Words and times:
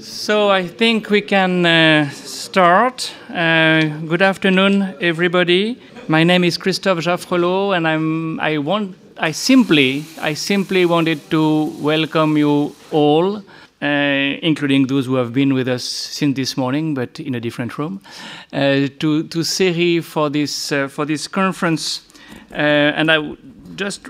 So 0.00 0.48
I 0.48 0.64
think 0.68 1.10
we 1.10 1.20
can 1.20 1.66
uh, 1.66 2.08
start. 2.10 3.12
Uh, 3.30 3.82
good 4.06 4.22
afternoon, 4.22 4.94
everybody. 5.00 5.76
My 6.06 6.22
name 6.22 6.44
is 6.44 6.56
Christophe 6.56 7.00
Jaffrelot, 7.00 7.76
and 7.76 7.88
I'm. 7.88 8.38
I 8.38 8.58
want. 8.58 8.96
I 9.16 9.32
simply. 9.32 10.04
I 10.20 10.34
simply 10.34 10.86
wanted 10.86 11.28
to 11.30 11.64
welcome 11.80 12.36
you 12.36 12.76
all, 12.92 13.38
uh, 13.38 13.82
including 13.82 14.86
those 14.86 15.06
who 15.06 15.16
have 15.16 15.32
been 15.32 15.52
with 15.52 15.66
us 15.66 15.82
since 15.82 16.36
this 16.36 16.56
morning, 16.56 16.94
but 16.94 17.18
in 17.18 17.34
a 17.34 17.40
different 17.40 17.76
room, 17.76 18.00
uh, 18.52 18.86
to 19.00 19.24
to 19.24 19.42
CERI 19.42 20.04
for 20.04 20.30
this 20.30 20.70
uh, 20.70 20.86
for 20.86 21.06
this 21.06 21.26
conference. 21.26 22.02
Uh, 22.52 22.94
and 22.94 23.10
I 23.10 23.36
just 23.74 24.08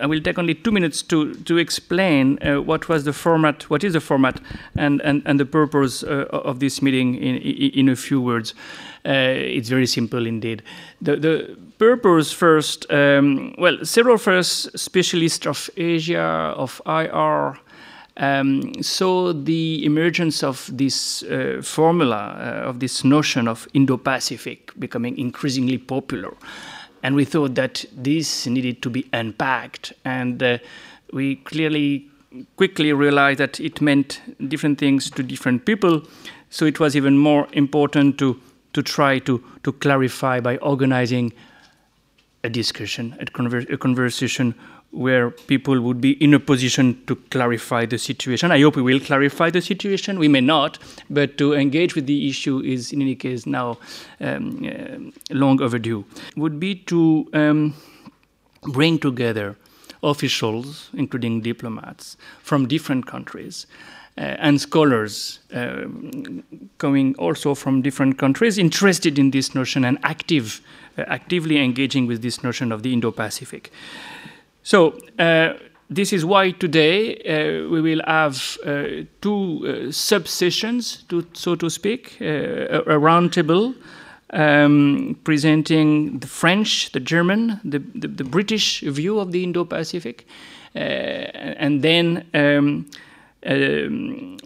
I 0.00 0.06
will 0.06 0.20
take 0.20 0.38
only 0.38 0.54
two 0.54 0.70
minutes 0.70 1.02
to, 1.02 1.34
to 1.34 1.58
explain 1.58 2.38
uh, 2.42 2.60
what 2.60 2.88
was 2.88 3.04
the 3.04 3.12
format, 3.12 3.68
what 3.70 3.84
is 3.84 3.92
the 3.92 4.00
format, 4.00 4.40
and, 4.76 5.00
and, 5.02 5.22
and 5.26 5.38
the 5.38 5.44
purpose 5.46 6.02
uh, 6.02 6.26
of 6.30 6.60
this 6.60 6.82
meeting 6.82 7.14
in, 7.16 7.36
in 7.36 7.88
a 7.88 7.96
few 7.96 8.20
words. 8.20 8.54
Uh, 9.04 9.10
it's 9.10 9.68
very 9.68 9.86
simple 9.86 10.26
indeed. 10.26 10.62
The, 11.00 11.16
the 11.16 11.56
purpose 11.78 12.32
first, 12.32 12.90
um, 12.90 13.54
well, 13.58 13.84
several 13.84 14.18
first 14.18 14.78
specialists 14.78 15.46
of 15.46 15.68
Asia, 15.76 16.20
of 16.56 16.80
IR, 16.86 17.58
um, 18.18 18.74
saw 18.82 19.32
the 19.32 19.84
emergence 19.84 20.42
of 20.42 20.70
this 20.72 21.22
uh, 21.24 21.60
formula, 21.62 22.36
uh, 22.38 22.68
of 22.68 22.78
this 22.80 23.04
notion 23.04 23.48
of 23.48 23.66
Indo 23.74 23.96
Pacific 23.96 24.70
becoming 24.78 25.18
increasingly 25.18 25.78
popular 25.78 26.34
and 27.02 27.14
we 27.16 27.24
thought 27.24 27.54
that 27.56 27.84
this 27.92 28.46
needed 28.46 28.82
to 28.82 28.90
be 28.90 29.08
unpacked. 29.12 29.92
And 30.04 30.42
uh, 30.42 30.58
we 31.12 31.36
clearly 31.36 32.08
quickly 32.56 32.92
realized 32.92 33.40
that 33.40 33.60
it 33.60 33.80
meant 33.80 34.20
different 34.48 34.78
things 34.78 35.10
to 35.10 35.22
different 35.22 35.66
people. 35.66 36.02
So 36.50 36.64
it 36.64 36.80
was 36.80 36.96
even 36.96 37.18
more 37.18 37.48
important 37.52 38.18
to 38.18 38.40
to 38.72 38.82
try 38.82 39.18
to 39.18 39.42
to 39.64 39.72
clarify 39.72 40.40
by 40.40 40.56
organizing 40.58 41.32
a 42.44 42.48
discussion 42.48 43.14
a, 43.20 43.72
a 43.72 43.76
conversation 43.76 44.54
where 44.92 45.30
people 45.30 45.80
would 45.80 46.00
be 46.00 46.12
in 46.22 46.34
a 46.34 46.38
position 46.38 47.02
to 47.06 47.16
clarify 47.30 47.86
the 47.86 47.98
situation. 47.98 48.52
I 48.52 48.60
hope 48.60 48.76
we 48.76 48.82
will 48.82 49.00
clarify 49.00 49.50
the 49.50 49.62
situation. 49.62 50.18
We 50.18 50.28
may 50.28 50.42
not, 50.42 50.78
but 51.08 51.38
to 51.38 51.54
engage 51.54 51.94
with 51.94 52.06
the 52.06 52.28
issue 52.28 52.60
is, 52.60 52.92
in 52.92 53.00
any 53.00 53.14
case, 53.14 53.46
now 53.46 53.78
um, 54.20 54.64
uh, 54.64 55.34
long 55.34 55.60
overdue. 55.62 56.04
Would 56.36 56.60
be 56.60 56.74
to 56.74 57.28
um, 57.32 57.74
bring 58.62 58.98
together 58.98 59.56
officials, 60.02 60.90
including 60.92 61.40
diplomats, 61.40 62.16
from 62.42 62.68
different 62.68 63.06
countries. 63.06 63.66
Uh, 64.18 64.36
and 64.40 64.60
scholars 64.60 65.38
uh, 65.54 65.84
coming 66.76 67.14
also 67.14 67.54
from 67.54 67.80
different 67.80 68.18
countries 68.18 68.58
interested 68.58 69.18
in 69.18 69.30
this 69.30 69.54
notion 69.54 69.86
and 69.86 69.98
active, 70.02 70.60
uh, 70.98 71.04
actively 71.06 71.56
engaging 71.56 72.06
with 72.06 72.20
this 72.20 72.44
notion 72.44 72.72
of 72.72 72.82
the 72.82 72.92
Indo-Pacific. 72.92 73.72
So 74.62 74.98
uh, 75.18 75.54
this 75.90 76.12
is 76.12 76.24
why 76.24 76.52
today 76.52 77.16
uh, 77.16 77.68
we 77.68 77.80
will 77.80 78.00
have 78.06 78.58
uh, 78.64 79.04
two 79.20 79.88
uh, 79.88 79.92
sub-sessions, 79.92 81.04
to, 81.08 81.26
so 81.32 81.54
to 81.56 81.68
speak, 81.68 82.16
uh, 82.20 82.24
a, 82.24 82.78
a 82.80 82.98
roundtable 82.98 83.74
um, 84.32 85.18
presenting 85.24 86.18
the 86.20 86.26
French, 86.26 86.92
the 86.92 87.00
German, 87.00 87.60
the, 87.64 87.80
the, 87.94 88.08
the 88.08 88.24
British 88.24 88.80
view 88.80 89.18
of 89.18 89.32
the 89.32 89.42
Indo-Pacific, 89.42 90.26
uh, 90.74 90.78
and 90.78 91.82
then 91.82 92.24
um, 92.32 92.86
um, 93.44 94.38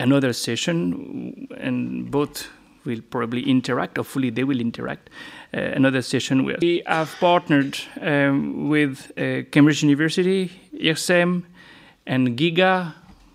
another 0.00 0.32
session, 0.32 1.46
and 1.58 2.10
both 2.10 2.48
will 2.84 3.02
probably 3.10 3.42
interact, 3.42 3.98
hopefully 3.98 4.30
they 4.30 4.44
will 4.44 4.60
interact, 4.60 5.10
another 5.52 6.02
session 6.02 6.44
where 6.44 6.58
we 6.60 6.82
have 6.86 7.14
partnered 7.20 7.78
um, 8.00 8.68
with 8.68 9.12
uh, 9.16 9.42
Cambridge 9.50 9.82
University, 9.82 10.50
IRSEM, 10.74 11.44
and 12.06 12.36
GIGA 12.36 12.94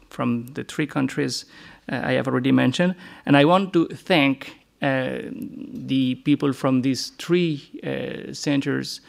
from 0.10 0.48
the 0.48 0.64
three 0.64 0.88
countries 0.88 1.46
uh, 1.92 2.02
I 2.04 2.14
have 2.14 2.28
already 2.28 2.52
mentioned. 2.52 2.96
And 3.26 3.36
I 3.36 3.46
want 3.46 3.74
to 3.74 3.88
thank 3.88 4.58
uh, 4.82 5.20
the 5.32 6.16
people 6.24 6.54
from 6.54 6.82
these 6.82 7.10
three 7.18 7.64
uh, 7.84 8.34
centers 8.34 9.02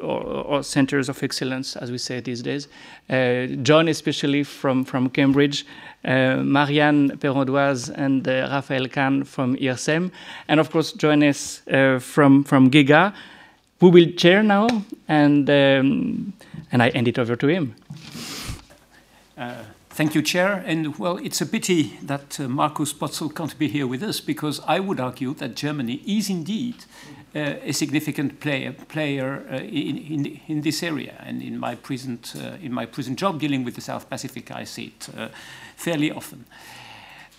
or, 0.00 0.22
or, 0.22 0.62
centers 0.62 1.08
of 1.08 1.22
excellence, 1.22 1.76
as 1.76 1.90
we 1.90 1.98
say 1.98 2.20
these 2.20 2.42
days. 2.42 2.68
Uh, 3.08 3.46
John, 3.62 3.88
especially 3.88 4.44
from, 4.44 4.84
from 4.84 5.10
Cambridge, 5.10 5.66
uh, 6.04 6.36
Marianne 6.36 7.10
Péron-Doise 7.18 7.90
and 7.90 8.26
uh, 8.26 8.48
Raphael 8.50 8.88
Kahn 8.88 9.24
from 9.24 9.56
IRSEM, 9.56 10.10
and 10.48 10.60
of 10.60 10.70
course 10.70 10.92
Johannes 10.92 11.62
uh, 11.70 11.98
from, 11.98 12.44
from 12.44 12.70
GIGA, 12.70 13.12
who 13.80 13.88
will 13.90 14.10
chair 14.12 14.42
now, 14.42 14.68
and, 15.08 15.48
um, 15.48 16.32
and 16.72 16.82
I 16.82 16.90
hand 16.90 17.08
it 17.08 17.18
over 17.18 17.36
to 17.36 17.46
him. 17.46 17.74
Thank 19.92 20.14
you, 20.14 20.22
Chair. 20.22 20.62
And 20.64 20.96
well, 20.98 21.16
it's 21.16 21.40
a 21.40 21.46
pity 21.46 21.98
that 22.02 22.38
uh, 22.38 22.48
Markus 22.48 22.92
Potzel 22.92 23.34
can't 23.34 23.58
be 23.58 23.66
here 23.66 23.88
with 23.88 24.04
us 24.04 24.20
because 24.20 24.60
I 24.66 24.78
would 24.78 25.00
argue 25.00 25.34
that 25.34 25.56
Germany 25.56 26.00
is 26.06 26.30
indeed 26.30 26.76
uh, 27.34 27.56
a 27.62 27.72
significant 27.72 28.38
player, 28.38 28.72
player 28.72 29.44
uh, 29.50 29.56
in, 29.56 29.98
in, 29.98 30.40
in, 30.46 30.60
this 30.62 30.84
area. 30.84 31.16
And 31.26 31.42
in 31.42 31.58
my, 31.58 31.74
present, 31.74 32.34
uh, 32.36 32.56
in 32.62 32.72
my 32.72 32.86
present 32.86 33.18
job 33.18 33.40
dealing 33.40 33.64
with 33.64 33.74
the 33.74 33.80
South 33.80 34.08
Pacific, 34.08 34.52
I 34.52 34.62
see 34.62 34.94
it 34.96 35.08
uh, 35.18 35.28
fairly 35.76 36.12
often. 36.12 36.44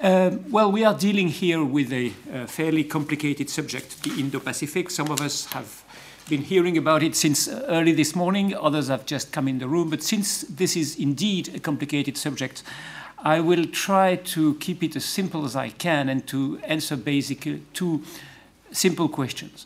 Um, 0.02 0.52
well, 0.52 0.72
we 0.72 0.84
are 0.84 0.98
dealing 0.98 1.30
here 1.30 1.64
with 1.64 1.94
a, 1.94 2.10
fairly 2.48 2.84
complicated 2.84 3.50
subject, 3.50 4.04
the 4.04 4.20
Indo 4.20 4.40
Pacific. 4.40 4.90
Some 4.90 5.10
of 5.10 5.22
us 5.22 5.46
have 5.54 5.81
been 6.32 6.42
hearing 6.42 6.78
about 6.78 7.04
it 7.04 7.14
since 7.14 7.50
early 7.50 7.92
this 7.92 8.16
morning, 8.16 8.56
others 8.56 8.88
have 8.88 9.06
just 9.06 9.34
come 9.34 9.50
in 9.50 9.60
the 9.60 9.68
room. 9.68 9.90
But 9.90 10.02
since 10.02 10.44
this 10.44 10.78
is 10.78 10.96
indeed 10.96 11.54
a 11.54 11.60
complicated 11.60 12.18
subject, 12.18 12.64
I 13.20 13.42
will 13.42 13.66
try 13.66 14.16
to 14.16 14.56
keep 14.56 14.82
it 14.82 14.96
as 14.96 15.04
simple 15.04 15.44
as 15.44 15.58
I 15.58 15.70
can 15.70 16.08
and 16.08 16.26
to 16.28 16.58
answer 16.64 16.96
basically 16.96 17.62
two 17.74 18.04
simple 18.72 19.10
questions. 19.10 19.66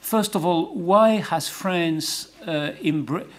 First 0.00 0.34
of 0.34 0.44
all, 0.44 0.74
why 0.74 1.20
has 1.20 1.48
France 1.48 2.32
uh, 2.44 2.72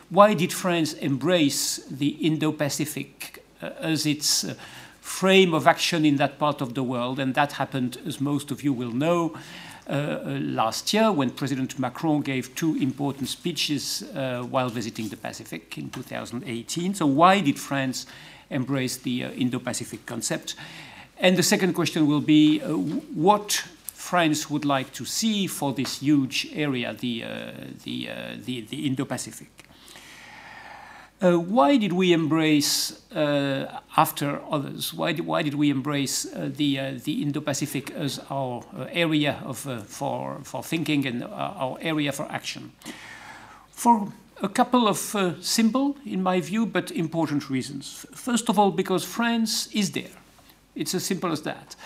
why 0.09 0.33
did 0.33 0.53
France 0.53 0.93
embrace 0.93 1.83
the 1.91 2.11
Indo-Pacific 2.25 3.43
uh, 3.61 3.71
as 3.79 4.05
its 4.05 4.45
uh, 4.45 4.53
frame 5.01 5.53
of 5.53 5.67
action 5.67 6.05
in 6.05 6.15
that 6.15 6.39
part 6.39 6.61
of 6.61 6.75
the 6.75 6.83
world? 6.83 7.19
And 7.19 7.35
that 7.35 7.51
happened, 7.51 7.97
as 8.07 8.21
most 8.21 8.51
of 8.51 8.63
you 8.63 8.71
will 8.71 8.93
know, 8.93 9.33
uh, 9.33 9.37
uh, 9.37 9.39
last 9.87 10.93
year 10.93 11.11
when 11.11 11.29
President 11.31 11.77
Macron 11.77 12.21
gave 12.21 12.55
two 12.55 12.75
important 12.75 13.27
speeches 13.29 14.03
uh, 14.15 14.41
while 14.43 14.69
visiting 14.69 15.09
the 15.09 15.17
Pacific 15.17 15.77
in 15.77 15.89
2018. 15.89 16.93
So, 16.95 17.05
why 17.05 17.41
did 17.41 17.59
France 17.59 18.05
embrace 18.49 18.97
the 18.97 19.23
Indo-Pacific 19.23 20.05
concept? 20.05 20.55
And 21.17 21.37
the 21.37 21.43
second 21.43 21.73
question 21.73 22.07
will 22.07 22.21
be 22.21 22.59
what 22.59 23.63
France 24.03 24.49
would 24.49 24.65
like 24.65 24.91
to 24.93 25.05
see 25.05 25.47
for 25.47 25.73
this 25.73 25.99
huge 25.99 26.49
area, 26.53 26.93
the, 26.93 27.23
uh, 27.23 27.51
the, 27.83 28.09
uh, 28.09 28.15
the, 28.43 28.61
the 28.61 28.85
Indo-Pacific. 28.85 29.62
Uh, 31.23 31.39
why 31.39 31.77
did 31.77 31.93
we 31.93 32.11
embrace, 32.11 32.99
uh, 33.15 33.79
after 33.95 34.41
others, 34.51 34.93
why 34.93 35.13
did, 35.13 35.25
why 35.25 35.41
did 35.41 35.53
we 35.53 35.69
embrace 35.69 36.25
uh, 36.25 36.49
the, 36.53 36.77
uh, 36.77 36.91
the 37.05 37.21
Indo-Pacific 37.21 37.91
as 37.91 38.19
our 38.29 38.61
area 38.91 39.41
of, 39.45 39.59
for, 39.87 40.39
for 40.43 40.61
thinking 40.61 41.07
and 41.07 41.23
our 41.23 41.77
area 41.79 42.11
for 42.11 42.29
action? 42.29 42.73
For 43.71 44.11
a 44.41 44.49
couple 44.49 44.85
of 44.85 44.97
simple, 45.41 45.95
in 46.05 46.21
my 46.21 46.41
view, 46.41 46.65
but 46.65 46.91
important 46.91 47.49
reasons. 47.49 48.05
First 48.11 48.49
of 48.49 48.59
all, 48.59 48.71
because 48.71 49.05
France 49.05 49.67
is 49.67 49.91
there. 49.91 50.11
It's 50.75 50.93
as 50.93 51.05
simple 51.05 51.31
as 51.31 51.43
that. 51.43 51.77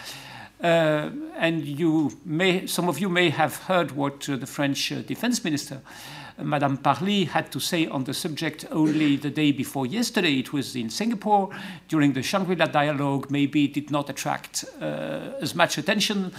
Uh, 0.64 1.12
and 1.36 1.64
you 1.64 2.18
may, 2.26 2.66
some 2.66 2.90
of 2.90 2.98
you 2.98 3.10
may 3.10 3.30
have 3.30 3.58
heard 3.68 3.92
what 3.92 4.28
uh, 4.28 4.36
the 4.36 4.48
French 4.48 4.92
uh, 4.92 5.02
defense 5.02 5.44
minister, 5.44 5.76
uh, 5.76 6.17
Madame 6.40 6.78
Parly, 6.78 7.28
had 7.28 7.52
to 7.52 7.60
say 7.60 7.88
on 7.88 8.04
the 8.04 8.14
subject 8.14 8.66
only 8.72 9.16
the 9.16 9.30
day 9.30 9.52
before 9.52 9.86
yesterday. 9.86 10.40
It 10.40 10.54
was 10.54 10.76
in 10.76 10.90
Singapore 10.90 11.50
during 11.88 12.14
the 12.14 12.22
Shangri-La 12.22 12.68
dialogue. 12.68 13.32
Maybe 13.32 13.66
it 13.66 13.74
did 13.74 13.92
not 13.92 14.10
attract 14.10 14.66
uh, 14.82 15.32
as 15.42 15.56
much 15.56 15.78
attention 15.78 16.32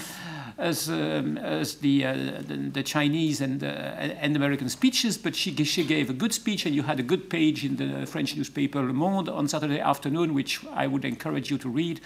as, 0.58 0.90
um, 0.90 1.38
as 1.38 1.76
the, 1.76 2.04
uh, 2.04 2.14
the, 2.40 2.70
the, 2.72 2.82
Chinese 2.82 3.40
and, 3.40 3.62
uh, 3.62 3.66
and 3.66 4.34
American 4.34 4.68
speeches, 4.68 5.16
but 5.16 5.36
she, 5.36 5.54
she 5.64 5.84
gave 5.84 6.10
a 6.10 6.12
good 6.12 6.34
speech, 6.34 6.66
and 6.66 6.74
you 6.74 6.82
had 6.82 6.98
a 6.98 7.02
good 7.02 7.30
page 7.30 7.64
in 7.64 7.76
the 7.76 8.04
French 8.06 8.36
newspaper 8.36 8.82
Le 8.82 8.92
Monde 8.92 9.28
on 9.28 9.46
Saturday 9.46 9.78
afternoon, 9.78 10.34
which 10.34 10.60
I 10.72 10.88
would 10.88 11.04
encourage 11.04 11.50
you 11.50 11.58
to 11.58 11.68
read 11.68 12.00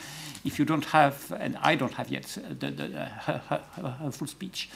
if 0.45 0.59
you 0.59 0.67
don't 0.67 0.85
have, 0.87 1.33
and 1.39 1.57
I 1.63 1.75
don't 1.77 1.95
have 1.95 2.11
yet, 2.11 2.25
the, 2.59 2.71
the, 2.71 2.89
her, 2.89 3.43
her, 3.49 3.91
her, 3.91 4.11
full 4.11 4.29
speech. 4.29 4.69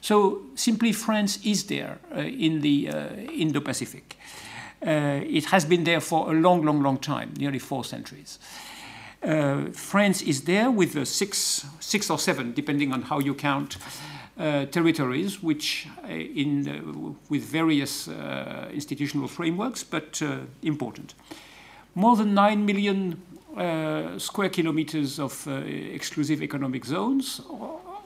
So 0.00 0.42
simply, 0.54 0.92
France 0.92 1.38
is 1.44 1.64
there 1.64 1.98
uh, 2.14 2.20
in 2.20 2.60
the 2.60 2.88
uh, 2.88 3.08
Indo-Pacific. 3.32 4.16
Uh, 4.80 5.20
it 5.24 5.46
has 5.46 5.64
been 5.64 5.84
there 5.84 6.00
for 6.00 6.30
a 6.30 6.34
long, 6.34 6.62
long, 6.62 6.82
long 6.82 6.98
time, 6.98 7.34
nearly 7.36 7.58
four 7.58 7.84
centuries. 7.84 8.38
Uh, 9.22 9.64
France 9.72 10.22
is 10.22 10.42
there 10.42 10.70
with 10.70 10.96
uh, 10.96 11.04
six, 11.04 11.66
six 11.80 12.08
or 12.08 12.18
seven, 12.18 12.52
depending 12.52 12.92
on 12.92 13.02
how 13.02 13.18
you 13.18 13.34
count, 13.34 13.76
uh, 14.38 14.66
territories, 14.66 15.42
which 15.42 15.88
uh, 16.04 16.12
in 16.12 17.16
with 17.28 17.42
various 17.42 18.08
institutional 18.72 19.26
frameworks, 19.26 19.82
but 19.82 20.22
important. 20.62 21.14
More 21.96 22.14
than 22.14 22.34
nine 22.34 22.64
million 22.64 23.20
square 24.18 24.48
kilometers 24.48 25.18
of 25.18 25.48
exclusive 25.48 26.40
economic 26.40 26.84
zones. 26.84 27.40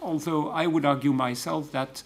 Although 0.02 0.50
I 0.50 0.66
would 0.66 0.84
argue 0.84 1.12
myself 1.12 1.72
that 1.72 2.02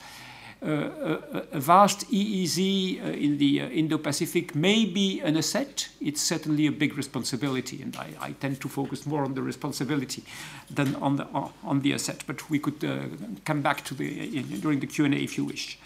a, 0.63 1.49
a, 1.53 1.61
vast 1.61 2.11
EEZ 2.11 2.59
uh, 3.05 3.09
in 3.11 3.39
the 3.39 3.61
uh, 3.61 3.69
Indo-Pacific 3.69 4.55
may 4.55 4.87
be 4.87 5.21
an 5.21 5.37
asset. 5.37 5.89
It's 6.01 6.21
certainly 6.21 6.67
a 6.67 6.73
big 6.73 6.97
responsibility, 6.97 7.83
and 7.83 7.95
I, 7.97 8.09
I, 8.21 8.33
tend 8.33 8.61
to 8.63 8.69
focus 8.69 9.07
more 9.07 9.23
on 9.23 9.35
the 9.35 9.43
responsibility 9.43 10.25
than 10.71 10.95
on 10.97 11.17
the 11.17 11.27
on 11.63 11.83
the 11.83 11.93
asset. 11.93 12.25
But 12.27 12.49
we 12.49 12.59
could 12.59 12.83
uh, 12.85 13.01
come 13.45 13.61
back 13.63 13.85
to 13.85 13.95
the 13.95 14.43
during 14.61 14.81
the 14.81 14.87
Q 14.87 15.05
and 15.05 15.15
A 15.15 15.19
if 15.19 15.37
you 15.37 15.45
wish. 15.45 15.79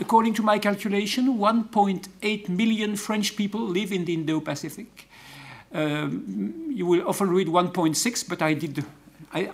According 0.00 0.34
to 0.34 0.42
my 0.42 0.58
calculation, 0.58 1.38
1.8 1.38 2.48
million 2.48 2.96
French 2.96 3.36
people 3.36 3.60
live 3.60 3.92
in 3.92 4.04
the 4.04 4.14
Indo-Pacific. 4.14 5.08
Um, 5.72 6.72
you 6.74 6.84
will 6.84 7.08
often 7.08 7.30
read 7.30 7.46
1.6, 7.46 8.28
but 8.28 8.42
I 8.42 8.54
did 8.54 8.84
I, 9.32 9.50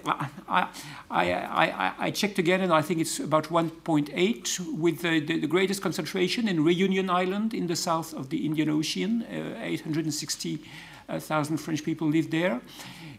I, 0.49 0.69
I, 1.11 1.93
I, 1.99 2.11
checked 2.11 2.39
again, 2.39 2.61
and 2.61 2.73
I 2.73 2.83
think 2.83 3.01
it's 3.01 3.21
about 3.21 3.45
1.8, 3.45 4.77
with 4.77 5.03
the, 5.03 5.21
the, 5.21 5.41
the, 5.41 5.47
greatest 5.47 5.83
concentration 5.83 6.49
in 6.49 6.65
Reunion 6.65 7.11
Island 7.11 7.55
in 7.55 7.67
the 7.67 7.77
south 7.77 8.15
of 8.15 8.31
the 8.31 8.45
Indian 8.45 8.71
Ocean. 8.71 9.23
Uh, 9.23 9.63
860,000 9.63 11.57
French 11.59 11.85
people 11.85 12.09
live 12.09 12.31
there. 12.31 12.61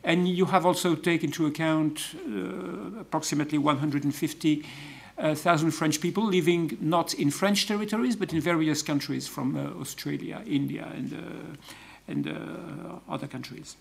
And 0.04 0.28
you 0.28 0.46
have 0.46 0.66
also 0.66 0.96
taken 0.96 1.30
into 1.30 1.46
account 1.46 2.16
uh, 2.16 3.02
approximately 3.02 3.60
150,000 3.60 5.72
French 5.72 6.02
people 6.02 6.24
living 6.24 6.76
not 6.82 7.14
in 7.14 7.30
French 7.30 7.68
territories, 7.68 8.16
but 8.16 8.34
in 8.34 8.42
various 8.42 8.82
countries 8.82 9.28
from 9.28 9.56
uh, 9.56 9.70
Australia, 9.80 10.42
India, 10.48 10.92
and, 10.96 11.14
uh, 11.14 11.18
and 12.08 12.28
uh, 12.28 12.32
other 13.08 13.28
countries. 13.28 13.76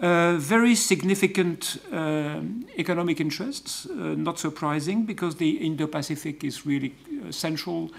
Uh, 0.00 0.36
very 0.36 0.76
significant 0.76 1.78
uh, 1.92 2.40
economic 2.76 3.20
interests, 3.20 3.86
uh, 3.86 4.14
not 4.16 4.38
surprising, 4.38 5.04
because 5.04 5.34
the 5.34 5.56
Indo-Pacific 5.56 6.44
is 6.44 6.64
really 6.64 6.94
uh, 7.26 7.32
central 7.32 7.90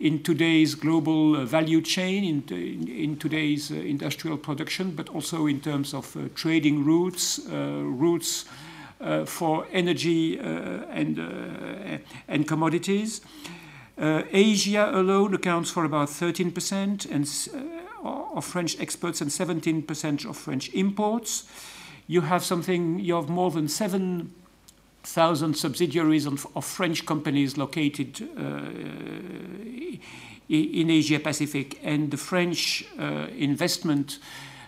in 0.00 0.24
today's 0.24 0.74
global 0.74 1.36
uh, 1.36 1.44
value 1.44 1.80
chain, 1.80 2.24
in, 2.24 2.42
in, 2.56 2.88
in 2.88 3.16
today's 3.16 3.70
industrial 3.70 4.36
production, 4.36 4.90
but 4.90 5.08
also 5.10 5.46
in 5.46 5.60
terms 5.60 5.94
of 5.94 6.16
trading 6.34 6.84
routes, 6.84 7.38
routes 7.48 8.46
for 9.26 9.66
energy 9.72 10.38
and, 10.38 11.18
and 12.28 12.48
commodities. 12.48 13.20
Asia 13.98 14.90
alone 14.92 15.32
accounts 15.32 15.70
for 15.70 15.84
about 15.84 16.08
13%, 16.08 17.10
and 17.10 17.26
of 18.34 18.44
French 18.44 18.78
exports 18.80 19.20
and 19.20 19.30
17% 19.30 20.28
of 20.28 20.36
French 20.36 20.68
imports. 20.72 21.44
You 22.06 22.22
have 22.22 22.44
something, 22.44 22.98
you 22.98 23.14
have 23.14 23.28
more 23.28 23.50
than 23.50 23.68
7,000 23.68 25.54
subsidiaries 25.54 26.26
of, 26.26 26.46
of, 26.54 26.64
French 26.64 27.04
companies 27.06 27.56
located 27.56 28.28
uh, 28.38 28.60
in 30.48 30.90
Asia 30.90 31.18
Pacific, 31.18 31.80
and 31.82 32.10
the 32.10 32.16
French 32.16 32.84
uh, 32.98 33.26
investment 33.36 34.18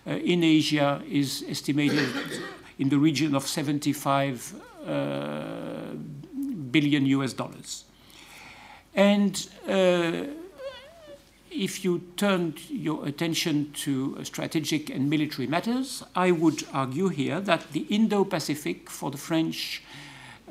uh, 0.05 0.11
in 0.11 0.43
Asia 0.43 1.01
is 1.09 1.45
estimated 1.47 2.09
in 2.79 2.89
the 2.89 2.97
region 2.97 3.35
of 3.35 3.47
75 3.47 4.55
uh, 4.85 5.93
billion 6.71 7.05
US 7.05 7.33
dollars. 7.33 7.85
And 8.95 9.47
uh, 9.67 10.23
if 11.51 11.83
you 11.83 12.01
turned 12.15 12.69
your 12.69 13.05
attention 13.07 13.71
to 13.73 14.23
strategic 14.23 14.89
and 14.89 15.09
military 15.09 15.47
matters, 15.47 16.03
I 16.15 16.31
would 16.31 16.63
argue 16.73 17.09
here 17.09 17.39
that 17.41 17.71
the 17.71 17.85
Indo-Pacific 17.89 18.89
for 18.89 19.11
the 19.11 19.17
French 19.17 19.83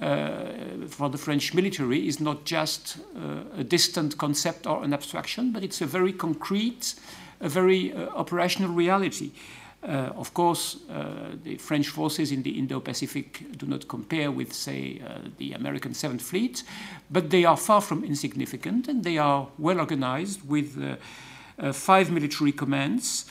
uh, 0.00 0.87
for 0.87 1.11
the 1.11 1.19
French 1.19 1.55
military 1.55 2.06
is 2.06 2.21
not 2.21 2.45
just 2.45 2.99
uh, 3.17 3.59
a 3.59 3.65
distant 3.65 4.17
concept 4.17 4.65
or 4.65 4.85
an 4.85 4.95
abstraction, 4.95 5.50
but 5.50 5.65
it's 5.65 5.81
a 5.81 5.87
very 5.87 6.12
concrete, 6.12 6.95
a 7.41 7.49
very 7.49 7.93
uh, 7.93 8.06
operational 8.11 8.71
reality. 8.71 9.33
Uh, 9.81 10.11
of 10.17 10.35
course, 10.35 10.79
uh, 10.91 11.37
the 11.45 11.57
French 11.57 11.89
forces 11.89 12.33
in 12.33 12.43
the 12.43 12.59
Indo-Pacific 12.59 13.57
do 13.57 13.67
not 13.67 13.87
compare 13.87 14.31
with, 14.31 14.53
say, 14.53 15.01
uh, 15.07 15.29
the 15.39 15.53
American 15.53 15.95
Seventh 15.95 16.23
Fleet, 16.23 16.65
but 17.11 17.31
they 17.31 17.45
are 17.45 17.57
far 17.57 17.81
from 17.81 18.03
insignificant 18.05 18.89
and 18.89 19.05
they 19.05 19.19
are 19.19 19.47
well 19.57 19.79
organized 19.79 20.41
with 20.49 20.99
five 21.73 22.11
military 22.11 22.53
commands 22.53 23.27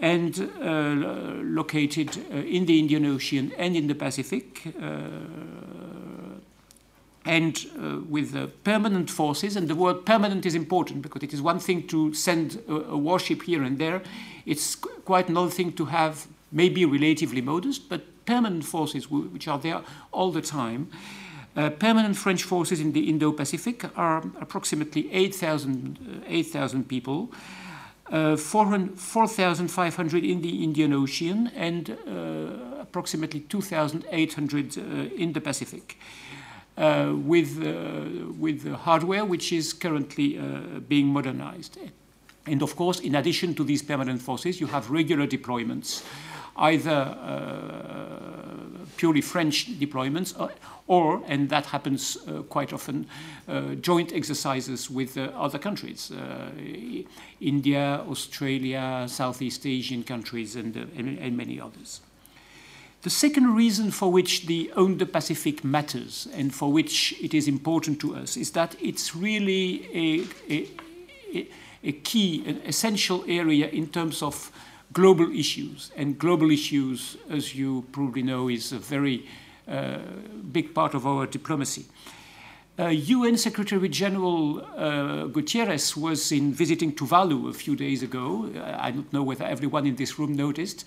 and 0.00 0.50
uh, 0.62 0.94
located 1.42 2.16
uh, 2.32 2.36
in 2.36 2.66
the 2.66 2.78
Indian 2.78 3.04
Ocean 3.06 3.52
and 3.58 3.76
in 3.76 3.86
the 3.86 3.94
Pacific, 3.94 4.74
uh, 4.82 5.00
and 7.26 7.66
with 8.08 8.34
permanent 8.64 9.10
forces. 9.10 9.54
And 9.54 9.68
the 9.68 9.74
word 9.74 10.06
permanent 10.06 10.46
is 10.46 10.54
important 10.54 11.02
because 11.02 11.22
it 11.22 11.34
is 11.34 11.42
one 11.42 11.58
thing 11.58 11.86
to 11.88 12.14
send 12.14 12.62
a, 12.66 12.74
a 12.74 12.96
warship 12.96 13.42
here 13.42 13.62
and 13.62 13.78
there, 13.78 14.02
it's 14.46 14.74
quite 14.76 15.28
another 15.28 15.50
thing 15.50 15.72
to 15.72 15.86
have 15.86 16.26
maybe 16.52 16.84
relatively 16.84 17.40
modest, 17.40 17.88
but 17.88 18.02
permanent 18.26 18.64
forces 18.64 19.10
which 19.10 19.48
are 19.48 19.58
there 19.58 19.82
all 20.12 20.30
the 20.32 20.42
time. 20.42 20.90
Uh, 21.56 21.68
permanent 21.68 22.16
French 22.16 22.44
forces 22.44 22.80
in 22.80 22.92
the 22.92 23.08
Indo-Pacific 23.08 23.84
are 23.96 24.22
approximately 24.40 25.12
8,000 25.12 26.22
uh, 26.22 26.28
8, 26.28 26.88
people, 26.88 27.32
uh, 28.12 28.36
4,500 28.36 30.24
in 30.24 30.40
the 30.42 30.62
Indian 30.62 30.92
Ocean, 30.92 31.50
and 31.56 31.90
uh, 31.90 32.80
approximately 32.80 33.40
2,800 33.40 34.78
uh, 34.78 34.80
in 35.16 35.32
the 35.32 35.40
Pacific. 35.40 35.98
Uh, 36.78 37.12
with, 37.14 37.58
with 38.38 38.66
hardware 38.72 39.24
which 39.24 39.52
is 39.52 39.74
currently 39.74 40.40
being 40.88 41.08
modernized. 41.08 41.76
And 42.46 42.62
of 42.62 42.74
course, 42.76 43.00
in 43.00 43.14
addition 43.14 43.54
to 43.54 43.64
these 43.64 43.82
permanent 43.82 44.22
forces, 44.22 44.60
you 44.60 44.66
have 44.68 44.90
regular 44.90 45.26
deployments, 45.26 46.02
either 46.56 46.90
uh, 46.90 48.40
purely 48.96 49.20
French 49.20 49.78
deployments, 49.78 50.38
or, 50.38 50.50
uh, 50.50 50.54
or 50.86 51.22
and 51.26 51.48
that 51.48 51.66
happens 51.66 52.16
uh, 52.16 52.42
quite 52.42 52.72
often, 52.72 53.06
uh, 53.48 53.74
joint 53.76 54.12
exercises 54.12 54.90
with 54.90 55.16
uh, 55.16 55.30
other 55.34 55.58
countries, 55.58 56.10
uh, 56.10 56.50
India, 57.40 58.02
Australia, 58.08 59.06
Southeast 59.08 59.66
Asian 59.66 60.02
countries, 60.02 60.56
and, 60.56 60.76
and, 60.76 61.18
and, 61.18 61.36
many 61.36 61.60
others. 61.60 62.00
The 63.02 63.10
second 63.10 63.54
reason 63.54 63.90
for 63.90 64.12
which 64.12 64.46
the 64.46 64.70
Indo-Pacific 64.76 65.64
matters 65.64 66.28
and 66.34 66.54
for 66.54 66.70
which 66.70 67.14
it 67.22 67.32
is 67.32 67.48
important 67.48 67.98
to 68.00 68.14
us 68.14 68.36
is 68.36 68.50
that 68.50 68.76
it's 68.82 69.16
really 69.16 69.88
a, 69.94 70.52
a, 70.52 70.68
a 71.34 71.48
a 71.82 71.92
key, 71.92 72.44
an 72.46 72.60
essential 72.66 73.24
area 73.26 73.68
in 73.68 73.88
terms 73.88 74.22
of 74.22 74.50
global 74.92 75.30
issues. 75.32 75.90
And 75.96 76.18
global 76.18 76.50
issues, 76.50 77.16
as 77.28 77.54
you 77.54 77.84
probably 77.92 78.22
know, 78.22 78.48
is 78.48 78.72
a 78.72 78.78
very 78.78 79.26
uh, 79.68 79.98
big 80.52 80.74
part 80.74 80.94
of 80.94 81.06
our 81.06 81.26
diplomacy. 81.26 81.86
Uh, 82.78 82.88
UN 82.88 83.36
Secretary 83.36 83.88
General 83.88 84.60
uh, 84.60 85.26
Guterres 85.28 85.96
was 85.96 86.32
in 86.32 86.52
visiting 86.52 86.92
Tuvalu 86.92 87.50
a 87.50 87.52
few 87.52 87.76
days 87.76 88.02
ago. 88.02 88.50
Uh, 88.56 88.76
I 88.80 88.90
don't 88.90 89.12
know 89.12 89.22
whether 89.22 89.44
everyone 89.44 89.86
in 89.86 89.96
this 89.96 90.18
room 90.18 90.34
noticed. 90.34 90.84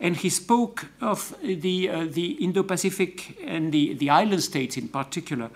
And 0.00 0.16
he 0.16 0.30
spoke 0.30 0.86
of 1.00 1.34
the, 1.42 1.88
uh, 1.88 2.06
the 2.08 2.32
Indo-Pacific 2.42 3.38
and 3.44 3.72
the, 3.72 3.94
the 3.94 4.10
island 4.10 4.42
states 4.42 4.76
in 4.76 4.88
particular 4.88 5.50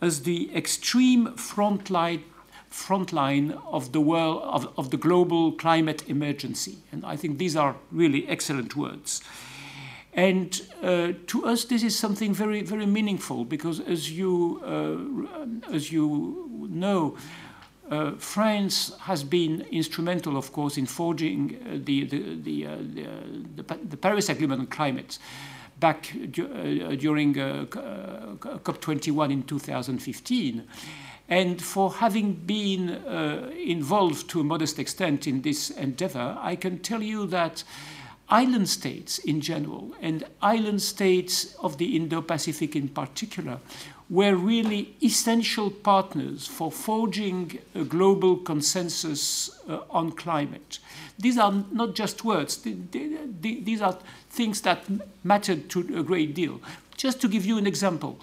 as 0.00 0.22
the 0.22 0.54
extreme 0.54 1.28
frontline 1.36 2.22
front 2.74 3.12
line 3.12 3.52
of 3.66 3.92
the 3.92 4.00
world 4.00 4.42
of, 4.42 4.68
of 4.76 4.90
the 4.90 4.96
global 4.96 5.52
climate 5.52 6.02
emergency. 6.08 6.76
And 6.90 7.06
I 7.06 7.16
think 7.16 7.38
these 7.38 7.54
are 7.56 7.76
really 7.92 8.26
excellent 8.28 8.74
words. 8.74 9.22
And 10.12 10.60
uh, 10.82 11.12
to 11.28 11.44
us, 11.46 11.64
this 11.64 11.82
is 11.84 11.96
something 11.96 12.34
very, 12.34 12.62
very 12.62 12.86
meaningful 12.86 13.44
because, 13.44 13.80
as 13.80 14.10
you, 14.10 14.60
uh, 14.64 15.72
as 15.72 15.92
you 15.92 16.68
know, 16.68 17.16
uh, 17.90 18.12
France 18.18 18.92
has 19.00 19.22
been 19.24 19.66
instrumental, 19.70 20.36
of 20.36 20.52
course, 20.52 20.76
in 20.76 20.86
forging 20.86 21.56
uh, 21.56 21.78
the, 21.84 22.04
the, 22.04 22.36
the, 22.42 22.66
uh, 22.66 22.76
the, 23.56 23.62
the, 23.88 23.96
Paris 23.96 24.28
Agreement 24.28 24.60
on 24.60 24.66
climate 24.66 25.18
back 25.80 26.12
du 26.30 26.44
uh, 26.46 26.94
during 26.96 27.34
COP21 27.34 29.32
in 29.32 29.42
2015. 29.42 30.64
And 31.28 31.62
for 31.62 31.92
having 31.94 32.34
been 32.34 32.90
uh, 32.90 33.50
involved 33.64 34.28
to 34.30 34.40
a 34.40 34.44
modest 34.44 34.78
extent 34.78 35.26
in 35.26 35.42
this 35.42 35.70
endeavor, 35.70 36.36
I 36.40 36.56
can 36.56 36.80
tell 36.80 37.02
you 37.02 37.26
that 37.28 37.64
island 38.28 38.68
states 38.68 39.18
in 39.18 39.40
general 39.40 39.94
and 40.00 40.24
island 40.40 40.82
states 40.82 41.54
of 41.56 41.78
the 41.78 41.96
Indo 41.96 42.22
Pacific 42.22 42.74
in 42.74 42.88
particular 42.88 43.58
were 44.10 44.34
really 44.34 44.94
essential 45.02 45.70
partners 45.70 46.46
for 46.46 46.70
forging 46.70 47.58
a 47.74 47.84
global 47.84 48.36
consensus 48.36 49.50
uh, 49.68 49.80
on 49.90 50.12
climate. 50.12 50.78
These 51.18 51.38
are 51.38 51.64
not 51.72 51.94
just 51.94 52.24
words, 52.24 52.58
these 52.58 53.80
are 53.80 53.98
things 54.30 54.60
that 54.62 54.84
mattered 55.22 55.70
to 55.70 55.80
a 55.98 56.02
great 56.02 56.34
deal. 56.34 56.60
Just 56.96 57.20
to 57.22 57.28
give 57.28 57.46
you 57.46 57.56
an 57.58 57.66
example, 57.66 58.20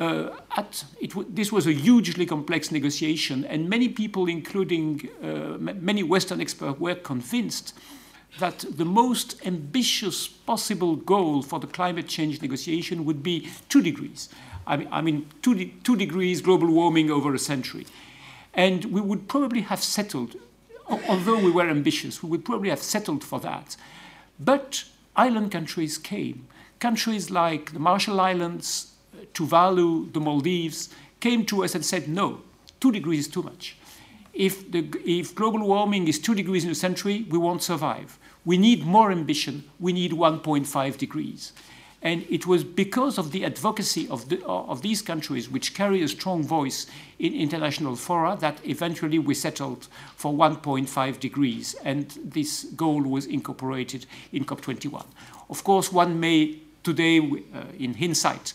uh, 0.00 0.30
at, 0.56 0.84
this 1.28 1.52
was 1.52 1.66
a 1.66 1.72
hugely 1.72 2.24
complex 2.24 2.72
negotiation, 2.72 3.44
and 3.44 3.68
many 3.68 3.88
people, 3.88 4.26
including 4.26 5.08
uh, 5.22 5.58
many 5.58 6.02
Western 6.02 6.40
experts, 6.40 6.80
were 6.80 6.94
convinced 6.94 7.74
that 8.38 8.64
the 8.70 8.84
most 8.84 9.44
ambitious 9.44 10.26
possible 10.26 10.96
goal 10.96 11.42
for 11.42 11.60
the 11.60 11.66
climate 11.66 12.08
change 12.08 12.40
negotiation 12.40 13.04
would 13.04 13.22
be 13.22 13.48
two 13.68 13.82
degrees. 13.82 14.30
I 14.66 14.76
mean, 14.78 14.88
I 14.90 15.00
mean 15.02 15.26
two, 15.42 15.54
de 15.54 15.74
two 15.84 15.96
degrees 15.96 16.40
global 16.40 16.68
warming 16.68 17.10
over 17.10 17.34
a 17.34 17.38
century. 17.38 17.86
And 18.54 18.86
we 18.86 19.00
would 19.00 19.28
probably 19.28 19.62
have 19.62 19.82
settled, 19.82 20.36
although 20.88 21.38
we 21.38 21.50
were 21.50 21.68
ambitious, 21.68 22.22
we 22.22 22.30
would 22.30 22.44
probably 22.44 22.70
have 22.70 22.82
settled 22.82 23.22
for 23.22 23.40
that. 23.40 23.76
But 24.38 24.84
island 25.14 25.50
countries 25.52 25.98
came. 25.98 26.46
Countries 26.78 27.30
like 27.30 27.72
the 27.72 27.78
Marshall 27.78 28.20
Islands, 28.20 28.92
Tuvalu, 29.34 30.12
the 30.12 30.20
Maldives, 30.20 30.90
came 31.20 31.44
to 31.46 31.64
us 31.64 31.74
and 31.74 31.84
said, 31.84 32.08
no, 32.08 32.40
two 32.80 32.92
degrees 32.92 33.26
is 33.26 33.28
too 33.28 33.42
much. 33.42 33.76
If, 34.32 34.70
the, 34.70 34.88
if 35.04 35.34
global 35.34 35.66
warming 35.66 36.08
is 36.08 36.18
two 36.18 36.34
degrees 36.34 36.64
in 36.64 36.70
a 36.70 36.74
century, 36.74 37.26
we 37.28 37.38
won't 37.38 37.62
survive. 37.62 38.18
We 38.44 38.56
need 38.56 38.86
more 38.86 39.10
ambition. 39.10 39.64
We 39.78 39.92
need 39.92 40.12
1.5 40.12 40.96
degrees. 40.96 41.52
And 42.02 42.24
it 42.30 42.46
was 42.46 42.64
because 42.64 43.18
of 43.18 43.30
the 43.30 43.44
advocacy 43.44 44.08
of, 44.08 44.30
the, 44.30 44.42
of 44.46 44.80
these 44.80 45.02
countries, 45.02 45.50
which 45.50 45.74
carry 45.74 46.02
a 46.02 46.08
strong 46.08 46.42
voice 46.42 46.86
in 47.18 47.34
international 47.34 47.94
fora, 47.94 48.38
that 48.40 48.58
eventually 48.64 49.18
we 49.18 49.34
settled 49.34 49.88
for 50.16 50.32
1.5 50.32 51.20
degrees. 51.20 51.74
And 51.84 52.10
this 52.24 52.64
goal 52.76 53.02
was 53.02 53.26
incorporated 53.26 54.06
in 54.32 54.46
COP21. 54.46 55.04
Of 55.50 55.62
course, 55.62 55.92
one 55.92 56.18
may 56.18 56.60
today, 56.82 57.18
uh, 57.18 57.64
in 57.78 57.92
hindsight, 57.92 58.54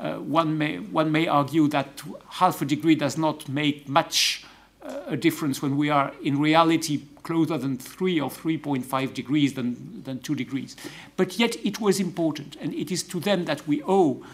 uh, 0.00 0.14
one, 0.14 0.58
may, 0.58 0.78
one 0.78 1.12
may 1.12 1.26
argue 1.26 1.68
that 1.68 2.02
half 2.28 2.60
a 2.62 2.64
degree 2.64 2.94
does 2.94 3.16
not 3.16 3.48
make 3.48 3.88
much 3.88 4.44
uh, 4.82 5.00
a 5.06 5.16
difference 5.16 5.62
when 5.62 5.76
we 5.76 5.90
are 5.90 6.12
in 6.22 6.38
reality 6.38 7.02
closer 7.22 7.56
than 7.56 7.78
3 7.78 8.20
or 8.20 8.30
3.5 8.30 9.14
degrees 9.14 9.54
than, 9.54 10.02
than 10.02 10.18
2 10.20 10.34
degrees. 10.34 10.76
But 11.16 11.38
yet 11.38 11.56
it 11.64 11.80
was 11.80 12.00
important, 12.00 12.56
and 12.60 12.74
it 12.74 12.90
is 12.90 13.02
to 13.04 13.20
them 13.20 13.44
that 13.44 13.66
we 13.66 13.82
owe 13.84 14.24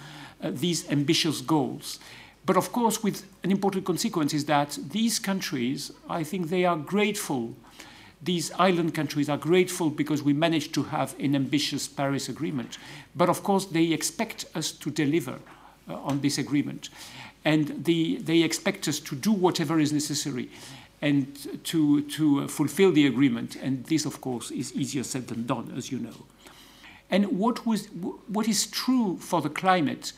uh, 0.42 0.50
these 0.52 0.88
ambitious 0.90 1.40
goals. 1.40 1.98
But 2.46 2.56
of 2.56 2.72
course, 2.72 3.02
with 3.02 3.26
an 3.44 3.50
important 3.50 3.84
consequence 3.84 4.32
is 4.32 4.46
that 4.46 4.78
these 4.90 5.18
countries, 5.18 5.92
I 6.08 6.24
think 6.24 6.48
they 6.48 6.64
are 6.64 6.76
grateful. 6.76 7.54
These 8.22 8.50
island 8.52 8.94
countries 8.94 9.28
are 9.28 9.36
grateful 9.36 9.90
because 9.90 10.22
we 10.22 10.32
managed 10.32 10.74
to 10.74 10.82
have 10.84 11.14
an 11.20 11.34
ambitious 11.34 11.86
Paris 11.86 12.28
Agreement. 12.28 12.78
But 13.14 13.28
of 13.28 13.42
course, 13.42 13.66
they 13.66 13.92
expect 13.92 14.46
us 14.54 14.72
to 14.72 14.90
deliver 14.90 15.38
uh, 15.88 15.94
on 15.94 16.20
this 16.20 16.38
agreement. 16.38 16.90
And 17.44 17.84
the, 17.84 18.16
they 18.16 18.42
expect 18.42 18.88
us 18.88 18.98
to 19.00 19.14
do 19.14 19.32
whatever 19.32 19.78
is 19.78 19.92
necessary 19.92 20.50
and 21.00 21.64
to, 21.64 22.02
to 22.02 22.42
uh, 22.42 22.48
fulfill 22.48 22.92
the 22.92 23.06
agreement. 23.06 23.56
And 23.56 23.84
this, 23.84 24.04
of 24.04 24.20
course, 24.20 24.50
is 24.50 24.74
easier 24.74 25.04
said 25.04 25.28
than 25.28 25.46
done, 25.46 25.72
as 25.76 25.92
you 25.92 25.98
know. 25.98 26.26
And 27.10 27.38
what, 27.38 27.64
was, 27.64 27.86
what 28.26 28.48
is 28.48 28.66
true 28.66 29.16
for 29.18 29.40
the 29.40 29.48
climate 29.48 30.12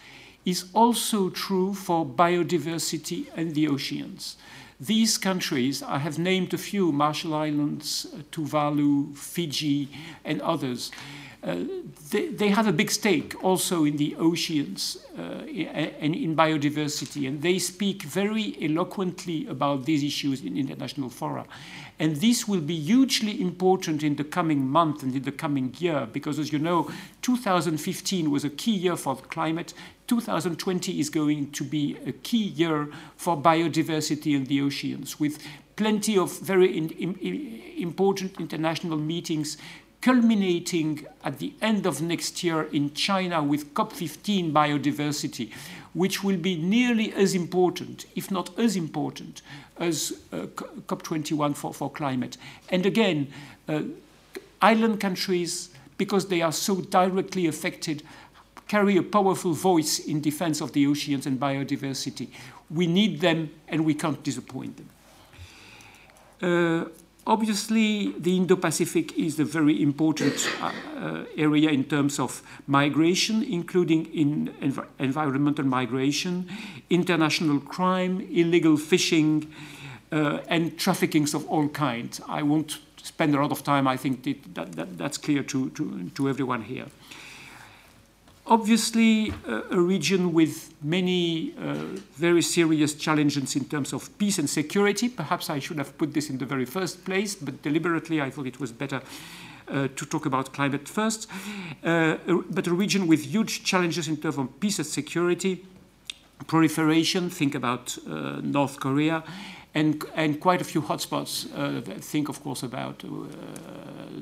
is 0.44 0.64
also 0.72 1.28
true 1.30 1.74
for 1.74 2.04
biodiversity 2.06 3.26
and 3.36 3.54
the 3.54 3.68
oceans. 3.68 4.36
These 4.80 5.18
countries, 5.18 5.82
I 5.82 5.98
have 5.98 6.18
named 6.18 6.54
a 6.54 6.58
few, 6.58 6.90
Marshall 6.90 7.34
Islands, 7.34 8.06
Tuvalu, 8.32 9.14
Fiji, 9.14 9.90
and 10.24 10.40
others, 10.40 10.90
uh, 11.42 11.56
they, 12.10 12.28
they, 12.28 12.48
have 12.48 12.66
a 12.66 12.72
big 12.72 12.90
stake 12.90 13.34
also 13.42 13.84
in 13.84 13.96
the 13.96 14.14
oceans 14.16 14.98
uh, 15.18 15.22
and 15.22 16.14
in 16.14 16.36
biodiversity, 16.36 17.26
and 17.26 17.40
they 17.40 17.58
speak 17.58 18.02
very 18.02 18.56
eloquently 18.60 19.46
about 19.46 19.86
these 19.86 20.02
issues 20.04 20.42
in 20.42 20.58
international 20.58 21.08
fora. 21.08 21.46
And 21.98 22.16
this 22.16 22.46
will 22.46 22.60
be 22.60 22.78
hugely 22.78 23.40
important 23.40 24.02
in 24.02 24.16
the 24.16 24.24
coming 24.24 24.68
month 24.68 25.02
and 25.02 25.14
in 25.14 25.22
the 25.22 25.32
coming 25.32 25.74
year, 25.78 26.06
because 26.12 26.38
as 26.38 26.52
you 26.52 26.58
know, 26.58 26.90
2015 27.22 28.30
was 28.30 28.44
a 28.44 28.50
key 28.50 28.72
year 28.72 28.96
for 28.96 29.16
climate. 29.16 29.72
2020 30.10 30.98
is 30.98 31.08
going 31.08 31.52
to 31.52 31.62
be 31.62 31.96
a 32.04 32.10
key 32.10 32.48
year 32.48 32.88
for 33.16 33.40
biodiversity 33.40 34.34
in 34.34 34.44
the 34.46 34.60
oceans, 34.60 35.20
with 35.20 35.38
plenty 35.76 36.18
of 36.18 36.36
very 36.40 36.76
in, 36.76 36.88
in, 36.90 37.62
important 37.76 38.40
international 38.40 38.98
meetings 38.98 39.56
culminating 40.00 41.06
at 41.22 41.38
the 41.38 41.52
end 41.62 41.86
of 41.86 42.02
next 42.02 42.42
year 42.42 42.62
in 42.72 42.92
China 42.92 43.40
with 43.40 43.72
COP15 43.74 44.50
biodiversity, 44.50 45.52
which 45.92 46.24
will 46.24 46.38
be 46.38 46.56
nearly 46.56 47.12
as 47.12 47.36
important, 47.36 48.06
if 48.16 48.32
not 48.32 48.58
as 48.58 48.74
important, 48.74 49.42
as 49.78 50.24
uh, 50.32 50.46
COP21 50.88 51.54
for, 51.54 51.72
for 51.72 51.88
climate. 51.88 52.36
And 52.70 52.84
again, 52.84 53.28
uh, 53.68 53.82
island 54.60 54.98
countries, 54.98 55.70
because 55.98 56.26
they 56.26 56.42
are 56.42 56.52
so 56.52 56.80
directly 56.80 57.46
affected, 57.46 58.02
carry 58.70 58.96
a 58.96 59.02
powerful 59.02 59.52
voice 59.52 59.98
in 59.98 60.20
defense 60.20 60.60
of 60.60 60.70
the 60.72 60.86
oceans 60.86 61.26
and 61.26 61.40
biodiversity. 61.40 62.28
We 62.70 62.86
need 62.86 63.20
them 63.20 63.50
and 63.66 63.84
we 63.84 63.94
can't 63.94 64.22
disappoint 64.22 64.76
them. 64.76 64.88
Uh, 66.42 66.88
Obviously, 67.26 68.14
the 68.18 68.34
Indo-Pacific 68.36 69.16
is 69.16 69.38
a 69.38 69.44
very 69.44 69.82
important 69.82 70.34
uh, 70.60 70.72
uh, 70.96 71.24
area 71.36 71.68
in 71.70 71.84
terms 71.84 72.18
of 72.18 72.42
migration, 72.66 73.42
including 73.42 74.06
in 74.06 74.48
env 74.62 74.84
environmental 74.98 75.64
migration, 75.64 76.48
international 76.88 77.60
crime, 77.60 78.26
illegal 78.32 78.76
fishing, 78.76 79.52
uh, 80.10 80.38
and 80.48 80.78
traffickings 80.78 81.34
of 81.34 81.46
all 81.46 81.68
kinds. 81.68 82.20
I 82.26 82.42
won't 82.42 82.78
spend 82.96 83.34
a 83.34 83.38
lot 83.38 83.52
of 83.52 83.62
time. 83.62 83.86
I 83.86 83.98
think 83.98 84.24
that, 84.54 84.72
that, 84.72 84.98
that's 84.98 85.18
clear 85.18 85.42
to, 85.42 85.70
to, 85.70 86.10
to 86.14 86.28
everyone 86.28 86.62
here 86.62 86.86
obviously 88.50 89.32
uh, 89.48 89.62
a 89.70 89.80
region 89.80 90.32
with 90.32 90.74
many 90.82 91.54
uh, 91.56 91.74
very 92.16 92.42
serious 92.42 92.94
challenges 92.94 93.54
in 93.54 93.64
terms 93.64 93.92
of 93.92 94.18
peace 94.18 94.38
and 94.38 94.50
security. 94.50 95.08
Perhaps 95.08 95.48
I 95.48 95.60
should 95.60 95.78
have 95.78 95.96
put 95.96 96.12
this 96.12 96.28
in 96.28 96.38
the 96.38 96.46
very 96.46 96.64
first 96.64 97.04
place, 97.04 97.36
but 97.36 97.62
deliberately 97.62 98.20
I 98.20 98.30
thought 98.30 98.46
it 98.46 98.58
was 98.58 98.72
better 98.72 99.00
uh, 99.68 99.86
to 99.94 100.06
talk 100.06 100.26
about 100.26 100.52
climate 100.52 100.88
first. 100.88 101.28
Uh, 101.84 102.16
but 102.50 102.66
a 102.66 102.74
region 102.74 103.06
with 103.06 103.24
huge 103.24 103.62
challenges 103.62 104.08
in 104.08 104.16
terms 104.16 104.36
of 104.36 104.58
peace 104.58 104.80
and 104.80 104.86
security, 104.86 105.64
proliferation, 106.48 107.30
think 107.30 107.54
about 107.54 107.96
uh, 108.08 108.40
North 108.42 108.80
Korea, 108.80 109.22
and, 109.74 110.04
and 110.16 110.40
quite 110.40 110.60
a 110.60 110.64
few 110.64 110.82
hotspots. 110.82 111.46
Uh, 111.54 111.80
think, 112.00 112.28
of 112.28 112.42
course, 112.42 112.64
about 112.64 113.04
uh, 113.04 113.08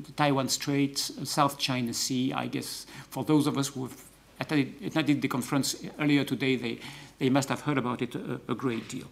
the 0.05 0.11
Taiwan 0.15 0.49
Strait, 0.49 0.99
South 0.99 1.57
China 1.57 1.91
Sea. 1.95 2.31
I 2.33 2.45
guess 2.45 2.85
for 3.09 3.23
those 3.23 3.47
of 3.47 3.57
us 3.57 3.69
who 3.69 3.87
have 3.87 4.08
attended 4.39 5.21
the 5.21 5.27
conference 5.27 5.75
earlier 5.99 6.23
today, 6.23 6.55
they, 6.55 6.79
they 7.17 7.29
must 7.29 7.49
have 7.49 7.61
heard 7.61 7.77
about 7.77 8.01
it 8.01 8.15
a, 8.15 8.39
a 8.47 8.55
great 8.55 8.87
deal. 8.87 9.07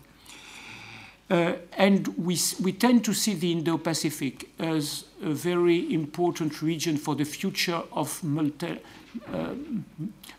Uh, 1.29 1.53
and 1.77 2.07
we, 2.17 2.37
we 2.63 2.71
tend 2.71 3.03
to 3.03 3.13
see 3.13 3.33
the 3.33 3.51
Indo-Pacific 3.51 4.49
as 4.59 5.05
a 5.21 5.31
very 5.31 5.93
important 5.93 6.61
region 6.61 6.95
for 6.95 7.15
the 7.15 7.25
future 7.25 7.81
of 7.91 8.23
multi, 8.23 8.79
uh, 9.33 9.49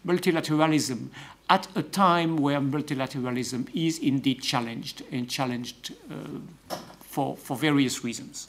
multilateralism 0.07 1.09
at 1.51 1.69
a 1.77 1.83
time 1.83 2.39
where 2.39 2.59
multilateralism 2.61 3.69
is 3.75 3.99
indeed 3.99 4.43
challenged 4.43 5.03
and 5.13 5.29
challenged 5.29 5.95
uh, 6.11 6.77
for, 7.01 7.37
for 7.37 7.57
various 7.57 8.03
reasons. 8.03 8.49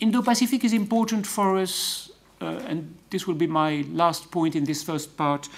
Indo-Pacific 0.00 0.64
is 0.64 0.72
important 0.72 1.26
for 1.26 1.58
us 1.58 2.09
and 2.40 2.94
this 3.10 3.26
will 3.26 3.34
be 3.34 3.46
my 3.46 3.84
last 3.92 4.30
point 4.30 4.54
in 4.56 4.64
this 4.64 4.82
first 4.82 5.16
part, 5.16 5.48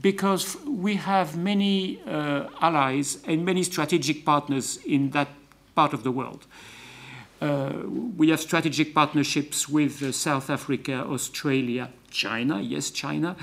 because 0.00 0.56
we 0.64 0.96
have 0.96 1.36
many 1.36 2.00
uh, 2.06 2.48
allies 2.60 3.18
and 3.26 3.44
many 3.44 3.62
strategic 3.62 4.24
partners 4.24 4.78
in 4.86 5.10
that 5.10 5.28
part 5.74 5.92
of 5.92 6.02
the 6.02 6.10
world. 6.10 6.46
Uh, 7.40 7.72
we 8.16 8.28
have 8.30 8.40
strategic 8.40 8.94
partnerships 8.94 9.68
with 9.68 10.02
uh, 10.02 10.12
South 10.12 10.50
Africa, 10.50 11.04
Australia, 11.06 11.90
China, 12.10 12.60
yes, 12.60 12.90
China, 12.90 13.36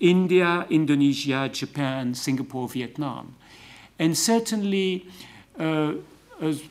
India, 0.00 0.66
Indonesia, 0.68 1.48
Japan, 1.52 2.14
Singapore, 2.14 2.68
Vietnam. 2.68 3.34
And 3.98 4.16
certainly, 4.16 5.06
uh, 5.58 5.94
as 6.40 6.62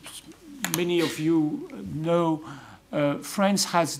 many 0.75 0.99
of 1.01 1.19
you 1.19 1.67
know, 1.93 2.43
uh, 2.91 3.17
France 3.19 3.65
has 3.65 3.99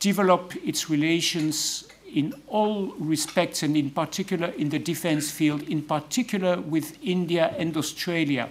develop 0.00 0.54
its 0.64 0.90
relations 0.90 1.86
in 2.12 2.34
all 2.48 2.92
respects 2.98 3.62
and 3.62 3.76
in 3.76 3.90
particular 3.90 4.48
in 4.48 4.70
the 4.70 4.78
defense 4.78 5.30
field, 5.30 5.62
in 5.62 5.82
particular 5.82 6.60
with 6.60 6.98
India 7.02 7.54
and 7.56 7.76
Australia 7.76 8.48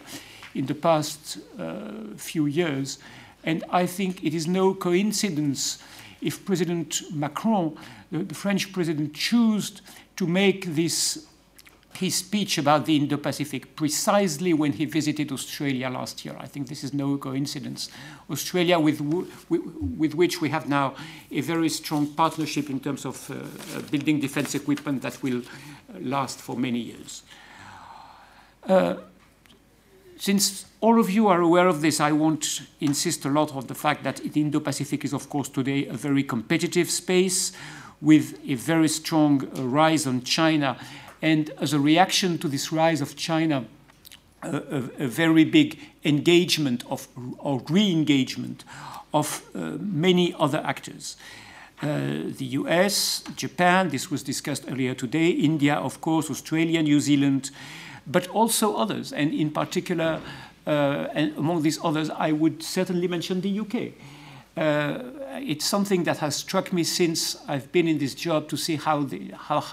in 0.55 0.65
the 0.65 0.75
past 0.75 1.39
uh, 1.59 1.91
few 2.15 2.45
years. 2.45 2.99
And 3.43 3.63
I 3.69 3.85
think 3.85 4.23
it 4.23 4.33
is 4.33 4.47
no 4.47 4.73
coincidence 4.73 5.79
if 6.21 6.45
President 6.45 7.01
Macron, 7.13 7.77
the, 8.11 8.19
the 8.19 8.35
French 8.35 8.71
president, 8.71 9.13
chose 9.13 9.81
to 10.15 10.27
make 10.27 10.65
this 10.75 11.27
his 11.99 12.15
speech 12.15 12.57
about 12.57 12.85
the 12.85 12.95
Indo 12.95 13.17
Pacific 13.17 13.75
precisely 13.75 14.53
when 14.53 14.71
he 14.71 14.85
visited 14.85 15.33
Australia 15.33 15.89
last 15.89 16.23
year. 16.23 16.33
I 16.39 16.47
think 16.47 16.69
this 16.69 16.81
is 16.81 16.93
no 16.93 17.17
coincidence. 17.17 17.89
Australia, 18.29 18.79
with, 18.79 19.01
with 19.01 20.13
which 20.13 20.39
we 20.39 20.47
have 20.47 20.69
now 20.69 20.95
a 21.29 21.41
very 21.41 21.67
strong 21.67 22.07
partnership 22.07 22.69
in 22.69 22.79
terms 22.79 23.05
of 23.05 23.29
uh, 23.29 23.33
uh, 23.33 23.81
building 23.91 24.21
defense 24.21 24.55
equipment 24.55 25.01
that 25.01 25.21
will 25.21 25.41
last 25.99 26.39
for 26.39 26.55
many 26.55 26.79
years. 26.79 27.23
Uh, 28.65 28.95
since 30.17 30.65
all 30.79 31.01
of 31.01 31.09
you 31.09 31.27
are 31.27 31.41
aware 31.41 31.67
of 31.67 31.81
this, 31.81 31.99
I 31.99 32.13
won't 32.13 32.61
insist 32.79 33.25
a 33.25 33.29
lot 33.29 33.53
on 33.53 33.67
the 33.67 33.75
fact 33.75 34.05
that 34.05 34.17
the 34.17 34.39
Indo 34.39 34.61
Pacific 34.61 35.03
is, 35.03 35.11
of 35.11 35.29
course, 35.29 35.49
today 35.49 35.85
a 35.87 35.93
very 35.93 36.23
competitive 36.23 36.89
space 36.89 37.51
with 37.99 38.39
a 38.47 38.53
very 38.55 38.87
strong 38.87 39.43
uh, 39.43 39.63
rise 39.63 40.07
on 40.07 40.21
China 40.21 40.77
and 41.21 41.51
as 41.57 41.73
a 41.73 41.79
reaction 41.79 42.37
to 42.37 42.47
this 42.47 42.71
rise 42.71 43.01
of 43.01 43.15
China, 43.15 43.65
a, 44.41 44.55
a, 44.55 45.03
a 45.03 45.07
very 45.07 45.43
big 45.43 45.79
engagement 46.05 46.83
of, 46.89 47.07
or 47.37 47.61
re 47.69 47.91
engagement 47.91 48.63
of 49.13 49.41
uh, 49.53 49.77
many 49.79 50.33
other 50.39 50.61
actors. 50.63 51.17
Uh, 51.81 52.27
the 52.37 52.45
US, 52.59 53.23
Japan, 53.35 53.89
this 53.89 54.11
was 54.11 54.23
discussed 54.23 54.65
earlier 54.69 54.93
today, 54.93 55.29
India, 55.29 55.75
of 55.75 56.01
course, 56.01 56.29
Australia, 56.29 56.81
New 56.81 56.99
Zealand, 56.99 57.51
but 58.05 58.27
also 58.27 58.75
others. 58.75 59.13
And 59.13 59.33
in 59.33 59.51
particular, 59.51 60.21
uh, 60.67 61.07
and 61.13 61.37
among 61.37 61.61
these 61.61 61.79
others, 61.83 62.09
I 62.09 62.31
would 62.31 62.61
certainly 62.63 63.07
mention 63.07 63.41
the 63.41 63.59
UK. 63.59 63.93
Uh, 64.57 64.99
it's 65.41 65.65
something 65.65 66.03
that 66.03 66.17
has 66.17 66.35
struck 66.35 66.73
me 66.73 66.83
since 66.83 67.37
I've 67.47 67.71
been 67.71 67.87
in 67.87 67.97
this 67.97 68.13
job 68.13 68.49
to 68.49 68.57
see 68.57 68.75
how, 68.75 69.03
the, 69.03 69.31
how, 69.33 69.63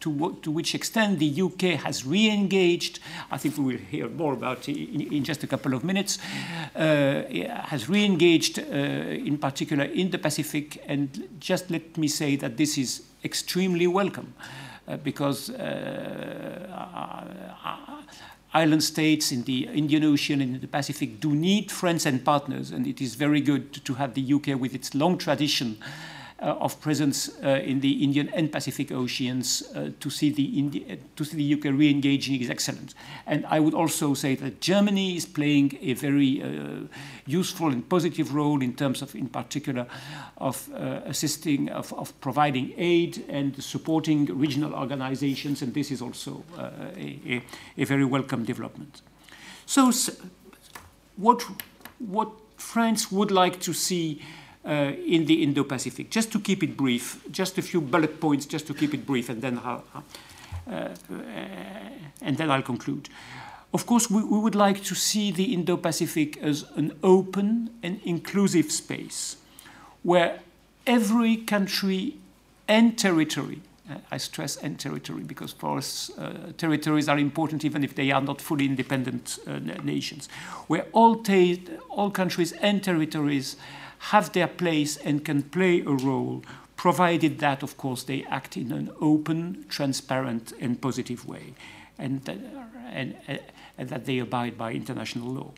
to, 0.00 0.38
to 0.42 0.50
which 0.50 0.74
extent 0.74 1.18
the 1.18 1.42
UK 1.42 1.80
has 1.80 2.06
re-engaged, 2.06 3.00
I 3.30 3.38
think 3.38 3.58
we 3.58 3.64
will 3.64 3.78
hear 3.78 4.08
more 4.08 4.34
about 4.34 4.68
it 4.68 4.76
in, 4.76 5.12
in 5.12 5.24
just 5.24 5.42
a 5.42 5.46
couple 5.46 5.74
of 5.74 5.82
minutes, 5.82 6.18
uh, 6.76 7.22
has 7.64 7.88
re-engaged 7.88 8.58
uh, 8.58 8.62
in 8.62 9.38
particular 9.38 9.84
in 9.84 10.10
the 10.10 10.18
Pacific 10.18 10.82
and 10.86 11.28
just 11.40 11.70
let 11.70 11.96
me 11.96 12.06
say 12.06 12.36
that 12.36 12.56
this 12.56 12.78
is 12.78 13.02
extremely 13.24 13.86
welcome 13.86 14.34
uh, 14.86 14.96
because 14.98 15.50
uh, 15.50 16.76
island 18.56 18.82
states 18.82 19.32
in 19.32 19.44
the 19.44 19.68
Indian 19.82 20.04
Ocean 20.04 20.40
and 20.40 20.54
in 20.54 20.60
the 20.60 20.72
Pacific 20.78 21.20
do 21.20 21.34
need 21.34 21.70
friends 21.70 22.06
and 22.06 22.24
partners 22.24 22.70
and 22.70 22.86
it 22.86 23.00
is 23.00 23.14
very 23.14 23.40
good 23.40 23.84
to 23.84 23.94
have 23.94 24.14
the 24.14 24.32
UK 24.36 24.48
with 24.58 24.74
its 24.74 24.94
long 24.94 25.18
tradition 25.18 25.76
of 26.38 26.80
presence 26.80 27.30
uh, 27.42 27.60
in 27.64 27.80
the 27.80 28.04
Indian 28.04 28.28
and 28.34 28.52
Pacific 28.52 28.92
Oceans 28.92 29.62
uh, 29.74 29.90
to 30.00 30.10
see 30.10 30.30
the 30.30 30.58
Indi 30.58 30.98
to 31.16 31.24
see 31.24 31.36
the 31.36 31.54
UK 31.54 31.76
re-engaging 31.76 32.40
is 32.40 32.50
excellent. 32.50 32.94
And 33.26 33.46
I 33.46 33.58
would 33.58 33.72
also 33.72 34.14
say 34.14 34.34
that 34.36 34.60
Germany 34.60 35.16
is 35.16 35.24
playing 35.24 35.78
a 35.80 35.94
very 35.94 36.42
useful 37.26 37.68
and 37.68 37.88
positive 37.88 38.34
role 38.34 38.62
in 38.62 38.74
terms 38.74 39.02
of, 39.02 39.14
in 39.14 39.28
particular, 39.28 39.86
of 40.36 40.68
assisting, 41.06 41.70
of, 41.70 41.92
of, 41.94 42.18
providing 42.20 42.72
aid 42.76 43.24
and 43.28 43.62
supporting 43.62 44.26
regional 44.38 44.74
organizations, 44.74 45.62
and 45.62 45.72
this 45.72 45.90
is 45.90 46.02
also 46.02 46.44
a, 46.58 46.62
a, 47.26 47.42
a 47.78 47.84
very 47.84 48.04
welcome 48.04 48.44
development. 48.44 49.00
So, 49.64 49.90
what, 51.16 51.44
what 51.98 52.30
France 52.56 53.10
would 53.10 53.30
like 53.30 53.60
to 53.60 53.72
see 53.72 54.20
uh, 54.20 54.45
in 54.66 55.26
the 55.26 55.42
Indo-Pacific. 55.42 56.10
Just 56.10 56.32
to 56.32 56.40
keep 56.40 56.62
it 56.62 56.76
brief, 56.76 57.20
just 57.30 57.58
a 57.58 57.62
few 57.62 57.80
bullet 57.80 58.20
points, 58.20 58.46
just 58.46 58.66
to 58.66 58.74
keep 58.74 58.94
it 58.94 59.06
brief, 59.06 59.28
and 59.28 59.40
then 59.40 59.60
I'll, 59.62 59.84
uh, 59.94 60.00
uh, 60.70 60.88
and 62.20 62.36
then 62.36 62.50
I'll 62.50 62.62
conclude. 62.62 63.08
Of 63.72 63.86
course, 63.86 64.10
we, 64.10 64.22
we 64.24 64.38
would 64.38 64.54
like 64.54 64.82
to 64.84 64.94
see 64.94 65.30
the 65.30 65.52
Indo-Pacific 65.54 66.38
as 66.38 66.64
an 66.76 66.98
open 67.02 67.70
and 67.82 68.00
inclusive 68.04 68.72
space 68.72 69.36
where 70.02 70.40
every 70.86 71.36
country 71.36 72.16
and 72.68 72.96
territory 72.96 73.60
uh, 73.90 73.98
I 74.10 74.16
stress 74.16 74.56
and 74.56 74.78
territory 74.78 75.22
because 75.22 75.52
for 75.52 75.78
us 75.78 76.10
uh, 76.18 76.52
territories 76.56 77.08
are 77.08 77.18
important 77.18 77.64
even 77.64 77.84
if 77.84 77.94
they 77.94 78.10
are 78.10 78.20
not 78.20 78.40
fully 78.40 78.66
independent 78.66 79.38
uh, 79.46 79.58
nations, 79.84 80.28
where 80.66 80.86
all, 80.92 81.22
all 81.90 82.10
countries 82.10 82.52
and 82.52 82.82
territories 82.82 83.56
have 83.98 84.32
their 84.32 84.48
place 84.48 84.96
and 84.96 85.24
can 85.24 85.42
play 85.42 85.80
a 85.80 85.90
role, 85.90 86.42
provided 86.76 87.38
that, 87.38 87.62
of 87.62 87.76
course, 87.76 88.02
they 88.04 88.24
act 88.24 88.56
in 88.56 88.72
an 88.72 88.90
open, 89.00 89.64
transparent, 89.68 90.52
and 90.60 90.80
positive 90.80 91.26
way, 91.26 91.54
and 91.98 92.24
that, 92.24 92.38
and, 92.90 93.16
and 93.78 93.88
that 93.88 94.04
they 94.06 94.18
abide 94.18 94.56
by 94.56 94.72
international 94.72 95.28
law. 95.28 95.50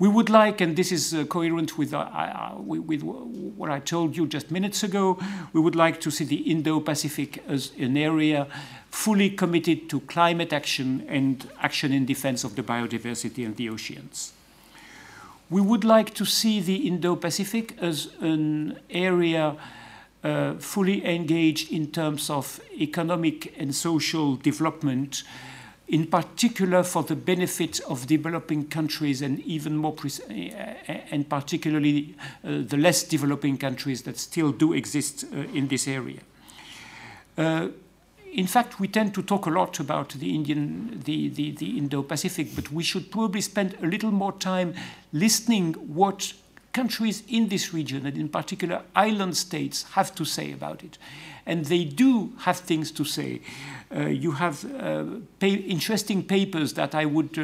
We 0.00 0.06
would 0.06 0.30
like, 0.30 0.60
and 0.60 0.76
this 0.76 0.92
is 0.92 1.12
uh, 1.12 1.24
coherent 1.24 1.76
with, 1.76 1.92
uh, 1.92 1.98
uh, 1.98 2.54
with, 2.58 3.02
what 3.02 3.68
I 3.68 3.80
told 3.80 4.16
you 4.16 4.26
just 4.26 4.50
minutes 4.50 4.84
ago, 4.84 5.18
we 5.52 5.60
would 5.60 5.74
like 5.74 6.00
to 6.02 6.10
see 6.10 6.24
the 6.24 6.36
Indo-Pacific 6.36 7.42
as 7.48 7.72
an 7.78 7.96
area 7.96 8.46
fully 8.90 9.30
committed 9.30 9.90
to 9.90 10.00
climate 10.00 10.52
action 10.52 11.04
and 11.08 11.50
action 11.60 11.92
in 11.92 12.06
defense 12.06 12.44
of 12.44 12.54
the 12.54 12.62
biodiversity 12.62 13.44
and 13.44 13.56
the 13.56 13.68
oceans. 13.68 14.32
We 15.50 15.62
would 15.62 15.84
like 15.84 16.12
to 16.14 16.26
see 16.26 16.60
the 16.60 16.86
Indo-Pacific 16.86 17.76
as 17.80 18.08
an 18.20 18.78
area 18.90 19.56
uh, 20.22 20.54
fully 20.54 21.06
engaged 21.06 21.72
in 21.72 21.86
terms 21.86 22.28
of 22.28 22.60
economic 22.78 23.54
and 23.58 23.74
social 23.74 24.36
development, 24.36 25.22
in 25.86 26.06
particular 26.06 26.82
for 26.82 27.02
the 27.02 27.16
benefit 27.16 27.80
of 27.88 28.06
developing 28.06 28.68
countries 28.68 29.22
and 29.22 29.40
even 29.40 29.76
more, 29.76 29.96
uh, 30.04 30.32
and 30.32 31.30
particularly 31.30 32.14
uh, 32.44 32.60
the 32.66 32.76
less 32.76 33.02
developing 33.04 33.56
countries 33.56 34.02
that 34.02 34.18
still 34.18 34.52
do 34.52 34.74
exist 34.74 35.24
uh, 35.32 35.38
in 35.54 35.68
this 35.68 35.88
area. 35.88 36.20
In 38.38 38.46
fact, 38.46 38.78
we 38.78 38.86
tend 38.86 39.14
to 39.14 39.22
talk 39.22 39.46
a 39.46 39.50
lot 39.50 39.80
about 39.80 40.10
the 40.10 40.32
Indian, 40.32 41.02
the, 41.04 41.28
the, 41.28 41.50
the 41.50 41.76
Indo-Pacific, 41.76 42.54
but 42.54 42.70
we 42.70 42.84
should 42.84 43.10
probably 43.10 43.40
spend 43.40 43.76
a 43.82 43.86
little 43.86 44.12
more 44.12 44.30
time 44.30 44.74
listening 45.12 45.74
what 45.74 46.32
countries 46.72 47.24
in 47.26 47.48
this 47.48 47.74
region, 47.74 48.06
and 48.06 48.16
in 48.16 48.28
particular 48.28 48.82
island 48.94 49.36
states, 49.36 49.82
have 49.94 50.14
to 50.14 50.24
say 50.24 50.52
about 50.52 50.84
it. 50.84 50.98
And 51.46 51.64
they 51.64 51.82
do 51.82 52.32
have 52.38 52.58
things 52.58 52.92
to 52.92 53.04
say. 53.04 53.40
Uh, 53.92 54.02
you 54.02 54.32
have 54.32 54.64
uh, 54.64 55.04
pa 55.40 55.46
interesting 55.46 56.22
papers 56.22 56.74
that 56.74 56.94
I 56.94 57.06
would 57.06 57.38
uh, 57.38 57.42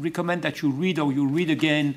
recommend 0.00 0.42
that 0.42 0.62
you 0.62 0.70
read 0.70 1.00
or 1.00 1.12
you 1.12 1.26
read 1.26 1.50
again. 1.50 1.96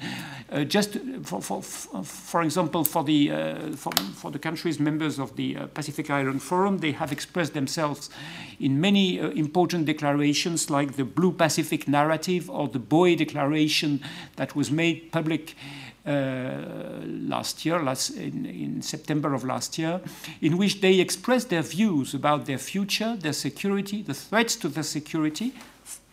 Uh, 0.53 0.63
just 0.63 0.99
for, 1.23 1.41
for, 1.41 1.63
for 2.03 2.43
example, 2.43 2.83
for 2.83 3.03
the, 3.03 3.31
uh, 3.31 3.55
for, 3.75 3.91
for, 4.13 4.29
the 4.29 4.37
countries 4.37 4.79
members 4.79 5.17
of 5.17 5.35
the 5.35 5.57
uh, 5.57 5.65
Pacific 5.67 6.11
Island 6.11 6.43
Forum, 6.43 6.77
they 6.77 6.91
have 6.91 7.11
expressed 7.11 7.55
themselves 7.55 8.11
in 8.59 8.79
many 8.79 9.17
important 9.17 9.87
declarations 9.87 10.69
like 10.69 10.95
the 10.95 11.05
Blue 11.05 11.31
Pacific 11.31 11.87
Narrative 11.87 12.51
or 12.51 12.67
the 12.67 12.77
Boe 12.77 13.15
Declaration 13.15 13.99
that 14.35 14.55
was 14.55 14.69
made 14.69 15.11
public 15.11 15.55
uh, 16.05 16.99
last 17.03 17.65
year, 17.65 17.81
last, 17.81 18.11
in, 18.11 18.45
in, 18.45 18.81
September 18.81 19.33
of 19.33 19.43
last 19.43 19.79
year, 19.79 20.01
in 20.41 20.57
which 20.57 20.81
they 20.81 20.99
expressed 20.99 21.49
their 21.49 21.63
views 21.63 22.13
about 22.13 22.45
their 22.45 22.59
future, 22.59 23.15
their 23.15 23.33
security, 23.33 24.03
the 24.03 24.13
threats 24.13 24.55
to 24.57 24.67
their 24.67 24.83
security. 24.83 25.53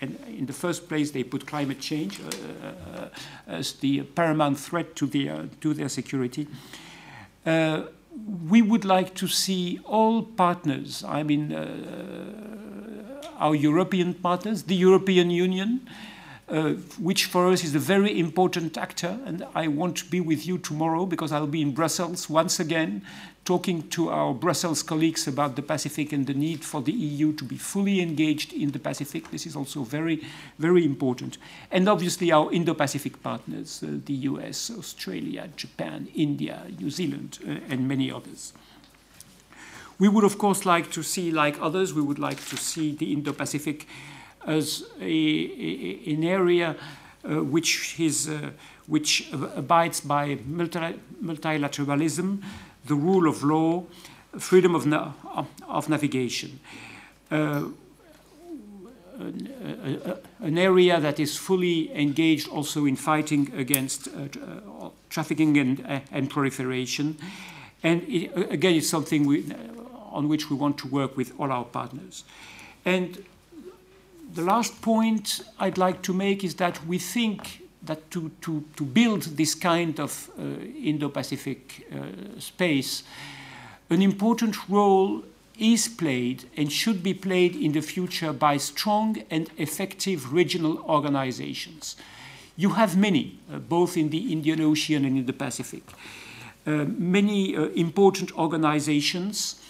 And 0.01 0.19
in 0.27 0.47
the 0.47 0.53
first 0.53 0.89
place, 0.89 1.11
they 1.11 1.25
put 1.25 1.47
climate 1.47 1.81
change 1.81 2.21
uh, 2.21 2.29
uh, 2.67 3.09
as 3.47 3.75
the 3.75 4.03
paramount 4.03 4.59
threat 4.59 4.97
to, 4.97 5.07
the, 5.07 5.49
to 5.61 5.75
their 5.75 5.89
security 5.89 6.47
we 8.49 8.63
would 8.63 8.85
like 8.85 9.15
to 9.15 9.29
see 9.29 9.81
all 9.85 10.23
partners, 10.23 11.05
I 11.05 11.23
mean, 11.23 11.53
uh, 11.53 13.23
our 13.39 13.55
European 13.55 14.15
partners, 14.15 14.65
the 14.65 14.75
European 14.75 15.31
Union, 15.31 15.89
uh, 16.49 16.73
which 16.99 17.27
for 17.27 17.49
us 17.49 17.63
is 17.63 17.75
a 17.75 17.79
very 17.79 18.19
important 18.19 18.77
actor. 18.77 19.19
And 19.25 19.47
I 19.55 19.69
won't 19.69 20.11
be 20.11 20.21
with 20.21 20.47
you 20.47 20.59
tomorrow 20.59 21.07
because 21.07 21.33
I'll 21.33 21.47
be 21.47 21.63
in 21.63 21.73
Brussels 21.73 22.29
once 22.29 22.59
again 22.59 23.03
talking 23.45 23.89
to 23.89 24.11
our 24.11 24.35
Brussels 24.35 24.83
colleagues 24.83 25.27
about 25.27 25.57
the 25.57 25.63
Pacific 25.63 26.13
and 26.13 26.27
the 26.27 26.35
need 26.35 26.65
for 26.65 26.83
the 26.83 26.93
EU 26.93 27.33
to 27.33 27.45
be 27.45 27.57
fully 27.57 28.01
engaged 28.01 28.53
in 28.53 28.71
the 28.71 28.79
Pacific. 28.79 29.31
This 29.31 29.47
is 29.47 29.57
also 29.57 29.83
very, 29.83 30.23
very 30.59 30.85
important. 30.85 31.39
And 31.71 31.89
obviously 31.89 32.31
our 32.33 32.53
Indo-Pacific 32.53 33.23
partners, 33.23 33.83
uh, 33.83 33.99
the 34.05 34.13
US, 34.13 34.71
Australia, 34.71 35.49
Japan, 35.57 36.09
India, 36.15 36.67
New 36.79 36.91
Zealand, 36.91 37.39
uh, 37.47 37.73
and 37.73 37.89
many 37.89 38.13
others. 38.13 38.53
We 39.99 40.09
would, 40.09 40.25
of 40.25 40.39
course, 40.39 40.65
like 40.65 40.91
to 40.93 41.03
see, 41.03 41.31
like 41.31 41.61
others, 41.61 41.93
we 41.93 42.03
would 42.03 42.19
like 42.19 42.43
to 42.49 42.57
see 42.57 42.95
the 42.95 43.13
Indo-Pacific 43.13 43.87
as 44.47 44.85
a, 45.01 45.05
a, 45.05 46.13
an 46.15 46.25
area 46.25 46.77
uh, 47.23 47.45
which, 47.45 48.01
is, 48.01 48.29
uh, 48.29 48.51
which 48.87 49.31
abides 49.33 50.01
by 50.01 50.39
multi 50.47 50.95
multilateralism, 51.23 52.43
the 52.91 52.97
rule 52.97 53.29
of 53.29 53.43
law, 53.43 53.85
freedom 54.39 54.75
of, 54.75 54.85
na 54.85 55.13
of 55.69 55.89
navigation. 55.89 56.59
Uh, 57.31 57.63
an, 60.41 60.59
area 60.59 60.99
that 61.01 61.21
is 61.21 61.37
fully 61.37 61.95
engaged 61.95 62.49
also 62.49 62.87
in 62.87 62.97
fighting 62.97 63.53
against 63.55 64.09
uh, 64.09 64.11
uh, 64.11 64.89
trafficking 65.09 65.57
and, 65.59 65.87
uh, 65.87 66.01
and 66.11 66.31
proliferation. 66.31 67.17
And 67.83 68.03
it, 68.09 68.33
again, 68.51 68.75
it's 68.75 68.89
something 68.89 69.27
we, 69.27 69.45
on 70.11 70.29
which 70.29 70.51
we 70.51 70.57
want 70.57 70.79
to 70.79 70.89
work 70.89 71.17
with 71.17 71.33
all 71.39 71.53
our 71.53 71.65
partners. 71.65 72.25
And 72.85 73.25
the 74.35 74.43
last 74.43 74.83
point 74.83 75.43
I'd 75.59 75.79
like 75.79 76.03
to 76.03 76.13
make 76.13 76.43
is 76.43 76.55
that 76.57 76.85
we 76.87 76.99
think 76.99 77.63
that 77.83 78.11
to, 78.11 78.31
to, 78.43 78.65
to 78.77 78.85
build 78.85 79.23
this 79.23 79.55
kind 79.55 79.99
of 79.99 80.31
uh, 80.39 80.43
Indo-Pacific 80.83 81.87
uh, 81.93 82.41
space, 82.41 83.03
an 83.89 84.03
important 84.03 84.69
role 84.69 85.23
is 85.59 85.89
played 85.89 86.45
and 86.57 86.73
should 86.73 87.03
be 87.03 87.15
played 87.15 87.55
in 87.55 87.73
the 87.73 87.83
future 87.83 88.33
by 88.33 88.57
strong 88.57 89.23
and 89.31 89.51
effective 89.59 90.33
regional 90.33 90.79
organizations. 90.89 91.97
You 92.57 92.71
have 92.71 92.97
many, 92.97 93.39
uh, 93.53 93.59
both 93.59 93.97
in 93.97 94.11
the 94.11 94.33
Indian 94.33 94.61
Ocean 94.61 95.05
and 95.05 95.19
in 95.19 95.27
the 95.27 95.33
Pacific. 95.33 95.83
Uh, 96.67 96.85
many 96.99 97.57
uh, 97.57 97.69
important 97.71 98.33
organizations 98.37 99.61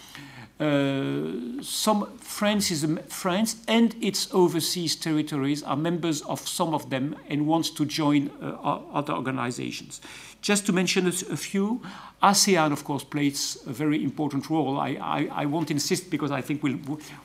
uh, 0.61 1.63
some 1.63 2.07
France, 2.19 2.71
is, 2.71 2.87
France 3.09 3.57
and 3.67 3.95
its 4.03 4.33
overseas 4.35 4.95
territories 4.95 5.63
are 5.63 5.77
members 5.77 6.21
of 6.23 6.47
some 6.47 6.75
of 6.75 6.91
them 6.91 7.17
and 7.31 7.47
wants 7.47 7.71
to 7.71 7.87
join 7.87 8.31
uh, 8.43 8.81
other 8.93 9.15
organizations. 9.15 10.03
Just 10.43 10.67
to 10.67 10.73
mention 10.73 11.07
a, 11.07 11.13
few, 11.13 11.81
ASEAN, 12.23 12.73
of 12.73 12.85
course, 12.85 13.05
plays 13.05 13.59
a 13.67 13.73
very 13.73 14.03
important 14.03 14.49
role. 14.49 14.79
I, 14.79 14.99
I, 15.01 15.29
I, 15.33 15.47
won't 15.47 15.71
insist 15.71 16.11
because 16.11 16.31
I 16.31 16.41
think 16.41 16.63
we'll, 16.63 16.79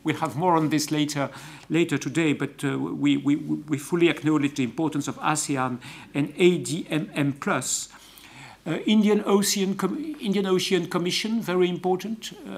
we'll 0.03 0.17
have 0.17 0.35
more 0.35 0.55
on 0.55 0.69
this 0.69 0.91
later, 0.91 1.29
later 1.69 1.97
today, 1.97 2.33
but 2.33 2.63
uh, 2.63 2.77
we, 2.77 3.17
we, 3.17 3.35
we 3.35 3.77
fully 3.77 4.09
acknowledge 4.09 4.55
the 4.55 4.63
importance 4.63 5.07
of 5.07 5.17
ASEAN 5.19 5.79
and 6.13 6.35
ADMM+, 6.35 7.87
uh, 8.67 8.77
Indian 8.85 9.23
Ocean 9.25 9.77
Indian 10.19 10.45
Ocean 10.47 10.87
Commission, 10.87 11.41
very 11.41 11.69
important 11.69 12.33
uh, 12.47 12.51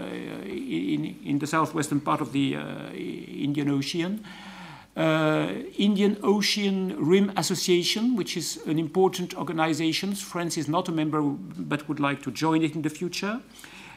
in, 0.45 1.15
in 1.25 1.39
the 1.39 1.47
southwestern 1.47 1.99
part 1.99 2.21
of 2.21 2.31
the 2.31 2.55
uh, 2.55 2.91
Indian 2.93 3.69
Ocean. 3.69 4.23
Uh, 4.95 5.51
Indian 5.77 6.17
Ocean 6.23 6.95
Rim 6.97 7.31
Association, 7.37 8.15
which 8.15 8.35
is 8.35 8.59
an 8.65 8.79
important 8.79 9.35
organization. 9.35 10.15
France 10.15 10.57
is 10.57 10.67
not 10.67 10.89
a 10.89 10.91
member 10.91 11.21
but 11.21 11.87
would 11.87 11.99
like 11.99 12.23
to 12.23 12.31
join 12.31 12.63
it 12.63 12.73
in 12.73 12.81
the 12.81 12.89
future. 12.89 13.39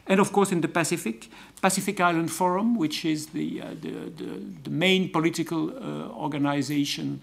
And 0.05 0.19
of 0.19 0.31
course, 0.31 0.51
in 0.51 0.61
the 0.61 0.67
Pacific, 0.67 1.29
Pacific 1.61 1.99
Island 1.99 2.31
Forum, 2.31 2.75
which 2.75 3.05
is 3.05 3.27
the, 3.27 3.61
uh, 3.61 3.67
the, 3.81 3.91
the, 4.15 4.41
the, 4.63 4.69
main 4.69 5.09
political 5.09 5.69
uh, 5.69 6.09
organization 6.09 7.21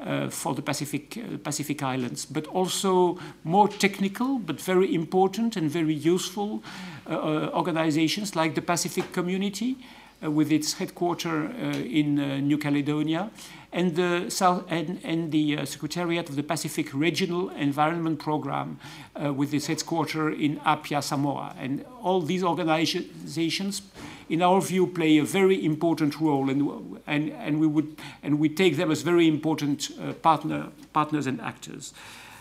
uh, 0.00 0.28
for 0.28 0.54
the 0.54 0.62
Pacific, 0.62 1.16
uh, 1.16 1.38
Pacific 1.38 1.82
Islands, 1.82 2.24
but 2.24 2.46
also 2.48 3.18
more 3.44 3.68
technical 3.68 4.38
but 4.38 4.60
very 4.60 4.94
important 4.94 5.56
and 5.56 5.70
very 5.70 5.94
useful 5.94 6.62
uh, 7.06 7.10
uh 7.10 7.50
organizations 7.54 8.34
like 8.34 8.54
the 8.54 8.62
Pacific 8.62 9.12
Community 9.12 9.76
with 10.20 10.50
its 10.50 10.74
headquarters 10.74 11.50
in 11.84 12.14
New 12.48 12.56
Caledonia 12.56 13.30
and 13.72 13.94
the, 13.94 14.30
South, 14.30 14.64
and, 14.70 14.98
and 15.04 15.30
the 15.30 15.66
Secretariat 15.66 16.30
of 16.30 16.36
the 16.36 16.42
Pacific 16.42 16.94
Regional 16.94 17.50
Environment 17.50 18.18
Program 18.18 18.78
with 19.20 19.52
its 19.52 19.66
headquarters 19.66 20.38
in 20.40 20.60
Apia, 20.64 21.02
Samoa. 21.02 21.54
And 21.58 21.84
all 22.00 22.22
these 22.22 22.42
organizations 22.42 23.82
in 24.28 24.42
our 24.42 24.60
view, 24.60 24.86
play 24.86 25.18
a 25.18 25.24
very 25.24 25.64
important 25.64 26.20
role, 26.20 26.50
and, 26.50 27.00
and, 27.06 27.30
and, 27.32 27.60
we, 27.60 27.66
would, 27.66 27.96
and 28.22 28.38
we 28.38 28.48
take 28.48 28.76
them 28.76 28.90
as 28.90 29.02
very 29.02 29.28
important 29.28 29.90
uh, 30.00 30.12
partner, 30.14 30.68
partners 30.92 31.26
and 31.26 31.40
actors 31.40 31.92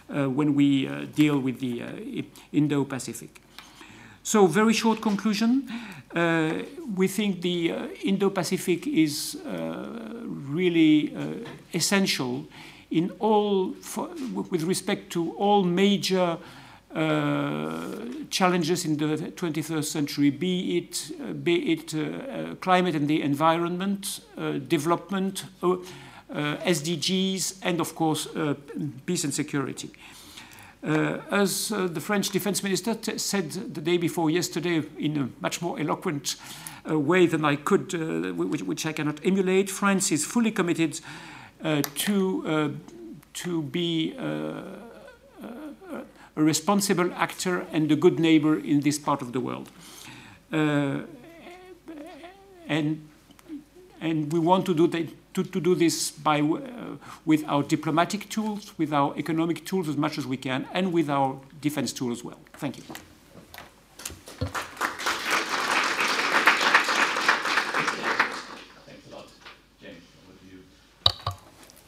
uh, 0.09 0.29
when 0.29 0.55
we 0.55 0.87
uh, 0.87 1.05
deal 1.15 1.39
with 1.39 1.59
the 1.59 1.83
uh, 1.83 1.91
Indo-Pacific. 2.51 3.41
So, 4.23 4.47
very 4.47 4.73
short 4.73 5.01
conclusion. 5.01 5.69
Uh, 6.15 6.63
we 6.95 7.07
think 7.07 7.41
the 7.41 7.71
uh, 7.71 7.87
Indo-Pacific 8.03 8.87
is 8.87 9.37
really 9.45 11.13
essential 11.73 12.45
in 12.91 13.11
all, 13.19 13.73
for, 13.73 14.09
with 14.33 14.63
respect 14.63 15.11
to 15.11 15.33
all 15.33 15.63
major 15.63 16.37
uh, 16.95 17.81
challenges 18.29 18.85
in 18.85 18.97
the 18.97 19.17
21st 19.31 19.85
century, 19.85 20.29
be 20.29 20.77
it, 20.77 21.11
uh, 21.21 21.33
be 21.33 21.73
it 21.73 21.93
uh, 21.95 22.55
climate 22.61 22.95
and 22.95 23.07
the 23.07 23.21
environment, 23.21 24.19
development, 24.67 25.45
SDGs, 26.31 27.59
and 27.63 27.79
of 27.79 27.95
course, 27.95 28.27
peace 29.05 29.23
and 29.23 29.33
security. 29.33 29.89
Uh, 30.83 31.21
as 31.31 31.71
uh, 31.71 31.87
the 31.87 32.01
French 32.01 32.29
defense 32.29 32.61
minister 32.61 32.93
said 33.17 33.51
the 33.51 33.79
day 33.79 33.95
before 33.95 34.29
yesterday 34.29 34.83
in 34.97 35.17
a 35.17 35.29
much 35.39 35.61
more 35.61 35.79
eloquent 35.79 36.35
uh, 36.89 36.99
way 36.99 37.25
than 37.25 37.45
I 37.45 37.55
could, 37.55 37.93
which, 38.37 38.63
which, 38.63 38.85
I 38.85 38.91
cannot 38.91 39.25
emulate, 39.25 39.69
France 39.69 40.11
is 40.11 40.25
fully 40.25 40.51
committed 40.51 40.99
to, 41.95 42.77
to 43.33 43.61
be 43.61 44.13
a 46.35 46.43
responsible 46.43 47.11
actor 47.13 47.65
and 47.71 47.91
a 47.91 47.95
good 47.95 48.19
neighbor 48.19 48.57
in 48.57 48.81
this 48.81 48.97
part 48.97 49.21
of 49.21 49.33
the 49.33 49.39
world. 49.39 49.69
Uh, 50.51 51.01
and, 52.67 53.07
and 54.01 54.31
we 54.31 54.39
want 54.39 54.65
to 54.65 54.73
do, 54.73 54.87
that, 54.87 55.07
to, 55.33 55.43
to 55.43 55.59
do 55.59 55.75
this 55.75 56.11
by, 56.11 56.41
uh, 56.41 56.59
with 57.25 57.43
our 57.47 57.63
diplomatic 57.63 58.29
tools, 58.29 58.73
with 58.77 58.93
our 58.93 59.15
economic 59.17 59.65
tools 59.65 59.87
as 59.87 59.97
much 59.97 60.17
as 60.17 60.25
we 60.25 60.37
can, 60.37 60.67
and 60.73 60.91
with 60.91 61.09
our 61.09 61.39
defense 61.61 61.93
tools 61.93 62.19
as 62.19 62.23
well. 62.23 62.39
Thank 62.53 62.77
you. 62.77 62.83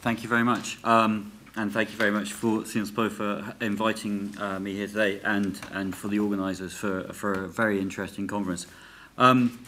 Thank 0.02 0.22
you 0.22 0.28
very 0.28 0.44
much. 0.44 0.78
Um, 0.84 1.32
and 1.56 1.72
thank 1.72 1.90
you 1.90 1.96
very 1.96 2.10
much 2.10 2.32
for 2.32 2.66
Sciences 2.66 2.90
Po 2.90 3.08
for 3.08 3.54
inviting 3.62 4.34
uh, 4.38 4.60
me 4.60 4.74
here 4.74 4.86
today 4.86 5.20
and, 5.24 5.58
and 5.72 5.96
for 5.96 6.08
the 6.08 6.18
organisers 6.18 6.74
for, 6.74 7.04
for 7.14 7.44
a 7.44 7.48
very 7.48 7.80
interesting 7.80 8.26
conference. 8.26 8.66
Um, 9.16 9.58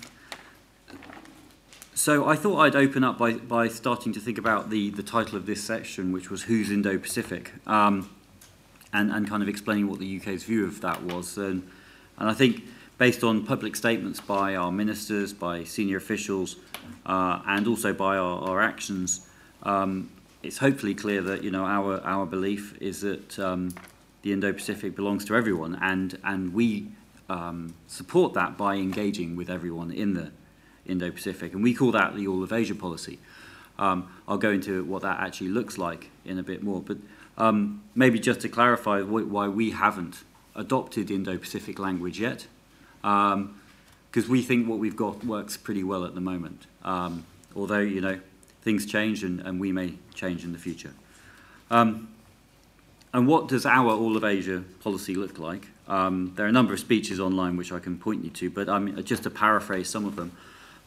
so 1.94 2.29
I 2.29 2.37
thought 2.37 2.59
I'd 2.59 2.77
open 2.77 3.05
up 3.05 3.16
by, 3.16 3.33
by 3.33 3.68
starting 3.68 4.12
to 4.12 4.20
think 4.20 4.37
about 4.37 4.68
the, 4.68 4.90
the 4.90 5.03
title 5.03 5.37
of 5.37 5.46
this 5.46 5.64
section, 5.64 6.12
which 6.12 6.31
was 6.31 6.42
Whose 6.42 6.70
Indo-Pacific, 6.70 7.53
um, 7.66 8.11
and, 8.92 9.11
and 9.11 9.27
kind 9.27 9.42
of 9.42 9.48
explaining 9.48 9.88
what 9.88 9.98
the 9.98 10.20
UK's 10.20 10.44
view 10.44 10.66
of 10.66 10.83
that 10.83 11.03
was. 11.03 11.38
And, 11.38 11.68
and 12.18 12.29
I 12.29 12.35
think 12.35 12.64
based 12.98 13.24
on 13.24 13.46
public 13.46 13.74
statements 13.74 14.20
by 14.20 14.57
our 14.57 14.70
ministers, 14.70 15.33
by 15.33 15.64
senior 15.64 15.96
officials, 15.96 16.57
uh, 17.07 17.40
and 17.46 17.66
also 17.66 17.94
by 17.94 18.18
our, 18.18 18.42
our 18.42 18.61
actions, 18.61 19.27
um, 19.62 20.11
it's 20.42 20.59
hopefully 20.59 20.94
clear 20.94 21.22
that 21.22 21.42
you 21.42 21.51
know 21.51 21.64
our 21.64 22.01
our 22.05 22.27
belief 22.27 22.77
is 22.81 23.01
that 23.01 23.38
um, 23.38 23.70
the 24.22 24.33
Indo-Pacific 24.33 24.94
belongs 24.94 25.24
to 25.27 25.35
everyone, 25.35 25.79
and 25.81 26.18
and 26.24 26.53
we 26.53 26.88
um, 27.29 27.74
support 27.87 28.35
that 28.35 28.57
by 28.57 28.77
engaging 28.77 29.37
with 29.37 29.51
everyone 29.51 29.90
in 29.90 30.14
the 30.14 30.31
Indo-Pacific, 30.87 31.53
and 31.53 31.62
we 31.62 31.74
call 31.74 31.92
that 31.92 32.14
the 32.14 32.27
All 32.27 32.42
of 32.42 32.53
Asia 32.53 32.74
policy. 32.74 33.18
Um, 33.79 34.11
I'll 34.27 34.38
go 34.38 34.51
into 34.51 34.85
what 34.85 35.03
that 35.03 35.20
actually 35.20 35.51
looks 35.51 35.79
like 35.79 36.11
in 36.24 36.38
a 36.38 36.42
bit 36.42 36.62
more, 36.62 36.81
but 36.81 36.96
um, 37.37 37.83
maybe 37.94 38.18
just 38.18 38.40
to 38.40 38.48
clarify 38.48 39.03
why 39.03 39.46
we 39.46 39.70
haven't 39.70 40.24
adopted 40.57 41.11
Indo-Pacific 41.11 41.79
language 41.79 42.18
yet, 42.18 42.48
because 43.03 43.35
um, 43.35 44.29
we 44.29 44.42
think 44.42 44.68
what 44.68 44.81
we've 44.81 44.96
got 44.96 45.24
works 45.24 45.57
pretty 45.57 45.85
well 45.85 46.05
at 46.05 46.16
the 46.16 46.20
moment. 46.20 46.66
Um, 46.83 47.24
although 47.55 47.79
you 47.79 48.01
know 48.01 48.18
things 48.62 48.87
change 48.87 49.25
and, 49.25 49.40
and 49.40 49.61
we 49.61 49.73
may 49.73 49.94
change 50.14 50.44
in 50.44 50.53
the 50.53 50.59
future. 50.59 50.92
Um, 51.71 52.09
and 53.12 53.27
what 53.27 53.49
does 53.49 53.64
our 53.64 53.90
All 53.90 54.16
of 54.16 54.25
Asia 54.25 54.62
policy 54.81 55.14
look 55.14 55.38
like? 55.38 55.66
Um, 55.87 56.33
there 56.37 56.44
are 56.44 56.49
a 56.49 56.53
number 56.53 56.75
of 56.75 56.81
speeches 56.81 57.18
online 57.18 57.57
which 57.57 57.73
I 57.73 57.79
can 57.79 57.97
point 57.99 58.25
you 58.25 58.31
to, 58.31 58.51
but 58.51 58.68
um, 58.68 59.03
just 59.05 59.23
to 59.23 59.31
paraphrase 59.31 59.88
some 59.88 60.05
of 60.05 60.16
them, 60.16 60.33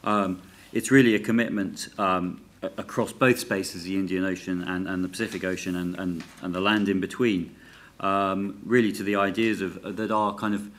um, 0.04 0.40
it's 0.72 0.90
really 0.90 1.14
a 1.14 1.18
commitment 1.18 1.88
um, 1.98 2.40
across 2.62 3.12
both 3.12 3.38
spaces, 3.38 3.82
the 3.82 3.96
Indian 3.96 4.24
Ocean 4.24 4.62
and, 4.62 4.88
and 4.88 5.04
the 5.04 5.08
Pacific 5.08 5.42
Ocean 5.44 5.74
and, 5.74 5.98
and, 5.98 6.24
and 6.42 6.54
the 6.54 6.60
land 6.60 6.88
in 6.88 7.00
between, 7.00 7.54
um, 7.98 8.60
really 8.64 8.92
to 8.92 9.02
the 9.02 9.16
ideas 9.16 9.60
of, 9.60 9.96
that 9.96 10.10
are 10.12 10.34
kind 10.34 10.54
of 10.54 10.70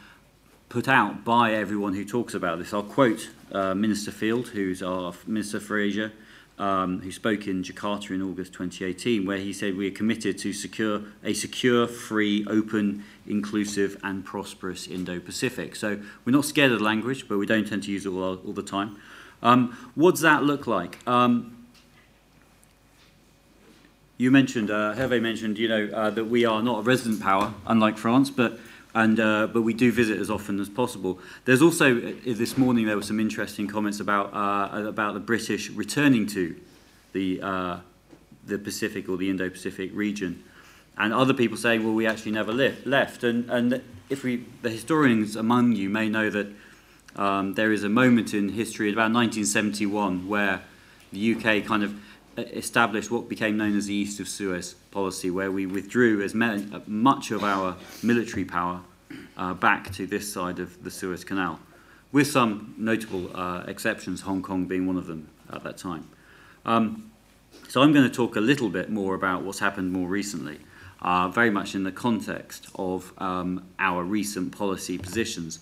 put 0.69 0.87
out 0.87 1.23
by 1.23 1.53
everyone 1.53 1.93
who 1.93 2.05
talks 2.05 2.33
about 2.33 2.57
this. 2.57 2.73
I'll 2.73 2.83
quote 2.83 3.29
uh, 3.51 3.75
Minister 3.75 4.11
Field, 4.11 4.47
who's 4.47 4.81
our 4.81 5.13
Minister 5.27 5.59
for 5.59 5.77
Asia, 5.77 6.11
um, 6.59 7.01
who 7.01 7.11
spoke 7.11 7.47
in 7.47 7.63
Jakarta 7.63 8.11
in 8.11 8.21
August 8.21 8.53
2018, 8.53 9.25
where 9.25 9.37
he 9.37 9.51
said 9.53 9.75
we 9.75 9.87
are 9.87 9.91
committed 9.91 10.37
to 10.39 10.53
secure 10.53 11.01
a 11.23 11.33
secure, 11.33 11.87
free, 11.87 12.45
open, 12.47 13.03
inclusive, 13.27 13.99
and 14.03 14.23
prosperous 14.23 14.87
Indo-Pacific. 14.87 15.75
So 15.75 15.99
we're 16.25 16.31
not 16.31 16.45
scared 16.45 16.71
of 16.71 16.79
the 16.79 16.83
language, 16.85 17.27
but 17.27 17.37
we 17.37 17.45
don't 17.45 17.67
tend 17.67 17.83
to 17.83 17.91
use 17.91 18.05
it 18.05 18.09
all, 18.09 18.35
all 18.35 18.53
the 18.53 18.63
time. 18.63 18.97
Um, 19.41 19.77
what 19.95 20.11
does 20.11 20.21
that 20.21 20.43
look 20.43 20.67
like? 20.67 21.05
Um, 21.07 21.65
you 24.17 24.31
mentioned, 24.31 24.69
uh, 24.69 24.93
Hervé 24.95 25.21
mentioned, 25.21 25.57
you 25.57 25.67
know, 25.67 25.89
uh, 25.93 26.09
that 26.11 26.25
we 26.25 26.45
are 26.45 26.61
not 26.61 26.79
a 26.79 26.81
resident 26.83 27.21
power, 27.21 27.53
unlike 27.65 27.97
France, 27.97 28.29
but 28.29 28.59
and 28.95 29.19
uh, 29.19 29.47
but 29.47 29.61
we 29.61 29.73
do 29.73 29.91
visit 29.91 30.19
as 30.19 30.29
often 30.29 30.59
as 30.59 30.69
possible. 30.69 31.19
There's 31.45 31.61
also 31.61 31.97
uh, 31.97 32.11
this 32.25 32.57
morning 32.57 32.85
there 32.85 32.95
were 32.95 33.01
some 33.01 33.19
interesting 33.19 33.67
comments 33.67 33.99
about 33.99 34.33
uh, 34.33 34.87
about 34.87 35.13
the 35.13 35.19
British 35.19 35.69
returning 35.71 36.27
to 36.27 36.55
the 37.13 37.41
uh, 37.41 37.77
the 38.45 38.57
Pacific 38.57 39.09
or 39.09 39.17
the 39.17 39.29
Indo-Pacific 39.29 39.91
region, 39.93 40.43
and 40.97 41.13
other 41.13 41.33
people 41.33 41.57
saying, 41.57 41.83
well, 41.83 41.93
we 41.93 42.05
actually 42.05 42.33
never 42.33 42.53
left. 42.53 42.85
left. 42.85 43.23
And 43.23 43.49
and 43.49 43.81
if 44.09 44.23
we 44.23 44.45
the 44.61 44.69
historians 44.69 45.35
among 45.35 45.73
you 45.73 45.89
may 45.89 46.09
know 46.09 46.29
that 46.29 46.47
um, 47.15 47.53
there 47.55 47.71
is 47.71 47.83
a 47.83 47.89
moment 47.89 48.33
in 48.33 48.49
history 48.49 48.91
about 48.91 49.11
1971 49.11 50.27
where 50.27 50.61
the 51.11 51.35
UK 51.35 51.65
kind 51.65 51.83
of 51.83 51.95
established 52.37 53.11
what 53.11 53.29
became 53.29 53.57
known 53.57 53.77
as 53.77 53.87
the 53.87 53.93
East 53.93 54.19
of 54.19 54.27
Suez 54.27 54.73
policy, 54.91 55.29
where 55.29 55.51
we 55.51 55.65
withdrew 55.65 56.21
as 56.21 56.33
much 56.33 57.31
of 57.31 57.43
our 57.43 57.75
military 58.01 58.45
power 58.45 58.81
uh, 59.37 59.53
back 59.53 59.91
to 59.93 60.07
this 60.07 60.31
side 60.31 60.59
of 60.59 60.83
the 60.83 60.91
Suez 60.91 61.23
Canal, 61.23 61.59
with 62.11 62.27
some 62.27 62.73
notable 62.77 63.35
uh, 63.35 63.63
exceptions, 63.67 64.21
Hong 64.21 64.41
Kong 64.41 64.65
being 64.65 64.85
one 64.85 64.97
of 64.97 65.07
them 65.07 65.29
at 65.51 65.63
that 65.63 65.77
time. 65.77 66.07
Um, 66.65 67.11
so 67.67 67.81
I'm 67.81 67.91
going 67.93 68.07
to 68.07 68.15
talk 68.15 68.35
a 68.35 68.41
little 68.41 68.69
bit 68.69 68.89
more 68.89 69.15
about 69.15 69.43
what's 69.43 69.59
happened 69.59 69.91
more 69.91 70.07
recently, 70.07 70.59
uh, 71.01 71.27
very 71.27 71.49
much 71.49 71.75
in 71.75 71.83
the 71.83 71.91
context 71.91 72.67
of 72.75 73.13
um, 73.17 73.65
our 73.79 74.03
recent 74.03 74.55
policy 74.55 74.97
positions 74.97 75.59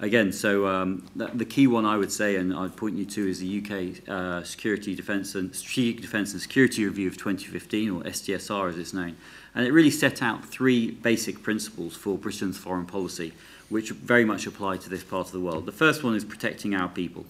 again, 0.00 0.32
so 0.32 0.66
um, 0.66 1.06
that, 1.16 1.38
the 1.38 1.44
key 1.44 1.66
one 1.66 1.84
I 1.84 1.96
would 1.96 2.12
say, 2.12 2.36
and 2.36 2.54
I'd 2.54 2.76
point 2.76 2.96
you 2.96 3.04
to, 3.06 3.28
is 3.28 3.40
the 3.40 3.62
UK 3.62 4.08
uh, 4.08 4.42
Security 4.44 4.94
Defence 4.94 5.34
and 5.34 5.54
Strategic 5.54 6.00
Defence 6.00 6.32
and 6.32 6.40
Security 6.40 6.84
Review 6.84 7.08
of 7.08 7.16
2015, 7.16 7.90
or 7.90 8.02
SDSR 8.02 8.70
as 8.70 8.78
it's 8.78 8.92
known, 8.92 9.16
and 9.54 9.66
it 9.66 9.72
really 9.72 9.90
set 9.90 10.22
out 10.22 10.44
three 10.44 10.90
basic 10.90 11.42
principles 11.42 11.96
for 11.96 12.16
Britain's 12.16 12.58
foreign 12.58 12.86
policy, 12.86 13.32
which 13.68 13.90
very 13.90 14.24
much 14.24 14.46
apply 14.46 14.76
to 14.78 14.88
this 14.88 15.04
part 15.04 15.26
of 15.26 15.32
the 15.32 15.40
world. 15.40 15.66
The 15.66 15.72
first 15.72 16.02
one 16.02 16.14
is 16.14 16.24
protecting 16.24 16.74
our 16.74 16.88
people. 16.88 17.26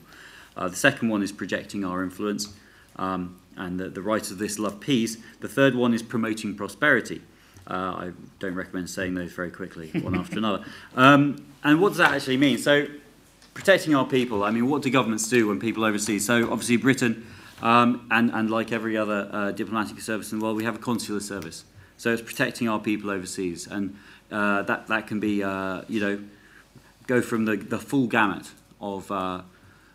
Uh, 0.57 0.69
the 0.69 0.77
second 0.77 1.09
one 1.09 1.23
is 1.23 1.33
projecting 1.33 1.85
our 1.85 2.03
influence, 2.03 2.55
um, 2.97 3.39
and 3.57 3.79
the, 3.79 3.89
the 3.89 4.03
writers 4.03 4.33
of 4.33 4.39
this 4.39 4.59
love 4.59 4.81
peace. 4.81 5.17
The 5.41 5.49
third 5.49 5.75
one 5.75 5.95
is 5.95 6.03
promoting 6.03 6.55
prosperity. 6.55 7.23
Uh, 7.69 7.73
I 7.75 8.13
don't 8.39 8.55
recommend 8.55 8.89
saying 8.89 9.15
those 9.15 9.33
very 9.33 9.51
quickly, 9.51 9.91
one 10.01 10.15
after 10.15 10.39
another. 10.39 10.65
Um, 10.97 11.47
and 11.63 11.81
what 11.81 11.91
does 11.91 11.99
that 11.99 12.13
actually 12.13 12.39
mean? 12.39 12.59
So, 12.59 12.87
protecting 13.53 13.95
our 13.95 14.07
people, 14.07 14.43
I 14.43 14.51
mean, 14.51 14.69
what 14.69 14.83
do 14.83 14.91
governments 14.91 15.29
do 15.29 15.49
when 15.49 15.61
people 15.61 15.85
overseas? 15.85 16.25
So, 16.25 16.51
obviously, 16.51 16.79
Britain, 16.79 17.27
um, 17.61 18.07
and, 18.11 18.31
and 18.31 18.51
like 18.51 18.73
every 18.73 18.97
other 18.97 19.29
uh, 19.31 19.51
diplomatic 19.51 20.01
service 20.01 20.33
in 20.33 20.39
the 20.39 20.45
world, 20.45 20.57
we 20.57 20.65
have 20.65 20.77
a 20.77 20.79
consular 20.79 21.21
service. 21.21 21.65
So, 21.99 22.13
it's 22.13 22.23
protecting 22.23 22.69
our 22.69 22.79
people 22.79 23.11
overseas. 23.11 23.67
And 23.67 23.99
uh, 24.31 24.63
that, 24.63 24.87
that 24.87 25.07
can 25.07 25.21
be, 25.21 25.43
uh, 25.43 25.83
you 25.89 26.01
know, 26.01 26.21
go 27.07 27.21
from 27.21 27.45
the, 27.45 27.57
the 27.57 27.79
full 27.79 28.07
gamut 28.07 28.51
of, 28.81 29.11
uh, 29.13 29.43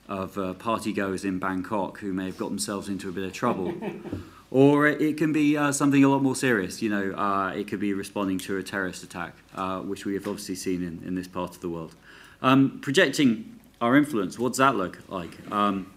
of 0.07 0.37
uh, 0.37 0.53
party 0.53 0.93
goers 0.93 1.25
in 1.25 1.39
Bangkok 1.39 1.99
who 1.99 2.13
may 2.13 2.25
have 2.25 2.37
got 2.37 2.49
themselves 2.49 2.87
into 2.87 3.09
a 3.09 3.11
bit 3.11 3.23
of 3.23 3.33
trouble. 3.33 3.73
or 4.53 4.85
it 4.85 5.17
can 5.17 5.33
be 5.33 5.57
uh, 5.57 5.71
something 5.71 6.03
a 6.03 6.07
lot 6.07 6.21
more 6.21 6.35
serious. 6.35 6.79
You 6.79 6.89
know, 6.89 7.11
uh, 7.13 7.53
it 7.55 7.67
could 7.67 7.79
be 7.79 7.91
responding 7.93 8.37
to 8.39 8.57
a 8.57 8.63
terrorist 8.63 9.01
attack, 9.01 9.33
uh, 9.55 9.79
which 9.79 10.05
we 10.05 10.13
have 10.13 10.27
obviously 10.27 10.53
seen 10.53 10.83
in, 10.83 11.01
in 11.07 11.15
this 11.15 11.27
part 11.27 11.55
of 11.55 11.61
the 11.61 11.69
world. 11.69 11.95
Um, 12.43 12.79
projecting 12.79 13.59
our 13.81 13.97
influence, 13.97 14.37
what's 14.37 14.59
that 14.59 14.75
look 14.75 14.99
like? 15.09 15.51
Um, 15.51 15.91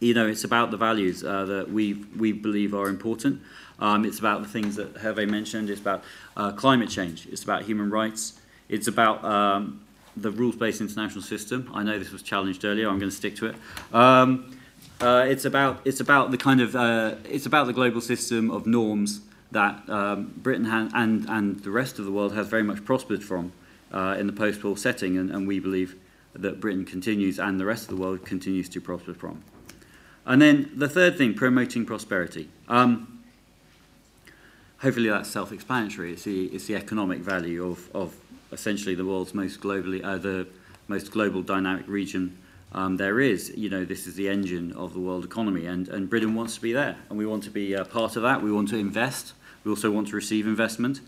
you 0.00 0.12
know, 0.12 0.28
it's 0.28 0.44
about 0.44 0.70
the 0.70 0.76
values 0.76 1.24
uh, 1.24 1.46
that 1.46 1.72
we 1.72 1.94
we 2.14 2.32
believe 2.32 2.74
are 2.74 2.88
important. 2.88 3.40
Um, 3.78 4.04
it's 4.04 4.18
about 4.18 4.42
the 4.42 4.48
things 4.48 4.76
that 4.76 4.94
Hervé 4.96 5.26
mentioned. 5.26 5.70
It's 5.70 5.80
about 5.80 6.04
uh, 6.36 6.52
climate 6.52 6.90
change. 6.90 7.26
It's 7.28 7.42
about 7.42 7.62
human 7.62 7.88
rights. 7.88 8.38
It's 8.68 8.86
about 8.86 9.24
um, 9.24 9.80
the 10.14 10.30
rules-based 10.30 10.82
international 10.82 11.22
system. 11.22 11.70
I 11.72 11.82
know 11.84 11.98
this 11.98 12.12
was 12.12 12.22
challenged 12.22 12.66
earlier. 12.66 12.86
I'm 12.90 12.98
going 12.98 13.10
to 13.10 13.16
stick 13.16 13.36
to 13.36 13.46
it. 13.46 13.56
Uh, 15.00 15.24
it's 15.28 15.44
about 15.44 15.80
it's 15.84 16.00
about 16.00 16.32
the 16.32 16.36
kind 16.36 16.60
of 16.60 16.74
uh, 16.74 17.14
it's 17.24 17.46
about 17.46 17.66
the 17.66 17.72
global 17.72 18.00
system 18.00 18.50
of 18.50 18.66
norms 18.66 19.20
that 19.52 19.88
um, 19.88 20.32
Britain 20.36 20.66
and 20.66 21.28
and 21.28 21.60
the 21.60 21.70
rest 21.70 21.98
of 21.98 22.04
the 22.04 22.10
world 22.10 22.34
has 22.34 22.48
very 22.48 22.64
much 22.64 22.84
prospered 22.84 23.22
from 23.22 23.52
uh, 23.92 24.16
in 24.18 24.26
the 24.26 24.32
post-war 24.32 24.76
setting, 24.76 25.16
and, 25.16 25.30
and 25.30 25.46
we 25.46 25.60
believe 25.60 25.94
that 26.34 26.60
Britain 26.60 26.84
continues 26.84 27.38
and 27.38 27.60
the 27.60 27.64
rest 27.64 27.84
of 27.84 27.96
the 27.96 28.02
world 28.02 28.24
continues 28.24 28.68
to 28.68 28.80
prosper 28.80 29.14
from. 29.14 29.42
And 30.26 30.42
then 30.42 30.70
the 30.74 30.88
third 30.88 31.16
thing, 31.16 31.34
promoting 31.34 31.86
prosperity. 31.86 32.48
Um, 32.68 33.22
hopefully 34.80 35.08
that's 35.08 35.30
self-explanatory. 35.30 36.12
It's 36.12 36.24
the, 36.24 36.46
it's 36.46 36.66
the 36.66 36.76
economic 36.76 37.20
value 37.20 37.66
of, 37.66 37.88
of 37.94 38.14
essentially 38.52 38.94
the 38.94 39.06
world's 39.06 39.32
most 39.32 39.60
globally, 39.60 40.04
uh, 40.04 40.18
the 40.18 40.46
most 40.86 41.10
global 41.10 41.42
dynamic 41.42 41.88
region 41.88 42.36
um, 42.72 42.96
there 42.96 43.20
is, 43.20 43.52
you 43.56 43.70
know, 43.70 43.84
this 43.84 44.06
is 44.06 44.14
the 44.14 44.28
engine 44.28 44.72
of 44.72 44.92
the 44.92 45.00
world 45.00 45.24
economy, 45.24 45.66
and, 45.66 45.88
and 45.88 46.10
Britain 46.10 46.34
wants 46.34 46.54
to 46.56 46.60
be 46.60 46.72
there, 46.72 46.96
and 47.08 47.18
we 47.18 47.24
want 47.24 47.44
to 47.44 47.50
be 47.50 47.74
part 47.90 48.16
of 48.16 48.22
that. 48.22 48.42
We 48.42 48.52
want 48.52 48.68
to 48.68 48.76
invest. 48.76 49.32
We 49.64 49.70
also 49.70 49.90
want 49.90 50.08
to 50.08 50.16
receive 50.16 50.46
investment, 50.46 51.00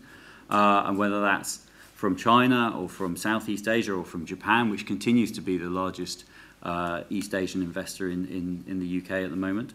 uh, 0.49 0.83
and 0.85 0.97
whether 0.97 1.21
that's 1.21 1.65
from 1.95 2.15
China 2.15 2.75
or 2.75 2.89
from 2.89 3.15
Southeast 3.15 3.67
Asia 3.67 3.93
or 3.93 4.03
from 4.03 4.25
Japan, 4.25 4.71
which 4.71 4.87
continues 4.87 5.31
to 5.33 5.41
be 5.41 5.57
the 5.57 5.69
largest 5.69 6.23
uh, 6.63 7.03
East 7.11 7.35
Asian 7.35 7.61
investor 7.61 8.09
in, 8.09 8.25
in, 8.27 8.63
in 8.67 8.79
the 8.79 8.97
UK 8.97 9.23
at 9.23 9.29
the 9.29 9.35
moment. 9.35 9.73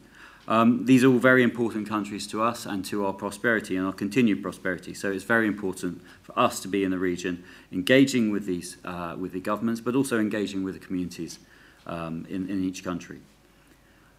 Um, 0.49 0.85
these 0.85 1.03
are 1.03 1.09
all 1.09 1.18
very 1.18 1.42
important 1.42 1.88
countries 1.88 2.27
to 2.29 2.42
us 2.42 2.66
and 2.66 2.85
to 2.87 3.07
our 3.07 3.12
prosperity 3.12 3.77
and 3.77 3.87
our 3.87 3.92
continued 3.92 4.42
prosperity. 4.42 4.94
So 4.94 5.11
it's 5.11 5.25
very 5.25 5.46
important 5.46 6.03
for 6.22 6.38
us 6.38 6.61
to 6.61 6.68
be 6.68 6.85
in 6.85 6.90
the 6.90 6.99
region, 6.99 7.44
engaging 7.72 8.31
with 8.31 8.46
these 8.46 8.77
uh, 8.85 9.16
with 9.18 9.33
the 9.33 9.40
governments, 9.40 9.81
but 9.81 9.94
also 9.94 10.18
engaging 10.18 10.62
with 10.62 10.75
the 10.75 10.85
communities 10.85 11.38
um, 11.87 12.27
in, 12.29 12.49
in 12.49 12.64
each 12.64 12.85
country. 12.85 13.20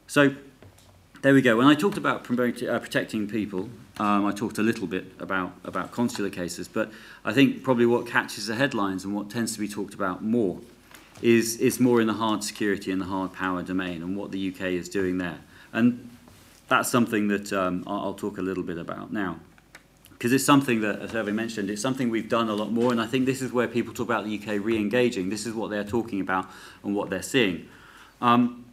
So 0.07 0.35
there 1.21 1.33
we 1.33 1.41
go. 1.41 1.57
When 1.57 1.67
I 1.67 1.75
talked 1.75 1.97
about 1.97 2.23
promoting, 2.23 2.69
uh, 2.69 2.79
protecting 2.79 3.27
people, 3.27 3.69
um, 3.97 4.25
I 4.25 4.31
talked 4.31 4.57
a 4.57 4.63
little 4.63 4.87
bit 4.87 5.05
about, 5.19 5.51
about 5.63 5.91
consular 5.91 6.29
cases, 6.29 6.67
but 6.67 6.91
I 7.25 7.33
think 7.33 7.63
probably 7.63 7.85
what 7.85 8.07
catches 8.07 8.47
the 8.47 8.55
headlines 8.55 9.03
and 9.03 9.15
what 9.15 9.29
tends 9.29 9.53
to 9.53 9.59
be 9.59 9.67
talked 9.67 9.93
about 9.93 10.23
more 10.23 10.59
is, 11.21 11.57
is 11.57 11.79
more 11.79 11.99
in 11.99 12.07
the 12.07 12.13
hard 12.13 12.43
security 12.43 12.91
and 12.91 13.01
the 13.01 13.05
hard 13.05 13.33
power 13.33 13.63
domain 13.63 14.03
and 14.03 14.15
what 14.15 14.31
the 14.31 14.49
UK 14.49 14.61
is 14.67 14.87
doing 14.87 15.17
there. 15.17 15.39
And 15.73 16.09
that's 16.67 16.89
something 16.89 17.27
that 17.29 17.51
um, 17.51 17.83
I'll, 17.87 17.99
I'll 17.99 18.13
talk 18.13 18.37
a 18.37 18.41
little 18.41 18.63
bit 18.63 18.77
about 18.77 19.11
now. 19.11 19.39
Because 20.17 20.33
it's 20.33 20.43
something 20.43 20.81
that, 20.81 20.99
as 20.99 21.11
Hervé 21.11 21.31
mentioned, 21.31 21.69
it's 21.69 21.81
something 21.81 22.09
we've 22.09 22.29
done 22.29 22.49
a 22.49 22.55
lot 22.55 22.71
more, 22.71 22.91
and 22.91 22.99
I 22.99 23.05
think 23.05 23.27
this 23.27 23.41
is 23.41 23.53
where 23.53 23.67
people 23.67 23.93
talk 23.93 24.07
about 24.07 24.25
the 24.25 24.35
UK 24.35 24.63
re-engaging. 24.63 25.29
This 25.29 25.45
is 25.45 25.53
what 25.53 25.69
they're 25.69 25.83
talking 25.83 26.21
about 26.21 26.47
and 26.83 26.95
what 26.95 27.11
they're 27.11 27.21
seeing. 27.21 27.67
Um, 28.19 28.65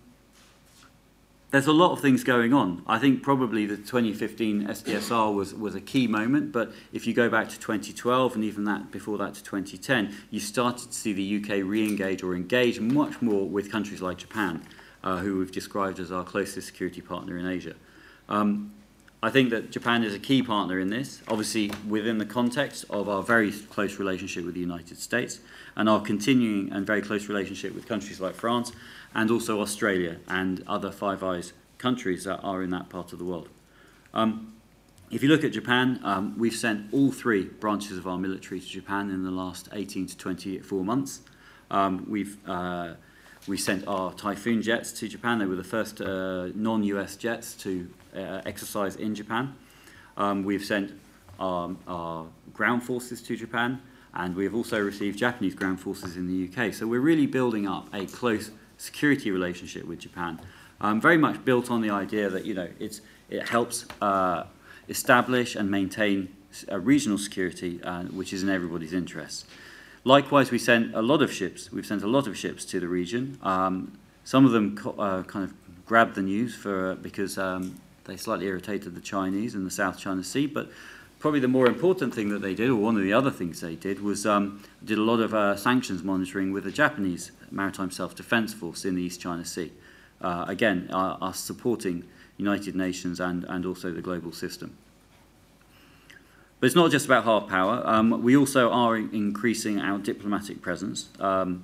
there's 1.51 1.67
a 1.67 1.73
lot 1.73 1.93
of 1.93 2.01
things 2.01 2.25
going 2.25 2.55
on. 2.55 2.83
I 2.87 2.99
think 2.99 3.23
probably 3.23 3.67
the 3.67 3.77
2015 3.77 4.67
SDSR 4.69 5.35
was, 5.35 5.55
was 5.55 5.75
a 5.75 5.81
key 5.83 6.07
moment, 6.07 6.51
but 6.51 6.73
if 6.95 7.07
you 7.07 7.13
go 7.13 7.29
back 7.29 7.51
to 7.51 7.61
2012 7.61 8.35
and 8.37 8.43
even 8.43 8.65
that 8.65 8.91
before 8.91 9.19
that 9.19 9.35
to 9.35 9.45
2010, 9.45 10.17
you 10.31 10.41
started 10.41 10.91
to 10.91 10.95
see 10.95 11.13
the 11.13 11.37
UK 11.37 11.63
re-engage 11.63 12.23
or 12.23 12.35
engage 12.35 12.81
much 12.81 13.21
more 13.21 13.47
with 13.47 13.71
countries 13.71 14.01
like 14.01 14.17
Japan, 14.17 14.63
uh, 15.05 15.19
who 15.19 15.39
we've 15.39 15.53
described 15.53 16.01
as 16.01 16.11
our 16.11 16.25
closest 16.25 16.67
security 16.67 17.03
partner 17.03 17.37
in 17.37 17.47
Asia. 17.47 17.75
Um, 18.31 18.73
I 19.25 19.31
think 19.31 19.49
that 19.53 19.71
Japan 19.71 20.05
is 20.05 20.13
a 20.13 20.19
key 20.19 20.43
partner 20.43 20.79
in 20.79 20.91
this, 20.91 21.23
obviously 21.29 21.71
within 21.89 22.19
the 22.19 22.27
context 22.27 22.85
of 22.91 23.09
our 23.09 23.23
very 23.23 23.51
close 23.53 23.99
relationship 23.99 24.45
with 24.45 24.53
the 24.53 24.61
United 24.61 24.99
States 24.99 25.41
and 25.77 25.89
our 25.89 26.03
continuing 26.03 26.71
and 26.71 26.87
very 26.87 27.01
close 27.01 27.27
relationship 27.27 27.75
with 27.75 27.89
countries 27.89 28.21
like 28.21 28.35
France 28.35 28.73
and 29.15 29.31
also 29.31 29.63
Australia 29.63 30.19
and 30.29 30.63
other 30.67 30.93
Five 30.93 31.23
Eyes 31.23 31.55
countries 31.79 32.25
that 32.25 32.41
are 32.41 32.63
in 32.63 32.69
that 32.69 32.91
part 32.91 33.15
of 33.15 33.19
the 33.19 33.25
world. 33.25 33.49
Um, 34.13 34.53
If 35.11 35.23
you 35.23 35.31
look 35.31 35.43
at 35.43 35.53
Japan, 35.53 36.01
um, 36.05 36.39
we've 36.39 36.55
sent 36.55 36.93
all 36.93 37.11
three 37.11 37.45
branches 37.45 37.97
of 37.97 38.07
our 38.07 38.19
military 38.19 38.61
to 38.61 38.67
Japan 38.67 39.09
in 39.09 39.25
the 39.25 39.31
last 39.31 39.71
18 39.73 40.07
to 40.09 40.19
24 40.19 40.85
months. 40.85 41.23
Um, 41.71 42.05
we've 42.11 42.37
uh, 42.47 42.95
we 43.47 43.57
sent 43.57 43.87
our 43.87 44.13
Typhoon 44.15 44.63
jets 44.63 44.93
to 44.93 45.09
Japan. 45.09 45.39
They 45.39 45.47
were 45.47 45.57
the 45.57 45.65
first 45.65 46.01
uh, 46.01 46.49
non-US 46.55 47.17
jets 47.17 47.55
to 47.55 47.89
uh, 48.17 48.41
exercise 48.47 48.97
in 48.97 49.15
Japan. 49.15 49.55
Um, 50.17 50.45
we've 50.45 50.65
sent 50.65 50.93
our, 51.39 51.75
our 51.87 52.27
ground 52.53 52.83
forces 52.85 53.21
to 53.23 53.37
Japan, 53.37 53.83
and 54.15 54.35
we 54.35 54.45
have 54.45 54.55
also 54.55 54.81
received 54.81 55.19
Japanese 55.19 55.55
ground 55.55 55.81
forces 55.81 56.17
in 56.17 56.27
the 56.27 56.49
UK. 56.49 56.73
So 56.73 56.87
we're 56.87 57.01
really 57.01 57.27
building 57.27 57.67
up 57.67 57.89
a 57.93 58.07
close 58.07 58.51
security 58.79 59.31
relationship 59.31 59.85
with 59.85 59.99
Japan, 59.99 60.41
um, 60.81 61.01
very 61.01 61.19
much 61.19 61.45
built 61.45 61.71
on 61.71 61.81
the 61.81 61.91
idea 61.91 62.29
that 62.31 62.45
you 62.45 62.55
know 62.55 62.69
it's 62.79 63.01
it 63.31 63.49
helps 63.49 63.87
uh, 64.01 64.45
establish 64.89 65.55
and 65.57 65.71
maintain 65.71 66.35
a 66.69 66.79
regional 66.79 67.19
security, 67.19 67.83
uh, 67.83 68.05
which 68.05 68.33
is 68.33 68.43
in 68.43 68.49
everybody's 68.49 68.93
interest. 68.93 69.47
Likewise, 70.05 70.51
we 70.51 70.59
sent 70.59 70.95
a 70.95 71.01
lot 71.01 71.23
of 71.23 71.33
ships. 71.33 71.73
We've 71.73 71.87
sent 71.87 72.03
a 72.03 72.07
lot 72.07 72.27
of 72.27 72.37
ships 72.37 72.67
to 72.67 72.79
the 72.79 72.89
region. 72.89 73.39
Um, 73.43 73.99
some 74.23 74.45
of 74.45 74.53
them 74.53 74.79
uh, 74.99 75.23
kind 75.23 75.45
of 75.45 75.55
grabbed 75.87 76.15
the 76.15 76.23
news 76.23 76.55
for 76.55 76.95
because 76.97 77.39
um, 77.39 77.81
they 78.05 78.17
slightly 78.17 78.47
irritated 78.47 78.95
the 78.95 79.01
Chinese 79.01 79.55
in 79.55 79.65
the 79.65 79.71
South 79.71 79.99
China 79.99 80.23
Sea. 80.23 80.47
But 80.47 80.69
probably 81.19 81.41
the 81.41 81.49
more 81.49 81.67
important 81.67 82.15
thing 82.15 82.29
that 82.29 82.43
they 82.43 82.55
did, 82.55 82.69
or 82.69 82.77
one 82.77 82.97
of 82.97 83.03
the 83.03 83.15
other 83.15 83.31
things 83.31 83.63
they 83.63 83.77
did, 83.77 84.03
was 84.03 84.27
um, 84.27 84.63
did 84.85 84.99
a 84.99 85.03
lot 85.03 85.21
of 85.21 85.33
uh, 85.33 85.57
sanctions 85.57 86.03
monitoring 86.03 86.53
with 86.53 86.65
the 86.65 86.71
Japanese 86.71 87.33
Maritime 87.51 87.91
Self-Defense 87.91 88.53
Force 88.53 88.85
in 88.85 88.97
the 88.97 89.03
East 89.03 89.23
China 89.23 89.45
Sea. 89.45 89.73
Uh, 90.21 90.45
again, 90.47 90.89
uh, 90.93 91.17
us 91.23 91.41
supporting 91.41 92.05
United 92.37 92.77
Nations 92.77 93.21
and, 93.21 93.45
and 93.45 93.65
also 93.65 93.91
the 93.91 94.03
global 94.03 94.33
system. 94.33 94.77
But 96.65 96.69
it's 96.69 96.77
not 96.77 96.91
just 96.91 97.05
about 97.05 97.25
hard 97.25 97.47
power. 97.47 97.83
Um, 97.85 98.23
we 98.23 98.39
also 98.39 98.71
are 98.71 98.97
increasing 98.97 99.81
our 99.81 99.99
diplomatic 99.99 100.63
presence. 100.63 101.11
Um, 101.21 101.63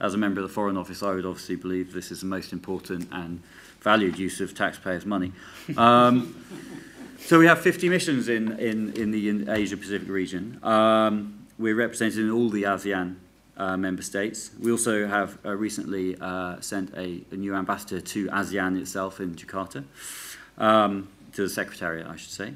as 0.00 0.14
a 0.14 0.18
member 0.18 0.40
of 0.40 0.48
the 0.48 0.52
Foreign 0.52 0.76
Office, 0.76 1.00
I 1.00 1.14
would 1.14 1.24
obviously 1.24 1.54
believe 1.54 1.92
this 1.92 2.10
is 2.10 2.22
the 2.22 2.26
most 2.26 2.52
important 2.52 3.08
and 3.12 3.40
valued 3.82 4.18
use 4.18 4.40
of 4.40 4.52
taxpayers' 4.52 5.06
money. 5.06 5.30
Um, 5.76 6.44
so 7.20 7.38
we 7.38 7.46
have 7.46 7.60
50 7.60 7.88
missions 7.88 8.28
in, 8.28 8.58
in, 8.58 8.92
in 8.94 9.12
the 9.12 9.48
Asia-Pacific 9.48 10.08
region. 10.08 10.58
Um, 10.64 11.46
we're 11.56 11.76
represented 11.76 12.18
in 12.18 12.32
all 12.32 12.48
the 12.48 12.64
ASEAN 12.64 13.14
uh, 13.56 13.76
member 13.76 14.02
states. 14.02 14.50
We 14.60 14.72
also 14.72 15.06
have 15.06 15.38
uh, 15.44 15.54
recently 15.54 16.16
uh, 16.20 16.60
sent 16.60 16.92
a, 16.96 17.22
a, 17.30 17.36
new 17.36 17.54
ambassador 17.54 18.00
to 18.00 18.26
ASEAN 18.26 18.80
itself 18.80 19.20
in 19.20 19.36
Jakarta, 19.36 19.84
um, 20.58 21.06
to 21.34 21.42
the 21.42 21.48
Secretariat, 21.48 22.08
I 22.08 22.16
should 22.16 22.32
say. 22.32 22.54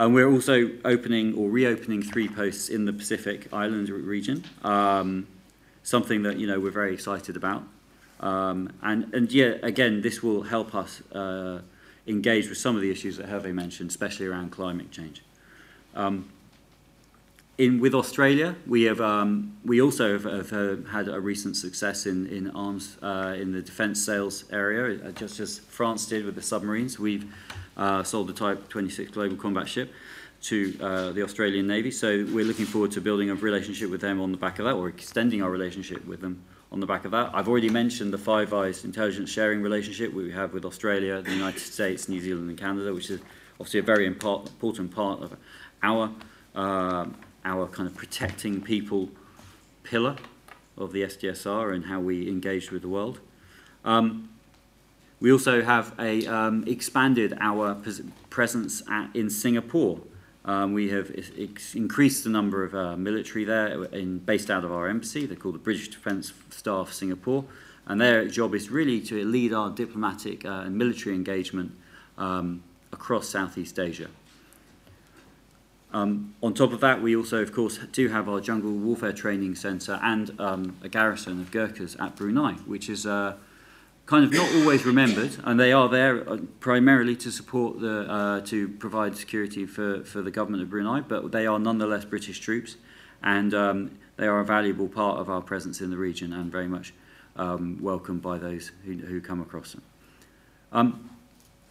And 0.00 0.14
we're 0.14 0.32
also 0.32 0.70
opening 0.82 1.34
or 1.34 1.50
reopening 1.50 2.00
three 2.00 2.26
posts 2.26 2.70
in 2.70 2.86
the 2.86 2.92
Pacific 2.92 3.52
Island 3.52 3.90
region, 3.90 4.42
um, 4.64 5.26
something 5.82 6.22
that 6.22 6.38
you 6.38 6.46
know 6.46 6.58
we're 6.58 6.70
very 6.70 6.94
excited 6.94 7.36
about. 7.36 7.64
Um, 8.20 8.72
and, 8.80 9.12
and 9.12 9.30
yeah, 9.30 9.56
again, 9.62 10.00
this 10.00 10.22
will 10.22 10.44
help 10.44 10.74
us 10.74 11.02
uh, 11.12 11.60
engage 12.06 12.48
with 12.48 12.56
some 12.56 12.76
of 12.76 12.80
the 12.80 12.90
issues 12.90 13.18
that 13.18 13.26
Hervé 13.26 13.52
mentioned, 13.52 13.90
especially 13.90 14.24
around 14.24 14.52
climate 14.52 14.90
change. 14.90 15.22
Um, 15.94 16.30
in, 17.58 17.78
with 17.78 17.94
Australia, 17.94 18.56
we 18.66 18.84
have 18.84 19.02
um, 19.02 19.58
we 19.66 19.82
also 19.82 20.14
have, 20.14 20.24
have, 20.24 20.48
have, 20.48 20.88
had 20.88 21.08
a 21.08 21.20
recent 21.20 21.58
success 21.58 22.06
in 22.06 22.26
in 22.28 22.50
arms 22.52 22.96
uh, 23.02 23.36
in 23.38 23.52
the 23.52 23.60
defence 23.60 24.02
sales 24.02 24.44
area, 24.50 24.98
uh, 25.06 25.12
just 25.12 25.40
as 25.40 25.58
France 25.58 26.06
did 26.06 26.24
with 26.24 26.36
the 26.36 26.42
submarines. 26.42 26.98
We've 26.98 27.30
uh, 27.80 28.04
sold 28.04 28.28
the 28.28 28.32
Type 28.32 28.68
26 28.68 29.10
Global 29.10 29.36
Combat 29.36 29.68
Ship 29.68 29.92
to 30.42 30.78
uh, 30.80 31.10
the 31.10 31.22
Australian 31.22 31.66
Navy. 31.66 31.90
So 31.90 32.24
we're 32.30 32.44
looking 32.44 32.66
forward 32.66 32.92
to 32.92 33.00
building 33.00 33.30
a 33.30 33.34
relationship 33.34 33.90
with 33.90 34.00
them 34.00 34.20
on 34.20 34.30
the 34.30 34.38
back 34.38 34.60
of 34.60 34.66
that, 34.66 34.74
or 34.74 34.88
extending 34.88 35.42
our 35.42 35.50
relationship 35.50 36.06
with 36.06 36.20
them 36.20 36.42
on 36.70 36.78
the 36.78 36.86
back 36.86 37.04
of 37.04 37.10
that. 37.10 37.30
I've 37.34 37.48
already 37.48 37.68
mentioned 37.68 38.12
the 38.12 38.18
Five 38.18 38.54
Eyes 38.54 38.84
intelligence 38.84 39.30
sharing 39.30 39.60
relationship 39.62 40.14
we 40.14 40.30
have 40.30 40.52
with 40.52 40.64
Australia, 40.64 41.20
the 41.20 41.32
United 41.32 41.58
States, 41.58 42.08
New 42.08 42.20
Zealand, 42.20 42.48
and 42.48 42.56
Canada, 42.56 42.94
which 42.94 43.10
is 43.10 43.20
obviously 43.54 43.80
a 43.80 43.82
very 43.82 44.06
important 44.06 44.94
part 44.94 45.22
of 45.22 45.36
our. 45.82 46.12
Uh, 46.54 47.06
our 47.44 47.66
kind 47.66 47.88
of 47.88 47.94
protecting 47.94 48.60
people 48.60 49.08
pillar 49.82 50.16
of 50.76 50.92
the 50.92 51.02
SDSR 51.02 51.74
and 51.74 51.86
how 51.86 52.00
we 52.00 52.28
engage 52.28 52.70
with 52.70 52.82
the 52.82 52.88
world. 52.88 53.20
Um, 53.84 54.28
we 55.20 55.30
also 55.30 55.62
have 55.62 55.94
a, 55.98 56.26
um, 56.26 56.64
expanded 56.66 57.36
our 57.40 57.76
presence 58.30 58.82
at, 58.88 59.14
in 59.14 59.28
Singapore. 59.28 60.00
Um, 60.46 60.72
we 60.72 60.88
have 60.88 61.10
increased 61.74 62.24
the 62.24 62.30
number 62.30 62.64
of 62.64 62.74
uh, 62.74 62.96
military 62.96 63.44
there 63.44 63.84
in, 63.84 64.18
based 64.18 64.50
out 64.50 64.64
of 64.64 64.72
our 64.72 64.88
embassy. 64.88 65.26
They're 65.26 65.36
called 65.36 65.56
the 65.56 65.60
British 65.60 65.88
Defence 65.88 66.32
Staff 66.48 66.92
Singapore. 66.92 67.44
And 67.86 68.00
their 68.00 68.26
job 68.28 68.54
is 68.54 68.70
really 68.70 69.00
to 69.02 69.24
lead 69.24 69.52
our 69.52 69.70
diplomatic 69.70 70.44
uh, 70.44 70.62
and 70.64 70.76
military 70.76 71.14
engagement 71.14 71.72
um, 72.16 72.62
across 72.92 73.28
Southeast 73.28 73.78
Asia. 73.78 74.08
Um, 75.92 76.34
on 76.42 76.54
top 76.54 76.72
of 76.72 76.80
that, 76.80 77.02
we 77.02 77.16
also, 77.16 77.42
of 77.42 77.52
course, 77.52 77.78
do 77.92 78.08
have 78.08 78.28
our 78.28 78.40
jungle 78.40 78.70
warfare 78.70 79.12
training 79.12 79.56
centre 79.56 79.98
and 80.02 80.38
um, 80.40 80.76
a 80.82 80.88
garrison 80.88 81.40
of 81.40 81.50
Gurkhas 81.50 81.96
at 81.98 82.16
Brunei, 82.16 82.52
which 82.64 82.88
is 82.88 83.06
uh, 83.06 83.34
kind 84.10 84.24
of 84.24 84.32
not 84.32 84.52
always 84.56 84.84
remembered, 84.84 85.36
and 85.44 85.60
they 85.60 85.72
are 85.72 85.88
there 85.88 86.28
uh, 86.28 86.38
primarily 86.58 87.14
to 87.14 87.30
support 87.30 87.78
the, 87.80 88.10
uh, 88.10 88.40
to 88.40 88.66
provide 88.66 89.16
security 89.16 89.64
for, 89.64 90.02
for 90.02 90.20
the 90.20 90.32
government 90.32 90.64
of 90.64 90.68
Brunei, 90.68 91.00
but 91.00 91.30
they 91.30 91.46
are 91.46 91.60
nonetheless 91.60 92.04
British 92.04 92.40
troops, 92.40 92.76
and 93.22 93.54
um, 93.54 93.92
they 94.16 94.26
are 94.26 94.40
a 94.40 94.44
valuable 94.44 94.88
part 94.88 95.20
of 95.20 95.30
our 95.30 95.40
presence 95.40 95.80
in 95.80 95.90
the 95.90 95.96
region 95.96 96.32
and 96.32 96.50
very 96.50 96.66
much 96.66 96.92
um, 97.36 97.78
welcomed 97.80 98.20
by 98.20 98.36
those 98.36 98.72
who, 98.84 98.94
who 98.94 99.20
come 99.20 99.40
across 99.40 99.74
them. 99.74 99.82
Um, 100.72 101.10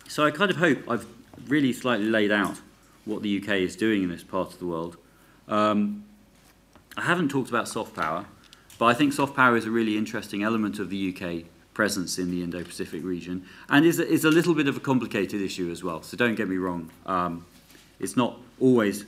so 0.08 0.26
I 0.26 0.32
kind 0.32 0.50
of 0.50 0.56
hope 0.56 0.90
I've 0.90 1.06
really 1.50 1.74
slightly 1.74 2.06
laid 2.06 2.32
out 2.32 2.62
what 3.04 3.22
the 3.22 3.38
UK 3.38 3.56
is 3.56 3.76
doing 3.76 4.02
in 4.02 4.10
this 4.10 4.24
part 4.24 4.54
of 4.54 4.60
the 4.60 4.66
world. 4.66 4.96
Um, 5.50 6.06
I 6.96 7.02
haven't 7.02 7.32
talked 7.32 7.50
about 7.50 7.68
soft 7.68 7.98
power, 7.98 8.28
but 8.78 8.86
I 8.86 8.94
think 8.94 9.12
soft 9.12 9.36
power 9.36 9.58
is 9.58 9.66
a 9.66 9.72
really 9.72 9.98
interesting 9.98 10.42
element 10.42 10.80
of 10.80 10.90
the 10.90 11.14
UK 11.14 11.46
presence 11.80 12.20
in 12.20 12.30
the 12.30 12.44
Indo-Pacific 12.44 13.02
region, 13.06 13.46
and 13.70 13.86
is 13.86 14.00
a, 14.00 14.06
is 14.06 14.26
a 14.26 14.30
little 14.30 14.54
bit 14.54 14.68
of 14.68 14.76
a 14.76 14.82
complicated 14.82 15.42
issue 15.42 15.72
as 15.72 15.82
well. 15.82 16.04
So 16.04 16.18
don't 16.18 16.36
get 16.36 16.50
me 16.50 16.58
wrong, 16.58 16.92
um, 17.06 17.46
it's 18.02 18.18
not 18.18 18.38
always 18.60 19.06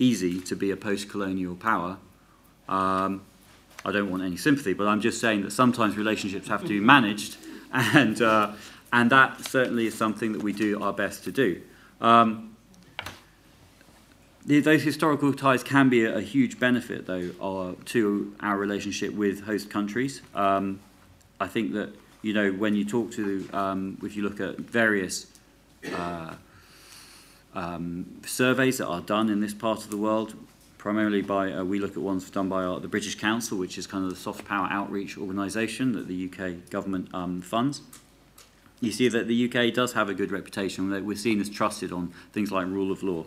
easy 0.00 0.40
to 0.40 0.56
be 0.56 0.72
a 0.72 0.76
post-colonial 0.76 1.54
power. 1.54 1.96
Um, 2.68 3.22
I 3.84 3.92
don't 3.92 4.10
want 4.10 4.24
any 4.24 4.36
sympathy, 4.36 4.72
but 4.72 4.88
I'm 4.88 5.00
just 5.00 5.20
saying 5.20 5.42
that 5.42 5.52
sometimes 5.52 5.96
relationships 5.96 6.48
have 6.48 6.62
to 6.62 6.68
be 6.68 6.80
managed, 6.80 7.36
and 7.72 8.20
uh, 8.20 8.50
and 8.92 9.12
that 9.12 9.44
certainly 9.44 9.86
is 9.86 9.94
something 9.94 10.32
that 10.32 10.42
we 10.42 10.52
do 10.52 10.82
our 10.82 10.92
best 10.92 11.22
to 11.22 11.30
do. 11.30 11.62
Um, 12.00 12.56
those 14.44 14.82
historical 14.82 15.32
ties 15.32 15.62
can 15.62 15.88
be 15.88 16.04
a, 16.04 16.20
huge 16.20 16.58
benefit, 16.58 17.06
though, 17.06 17.30
uh, 17.40 17.74
to 17.84 18.34
our 18.40 18.58
relationship 18.58 19.12
with 19.14 19.44
host 19.44 19.70
countries. 19.70 20.20
Um, 20.34 20.80
I 21.38 21.46
think 21.46 21.74
that 21.74 21.90
you 22.22 22.32
know 22.32 22.50
when 22.52 22.74
you 22.74 22.84
talk 22.84 23.12
to, 23.12 23.48
um, 23.52 23.98
if 24.02 24.16
you 24.16 24.22
look 24.22 24.40
at 24.40 24.58
various 24.58 25.26
uh, 25.94 26.34
um, 27.54 28.20
surveys 28.26 28.78
that 28.78 28.86
are 28.86 29.00
done 29.00 29.28
in 29.28 29.40
this 29.40 29.54
part 29.54 29.84
of 29.84 29.90
the 29.90 29.96
world, 29.96 30.34
primarily 30.78 31.22
by 31.22 31.52
uh, 31.52 31.64
we 31.64 31.78
look 31.78 31.92
at 31.92 31.98
ones 31.98 32.28
done 32.30 32.48
by 32.48 32.64
our, 32.64 32.80
the 32.80 32.88
British 32.88 33.16
Council, 33.16 33.58
which 33.58 33.78
is 33.78 33.86
kind 33.86 34.04
of 34.04 34.10
the 34.10 34.16
soft 34.16 34.44
power 34.44 34.68
outreach 34.70 35.18
organisation 35.18 35.92
that 35.92 36.08
the 36.08 36.30
UK 36.30 36.70
government 36.70 37.12
um, 37.14 37.40
funds. 37.40 37.82
You 38.80 38.92
see 38.92 39.08
that 39.08 39.26
the 39.26 39.50
UK 39.50 39.74
does 39.74 39.94
have 39.94 40.08
a 40.08 40.14
good 40.14 40.30
reputation. 40.30 40.90
That 40.90 41.04
we're 41.04 41.16
seen 41.16 41.40
as 41.40 41.50
trusted 41.50 41.92
on 41.92 42.12
things 42.32 42.52
like 42.52 42.66
rule 42.66 42.92
of 42.92 43.02
law. 43.02 43.26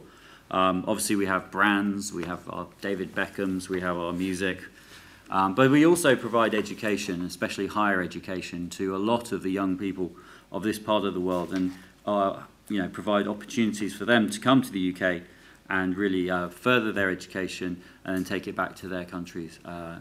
Um, 0.50 0.84
obviously, 0.88 1.16
we 1.16 1.26
have 1.26 1.52
brands, 1.52 2.14
we 2.14 2.26
have 2.26 2.48
our 2.50 2.68
David 2.82 3.16
Beckhams, 3.16 3.70
we 3.70 3.82
have 3.82 3.98
our 3.98 4.14
music, 4.14 4.62
um, 5.32 5.56
but 5.56 5.72
we 5.72 5.86
also 5.86 6.16
provide 6.16 6.54
education, 6.54 7.26
especially 7.26 7.68
higher 7.68 8.02
education, 8.02 8.70
to 8.72 8.96
a 8.96 9.00
lot 9.00 9.32
of 9.32 9.44
the 9.44 9.50
young 9.50 9.78
people 9.78 10.12
of 10.52 10.64
this 10.64 10.78
part 10.78 11.06
of 11.06 11.14
the 11.14 11.22
world, 11.22 11.54
and 11.54 11.72
uh, 12.06 12.42
you 12.68 12.82
know 12.82 12.90
provide 12.90 13.28
opportunities 13.28 13.96
for 13.96 14.06
them 14.06 14.30
to 14.30 14.40
come 14.40 14.62
to 14.62 14.72
the 14.72 14.94
UK 14.94 15.24
and 15.72 15.96
really 15.96 16.30
uh, 16.30 16.50
further 16.50 16.92
their 16.92 17.10
education 17.10 17.82
and 18.04 18.16
then 18.16 18.26
take 18.26 18.46
it 18.46 18.56
back 18.56 18.76
to 18.76 18.90
their 18.90 19.06
countries, 19.06 19.58
uh, 19.64 19.96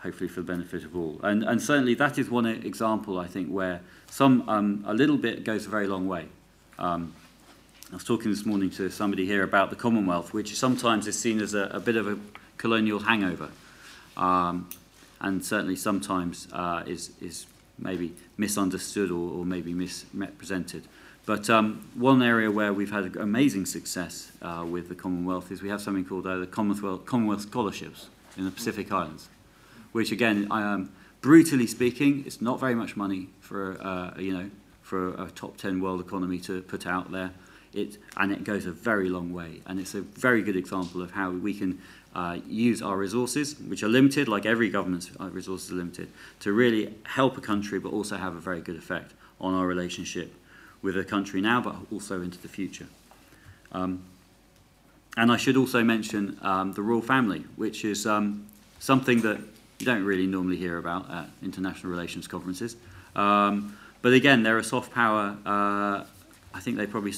hopefully 0.00 0.28
for 0.28 0.40
the 0.40 0.46
benefit 0.46 0.84
of 0.84 0.96
all. 0.96 1.20
And, 1.22 1.44
and 1.44 1.62
certainly 1.62 1.94
that 1.94 2.18
is 2.18 2.28
one 2.28 2.46
example, 2.46 3.18
I 3.18 3.28
think, 3.28 3.48
where 3.48 3.80
some 4.10 4.46
um, 4.48 4.84
a 4.86 4.92
little 4.92 5.16
bit 5.16 5.44
goes 5.44 5.66
a 5.66 5.68
very 5.68 5.86
long 5.86 6.08
way. 6.08 6.26
Um, 6.80 7.12
I 7.92 7.94
was 7.94 8.04
talking 8.04 8.28
this 8.28 8.44
morning 8.44 8.70
to 8.70 8.90
somebody 8.90 9.24
here 9.24 9.44
about 9.44 9.70
the 9.70 9.76
Commonwealth, 9.76 10.34
which 10.34 10.56
sometimes 10.56 11.06
is 11.06 11.16
seen 11.16 11.40
as 11.40 11.54
a, 11.54 11.68
a 11.70 11.78
bit 11.78 11.94
of 11.94 12.08
a 12.08 12.18
colonial 12.56 12.98
hangover, 12.98 13.50
um, 14.16 14.68
and 15.20 15.44
certainly 15.44 15.76
sometimes 15.76 16.48
uh, 16.52 16.82
is, 16.86 17.12
is 17.20 17.46
maybe 17.78 18.14
misunderstood 18.36 19.10
or, 19.10 19.38
or 19.38 19.44
maybe 19.44 19.72
misrepresented. 19.72 20.86
But 21.26 21.48
um, 21.48 21.88
one 21.94 22.22
area 22.22 22.50
where 22.50 22.72
we've 22.72 22.90
had 22.90 23.16
amazing 23.16 23.66
success 23.66 24.30
uh, 24.42 24.66
with 24.68 24.88
the 24.88 24.94
Commonwealth 24.94 25.50
is 25.50 25.62
we 25.62 25.70
have 25.70 25.80
something 25.80 26.04
called 26.04 26.26
uh, 26.26 26.38
the 26.38 26.46
Commonwealth, 26.46 27.06
Commonwealth 27.06 27.42
Scholarships 27.42 28.08
in 28.36 28.44
the 28.44 28.50
Pacific 28.50 28.92
Islands, 28.92 29.28
which 29.92 30.12
again, 30.12 30.48
um, 30.50 30.92
brutally 31.22 31.66
speaking, 31.66 32.24
it's 32.26 32.42
not 32.42 32.60
very 32.60 32.74
much 32.74 32.96
money 32.96 33.28
for 33.40 33.80
uh, 33.80 34.20
you 34.20 34.36
know 34.36 34.50
for 34.82 35.14
a 35.14 35.30
top 35.30 35.56
10 35.56 35.80
world 35.80 36.00
economy 36.00 36.38
to 36.38 36.60
put 36.62 36.86
out 36.86 37.10
there. 37.10 37.30
It, 37.72 37.98
and 38.16 38.30
it 38.30 38.44
goes 38.44 38.66
a 38.66 38.70
very 38.70 39.08
long 39.08 39.32
way. 39.32 39.60
And 39.66 39.80
it's 39.80 39.94
a 39.94 40.02
very 40.02 40.42
good 40.42 40.54
example 40.54 41.02
of 41.02 41.10
how 41.10 41.30
we 41.30 41.54
can 41.54 41.80
uh, 42.14 42.38
use 42.46 42.80
our 42.80 42.96
resources, 42.96 43.58
which 43.58 43.82
are 43.82 43.88
limited, 43.88 44.28
like 44.28 44.46
every 44.46 44.70
government's 44.70 45.10
uh, 45.18 45.28
resources 45.30 45.70
are 45.72 45.74
limited, 45.74 46.08
to 46.40 46.52
really 46.52 46.94
help 47.04 47.36
a 47.36 47.40
country, 47.40 47.78
but 47.78 47.92
also 47.92 48.16
have 48.16 48.36
a 48.36 48.40
very 48.40 48.60
good 48.60 48.76
effect 48.76 49.12
on 49.40 49.54
our 49.54 49.66
relationship 49.66 50.32
with 50.82 50.96
a 50.96 51.04
country 51.04 51.40
now, 51.40 51.60
but 51.60 51.74
also 51.92 52.22
into 52.22 52.38
the 52.38 52.48
future. 52.48 52.86
Um, 53.72 54.02
and 55.16 55.30
I 55.30 55.36
should 55.36 55.56
also 55.56 55.82
mention 55.82 56.38
um, 56.42 56.72
the 56.72 56.82
royal 56.82 57.02
family, 57.02 57.44
which 57.56 57.84
is 57.84 58.06
um, 58.06 58.46
something 58.78 59.20
that 59.22 59.38
you 59.78 59.86
don't 59.86 60.04
really 60.04 60.26
normally 60.26 60.56
hear 60.56 60.78
about 60.78 61.10
at 61.10 61.28
international 61.42 61.90
relations 61.90 62.26
conferences. 62.28 62.76
Um, 63.16 63.76
but 64.02 64.12
again, 64.12 64.42
they're 64.42 64.58
a 64.58 64.64
soft 64.64 64.92
power. 64.92 65.36
Uh, 65.46 66.04
I 66.52 66.60
think 66.60 66.76
they 66.76 66.86
probably 66.86 67.12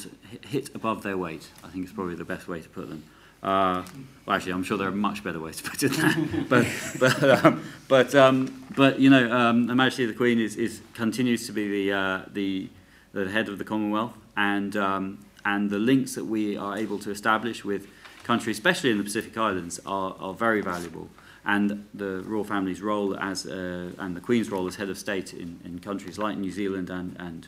hit 0.46 0.74
above 0.74 1.02
their 1.02 1.16
weight. 1.16 1.48
I 1.64 1.68
think 1.68 1.84
it's 1.84 1.92
probably 1.92 2.14
the 2.14 2.24
best 2.24 2.48
way 2.48 2.60
to 2.60 2.68
put 2.68 2.88
them. 2.88 3.02
Uh, 3.46 3.84
well, 4.26 4.34
actually, 4.34 4.52
I'm 4.54 4.64
sure 4.64 4.76
there 4.76 4.88
are 4.88 4.92
much 4.92 5.22
better 5.22 5.38
ways 5.38 5.58
to 5.58 5.70
put 5.70 5.80
it 5.84 5.92
than 5.92 6.46
but, 6.48 6.66
but, 6.98 7.22
um, 7.22 7.62
but, 7.86 8.14
um, 8.16 8.66
but, 8.74 8.98
you 8.98 9.08
know, 9.08 9.30
um, 9.30 9.68
Her 9.68 9.74
Majesty 9.76 10.04
the 10.04 10.14
Queen 10.14 10.40
is, 10.40 10.56
is, 10.56 10.80
continues 10.94 11.46
to 11.46 11.52
be 11.52 11.68
the, 11.68 11.92
uh, 11.92 12.22
the, 12.32 12.68
the 13.12 13.30
head 13.30 13.48
of 13.48 13.58
the 13.58 13.64
Commonwealth, 13.64 14.14
and, 14.36 14.76
um, 14.76 15.24
and 15.44 15.70
the 15.70 15.78
links 15.78 16.16
that 16.16 16.24
we 16.24 16.56
are 16.56 16.76
able 16.76 16.98
to 16.98 17.12
establish 17.12 17.64
with 17.64 17.86
countries, 18.24 18.56
especially 18.56 18.90
in 18.90 18.98
the 18.98 19.04
Pacific 19.04 19.38
Islands, 19.38 19.78
are, 19.86 20.16
are 20.18 20.34
very 20.34 20.60
valuable. 20.60 21.08
And 21.44 21.86
the 21.94 22.22
royal 22.22 22.42
family's 22.42 22.82
role 22.82 23.16
as, 23.16 23.46
uh, 23.46 23.92
and 23.98 24.16
the 24.16 24.20
Queen's 24.20 24.50
role 24.50 24.66
as 24.66 24.74
head 24.74 24.90
of 24.90 24.98
state 24.98 25.32
in, 25.32 25.60
in 25.64 25.78
countries 25.78 26.18
like 26.18 26.36
New 26.36 26.50
Zealand 26.50 26.90
and, 26.90 27.14
and 27.20 27.46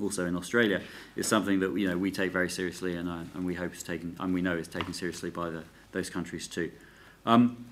also 0.00 0.26
in 0.26 0.36
Australia 0.36 0.80
is 1.16 1.26
something 1.26 1.60
that 1.60 1.76
you 1.76 1.88
know 1.88 1.96
we 1.96 2.10
take 2.10 2.32
very 2.32 2.50
seriously, 2.50 2.96
and, 2.96 3.08
uh, 3.08 3.18
and 3.34 3.44
we 3.44 3.54
hope 3.54 3.74
is 3.74 3.82
taken, 3.82 4.16
and 4.20 4.34
we 4.34 4.42
know 4.42 4.56
is 4.56 4.68
taken 4.68 4.92
seriously 4.92 5.30
by 5.30 5.50
the, 5.50 5.64
those 5.92 6.10
countries 6.10 6.48
too. 6.48 6.70
Um, 7.26 7.64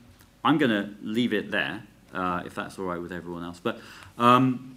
I'm 0.45 0.59
going 0.59 0.71
to 0.71 0.95
leave 1.03 1.33
it 1.33 1.51
there, 1.51 1.83
uh, 2.13 2.43
if 2.45 2.55
that's 2.55 2.79
all 2.79 2.87
right 2.87 3.01
with 3.01 3.13
everyone 3.13 3.45
else. 3.45 3.61
But 3.61 3.81
um, 4.19 4.77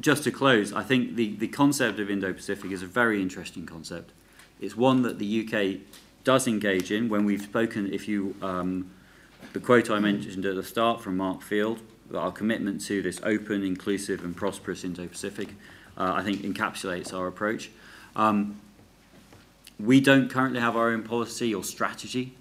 just 0.00 0.24
to 0.24 0.30
close, 0.30 0.72
I 0.72 0.82
think 0.82 1.16
the, 1.16 1.36
the 1.36 1.48
concept 1.48 1.98
of 1.98 2.10
Indo-Pacific 2.10 2.70
is 2.70 2.82
a 2.82 2.86
very 2.86 3.22
interesting 3.22 3.64
concept. 3.64 4.12
It's 4.60 4.76
one 4.76 5.02
that 5.02 5.18
the 5.18 5.46
UK 5.46 5.80
does 6.24 6.46
engage 6.46 6.90
in 6.92 7.08
when 7.08 7.24
we've 7.24 7.42
spoken, 7.42 7.92
if 7.92 8.06
you, 8.08 8.34
um, 8.42 8.90
the 9.52 9.60
quote 9.60 9.90
I 9.90 9.98
mentioned 9.98 10.44
at 10.44 10.56
the 10.56 10.62
start 10.62 11.00
from 11.00 11.16
Mark 11.16 11.42
Field, 11.42 11.80
our 12.14 12.32
commitment 12.32 12.80
to 12.86 13.02
this 13.02 13.20
open, 13.22 13.62
inclusive 13.62 14.24
and 14.24 14.36
prosperous 14.36 14.84
Indo-Pacific, 14.84 15.48
uh, 15.98 16.14
I 16.16 16.22
think 16.22 16.42
encapsulates 16.42 17.12
our 17.12 17.26
approach. 17.26 17.70
Um, 18.16 18.60
we 19.78 20.00
don't 20.00 20.30
currently 20.30 20.60
have 20.60 20.76
our 20.76 20.90
own 20.90 21.02
policy 21.02 21.54
or 21.54 21.62
strategy 21.62 22.34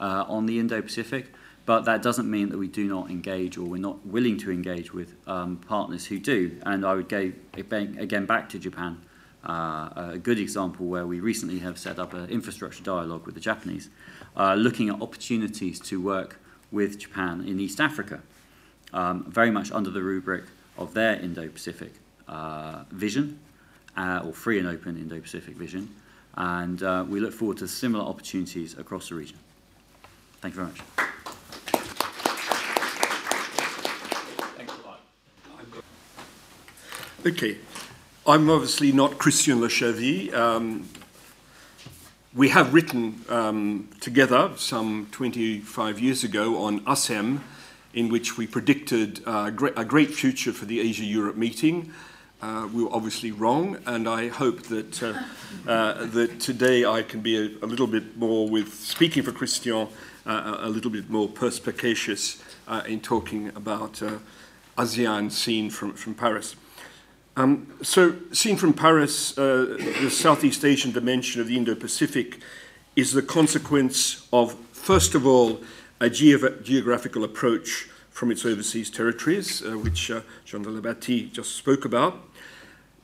uh, 0.00 0.24
on 0.28 0.46
the 0.46 0.58
Indo-Pacific, 0.58 1.26
but 1.66 1.84
that 1.84 2.02
doesn't 2.02 2.28
mean 2.30 2.48
that 2.48 2.58
we 2.58 2.68
do 2.68 2.88
not 2.88 3.10
engage 3.10 3.56
or 3.56 3.62
we're 3.62 3.80
not 3.80 4.04
willing 4.06 4.36
to 4.38 4.50
engage 4.50 4.92
with 4.92 5.14
um, 5.28 5.58
partners 5.58 6.06
who 6.06 6.18
do. 6.18 6.58
And 6.62 6.84
I 6.84 6.94
would 6.94 7.08
go 7.08 7.32
again 7.54 8.26
back 8.26 8.48
to 8.50 8.58
Japan, 8.58 9.00
uh, 9.44 9.90
a 10.14 10.18
good 10.18 10.38
example 10.38 10.86
where 10.86 11.06
we 11.06 11.20
recently 11.20 11.60
have 11.60 11.78
set 11.78 11.98
up 11.98 12.14
an 12.14 12.28
infrastructure 12.30 12.82
dialogue 12.82 13.26
with 13.26 13.34
the 13.34 13.40
Japanese, 13.40 13.90
uh, 14.36 14.54
looking 14.54 14.88
at 14.88 15.00
opportunities 15.00 15.78
to 15.80 16.00
work 16.00 16.40
with 16.72 16.98
Japan 16.98 17.44
in 17.46 17.60
East 17.60 17.80
Africa, 17.80 18.22
um, 18.92 19.24
very 19.30 19.50
much 19.50 19.70
under 19.70 19.90
the 19.90 20.02
rubric 20.02 20.44
of 20.76 20.94
their 20.94 21.14
Indo-Pacific 21.14 21.92
uh, 22.32 22.84
vision, 22.90 23.38
uh, 23.96 24.22
or 24.24 24.32
free 24.32 24.58
and 24.58 24.66
open 24.66 24.96
Indo-Pacific 24.96 25.54
vision, 25.54 25.94
and 26.34 26.82
uh, 26.82 27.04
we 27.08 27.20
look 27.20 27.32
forward 27.32 27.58
to 27.58 27.68
similar 27.68 28.04
opportunities 28.04 28.76
across 28.78 29.10
the 29.10 29.14
region. 29.14 29.36
Thank 30.40 30.54
you 30.54 30.62
very 30.62 30.68
much. 30.68 30.80
Thanks 34.56 34.72
a 34.72 34.86
lot. 34.86 35.00
Okay. 37.26 37.58
I'm 38.24 38.48
obviously 38.50 38.92
not 38.92 39.18
Christian 39.18 39.60
Le 39.60 39.68
Um, 40.32 40.88
we 42.32 42.50
have 42.50 42.72
written 42.72 43.24
um, 43.28 43.88
together 44.00 44.52
some 44.56 45.08
25 45.10 45.98
years 45.98 46.22
ago 46.22 46.62
on 46.62 46.82
ASEM, 46.82 47.40
in 47.94 48.08
which 48.08 48.38
we 48.38 48.46
predicted 48.46 49.22
uh, 49.26 49.50
a 49.76 49.84
great 49.84 50.14
future 50.14 50.52
for 50.52 50.66
the 50.66 50.78
Asia 50.80 51.04
Europe 51.04 51.34
meeting. 51.34 51.92
Uh, 52.42 52.68
we 52.74 52.82
were 52.82 52.92
obviously 52.92 53.30
wrong, 53.30 53.78
and 53.86 54.08
I 54.08 54.26
hope 54.26 54.62
that, 54.64 55.00
uh, 55.00 55.14
uh, 55.64 56.06
that 56.06 56.40
today 56.40 56.84
I 56.84 57.02
can 57.02 57.20
be 57.20 57.36
a, 57.36 57.64
a, 57.64 57.68
little 57.68 57.86
bit 57.86 58.16
more, 58.16 58.48
with 58.48 58.74
speaking 58.74 59.22
for 59.22 59.30
Christian, 59.30 59.86
uh, 60.26 60.56
a 60.58 60.68
little 60.68 60.90
bit 60.90 61.08
more 61.08 61.28
perspicacious 61.28 62.42
uh, 62.66 62.82
in 62.84 62.98
talking 62.98 63.50
about 63.54 64.02
uh, 64.02 64.18
ASEAN 64.76 65.30
seen 65.30 65.70
from, 65.70 65.92
from 65.92 66.14
Paris. 66.14 66.56
Um, 67.36 67.74
so, 67.80 68.16
seen 68.32 68.56
from 68.56 68.72
Paris, 68.72 69.34
the 69.36 70.10
Southeast 70.10 70.64
Asian 70.64 70.90
dimension 70.90 71.40
of 71.40 71.46
the 71.46 71.56
Indo 71.56 71.76
Pacific 71.76 72.40
is 72.96 73.12
the 73.12 73.22
consequence 73.22 74.26
of, 74.32 74.54
first 74.72 75.14
of 75.14 75.28
all, 75.28 75.60
a 76.00 76.10
geographical 76.10 77.22
approach 77.22 77.88
from 78.10 78.32
its 78.32 78.44
overseas 78.44 78.90
territories, 78.90 79.62
uh, 79.64 79.78
which 79.78 80.10
uh, 80.10 80.20
Jean 80.44 80.62
de 80.62 80.70
la 80.70 80.80
Bâtie 80.80 81.30
just 81.32 81.54
spoke 81.54 81.84
about 81.84 82.31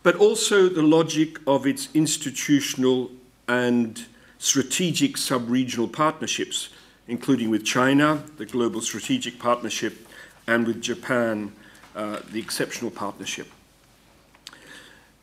but 0.02 0.16
also 0.16 0.68
the 0.68 0.82
logic 0.82 1.38
of 1.46 1.66
its 1.66 1.88
institutional 1.94 3.10
and 3.46 4.06
strategic 4.38 5.16
sub-regional 5.16 5.88
partnerships, 5.88 6.68
including 7.06 7.50
with 7.50 7.64
China, 7.64 8.22
the 8.36 8.46
Global 8.46 8.80
Strategic 8.80 9.38
Partnership, 9.38 10.06
and 10.46 10.66
with 10.66 10.80
Japan, 10.80 11.52
uh, 11.96 12.20
the 12.30 12.38
Exceptional 12.38 12.90
Partnership. 12.90 13.48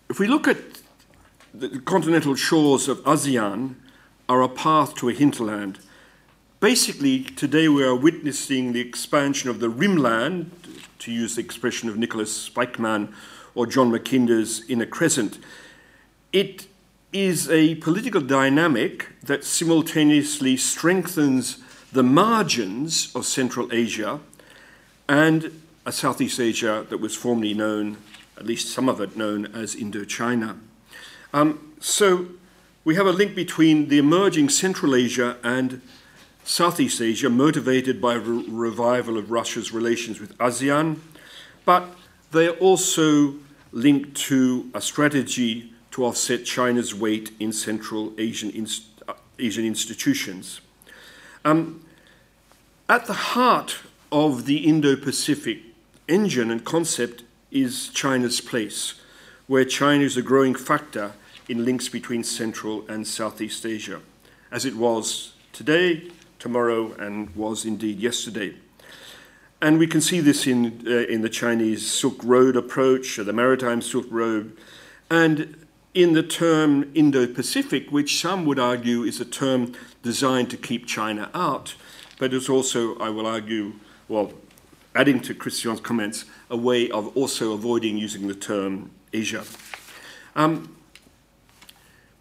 If 0.09 0.19
we 0.19 0.27
look 0.27 0.47
at 0.47 0.57
the 1.59 1.79
continental 1.79 2.35
shores 2.35 2.87
of 2.87 2.99
ASEAN 3.05 3.75
are 4.27 4.41
a 4.41 4.49
path 4.49 4.95
to 4.95 5.09
a 5.09 5.13
hinterland. 5.13 5.79
Basically, 6.59 7.23
today 7.23 7.67
we 7.69 7.83
are 7.83 7.95
witnessing 7.95 8.73
the 8.73 8.81
expansion 8.81 9.49
of 9.49 9.59
the 9.59 9.69
rimland, 9.69 10.49
to 10.99 11.11
use 11.11 11.35
the 11.35 11.41
expression 11.41 11.87
of 11.87 11.97
Nicholas 11.97 12.49
Spykman, 12.49 13.13
or 13.55 13.65
John 13.65 13.91
Mackinder's 13.91 14.69
Inner 14.69 14.85
Crescent. 14.85 15.39
It 16.31 16.67
is 17.11 17.49
a 17.49 17.75
political 17.75 18.21
dynamic 18.21 19.07
that 19.23 19.43
simultaneously 19.45 20.57
strengthens 20.57 21.59
the 21.91 22.03
margins 22.03 23.15
of 23.15 23.25
Central 23.25 23.71
Asia 23.71 24.19
and 25.07 25.61
a 25.85 25.91
Southeast 25.91 26.39
Asia 26.39 26.85
that 26.89 26.97
was 26.97 27.15
formerly 27.15 27.53
known, 27.53 27.97
at 28.37 28.45
least 28.45 28.67
some 28.67 28.89
of 28.89 28.99
it 28.99 29.15
known, 29.15 29.45
as 29.45 29.75
Indochina. 29.75 30.59
Um, 31.33 31.73
so 31.79 32.27
we 32.83 32.95
have 32.95 33.07
a 33.07 33.11
link 33.11 33.33
between 33.33 33.87
the 33.87 33.97
emerging 33.97 34.49
Central 34.49 34.93
Asia 34.93 35.37
and 35.41 35.81
Southeast 36.43 37.01
Asia, 37.01 37.29
motivated 37.29 38.01
by 38.01 38.15
a 38.15 38.19
re- 38.19 38.45
revival 38.47 39.17
of 39.17 39.31
Russia's 39.31 39.71
relations 39.71 40.19
with 40.19 40.37
ASEAN, 40.37 40.99
but 41.63 41.95
they 42.31 42.47
are 42.47 42.57
also 42.57 43.35
linked 43.75 44.15
to 44.15 44.71
a 44.73 44.79
strategy 44.79 45.73
to 45.91 46.05
offset 46.05 46.45
China's 46.45 46.95
weight 46.95 47.31
in 47.39 47.51
Central 47.51 48.13
Asian, 48.17 48.49
inst 48.51 48.83
uh, 49.07 49.13
Asian 49.37 49.65
institutions. 49.65 50.61
Um, 51.43 51.85
at 52.87 53.05
the 53.05 53.13
heart 53.35 53.79
of 54.11 54.45
the 54.45 54.65
Indo 54.65 54.95
Pacific 54.95 55.59
engine 56.07 56.51
and 56.51 56.63
concept 56.63 57.23
is 57.51 57.89
China's 57.89 58.39
place, 58.39 58.93
where 59.47 59.65
China 59.65 60.05
is 60.05 60.15
a 60.15 60.21
growing 60.21 60.55
factor 60.55 61.11
in 61.49 61.65
links 61.65 61.89
between 61.89 62.23
Central 62.23 62.85
and 62.87 63.05
Southeast 63.05 63.65
Asia, 63.65 63.99
as 64.51 64.65
it 64.65 64.75
was 64.75 65.33
today, 65.51 66.09
tomorrow, 66.39 66.93
and 66.93 67.35
was 67.35 67.65
indeed 67.65 67.99
yesterday. 67.99 68.55
And 69.61 69.79
we 69.79 69.87
can 69.87 70.01
see 70.01 70.19
this 70.19 70.45
in, 70.45 70.83
uh, 70.85 70.91
in 71.11 71.21
the 71.21 71.29
Chinese 71.29 71.89
Silk 71.89 72.23
Road 72.23 72.55
approach, 72.55 73.15
the 73.15 73.33
Maritime 73.33 73.81
Silk 73.81 74.05
Road, 74.09 74.55
and 75.09 75.65
in 75.93 76.13
the 76.13 76.23
term 76.23 76.91
Indo 76.93 77.25
Pacific, 77.25 77.89
which 77.89 78.19
some 78.19 78.45
would 78.45 78.59
argue 78.59 79.03
is 79.03 79.21
a 79.21 79.25
term 79.25 79.73
designed 80.03 80.49
to 80.49 80.57
keep 80.57 80.85
China 80.85 81.29
out, 81.33 81.75
but 82.19 82.33
it's 82.33 82.49
also, 82.49 82.97
I 82.99 83.09
will 83.09 83.25
argue, 83.25 83.73
well, 84.09 84.33
adding 84.93 85.21
to 85.21 85.33
Christian's 85.33 85.79
comments, 85.79 86.25
a 86.49 86.57
way 86.57 86.89
of 86.89 87.15
also 87.15 87.53
avoiding 87.53 87.97
using 87.97 88.27
the 88.27 88.35
term 88.35 88.91
Asia. 89.13 89.45
Um, 90.35 90.75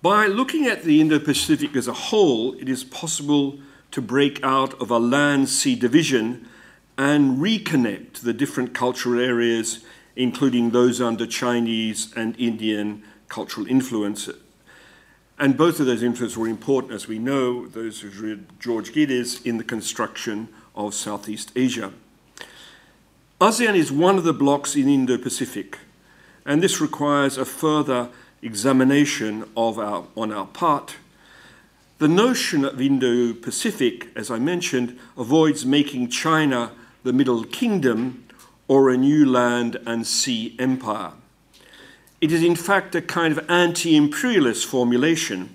By 0.03 0.27
looking 0.27 0.67
at 0.67 0.85
the 0.85 1.01
Indo 1.01 1.19
Pacific 1.19 1.75
as 1.75 1.89
a 1.89 1.93
whole, 1.93 2.55
it 2.55 2.69
is 2.69 2.85
possible 2.85 3.59
to 3.91 4.03
break 4.03 4.39
out 4.45 4.81
of 4.81 4.91
a 4.91 4.99
land 4.99 5.49
sea 5.49 5.75
division 5.75 6.47
and 6.97 7.39
reconnect 7.39 8.21
the 8.21 8.33
different 8.33 8.75
cultural 8.75 9.21
areas, 9.21 9.85
including 10.17 10.71
those 10.71 11.01
under 11.01 11.27
Chinese 11.27 12.13
and 12.17 12.39
Indian 12.39 13.03
cultural 13.29 13.67
influence. 13.67 14.29
And 15.39 15.57
both 15.57 15.81
of 15.81 15.87
those 15.87 16.03
influences 16.03 16.39
were 16.39 16.47
important, 16.47 16.93
as 16.93 17.09
we 17.09 17.19
know, 17.19 17.67
those 17.67 18.01
who've 18.01 18.21
read 18.21 18.47
George 18.61 18.93
Coedès, 18.93 19.45
in 19.45 19.59
the 19.59 19.65
construction 19.65 20.49
of 20.77 20.95
Southeast 20.95 21.51
Asia. 21.57 21.93
ASEAN 23.41 23.75
is 23.75 23.91
one 23.91 24.17
of 24.17 24.25
the 24.25 24.33
blocks 24.33 24.77
in 24.77 24.89
Indo 24.89 25.19
Pacific, 25.19 25.79
and 26.47 26.63
this 26.63 26.81
requires 26.81 27.37
a 27.37 27.45
further 27.45 28.11
examination 28.43 29.45
of 29.57 29.79
our, 29.79 30.07
on 30.17 30.33
our 30.33 30.47
part. 30.47 30.97
The 31.99 32.09
notion 32.09 32.65
of 32.65 32.81
Indo 32.81 33.33
Pacific, 33.33 34.09
as 34.15 34.31
I 34.31 34.39
mentioned, 34.39 34.99
avoids 35.17 35.67
making 35.67 36.11
China 36.11 36.71
the 37.05 37.13
Middle 37.13 37.45
Kingdom 37.45 38.25
or 38.67 38.89
a 38.89 38.97
new 38.97 39.27
land 39.27 39.77
and 39.87 40.07
sea 40.07 40.57
empire. 40.59 41.13
It 42.21 42.33
is, 42.33 42.43
in 42.43 42.57
fact, 42.57 42.95
a 42.95 43.03
kind 43.03 43.37
of 43.37 43.49
anti 43.51 43.95
imperialist 43.95 44.67
formulation. 44.67 45.51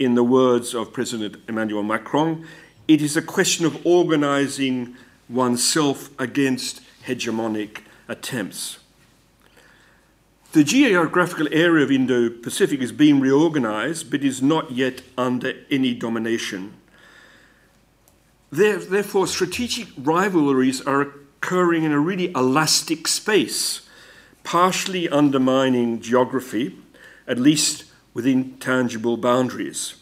In 0.00 0.16
the 0.16 0.24
words 0.24 0.74
of 0.74 0.92
President 0.92 1.36
Emmanuel 1.48 1.84
Macron, 1.84 2.44
it 2.88 3.00
is 3.00 3.16
a 3.16 3.22
question 3.22 3.64
of 3.64 3.86
organizing 3.86 4.96
oneself 5.28 6.10
against 6.18 6.80
hegemonic 7.06 7.82
attempts. 8.08 8.80
The 10.50 10.64
geographical 10.64 11.46
area 11.52 11.84
of 11.84 11.92
Indo 11.92 12.28
Pacific 12.28 12.80
is 12.80 12.90
being 12.90 13.20
reorganized 13.20 14.10
but 14.10 14.24
is 14.24 14.42
not 14.42 14.72
yet 14.72 15.02
under 15.16 15.54
any 15.70 15.94
domination. 15.94 16.74
Therefore, 18.52 19.26
strategic 19.26 19.88
rivalries 19.96 20.82
are 20.82 21.00
occurring 21.00 21.84
in 21.84 21.92
a 21.92 21.98
really 21.98 22.30
elastic 22.32 23.08
space, 23.08 23.80
partially 24.44 25.08
undermining 25.08 26.02
geography, 26.02 26.76
at 27.26 27.38
least 27.38 27.84
within 28.12 28.58
tangible 28.58 29.16
boundaries. 29.16 29.94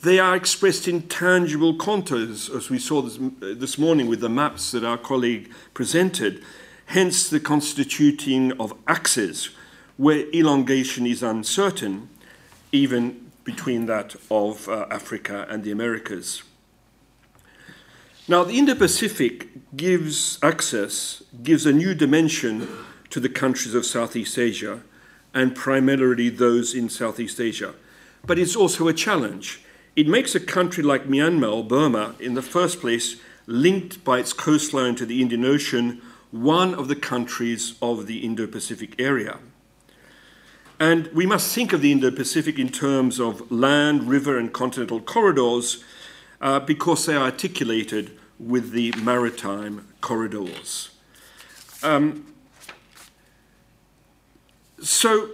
They 0.00 0.20
are 0.20 0.36
expressed 0.36 0.86
in 0.86 1.08
tangible 1.08 1.74
contours, 1.74 2.48
as 2.48 2.70
we 2.70 2.78
saw 2.78 3.02
this, 3.02 3.18
this 3.40 3.78
morning 3.78 4.06
with 4.06 4.20
the 4.20 4.28
maps 4.28 4.70
that 4.70 4.84
our 4.84 4.98
colleague 4.98 5.50
presented, 5.74 6.40
hence 6.86 7.28
the 7.28 7.40
constituting 7.40 8.52
of 8.60 8.74
axes 8.86 9.50
where 9.96 10.28
elongation 10.32 11.04
is 11.04 11.20
uncertain, 11.22 12.08
even 12.70 13.30
between 13.42 13.86
that 13.86 14.14
of 14.30 14.68
uh, 14.68 14.86
Africa 14.88 15.46
and 15.50 15.64
the 15.64 15.72
Americas. 15.72 16.44
Now, 18.32 18.44
the 18.44 18.58
Indo 18.58 18.74
Pacific 18.74 19.76
gives 19.76 20.38
access, 20.42 21.22
gives 21.42 21.66
a 21.66 21.72
new 21.74 21.94
dimension 21.94 22.66
to 23.10 23.20
the 23.20 23.28
countries 23.28 23.74
of 23.74 23.84
Southeast 23.84 24.38
Asia, 24.38 24.80
and 25.34 25.54
primarily 25.54 26.30
those 26.30 26.74
in 26.74 26.88
Southeast 26.88 27.38
Asia. 27.38 27.74
But 28.26 28.38
it's 28.38 28.56
also 28.56 28.88
a 28.88 28.94
challenge. 28.94 29.60
It 29.96 30.08
makes 30.08 30.34
a 30.34 30.40
country 30.40 30.82
like 30.82 31.08
Myanmar 31.08 31.52
or 31.52 31.62
Burma, 31.62 32.14
in 32.18 32.32
the 32.32 32.40
first 32.40 32.80
place, 32.80 33.16
linked 33.46 34.02
by 34.02 34.20
its 34.20 34.32
coastline 34.32 34.94
to 34.94 35.04
the 35.04 35.20
Indian 35.20 35.44
Ocean, 35.44 36.00
one 36.30 36.74
of 36.74 36.88
the 36.88 36.96
countries 36.96 37.74
of 37.82 38.06
the 38.06 38.24
Indo 38.24 38.46
Pacific 38.46 38.98
area. 38.98 39.40
And 40.80 41.08
we 41.08 41.26
must 41.26 41.54
think 41.54 41.74
of 41.74 41.82
the 41.82 41.92
Indo 41.92 42.10
Pacific 42.10 42.58
in 42.58 42.70
terms 42.70 43.20
of 43.20 43.52
land, 43.52 44.04
river, 44.04 44.38
and 44.38 44.50
continental 44.50 45.02
corridors 45.02 45.84
uh, 46.40 46.60
because 46.60 47.04
they 47.04 47.14
are 47.14 47.24
articulated 47.24 48.18
with 48.42 48.72
the 48.72 48.92
maritime 49.02 49.88
corridors. 50.00 50.90
Um, 51.82 52.34
so, 54.80 55.30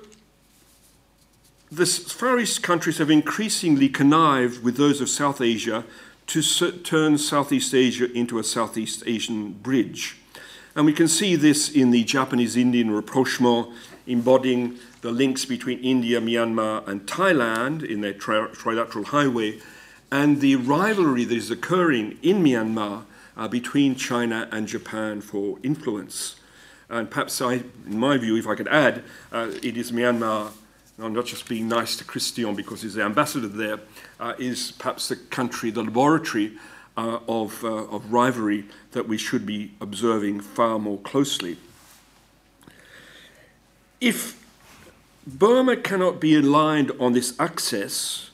the 1.70 1.86
Far 1.86 2.38
East 2.38 2.62
countries 2.62 2.98
have 2.98 3.10
increasingly 3.10 3.88
connived 3.88 4.62
with 4.62 4.76
those 4.76 5.00
of 5.00 5.08
South 5.08 5.40
Asia 5.40 5.84
to 6.28 6.42
turn 6.82 7.16
Southeast 7.16 7.74
Asia 7.74 8.10
into 8.12 8.38
a 8.38 8.44
Southeast 8.44 9.02
Asian 9.06 9.52
bridge. 9.52 10.18
And 10.74 10.84
we 10.86 10.92
can 10.92 11.08
see 11.08 11.36
this 11.36 11.70
in 11.70 11.90
the 11.90 12.04
Japanese 12.04 12.56
Indian 12.56 12.90
rapprochement 12.90 13.68
embodying 14.06 14.78
the 15.00 15.10
links 15.10 15.44
between 15.44 15.78
India, 15.80 16.20
Myanmar, 16.20 16.86
and 16.88 17.06
Thailand 17.06 17.82
in 17.82 18.00
their 18.00 18.12
tri- 18.12 18.48
trilateral 18.48 19.06
highway, 19.06 19.58
and 20.10 20.40
the 20.40 20.56
rivalry 20.56 21.24
that 21.24 21.36
is 21.36 21.50
occurring 21.50 22.18
in 22.22 22.42
Myanmar 22.42 23.04
uh, 23.36 23.48
between 23.48 23.94
China 23.94 24.48
and 24.50 24.66
Japan 24.66 25.20
for 25.20 25.58
influence. 25.62 26.36
And 26.88 27.10
perhaps, 27.10 27.40
I, 27.42 27.62
in 27.86 27.98
my 27.98 28.16
view, 28.16 28.36
if 28.36 28.46
I 28.46 28.54
could 28.54 28.68
add, 28.68 29.02
uh, 29.30 29.50
it 29.62 29.76
is 29.76 29.92
Myanmar. 29.92 30.52
I'm 31.00 31.12
not 31.12 31.26
just 31.26 31.48
being 31.48 31.68
nice 31.68 31.96
to 31.96 32.04
Christian 32.04 32.56
because 32.56 32.82
he's 32.82 32.94
the 32.94 33.02
ambassador 33.02 33.46
there, 33.46 33.78
uh, 34.18 34.34
is 34.38 34.72
perhaps 34.72 35.08
the 35.08 35.16
country, 35.16 35.70
the 35.70 35.84
laboratory 35.84 36.52
uh, 36.96 37.20
of, 37.28 37.62
uh, 37.62 37.68
of 37.68 38.12
rivalry 38.12 38.64
that 38.92 39.06
we 39.06 39.16
should 39.16 39.46
be 39.46 39.70
observing 39.80 40.40
far 40.40 40.78
more 40.80 40.98
closely. 40.98 41.56
If 44.00 44.42
Burma 45.26 45.76
cannot 45.76 46.20
be 46.20 46.34
aligned 46.34 46.90
on 46.98 47.12
this 47.12 47.38
access, 47.38 48.27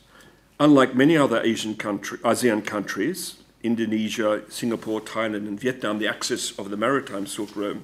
unlike 0.59 0.95
many 0.95 1.17
other 1.17 1.41
Asian 1.43 1.75
country, 1.75 2.19
ASEAN 2.19 2.65
countries, 2.65 3.43
Indonesia, 3.63 4.43
Singapore, 4.49 5.01
Thailand, 5.01 5.49
and 5.49 5.59
Vietnam, 5.59 5.99
the 5.99 6.09
axis 6.09 6.57
of 6.59 6.71
the 6.71 6.77
maritime 6.77 7.27
Silk 7.27 7.57
Road, 7.57 7.83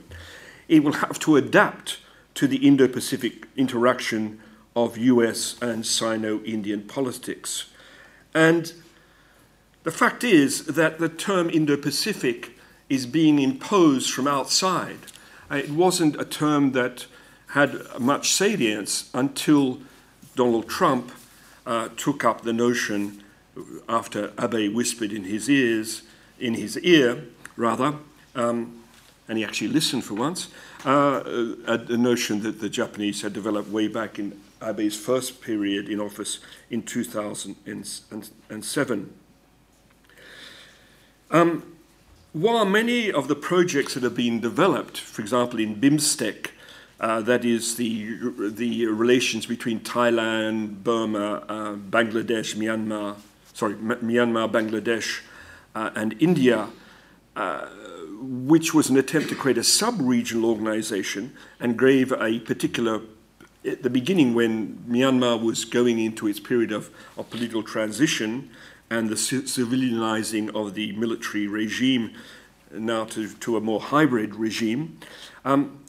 it 0.69 0.85
will 0.85 0.93
have 0.93 1.19
to 1.21 1.37
adapt 1.37 1.99
to 2.35 2.47
the 2.47 2.67
Indo 2.67 2.87
Pacific 2.87 3.47
interaction 3.57 4.41
of 4.77 4.97
US 4.97 5.61
and 5.61 5.85
Sino 5.85 6.41
Indian 6.43 6.83
politics. 6.83 7.67
And 8.35 8.73
the 9.83 9.91
fact 9.91 10.23
is 10.23 10.67
that 10.67 10.99
the 10.99 11.09
term 11.09 11.51
Indo 11.51 11.77
Pacific 11.77 12.57
is 12.89 13.07
being 13.07 13.39
imposed 13.39 14.13
from 14.13 14.29
outside. 14.29 14.99
Uh, 15.51 15.57
it 15.57 15.71
wasn't 15.71 16.21
a 16.21 16.25
term 16.25 16.73
that 16.73 17.07
had 17.49 17.77
much 17.99 18.33
salience 18.33 19.11
until 19.13 19.81
Donald 20.37 20.69
Trump 20.69 21.11
uh, 21.67 21.89
took 21.97 22.25
up 22.25 22.43
the 22.43 22.53
notion 22.53 23.25
after 23.89 24.33
Abe 24.39 24.73
whispered 24.75 25.13
in 25.13 25.25
his 25.25 25.51
ears, 25.51 26.03
in 26.39 26.55
his 26.55 26.79
ear, 26.79 27.25
rather, 27.57 27.95
um, 28.35 28.83
and 29.29 29.37
he 29.39 29.45
actually 29.45 29.69
listened 29.69 30.05
for 30.05 30.15
once, 30.15 30.49
uh, 30.85 31.23
a, 31.67 31.79
a 31.89 31.97
notion 31.97 32.43
that 32.43 32.61
the 32.61 32.69
Japanese 32.69 33.23
had 33.23 33.33
developed 33.33 33.71
way 33.71 33.87
back 33.87 34.19
in 34.19 34.41
Abe's 34.61 34.97
first 34.97 35.41
period 35.41 35.89
in 35.89 36.01
office 36.01 36.41
in 36.69 36.83
2007. 36.83 39.15
Um, 41.31 41.77
while 42.33 42.65
many 42.65 43.13
of 43.13 43.29
the 43.29 43.37
projects 43.37 43.95
that 43.95 44.03
have 44.03 44.15
been 44.15 44.41
developed, 44.41 44.99
for 44.99 45.23
example, 45.23 45.59
in 45.59 45.77
BIMSTEC, 45.77 46.51
uh, 47.01 47.23
that 47.23 47.47
is 47.47 47.77
the, 47.77 48.19
the 48.51 48.87
relations 48.87 49.47
between 49.47 49.81
Thailand, 49.81 50.85
Burma, 50.85 51.45
uh, 51.49 51.75
Bangladesh, 51.75 52.55
Myanmar, 52.57 53.17
sorry, 53.55 53.75
Myanmar, 53.75 54.51
Bangladesh, 54.53 55.23
uh, 55.75 55.91
and 55.95 56.15
India, 56.21 56.69
uh, 57.37 57.67
which 58.21 58.75
was 58.75 58.91
an 58.91 58.99
attempt 58.99 59.31
to 59.31 59.35
create 59.35 59.57
a 59.57 59.65
sub-regional 59.65 60.51
organization 60.51 61.33
and 61.59 61.79
gave 61.79 62.13
a 62.13 62.39
particular, 62.41 63.01
at 63.65 63.83
the 63.83 63.91
beginning 63.91 64.35
when 64.35 64.85
Myanmar 64.87 65.43
was 65.43 65.65
going 65.65 65.99
into 65.99 66.27
its 66.27 66.39
period 66.39 66.71
of, 66.71 66.91
of 67.17 67.31
political 67.31 67.63
transition 67.63 68.51
and 68.91 69.09
the 69.09 69.15
civilianizing 69.15 70.55
of 70.55 70.75
the 70.75 70.93
military 70.93 71.47
regime 71.47 72.13
now 72.73 73.05
to, 73.05 73.33
to 73.35 73.57
a 73.57 73.61
more 73.61 73.81
hybrid 73.81 74.35
regime, 74.35 74.99
um, 75.45 75.80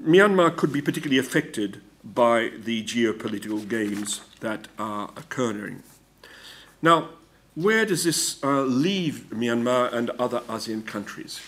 Myanmar 0.00 0.56
could 0.56 0.72
be 0.72 0.82
particularly 0.82 1.18
affected 1.18 1.80
by 2.04 2.50
the 2.58 2.82
geopolitical 2.82 3.68
games 3.68 4.22
that 4.40 4.68
are 4.78 5.10
occurring. 5.16 5.82
Now, 6.80 7.10
where 7.54 7.84
does 7.84 8.04
this 8.04 8.42
uh, 8.42 8.62
leave 8.62 9.26
Myanmar 9.30 9.92
and 9.92 10.10
other 10.10 10.40
ASEAN 10.48 10.86
countries? 10.86 11.40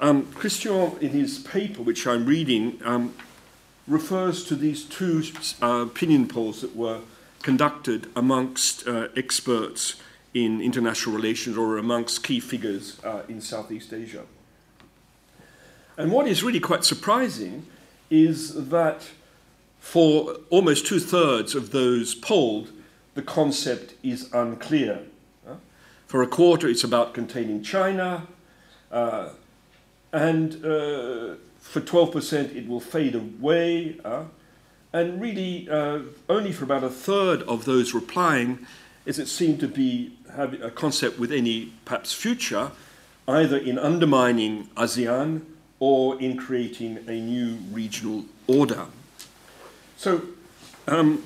Um, 0.00 0.30
Christian, 0.32 0.96
in 1.00 1.10
his 1.10 1.38
paper, 1.38 1.82
which 1.82 2.06
I'm 2.06 2.26
reading, 2.26 2.80
um, 2.84 3.14
refers 3.88 4.44
to 4.44 4.54
these 4.54 4.84
two 4.84 5.22
uh, 5.62 5.86
opinion 5.86 6.28
polls 6.28 6.60
that 6.60 6.76
were 6.76 7.00
conducted 7.42 8.08
amongst 8.14 8.86
uh, 8.86 9.08
experts 9.16 9.96
in 10.34 10.60
international 10.60 11.14
relations 11.14 11.56
or 11.56 11.78
amongst 11.78 12.22
key 12.22 12.40
figures 12.40 13.00
uh, 13.04 13.22
in 13.28 13.40
Southeast 13.40 13.92
Asia. 13.92 14.22
And 15.96 16.10
what 16.10 16.26
is 16.26 16.42
really 16.42 16.60
quite 16.60 16.84
surprising 16.84 17.66
is 18.10 18.68
that 18.68 19.10
for 19.80 20.36
almost 20.48 20.86
two 20.86 21.00
thirds 21.00 21.54
of 21.54 21.70
those 21.70 22.14
polled, 22.14 22.70
the 23.14 23.22
concept 23.22 23.94
is 24.02 24.32
unclear. 24.32 25.00
Uh, 25.46 25.54
for 26.06 26.22
a 26.22 26.26
quarter, 26.26 26.68
it's 26.68 26.84
about 26.84 27.12
containing 27.12 27.62
China, 27.62 28.26
uh, 28.90 29.30
and 30.12 30.54
uh, 30.64 31.34
for 31.58 31.80
12%, 31.80 32.54
it 32.54 32.68
will 32.68 32.80
fade 32.80 33.14
away. 33.14 33.98
Uh, 34.04 34.24
and 34.92 35.20
really, 35.20 35.68
uh, 35.68 36.00
only 36.28 36.52
for 36.52 36.64
about 36.64 36.84
a 36.84 36.90
third 36.90 37.42
of 37.42 37.64
those 37.64 37.92
replying 37.92 38.66
is 39.04 39.18
it 39.18 39.26
seemed 39.26 39.58
to 39.60 39.68
be 39.68 40.16
a 40.36 40.70
concept 40.70 41.18
with 41.18 41.32
any 41.32 41.72
perhaps 41.84 42.12
future, 42.12 42.70
either 43.26 43.56
in 43.56 43.78
undermining 43.78 44.68
ASEAN 44.76 45.42
or 45.82 46.16
in 46.20 46.36
creating 46.36 46.96
a 47.08 47.20
new 47.20 47.58
regional 47.72 48.24
order. 48.46 48.86
So, 49.96 50.22
um, 50.86 51.24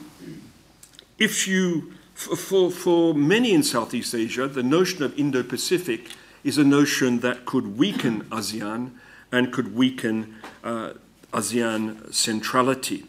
if 1.19 1.47
you, 1.47 1.93
for, 2.15 2.71
for 2.71 3.13
many 3.13 3.53
in 3.53 3.63
Southeast 3.63 4.15
Asia, 4.15 4.49
the 4.49 4.63
notion 4.63 5.03
of 5.03 5.19
Indo 5.19 5.43
Pacific 5.43 6.09
is 6.43 6.57
a 6.57 6.65
notion 6.65 7.21
that 7.21 7.45
could 7.45 7.77
weaken 7.77 8.23
ASEAN 8.31 8.93
and 9.31 9.53
could 9.53 9.77
weaken 9.77 10.37
uh, 10.65 10.95
ASEAN 11.35 12.11
centrality. 12.15 13.05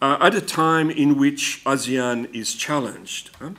Uh, 0.00 0.18
at 0.20 0.36
a 0.36 0.40
time 0.40 0.88
in 0.88 1.18
which 1.18 1.64
ASEAN 1.64 2.32
is 2.32 2.54
challenged. 2.54 3.30
Huh? 3.40 3.50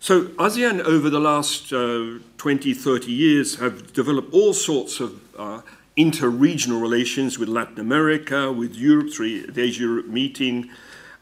So, 0.00 0.24
ASEAN 0.40 0.80
over 0.80 1.08
the 1.08 1.20
last 1.20 1.72
uh, 1.72 2.18
20, 2.36 2.74
30 2.74 3.12
years 3.12 3.60
have 3.60 3.92
developed 3.92 4.34
all 4.34 4.52
sorts 4.52 4.98
of 4.98 5.27
uh, 5.38 5.62
inter 5.96 6.28
regional 6.28 6.80
relations 6.80 7.38
with 7.38 7.48
Latin 7.48 7.78
America, 7.78 8.52
with 8.52 8.74
Europe, 8.74 9.10
the 9.16 9.52
Asia 9.56 9.80
Europe 9.80 10.06
meeting, 10.06 10.70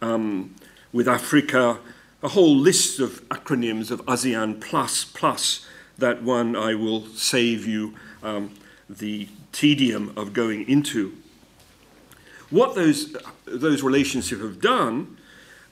um, 0.02 0.54
with 0.92 1.08
Africa, 1.08 1.78
a 2.22 2.28
whole 2.28 2.56
list 2.56 2.98
of 3.00 3.26
acronyms 3.28 3.90
of 3.90 4.04
ASEAN 4.06 4.60
plus 4.60 5.04
plus 5.04 5.66
that 5.98 6.22
one 6.22 6.54
I 6.56 6.74
will 6.74 7.06
save 7.06 7.66
you 7.66 7.94
um, 8.22 8.54
the 8.88 9.28
tedium 9.52 10.12
of 10.16 10.32
going 10.32 10.68
into. 10.68 11.16
What 12.50 12.74
those, 12.74 13.16
those 13.44 13.82
relationships 13.82 14.40
have 14.42 14.60
done 14.60 15.16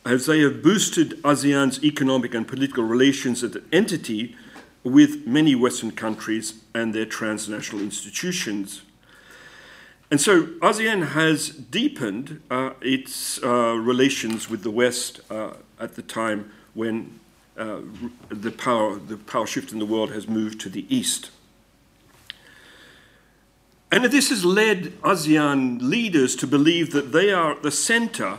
is 0.06 0.26
they 0.26 0.40
have 0.40 0.62
boosted 0.62 1.22
ASEAN's 1.22 1.82
economic 1.84 2.34
and 2.34 2.46
political 2.46 2.84
relations 2.84 3.42
as 3.42 3.56
an 3.56 3.68
entity 3.72 4.36
with 4.84 5.26
many 5.26 5.54
Western 5.54 5.90
countries 5.90 6.62
and 6.74 6.94
their 6.94 7.06
transnational 7.06 7.82
institutions. 7.82 8.82
And 10.10 10.20
so 10.20 10.42
ASEAN 10.60 11.08
has 11.08 11.48
deepened 11.48 12.42
uh, 12.50 12.70
its 12.82 13.42
uh, 13.42 13.74
relations 13.74 14.50
with 14.50 14.62
the 14.62 14.70
West 14.70 15.20
uh, 15.30 15.54
at 15.80 15.96
the 15.96 16.02
time 16.02 16.52
when 16.74 17.18
uh, 17.56 17.78
the, 18.28 18.50
power, 18.50 18.96
the 18.96 19.16
power 19.16 19.46
shift 19.46 19.72
in 19.72 19.78
the 19.78 19.86
world 19.86 20.12
has 20.12 20.28
moved 20.28 20.60
to 20.60 20.68
the 20.68 20.84
East. 20.94 21.30
And 23.90 24.04
this 24.04 24.28
has 24.30 24.44
led 24.44 25.00
ASEAN 25.02 25.80
leaders 25.80 26.36
to 26.36 26.46
believe 26.46 26.92
that 26.92 27.12
they 27.12 27.32
are 27.32 27.52
at 27.52 27.62
the 27.62 27.70
center 27.70 28.38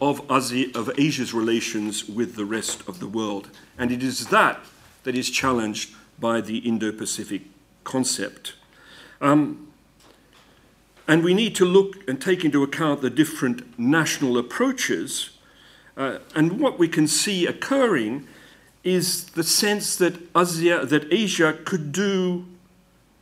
of, 0.00 0.28
of 0.30 0.90
Asia's 0.98 1.32
relations 1.32 2.08
with 2.08 2.34
the 2.34 2.44
rest 2.44 2.86
of 2.88 2.98
the 2.98 3.06
world. 3.06 3.50
And 3.78 3.90
it 3.90 4.02
is 4.02 4.26
that 4.28 4.60
that 5.06 5.14
is 5.14 5.30
challenged 5.30 5.94
by 6.18 6.40
the 6.40 6.58
Indo 6.58 6.90
Pacific 6.90 7.42
concept. 7.84 8.54
Um, 9.20 9.68
and 11.06 11.22
we 11.22 11.32
need 11.32 11.54
to 11.54 11.64
look 11.64 11.96
and 12.08 12.20
take 12.20 12.44
into 12.44 12.64
account 12.64 13.02
the 13.02 13.10
different 13.10 13.78
national 13.78 14.36
approaches. 14.36 15.30
Uh, 15.96 16.18
and 16.34 16.58
what 16.58 16.76
we 16.76 16.88
can 16.88 17.06
see 17.06 17.46
occurring 17.46 18.26
is 18.82 19.26
the 19.26 19.44
sense 19.44 19.94
that 19.94 20.14
Asia, 20.36 20.84
that 20.84 21.06
Asia 21.12 21.56
could 21.64 21.92
do 21.92 22.44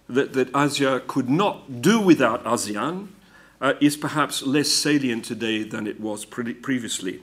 that, 0.09 0.33
that 0.33 0.57
Asia 0.57 1.03
could 1.07 1.29
not 1.29 1.83
do 1.83 2.01
without 2.01 2.43
ASEAN 2.45 3.09
uh, 3.61 3.75
is 3.79 3.95
perhaps 3.95 4.43
less 4.43 4.71
salient 4.71 5.27
today 5.27 5.63
than 5.63 5.87
it 5.87 6.01
was 6.01 6.25
pre- 6.25 6.55
previously. 6.55 7.21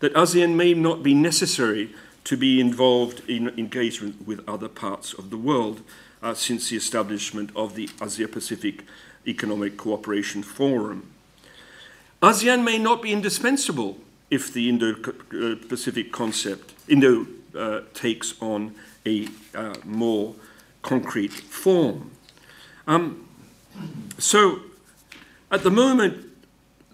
That 0.00 0.12
ASEAN 0.12 0.54
may 0.54 0.74
not 0.74 1.02
be 1.02 1.14
necessary 1.14 1.94
to 2.30 2.36
be 2.36 2.60
involved 2.60 3.28
in 3.28 3.48
engagement 3.58 4.24
with 4.24 4.48
other 4.48 4.68
parts 4.68 5.12
of 5.14 5.30
the 5.30 5.36
world 5.36 5.82
uh, 6.22 6.32
since 6.32 6.70
the 6.70 6.76
establishment 6.76 7.50
of 7.56 7.74
the 7.74 7.88
Asia 8.00 8.28
Pacific 8.28 8.84
Economic 9.26 9.76
Cooperation 9.76 10.44
Forum. 10.44 11.10
ASEAN 12.22 12.62
may 12.62 12.78
not 12.78 13.02
be 13.02 13.12
indispensable 13.12 13.98
if 14.30 14.52
the 14.52 14.68
Indo 14.68 14.94
Pacific 15.68 16.12
concept, 16.12 16.72
Indo, 16.86 17.26
uh, 17.58 17.80
takes 17.94 18.40
on 18.40 18.76
a 19.04 19.26
uh, 19.52 19.74
more 19.84 20.36
concrete 20.82 21.32
form. 21.32 22.12
Um, 22.86 23.26
so, 24.18 24.60
at 25.50 25.64
the 25.64 25.70
moment, 25.72 26.29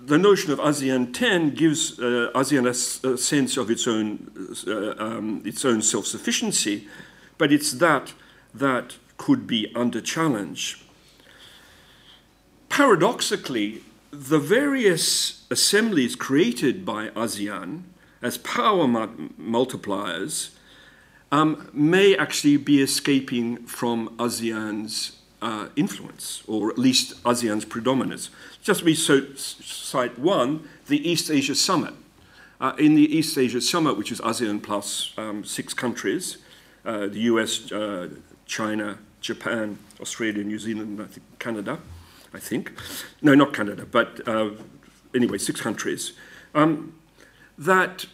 the 0.07 0.19
notion 0.19 0.53
of 0.53 0.61
ASEAN 0.61 1.13
10 1.13 1.51
gives 1.51 1.99
uh, 1.99 2.31
ASEAN 2.35 2.69
a, 2.69 3.19
sense 3.19 3.57
of 3.57 3.71
its 3.71 3.89
own, 3.89 4.31
uh, 4.67 4.95
um, 5.03 5.43
its 5.45 5.65
own 5.65 5.83
self 5.83 6.07
sufficiency, 6.07 6.87
but 7.39 7.53
it's 7.53 7.73
that 7.73 8.15
that 8.55 8.97
could 9.17 9.47
be 9.47 9.73
under 9.75 10.01
challenge. 10.01 10.85
Paradoxically, 12.69 13.83
the 14.11 14.39
various 14.39 15.45
assemblies 15.51 16.15
created 16.15 16.85
by 16.85 17.09
ASEAN 17.11 17.83
as 18.23 18.39
power 18.39 18.87
multipliers 18.87 20.51
um, 21.33 21.69
may 21.73 22.17
actually 22.17 22.57
be 22.57 22.81
escaping 22.81 23.67
from 23.67 24.09
ASEAN's 24.19 25.17
uh, 25.43 25.69
influence, 25.77 26.43
or 26.47 26.71
at 26.71 26.79
least 26.79 27.23
ASEAN's 27.25 27.65
predominance. 27.65 28.31
Just 28.67 28.85
be 28.85 28.97
so, 28.97 29.25
cite 29.37 30.19
one, 30.19 30.69
the 30.89 31.09
East 31.09 31.31
Asia 31.31 31.55
Summit. 31.55 31.95
Uh, 32.61 32.73
in 32.77 32.97
the 32.97 33.17
East 33.17 33.39
Asia 33.39 33.61
Summit, 33.61 33.97
which 33.97 34.11
is 34.11 34.21
ASEAN 34.23 34.61
plus 34.61 35.13
um, 35.17 35.45
six 35.45 35.73
countries, 35.73 36.39
uh, 36.85 37.07
the 37.07 37.21
US, 37.31 37.71
uh, 37.71 38.09
China, 38.45 38.99
Japan, 39.21 39.79
Australia, 40.01 40.43
New 40.43 40.59
Zealand, 40.59 41.01
I 41.01 41.05
think 41.05 41.23
Canada, 41.39 41.79
I 42.35 42.41
think. 42.41 42.73
No, 43.23 43.37
not 43.37 43.55
Canada, 43.55 43.87
but 43.89 44.27
uh, 44.27 44.51
anyway, 45.15 45.39
six 45.39 45.61
countries. 45.61 46.15
Um, 46.53 46.93
that 47.57 48.07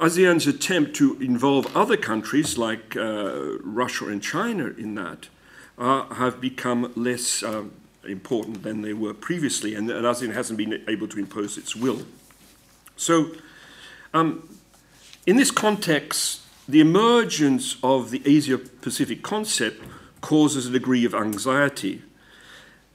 ASEAN's 0.00 0.46
attempt 0.46 0.96
to 0.96 1.20
involve 1.20 1.76
other 1.76 1.98
countries 1.98 2.56
like 2.56 2.96
uh, 2.96 3.58
Russia 3.62 4.08
and 4.08 4.22
China 4.22 4.68
in 4.78 4.94
that 4.94 5.28
uh, 5.76 6.14
have 6.14 6.40
become 6.40 6.90
less 6.96 7.42
um, 7.42 7.72
important 8.04 8.62
than 8.62 8.82
they 8.82 8.92
were 8.92 9.14
previously, 9.14 9.74
and, 9.74 9.90
and 9.90 10.04
ASEAN 10.04 10.32
hasn't 10.32 10.56
been 10.56 10.82
able 10.88 11.08
to 11.08 11.18
impose 11.18 11.58
its 11.58 11.76
will. 11.76 12.02
So, 12.96 13.32
um, 14.14 14.48
in 15.26 15.36
this 15.36 15.50
context, 15.50 16.40
the 16.68 16.80
emergence 16.80 17.76
of 17.82 18.10
the 18.10 18.22
Asia 18.24 18.58
Pacific 18.58 19.22
concept 19.22 19.82
causes 20.20 20.66
a 20.66 20.70
degree 20.70 21.04
of 21.04 21.14
anxiety 21.14 22.02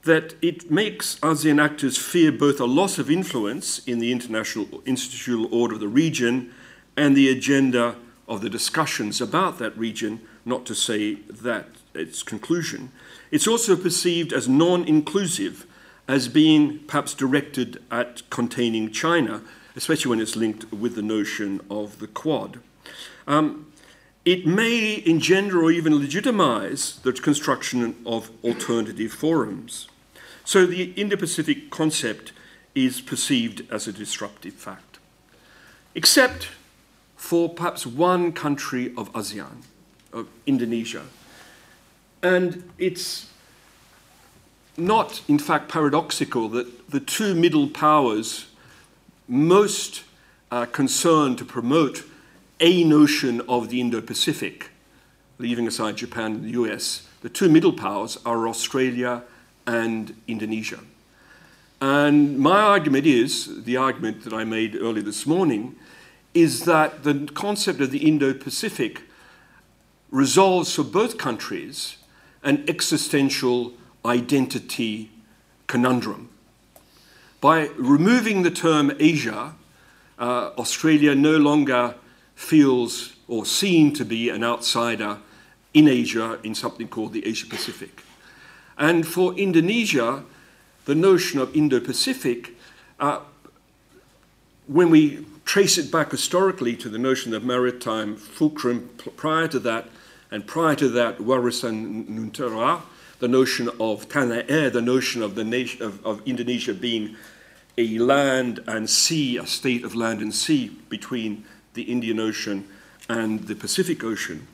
that 0.03 0.35
it 0.41 0.69
makes 0.69 1.19
ASEAN 1.19 1.61
actors 1.61 1.97
fear 1.97 2.31
both 2.31 2.59
a 2.59 2.65
loss 2.65 2.99
of 2.99 3.09
influence 3.09 3.79
in 3.87 3.99
the 3.99 4.11
international 4.11 4.81
institutional 4.85 5.53
order 5.53 5.73
of 5.73 5.79
the 5.79 5.87
region 5.87 6.53
and 6.95 7.17
the 7.17 7.29
agenda 7.29 7.95
of 8.27 8.41
the 8.41 8.49
discussions 8.49 9.19
about 9.19 9.57
that 9.59 9.75
region, 9.77 10.21
not 10.45 10.65
to 10.65 10.75
say 10.75 11.15
that 11.15 11.67
its 11.93 12.23
conclusion. 12.23 12.91
It's 13.35 13.49
also 13.49 13.75
perceived 13.75 14.31
as 14.31 14.47
non 14.47 14.85
inclusive, 14.85 15.67
as 16.07 16.29
being 16.29 16.79
perhaps 16.87 17.13
directed 17.13 17.83
at 17.91 18.21
containing 18.29 18.93
China, 18.93 19.41
especially 19.75 20.11
when 20.11 20.21
it's 20.21 20.37
linked 20.37 20.71
with 20.71 20.95
the 20.95 21.01
notion 21.01 21.59
of 21.69 21.99
the 21.99 22.07
Quad. 22.07 22.59
Um, 23.27 23.73
it 24.23 24.47
may 24.47 25.03
engender 25.05 25.61
or 25.61 25.69
even 25.69 25.99
legitimize 25.99 27.01
the 27.03 27.11
construction 27.11 27.97
of 28.05 28.31
alternative 28.41 29.11
forums. 29.11 29.89
So 30.45 30.65
the 30.65 30.93
Indo 30.93 31.17
Pacific 31.17 31.69
concept 31.69 32.31
is 32.73 33.01
perceived 33.01 33.69
as 33.69 33.85
a 33.85 33.91
disruptive 33.91 34.53
fact. 34.53 34.99
Except 35.93 36.47
for 37.17 37.49
perhaps 37.49 37.85
one 37.85 38.31
country 38.31 38.93
of 38.95 39.11
ASEAN, 39.11 39.63
of 40.13 40.29
Indonesia. 40.47 41.03
And 42.21 42.69
it's 42.77 43.29
not, 44.77 45.21
in 45.27 45.39
fact, 45.39 45.69
paradoxical 45.69 46.49
that 46.49 46.89
the 46.89 46.99
two 46.99 47.35
middle 47.35 47.69
powers 47.69 48.47
most 49.27 50.03
uh, 50.51 50.65
concerned 50.65 51.37
to 51.37 51.45
promote 51.45 52.03
a 52.59 52.83
notion 52.83 53.41
of 53.49 53.69
the 53.69 53.81
Indo 53.81 54.01
Pacific, 54.01 54.69
leaving 55.37 55.67
aside 55.67 55.97
Japan 55.97 56.33
and 56.33 56.43
the 56.45 56.51
US, 56.51 57.07
the 57.21 57.29
two 57.29 57.49
middle 57.49 57.73
powers 57.73 58.17
are 58.25 58.47
Australia 58.47 59.23
and 59.65 60.15
Indonesia. 60.27 60.79
And 61.81 62.39
my 62.39 62.61
argument 62.61 63.05
is 63.05 63.63
the 63.63 63.77
argument 63.77 64.23
that 64.23 64.33
I 64.33 64.43
made 64.43 64.75
earlier 64.75 65.03
this 65.03 65.25
morning 65.25 65.75
is 66.33 66.65
that 66.65 67.03
the 67.03 67.29
concept 67.33 67.81
of 67.81 67.91
the 67.91 68.07
Indo 68.07 68.33
Pacific 68.33 69.03
resolves 70.11 70.73
for 70.73 70.83
both 70.83 71.17
countries 71.17 71.97
an 72.45 72.63
existential 72.69 73.73
identity 74.05 75.09
conundrum. 75.67 76.29
By 77.41 77.69
removing 77.75 78.43
the 78.43 78.51
term 78.51 78.93
Asia, 78.99 79.55
uh, 80.17 80.51
Australia 80.57 81.15
no 81.15 81.37
longer 81.37 81.95
feels 82.35 83.13
or 83.27 83.45
seen 83.45 83.93
to 83.93 84.05
be 84.05 84.29
an 84.29 84.43
outsider 84.43 85.17
in 85.73 85.87
Asia 85.87 86.39
in 86.43 86.55
something 86.55 86.87
called 86.87 87.11
the 87.11 87.25
Asia 87.25 87.47
Pacific. 87.47 88.03
And 88.77 89.07
for 89.07 89.33
Indonesia, 89.33 90.23
the 90.85 90.95
notion 90.95 91.39
of 91.39 91.55
Indo 91.55 91.79
Pacific, 91.79 92.55
uh, 92.99 93.21
when 94.67 94.89
we 94.89 95.25
trace 95.45 95.77
it 95.77 95.91
back 95.91 96.11
historically 96.11 96.75
to 96.75 96.89
the 96.89 96.97
notion 96.97 97.33
of 97.33 97.43
maritime 97.43 98.15
fulcrum 98.15 98.89
prior 99.17 99.47
to 99.47 99.59
that, 99.59 99.89
and 100.35 100.45
prior 100.45 100.75
to 100.75 100.89
that, 100.89 101.19
Wawasan 101.19 102.09
Nusantara, 102.09 102.81
the 103.19 103.27
notion 103.29 103.69
of 103.79 104.09
Tanah 104.09 104.51
Air, 104.51 104.69
the 104.69 104.81
notion 104.81 105.21
of, 105.21 105.35
the 105.35 105.45
nation, 105.45 105.81
of, 105.81 106.05
of 106.05 106.21
Indonesia 106.25 106.73
being 106.73 107.15
a 107.77 107.97
land 107.99 108.61
and 108.67 108.89
sea, 108.89 109.37
a 109.37 109.47
state 109.47 109.85
of 109.85 109.95
land 109.95 110.19
and 110.19 110.35
sea 110.35 110.77
between 110.89 111.45
the 111.73 111.83
Indian 111.83 112.19
Ocean 112.19 112.67
and 113.07 113.47
the 113.47 113.55
Pacific 113.55 114.03
Ocean, 114.03 114.45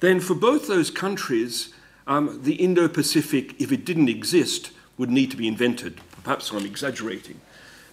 then 0.00 0.18
for 0.18 0.34
both 0.34 0.66
those 0.66 0.90
countries, 0.90 1.72
um, 2.08 2.40
the 2.42 2.54
Indo 2.54 2.88
Pacific, 2.88 3.54
if 3.60 3.70
it 3.70 3.84
didn't 3.84 4.08
exist, 4.08 4.72
would 4.98 5.08
need 5.08 5.30
to 5.30 5.36
be 5.36 5.46
invented. 5.46 6.00
Perhaps 6.24 6.50
I'm 6.50 6.66
exaggerating. 6.66 7.40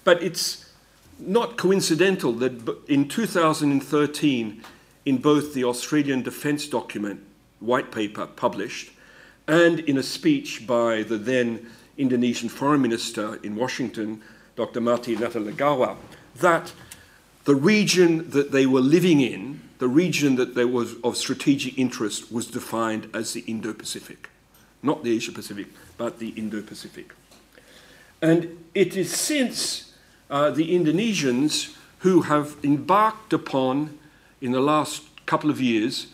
But 0.04 0.24
it's 0.24 0.66
not 1.20 1.58
coincidental 1.58 2.32
that 2.34 2.76
in 2.88 3.08
2013, 3.08 4.64
in 5.06 5.18
both 5.18 5.54
the 5.54 5.64
Australian 5.64 6.22
Defence 6.22 6.68
Document 6.68 7.22
white 7.60 7.92
paper 7.92 8.26
published 8.26 8.92
and 9.48 9.80
in 9.80 9.98
a 9.98 10.04
speech 10.04 10.68
by 10.68 11.02
the 11.02 11.18
then 11.18 11.68
Indonesian 11.98 12.50
Foreign 12.50 12.82
Minister 12.82 13.40
in 13.44 13.56
Washington, 13.56 14.22
Dr. 14.56 14.80
Marty 14.80 15.16
Natalegawa, 15.16 15.98
that 16.36 16.72
the 17.46 17.56
region 17.56 18.30
that 18.30 18.52
they 18.52 18.68
were 18.68 18.80
living 18.80 19.22
in, 19.22 19.62
the 19.80 19.88
region 19.88 20.36
that 20.36 20.54
there 20.54 20.68
was 20.68 20.96
of 21.04 21.18
strategic 21.18 21.78
interest, 21.80 22.32
was 22.32 22.46
defined 22.46 23.10
as 23.14 23.34
the 23.34 23.42
Indo 23.42 23.74
Pacific. 23.74 24.30
Not 24.84 25.04
the 25.04 25.16
Asia 25.16 25.32
Pacific, 25.32 25.68
but 25.98 26.20
the 26.20 26.30
Indo 26.30 26.62
Pacific. 26.62 27.14
And 28.22 28.66
it 28.76 28.96
is 28.96 29.12
since 29.12 29.94
uh, 30.30 30.52
the 30.52 30.76
Indonesians 30.76 31.76
who 32.00 32.22
have 32.22 32.56
embarked 32.64 33.34
upon, 33.34 33.98
in 34.42 34.52
the 34.52 34.60
last 34.62 35.04
couple 35.26 35.50
of 35.50 35.62
years, 35.62 36.08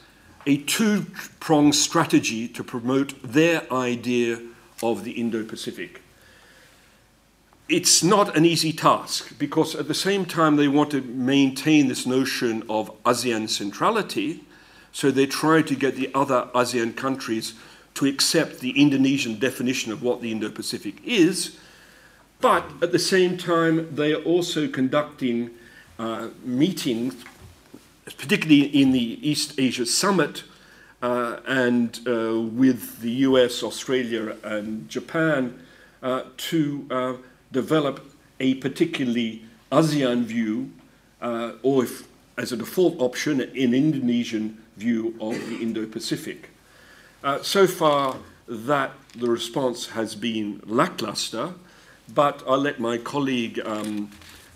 a 0.46 0.58
two 0.58 1.06
pronged 1.40 1.76
strategy 1.76 2.48
to 2.48 2.64
promote 2.64 3.22
their 3.24 3.72
idea 3.72 4.40
of 4.84 5.04
the 5.04 5.12
Indo 5.14 5.44
Pacific 5.44 6.02
it's 7.68 8.04
not 8.04 8.38
an 8.38 8.46
easy 8.46 8.72
task 8.72 9.38
because 9.40 9.76
at 9.76 9.88
the 9.88 9.94
same 9.94 10.26
time 10.26 10.56
they 10.56 10.68
want 10.68 10.92
to 10.92 11.02
maintain 11.02 11.88
this 11.88 12.06
notion 12.06 12.64
of 12.70 12.92
ASEAN 13.04 13.50
centrality, 13.50 14.44
so 14.92 15.10
they 15.10 15.26
try 15.26 15.62
to 15.64 15.76
get 15.76 15.96
the 15.96 16.14
other 16.14 16.48
ASEAN 16.54 16.96
countries 16.96 17.56
to 17.96 18.06
accept 18.06 18.60
the 18.60 18.80
Indonesian 18.80 19.40
definition 19.40 19.92
of 19.92 20.04
what 20.04 20.22
the 20.22 20.32
Indo 20.32 20.50
Pacific 20.50 21.02
is. 21.04 21.58
But 22.40 22.70
at 22.84 22.92
the 22.92 23.00
same 23.00 23.38
time, 23.38 23.96
they 23.96 24.14
are 24.14 24.22
also 24.22 24.68
conducting 24.68 25.50
uh, 25.98 26.28
meetings, 26.44 27.16
particularly 28.06 28.64
in 28.64 28.92
the 28.92 29.20
East 29.28 29.60
Asia 29.60 29.86
Summit 29.86 30.44
uh, 31.02 31.38
and 31.46 32.00
uh, 32.08 32.40
with 32.40 33.00
the 33.02 33.12
US, 33.30 33.64
Australia, 33.64 34.38
and 34.44 34.88
Japan 34.90 35.60
uh, 36.02 36.24
to 36.38 36.88
uh, 36.90 37.14
develop 37.52 38.06
a 38.40 38.56
particularly 38.56 39.44
ASEAN 39.72 40.24
view, 40.24 40.72
uh, 41.22 41.54
or 41.64 41.84
if, 41.84 42.08
as 42.38 42.52
a 42.52 42.58
default 42.58 43.00
option, 43.00 43.42
an 43.42 43.74
Indonesian 43.74 44.64
view 44.78 45.16
of 45.20 45.34
the 45.50 45.58
Indo 45.62 45.86
Pacific. 45.86 46.50
So 47.42 47.66
far, 47.66 48.18
that 48.48 48.92
the 49.16 49.30
response 49.30 49.88
has 49.88 50.16
been 50.16 50.62
lackluster, 50.66 51.54
but 52.14 52.44
I'll 52.48 52.60
let 52.60 52.80
my 52.80 52.98
colleague, 52.98 53.60
um, 53.66 54.12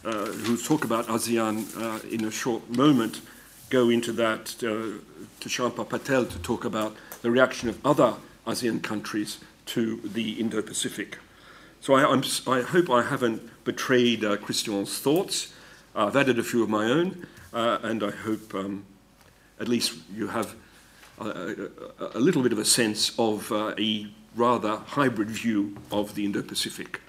uh, 0.05 0.25
who'll 0.25 0.57
talk 0.57 0.85
about 0.85 1.07
ASEAN 1.07 1.65
uh, 1.77 2.07
in 2.07 2.25
a 2.25 2.31
short 2.31 2.69
moment, 2.69 3.21
go 3.69 3.89
into 3.89 4.11
that 4.13 4.55
uh, 4.63 4.99
to 5.39 5.49
Champa 5.49 5.85
Patel 5.85 6.25
to 6.25 6.39
talk 6.39 6.65
about 6.65 6.95
the 7.21 7.31
reaction 7.31 7.69
of 7.69 7.83
other 7.85 8.15
ASEAN 8.47 8.81
countries 8.81 9.39
to 9.67 9.97
the 10.03 10.39
Indo 10.39 10.61
Pacific. 10.61 11.17
So 11.81 11.93
I, 11.93 12.03
i 12.47 12.61
hope 12.61 12.89
I 12.89 13.03
haven't 13.03 13.63
betrayed 13.63 14.25
uh, 14.25 14.37
Christian's 14.37 14.99
thoughts. 14.99 15.53
Uh, 15.95 16.07
I've 16.07 16.15
added 16.15 16.39
a 16.39 16.43
few 16.43 16.63
of 16.63 16.69
my 16.69 16.85
own, 16.85 17.27
uh, 17.53 17.77
and 17.83 18.03
I 18.03 18.11
hope 18.11 18.53
um, 18.53 18.85
at 19.59 19.67
least 19.67 19.93
you 20.13 20.27
have 20.27 20.55
a, 21.19 21.25
a, 21.99 22.11
a, 22.15 22.19
little 22.19 22.41
bit 22.41 22.51
of 22.51 22.59
a 22.59 22.65
sense 22.65 23.17
of 23.17 23.51
uh, 23.51 23.73
a 23.77 24.07
rather 24.35 24.77
hybrid 24.77 25.29
view 25.29 25.77
of 25.91 26.15
the 26.15 26.25
Indo 26.25 26.41
Pacific. 26.41 27.01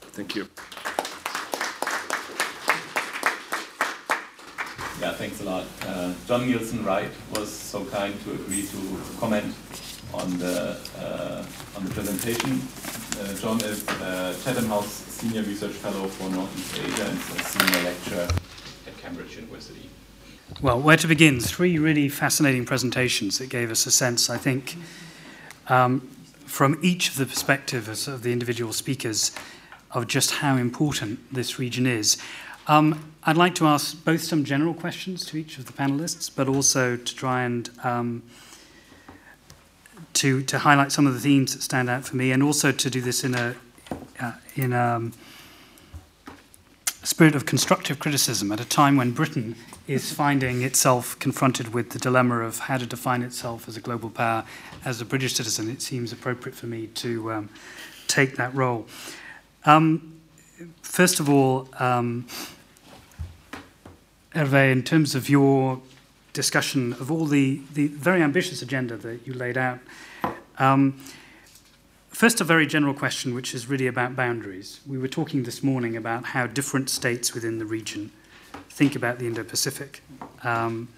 Thank 0.00 0.34
you. 0.34 0.48
Yeah, 5.00 5.12
thanks 5.12 5.40
a 5.42 5.44
lot. 5.44 5.66
Uh, 5.82 6.14
John 6.26 6.48
Nilsson-Wright 6.48 7.10
was 7.34 7.52
so 7.52 7.84
kind 7.84 8.18
to 8.24 8.32
agree 8.32 8.66
to 8.66 9.00
comment 9.20 9.54
on 10.14 10.38
the 10.38 10.78
uh, 10.98 11.44
on 11.76 11.84
the 11.84 11.90
presentation. 11.90 12.62
Uh, 13.20 13.34
John 13.34 13.60
is 13.60 13.86
uh, 13.88 14.34
Chatham 14.42 14.66
House 14.66 14.86
Senior 14.86 15.42
Research 15.42 15.72
Fellow 15.72 16.08
for 16.08 16.30
Northeast 16.30 16.78
Asia 16.78 17.04
and 17.04 17.18
a 17.18 17.42
Senior 17.42 17.82
Lecturer 17.82 18.28
at 18.86 18.96
Cambridge 18.96 19.36
University. 19.36 19.90
Well, 20.62 20.80
where 20.80 20.96
to 20.96 21.06
begin? 21.06 21.40
Three 21.40 21.78
really 21.78 22.08
fascinating 22.08 22.64
presentations 22.64 23.38
that 23.38 23.50
gave 23.50 23.70
us 23.70 23.84
a 23.84 23.90
sense, 23.90 24.30
I 24.30 24.38
think, 24.38 24.76
um, 25.68 26.08
from 26.46 26.78
each 26.82 27.10
of 27.10 27.16
the 27.16 27.26
perspectives 27.26 28.08
of 28.08 28.22
the 28.22 28.32
individual 28.32 28.72
speakers 28.72 29.32
of 29.90 30.06
just 30.06 30.36
how 30.36 30.56
important 30.56 31.18
this 31.34 31.58
region 31.58 31.86
is. 31.86 32.16
Um, 32.68 33.12
I'd 33.22 33.36
like 33.36 33.54
to 33.56 33.66
ask 33.66 34.04
both 34.04 34.22
some 34.22 34.44
general 34.44 34.74
questions 34.74 35.24
to 35.26 35.36
each 35.36 35.56
of 35.58 35.66
the 35.66 35.72
panelists, 35.72 36.30
but 36.34 36.48
also 36.48 36.96
to 36.96 37.14
try 37.14 37.42
and 37.42 37.70
um, 37.84 38.24
to, 40.14 40.42
to 40.42 40.58
highlight 40.58 40.90
some 40.90 41.06
of 41.06 41.14
the 41.14 41.20
themes 41.20 41.54
that 41.54 41.62
stand 41.62 41.88
out 41.88 42.04
for 42.04 42.16
me, 42.16 42.32
and 42.32 42.42
also 42.42 42.72
to 42.72 42.90
do 42.90 43.00
this 43.00 43.22
in 43.22 43.34
a 43.36 43.54
uh, 44.20 44.32
in 44.56 44.72
a 44.72 45.10
spirit 47.04 47.36
of 47.36 47.46
constructive 47.46 48.00
criticism 48.00 48.50
at 48.50 48.58
a 48.58 48.64
time 48.64 48.96
when 48.96 49.12
Britain 49.12 49.54
is 49.86 50.12
finding 50.12 50.62
itself 50.62 51.16
confronted 51.20 51.72
with 51.72 51.90
the 51.90 52.00
dilemma 52.00 52.40
of 52.40 52.58
how 52.58 52.76
to 52.76 52.86
define 52.86 53.22
itself 53.22 53.68
as 53.68 53.76
a 53.76 53.80
global 53.80 54.10
power. 54.10 54.44
As 54.84 55.00
a 55.00 55.04
British 55.04 55.34
citizen, 55.34 55.70
it 55.70 55.80
seems 55.82 56.12
appropriate 56.12 56.56
for 56.56 56.66
me 56.66 56.88
to 56.88 57.32
um, 57.32 57.48
take 58.08 58.34
that 58.36 58.52
role. 58.56 58.86
Um, 59.64 60.20
first 60.82 61.20
of 61.20 61.28
all, 61.28 61.68
um, 61.78 62.26
Hervé, 64.36 64.70
in 64.70 64.82
terms 64.82 65.14
of 65.14 65.30
your 65.30 65.80
discussion 66.34 66.92
of 67.00 67.10
all 67.10 67.24
the, 67.24 67.62
the 67.72 67.86
very 67.86 68.20
ambitious 68.20 68.60
agenda 68.60 68.98
that 68.98 69.26
you 69.26 69.32
laid 69.32 69.56
out, 69.56 69.78
um, 70.58 71.00
first, 72.10 72.42
a 72.42 72.44
very 72.44 72.66
general 72.66 72.92
question, 72.92 73.34
which 73.34 73.54
is 73.54 73.66
really 73.66 73.86
about 73.86 74.14
boundaries. 74.14 74.80
We 74.86 74.98
were 74.98 75.08
talking 75.08 75.44
this 75.44 75.62
morning 75.62 75.96
about 75.96 76.26
how 76.26 76.46
different 76.46 76.90
states 76.90 77.32
within 77.32 77.58
the 77.58 77.64
region 77.64 78.10
think 78.68 78.94
about 78.94 79.18
the 79.18 79.26
Indo 79.26 79.42
Pacific. 79.42 80.02
Um, 80.44 80.88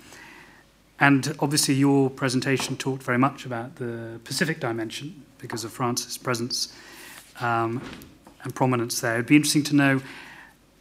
and 0.98 1.36
obviously, 1.38 1.74
your 1.74 2.10
presentation 2.10 2.76
talked 2.76 3.04
very 3.04 3.18
much 3.18 3.46
about 3.46 3.76
the 3.76 4.18
Pacific 4.24 4.58
dimension 4.58 5.22
because 5.38 5.62
of 5.62 5.72
France's 5.72 6.18
presence 6.18 6.74
um, 7.40 7.80
and 8.42 8.52
prominence 8.52 9.00
there. 9.00 9.14
It'd 9.14 9.26
be 9.26 9.36
interesting 9.36 9.62
to 9.62 9.76
know 9.76 10.00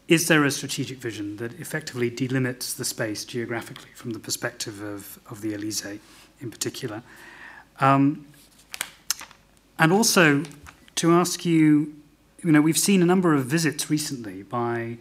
is 0.08 0.28
there 0.28 0.45
a 0.45 0.51
strategic 0.51 0.99
vision 0.99 1.38
that 1.38 1.60
effectively 1.60 2.10
delimits 2.10 2.76
the 2.76 2.86
space 2.86 3.26
geographically 3.26 3.89
from 3.93 4.12
the 4.12 4.20
perspective 4.20 4.82
of, 4.82 5.20
of 5.30 5.41
the 5.41 5.53
Elysee 5.53 5.99
in 6.39 6.49
particular? 6.49 7.03
Um, 7.80 8.26
and 9.78 9.91
also 9.91 10.43
to 10.95 11.12
ask 11.12 11.45
you, 11.45 11.93
you 12.43 12.51
know, 12.51 12.62
we've 12.62 12.78
seen 12.78 13.01
a 13.01 13.05
number 13.05 13.34
of 13.34 13.45
visits 13.45 13.89
recently 13.89 14.43
by 14.43 14.97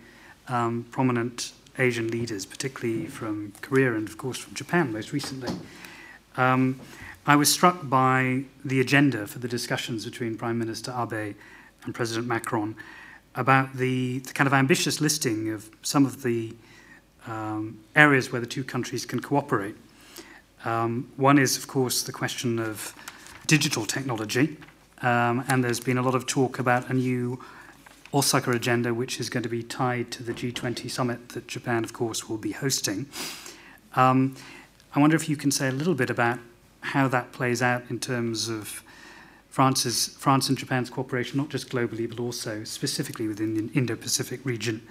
um, 0.49 0.87
prominent 0.91 1.53
Asian 1.79 2.09
leaders, 2.09 2.45
particularly 2.45 3.07
from 3.07 3.53
Korea 3.61 3.95
and, 3.95 4.09
of 4.09 4.19
course, 4.19 4.39
from 4.39 4.55
Japan 4.55 4.93
most 4.93 5.13
recently. 5.13 5.53
Um, 6.37 6.81
I 7.27 7.37
was 7.37 7.53
struck 7.53 7.89
by 7.89 8.45
the 8.65 8.81
agenda 8.81 9.27
for 9.27 9.39
the 9.39 9.49
discussions 9.49 10.05
between 10.05 10.37
Prime 10.37 10.59
Minister 10.59 10.93
Abe 10.93 11.35
and 11.85 11.95
President 11.95 12.27
Macron. 12.27 12.77
About 13.37 13.75
the, 13.75 14.21
the 14.21 14.33
kind 14.33 14.47
of 14.47 14.55
ambitious 14.55 15.01
listing 15.01 15.51
of 15.51 15.71
some 15.83 16.07
of 16.07 16.23
the 16.23 16.55
um, 17.27 17.79
areas 17.95 18.33
where 18.33 18.41
the 18.41 18.47
two 18.47 18.65
countries 18.65 19.05
can 19.05 19.21
cooperate. 19.21 19.77
Um, 20.65 21.13
one 21.17 21.39
is, 21.39 21.57
of 21.57 21.69
course, 21.69 22.03
the 22.03 22.13
question 22.13 22.59
of 22.59 22.95
digital 23.47 23.85
technology, 23.85 24.57
um, 25.03 25.45
and 25.49 25.63
there's 25.63 25.81
been 25.81 25.99
a 25.99 26.03
lot 26.03 26.15
of 26.15 26.27
talk 26.27 26.59
about 26.59 26.89
a 26.91 26.95
new 26.95 27.39
Osaka 28.15 28.51
agenda, 28.53 28.95
which 28.95 29.21
is 29.21 29.29
going 29.29 29.43
to 29.43 29.49
be 29.49 29.63
tied 29.63 30.11
to 30.13 30.23
the 30.23 30.33
G20 30.33 30.91
summit 30.91 31.31
that 31.31 31.47
Japan, 31.47 31.85
of 31.85 31.93
course, 31.93 32.29
will 32.29 32.39
be 32.39 32.53
hosting. 32.53 33.07
Um, 33.95 34.37
I 34.95 35.01
wonder 35.01 35.15
if 35.15 35.29
you 35.29 35.37
can 35.37 35.51
say 35.51 35.69
a 35.69 35.73
little 35.73 35.95
bit 35.95 36.09
about 36.09 36.39
how 36.81 37.09
that 37.09 37.33
plays 37.33 37.61
out 37.61 37.83
in 37.91 37.99
terms 37.99 38.49
of 38.49 38.83
France's, 39.57 40.09
France 40.19 40.51
and 40.51 40.59
Japan's 40.59 40.91
cooperation, 40.91 41.39
not 41.39 41.49
just 41.49 41.71
globally, 41.71 42.07
but 42.07 42.21
also 42.21 42.63
specifically 42.65 43.27
within 43.27 43.55
the 43.55 43.73
Indo-Pacific 43.73 44.41
region. 44.45 44.87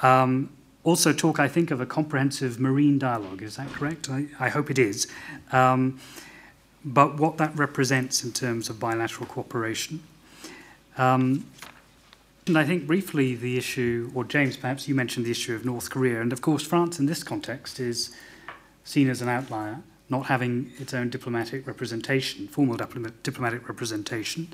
Um, 0.00 0.48
also 0.82 1.12
talk, 1.12 1.38
I 1.38 1.46
think, 1.46 1.70
of 1.70 1.78
a 1.78 1.84
comprehensive 1.84 2.58
marine 2.58 2.98
dialogue. 2.98 3.42
Is 3.42 3.56
that 3.56 3.68
correct? 3.68 4.08
I, 4.08 4.28
I 4.40 4.48
hope 4.48 4.70
it 4.70 4.78
is. 4.78 5.08
Um, 5.52 6.00
but 6.82 7.18
what 7.20 7.36
that 7.36 7.54
represents 7.54 8.24
in 8.24 8.32
terms 8.32 8.70
of 8.70 8.80
bilateral 8.80 9.26
cooperation. 9.26 10.02
Um, 10.96 11.44
and 12.46 12.56
I 12.56 12.64
think 12.64 12.86
briefly 12.86 13.34
the 13.34 13.58
issue, 13.58 14.10
or 14.14 14.24
James, 14.24 14.56
perhaps 14.56 14.88
you 14.88 14.94
mentioned 14.94 15.26
the 15.26 15.32
issue 15.32 15.54
of 15.54 15.66
North 15.66 15.90
Korea. 15.90 16.22
And 16.22 16.32
of 16.32 16.40
course, 16.40 16.62
France 16.62 16.98
in 16.98 17.04
this 17.04 17.22
context 17.22 17.78
is 17.78 18.16
seen 18.84 19.10
as 19.10 19.20
an 19.20 19.28
outlier, 19.28 19.82
not 20.08 20.26
having 20.26 20.72
its 20.78 20.92
own 20.94 21.10
diplomatic 21.10 21.66
representation, 21.66 22.48
formal 22.48 22.76
diplomatic 22.76 23.68
representation. 23.68 24.48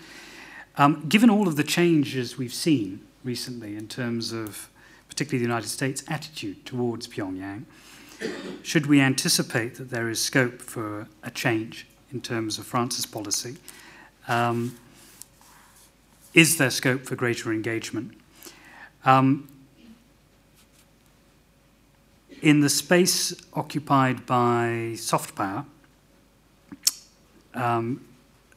Um, 0.77 1.07
given 1.09 1.31
all 1.31 1.49
of 1.49 1.57
the 1.57 1.65
changes 1.65 2.39
we've 2.39 2.55
seen 2.55 3.01
recently 3.25 3.77
in 3.77 3.89
terms 3.89 4.33
of 4.33 4.69
particularly 5.09 5.39
the 5.39 5.49
United 5.49 5.69
States' 5.69 6.05
attitude 6.09 6.65
towards 6.65 7.09
Pyongyang, 7.09 7.65
should 8.63 8.87
we 8.87 9.01
anticipate 9.01 9.75
that 9.77 9.91
there 9.91 10.09
is 10.09 10.21
scope 10.21 10.61
for 10.61 11.09
a 11.23 11.31
change 11.31 11.87
in 12.13 12.21
terms 12.21 12.59
of 12.59 12.67
France's 12.67 13.07
policy? 13.07 13.57
Um, 14.29 14.79
is 16.35 16.59
there 16.59 16.71
scope 16.71 17.05
for 17.05 17.17
greater 17.17 17.53
engagement? 17.53 18.13
Um, 19.05 19.49
in 22.43 22.61
the 22.61 22.69
space 22.69 23.35
occupied 23.55 24.27
by 24.27 24.95
soft 24.97 25.35
power, 25.35 25.65
um, 27.55 28.05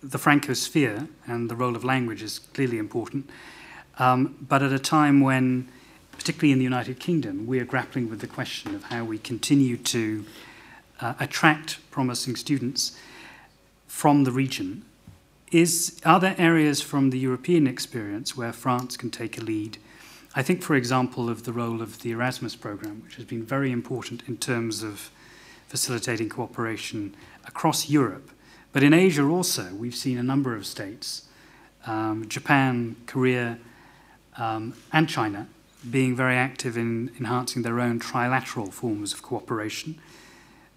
the 0.03 0.17
Francosphere 0.17 1.07
and 1.27 1.49
the 1.49 1.55
role 1.55 1.75
of 1.75 1.83
language 1.83 2.21
is 2.21 2.39
clearly 2.39 2.77
important. 2.77 3.29
Um, 3.99 4.35
but 4.47 4.63
at 4.63 4.71
a 4.71 4.79
time 4.79 5.21
when, 5.21 5.67
particularly 6.11 6.51
in 6.51 6.57
the 6.57 6.63
United 6.63 6.99
Kingdom, 6.99 7.45
we 7.45 7.59
are 7.59 7.65
grappling 7.65 8.09
with 8.09 8.19
the 8.19 8.27
question 8.27 8.73
of 8.73 8.85
how 8.85 9.03
we 9.03 9.17
continue 9.17 9.77
to 9.77 10.25
uh, 10.99 11.13
attract 11.19 11.79
promising 11.91 12.35
students 12.35 12.97
from 13.87 14.23
the 14.23 14.31
region 14.31 14.83
is, 15.51 15.99
are 16.05 16.19
there 16.19 16.35
areas 16.37 16.81
from 16.81 17.09
the 17.09 17.19
European 17.19 17.67
experience 17.67 18.37
where 18.37 18.53
France 18.53 18.95
can 18.95 19.11
take 19.11 19.37
a 19.37 19.41
lead? 19.41 19.77
I 20.33 20.43
think, 20.43 20.63
for 20.63 20.75
example, 20.75 21.29
of 21.29 21.43
the 21.43 21.51
role 21.51 21.81
of 21.81 22.01
the 22.01 22.11
Erasmus 22.11 22.55
program, 22.55 23.01
which 23.03 23.15
has 23.15 23.25
been 23.25 23.43
very 23.43 23.71
important 23.71 24.23
in 24.27 24.37
terms 24.37 24.81
of 24.81 25.11
facilitating 25.67 26.29
cooperation 26.29 27.15
across 27.45 27.89
Europe. 27.89 28.31
But 28.71 28.83
in 28.83 28.93
Asia 28.93 29.23
also, 29.27 29.73
we've 29.73 29.95
seen 29.95 30.17
a 30.17 30.23
number 30.23 30.55
of 30.55 30.65
states, 30.65 31.27
um, 31.85 32.29
Japan, 32.29 32.95
Korea, 33.07 33.57
um, 34.37 34.73
and 34.93 35.09
China, 35.09 35.47
being 35.89 36.15
very 36.15 36.35
active 36.35 36.77
in 36.77 37.11
enhancing 37.17 37.63
their 37.63 37.81
own 37.81 37.99
trilateral 37.99 38.71
forms 38.71 39.13
of 39.13 39.21
cooperation. 39.21 39.99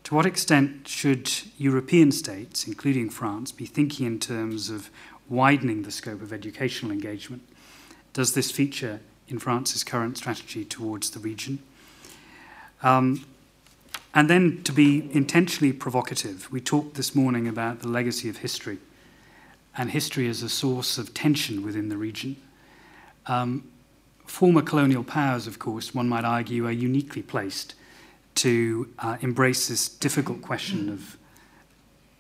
To 0.05 0.15
what 0.17 0.27
extent 0.27 0.89
should 0.89 1.31
European 1.59 2.11
states, 2.11 2.67
including 2.67 3.09
France, 3.09 3.53
be 3.53 3.67
thinking 3.67 4.07
in 4.07 4.19
terms 4.19 4.69
of 4.69 4.91
widening 5.29 5.83
the 5.83 5.93
scope 5.93 6.23
of 6.23 6.33
educational 6.33 6.91
engagement? 6.91 7.43
Does 8.13 8.35
this 8.35 8.51
feature 8.51 9.01
in 9.29 9.39
France's 9.39 9.85
current 9.85 10.19
strategy 10.19 10.65
towards 10.65 11.11
the 11.11 11.19
region? 11.19 11.59
Um, 12.83 13.25
and 14.15 14.31
then 14.31 14.63
to 14.63 14.73
be 14.73 15.11
intentionally 15.13 15.73
provocative, 15.73 16.51
we 16.53 16.61
talked 16.61 16.95
this 16.95 17.15
morning 17.15 17.49
about 17.49 17.81
the 17.81 17.89
legacy 17.89 18.29
of 18.29 18.39
history 18.39 18.79
and 19.77 19.91
history 19.91 20.29
as 20.29 20.43
a 20.43 20.49
source 20.49 20.99
of 20.99 21.15
tension 21.15 21.63
within 21.63 21.89
the 21.89 21.97
region. 21.97 22.37
Um, 23.27 23.65
former 24.27 24.63
colonial 24.63 25.03
powers, 25.03 25.47
of 25.47 25.59
course, 25.59 25.95
one 25.95 26.09
might 26.09 26.25
argue, 26.25 26.67
are 26.67 26.73
uniquely 26.73 27.23
placed 27.23 27.75
to 28.37 28.89
uh, 28.99 29.17
embrace 29.21 29.69
this 29.69 29.89
difficult 29.89 30.43
question 30.43 30.89
of 30.89 31.17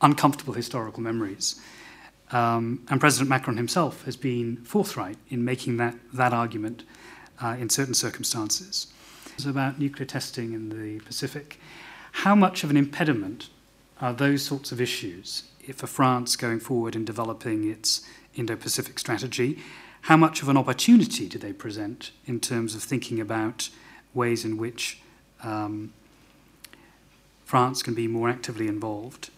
uncomfortable 0.00 0.54
historical 0.54 1.02
memories. 1.02 1.60
Um, 2.30 2.84
and 2.88 3.00
President 3.00 3.28
Macron 3.28 3.56
himself 3.56 4.04
has 4.04 4.16
been 4.16 4.56
forthright 4.64 5.18
in 5.28 5.44
making 5.44 5.76
that, 5.76 5.94
that 6.12 6.32
argument 6.32 6.82
uh, 7.42 7.56
in 7.58 7.68
certain 7.68 7.94
circumstances. 7.94 8.88
It's 9.34 9.46
about 9.46 9.78
nuclear 9.78 10.06
testing 10.06 10.52
in 10.52 10.68
the 10.68 11.00
Pacific. 11.04 11.58
How 12.12 12.34
much 12.34 12.64
of 12.64 12.70
an 12.70 12.76
impediment 12.76 13.48
are 14.00 14.12
those 14.12 14.42
sorts 14.42 14.70
of 14.72 14.80
issues 14.80 15.44
for 15.74 15.86
France 15.86 16.36
going 16.36 16.60
forward 16.60 16.94
in 16.94 17.04
developing 17.04 17.68
its 17.68 18.02
Indo 18.34 18.56
Pacific 18.56 18.98
strategy? 18.98 19.58
How 20.02 20.16
much 20.16 20.42
of 20.42 20.48
an 20.48 20.56
opportunity 20.56 21.28
do 21.28 21.38
they 21.38 21.52
present 21.52 22.10
in 22.26 22.38
terms 22.38 22.74
of 22.74 22.82
thinking 22.82 23.20
about 23.20 23.70
ways 24.12 24.44
in 24.44 24.56
which 24.56 25.00
um, 25.42 25.92
France 27.44 27.82
can 27.82 27.94
be 27.94 28.08
more 28.08 28.28
actively 28.28 28.68
involved. 28.68 29.30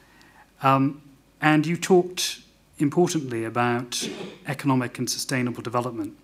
Um, 0.63 1.03
and 1.41 1.67
you 1.67 1.77
talked 1.77 2.41
importantly 2.79 3.45
about 3.45 4.09
economic 4.47 4.99
and 4.99 5.11
sustainable 5.11 5.63
development. 5.63 6.17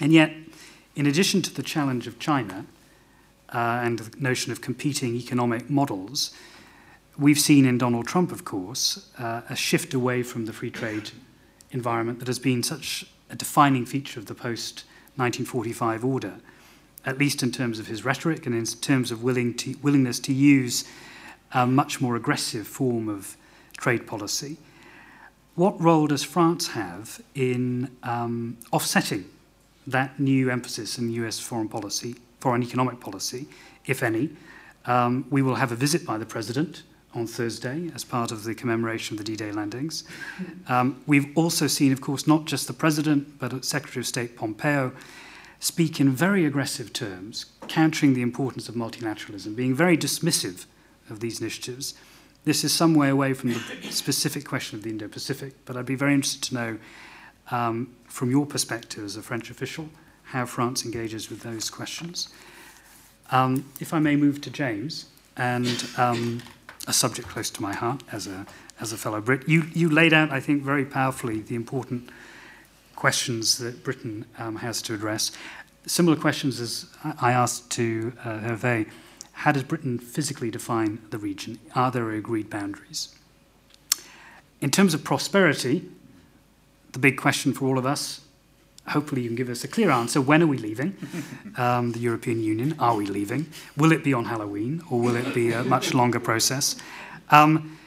And 0.00 0.12
yet, 0.12 0.32
in 0.98 1.06
addition 1.06 1.40
to 1.42 1.54
the 1.54 1.62
challenge 1.62 2.08
of 2.08 2.18
China 2.18 2.66
uh, 3.54 3.80
and 3.84 4.00
the 4.00 4.20
notion 4.20 4.50
of 4.50 4.60
competing 4.60 5.14
economic 5.14 5.70
models, 5.70 6.34
we've 7.16 7.38
seen 7.38 7.64
in 7.64 7.78
Donald 7.78 8.04
Trump, 8.04 8.32
of 8.32 8.44
course, 8.44 9.08
uh, 9.16 9.42
a 9.48 9.54
shift 9.54 9.94
away 9.94 10.24
from 10.24 10.46
the 10.46 10.52
free 10.52 10.72
trade 10.72 11.12
environment 11.70 12.18
that 12.18 12.26
has 12.26 12.40
been 12.40 12.64
such 12.64 13.06
a 13.30 13.36
defining 13.36 13.86
feature 13.86 14.18
of 14.18 14.26
the 14.26 14.34
post 14.34 14.82
1945 15.14 16.04
order 16.04 16.34
at 17.06 17.16
least 17.16 17.44
in 17.44 17.52
terms 17.52 17.78
of 17.78 17.86
his 17.86 18.04
rhetoric 18.04 18.44
and 18.44 18.54
in 18.54 18.64
terms 18.64 19.12
of 19.12 19.22
willing 19.22 19.54
to, 19.54 19.76
willingness 19.82 20.18
to 20.18 20.32
use 20.32 20.84
a 21.52 21.64
much 21.64 22.00
more 22.00 22.16
aggressive 22.16 22.66
form 22.66 23.08
of 23.08 23.36
trade 23.76 24.04
policy. 24.04 24.56
What 25.54 25.80
role 25.80 26.08
does 26.08 26.24
France 26.24 26.68
have 26.68 27.22
in 27.36 27.96
um, 28.02 28.58
offsetting 28.72 29.24
that 29.90 30.18
new 30.20 30.50
emphasis 30.50 30.98
in 30.98 31.10
US 31.10 31.38
foreign 31.38 31.68
policy, 31.68 32.16
foreign 32.40 32.62
economic 32.62 33.00
policy, 33.00 33.48
if 33.86 34.02
any? 34.02 34.30
Um, 34.86 35.26
we 35.30 35.42
will 35.42 35.56
have 35.56 35.72
a 35.72 35.76
visit 35.76 36.06
by 36.06 36.18
the 36.18 36.26
President 36.26 36.82
on 37.14 37.26
Thursday 37.26 37.90
as 37.94 38.04
part 38.04 38.30
of 38.30 38.44
the 38.44 38.54
commemoration 38.54 39.14
of 39.14 39.18
the 39.18 39.24
D 39.24 39.36
Day 39.36 39.52
landings. 39.52 40.04
Um, 40.68 41.02
we've 41.06 41.36
also 41.36 41.66
seen, 41.66 41.92
of 41.92 42.00
course, 42.00 42.26
not 42.26 42.44
just 42.44 42.66
the 42.66 42.72
President, 42.72 43.38
but 43.38 43.64
Secretary 43.64 44.00
of 44.00 44.06
State 44.06 44.36
Pompeo 44.36 44.92
speak 45.60 46.00
in 46.00 46.10
very 46.10 46.44
aggressive 46.44 46.92
terms, 46.92 47.46
countering 47.66 48.14
the 48.14 48.22
importance 48.22 48.68
of 48.68 48.74
multilateralism, 48.74 49.56
being 49.56 49.74
very 49.74 49.96
dismissive 49.96 50.66
of 51.10 51.20
these 51.20 51.40
initiatives. 51.40 51.94
This 52.44 52.64
is 52.64 52.72
some 52.72 52.94
way 52.94 53.08
away 53.08 53.34
from 53.34 53.52
the 53.52 53.60
specific 53.90 54.44
question 54.44 54.78
of 54.78 54.84
the 54.84 54.90
Indo 54.90 55.08
Pacific, 55.08 55.54
but 55.64 55.76
I'd 55.76 55.86
be 55.86 55.96
very 55.96 56.14
interested 56.14 56.42
to 56.44 56.54
know, 56.54 56.78
um, 57.50 57.94
from 58.06 58.30
your 58.30 58.46
perspective 58.46 59.04
as 59.04 59.16
a 59.16 59.22
French 59.22 59.50
official, 59.50 59.88
how 60.24 60.46
France 60.46 60.84
engages 60.84 61.30
with 61.30 61.40
those 61.40 61.70
questions. 61.70 62.28
Um, 63.30 63.64
if 63.80 63.92
I 63.92 63.98
may 63.98 64.16
move 64.16 64.40
to 64.42 64.50
James, 64.50 65.06
and 65.38 65.88
um, 65.96 66.42
a 66.86 66.92
subject 66.92 67.28
close 67.28 67.48
to 67.50 67.62
my 67.62 67.72
heart 67.72 68.02
as 68.12 68.26
a, 68.26 68.44
as 68.80 68.92
a 68.92 68.96
fellow 68.96 69.20
Brit, 69.20 69.48
you, 69.48 69.64
you 69.72 69.88
laid 69.88 70.12
out, 70.12 70.30
I 70.30 70.40
think, 70.40 70.62
very 70.62 70.84
powerfully 70.84 71.40
the 71.40 71.54
important 71.54 72.10
questions 72.96 73.58
that 73.58 73.84
Britain 73.84 74.26
um, 74.38 74.56
has 74.56 74.82
to 74.82 74.94
address. 74.94 75.30
Similar 75.86 76.16
questions 76.16 76.60
as 76.60 76.86
I 77.20 77.32
asked 77.32 77.70
to 77.72 78.12
uh, 78.24 78.40
Hervé. 78.40 78.90
How 79.32 79.52
does 79.52 79.62
Britain 79.62 79.98
physically 80.00 80.50
define 80.50 81.00
the 81.10 81.18
region? 81.18 81.60
Are 81.76 81.92
there 81.92 82.10
agreed 82.10 82.50
boundaries? 82.50 83.14
In 84.60 84.72
terms 84.72 84.94
of 84.94 85.04
prosperity, 85.04 85.88
the 86.92 86.98
big 86.98 87.16
question 87.16 87.52
for 87.52 87.66
all 87.66 87.78
of 87.78 87.86
us, 87.86 88.20
hopefully 88.88 89.22
you 89.22 89.28
can 89.28 89.36
give 89.36 89.48
us 89.48 89.64
a 89.64 89.68
clear 89.68 89.90
answer. 89.90 90.20
When 90.20 90.42
are 90.42 90.46
we 90.46 90.58
leaving 90.58 90.96
um, 91.56 91.92
the 91.92 91.98
European 91.98 92.40
Union? 92.42 92.74
Are 92.78 92.96
we 92.96 93.06
leaving? 93.06 93.46
Will 93.76 93.92
it 93.92 94.02
be 94.02 94.14
on 94.14 94.26
Halloween 94.26 94.82
or 94.90 95.00
will 95.00 95.16
it 95.16 95.34
be 95.34 95.52
a 95.52 95.62
much 95.64 95.94
longer 96.00 96.20
process? 96.20 96.76
Um, 97.30 97.78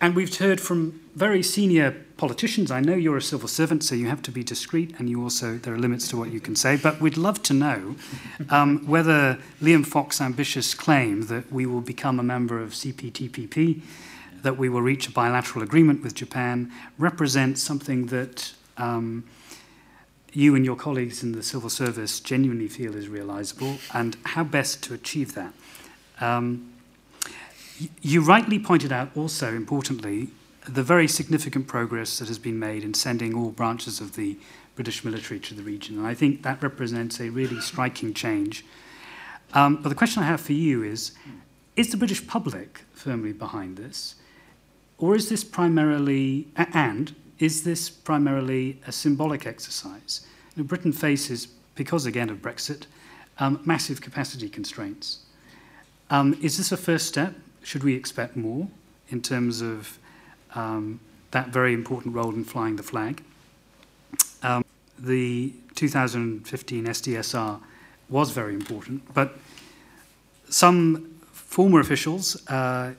and 0.00 0.14
we've 0.14 0.36
heard 0.36 0.60
from 0.60 1.00
very 1.14 1.42
senior 1.42 2.04
politicians. 2.16 2.70
I 2.70 2.80
know 2.80 2.94
you're 2.94 3.16
a 3.16 3.22
civil 3.22 3.48
servant, 3.48 3.84
so 3.84 3.94
you 3.94 4.08
have 4.08 4.22
to 4.22 4.30
be 4.30 4.44
discreet, 4.44 4.94
and 4.98 5.08
you 5.08 5.22
also 5.22 5.56
there 5.56 5.74
are 5.74 5.78
limits 5.78 6.08
to 6.08 6.16
what 6.16 6.30
you 6.30 6.40
can 6.40 6.56
say. 6.56 6.76
But 6.76 7.00
we'd 7.00 7.16
love 7.16 7.42
to 7.44 7.54
know 7.54 7.96
um, 8.50 8.86
whether 8.86 9.38
Liam 9.62 9.86
Fox's 9.86 10.20
ambitious 10.20 10.74
claim 10.74 11.26
that 11.26 11.50
we 11.50 11.66
will 11.66 11.80
become 11.80 12.20
a 12.20 12.22
member 12.22 12.60
of 12.60 12.70
CPTPP, 12.70 13.80
that 14.44 14.58
we 14.58 14.68
will 14.68 14.82
reach 14.82 15.08
a 15.08 15.10
bilateral 15.10 15.64
agreement 15.64 16.02
with 16.02 16.14
Japan, 16.14 16.70
represents 16.98 17.62
something 17.62 18.06
that 18.06 18.52
um, 18.76 19.24
you 20.32 20.54
and 20.54 20.64
your 20.64 20.76
colleagues 20.76 21.22
in 21.22 21.32
the 21.32 21.42
civil 21.42 21.70
service 21.70 22.20
genuinely 22.20 22.68
feel 22.68 22.94
is 22.94 23.08
realizable, 23.08 23.78
and 23.92 24.16
how 24.24 24.44
best 24.44 24.82
to 24.84 24.94
achieve 24.94 25.34
that. 25.34 25.52
Um, 26.20 26.72
you 28.02 28.20
rightly 28.20 28.58
pointed 28.58 28.92
out 28.92 29.10
also, 29.16 29.48
importantly, 29.54 30.28
the 30.68 30.82
very 30.82 31.08
significant 31.08 31.66
progress 31.66 32.18
that 32.18 32.28
has 32.28 32.38
been 32.38 32.58
made 32.58 32.84
in 32.84 32.94
sending 32.94 33.34
all 33.34 33.50
branches 33.50 34.00
of 34.00 34.14
the 34.14 34.36
British 34.74 35.04
military 35.04 35.40
to 35.40 35.54
the 35.54 35.62
region. 35.62 35.98
And 35.98 36.06
I 36.06 36.14
think 36.14 36.42
that 36.42 36.62
represents 36.62 37.20
a 37.20 37.30
really 37.30 37.60
striking 37.60 38.12
change. 38.12 38.64
Um, 39.54 39.76
but 39.82 39.88
the 39.88 39.94
question 39.94 40.22
I 40.22 40.26
have 40.26 40.40
for 40.40 40.52
you 40.52 40.82
is 40.82 41.12
Is 41.76 41.90
the 41.90 41.96
British 41.96 42.26
public 42.26 42.82
firmly 42.92 43.32
behind 43.32 43.76
this? 43.76 44.16
Or 45.04 45.14
is 45.14 45.28
this 45.28 45.44
primarily, 45.44 46.48
and 46.56 47.14
is 47.38 47.62
this 47.62 47.90
primarily 47.90 48.80
a 48.86 48.90
symbolic 48.90 49.44
exercise? 49.44 50.26
You 50.56 50.62
know, 50.62 50.66
Britain 50.66 50.94
faces, 50.94 51.46
because 51.74 52.06
again 52.06 52.30
of 52.30 52.38
Brexit, 52.38 52.86
um, 53.38 53.60
massive 53.66 54.00
capacity 54.00 54.48
constraints. 54.48 55.18
Um, 56.08 56.38
is 56.40 56.56
this 56.56 56.72
a 56.72 56.78
first 56.78 57.06
step? 57.06 57.34
Should 57.62 57.84
we 57.84 57.94
expect 57.94 58.34
more 58.34 58.66
in 59.10 59.20
terms 59.20 59.60
of 59.60 59.98
um, 60.54 61.00
that 61.32 61.48
very 61.48 61.74
important 61.74 62.14
role 62.14 62.32
in 62.32 62.42
flying 62.42 62.76
the 62.76 62.82
flag. 62.82 63.22
Um, 64.42 64.64
the 64.98 65.52
2015 65.74 66.86
SDSR 66.86 67.60
was 68.08 68.30
very 68.30 68.54
important, 68.54 69.12
but 69.12 69.36
some 70.48 71.14
former 71.30 71.80
officials, 71.80 72.48
uh, 72.48 72.94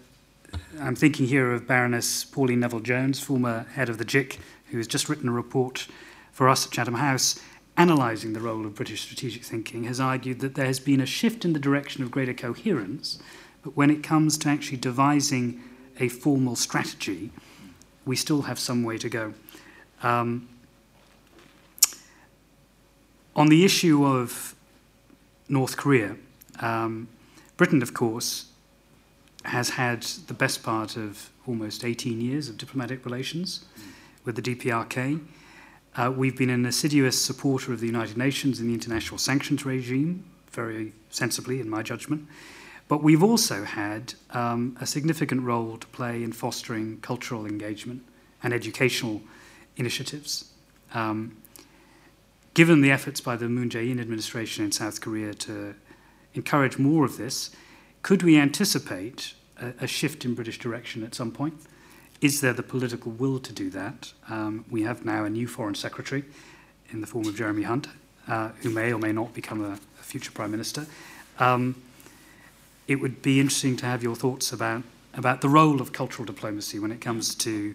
I'm 0.79 0.95
thinking 0.95 1.27
here 1.27 1.53
of 1.53 1.67
Baroness 1.67 2.23
Pauline 2.23 2.59
Neville 2.59 2.79
Jones, 2.79 3.19
former 3.19 3.65
head 3.73 3.89
of 3.89 3.97
the 3.97 4.05
JIC, 4.05 4.39
who 4.71 4.77
has 4.77 4.87
just 4.87 5.09
written 5.09 5.29
a 5.29 5.31
report 5.31 5.87
for 6.31 6.49
us 6.49 6.65
at 6.65 6.71
Chatham 6.71 6.95
House 6.95 7.39
analysing 7.77 8.33
the 8.33 8.39
role 8.39 8.65
of 8.65 8.75
British 8.75 9.01
strategic 9.01 9.43
thinking, 9.43 9.83
has 9.83 9.99
argued 9.99 10.39
that 10.39 10.55
there 10.55 10.65
has 10.65 10.79
been 10.79 11.01
a 11.01 11.05
shift 11.05 11.43
in 11.43 11.53
the 11.53 11.59
direction 11.59 12.03
of 12.03 12.11
greater 12.11 12.33
coherence, 12.33 13.19
but 13.63 13.75
when 13.75 13.89
it 13.89 14.03
comes 14.03 14.37
to 14.37 14.49
actually 14.49 14.77
devising 14.77 15.61
a 15.99 16.07
formal 16.07 16.55
strategy, 16.55 17.31
we 18.05 18.15
still 18.15 18.43
have 18.43 18.59
some 18.59 18.83
way 18.83 18.97
to 18.97 19.09
go. 19.09 19.33
Um, 20.03 20.47
on 23.35 23.47
the 23.47 23.65
issue 23.65 24.05
of 24.05 24.55
North 25.49 25.75
Korea, 25.75 26.15
um, 26.59 27.07
Britain, 27.57 27.81
of 27.81 27.93
course, 27.93 28.45
has 29.45 29.69
had 29.69 30.03
the 30.27 30.33
best 30.33 30.63
part 30.63 30.97
of 30.97 31.29
almost 31.47 31.85
18 31.85 32.19
years 32.21 32.49
of 32.49 32.57
diplomatic 32.57 33.05
relations 33.05 33.65
with 34.23 34.35
the 34.35 34.41
DPRK. 34.41 35.21
Uh, 35.95 36.11
we've 36.15 36.37
been 36.37 36.49
an 36.49 36.65
assiduous 36.65 37.21
supporter 37.21 37.71
of 37.71 37.79
the 37.79 37.85
United 37.85 38.17
Nations 38.17 38.59
and 38.59 38.69
the 38.69 38.73
international 38.73 39.17
sanctions 39.17 39.65
regime, 39.65 40.25
very 40.51 40.93
sensibly, 41.09 41.59
in 41.59 41.69
my 41.69 41.81
judgment. 41.81 42.27
But 42.87 43.01
we've 43.01 43.23
also 43.23 43.63
had 43.63 44.13
um, 44.31 44.77
a 44.81 44.85
significant 44.85 45.41
role 45.41 45.77
to 45.77 45.87
play 45.87 46.23
in 46.23 46.31
fostering 46.31 46.99
cultural 47.01 47.45
engagement 47.45 48.03
and 48.43 48.53
educational 48.53 49.21
initiatives. 49.77 50.51
Um, 50.93 51.37
given 52.53 52.81
the 52.81 52.91
efforts 52.91 53.21
by 53.21 53.35
the 53.35 53.49
Moon 53.49 53.69
Jae 53.69 53.89
in 53.89 53.99
administration 53.99 54.65
in 54.65 54.71
South 54.71 55.01
Korea 55.01 55.33
to 55.33 55.75
encourage 56.33 56.77
more 56.77 57.05
of 57.05 57.17
this, 57.17 57.51
could 58.05 58.21
we 58.21 58.37
anticipate 58.37 59.33
a, 59.59 59.73
a, 59.81 59.87
shift 59.87 60.25
in 60.25 60.35
British 60.35 60.59
direction 60.59 61.03
at 61.03 61.15
some 61.15 61.31
point? 61.31 61.55
Is 62.21 62.39
there 62.39 62.53
the 62.53 62.61
political 62.61 63.11
will 63.11 63.39
to 63.39 63.51
do 63.51 63.71
that? 63.71 64.13
Um, 64.29 64.63
we 64.69 64.83
have 64.83 65.05
now 65.05 65.25
a 65.25 65.29
new 65.31 65.47
Foreign 65.47 65.73
Secretary 65.73 66.23
in 66.91 67.01
the 67.01 67.07
form 67.07 67.27
of 67.27 67.35
Jeremy 67.35 67.63
Hunt, 67.63 67.87
uh, 68.27 68.49
who 68.61 68.69
may 68.69 68.93
or 68.93 68.99
may 68.99 69.11
not 69.11 69.33
become 69.33 69.65
a, 69.65 69.71
a 69.71 70.03
future 70.03 70.29
Prime 70.31 70.51
Minister. 70.51 70.85
Um, 71.39 71.81
it 72.87 72.97
would 72.97 73.23
be 73.23 73.39
interesting 73.39 73.75
to 73.77 73.87
have 73.87 74.03
your 74.03 74.15
thoughts 74.15 74.53
about, 74.53 74.83
about 75.15 75.41
the 75.41 75.49
role 75.49 75.81
of 75.81 75.91
cultural 75.91 76.27
diplomacy 76.27 76.77
when 76.77 76.91
it 76.91 77.01
comes 77.01 77.33
to 77.33 77.73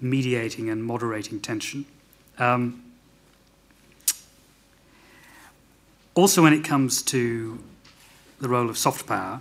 mediating 0.00 0.70
and 0.70 0.84
moderating 0.84 1.40
tension. 1.40 1.86
Um, 2.38 2.84
also, 6.14 6.40
when 6.40 6.52
it 6.52 6.62
comes 6.62 7.02
to 7.02 7.58
the 8.38 8.48
role 8.48 8.70
of 8.70 8.78
soft 8.78 9.08
power, 9.08 9.40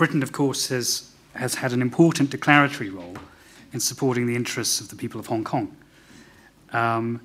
Britain, 0.00 0.22
of 0.22 0.32
course, 0.32 0.68
has, 0.68 1.10
has 1.34 1.56
had 1.56 1.74
an 1.74 1.82
important 1.82 2.30
declaratory 2.30 2.88
role 2.88 3.18
in 3.74 3.80
supporting 3.80 4.26
the 4.26 4.34
interests 4.34 4.80
of 4.80 4.88
the 4.88 4.96
people 4.96 5.20
of 5.20 5.26
Hong 5.26 5.44
Kong. 5.44 5.76
Um, 6.72 7.20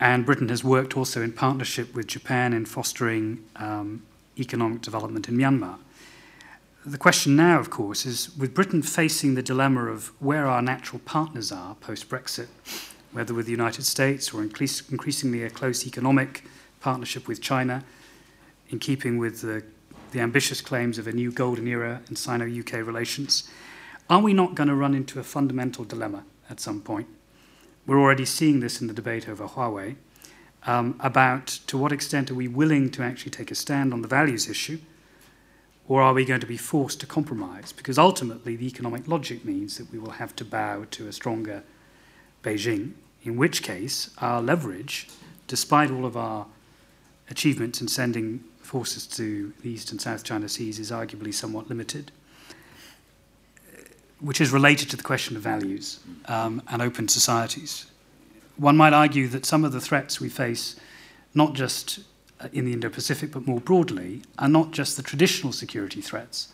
and 0.00 0.26
Britain 0.26 0.48
has 0.48 0.64
worked 0.64 0.96
also 0.96 1.22
in 1.22 1.32
partnership 1.32 1.94
with 1.94 2.08
Japan 2.08 2.52
in 2.52 2.66
fostering 2.66 3.44
um, 3.54 4.02
economic 4.36 4.82
development 4.82 5.28
in 5.28 5.36
Myanmar. 5.36 5.78
The 6.84 6.98
question 6.98 7.36
now, 7.36 7.60
of 7.60 7.70
course, 7.70 8.04
is 8.04 8.36
with 8.36 8.52
Britain 8.52 8.82
facing 8.82 9.36
the 9.36 9.42
dilemma 9.42 9.84
of 9.84 10.10
where 10.20 10.48
our 10.48 10.60
natural 10.60 11.00
partners 11.04 11.52
are 11.52 11.76
post 11.76 12.08
Brexit, 12.08 12.48
whether 13.12 13.32
with 13.32 13.46
the 13.46 13.52
United 13.52 13.84
States 13.84 14.34
or 14.34 14.42
increasingly 14.42 15.44
a 15.44 15.50
close 15.50 15.86
economic 15.86 16.42
partnership 16.80 17.28
with 17.28 17.40
China, 17.40 17.84
in 18.68 18.80
keeping 18.80 19.18
with 19.18 19.42
the, 19.42 19.62
the 20.12 20.20
ambitious 20.20 20.60
claims 20.60 20.98
of 20.98 21.06
a 21.06 21.12
new 21.12 21.30
golden 21.32 21.66
era 21.66 22.00
in 22.08 22.16
Sino 22.16 22.46
UK 22.46 22.74
relations, 22.74 23.50
are 24.08 24.20
we 24.20 24.32
not 24.32 24.54
going 24.54 24.68
to 24.68 24.74
run 24.74 24.94
into 24.94 25.18
a 25.18 25.24
fundamental 25.24 25.84
dilemma 25.84 26.24
at 26.48 26.60
some 26.60 26.80
point? 26.80 27.08
We're 27.86 28.00
already 28.00 28.24
seeing 28.24 28.60
this 28.60 28.80
in 28.80 28.86
the 28.86 28.94
debate 28.94 29.28
over 29.28 29.46
Huawei 29.46 29.96
um, 30.66 30.96
about 31.00 31.46
to 31.68 31.78
what 31.78 31.92
extent 31.92 32.30
are 32.30 32.34
we 32.34 32.48
willing 32.48 32.90
to 32.90 33.02
actually 33.02 33.30
take 33.30 33.50
a 33.50 33.54
stand 33.54 33.92
on 33.92 34.02
the 34.02 34.08
values 34.08 34.48
issue, 34.48 34.78
or 35.88 36.02
are 36.02 36.12
we 36.12 36.24
going 36.24 36.40
to 36.40 36.46
be 36.46 36.56
forced 36.56 36.98
to 37.00 37.06
compromise? 37.06 37.72
Because 37.72 37.98
ultimately, 37.98 38.56
the 38.56 38.66
economic 38.66 39.06
logic 39.06 39.44
means 39.44 39.78
that 39.78 39.90
we 39.92 39.98
will 39.98 40.12
have 40.12 40.34
to 40.36 40.44
bow 40.44 40.86
to 40.90 41.06
a 41.06 41.12
stronger 41.12 41.62
Beijing, 42.42 42.92
in 43.22 43.36
which 43.36 43.62
case, 43.62 44.10
our 44.18 44.42
leverage, 44.42 45.08
despite 45.46 45.90
all 45.90 46.04
of 46.04 46.16
our 46.16 46.46
achievements 47.30 47.80
in 47.80 47.88
sending 47.88 48.42
forces 48.66 49.06
to 49.06 49.52
the 49.62 49.70
East 49.70 49.90
and 49.90 50.00
South 50.00 50.24
China 50.24 50.48
Seas, 50.48 50.78
is 50.78 50.90
arguably 50.90 51.32
somewhat 51.32 51.68
limited, 51.68 52.12
which 54.20 54.40
is 54.40 54.50
related 54.50 54.90
to 54.90 54.96
the 54.96 55.02
question 55.02 55.36
of 55.36 55.42
values 55.42 56.00
um, 56.26 56.62
and 56.68 56.82
open 56.82 57.08
societies 57.08 57.86
one 58.56 58.76
might 58.76 58.92
argue 58.92 59.28
that 59.28 59.44
some 59.44 59.64
of 59.64 59.72
the 59.72 59.80
threats 59.80 60.20
we 60.20 60.28
face, 60.28 60.76
not 61.34 61.54
just 61.54 62.00
uh, 62.40 62.48
in 62.52 62.64
the 62.64 62.72
Indo 62.72 62.88
Pacific 62.88 63.30
but 63.32 63.46
more 63.46 63.60
broadly, 63.60 64.22
are 64.38 64.48
not 64.48 64.70
just 64.70 64.96
the 64.96 65.02
traditional 65.02 65.52
security 65.52 66.00
threats 66.00 66.52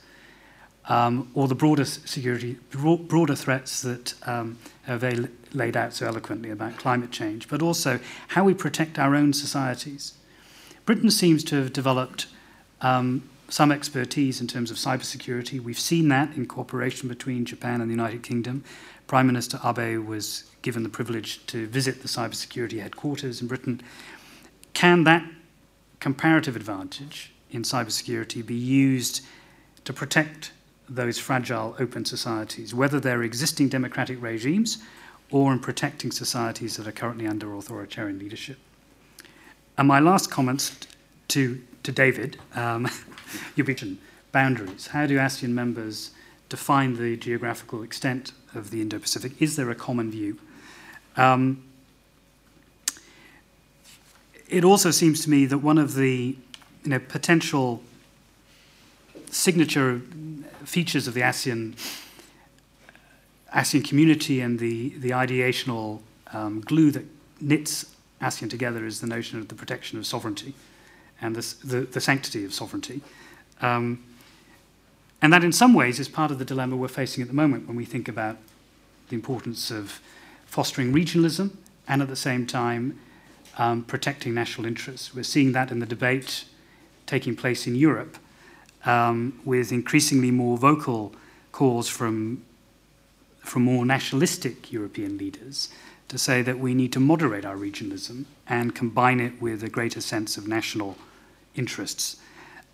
um, 0.87 1.31
or 1.35 1.47
the 1.47 1.55
broader 1.55 1.85
security, 1.85 2.59
broader 2.73 3.37
threats 3.37 3.83
that 3.83 4.15
um, 4.27 4.59
Hervé 4.89 5.31
laid 5.53 5.77
out 5.77 5.95
so 5.95 6.07
eloquently 6.07 6.51
about 6.51 6.77
climate 6.77 7.13
change, 7.13 7.49
but 7.49 7.63
also 7.63 8.01
how 8.29 8.45
we 8.45 8.55
protect 8.55 8.99
our 8.99 9.15
own 9.15 9.33
societies. 9.33 10.15
Britain 10.85 11.11
seems 11.11 11.45
to 11.45 11.57
have 11.57 11.73
developed 11.73 12.27
um, 12.81 13.29
some 13.49 13.71
expertise 13.71 14.41
in 14.41 14.49
terms 14.49 14.71
of 14.71 14.77
cybersecurity. 14.77 15.61
We've 15.61 15.79
seen 15.79 16.09
that 16.09 16.35
in 16.35 16.47
cooperation 16.47 17.09
between 17.09 17.45
Japan 17.45 17.81
and 17.81 17.89
the 17.89 17.95
United 17.95 18.23
Kingdom. 18.23 18.65
Prime 19.07 19.27
Minister 19.27 19.61
Abe 19.65 19.99
was 19.99 20.45
given 20.63 20.83
the 20.83 20.89
privilege 20.89 21.47
to 21.47 21.67
visit 21.67 22.03
the 22.03 22.09
cybersecurity 22.09 22.81
headquarters 22.81 23.41
in 23.41 23.47
Britain. 23.47 23.81
Can 24.73 25.05
that 25.05 25.25
comparative 26.01 26.57
advantage 26.57 27.33
in 27.51 27.63
cybersecurity 27.63 28.45
be 28.45 28.55
used 28.55 29.21
to 29.85 29.93
protect 29.93 30.53
those 30.89 31.19
fragile 31.19 31.77
open 31.79 32.05
societies, 32.05 32.75
whether 32.75 32.99
they're 32.99 33.23
existing 33.23 33.69
democratic 33.69 34.21
regimes 34.21 34.79
or 35.31 35.53
in 35.53 35.59
protecting 35.61 36.11
societies 36.11 36.77
that 36.77 36.89
are 36.89 36.93
currently 36.93 37.27
under 37.27 37.55
authoritarian 37.55 38.19
leadership? 38.19 38.59
And 39.83 39.89
my 39.89 39.99
last 39.99 40.31
comments 40.31 40.77
to, 41.27 41.61
to 41.83 41.91
David, 41.91 42.37
um, 42.55 42.89
you 43.57 43.65
mentioned 43.65 43.99
boundaries. 44.31 44.87
How 44.87 45.07
do 45.07 45.19
ASEAN 45.19 45.49
members 45.49 46.13
define 46.49 46.95
the 46.95 47.17
geographical 47.17 47.83
extent 47.83 48.31
of 48.55 48.71
the 48.71 48.81
Indo 48.81 49.01
Pacific? 49.01 49.33
Is 49.43 49.57
there 49.57 49.69
a 49.71 49.75
common 49.75 50.09
view? 50.09 50.39
Um, 51.17 51.65
it 54.49 54.63
also 54.63 54.93
seems 54.93 55.25
to 55.25 55.31
me 55.31 55.47
that 55.47 55.59
one 55.59 55.79
of 55.79 55.97
the 55.97 56.37
you 56.85 56.89
know, 56.89 57.01
potential 57.01 57.83
signature 59.33 60.01
features 60.65 61.09
of 61.09 61.15
the 61.15 61.23
ASEAN 61.23 61.75
ASEAN 63.53 63.85
community 63.85 64.41
and 64.41 64.61
the, 64.61 64.91
the 64.91 65.11
ideational 65.11 66.03
um, 66.33 66.61
glue 66.61 66.93
that 66.93 67.05
knits 67.41 67.92
ASEAN 68.23 68.49
together 68.49 68.87
is 68.87 69.01
the 69.01 69.07
notion 69.07 69.39
of 69.39 69.49
the 69.49 69.55
protection 69.55 69.99
of 69.99 70.07
sovereignty 70.07 70.55
and 71.21 71.37
the, 71.37 71.55
the, 71.65 71.81
the 71.83 72.01
sanctity 72.01 72.45
of 72.45 72.55
sovereignty. 72.55 73.01
Um, 73.61 74.03
and 75.21 75.33
that, 75.33 75.45
in 75.45 75.53
some 75.53 75.75
ways, 75.75 76.01
is 76.01 76.09
part 76.09 76.31
of 76.31 76.39
the 76.39 76.45
dilemma 76.45 76.77
we're 76.77 76.89
facing 76.89 77.23
at 77.23 77.29
the 77.29 77.35
moment 77.35 77.69
when 77.69 77.77
we 77.77 77.85
think 77.85 78.09
about 78.09 78.39
the 79.09 79.15
importance 79.15 79.71
of 79.71 80.01
fostering 80.47 80.93
regionalism 80.93 81.57
and 81.87 82.03
at 82.03 82.09
the 82.09 82.17
same 82.17 82.47
time 82.47 82.99
um, 83.59 83.85
protecting 83.85 84.35
national 84.35 84.67
interests. 84.67 85.15
We're 85.15 85.23
seeing 85.23 85.53
that 85.53 85.71
in 85.71 85.79
the 85.79 85.87
debate 85.87 86.45
taking 87.07 87.37
place 87.37 87.67
in 87.67 87.77
Europe 87.77 88.17
um, 88.85 89.41
with 89.45 89.71
increasingly 89.71 90.31
more 90.31 90.59
vocal 90.59 91.15
calls 91.53 91.89
from, 91.89 92.43
from 93.41 93.63
more 93.63 93.85
nationalistic 93.85 94.73
European 94.73 95.19
leaders 95.19 95.69
to 96.13 96.19
say 96.19 96.43
that 96.43 96.59
we 96.59 96.75
need 96.75 96.93
to 96.93 97.01
moderate 97.01 97.47
our 97.47 97.57
regionalism 97.57 98.27
and 98.47 98.75
combine 98.75 99.19
it 99.19 99.41
with 99.41 99.65
a 99.65 99.71
greater 99.71 100.03
sense 100.03 100.37
of 100.37 100.47
national 100.47 100.99
interests. 101.55 102.17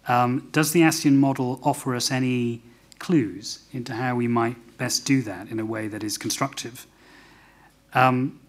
Um, 0.08 0.48
does 0.50 0.72
the 0.72 0.80
ASEAN 0.80 1.14
model 1.14 1.60
offer 1.62 1.94
us 1.94 2.10
any 2.10 2.62
clues 2.98 3.60
into 3.72 3.94
how 3.94 4.16
we 4.16 4.26
might 4.26 4.56
best 4.76 5.04
do 5.04 5.22
that 5.22 5.46
in 5.52 5.60
a 5.60 5.64
way 5.64 5.86
that 5.86 6.02
is 6.02 6.18
constructive? 6.18 6.84
Um, 7.94 8.40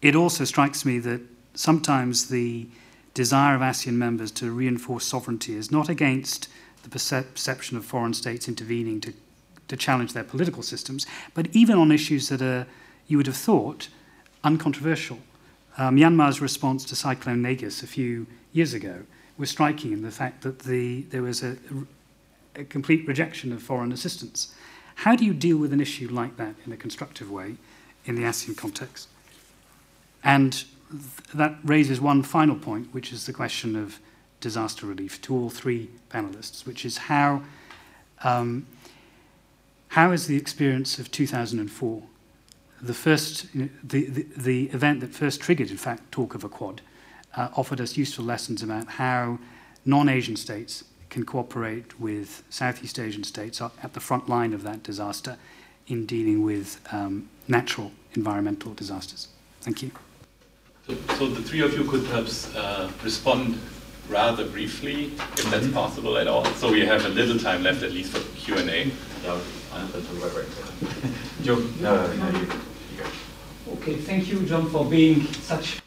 it 0.00 0.16
also 0.16 0.44
strikes 0.44 0.86
me 0.86 0.98
that 1.00 1.20
sometimes 1.52 2.30
the 2.30 2.66
desire 3.12 3.56
of 3.56 3.60
ASEAN 3.60 3.92
members 3.92 4.30
to 4.30 4.50
reinforce 4.50 5.04
sovereignty 5.04 5.54
is 5.54 5.70
not 5.70 5.90
against 5.90 6.48
the 6.82 6.88
perception 6.88 7.76
of 7.76 7.84
foreign 7.84 8.14
states 8.14 8.48
intervening 8.48 9.02
to, 9.02 9.12
to 9.68 9.76
challenge 9.76 10.14
their 10.14 10.24
political 10.24 10.62
systems, 10.62 11.06
but 11.34 11.46
even 11.54 11.76
on 11.76 11.92
issues 11.92 12.30
that 12.30 12.40
are, 12.40 12.66
you 13.06 13.18
would 13.18 13.26
have 13.26 13.36
thought, 13.36 13.88
uncontroversial. 14.44 15.18
Uh, 15.76 15.90
Myanmar's 15.90 16.40
response 16.40 16.84
to 16.86 16.96
Cyclone 16.96 17.42
Nargis 17.42 17.82
a 17.82 17.86
few 17.86 18.26
years 18.52 18.74
ago 18.74 19.02
was 19.36 19.50
striking 19.50 19.92
in 19.92 20.02
the 20.02 20.10
fact 20.10 20.42
that 20.42 20.60
the, 20.60 21.02
there 21.02 21.22
was 21.22 21.42
a, 21.42 21.56
a 22.56 22.64
complete 22.64 23.06
rejection 23.06 23.52
of 23.52 23.62
foreign 23.62 23.92
assistance. 23.92 24.54
How 24.96 25.14
do 25.14 25.24
you 25.24 25.32
deal 25.32 25.56
with 25.56 25.72
an 25.72 25.80
issue 25.80 26.08
like 26.08 26.36
that 26.36 26.56
in 26.66 26.72
a 26.72 26.76
constructive 26.76 27.30
way 27.30 27.54
in 28.04 28.16
the 28.16 28.22
ASEAN 28.22 28.56
context? 28.56 29.08
And 30.24 30.52
th- 30.90 31.30
that 31.34 31.56
raises 31.62 32.00
one 32.00 32.24
final 32.24 32.56
point, 32.56 32.92
which 32.92 33.12
is 33.12 33.26
the 33.26 33.32
question 33.32 33.76
of 33.76 34.00
disaster 34.40 34.86
relief 34.86 35.20
to 35.22 35.34
all 35.34 35.50
three 35.50 35.88
panelists, 36.10 36.66
which 36.66 36.84
is 36.84 36.98
how, 36.98 37.42
um, 38.24 38.66
how 39.88 40.10
is 40.10 40.26
the 40.26 40.36
experience 40.36 40.98
of 40.98 41.10
2004, 41.12 42.02
the 42.80 42.94
first, 42.94 43.46
the, 43.54 44.06
the, 44.06 44.26
the 44.36 44.64
event 44.70 45.00
that 45.00 45.14
first 45.14 45.40
triggered, 45.40 45.70
in 45.70 45.76
fact, 45.76 46.10
talk 46.12 46.34
of 46.34 46.44
a 46.44 46.48
quad, 46.48 46.80
uh, 47.36 47.48
offered 47.56 47.80
us 47.80 47.96
useful 47.96 48.24
lessons 48.24 48.62
about 48.62 48.88
how 48.88 49.38
non-Asian 49.84 50.36
states 50.36 50.84
can 51.10 51.24
cooperate 51.24 51.98
with 51.98 52.42
Southeast 52.50 52.98
Asian 52.98 53.24
states 53.24 53.60
at 53.60 53.92
the 53.94 54.00
front 54.00 54.28
line 54.28 54.52
of 54.52 54.62
that 54.62 54.82
disaster 54.82 55.36
in 55.86 56.04
dealing 56.04 56.42
with 56.42 56.80
um, 56.92 57.28
natural 57.46 57.92
environmental 58.14 58.74
disasters. 58.74 59.28
Thank 59.62 59.82
you. 59.82 59.90
So, 60.86 60.94
so 61.16 61.26
the 61.28 61.42
three 61.42 61.60
of 61.60 61.74
you 61.74 61.84
could 61.84 62.04
perhaps 62.06 62.54
uh, 62.54 62.90
respond 63.02 63.58
rather 64.08 64.46
briefly, 64.46 65.06
if 65.36 65.50
that's 65.50 65.68
possible 65.68 66.16
at 66.16 66.26
all. 66.26 66.44
So 66.56 66.72
we 66.72 66.84
have 66.86 67.04
a 67.04 67.10
little 67.10 67.38
time 67.38 67.62
left, 67.62 67.82
at 67.82 67.92
least 67.92 68.16
for 68.16 68.20
Q&A. 68.38 68.90
Joe. 71.42 71.56
No, 71.80 72.06
no, 72.14 72.30
you, 72.30 72.46
you 72.46 72.46
Okay, 73.74 73.96
thank 73.96 74.28
you, 74.28 74.40
John, 74.46 74.68
for 74.70 74.84
being 74.84 75.22
such 75.26 75.80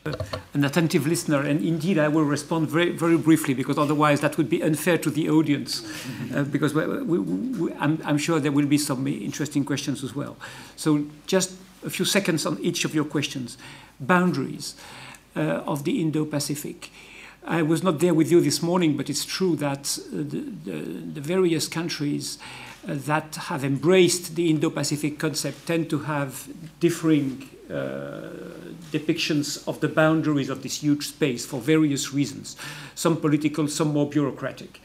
an 0.54 0.64
attentive 0.64 1.08
listener. 1.08 1.42
And 1.42 1.64
indeed, 1.64 1.98
I 1.98 2.08
will 2.08 2.24
respond 2.24 2.70
very, 2.70 2.92
very 2.92 3.18
briefly 3.18 3.54
because 3.54 3.78
otherwise 3.78 4.22
that 4.22 4.38
would 4.38 4.50
be 4.50 4.62
unfair 4.62 4.98
to 5.00 5.10
the 5.10 5.30
audience. 5.30 5.84
Uh, 6.34 6.44
because 6.44 6.74
we, 6.74 6.86
we, 6.86 7.20
we, 7.20 7.74
I'm, 7.74 8.00
I'm 8.06 8.18
sure 8.18 8.40
there 8.40 8.52
will 8.52 8.68
be 8.68 8.78
some 8.78 9.08
interesting 9.08 9.66
questions 9.66 10.04
as 10.04 10.16
well. 10.16 10.38
So, 10.76 11.06
just 11.26 11.54
a 11.86 11.90
few 11.90 12.06
seconds 12.06 12.46
on 12.46 12.60
each 12.60 12.86
of 12.86 12.94
your 12.94 13.06
questions. 13.06 13.58
Boundaries 14.00 14.76
uh, 15.36 15.64
of 15.66 15.84
the 15.84 16.02
Indo 16.02 16.26
Pacific. 16.26 16.90
I 17.44 17.64
was 17.64 17.82
not 17.82 18.00
there 18.00 18.14
with 18.14 18.32
you 18.32 18.42
this 18.42 18.62
morning, 18.62 18.96
but 18.96 19.10
it's 19.10 19.26
true 19.26 19.56
that 19.56 19.98
uh, 19.98 20.18
the, 20.18 20.54
the, 20.64 20.78
the, 21.14 21.22
various 21.22 21.68
countries 21.68 22.38
uh, 22.88 22.94
that 22.94 23.36
have 23.36 23.64
embraced 23.64 24.36
the 24.36 24.50
Indo 24.52 24.70
Pacific 24.70 25.18
concept 25.18 25.66
tend 25.66 25.90
to 25.90 26.00
have 26.00 26.48
differing 26.80 27.50
depictions 28.92 29.68
of 29.68 29.80
the 29.80 29.88
boundaries 29.88 30.50
of 30.50 30.62
this 30.62 30.84
huge 30.84 31.08
space 31.08 31.46
for 31.46 31.60
various 31.60 32.14
reasons, 32.14 32.56
some 32.96 33.18
political, 33.18 33.68
some 33.68 33.94
more 33.94 34.10
bureaucratic. 34.10 34.80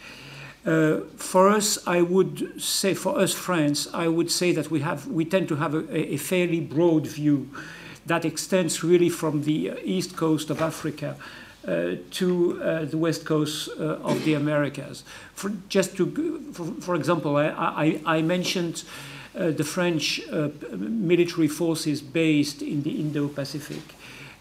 Uh, 0.66 1.02
for 1.16 1.48
us, 1.48 1.78
I 1.86 2.02
would 2.02 2.60
say, 2.60 2.94
for 2.94 3.18
us 3.18 3.32
France, 3.32 3.86
I 3.94 4.08
would 4.08 4.30
say 4.32 4.50
that 4.52 4.68
we 4.68 4.80
have, 4.80 5.06
we 5.06 5.24
tend 5.24 5.48
to 5.48 5.56
have 5.56 5.74
a, 5.74 6.14
a 6.14 6.16
fairly 6.16 6.60
broad 6.60 7.06
view 7.06 7.48
that 8.06 8.24
extends 8.24 8.82
really 8.82 9.08
from 9.08 9.42
the 9.42 9.72
east 9.84 10.16
coast 10.16 10.50
of 10.50 10.60
Africa 10.60 11.16
uh, 11.66 11.96
to 12.10 12.60
uh, 12.62 12.84
the 12.84 12.98
west 12.98 13.24
coast 13.24 13.68
uh, 13.78 13.98
of 14.02 14.24
the 14.24 14.34
Americas. 14.34 15.04
For, 15.34 15.52
just 15.68 15.96
to, 15.98 16.52
for, 16.52 16.64
for 16.80 16.94
example, 16.96 17.36
I, 17.36 17.46
I, 17.46 18.00
I 18.18 18.22
mentioned 18.22 18.82
uh, 18.84 19.15
the 19.36 19.64
French 19.64 20.20
uh, 20.30 20.48
military 20.72 21.48
forces 21.48 22.00
based 22.00 22.62
in 22.62 22.82
the 22.82 23.00
Indo-Pacific. 23.00 23.82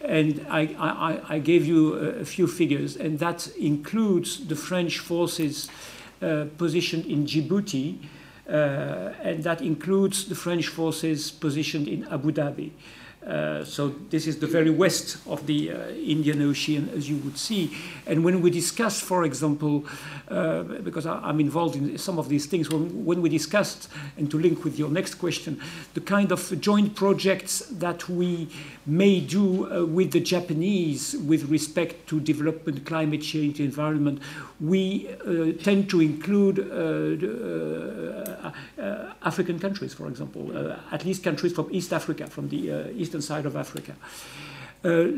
And 0.00 0.46
I, 0.48 0.74
I, 0.78 1.34
I, 1.34 1.38
gave 1.38 1.66
you 1.66 1.94
a, 1.94 2.24
few 2.24 2.46
figures, 2.46 2.96
and 2.96 3.18
that 3.18 3.48
includes 3.56 4.46
the 4.46 4.54
French 4.54 4.98
forces 4.98 5.68
uh, 6.22 6.44
positioned 6.56 7.06
in 7.06 7.26
Djibouti, 7.26 7.98
and 8.46 9.42
that 9.42 9.60
includes 9.60 10.28
the 10.28 10.34
French 10.34 10.68
forces 10.68 11.30
positioned 11.30 11.88
in 11.88 12.04
Abu 12.08 12.30
Dhabi. 12.30 12.70
Uh, 13.26 13.64
so 13.64 13.88
this 14.08 14.28
is 14.28 14.38
the 14.38 14.46
very 14.46 14.70
west 14.70 15.16
of 15.26 15.44
the 15.46 15.72
uh, 15.72 15.88
Indian 15.88 16.42
Ocean, 16.42 16.88
as 16.94 17.10
you 17.10 17.16
would 17.18 17.36
see. 17.36 17.76
And 18.06 18.24
when 18.24 18.40
we 18.40 18.50
discuss, 18.50 19.00
for 19.00 19.24
example, 19.24 19.84
uh, 20.28 20.62
because 20.62 21.06
I, 21.06 21.30
am 21.30 21.40
involved 21.40 21.74
in 21.74 21.98
some 21.98 22.20
of 22.20 22.28
these 22.28 22.46
things, 22.46 22.70
when, 22.70 23.04
when, 23.04 23.20
we 23.22 23.28
discussed, 23.28 23.88
and 24.16 24.30
to 24.30 24.38
link 24.38 24.62
with 24.62 24.78
your 24.78 24.90
next 24.90 25.14
question, 25.14 25.60
the 25.94 26.00
kind 26.00 26.30
of 26.30 26.60
joint 26.60 26.94
projects 26.94 27.60
that 27.72 28.08
we 28.08 28.48
may 28.86 29.20
do 29.20 29.70
uh, 29.70 29.84
with 29.84 30.12
the 30.12 30.20
Japanese 30.20 31.16
with 31.16 31.44
respect 31.44 32.06
to 32.08 32.20
development, 32.20 32.86
climate 32.86 33.22
change, 33.22 33.60
environment, 33.60 34.20
we 34.60 35.08
uh, 35.26 35.52
tend 35.62 35.90
to 35.90 36.00
include 36.00 36.58
African 39.22 39.58
countries, 39.58 39.92
for 39.92 40.06
example, 40.06 40.76
at 40.92 41.04
least 41.04 41.24
countries 41.24 41.52
from 41.52 41.68
East 41.70 41.92
Africa, 41.92 42.26
from 42.28 42.48
the 42.48 42.92
eastern 42.96 43.22
side 43.22 43.44
of 43.44 43.56
Africa. 43.56 43.94
Uh, 44.84 45.08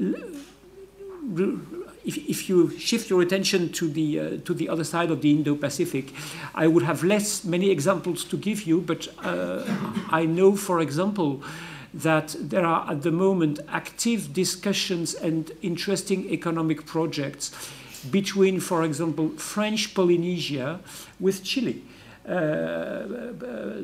if, 2.04 2.16
if, 2.16 2.48
you 2.48 2.70
shift 2.78 3.10
your 3.10 3.20
attention 3.20 3.70
to 3.72 3.88
the, 3.88 4.20
uh, 4.20 4.30
to 4.44 4.54
the 4.54 4.68
other 4.68 4.84
side 4.84 5.10
of 5.10 5.20
the 5.20 5.30
Indo-Pacific, 5.30 6.14
I 6.54 6.66
would 6.66 6.84
have 6.84 7.04
less 7.04 7.44
many 7.44 7.70
examples 7.70 8.24
to 8.24 8.36
give 8.36 8.62
you, 8.62 8.80
but 8.80 9.08
uh, 9.24 9.62
I 10.10 10.24
know, 10.24 10.56
for 10.56 10.80
example, 10.80 11.42
that 11.94 12.36
there 12.38 12.66
are 12.66 12.90
at 12.90 13.02
the 13.02 13.10
moment 13.10 13.60
active 13.68 14.32
discussions 14.32 15.14
and 15.14 15.52
interesting 15.62 16.28
economic 16.30 16.86
projects 16.86 17.52
between, 18.10 18.60
for 18.60 18.84
example, 18.84 19.30
French 19.30 19.94
Polynesia 19.94 20.80
with 21.18 21.42
Chile. 21.42 21.82
Uh, 22.28 23.06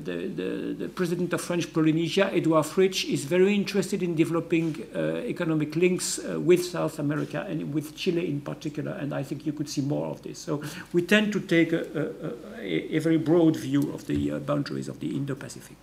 the, 0.05 0.31
the, 0.37 0.75
the, 0.79 0.89
president 0.89 1.33
of 1.33 1.41
French 1.41 1.73
Polynesia, 1.73 2.31
Edouard 2.31 2.67
Fritch, 2.67 3.11
is 3.11 3.25
very 3.25 3.55
interested 3.55 4.03
in 4.03 4.15
developing 4.15 4.87
uh, 4.95 5.23
economic 5.25 5.75
links 5.77 6.19
uh, 6.19 6.39
with 6.39 6.63
South 6.63 6.99
America 6.99 7.47
and 7.49 7.73
with 7.73 7.97
Chile 7.97 8.29
in 8.29 8.43
particular, 8.43 8.93
and 8.93 9.15
I 9.15 9.23
think 9.23 9.47
you 9.47 9.55
could 9.55 9.71
see 9.71 9.81
more 9.81 10.09
of 10.09 10.21
this. 10.23 10.39
So 10.39 10.63
we 10.93 11.01
tend 11.01 11.33
to 11.33 11.41
take 11.41 11.73
a, 11.73 12.13
a, 12.61 12.97
a 12.97 12.99
very 12.99 13.17
broad 13.17 13.57
view 13.57 13.91
of 13.95 14.07
the 14.07 14.39
boundaries 14.41 14.89
of 14.89 15.01
the 15.01 15.17
Indo-Pacific. 15.17 15.79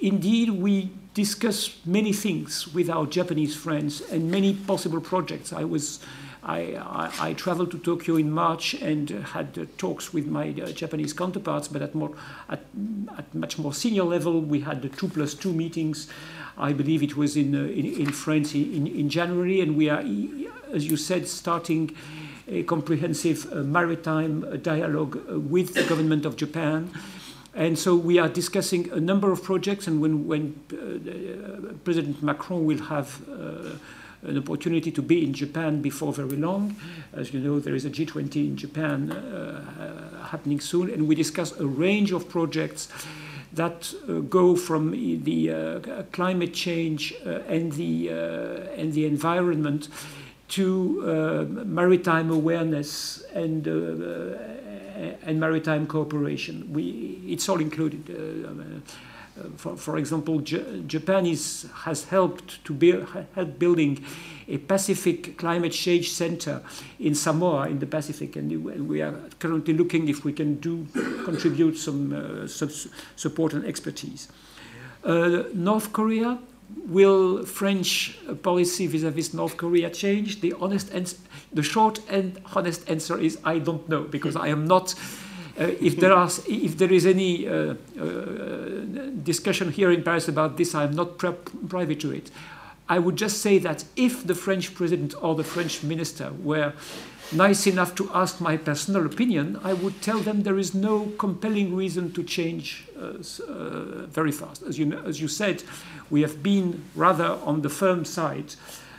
Indeed, 0.00 0.50
we 0.50 0.90
discuss 1.14 1.76
many 1.84 2.12
things 2.12 2.72
with 2.72 2.88
our 2.88 3.06
Japanese 3.06 3.54
friends 3.56 4.00
and 4.00 4.30
many 4.30 4.54
possible 4.54 5.00
projects. 5.00 5.52
I 5.52 5.64
was 5.64 6.00
I, 6.42 6.60
I, 6.76 7.10
I, 7.20 7.32
traveled 7.34 7.70
to 7.72 7.78
Tokyo 7.78 8.16
in 8.16 8.30
March 8.30 8.72
and 8.72 9.10
had 9.10 9.58
uh, 9.58 9.66
talks 9.76 10.14
with 10.14 10.26
my 10.26 10.48
uh, 10.48 10.72
Japanese 10.72 11.12
counterparts, 11.12 11.68
but 11.68 11.82
at, 11.82 11.94
more, 11.94 12.12
at, 12.48 12.60
at, 13.18 13.34
much 13.34 13.58
more 13.58 13.74
senior 13.74 14.04
level, 14.04 14.40
we 14.40 14.60
had 14.60 14.80
the 14.80 14.88
two 14.88 15.08
plus 15.08 15.34
two 15.34 15.52
meetings. 15.52 16.08
I 16.56 16.72
believe 16.72 17.02
it 17.02 17.14
was 17.14 17.36
in, 17.36 17.54
uh, 17.54 17.58
in, 17.58 17.84
in, 17.84 18.12
France 18.12 18.54
in, 18.54 18.86
in, 18.86 19.10
January, 19.10 19.60
and 19.60 19.76
we 19.76 19.90
are, 19.90 20.02
as 20.72 20.86
you 20.86 20.96
said, 20.96 21.28
starting 21.28 21.94
a 22.48 22.62
comprehensive 22.62 23.50
uh, 23.52 23.56
maritime 23.56 24.44
uh, 24.44 24.56
dialogue 24.56 25.22
uh, 25.30 25.38
with 25.38 25.74
the 25.74 25.84
government 25.84 26.24
of 26.24 26.36
Japan. 26.36 26.90
And 27.54 27.78
so 27.78 27.96
we 27.96 28.18
are 28.18 28.28
discussing 28.28 28.90
a 28.92 29.00
number 29.00 29.32
of 29.32 29.42
projects, 29.42 29.86
and 29.86 30.00
when, 30.00 30.26
when 30.26 30.60
uh, 30.72 31.74
President 31.84 32.22
Macron 32.22 32.64
will 32.64 32.82
have 32.84 33.20
uh, 33.28 33.70
an 34.22 34.38
opportunity 34.38 34.92
to 34.92 35.02
be 35.02 35.24
in 35.24 35.32
Japan 35.32 35.82
before 35.82 36.12
very 36.12 36.36
long. 36.36 36.76
As 37.12 37.32
you 37.32 37.40
know, 37.40 37.58
there 37.58 37.74
is 37.74 37.84
a 37.84 37.90
G20 37.90 38.36
in 38.36 38.56
Japan 38.56 39.10
uh, 39.10 40.26
happening 40.26 40.60
soon, 40.60 40.90
and 40.90 41.08
we 41.08 41.14
discuss 41.14 41.58
a 41.58 41.66
range 41.66 42.12
of 42.12 42.28
projects 42.28 42.88
that 43.52 43.92
uh, 44.08 44.20
go 44.20 44.54
from 44.54 44.92
the 45.24 45.50
uh, 45.50 46.02
climate 46.12 46.54
change 46.54 47.14
uh, 47.26 47.40
and 47.48 47.72
the 47.72 48.08
and 48.76 48.92
the 48.92 49.06
environment 49.06 49.88
to 50.48 51.02
maritime 51.64 52.30
awareness 52.30 53.22
and 53.34 53.64
and 55.22 55.40
maritime 55.40 55.86
cooperation. 55.86 56.72
We, 56.72 57.22
it's 57.26 57.48
all 57.48 57.60
included. 57.60 58.10
Uh, 58.10 58.80
for, 59.56 59.76
for 59.76 59.96
example, 59.96 60.40
J 60.40 60.82
Japan 60.86 61.24
is, 61.26 61.66
has 61.84 62.04
helped 62.04 62.62
to 62.64 62.74
build, 62.74 63.06
help 63.34 63.58
building 63.58 64.04
a 64.48 64.58
Pacific 64.58 65.38
climate 65.38 65.72
change 65.72 66.10
center 66.10 66.62
in 66.98 67.14
Samoa 67.14 67.68
in 67.68 67.78
the 67.78 67.86
Pacific, 67.86 68.36
and 68.36 68.64
we 68.88 69.00
are 69.00 69.14
currently 69.38 69.74
looking 69.74 70.08
if 70.08 70.24
we 70.24 70.32
can 70.32 70.56
do 70.56 70.86
contribute 71.24 71.78
some, 71.78 72.12
uh, 72.12 72.46
support 73.16 73.54
and 73.54 73.64
expertise. 73.64 74.28
Uh, 75.04 75.44
North 75.54 75.92
Korea, 75.92 76.38
will 76.86 77.44
French 77.44 78.18
policy 78.42 78.86
vis-à-vis 78.86 79.28
-vis 79.28 79.34
North 79.34 79.56
Korea 79.56 79.90
change? 79.90 80.40
The 80.40 80.54
honest 80.60 80.92
the 81.52 81.62
short 81.62 82.00
and 82.08 82.38
honest 82.54 82.88
answer 82.90 83.18
is 83.18 83.38
I 83.44 83.58
don't 83.58 83.86
know 83.88 84.02
because 84.10 84.36
I 84.36 84.48
am 84.50 84.66
not. 84.66 84.94
Uh, 85.58 85.64
if 85.80 85.96
there 85.96 86.12
are, 86.12 86.30
if 86.46 86.76
there 86.76 86.92
is 86.92 87.04
any 87.04 87.46
uh, 87.46 87.52
uh, 87.52 87.74
discussion 89.22 89.72
here 89.72 89.90
in 89.90 90.02
Paris 90.02 90.28
about 90.28 90.56
this, 90.56 90.74
I 90.74 90.84
am 90.84 90.94
not 90.94 91.18
privy 91.68 91.96
to 91.96 92.12
it. 92.12 92.30
I 92.88 92.98
would 92.98 93.16
just 93.16 93.40
say 93.40 93.58
that 93.58 93.84
if 93.94 94.26
the 94.26 94.34
French 94.34 94.74
president 94.74 95.14
or 95.20 95.34
the 95.34 95.44
French 95.44 95.82
minister 95.82 96.32
were 96.42 96.72
nice 97.32 97.66
enough 97.66 97.94
to 97.96 98.10
ask 98.12 98.40
my 98.40 98.56
personal 98.56 99.06
opinion, 99.06 99.58
I 99.62 99.72
would 99.74 100.00
tell 100.02 100.18
them 100.18 100.42
there 100.42 100.58
is 100.58 100.74
no 100.74 101.12
compelling 101.18 101.74
reason 101.74 102.12
to 102.12 102.22
change 102.22 102.86
uh, 102.96 103.22
uh, 103.48 104.06
very 104.06 104.32
fast. 104.32 104.62
As 104.62 104.78
you, 104.78 104.86
know, 104.86 105.02
as 105.06 105.20
you 105.20 105.28
said, 105.28 105.62
we 106.10 106.22
have 106.22 106.42
been 106.42 106.84
rather 106.94 107.38
on 107.44 107.62
the 107.62 107.68
firm 107.68 108.04
side 108.04 108.54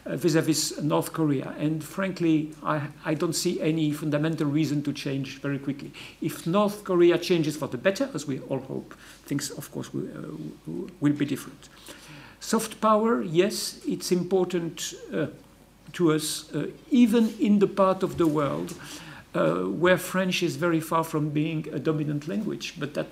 uh, 0.05 0.15
vis-à-vis 0.15 0.73
-vis 0.73 0.83
North 0.83 1.11
Korea. 1.11 1.53
And 1.59 1.83
frankly, 1.83 2.49
I, 2.63 2.79
I 3.11 3.15
don't 3.15 3.35
see 3.35 3.59
any 3.61 3.93
fundamental 3.93 4.47
reason 4.47 4.81
to 4.81 4.91
change 4.91 5.39
very 5.41 5.59
quickly. 5.59 5.91
If 6.21 6.45
North 6.45 6.83
Korea 6.83 7.17
changes 7.17 7.55
for 7.57 7.69
the 7.69 7.77
better, 7.77 8.09
as 8.13 8.25
we 8.27 8.39
all 8.49 8.61
hope, 8.67 8.95
things, 9.25 9.51
of 9.57 9.69
course, 9.71 9.89
will, 9.93 10.07
uh, 10.07 10.87
will 10.99 11.17
be 11.17 11.25
different. 11.25 11.69
Soft 12.39 12.79
power, 12.79 13.21
yes, 13.21 13.79
it's 13.85 14.11
important 14.11 14.95
uh, 15.13 15.27
to 15.93 16.13
us, 16.13 16.53
uh, 16.53 16.67
even 16.89 17.33
in 17.39 17.59
the 17.59 17.67
part 17.67 18.03
of 18.03 18.17
the 18.17 18.27
world 18.27 18.73
uh, 19.33 19.61
where 19.61 19.97
French 19.97 20.43
is 20.43 20.55
very 20.55 20.79
far 20.79 21.03
from 21.03 21.29
being 21.29 21.67
a 21.71 21.79
dominant 21.79 22.27
language. 22.27 22.75
But 22.79 22.93
that 22.95 23.07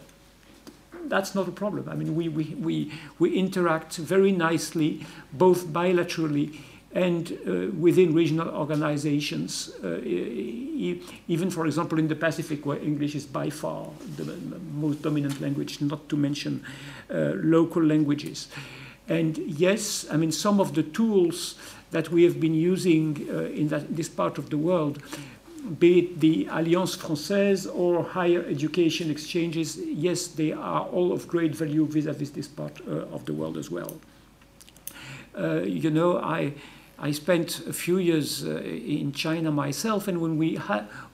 that's 1.09 1.33
not 1.33 1.47
a 1.47 1.51
problem. 1.51 1.89
I 1.89 1.95
mean, 1.95 2.15
we, 2.15 2.29
we, 2.29 2.55
we, 2.55 2.91
we 3.17 3.35
interact 3.35 3.97
very 3.97 4.31
nicely, 4.31 5.05
both 5.33 5.65
bilaterally 5.67 6.59
and 6.93 7.31
uh, 7.47 7.75
within 7.77 8.13
regional 8.13 8.49
organizations, 8.49 9.71
uh, 9.83 9.99
even, 10.03 11.49
for 11.51 11.67
example, 11.67 11.99
in 11.99 12.07
the 12.07 12.15
Pacific, 12.15 12.65
where 12.65 12.79
English 12.79 13.15
is 13.15 13.25
by 13.25 13.49
far 13.49 13.87
the 14.17 14.25
most 14.73 15.01
dominant 15.01 15.39
language, 15.39 15.81
not 15.81 16.07
to 16.09 16.17
mention 16.17 16.63
uh, 17.11 17.33
local 17.35 17.83
languages. 17.83 18.47
And 19.07 19.37
yes, 19.37 20.05
I 20.11 20.17
mean, 20.17 20.31
some 20.31 20.59
of 20.59 20.73
the 20.73 20.83
tools 20.83 21.55
that 21.91 22.09
we 22.09 22.23
have 22.23 22.39
been 22.39 22.53
using 22.53 23.27
uh, 23.29 23.43
in 23.43 23.67
that, 23.69 23.95
this 23.95 24.09
part 24.09 24.37
of 24.37 24.49
the 24.49 24.57
world, 24.57 25.01
be 25.79 25.99
it 25.99 26.19
the 26.19 26.47
Alliance 26.51 26.95
Française 26.95 27.67
or 27.73 28.03
higher 28.03 28.45
education 28.47 29.11
exchanges, 29.11 29.77
yes, 29.77 30.27
they 30.27 30.51
are 30.51 30.83
all 30.83 31.11
of 31.11 31.27
great 31.27 31.55
value 31.55 31.85
vis-à-vis 31.85 32.29
-vis 32.29 32.33
this 32.33 32.47
part 32.47 32.81
uh, 32.87 33.15
of 33.15 33.23
the 33.25 33.33
world 33.33 33.57
as 33.57 33.69
well. 33.69 33.91
Uh, 35.35 35.61
you 35.65 35.89
know, 35.89 36.17
I, 36.39 36.53
I 36.97 37.13
spent 37.13 37.61
a 37.67 37.73
few 37.73 37.97
years 37.99 38.43
in 38.43 39.11
China 39.13 39.51
myself, 39.51 40.07
and 40.07 40.17
when 40.17 40.37
we, 40.37 40.57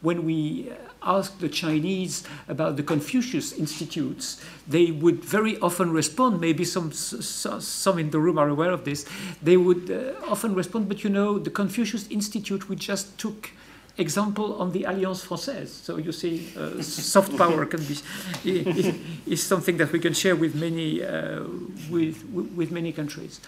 when 0.01 0.25
we 0.25 0.69
asked 1.05 1.39
the 1.39 1.49
Chinese 1.49 2.23
about 2.47 2.75
the 2.77 2.83
Confucius 2.83 3.53
Institutes, 3.53 4.41
they 4.67 4.91
would 4.91 5.23
very 5.23 5.57
often 5.59 5.91
respond. 5.91 6.41
Maybe 6.41 6.65
some, 6.65 6.91
some 6.91 7.99
in 7.99 8.09
the 8.09 8.19
room 8.19 8.37
are 8.37 8.49
aware 8.49 8.71
of 8.71 8.83
this. 8.85 9.05
They 9.41 9.57
would 9.57 9.91
uh, 9.91 10.13
often 10.27 10.55
respond, 10.55 10.89
but 10.89 11.03
you 11.03 11.09
know, 11.09 11.39
the 11.39 11.49
Confucius 11.49 12.07
Institute, 12.09 12.67
we 12.69 12.75
just 12.75 13.17
took 13.17 13.51
example 13.97 14.59
on 14.61 14.71
the 14.71 14.83
Alliance 14.83 15.25
Française. 15.25 15.69
So 15.69 15.97
you 15.97 16.11
see, 16.11 16.51
uh, 16.57 16.81
soft 16.81 17.37
power 17.37 17.65
can 17.65 17.83
be 17.83 17.97
is, 19.25 19.43
something 19.43 19.77
that 19.77 19.91
we 19.91 19.99
can 19.99 20.13
share 20.13 20.35
with 20.35 20.55
many 20.55 21.03
uh, 21.03 21.43
with 21.89 22.23
with 22.55 22.71
many 22.71 22.91
countries. 22.91 23.39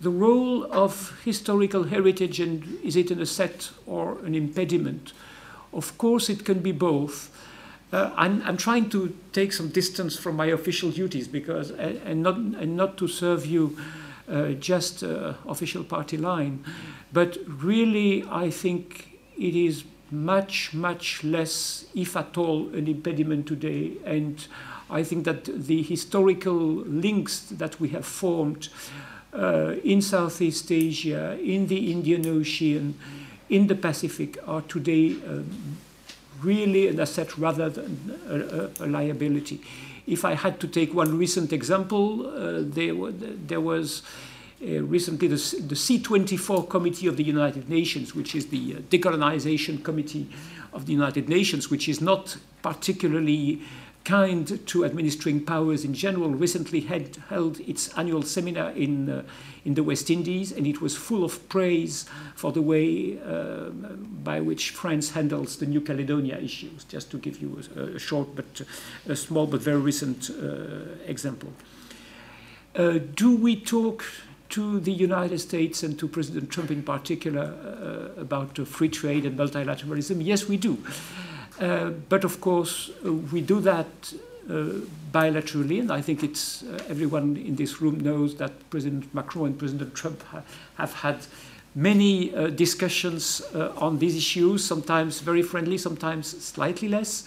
The 0.00 0.10
role 0.10 0.64
of 0.72 1.20
historical 1.24 1.84
heritage 1.84 2.40
and 2.40 2.64
is 2.82 2.96
it 2.96 3.10
an 3.12 3.20
asset 3.20 3.70
or 3.86 4.18
an 4.24 4.34
impediment? 4.34 5.12
Of 5.72 5.96
course, 5.98 6.28
it 6.28 6.44
can 6.44 6.60
be 6.60 6.72
both. 6.72 7.30
Uh, 7.92 8.10
I'm, 8.16 8.42
I'm, 8.42 8.56
trying 8.56 8.88
to 8.90 9.14
take 9.32 9.52
some 9.52 9.68
distance 9.68 10.18
from 10.18 10.36
my 10.36 10.46
official 10.46 10.90
duties 10.90 11.28
because, 11.28 11.70
and 11.70 12.22
not, 12.22 12.36
and 12.36 12.74
not 12.76 12.96
to 12.98 13.08
serve 13.08 13.44
you 13.44 13.76
uh, 14.30 14.52
just 14.52 15.02
uh, 15.02 15.34
official 15.46 15.84
party 15.84 16.16
line, 16.16 16.64
but 17.12 17.36
really, 17.46 18.24
I 18.30 18.48
think 18.48 19.18
it 19.38 19.54
is 19.54 19.84
much, 20.10 20.72
much 20.72 21.24
less, 21.24 21.86
if 21.94 22.16
at 22.16 22.38
all, 22.38 22.68
an 22.74 22.86
impediment 22.86 23.46
today. 23.46 23.92
And 24.04 24.46
I 24.88 25.02
think 25.02 25.24
that 25.24 25.44
the 25.44 25.82
historical 25.82 26.56
links 26.56 27.40
that 27.50 27.80
we 27.80 27.88
have 27.90 28.06
formed 28.06 28.68
uh, 29.34 29.74
in 29.82 30.02
Southeast 30.02 30.70
Asia, 30.70 31.38
in 31.42 31.66
the 31.66 31.90
Indian 31.90 32.26
Ocean, 32.26 32.98
in 33.52 33.66
the 33.66 33.74
Pacific 33.74 34.38
are 34.46 34.62
today 34.62 35.12
um, 35.28 35.76
really 36.40 36.88
an 36.88 36.98
asset 36.98 37.36
rather 37.36 37.68
than 37.68 38.18
a, 38.28 38.84
a, 38.84 38.86
liability. 38.86 39.60
If 40.06 40.24
I 40.24 40.34
had 40.34 40.58
to 40.60 40.66
take 40.66 40.94
one 40.94 41.18
recent 41.18 41.52
example, 41.52 42.26
uh, 42.26 42.62
there, 42.64 42.94
there, 43.46 43.60
was 43.60 44.02
uh, 44.62 44.82
recently 44.82 45.28
the, 45.28 45.36
the, 45.36 45.74
C24 45.74 46.68
Committee 46.68 47.06
of 47.06 47.18
the 47.18 47.24
United 47.24 47.68
Nations, 47.68 48.14
which 48.14 48.34
is 48.34 48.46
the 48.46 48.76
uh, 48.76 48.78
decolonization 48.88 49.84
committee 49.84 50.28
of 50.72 50.86
the 50.86 50.92
United 50.92 51.28
Nations, 51.28 51.70
which 51.70 51.90
is 51.90 52.00
not 52.00 52.38
particularly 52.62 53.60
kind 54.04 54.66
to 54.66 54.84
administering 54.84 55.44
powers 55.44 55.84
in 55.84 55.94
general, 55.94 56.30
recently 56.30 56.80
had 56.80 57.16
held 57.28 57.60
its 57.60 57.88
annual 57.96 58.22
seminar 58.22 58.70
in, 58.70 59.08
uh, 59.08 59.22
in 59.64 59.74
the 59.74 59.82
West 59.82 60.10
Indies, 60.10 60.52
and 60.52 60.66
it 60.66 60.80
was 60.80 60.96
full 60.96 61.24
of 61.24 61.48
praise 61.48 62.06
for 62.34 62.52
the 62.52 62.62
way 62.62 63.18
uh, 63.20 63.70
by 64.24 64.40
which 64.40 64.70
France 64.70 65.10
handles 65.10 65.56
the 65.56 65.66
New 65.66 65.80
Caledonia 65.80 66.38
issues, 66.38 66.84
just 66.84 67.10
to 67.10 67.18
give 67.18 67.40
you 67.40 67.62
a, 67.76 67.80
a 67.80 67.98
short 67.98 68.34
but 68.34 68.62
a 69.08 69.16
small 69.16 69.46
but 69.46 69.60
very 69.60 69.80
recent 69.80 70.30
uh, 70.30 70.94
example. 71.06 71.52
Uh, 72.74 72.98
do 73.14 73.36
we 73.36 73.54
talk 73.54 74.04
to 74.48 74.80
the 74.80 74.92
United 74.92 75.38
States 75.38 75.82
and 75.82 75.98
to 75.98 76.08
President 76.08 76.50
Trump 76.50 76.70
in 76.70 76.82
particular 76.82 77.42
uh, 77.42 78.20
about 78.20 78.56
free 78.66 78.88
trade 78.88 79.24
and 79.24 79.38
multilateralism? 79.38 80.24
Yes, 80.24 80.48
we 80.48 80.56
do. 80.56 80.78
Uh, 81.62 81.90
but 82.08 82.24
of 82.24 82.40
course, 82.40 82.90
uh, 83.06 83.12
we 83.12 83.40
do 83.40 83.60
that 83.60 83.86
uh, 84.50 84.64
bilaterally, 85.12 85.78
and 85.78 85.92
I 85.92 86.00
think 86.00 86.24
it's 86.24 86.64
everyone 86.88 87.36
in 87.36 87.54
this 87.54 87.80
room 87.80 88.00
knows 88.00 88.34
that 88.36 88.50
President 88.68 89.14
Macron 89.14 89.46
and 89.46 89.58
President 89.58 89.94
Trump 89.94 90.24
ha 90.24 90.42
have 90.74 90.92
had 90.92 91.18
many 91.74 92.34
uh, 92.34 92.48
discussions 92.48 93.42
uh, 93.54 93.72
on 93.76 93.98
these 93.98 94.16
issues, 94.16 94.64
sometimes 94.64 95.20
very 95.20 95.42
friendly, 95.42 95.78
sometimes 95.78 96.26
slightly 96.44 96.88
less, 96.88 97.24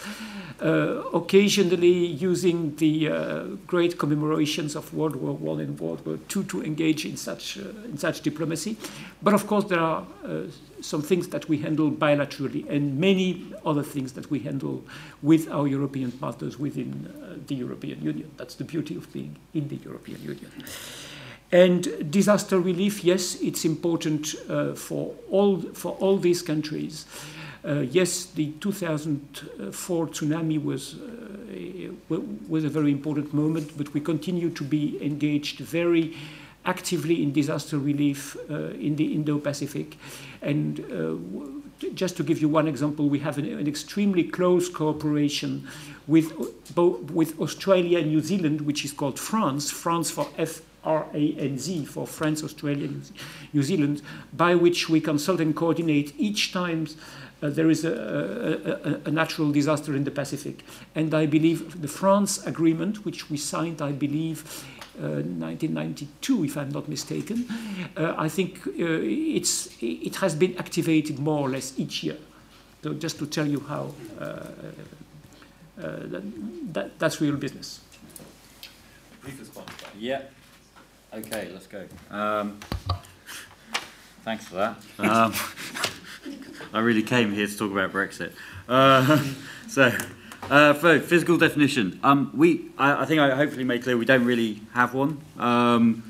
uh, 0.62 1.02
occasionally 1.14 2.06
using 2.06 2.76
the 2.76 3.10
great 3.66 3.98
commemorations 3.98 4.76
of 4.76 4.94
World 4.94 5.16
War 5.16 5.57
I 5.57 5.62
and 5.62 5.80
World 5.80 6.06
War 6.06 6.20
II 6.36 6.44
to 6.44 6.62
engage 6.62 7.06
in 7.06 7.18
such, 7.18 7.57
in 7.57 7.98
such 7.98 8.22
diplomacy. 8.22 8.76
But 9.24 9.34
of 9.34 9.48
course, 9.48 9.66
there 9.66 9.80
are 9.80 10.06
some 10.86 11.02
things 11.02 11.28
that 11.30 11.49
we 11.49 11.57
handle 11.57 11.91
bilaterally 11.91 12.70
and 12.70 12.99
many 12.99 13.53
other 13.66 13.84
things 13.84 14.14
that 14.14 14.30
we 14.30 14.40
handle 14.40 14.84
with 15.22 15.49
our 15.49 15.68
European 15.68 16.12
partners 16.12 16.60
within 16.60 16.91
uh, 17.07 17.36
the 17.48 17.56
European 17.56 18.02
Union. 18.02 18.32
That's 18.38 18.56
the 18.56 18.64
beauty 18.64 18.95
of 18.95 19.12
being 19.12 19.36
in 19.53 19.68
the 19.68 19.78
European 19.78 20.22
Union. 20.22 20.52
And 21.52 22.12
disaster 22.12 22.60
relief, 22.60 23.03
yes, 23.03 23.36
it's 23.41 23.66
important 23.66 24.36
uh, 24.49 24.74
for, 24.74 25.16
all, 25.30 25.62
for 25.62 25.94
all 25.94 26.18
these 26.18 26.41
countries. 26.41 27.06
Uh, 27.64 27.80
yes, 27.80 28.26
the 28.26 28.52
2004 28.60 30.07
tsunami 30.07 30.64
was, 30.64 30.95
uh, 30.95 32.20
was 32.48 32.64
a 32.64 32.70
very 32.70 32.91
important 32.91 33.34
moment, 33.34 33.76
but 33.78 33.94
we 33.94 34.02
continue 34.02 34.49
to 34.52 34.64
be 34.64 35.03
engaged 35.03 35.60
very 35.60 36.16
actively 36.66 37.22
in 37.22 37.32
disaster 37.32 37.78
relief 37.78 38.36
uh, 38.50 38.72
in 38.72 38.96
the 38.96 39.14
Indo-Pacific. 39.14 39.98
And 40.42 40.80
uh, 40.80 41.90
just 41.94 42.18
to 42.18 42.24
give 42.24 42.42
you 42.42 42.50
one 42.50 42.68
example, 42.68 43.10
we 43.10 43.20
have 43.20 43.38
an, 43.38 43.46
an 43.46 43.68
extremely 43.68 44.24
close 44.24 44.70
cooperation 44.70 45.68
with, 46.08 46.34
with 46.76 47.40
Australia 47.40 48.00
and 48.00 48.08
New 48.08 48.22
Zealand, 48.22 48.62
which 48.62 48.86
is 48.86 48.92
called 48.92 49.18
FRANZ, 49.18 49.72
FRANZ 49.72 50.12
for 50.12 50.28
F 50.38 50.62
RANZ 50.86 51.88
for 51.88 52.06
France, 52.06 52.44
Australia, 52.44 52.88
New 53.54 53.64
Zealand, 53.64 54.04
by 54.34 54.54
which 54.54 54.88
we 54.88 55.02
consult 55.02 55.40
and 55.42 55.56
coordinate 55.56 56.14
each 56.18 56.52
time 56.52 56.88
uh, 57.42 57.50
there 57.50 57.70
is 57.70 57.84
a, 57.84 59.02
a, 59.06 59.10
a, 59.10 59.12
natural 59.12 59.52
disaster 59.52 59.96
in 59.96 60.04
the 60.04 60.12
Pacific. 60.12 60.64
And 60.96 61.14
I 61.14 61.26
believe 61.26 61.82
the 61.82 61.88
FRANZ 61.88 62.46
agreement, 62.48 63.06
which 63.06 63.30
we 63.30 63.38
signed, 63.38 63.82
I 63.82 63.92
believe, 63.92 64.66
1992, 65.02 66.46
if 66.46 66.58
I'm 66.58 66.70
not 66.70 66.88
mistaken, 66.88 67.48
uh, 67.98 68.14
I 68.18 68.30
think 68.30 68.66
uh, 68.68 68.72
it's, 68.78 69.70
it 69.82 70.16
has 70.18 70.36
been 70.36 70.58
activated 70.58 71.20
more 71.20 71.48
or 71.48 71.50
less 71.50 71.74
each 71.78 72.04
year. 72.04 72.18
So 72.84 72.94
just 72.94 73.18
to 73.20 73.26
tell 73.26 73.48
you 73.48 73.60
how 73.62 73.94
uh, 74.20 74.24
uh, 74.24 74.48
that, 75.78 76.74
that, 76.74 77.00
that's 77.00 77.20
real 77.20 77.36
business. 77.36 77.82
Yeah. 79.98 80.22
Okay, 81.14 81.50
let's 81.52 81.68
go. 81.68 81.86
Um, 82.12 82.60
thanks 84.24 84.46
for 84.46 84.56
that. 84.56 84.78
Um, 85.00 85.34
I 86.74 86.80
really 86.80 87.04
came 87.04 87.32
here 87.32 87.48
to 87.48 87.58
talk 87.58 87.72
about 87.72 87.92
Brexit. 87.92 88.34
Uh, 88.68 89.24
so, 89.68 89.92
uh, 90.50 90.74
for 90.74 91.00
physical 91.00 91.38
definition, 91.38 92.00
um, 92.04 92.32
we 92.34 92.70
I, 92.78 93.04
I, 93.04 93.06
think 93.06 93.20
I 93.20 93.36
hopefully 93.36 93.64
made 93.64 93.84
clear 93.84 93.98
we 93.98 94.06
don't 94.06 94.26
really 94.26 94.62
have 94.74 94.94
one. 94.94 95.22
Um, 95.38 96.04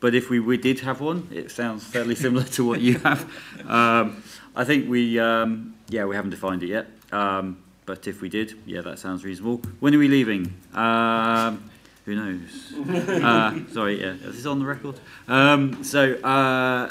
but 0.00 0.14
if 0.14 0.30
we, 0.30 0.40
we 0.40 0.56
did 0.56 0.80
have 0.80 1.00
one, 1.00 1.28
it 1.32 1.50
sounds 1.50 1.84
fairly 1.84 2.14
similar 2.24 2.44
to 2.44 2.66
what 2.66 2.80
you 2.80 2.98
have. 2.98 3.22
Um, 3.66 4.22
I 4.54 4.64
think 4.64 4.88
we, 4.88 5.18
um, 5.18 5.74
yeah, 5.88 6.04
we 6.04 6.16
haven't 6.16 6.30
defined 6.30 6.62
it 6.62 6.68
yet. 6.68 6.86
Um, 7.12 7.62
but 7.86 8.06
if 8.06 8.20
we 8.20 8.28
did, 8.28 8.58
yeah, 8.66 8.80
that 8.82 8.98
sounds 8.98 9.24
reasonable. 9.24 9.62
When 9.80 9.94
are 9.94 9.98
we 9.98 10.08
leaving? 10.08 10.52
Um, 10.74 11.70
who 12.04 12.14
knows? 12.16 12.72
uh, 13.22 13.58
sorry, 13.72 14.00
yeah, 14.00 14.12
is 14.12 14.36
this 14.36 14.46
on 14.46 14.58
the 14.58 14.64
record? 14.64 14.98
Um, 15.28 15.82
so 15.82 16.14
uh, 16.14 16.90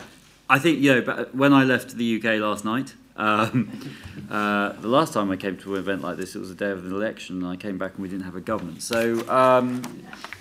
I 0.50 0.60
think, 0.60 0.80
you 0.80 0.96
know, 0.96 1.02
but 1.02 1.36
when 1.36 1.54
I 1.54 1.64
left 1.64 1.98
the 1.98 2.18
UK 2.18 2.40
last 2.40 2.66
night, 2.66 2.96
um, 3.16 3.72
uh, 4.30 4.74
the 4.74 4.88
last 4.88 5.14
time 5.14 5.32
I 5.32 5.36
came 5.36 5.58
to 5.58 5.76
an 5.76 5.80
event 5.80 6.02
like 6.02 6.18
this, 6.18 6.36
it 6.36 6.40
was 6.40 6.50
the 6.50 6.56
day 6.56 6.72
of 6.72 6.84
the 6.84 6.96
election, 6.96 7.44
and 7.44 7.48
I 7.48 7.56
came 7.56 7.78
back 7.78 7.94
and 7.94 8.02
we 8.02 8.10
didn't 8.10 8.26
have 8.26 8.36
a 8.36 8.42
government. 8.42 8.82
So 8.82 9.28
um, 9.30 9.82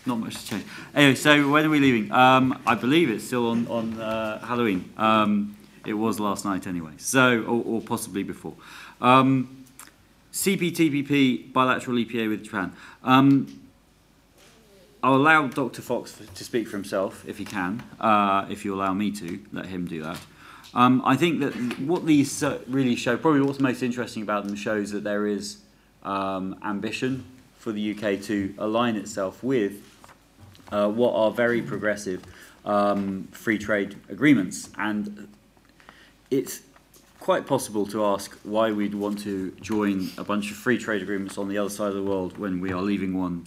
not 0.06 0.18
much 0.18 0.40
to 0.40 0.46
change. 0.46 0.64
Anyway, 0.94 1.14
so 1.14 1.48
when 1.50 1.64
are 1.64 1.70
we 1.70 1.80
leaving? 1.80 2.10
Um, 2.12 2.60
I 2.66 2.74
believe 2.74 3.10
it's 3.10 3.24
still 3.24 3.50
on, 3.50 3.66
on 3.68 4.00
uh, 4.00 4.44
Halloween. 4.44 4.92
Um, 4.96 5.56
it 5.86 5.94
was 5.94 6.18
last 6.18 6.44
night 6.44 6.66
anyway, 6.66 6.92
so 6.96 7.42
or, 7.42 7.62
or 7.64 7.80
possibly 7.80 8.22
before. 8.22 8.54
Um, 9.00 9.64
CPTPP 10.32 11.52
bilateral 11.52 11.96
EPA 11.96 12.28
with 12.28 12.44
Japan. 12.44 12.72
Um, 13.02 13.60
I'll 15.04 15.16
allow 15.16 15.46
Dr. 15.46 15.82
Fox 15.82 16.18
to 16.34 16.44
speak 16.44 16.66
for 16.66 16.78
himself 16.78 17.28
if 17.28 17.36
he 17.36 17.44
can, 17.44 17.82
uh, 18.00 18.46
if 18.48 18.64
you 18.64 18.74
allow 18.74 18.94
me 18.94 19.10
to, 19.10 19.38
let 19.52 19.66
him 19.66 19.86
do 19.86 20.02
that. 20.02 20.18
Um, 20.74 21.02
I 21.04 21.16
think 21.16 21.40
that 21.40 21.52
what 21.78 22.04
these 22.04 22.42
uh, 22.42 22.58
really 22.66 22.96
show, 22.96 23.16
probably 23.16 23.42
what's 23.42 23.60
most 23.60 23.82
interesting 23.82 24.22
about 24.22 24.44
them, 24.44 24.56
shows 24.56 24.90
that 24.90 25.04
there 25.04 25.26
is 25.26 25.58
um, 26.02 26.58
ambition 26.64 27.24
for 27.58 27.70
the 27.70 27.92
UK 27.92 28.20
to 28.22 28.54
align 28.58 28.96
itself 28.96 29.42
with 29.42 29.82
uh, 30.72 30.88
what 30.88 31.14
are 31.14 31.30
very 31.30 31.62
progressive 31.62 32.24
um, 32.64 33.28
free 33.30 33.56
trade 33.56 33.96
agreements. 34.08 34.68
And 34.76 35.28
it's 36.30 36.62
quite 37.20 37.46
possible 37.46 37.86
to 37.86 38.04
ask 38.04 38.36
why 38.42 38.72
we'd 38.72 38.94
want 38.94 39.20
to 39.20 39.52
join 39.60 40.10
a 40.18 40.24
bunch 40.24 40.50
of 40.50 40.56
free 40.56 40.76
trade 40.76 41.02
agreements 41.02 41.38
on 41.38 41.48
the 41.48 41.56
other 41.56 41.70
side 41.70 41.88
of 41.88 41.94
the 41.94 42.02
world 42.02 42.36
when 42.36 42.60
we 42.60 42.72
are 42.72 42.82
leaving 42.82 43.16
one 43.16 43.46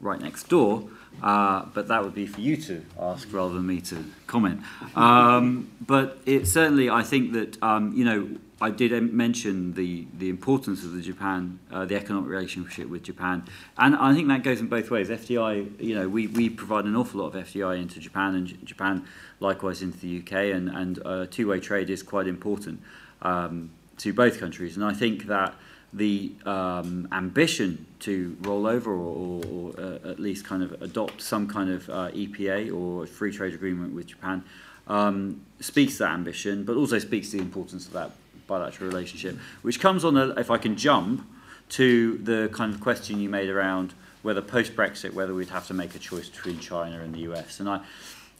right 0.00 0.20
next 0.20 0.48
door, 0.48 0.88
uh, 1.22 1.64
but 1.74 1.88
that 1.88 2.02
would 2.04 2.14
be 2.14 2.26
for 2.26 2.40
you 2.40 2.56
to 2.56 2.84
ask 2.98 3.32
rather 3.32 3.54
than 3.54 3.66
me 3.66 3.80
to 3.80 4.04
comment. 4.26 4.60
Um, 4.94 5.70
but 5.80 6.18
it 6.26 6.46
certainly, 6.46 6.90
I 6.90 7.02
think 7.02 7.32
that 7.32 7.62
um, 7.62 7.92
you 7.94 8.04
know, 8.04 8.28
I 8.60 8.70
did 8.70 8.90
mention 9.12 9.74
the 9.74 10.06
the 10.16 10.28
importance 10.30 10.82
of 10.84 10.92
the 10.92 11.02
Japan, 11.02 11.58
uh, 11.70 11.84
the 11.84 11.96
economic 11.96 12.30
relationship 12.30 12.88
with 12.88 13.02
Japan, 13.02 13.44
and 13.76 13.94
I 13.96 14.14
think 14.14 14.28
that 14.28 14.42
goes 14.42 14.60
in 14.60 14.68
both 14.68 14.90
ways. 14.90 15.08
FDI, 15.08 15.80
you 15.80 15.94
know, 15.94 16.08
we 16.08 16.26
we 16.26 16.48
provide 16.48 16.86
an 16.86 16.96
awful 16.96 17.20
lot 17.20 17.34
of 17.34 17.46
FDI 17.46 17.80
into 17.80 18.00
Japan, 18.00 18.34
and 18.34 18.66
Japan 18.66 19.04
likewise 19.40 19.82
into 19.82 19.98
the 19.98 20.18
UK, 20.18 20.54
and 20.54 20.68
and 20.70 20.98
uh, 21.04 21.26
two-way 21.30 21.60
trade 21.60 21.90
is 21.90 22.02
quite 22.02 22.26
important 22.26 22.80
um, 23.22 23.70
to 23.98 24.12
both 24.14 24.40
countries, 24.40 24.76
and 24.76 24.84
I 24.84 24.94
think 24.94 25.26
that 25.26 25.54
the 25.96 26.30
um, 26.44 27.08
ambition 27.10 27.86
to 28.00 28.36
roll 28.42 28.66
over 28.66 28.92
or, 28.92 28.96
or, 28.96 29.44
or 29.46 29.80
uh, 29.80 30.10
at 30.10 30.20
least 30.20 30.44
kind 30.44 30.62
of 30.62 30.80
adopt 30.82 31.22
some 31.22 31.48
kind 31.48 31.70
of 31.70 31.88
uh, 31.88 32.10
EPA 32.10 32.72
or 32.72 33.06
free 33.06 33.32
trade 33.32 33.54
agreement 33.54 33.94
with 33.94 34.06
Japan 34.06 34.44
um, 34.88 35.40
speaks 35.58 35.94
to 35.94 35.98
that 36.00 36.12
ambition, 36.12 36.64
but 36.64 36.76
also 36.76 36.98
speaks 36.98 37.30
to 37.30 37.38
the 37.38 37.42
importance 37.42 37.86
of 37.86 37.94
that 37.94 38.12
bilateral 38.46 38.88
relationship, 38.88 39.36
which 39.62 39.80
comes 39.80 40.04
on, 40.04 40.16
a, 40.16 40.28
if 40.38 40.50
I 40.50 40.58
can 40.58 40.76
jump, 40.76 41.26
to 41.68 42.18
the 42.18 42.48
kind 42.52 42.72
of 42.72 42.80
question 42.80 43.18
you 43.18 43.28
made 43.28 43.48
around 43.48 43.92
whether 44.22 44.40
post-Brexit, 44.40 45.14
whether 45.14 45.34
we'd 45.34 45.48
have 45.48 45.66
to 45.66 45.74
make 45.74 45.94
a 45.94 45.98
choice 45.98 46.28
between 46.28 46.60
China 46.60 47.00
and 47.00 47.14
the 47.14 47.20
US. 47.32 47.58
And 47.58 47.68
I, 47.68 47.80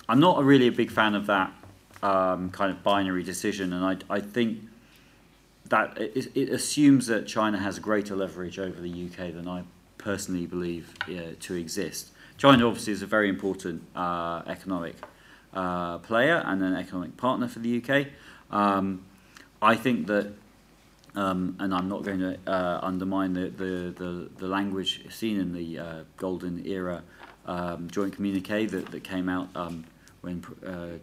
I'm 0.09 0.20
not 0.20 0.41
a 0.41 0.45
really 0.45 0.69
a 0.69 0.73
big 0.73 0.91
fan 0.91 1.15
of 1.15 1.27
that 1.27 1.53
um, 2.03 2.51
kind 2.51 2.70
of 2.70 2.83
binary 2.83 3.23
decision, 3.23 3.73
and 3.73 3.85
I, 3.85 4.15
I 4.15 4.20
think 4.20 4.61
that 5.68 5.98
it, 5.98 6.30
it, 6.34 6.48
assumes 6.51 7.06
that 7.06 7.26
China 7.26 7.59
has 7.59 7.78
greater 7.78 8.14
leverage 8.14 8.59
over 8.59 8.80
the 8.80 9.06
UK 9.06 9.34
than 9.34 9.48
I 9.48 9.64
personally 9.98 10.47
believe 10.47 10.94
yeah, 11.09 11.30
to 11.40 11.55
exist. 11.55 12.10
China 12.38 12.66
obviously 12.66 12.93
is 12.93 13.02
a 13.02 13.06
very 13.06 13.28
important 13.28 13.82
uh, 13.94 14.43
economic 14.47 14.94
uh, 15.55 15.98
player 15.98 16.43
and 16.44 16.62
an 16.62 16.74
economic 16.74 17.16
partner 17.16 17.48
for 17.48 17.60
the 17.60 17.82
UK. 17.82 18.09
Um, 18.51 19.05
I 19.60 19.74
think 19.74 20.06
that, 20.09 20.32
um, 21.14 21.56
and 21.59 21.74
I'm 21.74 21.88
not 21.88 22.02
going 22.05 22.20
to 22.20 22.38
uh, 22.47 22.80
undermine 22.82 23.32
the, 23.32 23.48
the, 23.48 23.94
the, 23.97 24.30
the, 24.36 24.47
language 24.47 25.02
seen 25.10 25.40
in 25.40 25.55
the 25.55 25.78
uh, 25.78 26.02
golden 26.18 26.66
era 26.66 27.02
um, 27.47 27.88
joint 27.90 28.14
communique 28.14 28.66
that, 28.66 28.90
that 28.90 29.02
came 29.02 29.28
out 29.28 29.48
um, 29.55 29.84
when, 30.20 30.44
uh, 30.64 30.98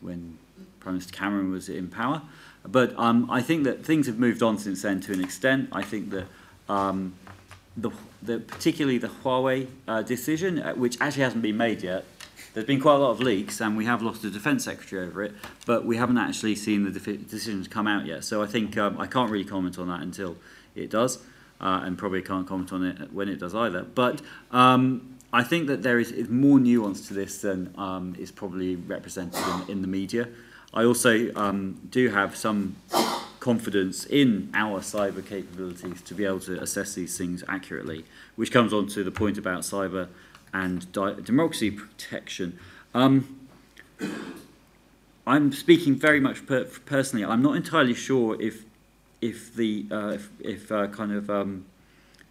when 0.00 0.38
Prime 0.80 0.96
Minister 0.96 1.14
Cameron 1.14 1.50
was 1.50 1.68
in 1.68 1.88
power. 1.88 2.22
But 2.68 2.98
um, 2.98 3.30
I 3.30 3.42
think 3.42 3.64
that 3.64 3.84
things 3.84 4.06
have 4.06 4.18
moved 4.18 4.42
on 4.42 4.58
since 4.58 4.82
then 4.82 5.00
to 5.02 5.12
an 5.12 5.22
extent. 5.22 5.68
I 5.72 5.82
think 5.82 6.10
that 6.10 6.26
um, 6.68 7.14
the, 7.76 7.90
the, 8.22 8.40
particularly 8.40 8.98
the 8.98 9.08
Huawei 9.08 9.68
uh, 9.86 10.02
decision, 10.02 10.60
uh, 10.60 10.74
which 10.74 10.96
actually 11.00 11.22
hasn't 11.22 11.42
been 11.42 11.56
made 11.56 11.82
yet, 11.82 12.04
there's 12.54 12.66
been 12.66 12.80
quite 12.80 12.94
a 12.94 12.98
lot 12.98 13.10
of 13.10 13.20
leaks, 13.20 13.60
and 13.60 13.76
we 13.76 13.84
have 13.84 14.00
lost 14.00 14.24
a 14.24 14.30
defence 14.30 14.64
secretary 14.64 15.06
over 15.06 15.22
it, 15.22 15.34
but 15.66 15.84
we 15.84 15.98
haven't 15.98 16.16
actually 16.16 16.56
seen 16.56 16.90
the 16.90 16.90
decisions 16.90 17.68
come 17.68 17.86
out 17.86 18.06
yet. 18.06 18.24
So 18.24 18.42
I 18.42 18.46
think 18.46 18.78
um, 18.78 18.98
I 18.98 19.06
can't 19.06 19.30
really 19.30 19.44
comment 19.44 19.78
on 19.78 19.88
that 19.88 20.00
until 20.00 20.38
it 20.74 20.88
does, 20.88 21.18
uh, 21.60 21.82
and 21.84 21.98
probably 21.98 22.22
can't 22.22 22.48
comment 22.48 22.72
on 22.72 22.82
it 22.82 23.12
when 23.12 23.28
it 23.28 23.38
does 23.38 23.54
either. 23.54 23.82
But 23.82 24.22
um, 24.52 25.16
I 25.34 25.42
think 25.42 25.66
that 25.66 25.82
there 25.82 25.98
is, 25.98 26.10
is, 26.12 26.30
more 26.30 26.58
nuance 26.58 27.06
to 27.08 27.14
this 27.14 27.42
than 27.42 27.74
um, 27.76 28.16
is 28.18 28.32
probably 28.32 28.76
represented 28.76 29.42
in, 29.46 29.72
in 29.72 29.82
the 29.82 29.88
media. 29.88 30.26
I 30.76 30.84
also 30.84 31.32
um, 31.34 31.80
do 31.88 32.10
have 32.10 32.36
some 32.36 32.76
confidence 33.40 34.04
in 34.04 34.50
our 34.52 34.80
cyber 34.80 35.26
capabilities 35.26 36.02
to 36.02 36.14
be 36.14 36.26
able 36.26 36.40
to 36.40 36.60
assess 36.60 36.94
these 36.94 37.16
things 37.16 37.42
accurately, 37.48 38.04
which 38.34 38.52
comes 38.52 38.74
on 38.74 38.86
to 38.88 39.02
the 39.02 39.10
point 39.10 39.38
about 39.38 39.62
cyber 39.62 40.08
and 40.52 40.92
democracy 40.92 41.70
protection. 41.70 42.58
Um, 42.92 43.48
I'm 45.26 45.50
speaking 45.50 45.94
very 45.94 46.20
much 46.20 46.44
per 46.44 46.64
personally. 46.64 47.24
I'm 47.24 47.42
not 47.42 47.56
entirely 47.56 47.94
sure 47.94 48.38
if 48.38 48.64
if 49.22 49.54
the 49.54 49.86
uh, 49.90 50.08
if, 50.08 50.28
if 50.40 50.70
uh, 50.70 50.88
kind 50.88 51.12
of 51.12 51.30
um, 51.30 51.64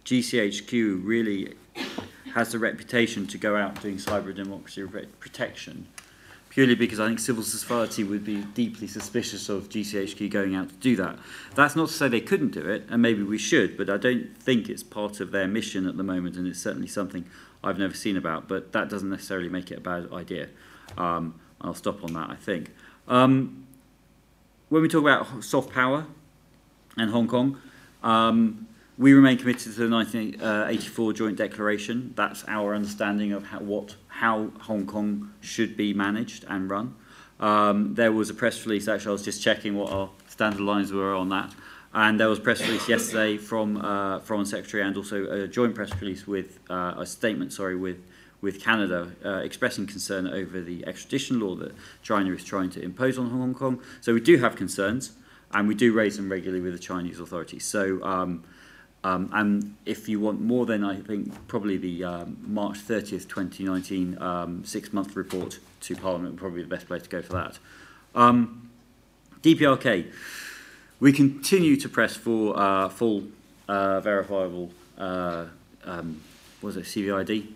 GCHQ 0.04 1.04
really 1.04 1.54
has 2.32 2.52
the 2.52 2.60
reputation 2.60 3.26
to 3.26 3.38
go 3.38 3.56
out 3.56 3.82
doing 3.82 3.96
cyber 3.96 4.32
democracy 4.32 4.86
protection 5.18 5.88
purely 6.56 6.74
because 6.74 6.98
I 6.98 7.08
think 7.08 7.18
civil 7.18 7.42
society 7.42 8.02
would 8.02 8.24
be 8.24 8.36
deeply 8.54 8.86
suspicious 8.86 9.50
of 9.50 9.68
GCHQ 9.68 10.30
going 10.30 10.54
out 10.54 10.70
to 10.70 10.74
do 10.76 10.96
that. 10.96 11.18
That's 11.54 11.76
not 11.76 11.88
to 11.88 11.92
say 11.92 12.08
they 12.08 12.22
couldn't 12.22 12.52
do 12.52 12.66
it, 12.66 12.86
and 12.88 13.02
maybe 13.02 13.22
we 13.22 13.36
should, 13.36 13.76
but 13.76 13.90
I 13.90 13.98
don't 13.98 14.34
think 14.38 14.70
it's 14.70 14.82
part 14.82 15.20
of 15.20 15.32
their 15.32 15.46
mission 15.46 15.86
at 15.86 15.98
the 15.98 16.02
moment, 16.02 16.36
and 16.36 16.46
it's 16.46 16.58
certainly 16.58 16.88
something 16.88 17.26
I've 17.62 17.78
never 17.78 17.92
seen 17.92 18.16
about, 18.16 18.48
but 18.48 18.72
that 18.72 18.88
doesn't 18.88 19.10
necessarily 19.10 19.50
make 19.50 19.70
it 19.70 19.76
a 19.76 19.80
bad 19.82 20.10
idea. 20.10 20.48
Um, 20.96 21.38
I'll 21.60 21.74
stop 21.74 22.02
on 22.02 22.14
that, 22.14 22.30
I 22.30 22.36
think. 22.36 22.70
Um, 23.06 23.66
when 24.70 24.80
we 24.80 24.88
talk 24.88 25.02
about 25.02 25.44
soft 25.44 25.74
power 25.74 26.06
and 26.96 27.10
Hong 27.10 27.28
Kong, 27.28 27.60
um, 28.02 28.66
we 28.96 29.12
remain 29.12 29.36
committed 29.36 29.74
to 29.74 29.78
the 29.78 29.90
1984 29.90 31.12
Joint 31.12 31.36
Declaration. 31.36 32.14
That's 32.16 32.46
our 32.48 32.74
understanding 32.74 33.32
of 33.32 33.44
how, 33.44 33.58
what, 33.58 33.96
how 34.20 34.50
Hong 34.60 34.86
Kong 34.86 35.32
should 35.40 35.76
be 35.76 35.92
managed 35.92 36.44
and 36.48 36.70
run. 36.70 36.94
Um, 37.38 37.94
there 37.94 38.12
was 38.12 38.30
a 38.30 38.34
press 38.34 38.64
release, 38.64 38.88
actually, 38.88 39.10
I 39.10 39.12
was 39.12 39.24
just 39.24 39.42
checking 39.42 39.76
what 39.76 39.92
our 39.92 40.10
standard 40.28 40.62
lines 40.62 40.90
were 40.90 41.14
on 41.14 41.28
that. 41.28 41.54
And 41.92 42.18
there 42.18 42.28
was 42.28 42.38
a 42.38 42.42
press 42.42 42.60
release 42.60 42.88
yesterday 42.88 43.36
from 43.36 43.76
uh, 43.76 44.20
Foreign 44.20 44.46
Secretary 44.46 44.82
and 44.82 44.96
also 44.96 45.26
a 45.30 45.48
joint 45.48 45.74
press 45.74 45.90
release 46.00 46.26
with 46.26 46.58
uh, 46.68 46.94
a 46.98 47.06
statement, 47.06 47.52
sorry, 47.52 47.76
with 47.76 47.98
with 48.42 48.62
Canada 48.62 49.12
uh, 49.24 49.38
expressing 49.38 49.86
concern 49.86 50.26
over 50.28 50.60
the 50.60 50.86
extradition 50.86 51.40
law 51.40 51.54
that 51.56 51.72
China 52.02 52.30
is 52.32 52.44
trying 52.44 52.68
to 52.70 52.82
impose 52.82 53.18
on 53.18 53.30
Hong 53.30 53.54
Kong. 53.54 53.80
So 54.02 54.12
we 54.12 54.20
do 54.20 54.36
have 54.36 54.56
concerns, 54.56 55.12
and 55.52 55.66
we 55.66 55.74
do 55.74 55.92
raise 55.92 56.16
them 56.18 56.30
regularly 56.30 56.62
with 56.62 56.74
the 56.74 56.78
Chinese 56.78 57.18
authorities. 57.18 57.64
So, 57.64 58.02
um, 58.04 58.44
um, 59.06 59.30
and 59.32 59.76
if 59.86 60.08
you 60.08 60.18
want 60.18 60.40
more, 60.40 60.66
then 60.66 60.82
I 60.82 60.96
think 60.96 61.32
probably 61.46 61.76
the 61.76 62.02
um, 62.02 62.38
March 62.44 62.78
30th, 62.78 63.28
2019 63.28 64.20
um, 64.20 64.64
six-month 64.64 65.14
report 65.14 65.60
to 65.82 65.94
Parliament 65.94 66.32
would 66.32 66.40
probably 66.40 66.56
be 66.56 66.62
the 66.64 66.74
best 66.74 66.88
place 66.88 67.02
to 67.02 67.08
go 67.08 67.22
for 67.22 67.34
that. 67.34 67.60
Um, 68.16 68.68
DPRK. 69.42 70.10
We 70.98 71.12
continue 71.12 71.76
to 71.76 71.88
press 71.88 72.16
for 72.16 72.58
uh, 72.58 72.88
full 72.88 73.28
uh, 73.68 74.00
verifiable, 74.00 74.72
uh, 74.98 75.44
um, 75.84 76.20
was 76.60 76.76
it 76.76 76.86
CVID? 76.86 77.46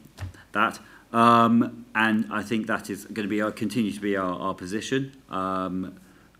That. 0.52 0.78
Um, 1.12 1.84
and 1.96 2.28
I 2.30 2.44
think 2.44 2.68
that 2.68 2.88
is 2.90 3.06
going 3.06 3.26
to 3.26 3.28
be 3.28 3.42
our, 3.42 3.50
continue 3.50 3.90
to 3.90 4.00
be 4.00 4.16
our, 4.16 4.38
our 4.38 4.54
position 4.54 5.16
uh, 5.28 5.80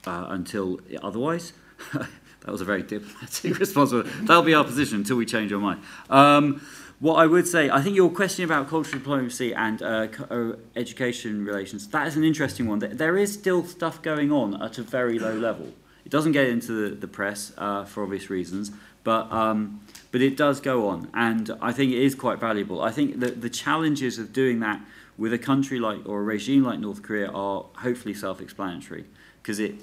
until 0.05 0.78
otherwise. 1.03 1.53
that 2.41 2.53
was 2.53 2.61
a 2.61 2.65
very 2.65 2.83
diplomatic 2.83 3.59
response. 3.61 3.93
That'll 4.23 4.43
be 4.43 4.55
our 4.55 4.65
position 4.65 4.99
until 4.99 5.17
we 5.17 5.27
change 5.27 5.53
our 5.53 5.61
mind. 5.61 5.83
Um, 6.09 6.61
what 7.01 7.15
I 7.15 7.27
would 7.27 7.49
say, 7.49 7.71
I 7.71 7.81
think 7.81 7.97
your 7.97 8.11
question 8.11 8.45
about 8.45 8.69
cultural 8.69 8.99
diplomacy 8.99 9.55
and 9.55 9.83
uh, 9.83 10.09
uh, 10.31 10.53
education 10.77 11.47
relations, 11.47 11.89
that 11.89 12.07
is 12.07 12.17
an 12.17 12.25
interesting 12.25 12.69
one. 12.69 12.79
There 12.79 13.17
is 13.17 13.33
still 13.33 13.65
stuff 13.65 14.03
going 14.03 14.31
on 14.31 14.62
at 14.62 14.77
a 14.77 14.83
very 14.83 15.19
low 15.19 15.35
level. 15.35 15.73
It 16.05 16.12
doesn't 16.12 16.33
get 16.33 16.49
into 16.49 16.91
the, 16.91 16.95
the 16.95 17.09
press 17.09 17.53
uh, 17.57 17.85
for 17.85 18.03
obvious 18.03 18.29
reasons, 18.29 18.71
but 19.03 19.33
um, 19.33 19.81
but 20.12 20.21
it 20.21 20.37
does 20.37 20.61
go 20.61 20.89
on, 20.89 21.09
and 21.15 21.51
I 21.62 21.73
think 21.73 21.93
it 21.93 22.03
is 22.03 22.15
quite 22.15 22.39
valuable. 22.39 22.83
I 22.83 22.91
think 22.91 23.21
that 23.21 23.41
the 23.41 23.49
challenges 23.49 24.19
of 24.19 24.33
doing 24.33 24.61
that 24.61 24.81
with 25.17 25.33
a 25.33 25.39
country 25.39 25.79
like 25.79 26.01
or 26.05 26.21
a 26.21 26.23
regime 26.23 26.65
like 26.65 26.81
North 26.81 27.03
Korea 27.03 27.31
are 27.31 27.65
hopefully 27.77 28.12
self-explanatory, 28.12 29.05
because 29.41 29.59
it 29.59 29.77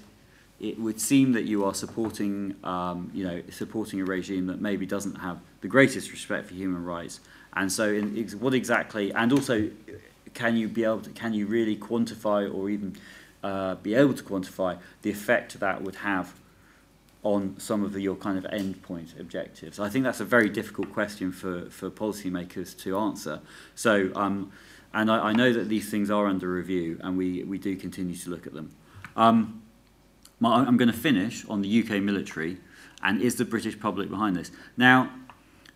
it 0.59 0.79
would 0.79 0.99
seem 0.99 1.33
that 1.33 1.43
you 1.43 1.63
are 1.65 1.73
supporting 1.73 2.55
um, 2.63 3.11
you 3.13 3.23
know 3.23 3.41
supporting 3.51 4.01
a 4.01 4.05
regime 4.05 4.47
that 4.47 4.59
maybe 4.59 4.85
doesn't 4.85 5.15
have 5.15 5.39
the 5.61 5.67
greatest 5.67 6.11
respect 6.11 6.47
for 6.47 6.53
human 6.53 6.83
rights, 6.83 7.19
and 7.53 7.71
so 7.71 7.91
in, 7.91 8.17
ex 8.17 8.35
what 8.35 8.53
exactly, 8.53 9.11
and 9.13 9.31
also 9.31 9.69
can 10.33 10.55
you 10.55 10.67
be 10.67 10.83
able 10.83 11.01
to, 11.01 11.09
can 11.09 11.33
you 11.33 11.47
really 11.47 11.75
quantify 11.75 12.53
or 12.53 12.69
even 12.69 12.95
uh, 13.43 13.75
be 13.75 13.95
able 13.95 14.13
to 14.13 14.23
quantify 14.23 14.77
the 15.01 15.09
effect 15.09 15.59
that 15.59 15.81
would 15.81 15.95
have 15.95 16.33
on 17.23 17.59
some 17.59 17.83
of 17.83 17.91
the, 17.91 18.01
your 18.01 18.15
kind 18.15 18.37
of 18.37 18.43
endpoint 18.51 19.19
objectives? 19.19 19.79
I 19.79 19.89
think 19.89 20.05
that's 20.05 20.19
a 20.19 20.25
very 20.25 20.47
difficult 20.47 20.93
question 20.93 21.31
for, 21.31 21.69
for 21.71 21.89
policymakers 21.89 22.77
to 22.83 22.97
answer. 22.99 23.41
So, 23.73 24.11
um, 24.15 24.51
and 24.93 25.09
I, 25.09 25.29
I 25.29 25.33
know 25.33 25.51
that 25.53 25.69
these 25.69 25.89
things 25.89 26.11
are 26.11 26.27
under 26.27 26.47
review 26.51 26.99
and 27.03 27.17
we, 27.17 27.43
we 27.43 27.57
do 27.57 27.75
continue 27.75 28.15
to 28.15 28.29
look 28.29 28.45
at 28.45 28.53
them. 28.53 28.75
Um, 29.15 29.63
I'm 30.43 30.77
going 30.77 30.91
to 30.91 30.97
finish 30.97 31.45
on 31.47 31.61
the 31.61 31.83
UK 31.83 32.01
military 32.01 32.57
and 33.03 33.21
is 33.21 33.35
the 33.35 33.45
British 33.45 33.79
public 33.79 34.09
behind 34.09 34.35
this? 34.35 34.51
Now, 34.75 35.11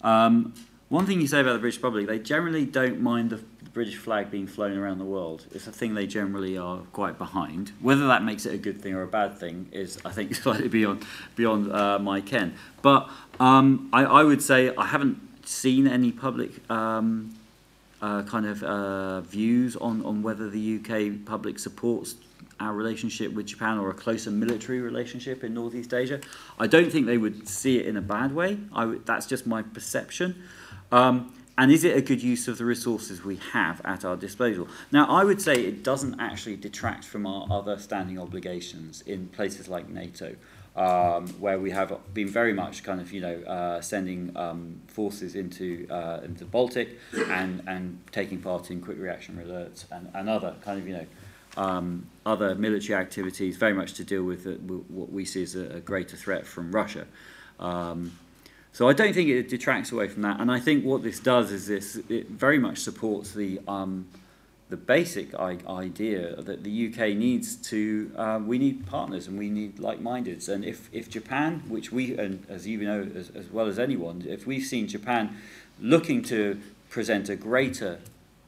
um, 0.02 0.54
one 0.90 1.06
thing 1.06 1.22
you 1.22 1.28
say 1.28 1.40
about 1.40 1.54
the 1.54 1.60
British 1.60 1.82
public, 1.82 2.08
they 2.08 2.20
generally 2.20 2.66
don't 2.66 3.00
mind 3.00 3.30
the 3.30 3.40
British 3.74 3.96
flag 3.96 4.30
being 4.30 4.48
flown 4.48 4.78
around 4.78 4.98
the 4.98 5.06
world. 5.06 5.46
It's 5.52 5.68
a 5.68 5.72
thing 5.72 5.94
they 5.94 6.08
generally 6.08 6.58
are 6.58 6.80
quite 6.92 7.18
behind. 7.18 7.72
Whether 7.80 8.08
that 8.08 8.24
makes 8.24 8.46
it 8.46 8.54
a 8.54 8.58
good 8.58 8.82
thing 8.82 8.94
or 8.94 9.04
a 9.04 9.08
bad 9.08 9.38
thing 9.38 9.70
is, 9.72 10.00
I 10.04 10.12
think, 10.12 10.36
slightly 10.44 10.68
beyond 10.68 11.06
beyond 11.36 11.72
uh, 11.72 12.00
my 12.00 12.20
ken. 12.22 12.56
But 12.82 13.10
um, 13.40 13.90
I, 13.94 14.04
I, 14.04 14.24
would 14.24 14.42
say 14.42 14.76
I 14.76 14.88
haven't 14.88 15.48
seen 15.48 15.88
any 15.88 16.12
public 16.12 16.70
um, 16.70 17.38
uh, 18.02 18.24
kind 18.24 18.46
of 18.46 18.62
uh, 18.64 19.22
views 19.22 19.76
on, 19.78 20.04
on 20.04 20.22
whether 20.24 20.50
the 20.50 20.80
UK 20.80 21.26
public 21.26 21.60
supports 21.60 22.16
our 22.62 22.74
relationship 22.74 23.34
with 23.34 23.48
Japan 23.48 23.78
or 23.78 23.90
a 23.90 23.94
closer 23.94 24.32
military 24.32 24.80
relationship 24.80 25.44
in 25.44 25.54
Northeast 25.54 25.94
Asia. 25.94 26.22
I 26.60 26.68
don't 26.68 26.92
think 26.92 27.08
they 27.08 27.18
would 27.18 27.48
see 27.48 27.80
it 27.80 27.88
in 27.88 27.98
a 27.98 28.02
bad 28.02 28.34
way. 28.34 28.58
that's 29.06 29.26
just 29.26 29.48
my 29.48 29.62
perception. 29.64 30.44
Um, 30.92 31.34
and 31.58 31.72
is 31.72 31.84
it 31.84 31.96
a 31.96 32.02
good 32.02 32.24
use 32.24 32.48
of 32.48 32.58
the 32.58 32.66
resources 32.66 33.24
we 33.24 33.36
have 33.52 33.82
at 33.86 34.06
our 34.06 34.16
disposal? 34.16 34.68
Now, 34.92 35.06
I 35.08 35.24
would 35.24 35.42
say 35.42 35.54
it 35.54 35.84
doesn't 35.84 36.20
actually 36.20 36.56
detract 36.56 37.04
from 37.04 37.26
our 37.26 37.46
other 37.52 37.78
standing 37.78 38.18
obligations 38.18 39.02
in 39.02 39.28
places 39.28 39.68
like 39.68 39.90
NATO, 39.90 40.36
um, 40.76 41.28
where 41.40 41.60
we 41.60 41.72
have 41.72 41.94
been 42.14 42.30
very 42.30 42.54
much 42.54 42.84
kind 42.84 43.02
of, 43.02 43.12
you 43.12 43.22
know, 43.22 43.42
uh, 43.42 43.82
sending 43.82 44.36
um, 44.38 44.82
forces 44.88 45.36
into 45.36 45.88
uh, 45.90 46.22
into 46.24 46.46
the 46.46 46.50
Baltic 46.50 46.98
and, 47.14 47.62
and 47.68 48.00
taking 48.12 48.40
part 48.40 48.72
in 48.72 48.82
quick 48.82 48.98
reaction 48.98 49.36
alerts 49.36 49.86
and, 49.92 50.10
and 50.14 50.30
other 50.30 50.56
kind 50.64 50.80
of, 50.80 50.88
you 50.88 50.96
know, 50.96 51.06
um, 51.58 52.08
other 52.26 52.56
military 52.56 53.00
activities, 53.00 53.58
very 53.58 53.74
much 53.74 53.94
to 53.94 54.04
deal 54.04 54.24
with, 54.24 54.44
the, 54.44 54.54
what 54.54 55.12
we 55.12 55.26
see 55.26 55.44
as 55.44 55.56
a, 55.56 55.66
a 55.78 55.80
greater 55.80 56.16
threat 56.16 56.46
from 56.46 56.72
Russia. 56.72 57.06
Um, 57.60 58.12
so 58.74 58.88
I 58.88 58.94
don't 58.94 59.14
think 59.14 59.30
it 59.30 59.50
detracts 59.50 59.92
away 59.92 60.08
from 60.08 60.22
that. 60.22 60.40
And 60.40 60.52
I 60.52 60.60
think 60.60 60.86
what 60.86 61.04
this 61.04 61.20
does 61.20 61.52
is 61.52 61.68
this 61.68 61.98
it 62.10 62.30
very 62.30 62.58
much 62.58 62.80
supports 62.80 63.34
the 63.34 63.60
um, 63.68 64.08
the 64.70 64.78
basic 64.78 65.36
idea 65.36 66.42
that 66.42 66.64
the 66.64 66.88
UK 66.88 67.10
needs 67.10 67.58
to 67.58 68.10
uh, 68.16 68.40
we 68.42 68.58
need 68.58 68.88
partners 68.88 69.28
and 69.28 69.38
we 69.38 69.50
need 69.50 69.80
like-mindeds. 69.80 70.48
And 70.48 70.64
if 70.64 70.90
if 70.94 71.10
Japan, 71.10 71.64
which 71.68 71.92
we 71.92 72.18
and 72.18 72.46
as 72.48 72.66
you 72.66 72.78
know 72.78 73.10
as, 73.14 73.30
as 73.32 73.50
well 73.50 73.68
as 73.68 73.78
anyone, 73.78 74.24
if 74.26 74.48
we've 74.48 74.64
seen 74.64 74.88
Japan 74.88 75.36
looking 75.82 76.22
to 76.24 76.62
present 76.90 77.28
a 77.28 77.36
greater 77.36 78.00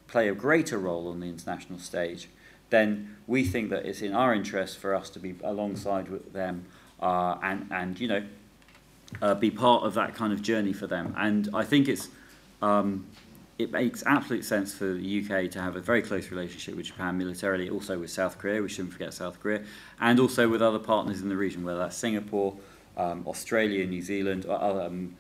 play 0.08 0.30
a 0.30 0.34
greater 0.34 0.78
role 0.78 1.10
on 1.10 1.20
the 1.20 1.28
international 1.28 1.80
stage, 1.80 2.30
then 2.70 3.18
we 3.28 3.44
think 3.44 3.70
that 3.70 3.86
it's 3.86 4.02
in 4.02 4.14
our 4.14 4.34
interest 4.34 4.78
for 4.78 4.96
us 4.96 5.10
to 5.12 5.20
be 5.20 5.36
alongside 5.44 6.10
with 6.10 6.34
them 6.34 6.66
uh, 7.02 7.38
and 7.44 7.68
and 7.72 8.00
you 8.00 8.08
know 8.08 8.24
uh, 9.22 9.36
be 9.36 9.52
part 9.52 9.84
of 9.84 9.94
that 9.94 10.16
kind 10.16 10.34
of 10.34 10.42
journey 10.42 10.74
for 10.74 10.88
them. 10.88 11.14
And 11.18 11.50
I 11.54 11.64
think 11.64 11.88
it's 11.88 12.10
um, 12.62 13.06
it 13.60 13.72
makes 13.72 14.04
absolute 14.06 14.44
sense 14.44 14.74
for 14.74 14.86
the 14.86 15.22
UK 15.22 15.52
to 15.52 15.62
have 15.62 15.76
a 15.76 15.82
very 15.82 16.02
close 16.02 16.32
relationship 16.32 16.76
with 16.76 16.88
Japan 16.88 17.18
militarily, 17.18 17.70
also 17.70 18.00
with 18.00 18.10
South 18.10 18.38
Korea. 18.38 18.62
We 18.62 18.70
shouldn't 18.70 18.94
forget 18.94 19.14
South 19.14 19.40
Korea, 19.40 19.64
and 20.00 20.20
also 20.20 20.50
with 20.50 20.62
other 20.62 20.80
partners 20.80 21.22
in 21.22 21.30
the 21.30 21.38
region, 21.38 21.64
whether 21.64 21.80
that's 21.80 21.98
Singapore, 21.98 22.56
um, 22.98 23.24
Australia, 23.28 23.86
New 23.86 24.02
Zealand, 24.02 24.46
or 24.48 24.82
um, 24.82 25.16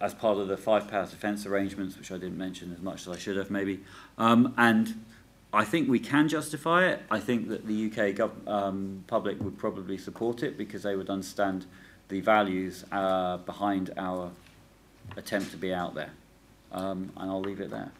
as 0.00 0.14
part 0.14 0.38
of 0.38 0.48
the 0.48 0.56
five 0.56 0.88
power 0.88 1.06
defence 1.06 1.46
arrangements, 1.46 1.96
which 1.96 2.12
I 2.12 2.14
didn't 2.14 2.38
mention 2.38 2.72
as 2.72 2.82
much 2.82 3.02
as 3.02 3.08
I 3.08 3.18
should 3.18 3.36
have, 3.36 3.50
maybe. 3.50 3.80
Um, 4.18 4.54
and 4.58 5.02
I 5.52 5.64
think 5.64 5.88
we 5.88 5.98
can 5.98 6.28
justify 6.28 6.86
it. 6.86 7.02
I 7.10 7.20
think 7.20 7.48
that 7.48 7.66
the 7.66 7.90
UK 7.90 8.48
um, 8.48 9.04
public 9.06 9.40
would 9.42 9.58
probably 9.58 9.98
support 9.98 10.42
it 10.42 10.56
because 10.56 10.82
they 10.82 10.96
would 10.96 11.10
understand 11.10 11.66
the 12.08 12.20
values 12.20 12.84
uh, 12.90 13.36
behind 13.38 13.90
our 13.96 14.30
attempt 15.16 15.50
to 15.50 15.56
be 15.58 15.74
out 15.74 15.94
there. 15.94 16.10
Um, 16.72 17.12
and 17.16 17.30
I'll 17.30 17.40
leave 17.40 17.60
it 17.60 17.70
there. 17.70 17.92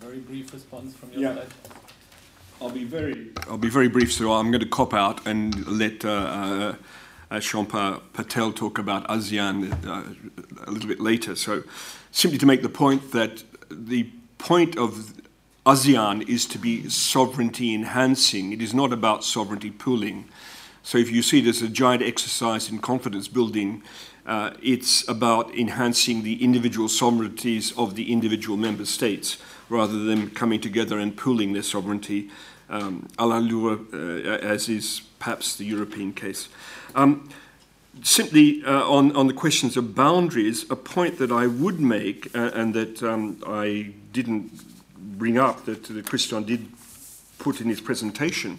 Very 0.00 0.18
brief 0.18 0.52
response 0.52 0.94
from 0.94 1.12
your 1.12 1.22
yeah. 1.22 1.34
side. 1.34 1.48
I'll 2.60 2.70
be 2.70 2.84
very. 2.84 3.30
I'll 3.48 3.58
be 3.58 3.70
very 3.70 3.88
brief. 3.88 4.12
So 4.12 4.32
I'm 4.32 4.50
going 4.50 4.60
to 4.60 4.68
cop 4.68 4.94
out 4.94 5.26
and 5.26 5.66
let 5.66 6.04
uh, 6.04 6.74
uh, 7.30 7.40
Champa 7.40 8.02
Patel 8.12 8.52
talk 8.52 8.78
about 8.78 9.06
ASEAN 9.08 9.72
uh, 9.86 10.64
a 10.66 10.70
little 10.70 10.88
bit 10.88 11.00
later. 11.00 11.34
So, 11.36 11.64
simply 12.12 12.38
to 12.38 12.46
make 12.46 12.62
the 12.62 12.68
point 12.68 13.12
that 13.12 13.42
the 13.70 14.10
point 14.38 14.76
of 14.76 15.19
ASEAN 15.66 16.26
is 16.26 16.46
to 16.46 16.58
be 16.58 16.88
sovereignty 16.88 17.74
enhancing. 17.74 18.52
It 18.52 18.62
is 18.62 18.72
not 18.72 18.92
about 18.92 19.24
sovereignty 19.24 19.70
pooling. 19.70 20.26
So 20.82 20.96
if 20.96 21.10
you 21.10 21.22
see 21.22 21.46
as 21.48 21.60
a 21.60 21.68
giant 21.68 22.02
exercise 22.02 22.70
in 22.70 22.78
confidence 22.78 23.28
building, 23.28 23.82
uh, 24.24 24.52
it's 24.62 25.06
about 25.06 25.54
enhancing 25.54 26.22
the 26.22 26.42
individual 26.42 26.88
sovereignties 26.88 27.76
of 27.76 27.94
the 27.94 28.10
individual 28.10 28.56
member 28.56 28.86
states 28.86 29.36
rather 29.68 29.98
than 29.98 30.30
coming 30.30 30.60
together 30.60 30.98
and 30.98 31.16
pooling 31.16 31.52
their 31.52 31.62
sovereignty, 31.62 32.30
um, 32.70 33.06
a 33.18 33.26
la 33.26 33.38
Lure, 33.38 33.80
uh, 33.92 33.96
as 34.38 34.68
is 34.68 35.02
perhaps 35.18 35.56
the 35.56 35.64
European 35.64 36.14
case. 36.14 36.48
Um, 36.94 37.28
simply 38.02 38.64
uh, 38.64 38.88
on, 38.88 39.14
on 39.14 39.26
the 39.26 39.34
questions 39.34 39.76
of 39.76 39.94
boundaries, 39.94 40.64
a 40.70 40.76
point 40.76 41.18
that 41.18 41.30
I 41.30 41.46
would 41.46 41.80
make 41.80 42.34
uh, 42.34 42.50
and 42.54 42.72
that 42.72 43.02
um, 43.02 43.42
I 43.46 43.92
didn't 44.12 44.50
bring 45.20 45.38
up, 45.38 45.64
that, 45.66 45.84
that 45.84 46.06
Christian 46.06 46.42
did 46.44 46.66
put 47.38 47.60
in 47.60 47.68
his 47.68 47.80
presentation, 47.80 48.58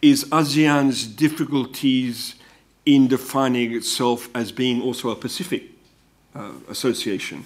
is 0.00 0.24
ASEAN's 0.30 1.06
difficulties 1.06 2.36
in 2.86 3.08
defining 3.08 3.74
itself 3.74 4.28
as 4.34 4.52
being 4.52 4.80
also 4.80 5.10
a 5.10 5.16
Pacific 5.16 5.64
uh, 6.34 6.52
association. 6.68 7.44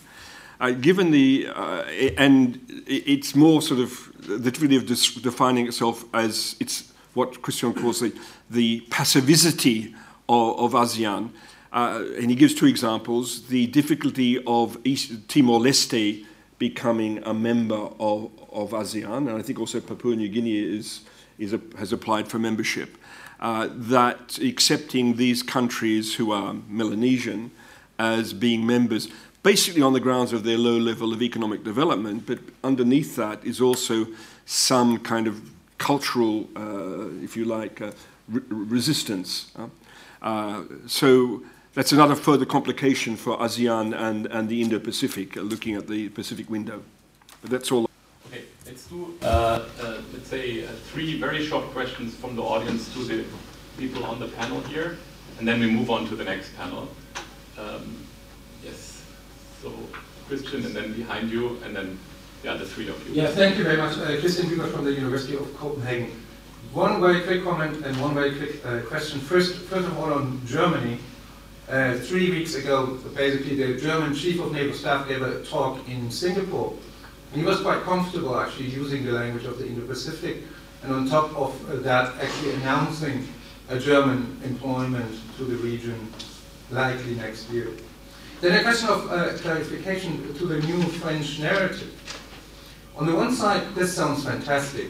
Uh, 0.61 0.71
given 0.71 1.11
the, 1.11 1.49
uh, 1.53 1.83
and 2.17 2.61
it's 2.87 3.35
more 3.35 3.61
sort 3.61 3.81
of 3.81 4.13
the 4.27 4.51
difficulty 4.51 4.77
of 4.77 4.87
defining 5.23 5.67
itself 5.67 6.05
as 6.15 6.55
it's 6.61 6.93
what 7.15 7.43
Christian 7.43 7.73
calls 7.75 8.01
the, 8.01 8.13
the 8.51 8.81
passivity 8.91 9.95
of, 10.29 10.59
of 10.59 10.73
ASEAN. 10.73 11.31
Uh, 11.73 12.05
and 12.21 12.31
he 12.31 12.37
gives 12.37 12.55
two 12.55 12.67
examples 12.67 13.49
the 13.49 13.67
difficulty 13.67 14.43
of 14.47 14.79
East 14.85 15.29
Timor 15.29 15.59
Leste 15.59 16.25
becoming 16.59 17.23
a 17.25 17.35
member 17.35 17.89
of, 17.99 18.31
of 18.53 18.71
ASEAN, 18.71 19.29
and 19.29 19.31
I 19.31 19.43
think 19.43 19.59
also 19.59 19.81
Papua 19.81 20.17
New 20.17 20.29
Guinea 20.29 20.59
is, 20.59 21.01
is 21.39 21.53
a, 21.53 21.61
has 21.79 21.93
applied 21.93 22.29
for 22.29 22.39
membership. 22.39 22.97
Uh, 23.41 23.69
that 23.71 24.39
accepting 24.39 25.17
these 25.17 25.43
countries 25.43 26.15
who 26.15 26.33
are 26.33 26.55
Melanesian 26.69 27.51
as 27.99 28.33
being 28.33 28.65
members 28.65 29.09
basically 29.45 29.83
on 29.83 29.93
the 29.93 30.01
grounds 30.01 30.33
of 30.33 30.43
their 30.43 30.57
low 30.57 30.79
level 30.79 31.13
of 31.13 31.21
economic 31.21 31.63
development, 31.63 32.27
but 32.27 32.39
underneath 32.65 33.15
that 33.15 33.45
is 33.45 33.61
also 33.61 34.07
some 34.47 34.99
kind 34.99 35.27
of 35.27 35.51
cultural, 35.77 36.49
uh, 36.57 37.09
if 37.23 37.37
you 37.37 37.45
like, 37.45 37.83
uh, 37.83 37.93
re 38.29 38.41
resistance. 38.49 39.53
Uh, 40.23 40.63
so 40.87 41.43
that's 41.75 41.93
another 41.93 42.15
further 42.15 42.47
complication 42.47 43.17
for 43.17 43.37
ASEAN 43.39 43.95
and, 43.97 44.27
and 44.27 44.49
the 44.49 44.63
Indo-Pacific, 44.63 45.37
uh, 45.37 45.41
looking 45.41 45.75
at 45.75 45.89
the 45.89 46.09
Pacific 46.11 46.49
window. 46.49 46.83
But 47.43 47.51
that's 47.51 47.71
all. 47.73 47.91
Okay, 48.29 48.45
let's 48.65 48.87
do, 48.87 49.15
uh, 49.23 49.25
uh, 49.25 50.01
let's 50.13 50.29
say, 50.29 50.63
three 50.93 51.21
very 51.21 51.45
short 51.45 51.65
questions 51.73 52.15
from 52.15 52.37
the 52.37 52.43
audience 52.43 52.93
to 52.95 53.05
the 53.05 53.25
people 53.77 54.05
on 54.05 54.21
the 54.21 54.29
panel 54.29 54.61
here, 54.63 54.99
and 55.39 55.47
then 55.47 55.61
we 55.61 55.69
move 55.69 55.91
on 55.91 56.09
to 56.09 56.17
the 56.17 56.25
next 56.25 56.57
panel. 56.57 56.89
Um, 57.59 57.97
so 59.65 59.73
Christian, 60.29 60.65
and 60.67 60.77
then 60.77 60.93
behind 60.93 61.31
you, 61.31 61.59
and 61.65 61.75
then 61.75 61.99
the 62.43 62.51
other 62.53 62.67
three 62.67 62.89
of 62.89 63.09
you. 63.09 63.15
Yeah, 63.15 63.29
thank 63.29 63.57
you 63.57 63.65
very 63.65 63.79
much. 63.79 63.97
Uh, 63.97 64.21
Christian 64.21 64.47
Huber 64.47 64.67
from 64.67 64.85
the 64.85 64.93
University 64.93 65.37
of 65.37 65.57
Copenhagen. 65.57 66.11
One 66.73 67.01
very 67.01 67.23
quick 67.23 67.43
comment 67.45 67.85
and 67.85 67.99
one 68.01 68.15
very 68.15 68.37
quick 68.37 68.65
uh, 68.67 68.81
question. 68.81 69.21
First, 69.21 69.55
first 69.57 69.87
of 69.87 69.99
all, 69.99 70.13
on 70.13 70.41
Germany. 70.45 70.99
Uh, 71.69 71.95
three 71.95 72.31
weeks 72.31 72.57
ago, 72.57 72.99
basically, 73.15 73.57
the 73.57 73.81
German 73.81 74.15
chief 74.15 74.39
of 74.39 74.53
naval 74.53 74.75
staff 74.75 75.09
gave 75.09 75.23
a 75.23 75.43
talk 75.45 75.79
in 75.89 76.11
Singapore. 76.11 76.75
And 77.33 77.41
he 77.41 77.47
was 77.47 77.61
quite 77.61 77.83
comfortable 77.85 78.39
actually 78.39 78.67
using 78.67 79.05
the 79.05 79.13
language 79.13 79.45
of 79.47 79.59
the 79.59 79.67
Indo-Pacific, 79.67 80.43
and 80.83 80.93
on 80.93 81.09
top 81.09 81.35
of 81.35 81.83
that, 81.83 82.15
actually 82.21 82.53
announcing 82.57 83.27
a 83.71 83.79
German 83.79 84.39
employment 84.45 85.19
to 85.39 85.45
the 85.45 85.57
region 85.57 86.13
likely 86.71 87.15
next 87.15 87.49
year. 87.49 87.71
Then 88.43 88.61
a 88.61 88.63
question 88.63 88.91
of 88.91 89.11
uh, 89.11 89.33
clarification 89.39 90.35
to 90.35 90.47
the 90.47 90.61
new 90.67 90.83
French 90.83 91.39
narrative. 91.39 91.95
On 92.97 93.07
the 93.07 93.15
one 93.15 93.35
side, 93.35 93.75
this 93.75 93.95
sounds 93.95 94.23
fantastic. 94.23 94.89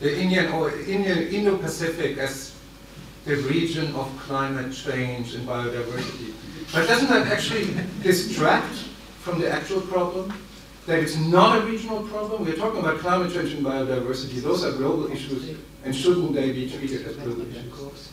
The 0.00 0.18
Indian 0.18 0.50
or 0.52 0.72
Indian 0.72 1.28
Indo-Pacific 1.28 2.18
as 2.18 2.49
the 3.24 3.36
region 3.36 3.94
of 3.94 4.06
climate 4.18 4.72
change 4.72 5.34
and 5.34 5.46
biodiversity. 5.46 6.32
But 6.72 6.86
doesn't 6.86 7.08
that 7.08 7.26
actually 7.26 7.74
distract 8.02 8.74
from 9.20 9.40
the 9.40 9.50
actual 9.50 9.80
problem? 9.82 10.32
That 10.86 11.00
it's 11.00 11.16
not 11.16 11.58
a 11.58 11.66
regional 11.66 12.02
problem? 12.04 12.44
We're 12.44 12.56
talking 12.56 12.80
about 12.80 12.98
climate 13.00 13.32
change 13.32 13.52
and 13.52 13.64
biodiversity. 13.64 14.42
Those 14.42 14.64
are 14.64 14.72
global 14.72 15.12
issues, 15.12 15.56
and 15.84 15.94
shouldn't 15.94 16.32
they 16.32 16.52
be 16.52 16.70
treated 16.70 17.06
as 17.06 17.16
global 17.16 17.46
issues? 17.50 18.12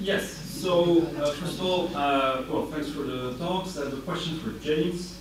Yes. 0.00 0.30
So, 0.60 1.02
uh, 1.02 1.30
first 1.32 1.58
of 1.58 1.64
all, 1.64 1.90
uh, 1.94 2.42
well, 2.50 2.66
thanks 2.66 2.90
for 2.90 3.02
the 3.02 3.34
talks. 3.38 3.78
I 3.78 3.84
have 3.84 3.94
a 3.94 4.00
question 4.02 4.38
for 4.40 4.52
James. 4.62 5.18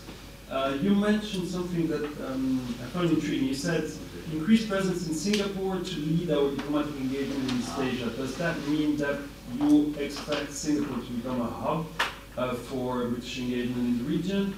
Uh, 0.49 0.77
you 0.81 0.95
mentioned 0.95 1.47
something 1.47 1.87
that 1.87 2.03
um, 2.27 2.75
I 2.81 2.87
found 2.87 3.11
intriguing. 3.11 3.47
You 3.47 3.53
said 3.53 3.89
increased 4.31 4.69
presence 4.69 5.07
in 5.07 5.13
Singapore 5.13 5.77
to 5.77 5.95
lead 5.95 6.31
our 6.31 6.51
diplomatic 6.51 6.95
engagement 6.97 7.51
in 7.51 7.59
East 7.59 7.79
Asia. 7.79 8.09
Does 8.11 8.35
that 8.37 8.59
mean 8.67 8.97
that 8.97 9.19
you 9.57 9.93
expect 9.97 10.51
Singapore 10.51 11.03
to 11.03 11.11
become 11.11 11.41
a 11.41 11.49
hub 11.49 11.85
uh, 12.37 12.53
for 12.53 13.07
British 13.07 13.39
engagement 13.39 13.77
in 13.77 13.97
the 13.99 14.03
region? 14.03 14.55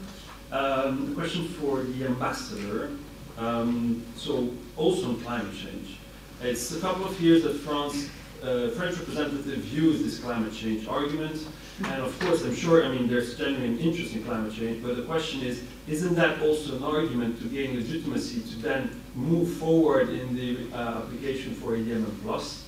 Um, 0.51 1.15
question 1.15 1.47
for 1.47 1.83
the 1.83 2.05
ambassador. 2.05 2.91
Um, 3.37 4.03
so, 4.15 4.51
also 4.75 5.09
on 5.09 5.21
climate 5.21 5.55
change. 5.55 5.97
It's 6.41 6.75
a 6.75 6.79
couple 6.79 7.05
of 7.05 7.19
years 7.21 7.43
that 7.43 7.53
France 7.53 8.09
uh, 8.43 8.69
French 8.69 8.97
representative 8.97 9.59
views 9.59 10.03
this 10.03 10.19
climate 10.19 10.53
change 10.53 10.87
argument. 10.87 11.47
And 11.85 12.01
of 12.01 12.19
course, 12.19 12.43
I'm 12.43 12.55
sure, 12.55 12.83
I 12.83 12.89
mean, 12.89 13.07
there's 13.07 13.37
genuine 13.37 13.79
interest 13.79 14.13
in 14.13 14.23
climate 14.23 14.53
change, 14.53 14.83
but 14.83 14.97
the 14.97 15.03
question 15.03 15.41
is, 15.41 15.63
isn't 15.87 16.15
that 16.15 16.41
also 16.41 16.77
an 16.77 16.83
argument 16.83 17.39
to 17.41 17.47
gain 17.47 17.75
legitimacy 17.75 18.41
to 18.41 18.55
then 18.61 19.00
move 19.15 19.53
forward 19.53 20.09
in 20.09 20.35
the 20.35 20.57
uh, 20.73 20.99
application 20.99 21.53
for 21.53 21.77
ADMM 21.77 22.21
plus? 22.23 22.65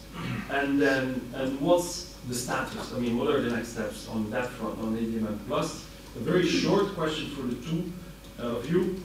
And 0.51 0.81
then, 0.81 1.21
and 1.33 1.59
what's 1.59 2.15
the 2.27 2.35
status? 2.35 2.93
I 2.93 2.99
mean, 2.99 3.17
what 3.17 3.27
are 3.27 3.41
the 3.41 3.49
next 3.55 3.69
steps 3.69 4.07
on 4.07 4.29
that 4.31 4.49
front, 4.49 4.79
on 4.79 4.95
ADMM 4.97 5.39
plus? 5.47 5.85
A 6.15 6.19
very 6.19 6.47
short 6.47 6.93
question 6.95 7.29
for 7.31 7.41
the 7.43 7.55
two 7.55 7.91
uh, 8.39 8.57
of 8.57 8.69
you. 8.69 9.01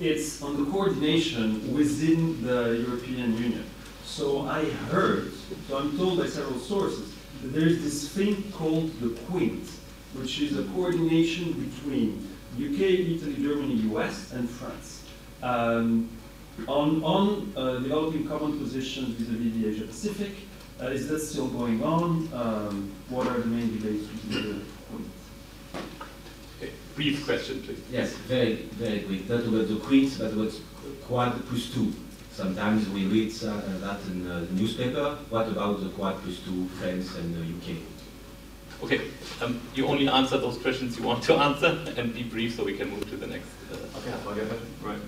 It's 0.00 0.42
on 0.42 0.62
the 0.62 0.70
coordination 0.70 1.72
within 1.72 2.42
the 2.42 2.84
European 2.86 3.32
Union. 3.38 3.64
So 4.04 4.42
I 4.42 4.64
heard, 4.90 5.32
so 5.68 5.78
I'm 5.78 5.96
told 5.96 6.18
by 6.18 6.26
several 6.26 6.58
sources, 6.58 7.14
that 7.42 7.48
there 7.48 7.66
is 7.66 7.82
this 7.82 8.08
thing 8.08 8.50
called 8.52 8.98
the 9.00 9.10
Quint, 9.26 9.68
which 10.14 10.40
is 10.40 10.58
a 10.58 10.64
coordination 10.72 11.52
between 11.52 12.28
UK, 12.54 12.80
Italy, 12.80 13.36
Germany, 13.38 13.74
US, 13.94 14.32
and 14.32 14.48
France. 14.48 15.04
Um, 15.42 16.08
on 16.68 17.02
on 17.04 17.52
uh, 17.56 17.78
developing 17.78 18.26
common 18.26 18.58
positions 18.58 19.14
vis-à-vis 19.18 19.52
the 19.60 19.68
Asia 19.68 19.84
Pacific, 19.84 20.32
uh, 20.80 20.86
is 20.86 21.08
that 21.08 21.20
still 21.20 21.48
going 21.48 21.82
on? 21.82 22.28
Um, 22.32 22.92
what 23.08 23.26
are 23.26 23.38
the 23.38 23.46
main 23.46 23.78
debates 23.78 24.06
within 24.10 24.58
the 24.58 24.64
Quint? 24.90 25.10
Okay. 26.56 26.72
Brief 26.94 27.24
question, 27.24 27.62
please. 27.62 27.80
Yes, 27.90 28.12
very, 28.28 28.54
very 28.78 29.00
quick. 29.00 29.28
Not 29.28 29.40
about 29.40 29.68
the 29.68 29.76
Quint, 29.76 30.18
but 30.18 30.32
about 30.32 30.52
Quad 31.06 31.46
plus 31.46 31.72
two. 31.72 31.92
Sometimes 32.32 32.88
we 32.90 33.06
read 33.06 33.32
uh, 33.44 33.60
that 33.80 34.00
in 34.08 34.24
the 34.24 34.40
newspaper. 34.52 35.16
What 35.30 35.48
about 35.48 35.80
the 35.80 35.88
Quad 35.90 36.22
plus 36.22 36.40
two, 36.40 36.66
France 36.80 37.14
and 37.16 37.34
the 37.34 37.40
UK? 37.40 37.78
Okay, 38.82 39.00
um, 39.40 39.58
you 39.74 39.86
only 39.86 40.06
answer 40.06 40.36
those 40.36 40.58
questions 40.58 40.98
you 40.98 41.04
want 41.04 41.22
to 41.24 41.34
answer 41.48 41.78
and 41.96 42.12
be 42.12 42.22
brief 42.22 42.56
so 42.56 42.64
we 42.64 42.76
can 42.76 42.90
move 42.90 43.08
to 43.08 43.16
the 43.16 43.26
next. 43.26 43.48
Uh, 43.72 44.30
okay, 44.30 44.46
right. 44.82 44.98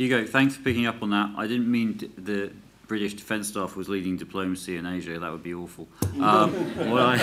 Hugo, 0.00 0.24
thanks 0.24 0.56
for 0.56 0.62
picking 0.62 0.86
up 0.86 1.02
on 1.02 1.10
that. 1.10 1.28
I 1.36 1.46
didn't 1.46 1.70
mean 1.70 1.98
the 2.16 2.50
British 2.88 3.12
Defence 3.12 3.48
Staff 3.48 3.76
was 3.76 3.86
leading 3.86 4.16
diplomacy 4.16 4.78
in 4.78 4.86
Asia, 4.86 5.18
that 5.18 5.30
would 5.30 5.42
be 5.42 5.52
awful. 5.52 5.88
Um, 6.18 6.54
what, 6.90 7.02
I, 7.02 7.18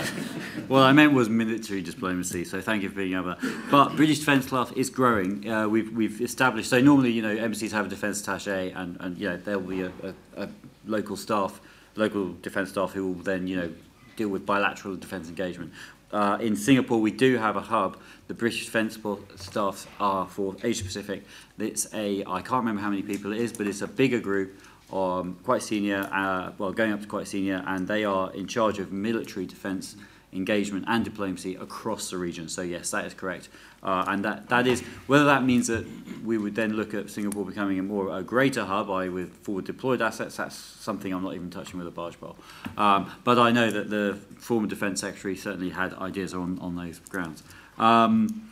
what 0.68 0.82
I 0.82 0.92
meant 0.92 1.14
was 1.14 1.28
military 1.28 1.82
diplomacy, 1.82 2.46
so 2.46 2.62
thank 2.62 2.84
you 2.84 2.90
for 2.90 2.98
being 2.98 3.16
over. 3.16 3.36
But 3.72 3.96
British 3.96 4.20
Defence 4.20 4.46
Staff 4.46 4.74
is 4.78 4.92
growing. 4.92 5.50
Uh, 5.50 5.68
we've, 5.68 5.92
we've 5.92 6.22
established, 6.22 6.70
so 6.70 6.80
normally, 6.80 7.10
you 7.10 7.24
know, 7.24 7.36
embassies 7.36 7.72
have 7.72 7.88
a 7.88 7.90
defence 7.90 8.22
attaché 8.22 8.72
and, 8.76 8.96
and 9.00 9.18
you 9.18 9.28
know, 9.28 9.38
there'll 9.38 9.60
be 9.60 9.82
a, 9.82 9.92
a, 10.04 10.44
a 10.44 10.50
local 10.86 11.18
staff, 11.18 11.60
local 11.96 12.34
defence 12.44 12.70
staff 12.70 12.92
who 12.92 13.08
will 13.08 13.24
then, 13.24 13.48
you 13.48 13.56
know, 13.56 13.74
deal 14.18 14.30
with 14.30 14.46
bilateral 14.46 14.96
defence 14.96 15.30
engagement. 15.30 15.74
Uh, 16.12 16.38
in 16.40 16.56
Singapore, 16.56 17.00
we 17.00 17.12
do 17.12 17.38
have 17.38 17.56
a 17.56 17.62
hub. 17.62 17.98
The 18.28 18.34
British 18.34 18.66
Defence 18.66 18.98
staff 19.36 19.88
are 20.00 20.28
for 20.28 20.56
Asia 20.64 20.84
Pacific. 20.84 21.24
It's 21.58 21.94
a, 21.94 22.24
I 22.26 22.42
can't 22.42 22.64
remember 22.64 22.82
how 22.82 22.90
many 22.90 23.02
people 23.02 23.34
it 23.34 23.40
is, 23.40 23.54
but 23.54 23.68
it's 23.68 23.82
a 23.82 23.88
bigger 23.88 24.20
group 24.20 24.60
um, 24.92 25.38
quite 25.44 25.64
senior, 25.64 26.10
uh, 26.12 26.52
well, 26.58 26.72
going 26.72 26.94
up 26.94 27.02
to 27.02 27.08
quite 27.08 27.28
senior, 27.28 27.64
and 27.68 27.88
they 27.88 28.06
are 28.06 28.34
in 28.34 28.48
charge 28.48 28.80
of 28.80 28.92
military 28.92 29.46
defence 29.46 29.96
engagement 30.34 30.86
and 30.88 31.06
diplomacy 31.06 31.56
across 31.56 32.10
the 32.10 32.18
region. 32.18 32.50
So 32.50 32.62
yes, 32.62 32.92
that 32.92 33.06
is 33.06 33.14
correct. 33.14 33.50
Uh, 33.82 34.04
and 34.08 34.26
that, 34.26 34.50
that 34.50 34.68
is, 34.68 34.82
whether 35.08 35.26
that 35.26 35.44
means 35.44 35.68
that 35.68 35.86
we 36.24 36.38
would 36.38 36.56
then 36.56 36.74
look 36.74 36.94
at 36.94 37.10
Singapore 37.10 37.46
becoming 37.46 37.80
a 37.80 37.84
more 37.84 38.18
a 38.18 38.24
greater 38.24 38.66
hub, 38.66 38.90
with 38.90 39.34
forward 39.38 39.66
deployed 39.66 40.02
assets, 40.02 40.38
that's 40.38 40.56
something 40.56 41.14
I'm 41.14 41.24
not 41.24 41.36
even 41.36 41.50
touching 41.50 41.80
with 41.80 41.88
a 41.88 41.92
barge 41.92 42.20
pole. 42.20 42.36
Um, 42.76 43.12
but 43.24 43.40
I 43.40 43.52
know 43.52 43.72
that 43.72 43.90
the 43.90 44.20
former 44.40 44.68
Defence 44.68 45.02
Secretary 45.02 45.36
certainly 45.36 45.70
had 45.70 45.94
ideas 45.96 46.34
on, 46.34 46.60
on 46.60 46.76
those 46.76 47.00
grounds. 47.00 47.44
Um, 47.78 48.50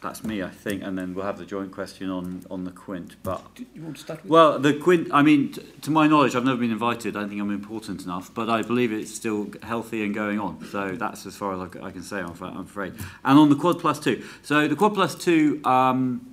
that's 0.00 0.22
me, 0.22 0.42
I 0.42 0.50
think, 0.50 0.82
and 0.82 0.96
then 0.96 1.14
we'll 1.14 1.24
have 1.24 1.38
the 1.38 1.44
joint 1.44 1.72
question 1.72 2.08
on, 2.08 2.44
on 2.50 2.64
the 2.64 2.70
quint. 2.70 3.16
But 3.22 3.42
you 3.74 3.82
want 3.82 3.96
to 3.96 4.02
start 4.02 4.22
with? 4.22 4.30
Well, 4.30 4.58
the 4.58 4.74
quint. 4.74 5.08
I 5.12 5.22
mean, 5.22 5.52
t- 5.52 5.62
to 5.82 5.90
my 5.90 6.06
knowledge, 6.06 6.36
I've 6.36 6.44
never 6.44 6.58
been 6.58 6.70
invited. 6.70 7.16
I 7.16 7.20
don't 7.20 7.30
think 7.30 7.40
I'm 7.40 7.50
important 7.50 8.04
enough, 8.04 8.32
but 8.32 8.48
I 8.48 8.62
believe 8.62 8.92
it's 8.92 9.12
still 9.12 9.50
healthy 9.62 10.04
and 10.04 10.14
going 10.14 10.38
on. 10.38 10.64
So 10.70 10.92
that's 10.92 11.26
as 11.26 11.36
far 11.36 11.54
as 11.54 11.70
I, 11.82 11.90
can 11.90 12.02
say. 12.02 12.20
I'm, 12.20 12.34
I'm 12.40 12.60
afraid. 12.60 12.94
And 13.24 13.38
on 13.38 13.48
the 13.48 13.56
quad 13.56 13.80
plus 13.80 13.98
two. 13.98 14.24
So 14.42 14.68
the 14.68 14.76
quad 14.76 14.94
plus 14.94 15.14
two. 15.14 15.60
Um, 15.64 16.32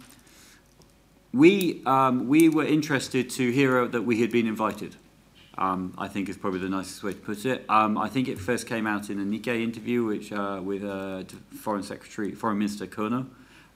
we 1.33 1.81
um, 1.85 2.27
we 2.27 2.47
were 2.47 2.65
interested 2.65 3.29
to 3.31 3.51
hear 3.51 3.87
that 3.87 4.03
we 4.03 4.21
had 4.21 4.31
been 4.31 4.47
invited. 4.47 4.95
Um, 5.57 5.93
I 5.97 6.09
think 6.09 6.27
is 6.27 6.37
probably 6.37 6.59
the 6.59 6.69
nicest 6.69 7.01
way 7.01 7.13
to 7.13 7.17
put 7.17 7.45
it. 7.45 7.63
Um, 7.69 7.97
I 7.97 8.09
think 8.09 8.27
it 8.27 8.37
first 8.39 8.67
came 8.67 8.85
out 8.85 9.09
in 9.09 9.19
a 9.19 9.23
Nikkei 9.23 9.63
interview, 9.63 10.03
which 10.03 10.31
uh, 10.33 10.59
with 10.61 10.83
uh, 10.83 11.23
Foreign 11.61 11.83
Secretary, 11.83 12.31
Foreign 12.31 12.57
Minister 12.57 12.87
Kono. 12.87 13.27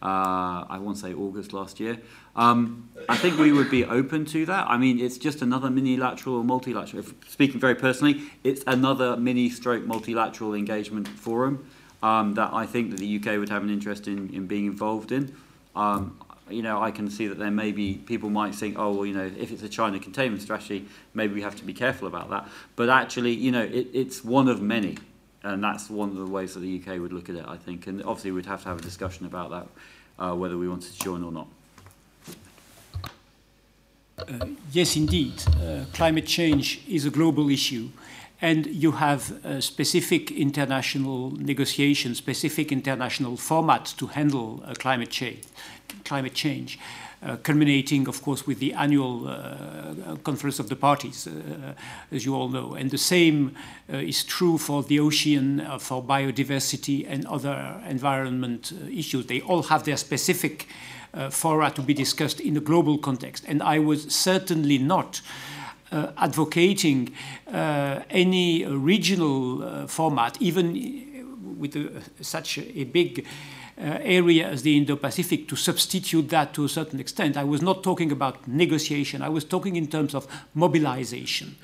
Uh, 0.02 0.64
I 0.70 0.78
want 0.80 0.96
to 0.98 1.04
say 1.04 1.14
August 1.14 1.52
last 1.52 1.80
year. 1.80 1.98
Um, 2.36 2.90
I 3.10 3.18
think 3.18 3.38
we 3.38 3.52
would 3.52 3.70
be 3.70 3.84
open 3.84 4.24
to 4.28 4.46
that. 4.46 4.70
I 4.70 4.78
mean, 4.78 4.98
it's 4.98 5.18
just 5.18 5.42
another 5.42 5.70
mini-lateral 5.70 6.38
or 6.38 6.44
multilateral. 6.44 7.04
Speaking 7.28 7.60
very 7.60 7.76
personally, 7.76 8.24
it's 8.46 8.64
another 8.66 9.18
mini-stroke 9.18 9.84
multilateral 9.86 10.54
engagement 10.54 11.08
forum 11.08 11.66
um, 12.02 12.36
that 12.36 12.54
I 12.54 12.66
think 12.66 12.92
that 12.92 13.00
the 13.00 13.18
UK 13.18 13.38
would 13.40 13.50
have 13.50 13.64
an 13.64 13.70
interest 13.70 14.08
in, 14.08 14.34
in 14.34 14.48
being 14.48 14.66
involved 14.66 15.12
in. 15.12 15.36
Um, 15.76 16.18
you 16.54 16.62
know, 16.62 16.82
I 16.82 16.92
can 16.92 17.10
see 17.10 17.28
that 17.28 17.38
there 17.38 17.52
may 17.52 17.72
be 17.72 17.96
people 17.96 18.30
might 18.30 18.56
think, 18.56 18.78
oh, 18.78 18.92
well, 18.92 19.06
you 19.06 19.14
know, 19.14 19.32
if 19.38 19.52
it's 19.52 19.64
a 19.64 19.70
China 19.70 20.00
containment 20.00 20.42
strategy, 20.42 20.86
maybe 21.14 21.34
we 21.34 21.42
have 21.42 21.56
to 21.58 21.64
be 21.64 21.74
careful 21.74 22.08
about 22.08 22.30
that. 22.30 22.48
But 22.76 22.90
actually, 22.90 23.34
you 23.34 23.52
know, 23.52 23.64
it, 23.64 23.88
it's 23.94 24.24
one 24.24 24.48
of 24.48 24.62
many, 24.62 24.98
and 25.44 25.64
that's 25.64 25.90
one 25.90 26.10
of 26.10 26.16
the 26.16 26.26
ways 26.26 26.54
that 26.54 26.62
the 26.62 26.82
UK 26.82 27.00
would 27.00 27.14
look 27.14 27.30
at 27.30 27.36
it, 27.36 27.46
I 27.48 27.58
think. 27.58 27.88
And 27.88 28.02
obviously, 28.04 28.32
we'd 28.32 28.46
have 28.46 28.64
to 28.64 28.70
have 28.70 28.80
a 28.80 28.82
discussion 28.82 29.26
about 29.26 29.50
that, 29.52 29.68
uh, 30.24 30.36
whether 30.36 30.58
we 30.58 30.68
wanted 30.68 30.92
to 30.94 31.00
join 31.00 31.24
or 31.24 31.32
not. 31.32 31.48
Uh, 34.20 34.48
yes, 34.72 34.96
indeed. 34.96 35.42
Uh, 35.48 35.86
climate 35.94 36.26
change 36.26 36.82
is 36.88 37.06
a 37.06 37.10
global 37.10 37.50
issue. 37.50 37.90
And 38.42 38.68
you 38.68 38.94
have 38.94 39.46
a 39.46 39.62
specific 39.62 40.32
international 40.32 41.32
negotiation, 41.32 42.16
specific 42.16 42.72
international 42.72 43.36
format 43.36 43.94
to 43.98 44.08
handle 44.08 44.64
uh, 44.66 44.74
climate 44.76 45.10
change 45.10 45.44
climate 46.06 46.34
change. 46.34 46.80
Uh, 47.22 47.36
culminating, 47.44 48.07
of 48.07 48.22
course, 48.22 48.48
with 48.48 48.60
the 48.60 48.72
annual 48.72 49.28
uh, 49.28 50.16
conference 50.24 50.57
of 50.57 50.70
the 50.70 50.76
parties, 50.76 51.28
uh, 51.28 51.74
as 52.14 52.24
you 52.24 52.34
all 52.34 52.48
know. 52.48 52.76
And 52.76 52.90
the 52.90 52.98
same 52.98 53.57
uh, 53.91 53.98
is 53.98 54.24
true 54.24 54.57
for 54.57 54.84
the 54.84 55.02
ocean, 55.02 55.60
uh, 55.60 55.80
for 55.80 56.02
biodiversity, 56.02 57.06
and 57.06 57.26
other 57.26 57.84
environment 57.90 58.72
uh, 58.72 58.88
issues. 58.88 59.26
They 59.26 59.41
all 59.41 59.64
have 59.64 59.84
their 59.84 59.98
specific 59.98 60.68
fora 61.30 61.72
to 61.72 61.82
be 61.82 61.94
discussed 61.94 62.40
in 62.40 62.56
a 62.56 62.61
global 62.61 62.98
context. 62.98 63.44
And 63.48 63.64
I 63.64 63.80
was 63.80 64.14
certainly 64.14 64.78
not. 64.78 65.22
advocating 65.91 67.10
any 67.48 68.64
regional 68.64 69.88
format, 69.88 70.38
even 70.40 70.76
with 71.57 71.76
such 72.22 72.60
a 72.60 72.84
big 72.84 73.26
area 73.80 74.48
as 74.48 74.62
the 74.62 74.78
Indo-Pacific 74.78 75.48
to 75.48 75.56
substitute 75.56 76.30
that 76.30 76.54
to 76.54 76.66
a 76.66 76.70
certain 76.70 77.00
extent. 77.00 77.38
I 77.38 77.44
was 77.44 77.62
not 77.62 77.84
talking 77.84 78.12
about 78.12 78.48
negotiation. 78.48 79.22
I 79.22 79.30
was 79.30 79.46
talking 79.46 79.76
in 79.76 79.88
terms 79.88 80.14
of 80.14 80.28
mobilization. 80.54 81.56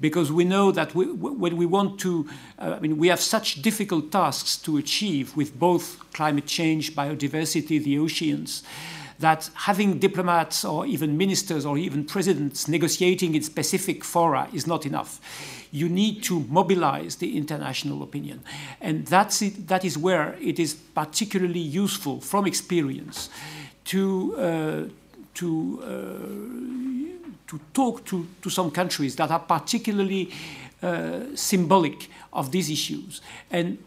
Because 0.00 0.30
we 0.30 0.44
know 0.44 0.72
that 0.72 0.94
we, 0.94 1.06
when 1.06 1.56
we 1.56 1.66
want 1.66 1.98
to, 2.00 2.28
uh, 2.58 2.74
I 2.76 2.80
mean, 2.80 2.98
we 2.98 3.08
have 3.08 3.20
such 3.20 3.62
difficult 3.62 4.12
tasks 4.12 4.56
to 4.58 4.76
achieve 4.76 5.34
with 5.36 5.58
both 5.58 5.98
climate 6.12 6.46
change, 6.46 6.94
biodiversity, 6.94 7.82
the 7.82 7.98
oceans, 7.98 8.62
that 9.20 9.48
having 9.54 9.98
diplomats 10.00 10.64
or 10.64 10.84
even 10.84 11.16
ministers 11.16 11.64
or 11.64 11.78
even 11.78 12.04
presidents 12.04 12.68
negotiating 12.68 13.34
in 13.34 13.42
specific 13.42 14.04
fora 14.04 14.48
is 14.52 14.66
not 14.66 14.84
enough 14.84 15.20
you 15.74 15.88
need 15.88 16.22
to 16.22 16.38
mobilize 16.48 17.16
the 17.16 17.36
international 17.36 18.04
opinion. 18.04 18.40
And 18.80 19.04
that's 19.08 19.42
it, 19.42 19.66
that 19.66 19.84
is 19.84 19.98
where 19.98 20.36
it 20.40 20.60
is 20.60 20.72
particularly 20.72 21.58
useful 21.58 22.20
from 22.20 22.46
experience 22.46 23.28
to, 23.86 24.36
uh, 24.36 24.82
to, 25.34 25.82
uh, 25.82 27.48
to 27.48 27.60
talk 27.72 28.04
to, 28.04 28.24
to 28.42 28.50
some 28.50 28.70
countries 28.70 29.16
that 29.16 29.32
are 29.32 29.40
particularly 29.40 30.30
uh, 30.80 31.22
symbolic 31.34 32.08
of 32.32 32.52
these 32.52 32.70
issues. 32.70 33.20
And 33.50 33.78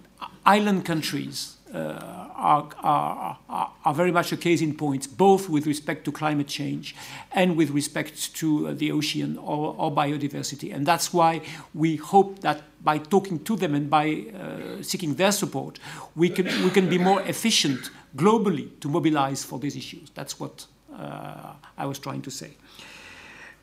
island 0.46 0.84
countries 0.84 1.57
are, 1.74 2.70
are, 2.80 3.38
are, 3.50 3.72
are, 3.84 3.94
very 3.94 4.12
much 4.12 4.32
a 4.32 4.38
case 4.38 4.62
in 4.62 4.74
point, 4.76 5.18
both 5.18 5.50
with 5.50 5.66
respect 5.66 6.06
to 6.06 6.12
climate 6.12 6.48
change 6.48 6.96
and 7.32 7.58
with 7.58 7.72
respect 7.72 8.36
to 8.36 8.68
uh, 8.68 8.74
the 8.74 8.92
ocean 8.92 9.38
or, 9.38 9.76
or, 9.78 9.92
biodiversity. 9.92 10.74
And 10.74 10.86
that's 10.86 11.14
why 11.14 11.42
we 11.74 11.96
hope 11.98 12.40
that 12.40 12.62
by 12.84 13.00
talking 13.00 13.44
to 13.44 13.56
them 13.56 13.76
and 13.76 13.90
by 13.90 14.26
uh, 14.34 14.82
seeking 14.82 15.16
their 15.16 15.32
support, 15.32 15.80
we 16.16 16.30
can, 16.30 16.46
we 16.64 16.70
can 16.70 16.88
be 16.90 16.98
more 16.98 17.22
efficient 17.24 17.90
globally 18.16 18.80
to 18.80 18.88
mobilize 18.88 19.44
for 19.44 19.60
these 19.60 19.76
issues. 19.76 20.10
That's 20.12 20.40
what 20.40 20.66
uh, 20.94 21.54
I 21.78 21.86
was 21.86 22.00
trying 22.00 22.22
to 22.24 22.32
say. 22.32 22.52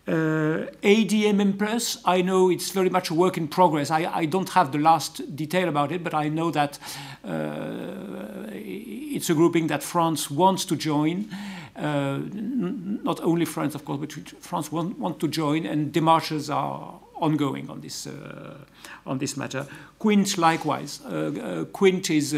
Uh, 0.06 0.66
ADMM 0.82 1.59
Plus, 1.59 1.98
I 2.05 2.20
know 2.20 2.51
it's 2.51 2.70
very 2.70 2.90
much 2.90 3.09
a 3.09 3.14
work 3.14 3.39
in 3.39 3.48
progress. 3.48 3.90
I, 3.90 4.05
I, 4.05 4.26
don't 4.26 4.51
have 4.51 4.70
the 4.70 4.78
last 4.78 5.35
detail 5.35 5.66
about 5.66 5.93
it, 5.93 6.05
but 6.05 6.12
I 6.12 6.28
know 6.28 6.51
that 6.51 6.78
uh, 7.24 8.51
it's 8.52 9.31
a 9.31 9.35
grouping 9.35 9.68
that 9.68 9.82
France 9.82 10.31
wants 10.31 10.66
to 10.66 10.76
join. 10.76 11.31
Uh, 11.74 12.18
not 12.32 13.18
only 13.20 13.47
France, 13.47 13.74
of 13.74 13.86
course, 13.86 13.98
but 13.98 14.12
France 14.43 14.70
want, 14.70 14.98
want 14.98 15.20
to 15.20 15.28
join, 15.28 15.64
and 15.64 15.90
demarches 15.90 16.55
are 16.55 17.01
ongoing 17.16 17.70
on 17.70 17.81
this 17.81 18.06
uh, 18.06 18.59
on 19.06 19.18
this 19.18 19.36
matter. 19.36 19.66
Quint, 19.98 20.36
likewise. 20.36 21.01
Uh, 21.05 21.09
uh, 21.10 21.64
Quint 21.72 22.10
is 22.10 22.36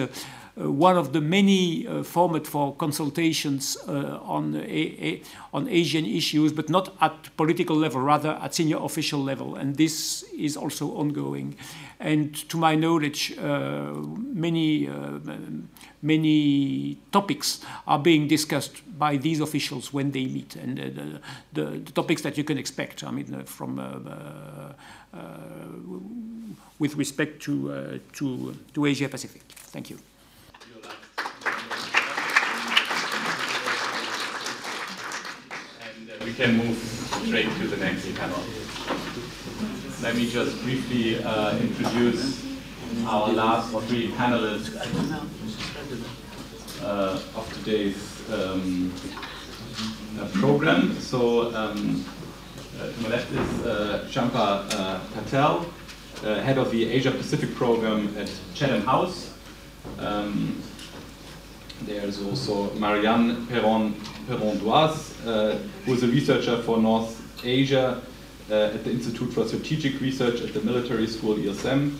one 0.56 0.96
of 0.96 1.12
the 1.12 1.20
many 1.20 1.86
uh, 1.86 2.02
format 2.02 2.46
for 2.46 2.74
consultations 2.76 3.76
uh, 3.86 4.18
on, 4.22 4.56
a, 4.56 5.20
on 5.52 5.68
Asian 5.68 6.06
issues, 6.06 6.50
but 6.50 6.70
not 6.70 6.96
at 7.02 7.36
political 7.36 7.76
level, 7.76 8.00
rather 8.00 8.30
at 8.42 8.54
senior 8.54 8.78
official 8.78 9.22
level. 9.22 9.56
And 9.56 9.76
this 9.76 10.22
is 10.32 10.56
also 10.56 10.92
ongoing. 10.96 11.56
And 12.00 12.34
to 12.48 12.56
my 12.56 12.74
knowledge, 12.74 13.36
uh, 13.38 13.92
many, 13.92 14.88
uh, 14.88 15.18
many 16.00 16.98
topics 17.12 17.60
are 17.86 17.98
being 17.98 18.26
discussed 18.26 18.82
by 18.98 19.18
these 19.18 19.40
officials 19.40 19.92
when 19.92 20.12
they 20.12 20.24
meet. 20.24 20.56
And 20.56 20.80
uh, 20.80 20.84
the, 20.84 21.20
the, 21.52 21.78
the, 21.80 21.92
topics 21.92 22.22
that 22.22 22.38
you 22.38 22.44
can 22.44 22.56
expect, 22.56 23.04
I 23.04 23.10
mean, 23.10 23.44
from 23.44 23.76
with 26.78 26.94
respect 26.96 27.42
to, 27.42 28.00
to, 28.14 28.56
to 28.72 28.86
Asia 28.86 29.08
Pacific. 29.08 29.42
Thank 29.48 29.90
you. 29.90 29.98
We 36.24 36.32
can 36.32 36.56
move 36.56 36.76
straight 37.24 37.48
to 37.58 37.68
the 37.68 37.76
next 37.76 38.12
panel. 38.16 38.42
Let 40.02 40.16
me 40.16 40.28
just 40.30 40.62
briefly 40.62 41.22
uh, 41.22 41.56
introduce 41.58 42.44
our 43.06 43.32
last 43.32 43.70
three 43.88 44.08
panelists 44.08 44.74
uh, 46.82 47.20
of 47.34 47.52
today's 47.54 48.30
um, 48.32 48.92
uh, 50.20 50.28
program. 50.34 50.98
So 51.00 51.54
um, 51.54 52.04
uh, 52.78 52.92
to 52.92 53.00
my 53.00 53.08
left 53.08 53.30
is 53.32 53.66
uh, 53.66 54.08
Champa 54.10 54.66
uh, 54.70 55.00
Patel, 55.14 55.66
head 56.22 56.58
of 56.58 56.70
the 56.70 56.90
Asia 56.90 57.10
Pacific 57.10 57.54
program 57.54 58.14
at 58.18 58.30
Chatham 58.54 58.82
House. 58.82 59.32
Um, 59.98 60.62
there's 61.82 62.22
also 62.22 62.72
Marianne 62.74 63.46
Péron 63.46 63.92
Péron-Doise, 64.28 65.26
uh, 65.26 65.58
who 65.84 65.94
is 65.94 66.02
a 66.02 66.08
researcher 66.08 66.60
for 66.62 66.78
North 66.78 67.22
Asia 67.44 68.02
uh, 68.50 68.54
at 68.54 68.84
the 68.84 68.90
Institute 68.90 69.32
for 69.32 69.46
Strategic 69.46 70.00
Research 70.00 70.40
at 70.40 70.54
the 70.54 70.60
Military 70.60 71.06
School 71.06 71.36
IRSEM, 71.36 71.96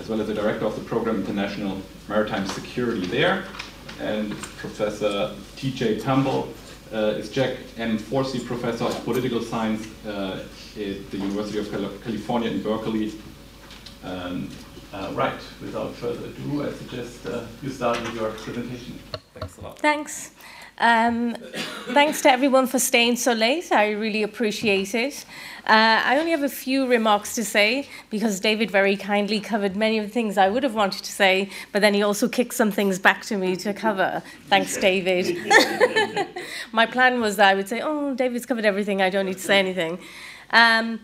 as 0.00 0.08
well 0.08 0.20
as 0.20 0.26
the 0.28 0.34
director 0.34 0.64
of 0.64 0.74
the 0.74 0.84
program 0.84 1.16
International 1.16 1.80
Maritime 2.08 2.46
Security 2.46 3.06
there. 3.06 3.44
And 4.00 4.32
Professor 4.58 5.34
T.J. 5.56 5.98
Pempel 5.98 6.48
uh, 6.92 7.18
is 7.18 7.30
Jack 7.30 7.56
M. 7.76 7.98
Forcey 7.98 8.44
Professor 8.44 8.84
of 8.84 9.04
Political 9.04 9.42
Science 9.42 9.86
uh, 10.06 10.44
at 10.76 11.10
the 11.10 11.16
University 11.18 11.58
of 11.58 11.70
California 11.70 12.50
in 12.50 12.62
Berkeley. 12.62 13.12
Um, 14.04 14.48
uh, 14.92 15.10
right, 15.14 15.40
without 15.60 15.94
further 15.94 16.26
ado, 16.26 16.66
I 16.66 16.72
suggest 16.72 17.26
uh, 17.26 17.44
you 17.62 17.70
start 17.70 18.00
with 18.00 18.14
your 18.14 18.30
presentation. 18.30 18.98
Thanks 19.34 19.58
a 19.58 19.60
lot. 19.60 19.78
Thanks. 19.78 20.32
Um, 20.80 21.36
thanks 21.88 22.22
to 22.22 22.30
everyone 22.30 22.68
for 22.68 22.78
staying 22.78 23.16
so 23.16 23.32
late. 23.32 23.72
I 23.72 23.90
really 23.90 24.22
appreciate 24.22 24.94
it. 24.94 25.24
Uh, 25.66 26.00
I 26.04 26.18
only 26.18 26.30
have 26.30 26.44
a 26.44 26.48
few 26.48 26.86
remarks 26.86 27.34
to 27.34 27.44
say 27.44 27.88
because 28.10 28.38
David 28.38 28.70
very 28.70 28.96
kindly 28.96 29.40
covered 29.40 29.76
many 29.76 29.98
of 29.98 30.06
the 30.06 30.10
things 30.10 30.38
I 30.38 30.48
would 30.48 30.62
have 30.62 30.74
wanted 30.74 31.04
to 31.04 31.10
say, 31.10 31.50
but 31.72 31.82
then 31.82 31.94
he 31.94 32.02
also 32.02 32.28
kicked 32.28 32.54
some 32.54 32.70
things 32.70 32.98
back 32.98 33.24
to 33.26 33.36
me 33.36 33.56
to 33.56 33.74
cover. 33.74 34.22
Thanks, 34.46 34.76
David. 34.76 35.36
My 36.72 36.86
plan 36.86 37.20
was 37.20 37.36
that 37.36 37.48
I 37.48 37.54
would 37.54 37.68
say, 37.68 37.80
Oh, 37.82 38.14
David's 38.14 38.46
covered 38.46 38.64
everything, 38.64 39.02
I 39.02 39.10
don't 39.10 39.26
need 39.26 39.38
to 39.38 39.42
say 39.42 39.58
anything. 39.58 39.98
Um, 40.50 41.00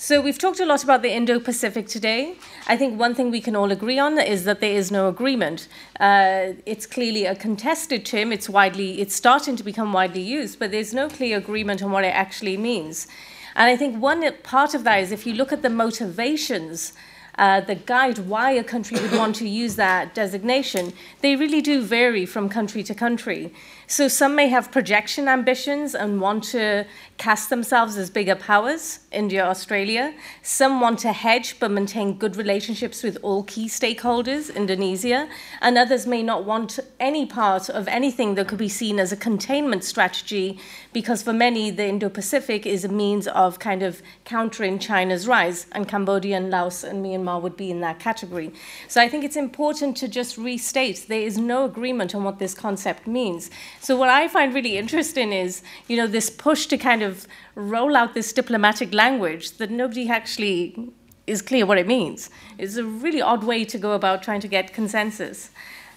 so 0.00 0.20
we've 0.20 0.38
talked 0.38 0.60
a 0.60 0.64
lot 0.64 0.84
about 0.84 1.02
the 1.02 1.12
Indo-Pacific 1.12 1.88
today. 1.88 2.36
I 2.68 2.76
think 2.76 3.00
one 3.00 3.16
thing 3.16 3.32
we 3.32 3.40
can 3.40 3.56
all 3.56 3.72
agree 3.72 3.98
on 3.98 4.16
is 4.20 4.44
that 4.44 4.60
there 4.60 4.72
is 4.72 4.92
no 4.92 5.08
agreement. 5.08 5.66
Uh, 5.98 6.52
it's 6.66 6.86
clearly 6.86 7.24
a 7.24 7.34
contested 7.34 8.06
term. 8.06 8.30
It's 8.30 8.48
widely, 8.48 9.00
it's 9.00 9.16
starting 9.16 9.56
to 9.56 9.64
become 9.64 9.92
widely 9.92 10.20
used, 10.20 10.60
but 10.60 10.70
there's 10.70 10.94
no 10.94 11.08
clear 11.08 11.36
agreement 11.36 11.82
on 11.82 11.90
what 11.90 12.04
it 12.04 12.14
actually 12.14 12.56
means. 12.56 13.08
And 13.56 13.68
I 13.68 13.76
think 13.76 14.00
one 14.00 14.22
part 14.44 14.72
of 14.72 14.84
that 14.84 15.00
is 15.00 15.10
if 15.10 15.26
you 15.26 15.34
look 15.34 15.52
at 15.52 15.62
the 15.62 15.68
motivations 15.68 16.92
uh, 17.36 17.60
that 17.62 17.84
guide 17.84 18.18
why 18.18 18.52
a 18.52 18.62
country 18.62 19.00
would 19.00 19.12
want 19.12 19.34
to 19.36 19.48
use 19.48 19.74
that 19.76 20.14
designation, 20.14 20.92
they 21.22 21.34
really 21.34 21.60
do 21.60 21.82
vary 21.82 22.24
from 22.24 22.48
country 22.48 22.84
to 22.84 22.94
country. 22.94 23.52
So 23.90 24.06
some 24.06 24.34
may 24.34 24.48
have 24.48 24.70
projection 24.70 25.28
ambitions 25.28 25.94
and 25.94 26.20
want 26.20 26.44
to 26.52 26.84
cast 27.16 27.48
themselves 27.48 27.96
as 27.96 28.10
bigger 28.10 28.34
powers, 28.34 29.00
India, 29.10 29.42
Australia. 29.42 30.12
Some 30.42 30.82
want 30.82 30.98
to 31.00 31.12
hedge 31.12 31.58
but 31.58 31.70
maintain 31.70 32.18
good 32.18 32.36
relationships 32.36 33.02
with 33.02 33.16
all 33.22 33.44
key 33.44 33.66
stakeholders, 33.66 34.54
Indonesia. 34.54 35.26
And 35.62 35.78
others 35.78 36.06
may 36.06 36.22
not 36.22 36.44
want 36.44 36.78
any 37.00 37.24
part 37.24 37.70
of 37.70 37.88
anything 37.88 38.34
that 38.34 38.46
could 38.46 38.58
be 38.58 38.68
seen 38.68 39.00
as 39.00 39.10
a 39.10 39.16
containment 39.16 39.84
strategy, 39.84 40.58
because 40.92 41.22
for 41.22 41.32
many, 41.32 41.70
the 41.70 41.86
Indo 41.86 42.10
Pacific 42.10 42.66
is 42.66 42.84
a 42.84 42.88
means 42.88 43.26
of 43.28 43.58
kind 43.58 43.82
of 43.82 44.02
countering 44.26 44.78
China's 44.78 45.26
rise, 45.26 45.66
and 45.72 45.88
Cambodia 45.88 46.36
and 46.36 46.50
Laos 46.50 46.84
and 46.84 47.02
Myanmar 47.02 47.40
would 47.40 47.56
be 47.56 47.70
in 47.70 47.80
that 47.80 47.98
category. 47.98 48.52
So 48.86 49.00
I 49.00 49.08
think 49.08 49.24
it's 49.24 49.36
important 49.36 49.96
to 49.96 50.08
just 50.08 50.36
restate 50.36 51.06
there 51.08 51.22
is 51.22 51.38
no 51.38 51.64
agreement 51.64 52.14
on 52.14 52.22
what 52.22 52.38
this 52.38 52.52
concept 52.52 53.06
means. 53.06 53.50
So 53.80 53.96
what 53.96 54.08
I 54.08 54.28
find 54.28 54.54
really 54.54 54.76
interesting 54.76 55.32
is, 55.32 55.62
you 55.86 55.96
know, 55.96 56.06
this 56.06 56.30
push 56.30 56.66
to 56.66 56.76
kind 56.76 57.02
of 57.02 57.26
roll 57.54 57.96
out 57.96 58.14
this 58.14 58.32
diplomatic 58.32 58.92
language 58.92 59.52
that 59.58 59.70
nobody 59.70 60.08
actually 60.08 60.90
is 61.26 61.42
clear 61.42 61.66
what 61.66 61.78
it 61.78 61.86
means. 61.86 62.30
It's 62.58 62.76
a 62.76 62.84
really 62.84 63.20
odd 63.20 63.44
way 63.44 63.64
to 63.64 63.78
go 63.78 63.92
about 63.92 64.22
trying 64.22 64.40
to 64.40 64.48
get 64.48 64.72
consensus. 64.72 65.50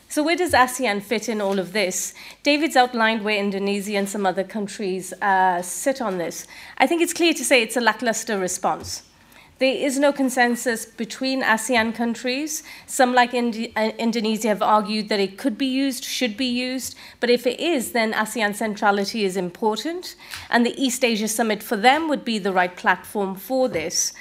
So 0.10 0.24
where 0.24 0.36
does 0.36 0.52
ASEAN 0.52 1.02
fit 1.02 1.30
in 1.30 1.40
all 1.40 1.58
of 1.58 1.72
this? 1.72 2.14
David's 2.44 2.76
outlined 2.76 3.24
where 3.24 3.38
Indonesia 3.38 3.96
and 3.96 4.10
some 4.10 4.26
other 4.26 4.44
countries 4.44 5.14
uh, 5.22 5.62
sit 5.62 6.02
on 6.02 6.18
this. 6.18 6.46
I 6.78 6.86
think 6.86 7.02
it's 7.02 7.14
clear 7.14 7.34
to 7.34 7.46
say 7.46 7.62
it's 7.62 7.78
a 7.78 7.82
lackluster 7.82 8.38
response. 8.38 9.04
There 9.62 9.76
is 9.76 10.00
no 10.00 10.12
consensus 10.12 10.88
between 10.88 11.44
ASEAN 11.44 11.94
countries. 11.94 12.64
Some, 12.88 13.14
like 13.14 13.36
Indi- 13.36 13.72
uh, 13.76 13.92
Indonesia, 14.00 14.48
have 14.48 14.64
argued 14.64 15.08
that 15.10 15.20
it 15.20 15.38
could 15.38 15.56
be 15.56 15.68
used, 15.68 16.04
should 16.04 16.36
be 16.36 16.48
used. 16.48 16.96
But 17.20 17.30
if 17.30 17.46
it 17.46 17.60
is, 17.60 17.92
then 17.92 18.12
ASEAN 18.12 18.56
centrality 18.56 19.24
is 19.24 19.38
important. 19.38 20.16
And 20.50 20.66
the 20.66 20.74
East 20.84 21.06
Asia 21.06 21.28
Summit 21.28 21.62
for 21.62 21.78
them 21.78 22.10
would 22.10 22.26
be 22.26 22.40
the 22.40 22.52
right 22.52 22.76
platform 22.76 23.36
for 23.36 23.70
this. 23.70 24.14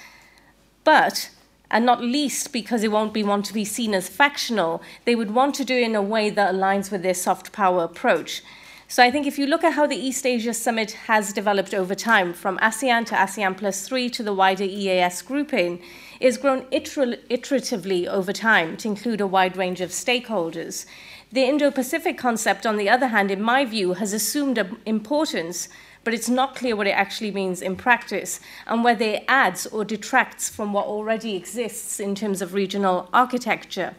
But 0.85 1.31
and 1.71 1.87
not 1.87 2.03
least 2.03 2.53
because 2.53 2.83
it 2.83 2.93
won't 2.93 3.15
be 3.15 3.23
want 3.23 3.47
to 3.47 3.55
be 3.55 3.65
seen 3.65 3.95
as 3.95 4.11
factional, 4.11 4.83
they 5.07 5.15
would 5.15 5.31
want 5.31 5.55
to 5.55 5.65
do 5.65 5.75
it 5.75 5.85
in 5.85 5.95
a 5.95 6.03
way 6.03 6.29
that 6.29 6.55
aligns 6.55 6.93
with 6.93 7.03
their 7.03 7.15
soft 7.15 7.51
power 7.51 7.85
approach. 7.85 8.43
So 8.91 9.05
I 9.05 9.13
think 9.13 9.25
if 9.25 9.39
you 9.39 9.47
look 9.47 9.63
at 9.63 9.75
how 9.75 9.87
the 9.87 9.95
East 9.95 10.27
Asia 10.27 10.53
Summit 10.53 10.91
has 11.07 11.33
developed 11.33 11.75
over 11.75 11.95
time, 11.95 12.33
from 12.33 12.59
ASEAN 12.59 13.07
to 13.07 13.15
ASEAN 13.15 13.57
plus 13.57 13.87
three 13.87 14.11
to 14.11 14.25
the 14.25 14.35
wider 14.35 14.65
EAS 14.65 15.23
grouping, 15.23 15.81
it's 16.19 16.37
grown 16.37 16.67
iter- 16.73 17.23
iteratively 17.31 18.09
over 18.09 18.33
time 18.33 18.77
to 18.79 18.89
include 18.89 19.21
a 19.21 19.29
wide 19.29 19.57
range 19.57 19.81
of 19.81 19.91
stakeholders. 19.91 20.87
The 21.31 21.45
Indo 21.45 21.71
Pacific 21.71 22.19
concept, 22.19 22.67
on 22.67 22.79
the 22.79 22.89
other 22.89 23.07
hand, 23.07 23.31
in 23.31 23.41
my 23.41 23.65
view, 23.65 23.93
has 23.93 24.13
assumed 24.13 24.59
importance, 24.85 25.69
but 26.03 26.13
it's 26.13 26.29
not 26.29 26.57
clear 26.57 26.75
what 26.75 26.89
it 26.89 26.99
actually 26.99 27.31
means 27.31 27.63
in 27.63 27.77
practice 27.77 28.41
and 28.67 28.83
whether 28.83 29.05
it 29.05 29.25
adds 29.29 29.67
or 29.69 29.85
detracts 29.85 30.49
from 30.49 30.73
what 30.73 30.87
already 30.87 31.37
exists 31.37 32.01
in 32.01 32.17
terms 32.17 32.43
of 32.43 32.55
regional 32.55 33.09
architecture. 33.13 33.95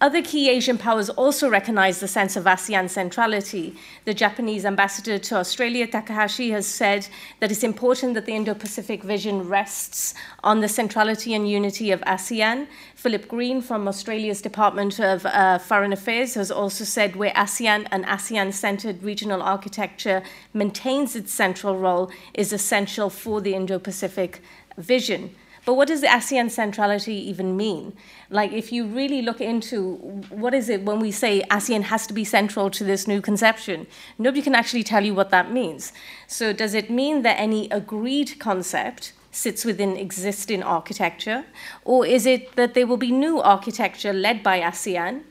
Other 0.00 0.22
key 0.22 0.50
Asian 0.50 0.76
powers 0.76 1.08
also 1.08 1.48
recognize 1.48 2.00
the 2.00 2.08
sense 2.08 2.34
of 2.34 2.44
ASEAN 2.44 2.90
centrality. 2.90 3.76
The 4.04 4.12
Japanese 4.12 4.64
ambassador 4.64 5.18
to 5.18 5.36
Australia, 5.36 5.86
Takahashi, 5.86 6.50
has 6.50 6.66
said 6.66 7.06
that 7.38 7.52
it's 7.52 7.62
important 7.62 8.14
that 8.14 8.26
the 8.26 8.34
Indo 8.34 8.54
Pacific 8.54 9.04
vision 9.04 9.48
rests 9.48 10.12
on 10.42 10.60
the 10.60 10.68
centrality 10.68 11.32
and 11.32 11.48
unity 11.48 11.92
of 11.92 12.00
ASEAN. 12.02 12.66
Philip 12.96 13.28
Green 13.28 13.62
from 13.62 13.86
Australia's 13.86 14.42
Department 14.42 14.98
of 14.98 15.24
uh, 15.26 15.58
Foreign 15.58 15.92
Affairs 15.92 16.34
has 16.34 16.50
also 16.50 16.82
said 16.84 17.14
where 17.14 17.32
ASEAN 17.32 17.86
and 17.92 18.04
ASEAN 18.04 18.52
centered 18.52 19.02
regional 19.02 19.42
architecture 19.42 20.24
maintains 20.52 21.14
its 21.14 21.32
central 21.32 21.78
role 21.78 22.10
is 22.34 22.52
essential 22.52 23.08
for 23.08 23.40
the 23.40 23.54
Indo 23.54 23.78
Pacific 23.78 24.42
vision. 24.76 25.34
But 25.64 25.74
what 25.74 25.88
does 25.88 26.02
the 26.02 26.08
ASEAN 26.08 26.50
centrality 26.50 27.14
even 27.14 27.56
mean? 27.56 27.94
Like, 28.28 28.52
if 28.52 28.70
you 28.70 28.86
really 28.86 29.22
look 29.22 29.40
into 29.40 29.94
what 30.28 30.52
is 30.52 30.68
it 30.68 30.82
when 30.82 31.00
we 31.00 31.10
say 31.10 31.42
ASEAN 31.50 31.84
has 31.84 32.06
to 32.08 32.12
be 32.12 32.24
central 32.24 32.70
to 32.70 32.84
this 32.84 33.08
new 33.08 33.22
conception, 33.22 33.86
nobody 34.18 34.42
can 34.42 34.54
actually 34.54 34.82
tell 34.82 35.04
you 35.04 35.14
what 35.14 35.30
that 35.30 35.50
means. 35.50 35.92
So, 36.26 36.52
does 36.52 36.74
it 36.74 36.90
mean 36.90 37.22
that 37.22 37.40
any 37.40 37.70
agreed 37.70 38.38
concept 38.38 39.14
sits 39.30 39.64
within 39.64 39.96
existing 39.96 40.62
architecture? 40.62 41.44
Or 41.84 42.04
is 42.04 42.26
it 42.26 42.56
that 42.56 42.74
there 42.74 42.86
will 42.86 42.98
be 42.98 43.10
new 43.10 43.40
architecture 43.40 44.12
led 44.12 44.42
by 44.42 44.60
ASEAN? 44.60 45.22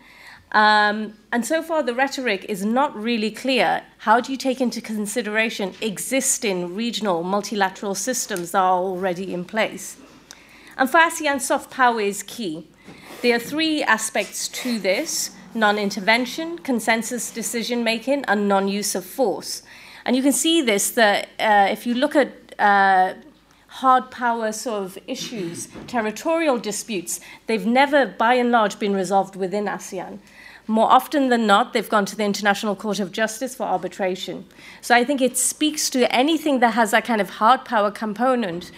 Um, 0.52 1.16
and 1.32 1.46
so 1.46 1.64
far, 1.64 1.82
the 1.82 1.96
rhetoric 1.96 2.46
is 2.46 2.64
not 2.64 2.96
really 2.96 3.32
clear. 3.32 3.84
How 4.00 4.20
do 4.20 4.32
you 4.32 4.38
take 4.38 4.62
into 4.62 4.82
consideration 4.82 5.74
existing 5.82 6.76
regional 6.76 7.24
multilateral 7.24 7.96
systems 7.96 8.52
that 8.52 8.60
are 8.60 8.80
already 8.80 9.34
in 9.34 9.46
place? 9.46 9.98
And 10.78 10.90
ASEAN, 10.90 11.40
soft 11.40 11.72
power 11.72 12.02
is 12.02 12.24
key. 12.24 12.68
There 13.22 13.36
are 13.36 13.40
three 13.40 13.84
aspects 13.84 14.48
to 14.50 14.80
this 14.80 15.32
non 15.54 15.78
intervention, 15.78 16.58
consensus 16.60 17.32
decision 17.32 17.84
making, 17.84 18.26
and 18.26 18.48
non 18.48 18.68
use 18.68 18.96
of 18.96 19.06
force. 19.06 19.64
And 20.06 20.16
you 20.16 20.24
can 20.24 20.34
see 20.34 20.62
this 20.62 20.92
that 20.92 21.30
uh, 21.40 21.68
if 21.72 21.86
you 21.86 21.94
look 21.94 22.16
at 22.16 22.32
uh, 22.60 23.14
hard 23.68 24.12
power 24.12 24.52
sort 24.52 24.84
of 24.84 24.98
issues, 25.08 25.68
territorial 25.88 26.58
disputes, 26.58 27.20
they've 27.48 27.66
never, 27.66 28.06
by 28.06 28.34
and 28.36 28.52
large, 28.52 28.80
been 28.80 28.94
resolved 28.94 29.36
within 29.36 29.66
ASEAN. 29.66 30.20
More 30.66 30.90
often 30.90 31.30
than 31.30 31.46
not, 31.46 31.74
they've 31.74 31.90
gone 31.90 32.06
to 32.06 32.16
the 32.16 32.24
International 32.24 32.76
Court 32.76 33.00
of 33.00 33.12
Justice 33.12 33.54
for 33.56 33.64
arbitration. 33.64 34.46
So 34.82 34.96
I 34.96 35.04
think 35.04 35.22
it 35.22 35.38
speaks 35.38 35.90
to 35.90 36.14
anything 36.14 36.60
that 36.60 36.74
has 36.74 36.92
that 36.92 37.04
kind 37.04 37.20
of 37.20 37.32
hard 37.32 37.66
power 37.66 37.92
component 37.92 38.72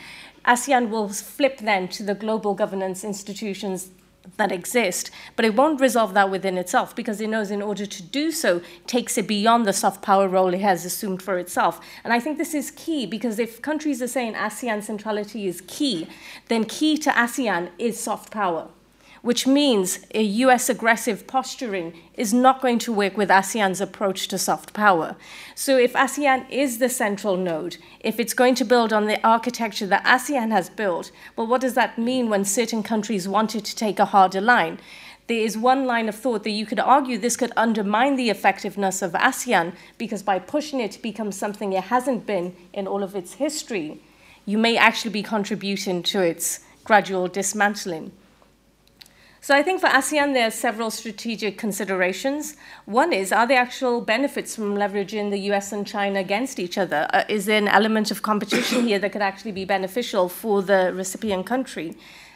ASEAN 0.45 0.89
will 0.89 1.09
flip 1.09 1.59
then 1.59 1.87
to 1.89 2.03
the 2.03 2.15
global 2.15 2.53
governance 2.53 3.03
institutions 3.03 3.89
that 4.37 4.51
exist, 4.51 5.11
but 5.35 5.45
it 5.45 5.55
won't 5.55 5.79
resolve 5.79 6.13
that 6.13 6.31
within 6.31 6.57
itself 6.57 6.95
because 6.95 7.21
it 7.21 7.27
knows 7.27 7.51
in 7.51 7.61
order 7.61 7.85
to 7.85 8.03
do 8.03 8.31
so 8.31 8.61
takes 8.87 9.17
it 9.17 9.27
beyond 9.27 9.65
the 9.65 9.73
soft 9.73 10.01
power 10.01 10.27
role 10.27 10.53
it 10.53 10.61
has 10.61 10.85
assumed 10.85 11.21
for 11.21 11.37
itself. 11.37 11.79
And 12.03 12.11
I 12.11 12.19
think 12.19 12.37
this 12.37 12.53
is 12.53 12.71
key 12.71 13.05
because 13.05 13.39
if 13.39 13.61
countries 13.61 14.01
are 14.01 14.07
saying 14.07 14.33
ASEAN 14.33 14.83
centrality 14.83 15.47
is 15.47 15.61
key, 15.67 16.07
then 16.47 16.65
key 16.65 16.97
to 16.99 17.11
ASEAN 17.11 17.69
is 17.77 17.99
soft 17.99 18.31
power 18.31 18.69
which 19.25 19.47
means 19.47 20.05
a 20.13 20.21
US 20.21 20.69
aggressive 20.69 21.25
posturing 21.25 21.93
is 22.13 22.31
not 22.31 22.61
going 22.61 22.77
to 22.77 22.93
work 22.93 23.17
with 23.17 23.29
ASEAN's 23.29 23.81
approach 23.81 24.27
to 24.27 24.37
soft 24.37 24.71
power. 24.71 25.15
So, 25.55 25.79
if 25.79 25.93
ASEAN 25.93 26.47
is 26.51 26.77
the 26.77 26.89
central 26.89 27.35
node, 27.35 27.77
if 28.01 28.19
it's 28.19 28.35
going 28.35 28.53
to 28.53 28.63
build 28.63 28.93
on 28.93 29.07
the 29.07 29.19
architecture 29.25 29.87
that 29.87 30.05
ASEAN 30.05 30.51
has 30.51 30.69
built, 30.69 31.09
well, 31.35 31.47
what 31.47 31.61
does 31.61 31.73
that 31.73 31.97
mean 31.97 32.29
when 32.29 32.45
certain 32.45 32.83
countries 32.83 33.27
wanted 33.27 33.65
to 33.65 33.75
take 33.75 33.97
a 33.97 34.05
harder 34.05 34.39
line? 34.39 34.77
There 35.25 35.39
is 35.39 35.57
one 35.57 35.87
line 35.87 36.07
of 36.07 36.13
thought 36.13 36.43
that 36.43 36.51
you 36.51 36.67
could 36.67 36.79
argue 36.79 37.17
this 37.17 37.35
could 37.35 37.51
undermine 37.57 38.17
the 38.17 38.29
effectiveness 38.29 39.01
of 39.01 39.13
ASEAN 39.13 39.73
because 39.97 40.21
by 40.21 40.37
pushing 40.37 40.79
it 40.79 40.91
to 40.91 41.01
become 41.01 41.31
something 41.31 41.73
it 41.73 41.85
hasn't 41.85 42.27
been 42.27 42.55
in 42.73 42.85
all 42.85 43.01
of 43.01 43.15
its 43.15 43.33
history, 43.33 44.03
you 44.45 44.59
may 44.59 44.77
actually 44.77 45.09
be 45.09 45.23
contributing 45.23 46.03
to 46.03 46.21
its 46.21 46.59
gradual 46.83 47.27
dismantling. 47.27 48.11
So 49.45 49.53
I 49.53 49.61
think 49.61 49.79
for 49.79 49.85
ASEAN, 49.85 50.33
there 50.33 50.47
are 50.47 50.49
several 50.49 50.89
strategic 50.89 51.55
considerations. 51.55 52.55
One 52.85 53.13
is, 53.13 53.31
are 53.31 53.45
there 53.45 53.61
actual 53.61 54.01
benefits 54.01 54.55
from 54.55 54.73
leveraging 54.73 55.29
the 55.29 55.37
US 55.51 55.71
and 55.71 55.85
China 55.85 56.19
against 56.19 56.57
each 56.57 56.79
other? 56.79 57.05
Uh, 57.13 57.25
is 57.29 57.45
there 57.45 57.59
an 57.59 57.67
element 57.67 58.09
of 58.09 58.23
competition 58.23 58.87
here 58.87 58.97
that 58.97 59.11
could 59.11 59.21
actually 59.21 59.51
be 59.51 59.63
beneficial 59.63 60.29
for 60.29 60.63
the 60.63 60.91
recipient 60.95 61.45
country? 61.45 61.95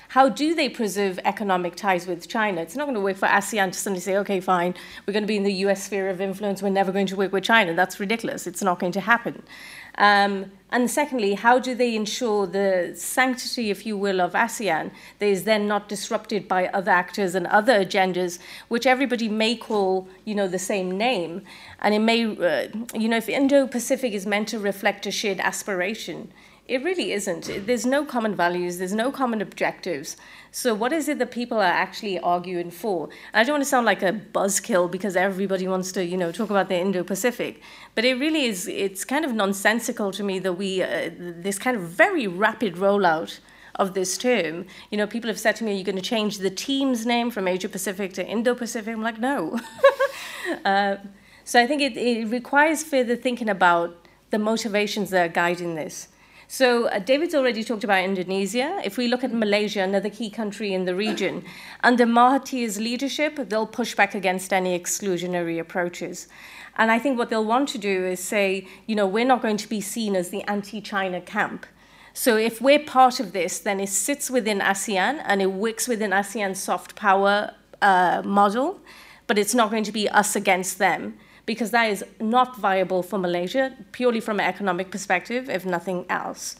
How 0.10 0.30
do 0.30 0.53
they 0.53 0.69
preserve 0.69 1.19
economic 1.26 1.76
ties 1.76 2.06
with 2.06 2.27
China? 2.27 2.61
It's 2.61 2.76
not 2.76 2.86
going 2.86 2.94
to 2.94 3.02
work 3.02 3.18
for 3.18 3.27
ASEAN 3.27 3.72
to 3.72 3.80
suddenly 3.80 4.02
say, 4.02 4.15
okay, 4.18 4.40
fine, 4.40 4.76
we're 5.07 5.14
going 5.14 5.23
to 5.23 5.27
be 5.27 5.38
in 5.38 5.44
the 5.44 5.53
US 5.65 5.86
sphere 5.86 6.10
of 6.10 6.22
influence, 6.22 6.61
we're 6.61 6.69
never 6.69 6.91
going 6.91 7.07
to 7.07 7.15
work 7.15 7.31
with 7.31 7.44
China. 7.44 7.73
That's 7.73 7.99
ridiculous. 7.99 8.45
It's 8.45 8.61
not 8.61 8.77
going 8.77 8.91
to 8.91 9.02
happen. 9.02 9.41
Um, 10.00 10.52
and 10.72 10.90
secondly, 10.90 11.34
how 11.34 11.60
do 11.60 11.74
they 11.76 11.96
ensure 11.96 12.46
the 12.46 12.94
sanctity, 12.96 13.70
if 13.70 13.86
you 13.86 13.98
will, 13.98 14.22
of 14.22 14.34
ASEAN 14.34 14.92
that 15.18 15.26
is 15.26 15.44
then 15.44 15.68
not 15.68 15.90
disrupted 15.90 16.48
by 16.48 16.68
other 16.68 16.92
actors 16.92 17.36
and 17.36 17.48
other 17.48 17.84
agendas, 17.84 18.40
which 18.68 18.86
everybody 18.86 19.28
may 19.28 19.56
call, 19.56 20.08
you 20.26 20.36
know, 20.36 20.48
the 20.48 20.60
same 20.60 20.96
name, 20.98 21.42
and 21.82 21.96
it 21.96 22.00
may, 22.00 22.24
uh, 22.24 22.68
you 22.94 23.10
know, 23.10 23.18
if 23.18 23.28
Indo-Pacific 23.28 24.14
is 24.14 24.26
meant 24.26 24.48
to 24.50 24.60
reflect 24.60 25.06
a 25.08 25.12
shared 25.12 25.40
aspiration, 25.40 26.32
It 26.70 26.84
really 26.84 27.14
isn't. 27.14 27.66
There's 27.66 27.84
no 27.84 28.06
common 28.06 28.36
values, 28.36 28.78
there's 28.78 28.94
no 28.94 29.12
common 29.12 29.41
objectives. 29.41 30.16
So, 30.52 30.76
what 30.76 30.94
is 30.94 31.10
it 31.10 31.18
that 31.18 31.32
people 31.32 31.58
are 31.58 31.64
actually 31.64 32.20
arguing 32.20 32.70
for? 32.70 33.10
I 33.34 33.44
don't 33.44 33.54
want 33.54 33.64
to 33.64 33.70
sound 33.70 33.88
like 33.88 34.04
a 34.04 34.14
buzzkill 34.14 34.90
because 34.91 35.16
everybody 35.16 35.68
wants 35.68 35.91
to, 35.94 36.06
you 36.06 36.16
know, 36.16 36.32
talk 36.32 36.52
about 36.52 36.70
the 36.70 36.78
Indo-Pacific, 36.78 37.62
but 37.96 38.06
it 38.06 38.20
really 38.20 38.46
is. 38.46 38.68
It's 38.68 39.04
kind 39.04 39.26
of 39.26 39.34
nonsensical 39.34 40.12
to 40.12 40.24
me 40.24 40.38
that 40.38 40.54
we 40.54 40.84
uh, 40.84 41.10
this 41.18 41.58
kind 41.58 41.76
of 41.76 41.90
very 41.90 42.28
rapid 42.28 42.76
rollout 42.76 43.40
of 43.74 43.96
this 43.96 44.16
term. 44.16 44.68
You 44.91 45.00
know, 45.00 45.08
people 45.08 45.28
have 45.28 45.40
said 45.40 45.56
to 45.56 45.64
me, 45.64 45.72
"Are 45.72 45.76
you 45.76 45.84
going 45.84 45.96
to 45.96 46.04
change 46.04 46.38
the 46.38 46.52
team's 46.52 47.04
name 47.04 47.32
from 47.32 47.48
Asia 47.48 47.68
Pacific 47.68 48.14
to 48.14 48.24
Indo 48.24 48.54
Pacific?" 48.54 48.94
I'm 48.94 49.02
like, 49.02 49.18
no. 49.18 49.60
uh, 50.66 50.98
so 51.44 51.60
I 51.60 51.66
think 51.66 51.82
it, 51.82 51.98
it 51.98 52.28
requires 52.28 52.84
further 52.84 53.16
thinking 53.16 53.50
about 53.50 54.06
the 54.30 54.38
motivations 54.38 55.10
that 55.10 55.26
are 55.26 55.34
guiding 55.34 55.74
this. 55.74 56.10
So 56.52 56.88
uh, 56.88 56.98
David's 56.98 57.36
already 57.36 57.64
talked 57.64 57.84
about 57.84 58.04
Indonesia. 58.04 58.82
If 58.84 58.98
we 58.98 59.08
look 59.08 59.24
at 59.24 59.32
Malaysia, 59.32 59.82
another 59.84 60.10
key 60.10 60.32
country 60.32 60.74
in 60.74 60.86
the 60.86 60.96
region, 60.96 61.46
under 61.84 62.08
Mahathir's 62.08 62.80
leadership, 62.80 63.36
they'll 63.50 63.68
push 63.68 63.94
back 63.94 64.16
against 64.16 64.52
any 64.52 64.78
exclusionary 64.78 65.60
approaches. 65.60 66.28
And 66.76 66.90
I 66.90 66.98
think 66.98 67.20
what 67.20 67.30
they'll 67.30 67.46
want 67.46 67.70
to 67.70 67.78
do 67.78 68.04
is 68.04 68.20
say, 68.20 68.68
you 68.88 68.96
know, 68.96 69.06
we're 69.06 69.26
not 69.26 69.44
going 69.44 69.58
to 69.58 69.70
be 69.70 69.80
seen 69.80 70.16
as 70.16 70.32
the 70.32 70.42
anti-China 70.50 71.22
camp. 71.22 71.68
So 72.14 72.36
if 72.36 72.60
we're 72.60 72.80
part 72.80 73.20
of 73.20 73.32
this, 73.32 73.60
then 73.60 73.80
it 73.80 73.90
sits 73.90 74.32
within 74.32 74.58
ASEAN 74.58 75.22
and 75.26 75.44
it 75.44 75.52
works 75.52 75.88
within 75.88 76.10
ASEAN's 76.10 76.60
soft 76.60 76.96
power 76.96 77.54
uh, 77.80 78.24
model, 78.26 78.80
but 79.28 79.38
it's 79.38 79.54
not 79.54 79.70
going 79.70 79.84
to 79.84 79.92
be 79.92 80.10
us 80.10 80.36
against 80.36 80.80
them 80.80 81.14
because 81.50 81.72
that 81.72 81.90
is 81.90 82.06
not 82.20 82.58
viable 82.58 83.02
for 83.02 83.18
Malaysia, 83.18 83.76
purely 83.92 84.20
from 84.20 84.40
an 84.40 84.46
economic 84.46 84.92
perspective, 84.92 85.50
if 85.50 85.66
nothing 85.66 86.06
else. 86.08 86.58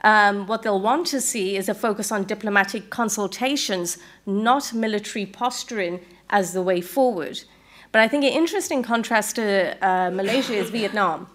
Um, 0.00 0.48
what 0.48 0.64
they'll 0.64 0.80
want 0.80 1.06
to 1.14 1.20
see 1.20 1.56
is 1.56 1.68
a 1.68 1.74
focus 1.74 2.10
on 2.10 2.24
diplomatic 2.24 2.90
consultations, 2.90 3.98
not 4.26 4.74
military 4.74 5.26
posturing 5.26 6.00
as 6.28 6.54
the 6.54 6.60
way 6.60 6.80
forward. 6.80 7.44
But 7.92 8.00
I 8.00 8.08
think 8.08 8.24
an 8.24 8.32
interesting 8.32 8.82
contrast 8.82 9.36
to 9.36 9.76
uh, 9.80 10.10
Malaysia 10.10 10.54
is 10.54 10.70
Vietnam. 10.70 11.28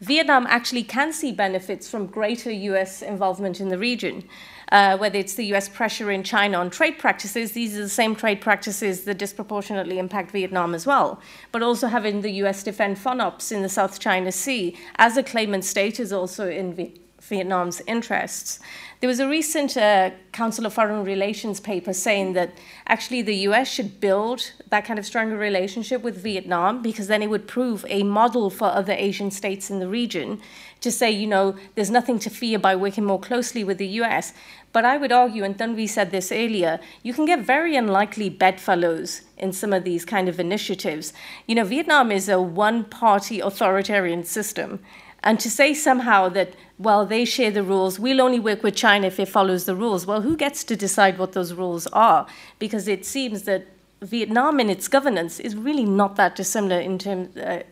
Vietnam 0.00 0.48
actually 0.48 0.82
can 0.82 1.12
see 1.12 1.30
benefits 1.30 1.88
from 1.88 2.08
greater 2.08 2.50
US 2.50 3.02
involvement 3.02 3.60
in 3.60 3.68
the 3.68 3.78
region 3.78 4.24
uh, 4.72 4.96
whether 4.98 5.18
it's 5.18 5.34
the 5.34 5.46
US 5.54 5.68
pressure 5.68 6.10
in 6.10 6.22
China 6.22 6.58
on 6.58 6.70
trade 6.70 6.98
practices, 6.98 7.52
these 7.52 7.76
are 7.76 7.82
the 7.82 7.88
same 7.88 8.16
trade 8.16 8.40
practices 8.40 9.04
that 9.04 9.18
disproportionately 9.18 9.98
impact 9.98 10.30
Vietnam 10.30 10.74
as 10.74 10.86
well. 10.86 11.20
But 11.52 11.62
also 11.62 11.86
having 11.88 12.22
the 12.22 12.32
US 12.42 12.62
defend 12.62 12.98
FONOPS 12.98 13.52
in 13.52 13.62
the 13.62 13.68
South 13.68 13.98
China 14.00 14.32
Sea 14.32 14.76
as 14.96 15.16
a 15.16 15.22
claimant 15.22 15.64
state 15.64 16.00
is 16.00 16.12
also 16.12 16.48
in 16.48 16.74
Vietnam. 16.74 17.02
Vietnam's 17.28 17.80
interests. 17.86 18.60
There 19.00 19.08
was 19.08 19.20
a 19.20 19.28
recent 19.28 19.76
uh, 19.76 20.10
Council 20.32 20.64
of 20.66 20.72
Foreign 20.72 21.04
Relations 21.04 21.60
paper 21.60 21.92
saying 21.92 22.34
that 22.34 22.52
actually 22.86 23.22
the 23.22 23.34
US 23.48 23.68
should 23.68 24.00
build 24.00 24.52
that 24.70 24.84
kind 24.84 24.98
of 24.98 25.04
stronger 25.04 25.36
relationship 25.36 26.02
with 26.02 26.22
Vietnam 26.22 26.82
because 26.82 27.08
then 27.08 27.22
it 27.22 27.30
would 27.30 27.48
prove 27.48 27.84
a 27.88 28.02
model 28.02 28.48
for 28.48 28.66
other 28.66 28.92
Asian 28.92 29.30
states 29.30 29.70
in 29.70 29.80
the 29.80 29.88
region 29.88 30.40
to 30.86 30.92
say, 30.92 31.10
you 31.10 31.26
know, 31.26 31.56
there's 31.74 31.90
nothing 31.90 32.20
to 32.20 32.30
fear 32.30 32.60
by 32.60 32.76
working 32.76 33.04
more 33.04 33.18
closely 33.18 33.64
with 33.64 33.78
the 33.78 33.88
US. 34.00 34.32
But 34.72 34.84
I 34.84 34.96
would 34.96 35.10
argue, 35.10 35.42
and 35.42 35.58
Tanvi 35.58 35.88
said 35.88 36.12
this 36.12 36.30
earlier, 36.30 36.78
you 37.02 37.12
can 37.12 37.24
get 37.24 37.40
very 37.40 37.74
unlikely 37.74 38.28
bedfellows 38.28 39.22
in 39.36 39.52
some 39.52 39.72
of 39.72 39.82
these 39.82 40.04
kind 40.04 40.28
of 40.28 40.38
initiatives. 40.38 41.12
You 41.48 41.56
know, 41.56 41.64
Vietnam 41.64 42.12
is 42.12 42.28
a 42.28 42.40
one 42.40 42.84
party 42.84 43.40
authoritarian 43.40 44.22
system. 44.22 44.78
And 45.24 45.40
to 45.40 45.50
say 45.50 45.74
somehow 45.74 46.28
that, 46.28 46.54
well, 46.78 47.04
they 47.04 47.24
share 47.24 47.50
the 47.50 47.64
rules, 47.64 47.98
we'll 47.98 48.20
only 48.20 48.38
work 48.38 48.62
with 48.62 48.76
China 48.76 49.08
if 49.08 49.18
it 49.18 49.28
follows 49.28 49.64
the 49.64 49.74
rules, 49.74 50.06
well, 50.06 50.20
who 50.20 50.36
gets 50.36 50.62
to 50.62 50.76
decide 50.76 51.18
what 51.18 51.32
those 51.32 51.52
rules 51.52 51.88
are? 51.88 52.28
Because 52.60 52.86
it 52.86 53.04
seems 53.04 53.42
that 53.42 53.66
Vietnam 54.02 54.60
in 54.60 54.70
its 54.70 54.86
governance 54.86 55.40
is 55.40 55.56
really 55.56 55.84
not 55.84 56.14
that 56.14 56.36
dissimilar 56.36 56.78
in 56.78 56.96
terms 56.96 57.36
uh, 57.36 57.64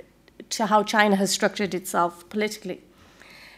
to 0.50 0.66
how 0.66 0.82
China 0.82 1.14
has 1.14 1.30
structured 1.30 1.74
itself 1.74 2.28
politically. 2.28 2.80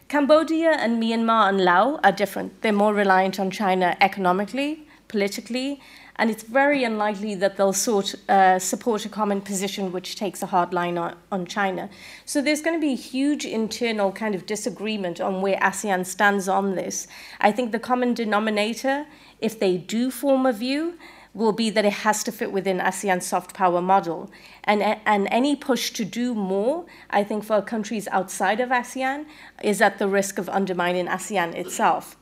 Cambodia 0.08 0.70
and 0.70 1.02
Myanmar 1.02 1.48
and 1.48 1.60
Laos 1.60 1.98
are 2.04 2.12
different. 2.12 2.62
They're 2.62 2.72
more 2.72 2.94
reliant 2.94 3.40
on 3.40 3.50
China 3.50 3.96
economically, 4.00 4.86
politically, 5.08 5.80
and 6.14 6.30
it's 6.30 6.44
very 6.44 6.84
unlikely 6.84 7.34
that 7.34 7.56
they'll 7.56 7.72
sort, 7.72 8.14
uh, 8.28 8.60
support 8.60 9.04
a 9.04 9.08
common 9.08 9.40
position 9.40 9.90
which 9.90 10.14
takes 10.14 10.42
a 10.42 10.46
hard 10.46 10.72
line 10.72 10.96
on, 10.96 11.16
on 11.32 11.44
China. 11.44 11.90
So 12.24 12.40
there's 12.40 12.62
going 12.62 12.76
to 12.76 12.80
be 12.80 12.94
huge 12.94 13.44
internal 13.44 14.12
kind 14.12 14.36
of 14.36 14.46
disagreement 14.46 15.20
on 15.20 15.42
where 15.42 15.56
ASEAN 15.56 16.06
stands 16.06 16.48
on 16.48 16.76
this. 16.76 17.08
I 17.40 17.50
think 17.50 17.72
the 17.72 17.80
common 17.80 18.14
denominator, 18.14 19.06
if 19.40 19.58
they 19.58 19.76
do 19.76 20.12
form 20.12 20.46
a 20.46 20.52
view, 20.52 20.94
will 21.36 21.52
be 21.52 21.68
that 21.70 21.84
it 21.84 21.92
has 21.92 22.24
to 22.24 22.32
fit 22.32 22.50
within 22.50 22.78
ASEAN's 22.78 23.26
soft 23.26 23.52
power 23.52 23.82
model. 23.82 24.30
And, 24.64 24.82
and 24.82 25.28
any 25.30 25.54
push 25.54 25.90
to 25.90 26.04
do 26.04 26.34
more, 26.34 26.86
I 27.10 27.22
think, 27.24 27.44
for 27.44 27.60
countries 27.60 28.08
outside 28.10 28.58
of 28.58 28.70
ASEAN 28.70 29.26
is 29.62 29.82
at 29.82 29.98
the 29.98 30.08
risk 30.08 30.38
of 30.38 30.48
undermining 30.48 31.06
ASEAN 31.06 31.54
itself. 31.54 32.16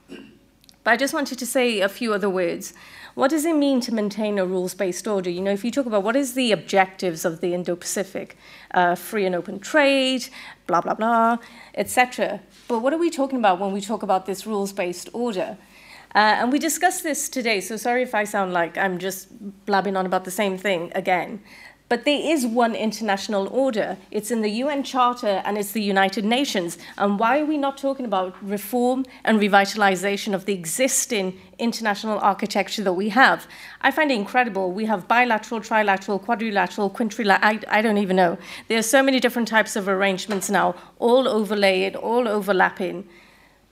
But 0.83 0.91
I 0.91 0.97
just 0.97 1.15
wanted 1.15 1.39
to 1.39 1.47
say 1.47 1.81
a 1.81 1.89
few 1.89 2.13
other 2.13 2.29
words. 2.29 2.75
What 3.15 3.31
does 3.31 3.45
it 3.45 3.55
mean 3.55 3.81
to 3.83 3.95
maintain 3.95 4.39
a 4.39 4.45
rules 4.45 4.75
based 4.75 5.07
order? 5.07 5.31
You 5.31 5.41
know, 5.41 5.53
if 5.53 5.65
you 5.65 5.71
talk 5.71 5.87
about 5.87 6.03
what 6.03 6.17
is 6.17 6.35
the 6.35 6.51
objectives 6.51 7.25
of 7.25 7.41
the 7.41 7.55
Indo 7.55 7.77
Pacific, 7.77 8.37
uh, 8.73 8.97
free 8.97 9.25
and 9.25 9.35
open 9.37 9.61
trade, 9.61 10.27
blah, 10.67 10.81
blah, 10.81 10.95
blah, 10.95 11.39
etc. 11.77 12.41
But 12.67 12.81
what 12.81 12.93
are 12.93 12.99
we 12.99 13.11
talking 13.11 13.39
about 13.39 13.61
when 13.61 13.73
we 13.73 13.81
talk 13.81 14.03
about 14.03 14.27
this 14.27 14.45
rules 14.45 14.73
based 14.73 15.09
order? 15.13 15.57
Uh, 16.15 16.39
and 16.39 16.53
we 16.53 16.61
discussed 16.61 17.03
this 17.03 17.29
today, 17.29 17.61
so 17.61 17.77
sorry 17.77 18.03
if 18.03 18.15
I 18.15 18.23
sound 18.23 18.53
like 18.53 18.79
I'm 18.79 18.99
just 18.99 19.29
blabbing 19.67 19.97
on 19.97 20.07
about 20.07 20.25
the 20.25 20.31
same 20.31 20.57
thing 20.57 20.93
again. 20.95 21.41
But 21.89 22.05
there 22.05 22.19
is 22.19 22.47
one 22.47 22.75
international 22.75 23.47
order. 23.49 23.99
It's 24.11 24.31
in 24.31 24.41
the 24.41 24.49
UN 24.49 24.85
Charter 24.85 25.43
and 25.45 25.59
it's 25.59 25.73
the 25.73 25.83
United 25.83 26.25
Nations. 26.25 26.79
And 26.97 27.19
why 27.19 27.41
are 27.41 27.45
we 27.45 27.59
not 27.59 27.77
talking 27.77 28.07
about 28.07 28.35
reform 28.43 29.05
and 29.23 29.39
revitalization 29.39 30.35
of 30.35 30.47
the 30.47 30.55
existing 30.55 31.39
international 31.59 32.19
architecture 32.21 32.83
that 32.85 32.95
we 32.95 33.11
have? 33.11 33.47
I 33.83 33.91
find 33.91 34.11
it 34.11 34.15
incredible. 34.15 34.73
We 34.73 34.87
have 34.87 35.07
bilateral, 35.07 35.61
trilateral, 35.61 36.23
quadrilateral, 36.23 36.91
quintrilateral, 36.91 37.39
I, 37.43 37.79
I 37.79 37.83
don't 37.83 37.99
even 37.99 38.17
know. 38.17 38.39
There 38.69 38.79
are 38.79 38.83
so 38.83 39.03
many 39.03 39.21
different 39.21 39.49
types 39.49 39.77
of 39.77 39.87
arrangements 39.87 40.49
now, 40.49 40.77
all 40.99 41.29
overlaid, 41.29 41.97
all 41.97 42.27
overlapping. 42.27 43.07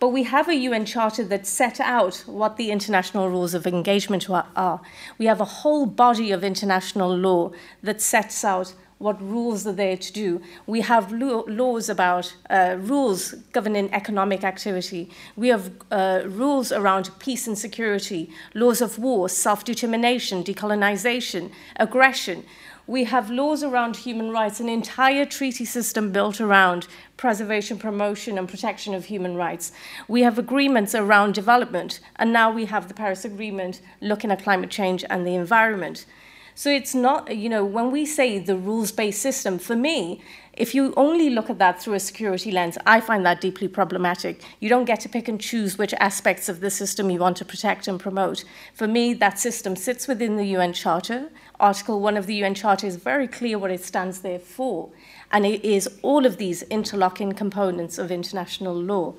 But 0.03 0.09
we 0.09 0.25
have 0.25 0.49
a 0.49 0.57
UN 0.57 0.85
Charter 0.85 1.23
that 1.27 1.47
set 1.47 1.79
out 1.79 2.25
what 2.27 2.57
the 2.57 2.73
international 2.73 3.31
rules 3.31 3.55
of 3.55 3.69
engagement 3.69 4.29
are. 4.29 4.81
We 5.17 5.27
have 5.27 5.41
a 5.41 5.45
whole 5.45 5.87
body 5.87 6.33
of 6.33 6.43
international 6.43 7.17
law 7.17 7.53
that 7.85 8.01
sets 8.01 8.45
out 8.45 8.75
what 8.99 9.23
rules 9.23 9.65
are 9.65 9.73
there 9.73 9.97
to 9.97 10.13
do. 10.13 10.41
We 10.67 10.81
have 10.81 11.13
laws 11.13 11.89
about 11.89 12.35
uh, 12.51 12.79
rules 12.81 13.35
governing 13.53 13.95
economic 13.95 14.43
activity. 14.43 15.09
We 15.37 15.49
have 15.49 15.71
uh, 15.93 16.23
rules 16.27 16.73
around 16.73 17.11
peace 17.21 17.47
and 17.47 17.57
security, 17.57 18.29
laws 18.55 18.81
of 18.81 18.99
war, 18.99 19.29
self 19.29 19.63
determination, 19.65 20.43
decolonization, 20.43 21.53
aggression. 21.77 22.45
We 22.87 23.05
have 23.05 23.31
laws 23.31 23.63
around 23.63 23.97
human 23.97 24.31
rights, 24.31 24.59
an 24.59 24.69
entire 24.69 25.25
treaty 25.25 25.65
system 25.65 26.11
built 26.11 26.41
around 26.41 26.89
preservation, 27.17 27.79
promotion, 27.79 28.37
and 28.37 28.49
protection 28.49 28.93
of 28.93 29.05
human 29.05 29.37
rights. 29.37 29.71
We 30.09 30.23
have 30.23 30.37
agreements 30.37 30.93
around 30.93 31.35
development, 31.35 32.01
and 32.17 32.33
now 32.33 32.51
we 32.51 32.65
have 32.65 32.89
the 32.89 32.95
Paris 32.95 33.25
Agreement 33.25 33.81
looking 34.01 34.33
at 34.33 34.43
climate 34.43 34.71
change 34.71 35.05
and 35.09 35.25
the 35.25 35.37
environment. 35.37 36.07
So 36.55 36.71
it's 36.71 36.95
not, 36.95 37.35
you 37.35 37.49
know, 37.49 37.65
when 37.65 37.91
we 37.93 38.05
say 38.05 38.39
the 38.39 38.57
rules 38.57 38.93
based 38.93 39.23
system, 39.23 39.59
for 39.59 39.77
me, 39.77 40.21
if 40.53 40.75
you 40.75 40.93
only 40.97 41.31
look 41.31 41.49
at 41.49 41.59
that 41.61 41.81
through 41.81 41.95
a 41.95 42.01
security 42.01 42.51
lens, 42.51 42.77
I 42.85 43.01
find 43.01 43.25
that 43.25 43.41
deeply 43.41 43.69
problematic. 43.69 44.43
You 44.61 44.69
don't 44.69 44.85
get 44.85 45.01
to 45.01 45.09
pick 45.09 45.29
and 45.29 45.41
choose 45.41 45.79
which 45.79 45.95
aspects 45.95 46.51
of 46.51 46.61
the 46.61 46.71
system 46.71 47.11
you 47.11 47.21
want 47.21 47.39
to 47.39 47.45
protect 47.45 47.89
and 47.89 47.99
promote. 47.99 48.45
For 48.75 48.87
me, 48.87 49.15
that 49.15 49.39
system 49.39 49.77
sits 49.77 50.07
within 50.07 50.37
the 50.37 50.45
UN 50.49 50.75
Charter. 50.75 51.31
Article 51.63 52.01
1 52.01 52.17
of 52.17 52.27
the 52.27 52.35
UN 52.43 52.55
Charter 52.55 52.89
is 52.89 52.97
very 52.97 53.29
clear 53.29 53.57
what 53.57 53.71
it 53.71 53.85
stands 53.85 54.23
there 54.23 54.41
for, 54.41 54.91
and 55.31 55.47
it 55.47 55.65
is 55.65 55.89
all 56.03 56.27
of 56.27 56.37
these 56.37 56.63
interlocking 56.65 57.33
components 57.35 57.99
of 57.99 58.11
international 58.11 58.75
law. 58.75 59.15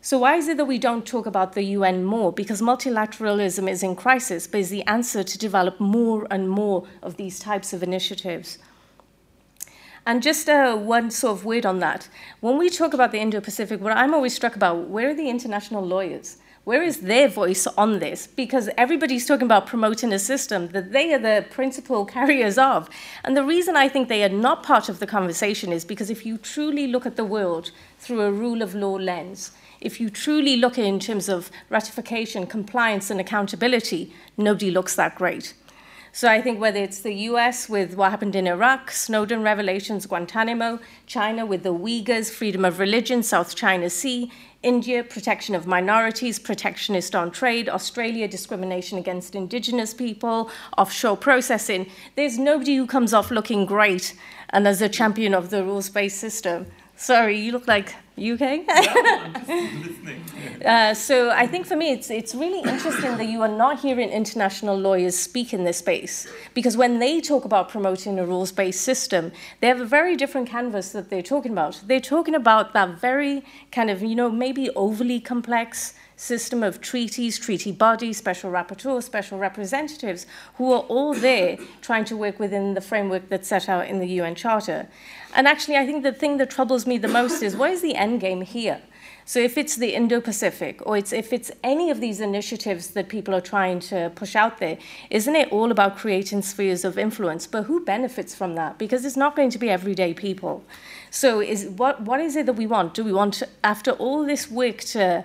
So, 0.00 0.18
why 0.20 0.36
is 0.36 0.48
it 0.48 0.56
that 0.56 0.64
we 0.64 0.78
don't 0.78 1.04
talk 1.04 1.26
about 1.26 1.52
the 1.52 1.62
UN 1.76 2.04
more? 2.04 2.32
Because 2.32 2.62
multilateralism 2.62 3.70
is 3.70 3.82
in 3.82 3.94
crisis, 3.96 4.46
but 4.46 4.60
is 4.60 4.70
the 4.70 4.82
answer 4.86 5.22
to 5.22 5.36
develop 5.36 5.78
more 5.78 6.26
and 6.30 6.48
more 6.48 6.86
of 7.02 7.18
these 7.18 7.38
types 7.38 7.74
of 7.74 7.82
initiatives. 7.82 8.56
And 10.06 10.22
just 10.22 10.48
uh, 10.48 10.74
one 10.74 11.10
sort 11.10 11.38
of 11.38 11.44
word 11.44 11.66
on 11.66 11.80
that. 11.80 12.08
When 12.40 12.56
we 12.56 12.70
talk 12.70 12.94
about 12.94 13.12
the 13.12 13.20
Indo 13.20 13.42
Pacific, 13.42 13.78
what 13.78 13.94
I'm 13.94 14.14
always 14.14 14.34
struck 14.34 14.56
about, 14.56 14.88
where 14.88 15.10
are 15.10 15.14
the 15.14 15.28
international 15.28 15.84
lawyers? 15.84 16.38
Where 16.64 16.84
is 16.84 17.00
their 17.00 17.26
voice 17.26 17.66
on 17.66 17.98
this? 17.98 18.28
Because 18.28 18.70
everybody's 18.78 19.26
talking 19.26 19.46
about 19.46 19.66
promoting 19.66 20.12
a 20.12 20.18
system 20.20 20.68
that 20.68 20.92
they 20.92 21.12
are 21.12 21.18
the 21.18 21.44
principal 21.50 22.04
carriers 22.04 22.56
of. 22.56 22.88
And 23.24 23.36
the 23.36 23.42
reason 23.42 23.76
I 23.76 23.88
think 23.88 24.08
they 24.08 24.22
are 24.22 24.28
not 24.28 24.62
part 24.62 24.88
of 24.88 25.00
the 25.00 25.06
conversation 25.06 25.72
is 25.72 25.84
because 25.84 26.08
if 26.08 26.24
you 26.24 26.38
truly 26.38 26.86
look 26.86 27.04
at 27.04 27.16
the 27.16 27.24
world 27.24 27.72
through 27.98 28.20
a 28.20 28.30
rule 28.30 28.62
of 28.62 28.76
law 28.76 28.94
lens, 28.94 29.50
if 29.80 30.00
you 30.00 30.08
truly 30.08 30.56
look 30.56 30.78
in 30.78 31.00
terms 31.00 31.28
of 31.28 31.50
ratification, 31.68 32.46
compliance, 32.46 33.10
and 33.10 33.18
accountability, 33.18 34.14
nobody 34.36 34.70
looks 34.70 34.94
that 34.94 35.16
great. 35.16 35.54
So 36.14 36.28
I 36.28 36.42
think 36.42 36.60
whether 36.60 36.78
it's 36.78 37.00
the 37.00 37.14
US 37.30 37.70
with 37.70 37.94
what 37.94 38.10
happened 38.10 38.36
in 38.36 38.46
Iraq, 38.46 38.90
Snowden 38.90 39.42
revelations, 39.42 40.04
Guantanamo, 40.04 40.78
China 41.06 41.46
with 41.46 41.62
the 41.62 41.72
Uyghurs, 41.72 42.30
freedom 42.30 42.66
of 42.66 42.78
religion, 42.78 43.22
South 43.22 43.56
China 43.56 43.88
Sea, 43.88 44.30
India, 44.62 45.02
protection 45.02 45.54
of 45.54 45.66
minorities, 45.66 46.38
protectionist 46.38 47.14
on 47.14 47.30
trade, 47.30 47.66
Australia, 47.66 48.28
discrimination 48.28 48.98
against 48.98 49.34
indigenous 49.34 49.94
people, 49.94 50.50
offshore 50.76 51.16
processing. 51.16 51.90
There's 52.14 52.38
nobody 52.38 52.76
who 52.76 52.86
comes 52.86 53.14
off 53.14 53.30
looking 53.30 53.64
great 53.64 54.14
and 54.50 54.68
as 54.68 54.82
a 54.82 54.90
champion 54.90 55.32
of 55.32 55.48
the 55.48 55.64
rules 55.64 55.88
based 55.88 56.18
system. 56.18 56.66
Sorry, 56.96 57.38
you 57.38 57.52
look 57.52 57.66
like 57.66 57.94
UK. 58.18 58.42
uh, 60.64 60.94
so 60.94 61.30
I 61.30 61.46
think 61.46 61.66
for 61.66 61.76
me, 61.76 61.92
it's 61.92 62.10
it's 62.10 62.34
really 62.34 62.68
interesting 62.68 63.16
that 63.16 63.26
you 63.26 63.42
are 63.42 63.48
not 63.48 63.80
hearing 63.80 64.10
international 64.10 64.78
lawyers 64.78 65.16
speak 65.16 65.52
in 65.52 65.64
this 65.64 65.78
space 65.78 66.28
because 66.54 66.76
when 66.76 66.98
they 66.98 67.20
talk 67.20 67.44
about 67.44 67.68
promoting 67.68 68.18
a 68.18 68.26
rules-based 68.26 68.80
system, 68.80 69.32
they 69.60 69.68
have 69.68 69.80
a 69.80 69.86
very 69.86 70.16
different 70.16 70.48
canvas 70.48 70.92
that 70.92 71.10
they're 71.10 71.22
talking 71.22 71.52
about. 71.52 71.80
They're 71.86 72.00
talking 72.00 72.34
about 72.34 72.72
that 72.74 73.00
very 73.00 73.42
kind 73.72 73.90
of 73.90 74.02
you 74.02 74.14
know 74.14 74.30
maybe 74.30 74.70
overly 74.70 75.18
complex 75.18 75.94
system 76.22 76.62
of 76.62 76.80
treaties, 76.80 77.36
treaty 77.36 77.72
bodies, 77.72 78.16
special 78.16 78.50
rapporteurs, 78.50 79.02
special 79.02 79.38
representatives, 79.38 80.24
who 80.54 80.72
are 80.72 80.82
all 80.82 81.12
there 81.12 81.58
trying 81.80 82.04
to 82.04 82.16
work 82.16 82.38
within 82.38 82.74
the 82.74 82.80
framework 82.80 83.28
that's 83.28 83.48
set 83.48 83.68
out 83.68 83.88
in 83.88 83.98
the 83.98 84.06
UN 84.06 84.36
Charter. 84.36 84.88
And 85.34 85.48
actually, 85.48 85.76
I 85.76 85.84
think 85.84 86.04
the 86.04 86.12
thing 86.12 86.36
that 86.36 86.48
troubles 86.48 86.86
me 86.86 86.96
the 86.96 87.08
most 87.08 87.42
is 87.42 87.56
what 87.56 87.70
is 87.72 87.82
the 87.82 87.96
end 87.96 88.20
game 88.20 88.42
here? 88.42 88.80
So 89.24 89.40
if 89.40 89.56
it's 89.56 89.76
the 89.76 89.94
Indo-Pacific, 89.94 90.80
or 90.84 90.96
it's, 90.96 91.12
if 91.12 91.32
it's 91.32 91.50
any 91.62 91.90
of 91.90 92.00
these 92.00 92.20
initiatives 92.20 92.88
that 92.88 93.08
people 93.08 93.34
are 93.34 93.40
trying 93.40 93.80
to 93.80 94.10
push 94.14 94.36
out 94.36 94.58
there, 94.58 94.78
isn't 95.10 95.36
it 95.36 95.50
all 95.52 95.70
about 95.70 95.96
creating 95.96 96.42
spheres 96.42 96.84
of 96.84 96.98
influence? 96.98 97.46
But 97.46 97.64
who 97.64 97.84
benefits 97.84 98.34
from 98.34 98.54
that? 98.56 98.78
Because 98.78 99.04
it's 99.04 99.16
not 99.16 99.34
going 99.34 99.50
to 99.50 99.58
be 99.58 99.70
everyday 99.70 100.12
people. 100.14 100.64
So 101.10 101.40
is 101.40 101.66
what 101.66 102.02
what 102.02 102.20
is 102.20 102.36
it 102.36 102.46
that 102.46 102.54
we 102.54 102.66
want? 102.66 102.94
Do 102.94 103.04
we 103.04 103.12
want, 103.12 103.42
after 103.62 103.92
all 103.92 104.24
this 104.24 104.50
work 104.50 104.78
to 104.96 105.24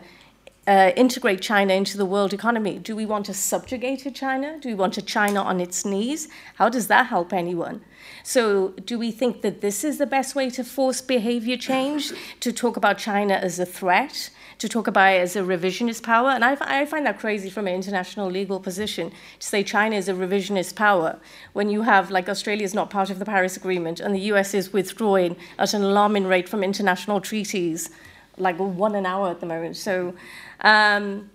uh, 0.67 0.91
integrate 0.97 1.41
China 1.41 1.73
into 1.73 1.97
the 1.97 2.05
world 2.05 2.33
economy? 2.33 2.77
Do 2.77 2.95
we 2.95 3.05
want 3.05 3.29
a 3.29 3.33
subjugated 3.33 4.13
China? 4.13 4.59
Do 4.59 4.67
we 4.67 4.75
want 4.75 4.97
a 4.97 5.01
China 5.01 5.41
on 5.41 5.61
its 5.61 5.85
knees? 5.85 6.27
How 6.55 6.67
does 6.67 6.87
that 6.87 7.07
help 7.07 7.31
anyone? 7.31 7.81
So, 8.23 8.69
do 8.85 8.99
we 8.99 9.11
think 9.11 9.41
that 9.41 9.61
this 9.61 9.83
is 9.85 9.97
the 9.97 10.05
best 10.05 10.35
way 10.35 10.49
to 10.51 10.63
force 10.63 10.99
behavior 11.01 11.55
change? 11.55 12.11
To 12.41 12.51
talk 12.51 12.75
about 12.75 12.97
China 12.97 13.35
as 13.35 13.59
a 13.59 13.65
threat? 13.65 14.29
To 14.59 14.67
talk 14.67 14.87
about 14.87 15.13
it 15.13 15.21
as 15.21 15.35
a 15.37 15.41
revisionist 15.41 16.03
power? 16.03 16.29
And 16.29 16.43
I, 16.43 16.57
I 16.59 16.85
find 16.85 17.05
that 17.05 17.19
crazy 17.19 17.49
from 17.49 17.67
an 17.67 17.73
international 17.73 18.29
legal 18.29 18.59
position 18.59 19.11
to 19.39 19.47
say 19.47 19.63
China 19.63 19.95
is 19.95 20.09
a 20.09 20.13
revisionist 20.13 20.75
power 20.75 21.19
when 21.53 21.69
you 21.69 21.83
have, 21.83 22.11
like, 22.11 22.27
Australia 22.27 22.65
is 22.65 22.73
not 22.73 22.89
part 22.89 23.09
of 23.09 23.19
the 23.19 23.25
Paris 23.25 23.55
Agreement 23.55 24.01
and 24.01 24.13
the 24.13 24.21
US 24.31 24.53
is 24.53 24.73
withdrawing 24.73 25.37
at 25.57 25.73
an 25.73 25.83
alarming 25.83 26.25
rate 26.25 26.49
from 26.49 26.63
international 26.63 27.21
treaties, 27.21 27.89
like 28.37 28.57
one 28.57 28.95
an 28.95 29.05
hour 29.05 29.29
at 29.29 29.39
the 29.39 29.45
moment. 29.45 29.77
So, 29.77 30.13
um, 30.61 31.29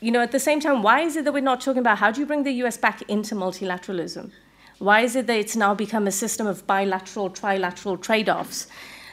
you 0.00 0.10
know, 0.10 0.20
at 0.20 0.32
the 0.32 0.40
same 0.40 0.60
time, 0.60 0.82
why 0.82 1.00
is 1.00 1.16
it 1.16 1.24
that 1.24 1.32
we're 1.32 1.40
not 1.40 1.60
talking 1.60 1.80
about 1.80 1.98
how 1.98 2.10
do 2.10 2.20
you 2.20 2.26
bring 2.26 2.42
the 2.42 2.52
US 2.64 2.76
back 2.76 3.02
into 3.02 3.34
multilateralism? 3.34 4.30
Why 4.78 5.02
is 5.02 5.14
it 5.14 5.26
that 5.26 5.38
it's 5.38 5.56
now 5.56 5.74
become 5.74 6.06
a 6.06 6.12
system 6.12 6.46
of 6.46 6.66
bilateral, 6.66 7.28
trilateral 7.30 8.00
trade 8.00 8.28
offs? 8.28 8.66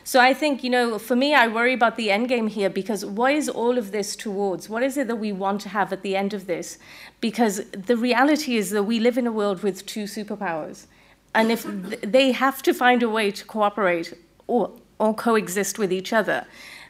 So 0.05 0.21
I 0.21 0.33
think, 0.33 0.63
you 0.63 0.69
know, 0.69 0.97
for 0.97 1.17
me, 1.17 1.33
I 1.33 1.49
worry 1.49 1.73
about 1.73 1.97
the 1.97 2.09
end 2.09 2.29
game 2.29 2.47
here 2.47 2.69
because 2.69 3.03
what 3.03 3.33
is 3.33 3.49
all 3.49 3.77
of 3.77 3.91
this 3.91 4.15
towards? 4.15 4.69
What 4.69 4.81
is 4.81 4.95
it 4.95 5.07
that 5.09 5.17
we 5.17 5.33
want 5.33 5.59
to 5.61 5.69
have 5.69 5.91
at 5.91 6.01
the 6.01 6.15
end 6.15 6.33
of 6.33 6.47
this? 6.47 6.77
Because 7.19 7.69
the 7.71 7.97
reality 7.97 8.55
is 8.55 8.69
that 8.69 8.83
we 8.83 9.01
live 9.01 9.17
in 9.17 9.27
a 9.27 9.33
world 9.33 9.63
with 9.63 9.85
two 9.85 10.05
superpowers. 10.05 10.85
And 11.35 11.51
if 11.51 11.65
they 11.99 12.31
have 12.31 12.63
to 12.63 12.73
find 12.73 13.03
a 13.03 13.09
way 13.09 13.31
to 13.31 13.43
cooperate 13.43 14.13
or, 14.47 14.71
or 14.97 15.13
coexist 15.13 15.77
with 15.77 15.91
each 15.91 16.13
other, 16.13 16.47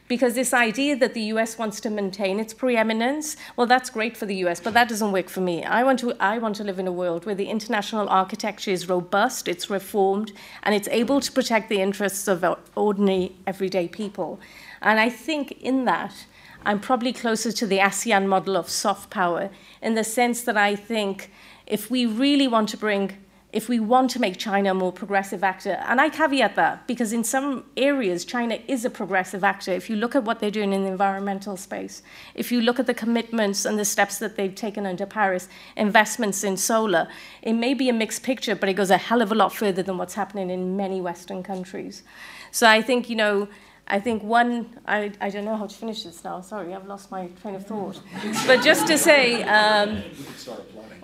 because 0.08 0.34
this 0.34 0.54
idea 0.54 0.96
that 0.96 1.14
the 1.14 1.20
US 1.34 1.58
wants 1.58 1.80
to 1.80 1.90
maintain 1.90 2.40
its 2.40 2.54
preeminence, 2.54 3.36
well, 3.56 3.66
that's 3.66 3.90
great 3.90 4.16
for 4.16 4.26
the 4.26 4.36
US, 4.46 4.58
but 4.58 4.74
that 4.74 4.88
doesn't 4.88 5.12
work 5.12 5.28
for 5.28 5.40
me. 5.40 5.62
I 5.62 5.84
want 5.84 6.00
to, 6.00 6.14
I 6.18 6.38
want 6.38 6.56
to 6.56 6.64
live 6.64 6.78
in 6.78 6.88
a 6.88 6.92
world 6.92 7.26
where 7.26 7.34
the 7.34 7.50
international 7.50 8.08
architecture 8.08 8.70
is 8.70 8.88
robust, 8.88 9.46
it's 9.46 9.70
reformed, 9.70 10.32
and 10.62 10.74
it's 10.74 10.88
able 10.88 11.20
to 11.20 11.30
protect 11.30 11.68
the 11.68 11.80
interests 11.80 12.26
of 12.26 12.44
ordinary, 12.74 13.36
everyday 13.46 13.86
people. 13.86 14.40
And 14.80 14.98
I 14.98 15.10
think 15.10 15.52
in 15.60 15.84
that, 15.84 16.26
I'm 16.64 16.80
probably 16.80 17.12
closer 17.12 17.52
to 17.52 17.66
the 17.66 17.78
ASEAN 17.78 18.26
model 18.26 18.56
of 18.56 18.68
soft 18.68 19.10
power 19.10 19.50
in 19.80 19.94
the 19.94 20.04
sense 20.04 20.42
that 20.42 20.56
I 20.56 20.74
think 20.74 21.30
if 21.66 21.90
we 21.90 22.06
really 22.06 22.48
want 22.48 22.68
to 22.70 22.76
bring 22.76 23.16
if 23.58 23.68
we 23.68 23.80
want 23.80 24.08
to 24.08 24.20
make 24.20 24.36
China 24.36 24.70
a 24.70 24.74
more 24.74 24.92
progressive 24.92 25.42
actor. 25.42 25.82
And 25.88 26.00
I 26.00 26.10
caveat 26.10 26.54
that 26.54 26.86
because 26.86 27.12
in 27.12 27.24
some 27.24 27.64
areas, 27.76 28.24
China 28.24 28.56
is 28.68 28.84
a 28.84 28.90
progressive 29.00 29.42
actor. 29.42 29.72
If 29.72 29.90
you 29.90 29.96
look 29.96 30.14
at 30.14 30.22
what 30.22 30.38
they're 30.38 30.52
doing 30.58 30.72
in 30.72 30.84
the 30.84 30.90
environmental 30.90 31.56
space, 31.56 32.00
if 32.36 32.52
you 32.52 32.60
look 32.60 32.78
at 32.78 32.86
the 32.86 32.94
commitments 32.94 33.64
and 33.64 33.76
the 33.76 33.84
steps 33.84 34.20
that 34.20 34.36
they've 34.36 34.54
taken 34.54 34.86
under 34.86 35.06
Paris, 35.06 35.48
investments 35.76 36.44
in 36.44 36.56
solar, 36.56 37.08
it 37.42 37.54
may 37.54 37.74
be 37.74 37.88
a 37.88 37.92
mixed 37.92 38.22
picture, 38.22 38.54
but 38.54 38.68
it 38.68 38.74
goes 38.74 38.92
a 38.92 38.96
hell 38.96 39.20
of 39.20 39.32
a 39.32 39.34
lot 39.34 39.52
further 39.52 39.82
than 39.82 39.98
what's 39.98 40.14
happening 40.14 40.50
in 40.50 40.76
many 40.76 41.00
Western 41.00 41.42
countries. 41.42 42.04
So 42.52 42.68
I 42.68 42.80
think, 42.80 43.10
you 43.10 43.16
know, 43.16 43.48
I 43.90 43.98
think 44.00 44.22
one, 44.22 44.78
I, 44.86 45.12
I 45.18 45.30
don't 45.30 45.46
know 45.46 45.56
how 45.56 45.66
to 45.66 45.74
finish 45.74 46.02
this 46.02 46.22
now, 46.22 46.42
sorry, 46.42 46.74
I've 46.74 46.86
lost 46.86 47.10
my 47.10 47.28
train 47.40 47.54
of 47.54 47.66
thought. 47.66 48.00
but 48.46 48.62
just 48.62 48.86
to 48.86 48.98
say, 48.98 49.42
um, 49.44 50.02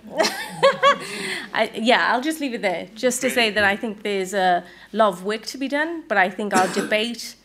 I, 1.51 1.71
yeah, 1.73 2.13
I'll 2.13 2.21
just 2.21 2.39
leave 2.39 2.53
it 2.53 2.61
there. 2.61 2.87
Just 2.93 3.21
to 3.21 3.31
say 3.31 3.49
that 3.49 3.63
I 3.63 3.75
think 3.75 4.03
there's 4.03 4.35
a 4.35 4.63
lot 4.93 5.09
of 5.09 5.23
work 5.23 5.47
to 5.47 5.57
be 5.57 5.67
done, 5.67 6.03
but 6.07 6.19
I 6.19 6.29
think 6.29 6.55
our 6.55 6.67
debate 6.67 7.35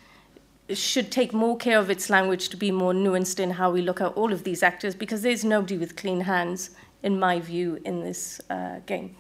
should 0.69 1.11
take 1.11 1.33
more 1.33 1.57
care 1.57 1.79
of 1.79 1.89
its 1.89 2.11
language 2.11 2.51
to 2.51 2.59
be 2.59 2.71
more 2.71 2.93
nuanced 2.93 3.41
in 3.41 3.53
how 3.53 3.71
we 3.71 3.81
look 3.81 4.01
at 4.03 4.13
all 4.13 4.35
of 4.35 4.45
these 4.45 4.63
actors, 4.63 4.95
because 4.95 5.23
there's 5.23 5.43
nobody 5.43 5.79
with 5.79 5.97
clean 5.97 6.21
hands, 6.21 6.71
in 7.03 7.19
my 7.19 7.41
view, 7.41 7.81
in 7.87 8.01
this 8.01 8.43
uh, 8.51 8.81
game. 8.85 9.17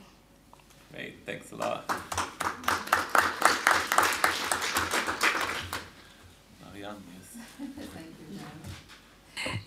Great, 0.92 1.14
thanks 1.24 1.50
a 1.52 1.56
lot. 1.56 3.06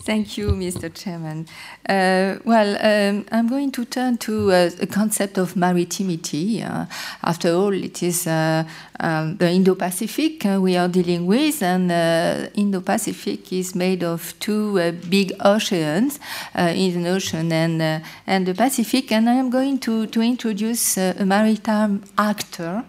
Thank 0.06 0.38
you, 0.38 0.50
Mr. 0.50 0.94
Chairman. 0.94 1.48
Uh, 1.88 2.36
well, 2.44 2.76
um, 2.76 3.26
I'm 3.32 3.48
going 3.48 3.72
to 3.72 3.86
turn 3.86 4.18
to 4.18 4.52
uh, 4.52 4.70
a 4.82 4.86
concept 4.86 5.38
of 5.38 5.56
maritimity. 5.56 6.62
Uh, 6.62 6.88
after 7.24 7.54
all, 7.54 7.72
it 7.72 8.04
is 8.04 8.28
uh, 8.28 8.66
um, 9.00 9.38
the 9.38 9.50
Indo-Pacific 9.50 10.46
uh, 10.46 10.60
we 10.60 10.76
are 10.76 10.90
dealing 10.90 11.26
with, 11.26 11.64
and 11.64 11.90
uh, 11.90 12.50
Indo-Pacific 12.54 13.54
is 13.54 13.76
made 13.76 14.04
of 14.04 14.38
two 14.42 14.92
big 15.10 15.32
oceans, 15.40 16.20
the 16.54 16.76
Indian 16.76 17.08
Ocean 17.08 17.50
and 17.54 18.04
and 18.28 18.46
the 18.46 18.54
Pacific. 18.54 19.10
And 19.14 19.30
I 19.30 19.36
am 19.36 19.50
going 19.50 19.80
to 19.80 20.08
to 20.08 20.22
introduce 20.22 20.98
a 20.98 21.24
maritime 21.24 22.04
actor 22.18 22.84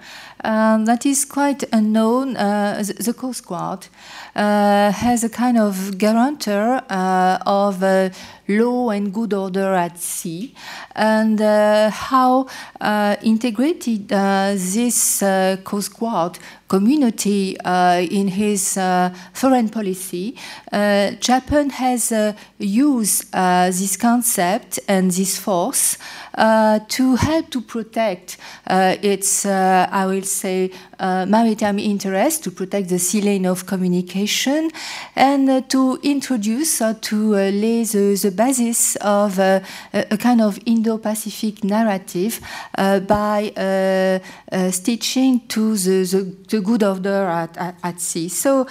um, 0.44 0.84
that 0.84 1.06
is 1.06 1.24
quite 1.24 1.64
unknown. 1.72 2.36
Uh, 2.36 2.82
the, 2.86 2.92
the, 3.02 3.14
Coast 3.14 3.46
Guard 3.46 3.86
uh, 4.36 4.92
has 4.92 5.24
a 5.24 5.28
kind 5.28 5.58
of 5.58 5.98
guarantor 5.98 6.82
uh, 6.90 7.38
of 7.46 7.80
law 8.48 8.90
and 8.90 9.12
good 9.12 9.32
order 9.32 9.74
at 9.74 9.98
sea, 9.98 10.54
and 10.94 11.40
uh, 11.40 11.90
how 11.90 12.46
uh, 12.80 13.16
integrated 13.22 14.12
uh, 14.12 14.52
this 14.54 15.22
uh, 15.22 15.56
Coast 15.64 15.98
Guard 15.98 16.38
community 16.68 17.56
uh, 17.60 18.00
in 18.10 18.28
his 18.28 18.76
uh, 18.76 19.14
foreign 19.32 19.68
policy. 19.68 20.36
Japan 21.20 21.70
has 21.70 22.12
used 22.58 23.32
this 23.32 23.96
concept 23.96 24.80
and 24.88 25.10
this 25.10 25.38
force 25.38 25.98
to 26.88 27.16
help 27.16 27.50
to 27.50 27.60
protect 27.60 28.38
its, 28.66 29.46
I 29.46 30.06
will 30.06 30.22
say, 30.22 30.72
maritime 30.98 31.78
interest, 31.78 32.42
to 32.44 32.50
protect 32.50 32.88
the 32.88 32.98
sea 32.98 33.20
lane 33.20 33.46
of 33.46 33.66
communication, 33.66 34.70
and 35.14 35.68
to 35.70 36.00
introduce 36.02 36.82
or 36.82 36.94
to 36.94 37.34
lay 37.34 37.84
the, 37.84 38.18
the 38.20 38.32
basis 38.36 38.97
of 38.97 39.39
uh, 39.39 39.61
a, 39.93 40.16
kind 40.16 40.40
of 40.40 40.59
Indo-Pacific 40.66 41.65
narrative 41.65 42.40
uh, 42.77 43.01
by 43.01 43.51
uh, 43.56 44.70
stitching 44.70 45.47
to 45.48 45.77
the, 45.77 46.05
the, 46.05 46.36
the, 46.48 46.61
good 46.61 46.82
order 46.82 47.24
at, 47.27 47.56
at, 47.56 47.77
at 47.82 48.01
sea. 48.01 48.28
So. 48.28 48.66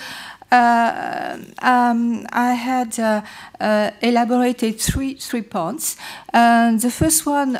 Uh, 0.51 1.39
um, 1.63 2.27
I 2.31 2.53
had 2.53 2.99
uh, 2.99 3.23
uh, 3.59 3.89
elaborated 4.03 4.79
three, 4.79 5.15
three 5.15 5.41
points. 5.41 5.97
the 6.31 6.91
first 6.91 7.25
one 7.25 7.53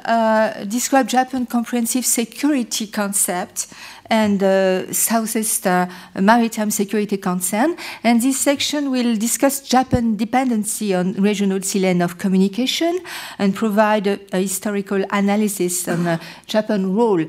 described 0.67 1.09
Japan 1.09 1.47
comprehensive 1.47 2.05
security 2.05 2.85
concept 2.85 3.67
and 4.07 4.41
uh, 4.43 4.91
Southeast 4.91 5.67
uh, 5.67 5.87
Maritime 6.19 6.71
Security 6.71 7.17
Concern. 7.17 7.75
And 8.03 8.21
this 8.21 8.39
section 8.39 8.91
will 8.91 9.15
discuss 9.15 9.61
Japan 9.61 10.15
dependency 10.15 10.93
on 10.93 11.13
regional 11.13 11.61
sea 11.61 11.83
of 12.01 12.17
communication 12.17 12.99
and 13.37 13.55
provide 13.55 14.07
a, 14.07 14.19
a 14.31 14.39
historical 14.39 15.03
analysis 15.11 15.87
on 15.87 16.07
uh, 16.07 16.17
Japan's 16.47 16.87
role 16.87 17.25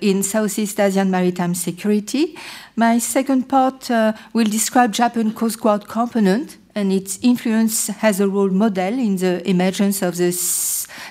in 0.00 0.22
Southeast 0.22 0.78
Asian 0.78 1.10
maritime 1.10 1.54
security. 1.54 2.36
My 2.76 2.98
second 2.98 3.48
part 3.48 3.90
will 4.32 4.44
describe 4.44 4.92
Japan 4.92 5.32
Coast 5.32 5.60
Guard 5.60 5.88
component 5.88 6.59
and 6.74 6.92
its 6.92 7.18
influence 7.22 7.90
as 8.02 8.20
a 8.20 8.28
role 8.28 8.50
model 8.50 8.94
in 8.98 9.16
the 9.16 9.48
emergence 9.48 10.02
of 10.02 10.16
the 10.16 10.32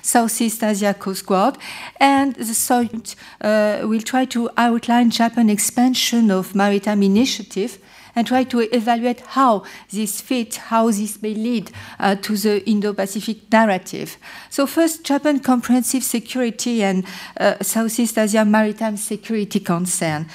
Southeast 0.02 0.64
Asia 0.64 0.94
Coast 0.94 1.26
Guard. 1.26 1.58
And 2.00 2.36
the 2.36 2.46
third 2.54 3.16
uh, 3.42 3.88
will 3.88 4.02
try 4.02 4.26
to 4.26 4.50
outline 4.58 5.10
Japan's 5.10 5.52
expansion 5.52 6.32
of 6.32 6.56
maritime 6.56 7.04
initiative 7.04 7.80
and 8.16 8.28
try 8.28 8.44
to 8.44 8.60
evaluate 8.76 9.22
how 9.22 9.64
this 9.92 10.20
fit, 10.20 10.56
how 10.56 10.88
this 10.88 11.22
may 11.22 11.34
lead 11.34 11.72
uh, 12.00 12.16
to 12.16 12.36
the 12.36 12.68
Indo-Pacific 12.70 13.52
narrative. 13.52 14.18
So 14.50 14.66
first, 14.68 15.04
Japan 15.04 15.40
comprehensive 15.40 16.04
security 16.04 16.84
and 16.84 17.06
uh, 17.40 17.62
Southeast 17.62 18.18
Asia 18.18 18.44
maritime 18.44 18.98
security 18.98 19.60
concern. 19.60 20.28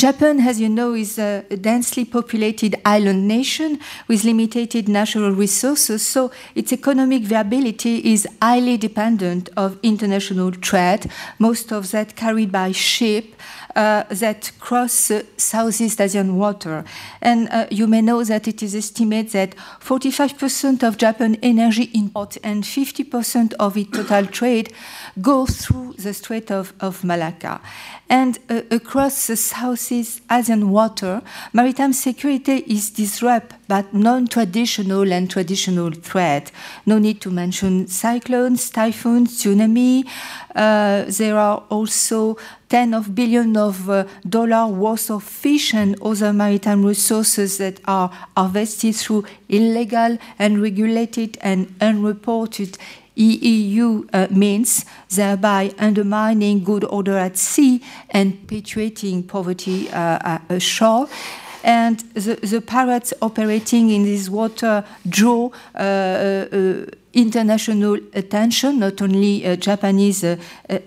Japan, 0.00 0.40
as 0.40 0.58
you 0.58 0.70
know, 0.70 0.94
is 0.94 1.18
a 1.18 1.42
densely 1.60 2.06
populated 2.06 2.74
island 2.86 3.28
nation 3.28 3.78
with 4.08 4.24
limited 4.24 4.88
natural 4.88 5.30
resources, 5.30 6.00
so 6.00 6.30
its 6.54 6.72
economic 6.72 7.24
viability 7.24 7.98
is 8.10 8.26
highly 8.40 8.78
dependent 8.78 9.50
of 9.58 9.78
international 9.82 10.52
trade, 10.52 11.10
most 11.38 11.70
of 11.70 11.90
that 11.90 12.16
carried 12.16 12.50
by 12.50 12.72
ship 12.72 13.34
uh, 13.76 14.04
that 14.10 14.52
cross 14.60 15.10
Southeast 15.36 16.00
Asian 16.00 16.36
water. 16.36 16.84
And 17.20 17.48
uh, 17.50 17.66
you 17.70 17.86
may 17.86 18.00
know 18.02 18.24
that 18.24 18.46
it 18.48 18.62
is 18.62 18.74
estimated 18.74 19.30
that 19.32 19.56
45% 19.80 20.82
of 20.82 20.96
Japan 20.98 21.36
energy 21.42 21.90
import 21.94 22.36
and 22.42 22.64
50% 22.64 23.54
of 23.54 23.76
its 23.76 23.90
total 23.90 24.26
trade 24.38 24.72
go 25.20 25.46
through 25.46 25.94
the 25.94 26.14
Strait 26.14 26.50
of, 26.50 26.72
of 26.80 27.04
Malacca. 27.04 27.60
And 28.08 28.38
uh, 28.48 28.62
across 28.70 29.28
the 29.28 29.36
Southeast 29.36 30.22
Asian 30.30 30.70
water, 30.70 31.22
maritime 31.52 31.92
security 31.92 32.64
is 32.66 32.90
disrupted 32.90 33.56
by 33.68 33.84
non-traditional 33.92 35.12
and 35.12 35.30
traditional 35.30 35.92
threats. 35.92 36.50
No 36.86 36.98
need 36.98 37.20
to 37.20 37.30
mention 37.30 37.86
cyclones, 37.86 38.68
typhoons, 38.70 39.40
tsunami. 39.40 40.04
Uh, 40.54 41.04
there 41.06 41.38
are 41.38 41.62
also 41.68 42.36
10 42.68 42.94
of 42.94 43.14
billion 43.14 43.56
of 43.56 43.88
uh, 43.88 44.04
dollar 44.28 44.66
worth 44.66 45.10
of 45.10 45.22
fish 45.22 45.74
and 45.74 46.00
other 46.02 46.32
maritime 46.32 46.84
resources 46.84 47.58
that 47.58 47.80
are 47.84 48.10
harvested 48.36 48.94
through 48.94 49.24
illegal, 49.48 50.18
unregulated, 50.38 51.38
and 51.40 51.74
unreported 51.80 52.78
IUU 53.16 54.08
uh, 54.12 54.26
means, 54.30 54.84
thereby 55.10 55.74
undermining 55.78 56.64
good 56.64 56.84
order 56.84 57.18
at 57.18 57.36
sea 57.36 57.82
and 58.10 58.40
perpetuating 58.40 59.22
poverty 59.24 59.90
uh, 59.90 60.38
ashore. 60.48 61.08
And 61.62 61.98
the, 62.14 62.36
the, 62.36 62.62
pirates 62.62 63.12
operating 63.20 63.90
in 63.90 64.04
this 64.04 64.30
water 64.30 64.82
draw 65.06 65.50
uh, 65.74 65.78
uh 65.78 66.86
international 67.12 67.98
attention, 68.14 68.78
not 68.78 69.02
only 69.02 69.44
uh, 69.44 69.56
Japanese 69.56 70.22
uh, 70.22 70.36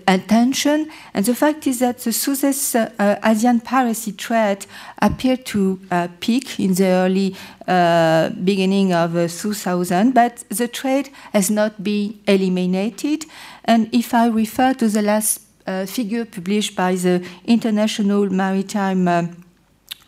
attention. 0.08 0.88
And 1.12 1.24
the 1.24 1.34
fact 1.34 1.66
is 1.66 1.80
that 1.80 1.98
the 1.98 2.12
Southeast 2.12 2.76
uh, 2.76 3.16
Asian 3.22 3.60
piracy 3.60 4.12
threat 4.12 4.66
appeared 5.00 5.44
to 5.46 5.80
uh, 5.90 6.08
peak 6.20 6.58
in 6.58 6.74
the 6.74 6.86
early 6.86 7.36
uh, 7.68 8.30
beginning 8.30 8.92
of 8.92 9.12
2000, 9.12 10.14
but 10.14 10.44
the 10.48 10.68
trade 10.68 11.10
has 11.32 11.50
not 11.50 11.82
been 11.82 12.18
eliminated. 12.26 13.26
And 13.64 13.88
if 13.92 14.14
I 14.14 14.28
refer 14.28 14.74
to 14.74 14.88
the 14.88 15.02
last 15.02 15.40
figure 15.86 16.26
published 16.26 16.76
by 16.76 16.94
the 16.94 17.26
International 17.46 18.28
Maritime 18.28 19.34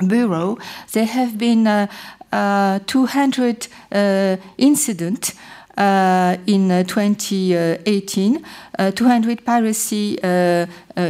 Bureau, 0.07 0.59
there 0.93 1.07
have 1.07 1.39
been 1.39 1.89
200 2.31 3.69
incidents 4.59 5.33
in 5.77 6.71
uh, 6.71 6.83
2018, 6.85 8.45
uh, 8.79 8.91
200 8.91 9.45
piracy 9.45 10.19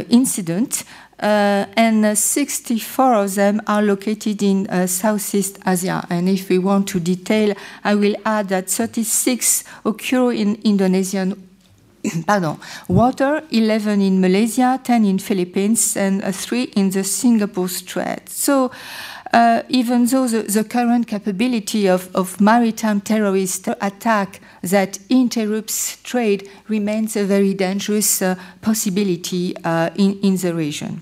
incidents. 0.09 0.83
Uh, 1.19 1.65
and 1.75 2.15
64 2.15 3.15
of 3.15 3.33
them 3.33 3.59
are 3.65 3.81
located 3.81 4.43
in 4.43 4.67
uh, 4.67 4.85
Southeast 4.85 5.57
Asia. 5.65 6.05
And 6.11 6.29
if 6.29 6.47
we 6.47 6.59
want 6.59 6.87
to 6.89 6.99
detail, 6.99 7.55
I 7.83 7.95
will 7.95 8.15
add 8.23 8.49
that 8.49 8.69
36 8.69 9.63
occur 9.83 10.31
in 10.31 10.59
Indonesian 10.63 11.47
pardon, 12.27 12.57
water, 12.87 13.43
11 13.49 14.01
in 14.01 14.21
Malaysia, 14.21 14.79
10 14.83 15.05
in 15.05 15.17
Philippines, 15.17 15.97
and 15.97 16.23
uh, 16.23 16.31
3 16.31 16.63
in 16.75 16.91
the 16.91 17.03
Singapore 17.03 17.67
Strait. 17.67 18.29
So 18.29 18.71
uh, 19.33 19.63
even 19.69 20.05
though 20.05 20.27
the, 20.27 20.43
the, 20.43 20.63
current 20.63 21.07
capability 21.07 21.87
of, 21.87 22.09
of 22.15 22.39
maritime 22.39 23.01
terrorist 23.01 23.67
attack 23.81 24.39
that 24.71 24.99
interrupts 25.09 25.97
trade 26.03 26.49
remains 26.67 27.15
a 27.15 27.25
very 27.25 27.53
dangerous 27.53 28.21
uh, 28.21 28.35
possibility 28.61 29.55
uh, 29.63 29.89
in, 29.95 30.19
in 30.21 30.37
the 30.37 30.53
region. 30.53 31.01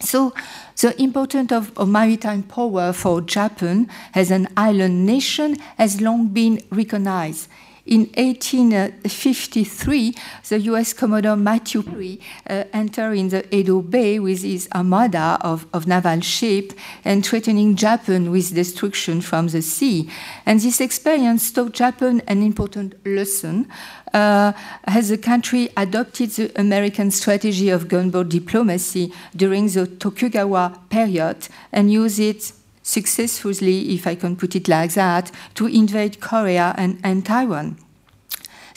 So, 0.00 0.34
the 0.80 1.00
importance 1.00 1.52
of, 1.52 1.76
of, 1.78 1.88
maritime 1.88 2.42
power 2.42 2.92
for 2.92 3.22
Japan 3.22 3.88
as 4.14 4.30
an 4.30 4.46
island 4.56 5.06
nation 5.06 5.56
has 5.78 6.02
long 6.02 6.28
been 6.28 6.62
recognized. 6.70 7.48
In 7.86 8.10
1853, 8.16 10.14
the 10.48 10.58
US 10.72 10.92
Commodore 10.92 11.36
Matthew 11.36 11.82
Perry 11.84 12.18
uh, 12.50 12.64
entered 12.72 13.12
in 13.12 13.28
the 13.28 13.54
Edo 13.54 13.80
Bay 13.80 14.18
with 14.18 14.42
his 14.42 14.68
armada 14.74 15.38
of, 15.40 15.68
of 15.72 15.86
naval 15.86 16.18
ships 16.20 16.74
and 17.04 17.24
threatening 17.24 17.76
Japan 17.76 18.32
with 18.32 18.52
destruction 18.52 19.20
from 19.20 19.46
the 19.48 19.62
sea. 19.62 20.10
And 20.44 20.58
this 20.60 20.80
experience 20.80 21.52
taught 21.52 21.74
Japan 21.74 22.22
an 22.26 22.42
important 22.42 22.96
lesson. 23.06 23.68
Uh, 24.12 24.52
as 24.84 25.10
the 25.10 25.18
country 25.18 25.68
adopted 25.76 26.30
the 26.30 26.50
American 26.60 27.12
strategy 27.12 27.70
of 27.70 27.86
gunboat 27.86 28.30
diplomacy 28.30 29.12
during 29.36 29.68
the 29.68 29.86
Tokugawa 29.86 30.80
period 30.90 31.46
and 31.70 31.92
used 31.92 32.18
it 32.18 32.50
successfully, 32.86 33.94
if 33.94 34.06
I 34.06 34.14
can 34.14 34.36
put 34.36 34.54
it 34.54 34.68
like 34.68 34.94
that, 34.94 35.32
to 35.54 35.66
invade 35.66 36.20
Korea 36.20 36.72
and, 36.78 37.00
and 37.02 37.26
Taiwan. 37.26 37.76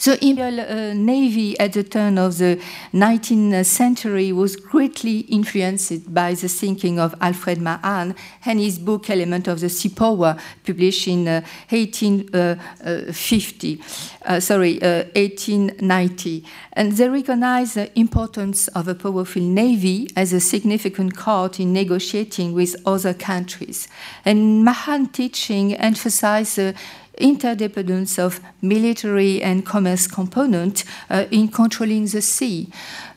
The 0.02 0.18
Imperial 0.24 0.60
uh, 0.60 0.94
Navy 0.94 1.60
at 1.60 1.74
the 1.74 1.84
turn 1.84 2.16
of 2.16 2.38
the 2.38 2.58
19th 2.94 3.66
century 3.66 4.32
was 4.32 4.56
greatly 4.56 5.18
influenced 5.28 6.14
by 6.14 6.32
the 6.32 6.48
thinking 6.48 6.98
of 6.98 7.14
Alfred 7.20 7.60
Mahan 7.60 8.14
and 8.46 8.58
his 8.58 8.78
book 8.78 9.10
Element 9.10 9.46
of 9.46 9.60
the 9.60 9.68
Sea 9.68 9.90
Power, 9.90 10.38
published 10.64 11.06
in 11.06 11.28
uh, 11.28 11.42
1850, 11.68 13.78
uh, 13.78 13.82
uh, 14.24 14.40
sorry, 14.40 14.78
1890. 14.78 16.42
Uh, 16.42 16.48
and 16.72 16.92
they 16.92 17.10
recognized 17.10 17.74
the 17.74 17.90
importance 17.98 18.68
of 18.68 18.88
a 18.88 18.94
powerful 18.94 19.42
navy 19.42 20.08
as 20.16 20.32
a 20.32 20.40
significant 20.40 21.14
card 21.14 21.60
in 21.60 21.74
negotiating 21.74 22.54
with 22.54 22.74
other 22.86 23.12
countries. 23.12 23.86
And 24.24 24.64
Mahan 24.64 25.08
teaching 25.08 25.74
emphasized 25.74 26.56
the 26.56 26.74
interdependence 27.20 28.18
of 28.18 28.40
military 28.62 29.42
and 29.42 29.64
commerce 29.64 30.06
component 30.06 30.84
uh, 31.08 31.26
in 31.30 31.48
controlling 31.48 32.06
the 32.06 32.22
sea. 32.22 32.68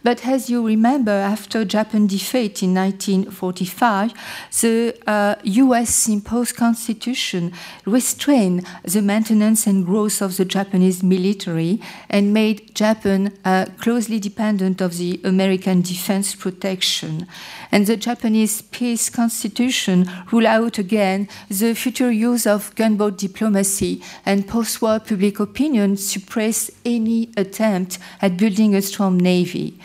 But 0.04 0.28
as 0.28 0.50
you 0.50 0.66
remember, 0.66 1.12
after 1.12 1.64
Japan 1.64 2.08
defeat 2.08 2.62
in 2.62 2.74
1945, 2.74 4.14
the 4.60 4.96
uh, 5.08 5.36
US 5.44 6.10
imposed 6.10 6.58
constitution 6.58 7.54
restrained 7.86 8.68
the 8.84 9.02
maintenance 9.02 9.66
and 9.66 9.86
growth 9.86 10.22
of 10.22 10.36
the 10.36 10.44
Japanese 10.44 11.02
military 11.02 11.80
and 12.10 12.34
made 12.34 12.76
Japan 12.76 13.32
uh, 13.46 13.68
closely 13.80 14.20
dependent 14.20 14.82
of 14.82 14.98
the 14.98 15.22
American 15.24 15.82
defense 15.82 16.36
protection. 16.36 17.26
And 17.74 17.88
the 17.88 17.98
Japanese 17.98 18.62
peace 18.62 19.10
constitution 19.10 20.08
ruled 20.32 20.46
out 20.46 20.78
again 20.78 21.28
the 21.50 21.74
future 21.74 22.12
use 22.12 22.46
of 22.46 22.76
gunboat 22.76 23.18
diplomacy 23.18 24.00
and 24.28 24.48
post-war 24.48 25.00
public 25.00 25.40
opinion 25.40 25.98
suppressed 25.98 26.70
any 26.86 27.32
attempt 27.36 27.98
at 28.22 28.38
building 28.38 28.76
a 28.76 28.82
strong 28.84 29.18
navy. 29.18 29.80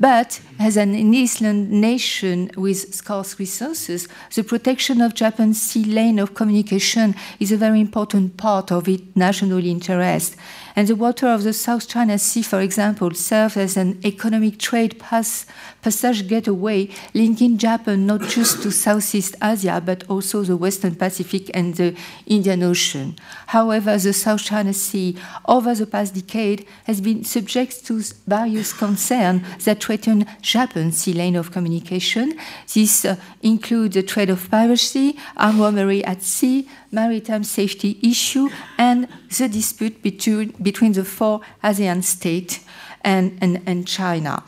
But 0.00 0.40
as 0.58 0.76
an 0.76 0.94
island 1.14 1.70
nation 1.70 2.50
with 2.56 2.94
scarce 2.94 3.38
resources, 3.38 4.08
the 4.34 4.44
protection 4.44 5.00
of 5.00 5.14
Japan's 5.14 5.60
sea 5.60 5.84
lane 5.84 6.18
of 6.18 6.34
communication 6.34 7.14
is 7.40 7.52
a 7.52 7.56
very 7.56 7.80
important 7.80 8.36
part 8.36 8.70
of 8.70 8.88
its 8.88 9.02
national 9.16 9.64
interest. 9.64 10.36
And 10.76 10.88
the 10.88 10.96
water 10.96 11.28
of 11.28 11.44
the 11.44 11.52
South 11.52 11.88
China 11.88 12.18
Sea, 12.18 12.42
for 12.42 12.60
example, 12.60 13.14
serves 13.14 13.56
as 13.56 13.76
an 13.76 14.00
economic 14.04 14.58
trade 14.58 14.98
pass, 14.98 15.46
passage 15.82 16.26
gateway 16.26 16.88
linking 17.14 17.58
Japan 17.58 18.06
not 18.06 18.22
just 18.22 18.62
to 18.62 18.72
Southeast 18.72 19.36
Asia, 19.40 19.80
but 19.84 20.02
also 20.08 20.42
the 20.42 20.56
Western 20.56 20.96
Pacific 20.96 21.48
and 21.54 21.74
the 21.76 21.94
Indian 22.26 22.64
Ocean. 22.64 23.16
However, 23.46 23.96
the 23.96 24.12
South 24.12 24.42
China 24.42 24.72
Sea, 24.72 25.16
over 25.46 25.76
the 25.76 25.86
past 25.86 26.14
decade, 26.14 26.66
has 26.84 27.00
been 27.00 27.22
subject 27.22 27.86
to 27.86 28.02
various 28.26 28.72
concerns 28.72 29.64
that 29.64 29.82
threaten 29.82 30.26
Japan's 30.44 30.98
sea 30.98 31.14
lane 31.14 31.36
of 31.36 31.50
communication. 31.50 32.38
This 32.72 33.04
uh, 33.04 33.16
includes 33.42 33.94
the 33.94 34.02
trade 34.02 34.30
of 34.30 34.50
piracy, 34.50 35.16
armory 35.36 36.04
at 36.04 36.22
sea, 36.22 36.68
maritime 36.92 37.44
safety 37.44 37.98
issue, 38.02 38.48
and 38.78 39.08
the 39.36 39.48
dispute 39.48 40.02
between, 40.02 40.54
between 40.62 40.92
the 40.92 41.04
four 41.04 41.40
ASEAN 41.62 42.04
states 42.04 42.60
and, 43.02 43.38
and, 43.40 43.62
and 43.66 43.88
China. 43.88 44.42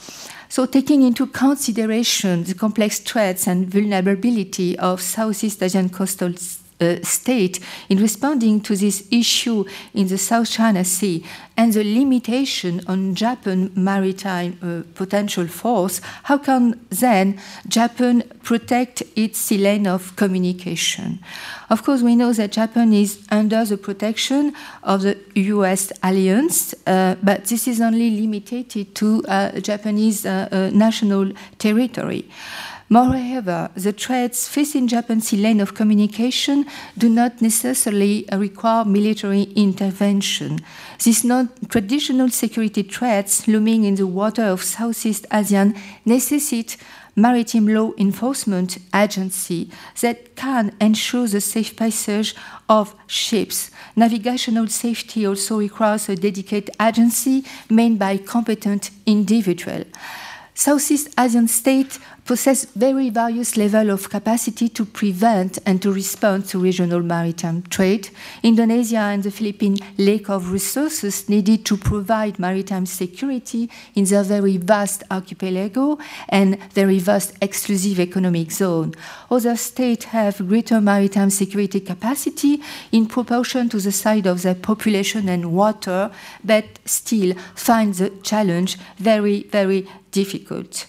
So, 0.49 0.67
taking 0.67 1.03
into 1.03 1.27
consideration 1.27 2.45
the 2.45 2.55
complex 2.55 3.01
threats 3.01 3.47
and 3.49 3.69
vulnerability 3.69 4.79
of 4.79 5.01
Southeast 5.01 5.63
Asian 5.63 5.89
coastal 5.89 6.33
uh, 6.81 6.97
state 7.03 7.61
in 7.89 7.99
responding 7.99 8.61
to 8.61 8.77
this 8.77 9.07
issue 9.11 9.65
in 9.95 10.09
the 10.09 10.19
South 10.19 10.51
China 10.51 10.85
Sea 10.85 11.25
and 11.57 11.73
the 11.73 11.83
limitation 11.83 12.83
on 12.87 13.15
Japan 13.15 13.71
maritime 13.75 14.59
uh, 14.63 14.83
potential 14.95 15.47
force, 15.47 16.01
how 16.25 16.39
can 16.39 16.79
then 16.91 17.41
Japan 17.67 18.23
protect 18.43 19.03
its 19.17 19.39
sea 19.39 19.59
lane 19.59 19.87
of 19.87 20.15
communication? 20.17 21.19
Of 21.71 21.83
course, 21.83 22.03
we 22.03 22.15
know 22.15 22.33
that 22.33 22.53
Japan 22.53 22.93
is 22.93 23.27
under 23.31 23.65
the 23.65 23.79
protection 23.79 24.53
of 24.83 25.03
the 25.03 25.17
US 25.35 25.93
alliance, 26.03 26.75
uh, 26.87 27.17
but 27.23 27.47
this 27.47 27.67
is 27.67 27.81
only 27.81 28.11
limited 28.11 28.95
to 28.95 29.25
uh, 29.27 29.59
Japanese 29.61 30.27
uh, 30.27 30.71
national 30.73 31.33
territory. 31.59 32.29
Moreover, 32.89 33.71
the 33.75 33.93
threats 33.93 34.47
facing 34.47 34.87
Japan's 34.87 35.33
lane 35.33 35.61
of 35.61 35.75
communication 35.75 36.67
do 36.97 37.09
not 37.09 37.43
necessarily 37.43 38.25
require 38.33 38.85
military 38.85 39.43
intervention. 39.57 40.61
These 41.03 41.25
non-traditional 41.25 42.29
security 42.29 42.85
threats 42.85 43.49
looming 43.49 43.83
in 43.83 43.97
the 43.97 44.07
water 44.07 44.45
of 44.45 44.63
Southeast 44.63 45.27
Asia 45.33 45.73
necessitate 46.05 46.77
maritime 47.17 47.67
law 47.67 47.91
enforcement 47.99 48.79
agency 48.95 49.69
that 50.01 50.37
can 50.37 50.73
ensure 50.81 51.27
the 51.27 51.41
safe 51.41 51.75
passage 51.75 52.37
of 52.69 52.95
ships. 53.09 53.73
Navigational 53.97 54.69
safety 54.69 55.27
also 55.27 55.59
requires 55.59 56.09
a 56.09 56.15
dedicated 56.15 56.71
agency 56.81 57.45
made 57.69 57.99
by 57.99 58.17
competent 58.17 58.91
individual. 59.07 59.83
Southeast 60.55 61.09
Asian 61.19 61.49
states 61.49 61.99
possess 62.27 62.65
very 62.75 63.09
various 63.09 63.57
level 63.57 63.91
of 63.91 64.11
capacity 64.11 64.69
to 64.69 64.85
prevent 64.85 65.59
and 65.65 65.81
to 65.81 65.93
respond 65.93 66.45
to 66.47 66.59
regional 66.59 67.01
maritime 67.01 67.63
trade. 67.71 68.11
Indonesia 68.43 68.99
and 68.99 69.23
the 69.23 69.31
Philippines 69.31 69.81
lack 69.97 70.29
of 70.29 70.51
resources 70.51 71.29
needed 71.29 71.65
to 71.65 71.77
provide 71.77 72.39
maritime 72.39 72.85
security 72.85 73.71
in 73.95 74.05
their 74.05 74.25
very 74.25 74.57
vast 74.57 75.05
archipelago 75.11 75.99
and 76.29 76.61
very 76.73 76.99
vast 76.99 77.35
exclusive 77.41 78.01
economic 78.01 78.51
zone. 78.51 78.93
Other 79.31 79.57
states 79.57 80.07
have 80.07 80.49
greater 80.49 80.81
maritime 80.81 81.31
security 81.31 81.81
capacity 81.81 82.61
in 82.91 83.07
proportion 83.07 83.69
to 83.69 83.79
the 83.79 83.93
size 83.93 84.27
of 84.27 84.43
their 84.43 84.55
population 84.57 85.29
and 85.29 85.53
water, 85.53 86.11
but 86.43 86.65
still 86.85 87.35
find 87.55 87.95
the 87.95 88.11
challenge 88.23 88.79
very, 88.99 89.45
very 89.45 89.87
difficult. 90.11 90.87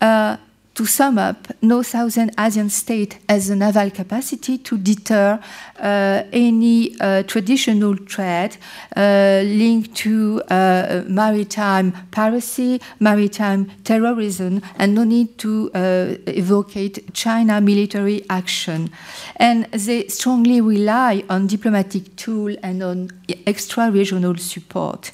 Uh, 0.00 0.36
to 0.76 0.84
sum 0.84 1.16
up, 1.16 1.48
no 1.62 1.80
Southern 1.80 2.30
Asian 2.38 2.68
state 2.68 3.18
has 3.30 3.48
the 3.48 3.56
naval 3.56 3.90
capacity 3.90 4.58
to 4.58 4.76
deter 4.76 5.40
uh, 5.80 6.22
any 6.34 6.94
uh, 7.00 7.22
traditional 7.22 7.96
threat 7.96 8.58
uh, 8.94 9.40
linked 9.42 9.94
to 9.96 10.42
uh, 10.50 11.02
maritime 11.08 11.92
piracy, 12.10 12.78
maritime 13.00 13.70
terrorism, 13.84 14.60
and 14.78 14.94
no 14.94 15.04
need 15.04 15.38
to 15.38 15.70
uh, 15.72 15.78
evocate 16.26 17.10
China 17.14 17.58
military 17.58 18.22
action. 18.28 18.90
And 19.36 19.64
they 19.72 20.08
strongly 20.08 20.60
rely 20.60 21.24
on 21.30 21.46
diplomatic 21.46 22.16
tools 22.16 22.58
and 22.62 22.82
on 22.82 23.10
extra-regional 23.46 24.36
support. 24.36 25.10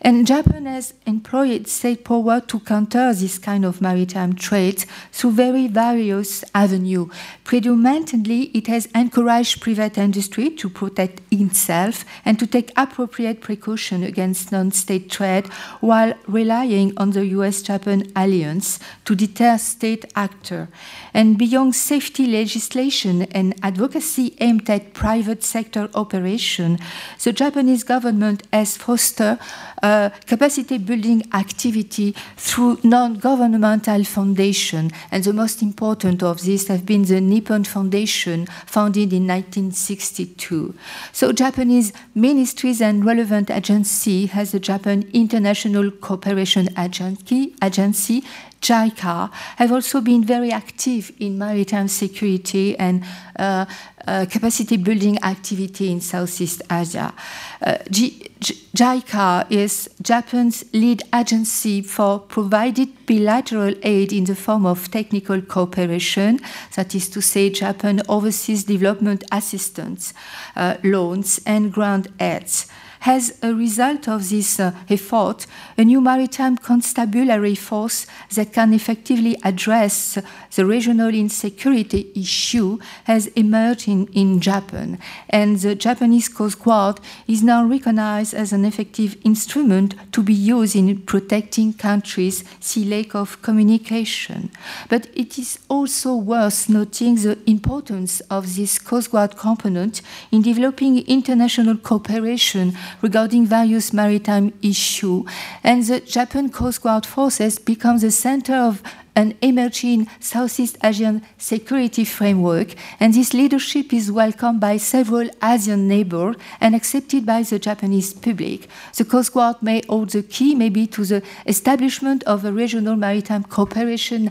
And 0.00 0.26
Japan 0.26 0.66
has 0.66 0.94
employed 1.06 1.66
state 1.66 2.04
power 2.04 2.40
to 2.40 2.60
counter 2.60 3.12
this 3.12 3.36
kind 3.38 3.64
of 3.64 3.80
maritime 3.80 4.34
trade 4.34 4.84
through 5.10 5.32
very 5.32 5.66
various 5.66 6.44
avenues. 6.54 7.10
Predominantly, 7.42 8.42
it 8.54 8.68
has 8.68 8.86
encouraged 8.94 9.60
private 9.60 9.98
industry 9.98 10.50
to 10.50 10.68
protect 10.68 11.20
itself 11.32 12.04
and 12.24 12.38
to 12.38 12.46
take 12.46 12.70
appropriate 12.76 13.40
precaution 13.40 14.04
against 14.04 14.52
non-state 14.52 15.10
trade 15.10 15.46
while 15.80 16.14
relying 16.28 16.92
on 16.96 17.10
the 17.10 17.26
US-Japan 17.26 18.04
alliance 18.14 18.78
to 19.04 19.16
deter 19.16 19.58
state 19.58 20.04
actors. 20.14 20.68
And 21.14 21.38
beyond 21.38 21.74
safety 21.74 22.26
legislation 22.26 23.22
and 23.32 23.54
advocacy 23.62 24.36
aimed 24.40 24.68
at 24.70 24.94
private 24.94 25.42
sector 25.42 25.88
operation, 25.94 26.78
the 27.22 27.32
Japanese 27.32 27.84
government 27.84 28.42
has 28.52 28.76
fostered 28.76 29.38
uh, 29.82 30.10
capacity 30.26 30.78
building 30.78 31.22
activity 31.32 32.14
through 32.36 32.78
non-governmental 32.82 34.04
foundation. 34.04 34.90
And 35.10 35.24
the 35.24 35.32
most 35.32 35.62
important 35.62 36.22
of 36.22 36.42
these 36.42 36.68
have 36.68 36.84
been 36.84 37.04
the 37.04 37.20
Nippon 37.20 37.64
Foundation, 37.64 38.46
founded 38.66 39.12
in 39.12 39.26
1962. 39.26 40.74
So 41.12 41.32
Japanese 41.32 41.92
ministries 42.14 42.80
and 42.80 43.04
relevant 43.04 43.50
agency 43.50 44.26
has 44.26 44.52
the 44.52 44.60
Japan 44.60 45.08
International 45.12 45.90
Cooperation 45.90 46.68
agency 46.76 48.24
JICA, 48.60 49.30
have 49.56 49.72
also 49.72 50.00
been 50.00 50.24
very 50.24 50.50
active 50.50 51.12
in 51.18 51.38
maritime 51.38 51.88
security 51.88 52.76
and 52.78 53.04
uh, 53.38 53.66
uh, 54.06 54.26
capacity 54.30 54.76
building 54.76 55.22
activity 55.22 55.92
in 55.92 56.00
Southeast 56.00 56.62
Asia. 56.70 57.12
Uh, 57.60 57.76
JICA 57.88 59.50
is 59.50 59.90
Japan's 60.00 60.64
lead 60.72 61.02
agency 61.14 61.82
for 61.82 62.20
provided 62.20 62.88
bilateral 63.06 63.74
aid 63.82 64.12
in 64.12 64.24
the 64.24 64.34
form 64.34 64.66
of 64.66 64.90
technical 64.90 65.40
cooperation, 65.40 66.40
that 66.74 66.94
is 66.94 67.08
to 67.10 67.20
say, 67.20 67.50
Japan 67.50 68.00
overseas 68.08 68.64
development 68.64 69.24
assistance, 69.30 70.14
uh, 70.56 70.76
loans, 70.82 71.40
and 71.44 71.72
grant 71.72 72.08
aids. 72.20 72.66
As 73.04 73.38
a 73.42 73.54
result 73.54 74.08
of 74.08 74.28
this 74.28 74.58
uh, 74.58 74.72
effort, 74.88 75.46
a 75.76 75.84
new 75.84 76.00
maritime 76.00 76.56
constabulary 76.56 77.54
force 77.54 78.06
that 78.34 78.52
can 78.52 78.74
effectively 78.74 79.38
address 79.44 80.18
the 80.54 80.66
regional 80.66 81.14
insecurity 81.14 82.10
issue 82.14 82.78
has 83.04 83.28
emerged 83.28 83.88
in, 83.88 84.06
in 84.08 84.40
Japan. 84.40 84.98
And 85.30 85.58
the 85.58 85.74
Japanese 85.74 86.28
Coast 86.28 86.62
Guard 86.62 87.00
is 87.26 87.42
now 87.42 87.64
recognized 87.64 88.34
as 88.34 88.52
an 88.52 88.64
effective 88.64 89.16
instrument 89.24 89.94
to 90.12 90.22
be 90.22 90.34
used 90.34 90.74
in 90.74 90.98
protecting 91.02 91.72
countries' 91.72 92.44
sea 92.60 92.84
lane 92.84 92.98
of 93.14 93.40
communication. 93.42 94.50
But 94.88 95.08
it 95.14 95.38
is 95.38 95.60
also 95.68 96.16
worth 96.16 96.68
noting 96.68 97.14
the 97.16 97.38
importance 97.46 98.20
of 98.22 98.56
this 98.56 98.78
Coast 98.78 99.12
Guard 99.12 99.36
component 99.36 100.02
in 100.32 100.42
developing 100.42 100.98
international 101.06 101.76
cooperation 101.76 102.76
regarding 103.02 103.46
various 103.46 103.92
maritime 103.92 104.52
issues. 104.62 105.24
And 105.62 105.82
the 105.84 106.00
Japan 106.00 106.50
Coast 106.50 106.82
Guard 106.82 107.06
forces 107.06 107.58
become 107.58 107.98
the 107.98 108.10
center 108.10 108.54
of 108.54 108.82
an 109.16 109.34
emerging 109.42 110.06
Southeast 110.20 110.78
Asian 110.84 111.20
security 111.38 112.04
framework, 112.04 112.74
and 113.00 113.12
this 113.12 113.34
leadership 113.34 113.92
is 113.92 114.12
welcomed 114.12 114.60
by 114.60 114.76
several 114.76 115.28
Asian 115.42 115.88
neighbors 115.88 116.36
and 116.60 116.76
accepted 116.76 117.26
by 117.26 117.42
the 117.42 117.58
Japanese 117.58 118.14
public. 118.14 118.68
The 118.96 119.04
Coast 119.04 119.32
Guard 119.32 119.56
may 119.60 119.82
hold 119.88 120.10
the 120.10 120.22
key, 120.22 120.54
maybe, 120.54 120.86
to 120.86 121.04
the 121.04 121.22
establishment 121.46 122.22
of 122.24 122.44
a 122.44 122.52
regional 122.52 122.94
maritime 122.94 123.42
cooperation 123.42 124.30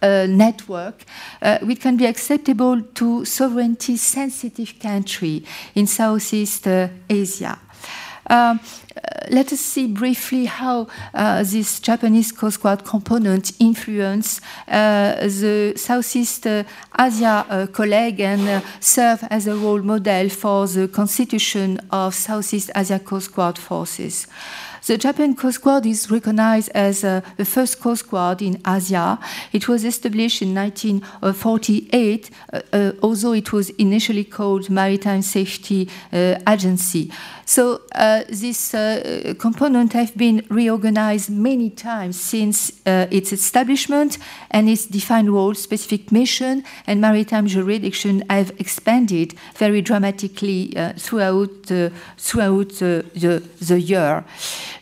uh, 0.00 0.26
network, 0.26 1.04
uh, 1.42 1.58
which 1.58 1.80
can 1.80 1.98
be 1.98 2.06
acceptable 2.06 2.80
to 2.80 3.26
sovereignty-sensitive 3.26 4.78
countries 4.80 5.46
in 5.74 5.86
Southeast 5.86 6.66
uh, 6.66 6.88
Asia. 7.08 7.58
Um, 8.28 8.60
uh, 8.96 9.26
let 9.30 9.52
us 9.52 9.60
see 9.60 9.86
briefly 9.86 10.44
how 10.44 10.86
uh, 11.14 11.42
this 11.42 11.80
Japanese 11.80 12.30
Coast 12.30 12.62
Guard 12.62 12.84
component 12.84 13.52
influence 13.58 14.40
uh, 14.68 15.14
the 15.16 15.74
Southeast 15.76 16.46
uh, 16.46 16.64
Asia 16.98 17.44
uh, 17.48 17.66
colleague 17.66 18.20
and 18.20 18.48
uh, 18.48 18.60
serve 18.80 19.24
as 19.30 19.46
a 19.46 19.56
role 19.56 19.82
model 19.82 20.28
for 20.28 20.66
the 20.66 20.88
constitution 20.88 21.80
of 21.90 22.14
Southeast 22.14 22.70
Asia 22.76 22.98
Coast 22.98 23.34
Guard 23.34 23.58
forces. 23.58 24.26
The 24.84 24.98
Japan 24.98 25.36
Coast 25.36 25.62
Guard 25.62 25.86
is 25.86 26.10
recognized 26.10 26.70
as 26.74 27.04
uh, 27.04 27.20
the 27.36 27.44
first 27.44 27.80
Coast 27.80 28.10
Guard 28.10 28.42
in 28.42 28.60
Asia. 28.66 29.16
It 29.52 29.68
was 29.68 29.84
established 29.84 30.42
in 30.42 30.54
1948, 30.56 32.30
uh, 32.52 32.60
uh, 32.72 32.92
although 33.00 33.32
it 33.32 33.52
was 33.52 33.70
initially 33.70 34.24
called 34.24 34.68
Maritime 34.68 35.22
Safety 35.22 35.88
Agency. 36.12 37.12
So 37.52 37.82
uh, 37.94 38.22
this 38.30 38.72
uh, 38.72 39.34
component 39.38 39.92
have 39.92 40.16
been 40.16 40.42
reorganized 40.48 41.28
many 41.28 41.68
times 41.68 42.18
since 42.18 42.72
uh, 42.86 43.08
its 43.10 43.30
establishment, 43.30 44.16
and 44.50 44.70
its 44.70 44.86
defined 44.86 45.28
role, 45.28 45.52
specific 45.54 46.10
mission, 46.10 46.64
and 46.86 47.02
maritime 47.02 47.46
jurisdiction 47.46 48.24
have 48.30 48.52
expanded 48.58 49.34
very 49.54 49.82
dramatically 49.82 50.74
uh, 50.78 50.94
throughout 50.96 51.50
throughout 52.16 52.70
the, 52.78 53.42
the 53.60 53.78
year. 53.78 54.24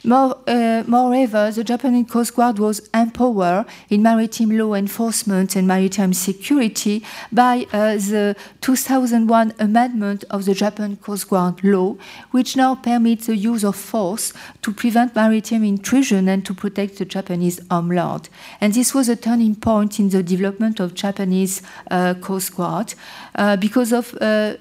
More, 0.02 0.38
uh, 0.46 0.82
moreover, 0.86 1.50
the 1.50 1.62
Japanese 1.62 2.10
Coast 2.10 2.34
Guard 2.34 2.58
was 2.58 2.88
empowered 2.94 3.66
in 3.90 4.02
maritime 4.02 4.56
law 4.56 4.72
enforcement 4.72 5.56
and 5.56 5.68
maritime 5.68 6.14
security 6.14 7.04
by 7.30 7.66
uh, 7.70 7.96
the 7.96 8.34
2001 8.62 9.52
amendment 9.58 10.24
of 10.30 10.46
the 10.46 10.54
Japan 10.54 10.96
Coast 10.96 11.28
Guard 11.28 11.62
law, 11.62 11.96
which 12.30 12.56
now 12.56 12.76
permits 12.76 13.26
the 13.26 13.36
use 13.36 13.62
of 13.62 13.76
force 13.76 14.32
to 14.62 14.72
prevent 14.72 15.14
maritime 15.14 15.64
intrusion 15.64 16.28
and 16.28 16.46
to 16.46 16.54
protect 16.54 16.96
the 16.96 17.04
Japanese 17.04 17.60
homeland. 17.70 18.30
And 18.58 18.72
this 18.72 18.94
was 18.94 19.10
a 19.10 19.16
turning 19.16 19.54
point 19.54 20.00
in 20.00 20.08
the 20.08 20.22
development 20.22 20.80
of 20.80 20.94
Japanese 20.94 21.60
uh, 21.90 22.14
Coast 22.14 22.56
Guard 22.56 22.94
uh, 23.34 23.56
because 23.56 23.92
of 23.92 24.14
uh, 24.14 24.24
uh 24.24 24.56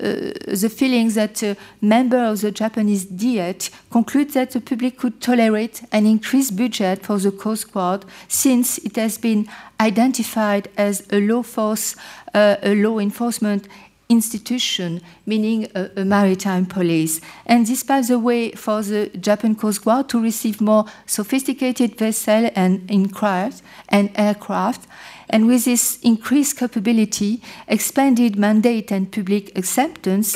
the 0.48 0.70
feeling 0.70 1.10
that 1.12 1.42
uh, 1.44 1.56
members 1.82 2.44
of 2.44 2.50
the 2.50 2.52
Japanese 2.52 3.06
Diet 3.06 3.70
conclude 3.90 4.32
that 4.32 4.52
the 4.52 4.60
public 4.60 4.98
could 4.98 5.22
tolerate 5.30 5.84
an 5.92 6.08
increased 6.08 6.58
budget 6.58 7.04
for 7.04 7.20
the 7.20 7.32
Coast 7.32 7.72
Guard 7.72 8.04
since 8.28 8.80
it 8.80 8.96
has 8.96 9.20
been 9.20 9.48
identified 9.80 10.70
as 10.76 11.04
a 11.12 11.20
law 11.20 11.44
force, 11.44 11.96
uh, 12.34 12.56
a 12.64 12.74
law 12.74 12.98
enforcement 12.98 13.68
institution, 14.10 15.02
meaning 15.28 15.68
a, 15.76 15.92
a, 15.98 16.04
maritime 16.04 16.66
police. 16.66 17.22
And 17.46 17.68
this 17.68 17.84
paves 17.84 18.08
the 18.08 18.18
way 18.18 18.54
for 18.54 18.82
the 18.82 19.12
Japan 19.20 19.54
Coast 19.56 19.86
Guard 19.86 20.10
to 20.10 20.20
receive 20.20 20.62
more 20.62 20.86
sophisticated 21.06 21.96
vessels 21.96 22.50
and, 22.56 22.90
and 22.90 24.12
aircraft 24.16 24.88
and 25.30 25.48
with 25.48 25.66
this 25.66 26.00
increased 26.02 26.58
capability, 26.58 27.42
expanded 27.68 28.36
mandate, 28.36 28.92
and 28.92 29.12
public 29.12 29.58
acceptance, 29.58 30.34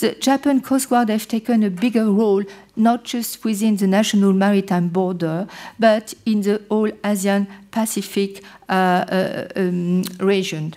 the 0.00 0.16
Japan 0.20 0.60
Coast 0.60 0.88
Guard 0.88 1.08
have 1.08 1.26
taken 1.26 1.64
a 1.64 1.70
bigger 1.70 2.10
role 2.10 2.44
not 2.76 3.04
just 3.04 3.44
within 3.44 3.76
the 3.76 3.86
national 3.86 4.32
maritime 4.32 4.88
border, 4.88 5.48
but 5.78 6.14
in 6.24 6.42
the 6.42 6.62
whole 6.68 6.90
ASEAN 7.02 7.46
Pacific 7.70 8.44
uh, 8.68 8.72
uh, 8.72 9.48
um, 9.56 10.02
region. 10.20 10.74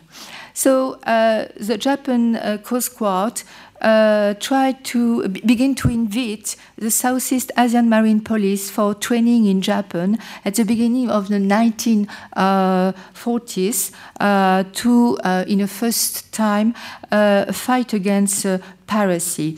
So 0.54 0.94
uh, 1.04 1.46
the 1.58 1.78
Japan 1.78 2.36
uh, 2.36 2.58
Coast 2.64 2.98
Guard 2.98 3.44
uh, 3.81 4.35
tried 4.35 4.85
to 4.85 5.27
begin 5.27 5.76
to 5.76 5.89
invite 5.89 6.56
the 6.77 6.89
Southeast 6.91 7.51
Asian 7.57 7.89
Marine 7.89 8.22
Police 8.22 8.69
for 8.69 8.93
training 8.93 9.45
in 9.45 9.61
Japan 9.61 10.19
at 10.45 10.56
the 10.56 10.65
beginning 10.65 11.10
of 11.10 11.27
the 11.30 11.38
1940s 11.38 13.91
uh, 14.19 14.64
to, 14.73 15.18
uh, 15.23 15.45
in 15.47 15.61
a 15.61 15.68
first 15.68 16.34
time, 16.34 16.76
uh, 17.11 17.51
fight 17.51 17.93
against 17.93 18.45
uh, 18.45 18.60
piracy. 18.88 19.57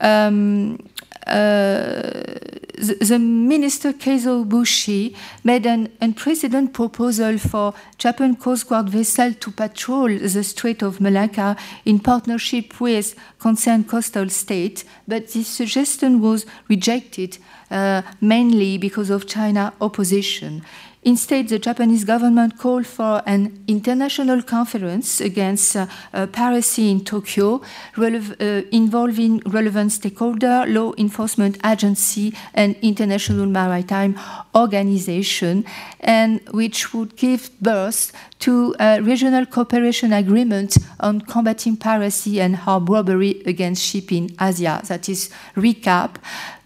Um, 0.00 0.74
uh, 0.74 0.78
the, 1.26 2.96
the, 3.00 3.18
minister 3.18 3.92
Keizo 3.92 4.44
Obuchi 4.44 5.14
made 5.42 5.66
an 5.66 5.90
unprecedented 6.00 6.72
proposal 6.74 7.38
for 7.38 7.74
Japan 7.98 8.36
Coast 8.36 8.68
Guard 8.68 8.88
vessel 8.88 9.34
to 9.34 9.50
patrol 9.50 10.08
the 10.08 10.44
Strait 10.44 10.82
of 10.82 11.00
Malacca 11.00 11.56
in 11.84 11.98
partnership 11.98 12.80
with 12.80 13.14
concerned 13.40 13.88
coastal 13.88 14.28
state, 14.28 14.84
but 15.08 15.32
this 15.32 15.48
suggestion 15.48 16.20
was 16.20 16.46
rejected 16.68 17.38
uh, 17.70 18.02
mainly 18.20 18.78
because 18.78 19.10
of 19.10 19.26
China 19.26 19.72
opposition. 19.80 20.62
Instead, 21.06 21.46
the 21.46 21.60
Japanese 21.60 22.02
government 22.02 22.58
called 22.58 22.84
for 22.84 23.22
an 23.26 23.62
international 23.68 24.42
conference 24.42 25.20
against 25.20 25.76
uh, 25.76 25.86
uh, 26.12 26.26
piracy 26.26 26.90
in 26.90 27.04
Tokyo, 27.04 27.62
uh, 27.96 28.62
involving 28.72 29.38
relevant 29.46 29.92
stakeholder, 29.92 30.64
law 30.66 30.92
enforcement 30.98 31.64
agency, 31.64 32.34
and 32.54 32.74
international 32.82 33.46
maritime 33.46 34.18
organization, 34.56 35.64
and 36.00 36.40
which 36.50 36.92
would 36.92 37.14
give 37.14 37.50
birth 37.60 38.10
to 38.38 38.74
a 38.78 39.00
regional 39.00 39.46
cooperation 39.46 40.12
agreement 40.12 40.76
on 41.00 41.20
combating 41.20 41.76
piracy 41.76 42.40
and 42.40 42.58
armed 42.66 42.88
robbery 42.88 43.42
against 43.46 43.82
shipping 43.82 44.30
in 44.30 44.36
Asia. 44.40 44.80
That 44.86 45.08
is 45.08 45.30
ReCAAP. 45.56 46.16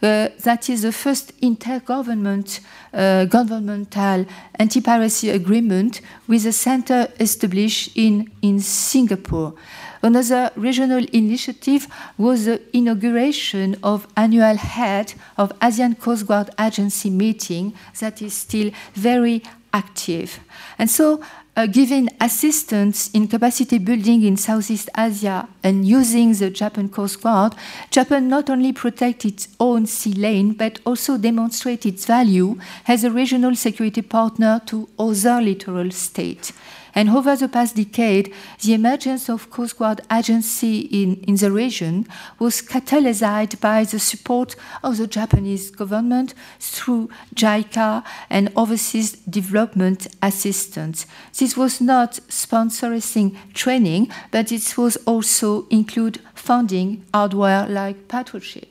Uh, 0.02 0.28
that 0.42 0.70
is 0.70 0.82
the 0.82 0.92
first 0.92 1.38
intergovernmental 1.40 2.60
uh, 2.92 4.24
anti-piracy 4.58 5.30
agreement 5.30 6.00
with 6.26 6.46
a 6.46 6.52
center 6.52 7.08
established 7.20 7.90
in, 7.94 8.30
in 8.42 8.60
Singapore. 8.60 9.54
Another 10.02 10.50
regional 10.56 11.04
initiative 11.12 11.86
was 12.16 12.46
the 12.46 12.62
inauguration 12.74 13.76
of 13.82 14.06
annual 14.16 14.56
head 14.56 15.12
of 15.36 15.52
ASEAN 15.60 16.00
Coast 16.00 16.26
Guard 16.26 16.48
Agency 16.58 17.10
meeting 17.10 17.74
that 18.00 18.22
is 18.22 18.32
still 18.32 18.70
very 18.94 19.42
active. 19.72 20.40
And 20.78 20.90
so 20.90 21.22
uh, 21.60 21.66
giving 21.66 22.08
assistance 22.22 23.10
in 23.10 23.28
capacity 23.28 23.76
building 23.78 24.22
in 24.22 24.34
Southeast 24.34 24.88
Asia 24.96 25.46
and 25.62 25.86
using 25.86 26.32
the 26.32 26.48
Japan 26.48 26.88
Coast 26.88 27.20
Guard, 27.22 27.54
Japan 27.90 28.28
not 28.28 28.48
only 28.48 28.72
protect 28.72 29.26
its 29.26 29.48
own 29.58 29.84
sea 29.84 30.14
lane 30.14 30.54
but 30.54 30.78
also 30.86 31.18
demonstrate 31.18 31.84
its 31.84 32.06
value 32.06 32.58
as 32.88 33.04
a 33.04 33.10
regional 33.10 33.54
security 33.54 34.00
partner 34.00 34.62
to 34.66 34.88
other 34.98 35.42
littoral 35.42 35.90
states. 35.90 36.54
And 36.94 37.10
over 37.10 37.36
the 37.36 37.48
past 37.48 37.76
decade, 37.76 38.32
the 38.62 38.74
emergence 38.74 39.28
of 39.28 39.50
Coast 39.50 39.78
Guard 39.78 40.00
agency 40.12 40.80
in, 40.80 41.16
in 41.22 41.36
the 41.36 41.50
region 41.50 42.06
was 42.38 42.62
catalyzed 42.62 43.60
by 43.60 43.84
the 43.84 43.98
support 43.98 44.56
of 44.82 44.96
the 44.96 45.06
Japanese 45.06 45.70
government 45.70 46.34
through 46.58 47.10
JICA 47.34 48.04
and 48.28 48.52
overseas 48.56 49.12
development 49.12 50.08
assistance. 50.22 51.06
This 51.38 51.56
was 51.56 51.80
not 51.80 52.12
sponsoring 52.28 53.36
training, 53.54 54.10
but 54.30 54.52
it 54.52 54.76
was 54.76 54.96
also 55.06 55.66
include 55.68 56.20
funding 56.34 57.04
hardware 57.12 57.66
like 57.68 58.08
patrol 58.08 58.40
ship. 58.40 58.69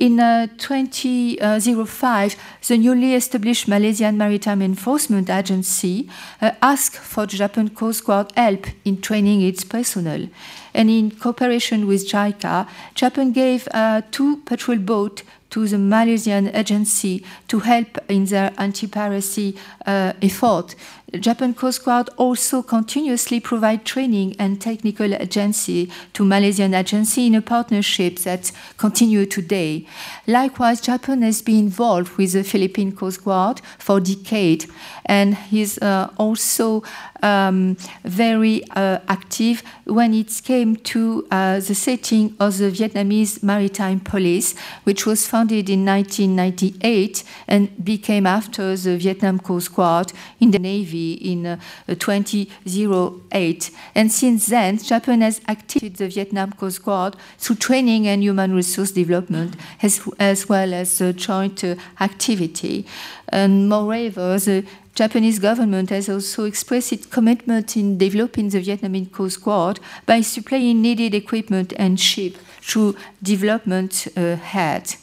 In 0.00 0.18
uh, 0.18 0.46
2005, 0.56 2.36
the 2.66 2.78
newly 2.78 3.14
established 3.14 3.68
Malaysian 3.68 4.16
Maritime 4.16 4.62
Enforcement 4.62 5.28
Agency 5.28 6.08
uh, 6.40 6.52
asked 6.62 6.96
for 6.96 7.26
Japan 7.26 7.68
Coast 7.68 8.06
Guard 8.06 8.32
help 8.34 8.66
in 8.86 9.02
training 9.02 9.42
its 9.42 9.62
personnel. 9.62 10.26
And 10.74 10.90
in 10.90 11.10
cooperation 11.10 11.86
with 11.86 12.08
JICA, 12.08 12.68
Japan 12.94 13.32
gave 13.32 13.68
uh, 13.72 14.02
two 14.10 14.38
patrol 14.38 14.78
boats 14.78 15.22
to 15.50 15.66
the 15.66 15.78
Malaysian 15.78 16.48
agency 16.54 17.24
to 17.48 17.60
help 17.60 17.98
in 18.08 18.24
their 18.26 18.52
anti-piracy 18.56 19.56
uh, 19.84 20.12
effort. 20.22 20.74
Japan 21.18 21.54
Coast 21.54 21.84
Guard 21.84 22.08
also 22.16 22.62
continuously 22.62 23.40
provide 23.40 23.84
training 23.84 24.36
and 24.38 24.60
technical 24.60 25.12
agency 25.12 25.90
to 26.12 26.24
Malaysian 26.24 26.72
agency 26.72 27.26
in 27.26 27.34
a 27.34 27.42
partnership 27.42 28.20
that 28.20 28.52
continue 28.76 29.26
today. 29.26 29.86
Likewise, 30.28 30.80
Japan 30.80 31.22
has 31.22 31.42
been 31.42 31.58
involved 31.58 32.16
with 32.16 32.32
the 32.32 32.44
Philippine 32.44 32.92
Coast 32.92 33.24
Guard 33.24 33.60
for 33.78 33.98
decades 33.98 34.68
and 35.06 35.36
is 35.50 35.78
uh, 35.78 36.10
also 36.16 36.84
um, 37.22 37.76
very 38.04 38.64
uh, 38.76 38.98
active 39.08 39.62
when 39.84 40.14
it 40.14 40.40
came 40.44 40.76
to 40.76 41.26
uh, 41.30 41.60
the 41.60 41.74
setting 41.74 42.36
of 42.40 42.58
the 42.58 42.70
Vietnamese 42.70 43.42
Maritime 43.42 44.00
Police, 44.00 44.54
which 44.84 45.06
was 45.06 45.26
founded 45.26 45.68
in 45.68 45.84
1998 45.84 47.24
and 47.48 47.84
became 47.84 48.26
after 48.26 48.76
the 48.76 48.96
Vietnam 48.96 49.38
Coast 49.38 49.74
Guard 49.74 50.12
in 50.40 50.50
the 50.50 50.58
Navy 50.58 51.12
in 51.14 51.46
uh, 51.46 51.58
2008. 51.86 53.70
And 53.94 54.12
since 54.12 54.46
then, 54.46 54.78
Japan 54.78 55.20
has 55.20 55.40
activated 55.46 55.96
the 55.96 56.08
Vietnam 56.08 56.52
Coast 56.52 56.84
Guard 56.84 57.16
through 57.38 57.56
training 57.56 58.06
and 58.06 58.22
human 58.22 58.54
resource 58.54 58.92
development, 58.92 59.56
as, 59.82 60.00
as 60.18 60.48
well 60.48 60.74
as 60.74 61.02
joint 61.16 61.64
uh, 61.64 61.74
activity. 62.00 62.86
And 63.28 63.68
moreover, 63.68 64.38
the 64.38 64.64
Japanese 64.94 65.38
government 65.38 65.90
has 65.90 66.08
also 66.08 66.44
expressed 66.44 66.92
its 66.92 67.06
commitment 67.06 67.76
in 67.76 67.96
developing 67.96 68.48
the 68.48 68.60
Vietnamese 68.60 69.12
Coast 69.12 69.42
Guard 69.42 69.80
by 70.06 70.20
supplying 70.20 70.82
needed 70.82 71.14
equipment 71.14 71.72
and 71.76 71.98
ship 71.98 72.36
through 72.60 72.96
development 73.22 74.08
uh, 74.16 74.36
head. 74.36 74.94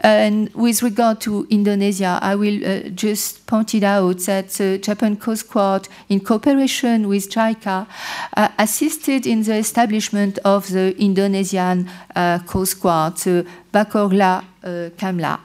And 0.00 0.48
with 0.54 0.82
regard 0.82 1.20
to 1.22 1.46
Indonesia, 1.50 2.20
I 2.22 2.36
will 2.36 2.64
uh, 2.64 2.88
just 2.90 3.46
point 3.46 3.74
it 3.74 3.82
out 3.82 4.20
that 4.26 4.50
the 4.50 4.78
Japan 4.78 5.16
Coast 5.16 5.50
Guard, 5.50 5.88
in 6.08 6.20
cooperation 6.20 7.08
with 7.08 7.28
JICA, 7.30 7.86
uh, 8.36 8.48
assisted 8.58 9.26
in 9.26 9.42
the 9.42 9.56
establishment 9.56 10.38
of 10.44 10.68
the 10.68 10.96
Indonesian 11.02 11.90
uh, 12.14 12.38
Coast 12.46 12.80
Guard, 12.80 13.16
the 13.16 13.44
Bakorla 13.72 14.44
uh, 14.62 14.90
Kamla. 14.96 15.40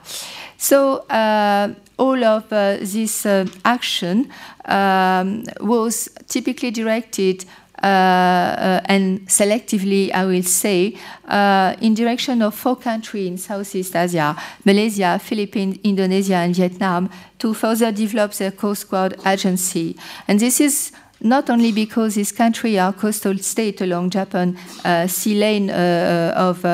So 0.57 0.97
uh, 1.09 1.73
all 2.03 2.23
of 2.23 2.51
uh, 2.51 2.77
this 2.81 3.25
uh, 3.25 3.45
action 3.63 4.29
um, 4.65 5.43
was 5.61 6.09
typically 6.27 6.71
directed 6.71 7.45
uh, 7.81 7.85
uh, 7.85 8.81
and 8.85 9.27
selectively, 9.27 10.11
I 10.11 10.25
will 10.25 10.43
say, 10.43 10.97
uh, 11.27 11.75
in 11.81 11.93
direction 11.93 12.41
of 12.41 12.55
four 12.55 12.75
countries 12.75 13.27
in 13.27 13.37
Southeast 13.37 13.95
Asia, 13.95 14.35
Malaysia, 14.63 15.19
Philippines, 15.19 15.79
Indonesia, 15.83 16.35
and 16.35 16.55
Vietnam, 16.55 17.09
to 17.39 17.53
further 17.53 17.91
develop 17.91 18.33
their 18.33 18.51
Coast 18.51 18.89
Guard 18.89 19.15
agency. 19.25 19.95
And 20.27 20.39
this 20.39 20.61
is 20.61 20.91
not 21.19 21.49
only 21.49 21.71
because 21.71 22.15
these 22.15 22.31
countries 22.31 22.77
are 22.77 22.93
coastal 22.93 23.37
states 23.37 23.81
along 23.81 24.11
Japan 24.11 24.57
uh, 24.83 25.07
sea 25.07 25.35
lane 25.35 25.69
uh, 25.69 26.33
of 26.35 26.65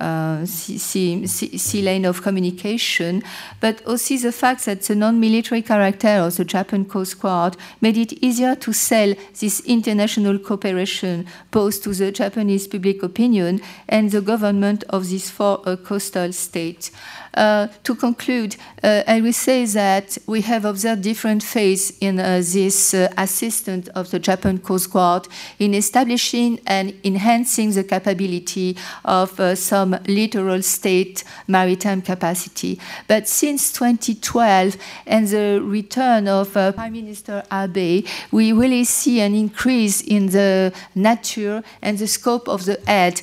uh, 0.00 0.28
uh, 0.28 0.46
sea, 0.46 1.26
sea, 1.26 1.82
lane 1.82 2.04
of 2.04 2.22
communication, 2.22 3.22
but 3.60 3.84
also 3.86 4.16
the 4.16 4.32
fact 4.32 4.64
that 4.66 4.82
the 4.82 4.94
non-military 4.94 5.62
character 5.62 6.08
of 6.08 6.36
the 6.36 6.44
Japan 6.44 6.84
Coast 6.84 7.20
Guard 7.20 7.56
made 7.80 7.96
it 7.96 8.12
easier 8.22 8.54
to 8.56 8.72
sell 8.72 9.14
this 9.40 9.60
international 9.60 10.38
cooperation 10.38 11.26
both 11.50 11.82
to 11.82 11.94
the 11.94 12.12
Japanese 12.12 12.66
public 12.66 13.02
opinion 13.02 13.60
and 13.88 14.10
the 14.10 14.20
government 14.20 14.84
of 14.90 15.08
these 15.08 15.30
four 15.30 15.60
uh, 15.66 15.76
coastal 15.76 16.32
states. 16.32 16.90
Uh, 17.38 17.68
to 17.84 17.94
conclude, 17.94 18.56
uh, 18.82 19.04
I 19.06 19.20
will 19.20 19.32
say 19.32 19.64
that 19.64 20.18
we 20.26 20.40
have 20.40 20.64
observed 20.64 21.02
different 21.02 21.40
phases 21.44 21.96
in 22.00 22.18
uh, 22.18 22.42
this 22.44 22.92
assistant 23.16 23.88
of 23.90 24.10
the 24.10 24.18
Japan 24.18 24.58
Coast 24.58 24.92
Guard 24.92 25.28
in 25.60 25.72
establishing 25.72 26.58
and 26.66 26.94
enhancing 27.04 27.70
the 27.70 27.84
capability 27.84 28.76
of 29.04 29.40
some 29.56 29.96
littoral 30.08 30.62
state 30.62 31.22
maritime 31.46 32.02
capacity. 32.02 32.80
But 33.06 33.28
since 33.28 33.72
2012 33.72 34.76
and 35.06 35.28
the 35.28 35.60
return 35.62 36.26
of 36.26 36.52
Prime 36.54 36.92
Minister 36.92 37.44
Abe, 37.52 38.04
we 38.32 38.50
really 38.50 38.82
see 38.82 39.20
an 39.20 39.36
increase 39.36 40.00
in 40.00 40.26
the 40.26 40.72
nature 40.96 41.62
and 41.82 41.98
the 41.98 42.08
scope 42.08 42.48
of 42.48 42.64
the 42.64 42.80
aid 42.90 43.20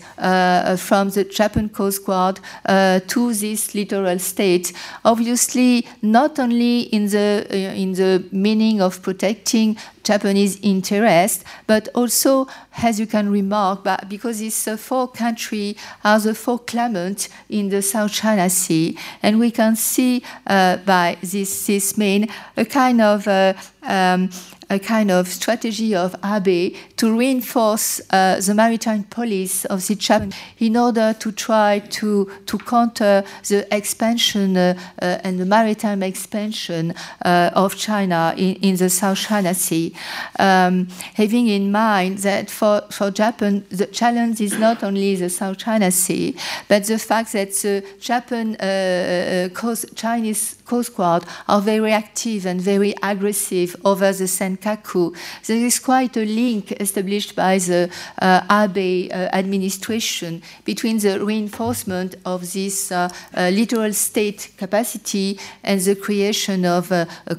from 0.80 1.10
the 1.10 1.26
Japan 1.26 1.68
Coast 1.68 2.06
Guard 2.06 2.40
to 2.66 3.34
this 3.34 3.76
littoral 3.76 4.05
state. 4.20 4.74
Obviously, 5.04 5.86
not 6.02 6.40
only 6.40 6.82
in 6.82 7.08
the 7.08 7.46
uh, 7.50 7.56
in 7.56 7.94
the 7.94 8.24
meaning 8.32 8.82
of 8.82 9.02
protecting 9.02 9.78
Japanese 10.04 10.60
interest, 10.62 11.44
but 11.68 11.90
also, 11.96 12.48
as 12.78 13.00
you 13.00 13.08
can 13.08 13.30
remark, 13.30 13.84
but 13.84 14.08
because 14.08 14.40
these 14.40 14.68
uh, 14.68 14.78
four 14.78 15.08
countries 15.08 15.76
are 16.04 16.20
the 16.20 16.36
four 16.36 16.60
claimants 16.60 17.30
in 17.50 17.70
the 17.70 17.82
South 17.82 18.12
China 18.12 18.50
Sea, 18.50 18.98
and 19.24 19.40
we 19.40 19.52
can 19.52 19.76
see 19.76 20.24
uh, 20.48 20.78
by 20.78 21.18
this 21.22 21.66
this 21.66 21.98
mean 21.98 22.28
a 22.56 22.66
kind 22.66 23.02
of 23.02 23.28
uh, 23.28 23.54
um, 23.84 24.30
a 24.70 24.80
kind 24.80 25.12
of 25.12 25.28
strategy 25.28 25.96
of 25.96 26.16
Abe 26.24 26.76
to 26.98 27.18
reinforce 27.18 28.02
uh, 28.12 28.40
the 28.40 28.54
maritime 28.54 29.04
police 29.04 29.66
of 29.66 29.86
the 29.88 29.96
Japan 29.96 30.34
in 30.60 30.78
order 30.78 31.16
to 31.20 31.32
try 31.32 31.80
to, 31.80 32.30
to 32.46 32.58
counter 32.58 33.24
the 33.48 33.68
expansion 33.76 34.58
uh, 34.58 34.78
uh, 35.02 35.20
and 35.24 35.40
the 35.40 35.46
maritime 35.46 36.04
expansion 36.04 36.94
uh, 37.24 37.52
of 37.54 37.76
China 37.76 38.34
in, 38.38 38.56
in 38.56 38.76
the 38.76 38.90
South 38.90 39.18
China 39.18 39.54
Sea. 39.54 39.94
Um, 40.40 40.88
having 41.14 41.48
in 41.48 41.72
mind 41.72 42.20
that 42.20 42.50
for, 42.50 42.84
for 42.92 43.12
Japan, 43.12 43.66
the 43.70 43.88
challenge 43.88 44.42
is 44.42 44.58
not 44.58 44.84
only 44.84 45.16
the 45.16 45.30
South 45.30 45.58
China 45.58 45.92
Sea, 45.92 46.36
but 46.68 46.86
the 46.86 47.00
fact 47.00 47.34
that 47.34 47.52
the 47.52 47.84
Japan 48.00 48.56
uh, 48.60 48.66
uh, 48.66 49.50
coast, 49.50 49.96
Chinese 49.96 50.56
Coast 50.66 50.96
Guard 50.96 51.24
are 51.48 51.62
very 51.62 51.92
active 51.92 52.46
and 52.46 52.60
very 52.60 52.96
aggressive 53.04 53.76
over 53.86 54.12
the 54.12 54.28
Senkaku. 54.56 55.16
There 55.46 55.58
is 55.58 55.80
quite 55.80 56.18
a 56.18 56.26
link 56.26 56.72
established 56.74 57.36
by 57.36 57.58
the 57.58 57.90
uh, 58.22 58.42
Abe 58.50 59.12
uh, 59.12 59.30
administration 59.34 60.42
between 60.64 61.00
the 61.00 61.24
reinforcement 61.24 62.16
of 62.26 62.52
this 62.54 62.92
uh, 62.92 63.10
littoral 63.36 63.94
state 63.94 64.52
capacity 64.58 65.40
and 65.64 65.80
the 65.82 65.96
creation 65.96 66.66
of 66.66 66.92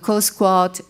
Coast 0.03 0.39
Guard 0.39 0.81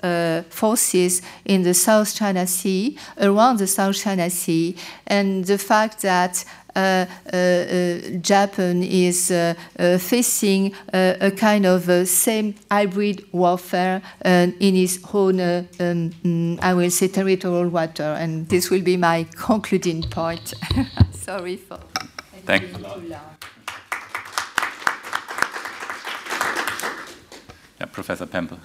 forces 0.51 1.23
in 1.45 1.63
the 1.63 1.75
South 1.75 2.15
China 2.15 2.47
Sea, 2.47 2.99
around 3.21 3.59
the 3.59 3.67
South 3.67 3.97
China 3.97 4.29
Sea, 4.31 4.77
and 5.07 5.45
the 5.45 5.59
fact 5.59 6.03
that 6.03 6.45
Uh, 6.77 7.07
uh, 7.33 7.37
uh, 7.37 7.99
Japan 8.21 8.83
is 8.83 9.29
facing 9.99 10.75
a 10.93 11.33
kind 11.35 11.65
of 11.65 12.07
same 12.07 12.55
hybrid 12.71 13.25
warfare 13.33 14.03
in 14.23 14.77
its 14.77 14.99
own, 15.15 15.41
um, 15.41 15.69
mm, 15.81 16.59
I 16.61 16.75
will 16.75 16.91
say, 16.91 17.09
territorial 17.09 17.71
water. 17.71 18.03
And 18.19 18.47
this 18.51 18.69
will 18.69 18.83
be 18.83 18.99
my 18.99 19.27
concluding 19.35 20.03
point. 20.03 20.53
Sorry 21.13 21.57
for. 21.57 21.79
Thank 22.45 22.65
you. 22.65 23.17
Yeah, 27.81 27.87
Professor 27.87 28.27
Pempel. 28.27 28.59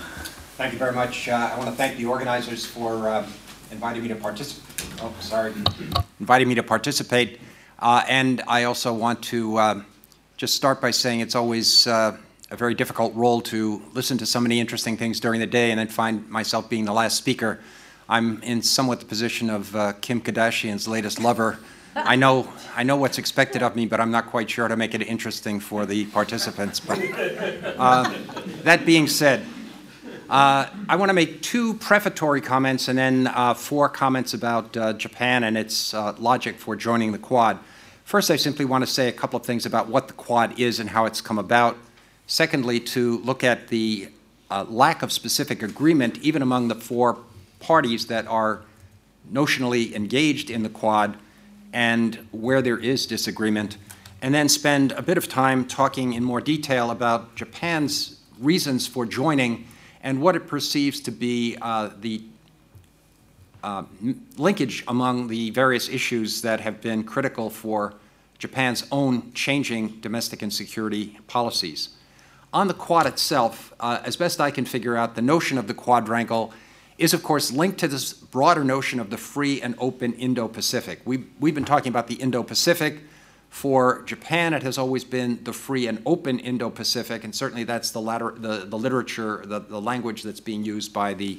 Thank 0.57 0.73
you 0.73 0.79
very 0.79 0.93
much. 0.93 1.29
Uh, 1.29 1.51
I 1.53 1.57
want 1.57 1.69
to 1.69 1.75
thank 1.75 1.97
the 1.97 2.05
organizers 2.05 2.65
for 2.65 3.09
uh, 3.09 3.25
inviting 3.71 4.01
me 4.03 4.09
to 4.09 4.15
participate. 4.15 4.85
Oh, 5.01 5.13
sorry, 5.21 5.53
inviting 6.19 6.49
me 6.49 6.55
to 6.55 6.63
participate. 6.63 7.39
Uh, 7.81 8.03
and 8.07 8.43
I 8.47 8.65
also 8.65 8.93
want 8.93 9.23
to 9.23 9.57
uh, 9.57 9.81
just 10.37 10.53
start 10.53 10.79
by 10.79 10.91
saying 10.91 11.21
it's 11.21 11.33
always 11.33 11.87
uh, 11.87 12.15
a 12.51 12.55
very 12.55 12.75
difficult 12.75 13.15
role 13.15 13.41
to 13.41 13.81
listen 13.93 14.19
to 14.19 14.25
so 14.27 14.39
many 14.39 14.59
interesting 14.59 14.97
things 14.97 15.19
during 15.19 15.39
the 15.39 15.47
day 15.47 15.71
and 15.71 15.79
then 15.79 15.87
find 15.87 16.29
myself 16.29 16.69
being 16.69 16.85
the 16.85 16.93
last 16.93 17.17
speaker. 17.17 17.59
I'm 18.07 18.43
in 18.43 18.61
somewhat 18.61 18.99
the 18.99 19.07
position 19.07 19.49
of 19.49 19.75
uh, 19.75 19.93
Kim 19.93 20.21
Kardashian's 20.21 20.87
latest 20.87 21.19
lover. 21.19 21.57
I 21.95 22.15
know, 22.15 22.47
I 22.75 22.83
know 22.83 22.97
what's 22.97 23.17
expected 23.17 23.63
of 23.63 23.75
me, 23.75 23.87
but 23.87 23.99
I'm 23.99 24.11
not 24.11 24.27
quite 24.27 24.49
sure 24.49 24.65
how 24.65 24.69
to 24.69 24.77
make 24.77 24.93
it 24.93 25.01
interesting 25.01 25.59
for 25.59 25.87
the 25.87 26.05
participants. 26.05 26.79
But 26.79 26.99
uh, 27.77 28.13
that 28.63 28.85
being 28.85 29.07
said, 29.07 29.43
uh, 30.29 30.69
I 30.87 30.95
want 30.95 31.09
to 31.09 31.13
make 31.13 31.41
two 31.41 31.73
prefatory 31.73 32.41
comments 32.41 32.87
and 32.87 32.97
then 32.97 33.27
uh, 33.27 33.53
four 33.53 33.89
comments 33.89 34.33
about 34.33 34.77
uh, 34.77 34.93
Japan 34.93 35.43
and 35.43 35.57
its 35.57 35.93
uh, 35.93 36.15
logic 36.19 36.57
for 36.57 36.75
joining 36.75 37.11
the 37.11 37.17
Quad. 37.17 37.59
First, 38.11 38.29
I 38.29 38.35
simply 38.35 38.65
want 38.65 38.85
to 38.85 38.91
say 38.91 39.07
a 39.07 39.13
couple 39.13 39.39
of 39.39 39.45
things 39.45 39.65
about 39.65 39.87
what 39.87 40.09
the 40.09 40.13
Quad 40.13 40.59
is 40.59 40.81
and 40.81 40.89
how 40.89 41.05
it's 41.05 41.21
come 41.21 41.39
about. 41.39 41.77
Secondly, 42.27 42.77
to 42.81 43.19
look 43.19 43.41
at 43.41 43.69
the 43.69 44.09
uh, 44.49 44.65
lack 44.67 45.01
of 45.01 45.13
specific 45.13 45.63
agreement, 45.63 46.17
even 46.17 46.41
among 46.41 46.67
the 46.67 46.75
four 46.75 47.19
parties 47.61 48.07
that 48.07 48.27
are 48.27 48.63
notionally 49.31 49.93
engaged 49.93 50.49
in 50.49 50.61
the 50.61 50.67
Quad, 50.67 51.15
and 51.71 52.27
where 52.31 52.61
there 52.61 52.77
is 52.77 53.05
disagreement. 53.05 53.77
And 54.21 54.35
then 54.35 54.49
spend 54.49 54.91
a 54.91 55.01
bit 55.01 55.17
of 55.17 55.29
time 55.29 55.63
talking 55.63 56.11
in 56.11 56.21
more 56.21 56.41
detail 56.41 56.91
about 56.91 57.35
Japan's 57.37 58.19
reasons 58.41 58.87
for 58.87 59.05
joining 59.05 59.65
and 60.03 60.21
what 60.21 60.35
it 60.35 60.47
perceives 60.47 60.99
to 60.99 61.11
be 61.11 61.55
uh, 61.61 61.91
the 62.01 62.21
uh, 63.63 63.83
linkage 64.35 64.83
among 64.89 65.29
the 65.29 65.51
various 65.51 65.87
issues 65.87 66.41
that 66.41 66.59
have 66.59 66.81
been 66.81 67.05
critical 67.05 67.49
for 67.49 67.93
Japan's 68.41 68.87
own 68.91 69.31
changing 69.33 69.99
domestic 70.01 70.41
and 70.41 70.51
security 70.51 71.19
policies. 71.27 71.89
On 72.51 72.67
the 72.67 72.73
Quad 72.73 73.05
itself, 73.05 73.71
uh, 73.79 73.99
as 74.03 74.15
best 74.15 74.41
I 74.41 74.49
can 74.49 74.65
figure 74.65 74.97
out, 74.97 75.13
the 75.13 75.21
notion 75.21 75.59
of 75.59 75.67
the 75.67 75.75
quadrangle 75.75 76.51
is, 76.97 77.13
of 77.13 77.21
course, 77.21 77.51
linked 77.51 77.77
to 77.81 77.87
this 77.87 78.13
broader 78.13 78.63
notion 78.63 78.99
of 78.99 79.11
the 79.11 79.17
free 79.17 79.61
and 79.61 79.75
open 79.77 80.13
Indo 80.13 80.47
Pacific. 80.47 81.01
We've, 81.05 81.27
we've 81.39 81.53
been 81.53 81.65
talking 81.65 81.91
about 81.91 82.07
the 82.07 82.15
Indo 82.15 82.41
Pacific. 82.41 83.01
For 83.51 84.01
Japan, 84.07 84.55
it 84.55 84.63
has 84.63 84.79
always 84.79 85.03
been 85.03 85.43
the 85.43 85.53
free 85.53 85.85
and 85.85 86.01
open 86.03 86.39
Indo 86.39 86.71
Pacific, 86.71 87.23
and 87.23 87.35
certainly 87.35 87.63
that's 87.63 87.91
the, 87.91 88.01
latter, 88.01 88.33
the, 88.35 88.65
the 88.65 88.77
literature, 88.77 89.43
the, 89.45 89.59
the 89.59 89.79
language 89.79 90.23
that's 90.23 90.39
being 90.39 90.65
used 90.65 90.91
by 90.93 91.13
the 91.13 91.37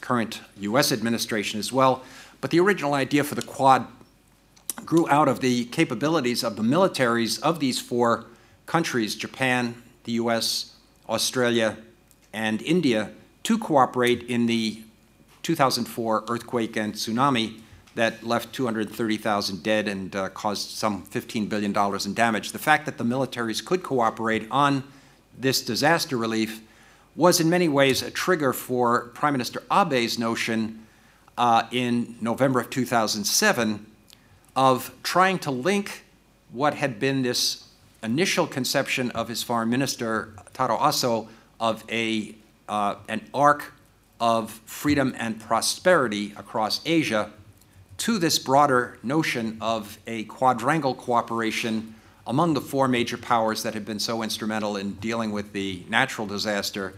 current 0.00 0.40
US 0.58 0.90
administration 0.90 1.60
as 1.60 1.72
well. 1.72 2.02
But 2.40 2.50
the 2.50 2.58
original 2.58 2.94
idea 2.94 3.22
for 3.22 3.36
the 3.36 3.42
Quad 3.42 3.86
grew 4.84 5.08
out 5.08 5.28
of 5.28 5.40
the 5.40 5.64
capabilities 5.66 6.42
of 6.42 6.56
the 6.56 6.62
militaries 6.62 7.40
of 7.42 7.60
these 7.60 7.80
four 7.80 8.24
countries 8.66 9.14
Japan, 9.14 9.82
the 10.04 10.12
US, 10.12 10.74
Australia, 11.08 11.76
and 12.32 12.62
India 12.62 13.10
to 13.44 13.58
cooperate 13.58 14.22
in 14.24 14.46
the 14.46 14.82
2004 15.42 16.24
earthquake 16.28 16.76
and 16.76 16.94
tsunami 16.94 17.60
that 17.94 18.22
left 18.24 18.52
230,000 18.54 19.62
dead 19.62 19.86
and 19.88 20.16
uh, 20.16 20.28
caused 20.30 20.70
some 20.70 21.04
$15 21.04 21.48
billion 21.48 21.76
in 22.06 22.14
damage. 22.14 22.52
The 22.52 22.58
fact 22.58 22.86
that 22.86 22.96
the 22.96 23.04
militaries 23.04 23.64
could 23.64 23.82
cooperate 23.82 24.46
on 24.50 24.84
this 25.38 25.62
disaster 25.62 26.16
relief 26.16 26.62
was 27.14 27.40
in 27.40 27.50
many 27.50 27.68
ways 27.68 28.02
a 28.02 28.10
trigger 28.10 28.52
for 28.52 29.08
Prime 29.08 29.34
Minister 29.34 29.62
Abe's 29.70 30.18
notion 30.18 30.86
uh, 31.36 31.64
in 31.70 32.16
November 32.20 32.60
of 32.60 32.70
2007 32.70 33.86
of 34.54 34.94
trying 35.02 35.38
to 35.40 35.50
link 35.50 36.04
what 36.50 36.74
had 36.74 36.98
been 36.98 37.22
this 37.22 37.68
initial 38.02 38.46
conception 38.46 39.10
of 39.12 39.28
his 39.28 39.42
foreign 39.42 39.70
minister, 39.70 40.34
Taro 40.52 40.76
Aso, 40.76 41.28
of 41.60 41.84
a, 41.90 42.34
uh, 42.68 42.96
an 43.08 43.22
arc 43.32 43.72
of 44.20 44.50
freedom 44.66 45.14
and 45.18 45.40
prosperity 45.40 46.32
across 46.36 46.80
Asia 46.84 47.30
to 47.98 48.18
this 48.18 48.38
broader 48.38 48.98
notion 49.02 49.58
of 49.60 49.98
a 50.06 50.24
quadrangle 50.24 50.94
cooperation 50.94 51.94
among 52.26 52.54
the 52.54 52.60
four 52.60 52.88
major 52.88 53.16
powers 53.16 53.62
that 53.62 53.74
had 53.74 53.84
been 53.84 53.98
so 53.98 54.22
instrumental 54.22 54.76
in 54.76 54.92
dealing 54.94 55.32
with 55.32 55.52
the 55.52 55.84
natural 55.88 56.26
disaster. 56.26 56.94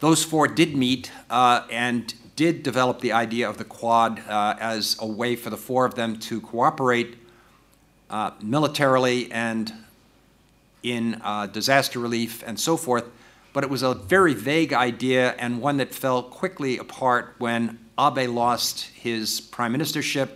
Those 0.00 0.24
four 0.24 0.48
did 0.48 0.76
meet 0.76 1.10
uh, 1.30 1.64
and 1.70 2.12
did 2.42 2.64
develop 2.64 3.00
the 3.00 3.12
idea 3.12 3.48
of 3.48 3.56
the 3.56 3.64
Quad 3.64 4.20
uh, 4.28 4.56
as 4.58 4.96
a 4.98 5.06
way 5.06 5.36
for 5.36 5.48
the 5.48 5.56
four 5.56 5.84
of 5.84 5.94
them 5.94 6.18
to 6.18 6.40
cooperate 6.40 7.16
uh, 8.10 8.32
militarily 8.42 9.30
and 9.30 9.72
in 10.82 11.20
uh, 11.22 11.46
disaster 11.46 12.00
relief 12.00 12.42
and 12.44 12.58
so 12.58 12.76
forth. 12.76 13.04
But 13.52 13.62
it 13.62 13.70
was 13.70 13.84
a 13.84 13.94
very 13.94 14.34
vague 14.34 14.72
idea 14.72 15.36
and 15.38 15.60
one 15.60 15.76
that 15.76 15.94
fell 15.94 16.20
quickly 16.20 16.78
apart 16.78 17.36
when 17.38 17.78
Abe 17.96 18.28
lost 18.28 18.86
his 18.86 19.40
prime 19.40 19.72
ministership, 19.72 20.30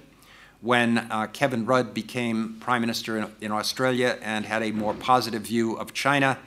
when 0.61 0.99
uh, 0.99 1.27
Kevin 1.33 1.67
Rudd 1.67 1.93
became 1.93 2.59
prime 2.61 2.83
minister 2.83 3.19
in, 3.19 3.33
in 3.41 3.51
Australia 3.51 4.17
and 4.23 4.47
had 4.47 4.63
a 4.63 4.71
more 4.71 4.95
positive 4.95 5.43
view 5.43 5.75
of 5.77 5.93
China. 5.93 6.39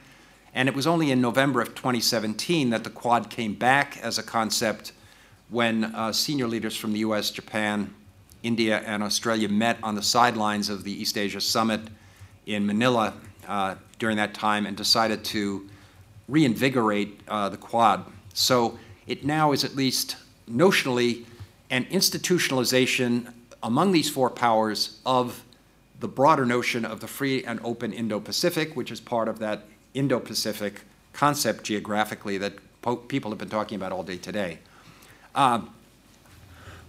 And 0.54 0.70
it 0.70 0.74
was 0.74 0.88
only 0.88 1.12
in 1.12 1.20
November 1.20 1.60
of 1.60 1.76
2017 1.76 2.70
that 2.70 2.86
the 2.86 2.90
Quad 2.90 3.30
came 3.30 3.56
back 3.56 3.98
as 4.02 4.18
a 4.18 4.24
concept 4.24 4.94
when 5.50 5.86
uh, 5.86 6.12
senior 6.12 6.48
leaders 6.48 6.76
from 6.76 6.94
the 6.94 7.00
US, 7.00 7.32
Japan, 7.32 7.94
India, 8.44 8.82
and 8.86 9.04
Australia 9.04 9.50
met 9.50 9.78
on 9.84 9.96
the 9.96 10.04
sidelines 10.04 10.70
of 10.70 10.84
the 10.84 10.92
East 10.92 11.18
Asia 11.18 11.42
Summit 11.42 11.82
in 12.46 12.66
Manila 12.66 13.14
uh, 13.48 13.76
during 13.98 14.18
that 14.18 14.34
time 14.34 14.66
and 14.66 14.78
decided 14.78 15.24
to 15.26 15.68
reinvigorate 16.28 17.20
uh, 17.28 17.50
the 17.50 17.58
Quad. 17.58 18.06
So 18.34 18.80
it 19.08 19.26
now 19.26 19.52
is 19.52 19.64
at 19.64 19.76
least 19.76 20.16
notionally 20.50 21.26
an 21.70 21.86
institutionalization 21.86 23.34
among 23.62 23.92
these 23.92 24.10
four 24.10 24.30
powers 24.30 25.00
of 25.06 25.44
the 26.00 26.08
broader 26.08 26.46
notion 26.46 26.86
of 26.86 27.02
the 27.02 27.08
free 27.08 27.44
and 27.44 27.60
open 27.64 27.92
Indo 27.92 28.20
Pacific, 28.20 28.76
which 28.76 28.92
is 28.92 29.02
part 29.02 29.28
of 29.28 29.40
that 29.40 29.66
Indo 29.94 30.20
Pacific 30.20 30.82
concept 31.12 31.64
geographically 31.64 32.38
that 32.38 32.54
people 33.08 33.32
have 33.32 33.38
been 33.38 33.50
talking 33.50 33.76
about 33.76 33.92
all 33.92 34.04
day 34.04 34.18
today. 34.18 34.60
Uh, 35.36 35.62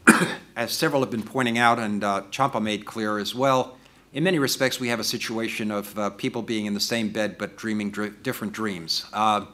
as 0.57 0.73
several 0.73 1.03
have 1.03 1.11
been 1.11 1.23
pointing 1.23 1.59
out, 1.59 1.79
and 1.79 2.03
uh, 2.03 2.23
Champa 2.31 2.61
made 2.61 2.87
clear 2.87 3.19
as 3.19 3.35
well, 3.35 3.77
in 4.13 4.25
many 4.25 4.41
respects, 4.41 4.81
we 4.81 4.89
have 4.89 4.99
a 4.99 5.05
situation 5.05 5.71
of 5.71 5.97
uh, 5.97 6.11
people 6.11 6.43
being 6.43 6.67
in 6.67 6.75
the 6.75 6.81
same 6.81 7.11
bed 7.11 7.39
but 7.39 7.57
dreaming 7.57 7.91
dr- 7.91 8.23
different 8.25 8.53
dreams. 8.53 9.05
Uh, 9.13 9.45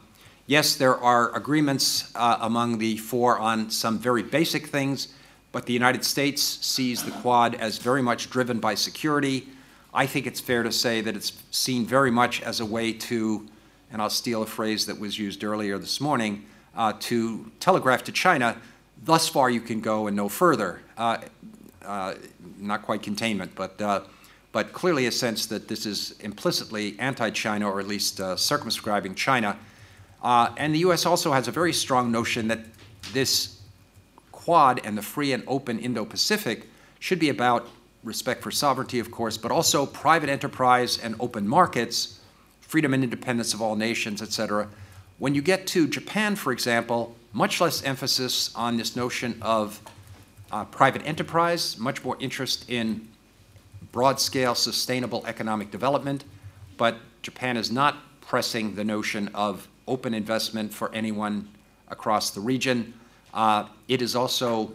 yes, 0.46 0.76
there 0.76 0.96
are 0.96 1.34
agreements 1.36 2.10
uh, 2.14 2.38
among 2.40 2.78
the 2.78 2.96
four 2.96 3.38
on 3.38 3.68
some 3.70 3.98
very 3.98 4.22
basic 4.22 4.68
things, 4.68 5.08
but 5.52 5.66
the 5.66 5.74
United 5.74 6.04
States 6.04 6.42
sees 6.42 7.02
the 7.02 7.10
Quad 7.10 7.54
as 7.56 7.76
very 7.76 8.00
much 8.00 8.30
driven 8.30 8.58
by 8.58 8.74
security. 8.74 9.48
I 9.92 10.06
think 10.06 10.26
it's 10.26 10.40
fair 10.40 10.62
to 10.62 10.72
say 10.72 11.02
that 11.02 11.14
it's 11.14 11.32
seen 11.50 11.84
very 11.84 12.10
much 12.10 12.40
as 12.40 12.60
a 12.60 12.66
way 12.66 12.92
to, 12.94 13.46
and 13.92 14.00
I'll 14.00 14.08
steal 14.08 14.42
a 14.42 14.46
phrase 14.46 14.86
that 14.86 14.98
was 14.98 15.18
used 15.18 15.44
earlier 15.44 15.76
this 15.76 16.00
morning, 16.00 16.46
uh, 16.74 16.94
to 17.00 17.50
telegraph 17.60 18.04
to 18.04 18.12
China 18.12 18.56
thus 19.06 19.28
far 19.28 19.48
you 19.48 19.60
can 19.60 19.80
go 19.80 20.08
and 20.08 20.16
no 20.16 20.28
further. 20.28 20.80
Uh, 20.98 21.18
uh, 21.84 22.14
not 22.58 22.82
quite 22.82 23.02
containment, 23.02 23.52
but, 23.54 23.80
uh, 23.80 24.00
but 24.52 24.72
clearly 24.72 25.06
a 25.06 25.12
sense 25.12 25.46
that 25.46 25.68
this 25.68 25.86
is 25.86 26.16
implicitly 26.20 26.96
anti-China 26.98 27.70
or 27.70 27.80
at 27.80 27.86
least 27.86 28.20
uh, 28.20 28.36
circumscribing 28.36 29.14
China. 29.14 29.56
Uh, 30.22 30.52
and 30.56 30.74
the 30.74 30.80
U.S. 30.80 31.06
also 31.06 31.32
has 31.32 31.46
a 31.46 31.52
very 31.52 31.72
strong 31.72 32.10
notion 32.10 32.48
that 32.48 32.60
this 33.12 33.60
Quad 34.32 34.80
and 34.84 34.98
the 34.98 35.02
free 35.02 35.32
and 35.32 35.42
open 35.46 35.78
Indo-Pacific 35.78 36.68
should 36.98 37.18
be 37.18 37.28
about 37.28 37.68
respect 38.02 38.42
for 38.42 38.50
sovereignty, 38.50 38.98
of 38.98 39.10
course, 39.10 39.36
but 39.36 39.50
also 39.50 39.86
private 39.86 40.28
enterprise 40.28 40.98
and 40.98 41.14
open 41.20 41.46
markets, 41.46 42.20
freedom 42.60 42.94
and 42.94 43.04
independence 43.04 43.54
of 43.54 43.62
all 43.62 43.76
nations, 43.76 44.22
et 44.22 44.32
cetera. 44.32 44.68
When 45.18 45.34
you 45.34 45.42
get 45.42 45.66
to 45.68 45.88
Japan, 45.88 46.36
for 46.36 46.52
example, 46.52 47.16
much 47.36 47.60
less 47.60 47.82
emphasis 47.82 48.50
on 48.56 48.78
this 48.78 48.96
notion 48.96 49.36
of 49.42 49.78
uh, 50.50 50.64
private 50.64 51.06
enterprise, 51.06 51.76
much 51.78 52.02
more 52.02 52.16
interest 52.18 52.64
in 52.70 53.06
broad 53.92 54.18
scale 54.18 54.54
sustainable 54.54 55.22
economic 55.26 55.70
development. 55.70 56.24
But 56.78 56.96
Japan 57.20 57.58
is 57.58 57.70
not 57.70 57.98
pressing 58.22 58.74
the 58.74 58.84
notion 58.84 59.28
of 59.34 59.68
open 59.86 60.14
investment 60.14 60.72
for 60.72 60.90
anyone 60.94 61.50
across 61.88 62.30
the 62.30 62.40
region. 62.40 62.94
Uh, 63.34 63.66
it 63.86 64.00
is 64.00 64.16
also 64.16 64.72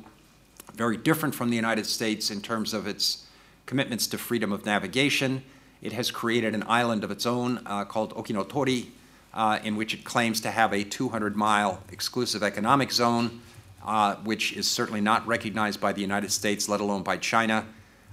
very 0.76 0.98
different 0.98 1.34
from 1.34 1.50
the 1.50 1.56
United 1.56 1.88
States 1.88 2.30
in 2.30 2.42
terms 2.42 2.76
of 2.76 2.86
its 2.86 3.26
commitments 3.66 4.06
to 4.06 4.20
freedom 4.20 4.52
of 4.52 4.68
navigation. 4.68 5.42
It 5.82 5.94
has 5.94 6.12
created 6.12 6.54
an 6.54 6.64
island 6.68 7.04
of 7.04 7.10
its 7.10 7.26
own 7.26 7.62
uh, 7.66 7.86
called 7.86 8.14
Okinotori, 8.14 8.90
uh, 9.34 9.60
in 9.64 9.76
which 9.76 9.94
it 9.94 10.04
claims 10.04 10.42
to 10.42 10.52
have 10.52 10.74
a 10.74 10.84
200 10.84 11.36
mile 11.36 11.82
exclusive 11.92 12.44
economic 12.44 12.92
zone, 12.92 13.42
uh, 13.86 14.16
which 14.18 14.54
is 14.54 14.70
certainly 14.70 15.02
not 15.02 15.26
recognized 15.26 15.80
by 15.80 15.94
the 15.94 16.02
United 16.02 16.32
States, 16.32 16.68
let 16.68 16.82
alone 16.82 17.04
by 17.04 17.18
China. 17.18 17.66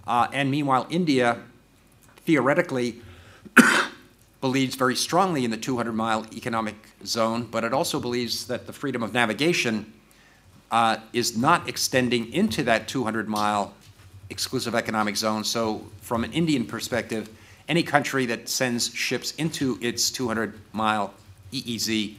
Uh, 0.07 0.29
and 0.33 0.51
meanwhile, 0.51 0.87
India 0.91 1.39
theoretically 2.25 3.01
believes 4.41 4.75
very 4.77 4.95
strongly 4.95 5.45
in 5.45 5.51
the 5.51 5.57
200 5.57 5.93
mile 5.93 6.27
economic 6.35 6.77
zone, 7.05 7.49
but 7.51 7.65
it 7.65 7.73
also 7.73 7.99
believes 8.01 8.47
that 8.47 8.67
the 8.67 8.73
freedom 8.73 9.03
of 9.03 9.13
navigation 9.13 9.93
uh, 10.71 10.99
is 11.13 11.37
not 11.37 11.69
extending 11.69 12.33
into 12.33 12.63
that 12.63 12.89
200 12.89 13.29
mile 13.29 13.75
exclusive 14.31 14.75
economic 14.75 15.17
zone. 15.17 15.43
So, 15.45 15.87
from 16.01 16.25
an 16.25 16.33
Indian 16.33 16.67
perspective, 16.67 17.29
any 17.69 17.83
country 17.83 18.27
that 18.27 18.49
sends 18.49 18.93
ships 18.95 19.33
into 19.33 19.79
its 19.81 20.11
200 20.11 20.59
mile 20.73 21.15
EEZ 21.53 22.17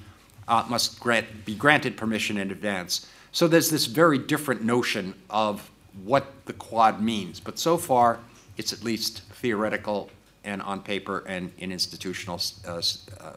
uh, 0.47 0.65
must 0.69 0.99
grant, 0.99 1.45
be 1.45 1.55
granted 1.55 1.97
permission 1.97 2.38
in 2.38 2.51
advance. 2.51 3.07
So 3.31 3.47
there's 3.47 3.69
this 3.69 3.85
very 3.85 4.17
different 4.17 4.63
notion 4.63 5.13
of 5.30 5.69
what 6.03 6.45
the 6.45 6.53
Quad 6.53 7.01
means. 7.01 7.39
But 7.39 7.59
so 7.59 7.77
far, 7.77 8.19
it's 8.57 8.73
at 8.73 8.84
least 8.84 9.21
theoretical 9.34 10.09
and 10.43 10.61
on 10.61 10.81
paper 10.81 11.23
and 11.27 11.51
in 11.57 11.71
institutional, 11.71 12.41
uh, 12.67 12.81
uh, 13.21 13.31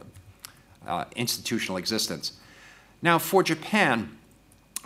uh, 0.87 1.05
institutional 1.15 1.77
existence. 1.77 2.33
Now, 3.01 3.19
for 3.19 3.43
Japan, 3.43 4.17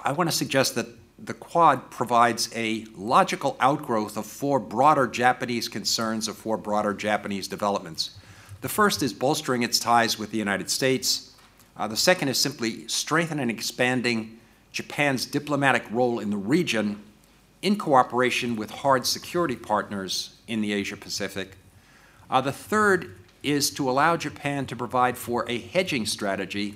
I 0.03 0.11
want 0.11 0.29
to 0.29 0.35
suggest 0.35 0.75
that 0.75 0.87
the 1.19 1.34
Quad 1.34 1.89
provides 1.89 2.49
a 2.56 2.85
logical 2.95 3.57
outgrowth 3.60 4.18
of 4.18 4.26
four 4.26 4.60
broader 4.60 5.07
Japanese 5.07 5.68
concerns, 5.68 6.27
of 6.27 6.38
four 6.38 6.57
broader 6.57 6.94
Japanese 6.94 7.48
developments. 7.48 8.11
The 8.61 8.69
first 8.69 9.02
is 9.02 9.14
bolstering 9.14 9.64
its 9.64 9.80
ties 9.80 10.19
with 10.19 10.31
the 10.31 10.38
United 10.38 10.69
States. 10.69 11.35
Uh, 11.76 11.88
the 11.88 11.98
second 11.98 12.27
is 12.27 12.38
simply 12.38 12.88
strengthening 12.88 13.44
and 13.44 13.52
expanding 13.52 14.39
Japan's 14.72 15.26
diplomatic 15.26 15.85
role 15.91 16.19
in 16.19 16.30
the 16.30 16.38
region 16.38 17.02
in 17.61 17.77
cooperation 17.77 18.56
with 18.56 18.69
hard 18.69 19.06
security 19.06 19.56
partners 19.56 20.35
in 20.48 20.61
the 20.61 20.73
Asia 20.73 20.98
Pacific. 20.98 21.57
Uh, 22.30 22.41
the 22.41 22.52
third 22.52 23.15
is 23.41 23.72
to 23.72 23.89
allow 23.89 24.18
Japan 24.18 24.65
to 24.68 24.76
provide 24.76 25.18
for 25.18 25.49
a 25.49 25.57
hedging 25.57 26.06
strategy 26.06 26.76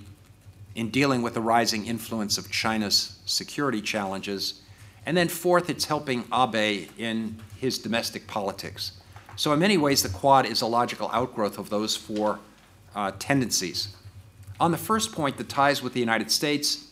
in 0.76 0.90
dealing 0.90 1.22
with 1.22 1.34
the 1.34 1.42
rising 1.42 1.86
influence 1.86 2.38
of 2.38 2.50
China's 2.50 3.20
security 3.26 3.82
challenges. 3.82 4.62
And 5.06 5.18
then 5.18 5.28
fourth, 5.28 5.70
it's 5.70 5.86
helping 5.86 6.26
Abe 6.34 6.90
in 6.98 7.40
his 7.58 7.78
domestic 7.78 8.28
politics. 8.28 8.94
So 9.36 9.54
in 9.54 9.60
many 9.60 9.78
ways, 9.78 10.04
the 10.04 10.10
Quad 10.10 10.46
is 10.46 10.62
a 10.62 10.68
logical 10.68 11.10
outgrowth 11.14 11.58
of 11.58 11.70
those 11.70 11.96
four 11.96 12.40
uh, 12.96 13.12
tendencies. 13.18 13.96
On 14.60 14.72
the 14.72 14.78
first 14.78 15.12
point, 15.12 15.38
the 15.38 15.44
ties 15.44 15.82
with 15.82 15.94
the 15.94 16.00
United 16.00 16.32
States, 16.32 16.88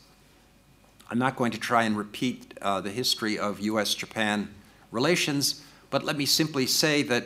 I'm 1.09 1.19
not 1.19 1.35
going 1.35 1.51
to 1.51 1.59
try 1.59 1.83
and 1.83 1.97
repeat 1.97 2.53
uh, 2.61 2.81
the 2.81 2.91
history 2.91 3.37
of 3.37 3.59
U.S.-Japan 3.59 4.47
relations, 4.91 5.63
but 5.89 6.03
let 6.03 6.17
me 6.17 6.25
simply 6.25 6.65
say 6.65 7.03
that 7.03 7.25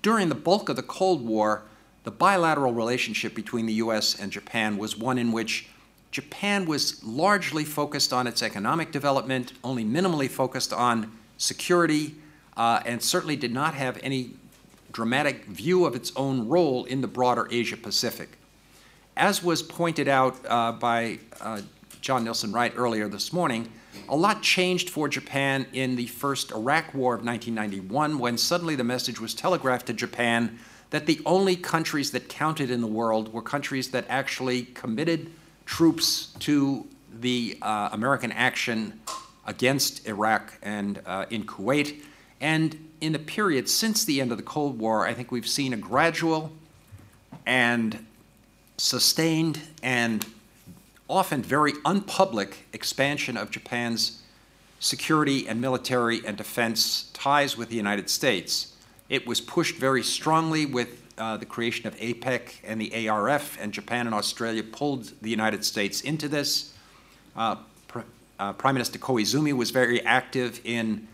during 0.00 0.28
the 0.28 0.34
bulk 0.34 0.68
of 0.68 0.76
the 0.76 0.82
Cold 0.82 1.26
War, 1.26 1.62
the 2.04 2.10
bilateral 2.10 2.72
relationship 2.72 3.34
between 3.34 3.66
the 3.66 3.74
U.S. 3.74 4.18
and 4.18 4.32
Japan 4.32 4.76
was 4.76 4.96
one 4.96 5.18
in 5.18 5.32
which 5.32 5.68
Japan 6.10 6.66
was 6.66 7.02
largely 7.04 7.64
focused 7.64 8.12
on 8.12 8.26
its 8.26 8.42
economic 8.42 8.92
development, 8.92 9.52
only 9.64 9.84
minimally 9.84 10.28
focused 10.28 10.72
on 10.72 11.12
security, 11.38 12.14
uh, 12.56 12.80
and 12.84 13.02
certainly 13.02 13.36
did 13.36 13.52
not 13.52 13.74
have 13.74 13.98
any 14.02 14.32
dramatic 14.92 15.46
view 15.46 15.86
of 15.86 15.94
its 15.94 16.12
own 16.16 16.48
role 16.48 16.84
in 16.84 17.00
the 17.00 17.06
broader 17.06 17.48
Asia 17.50 17.76
Pacific. 17.76 18.36
As 19.16 19.42
was 19.42 19.62
pointed 19.62 20.06
out 20.06 20.36
uh, 20.46 20.72
by 20.72 21.18
uh, 21.40 21.62
John 22.00 22.24
Nilsson-Wright 22.24 22.74
earlier 22.76 23.08
this 23.08 23.32
morning, 23.32 23.70
a 24.08 24.16
lot 24.16 24.42
changed 24.42 24.90
for 24.90 25.08
Japan 25.08 25.66
in 25.72 25.96
the 25.96 26.06
first 26.06 26.52
Iraq 26.52 26.92
War 26.94 27.14
of 27.14 27.24
1991 27.24 28.18
when 28.18 28.36
suddenly 28.36 28.74
the 28.74 28.84
message 28.84 29.20
was 29.20 29.34
telegraphed 29.34 29.86
to 29.86 29.92
Japan 29.92 30.58
that 30.92 31.06
the 31.06 31.22
only 31.24 31.56
countries 31.56 32.10
that 32.10 32.28
counted 32.28 32.70
in 32.70 32.82
the 32.82 32.86
world 32.86 33.32
were 33.32 33.40
countries 33.40 33.92
that 33.92 34.04
actually 34.10 34.64
committed 34.64 35.32
troops 35.64 36.34
to 36.38 36.86
the 37.20 37.56
uh, 37.62 37.88
American 37.92 38.30
action 38.30 39.00
against 39.46 40.06
Iraq 40.06 40.52
and 40.62 41.00
uh, 41.06 41.24
in 41.30 41.44
Kuwait. 41.44 42.02
And 42.42 42.90
in 43.00 43.14
the 43.14 43.18
period 43.18 43.70
since 43.70 44.04
the 44.04 44.20
end 44.20 44.32
of 44.32 44.36
the 44.36 44.42
Cold 44.42 44.78
War, 44.78 45.06
I 45.06 45.14
think 45.14 45.32
we've 45.32 45.48
seen 45.48 45.72
a 45.72 45.78
gradual 45.78 46.52
and 47.46 48.04
sustained 48.76 49.60
and 49.82 50.26
often 51.08 51.42
very 51.42 51.72
unpublic 51.86 52.66
expansion 52.74 53.38
of 53.38 53.50
Japan's 53.50 54.20
security 54.78 55.48
and 55.48 55.58
military 55.58 56.20
and 56.26 56.36
defense 56.36 57.10
ties 57.14 57.56
with 57.56 57.70
the 57.70 57.76
United 57.76 58.10
States. 58.10 58.71
It 59.12 59.26
was 59.26 59.42
pushed 59.42 59.76
very 59.76 60.02
strongly 60.02 60.64
with 60.64 61.02
uh, 61.18 61.36
the 61.36 61.44
creation 61.44 61.86
of 61.86 61.94
APEC 61.96 62.54
and 62.64 62.80
the 62.80 63.10
ARF, 63.10 63.58
and 63.60 63.70
Japan 63.70 64.06
and 64.06 64.14
Australia 64.14 64.62
pulled 64.62 65.12
the 65.20 65.28
United 65.28 65.66
States 65.66 66.00
into 66.00 66.28
this. 66.28 66.72
Uh, 67.36 67.56
Pr 67.88 67.98
uh, 68.38 68.54
Prime 68.54 68.74
Minister 68.74 68.98
Koizumi 68.98 69.52
was 69.52 69.70
very 69.70 70.00
active 70.00 70.62
in 70.64 71.06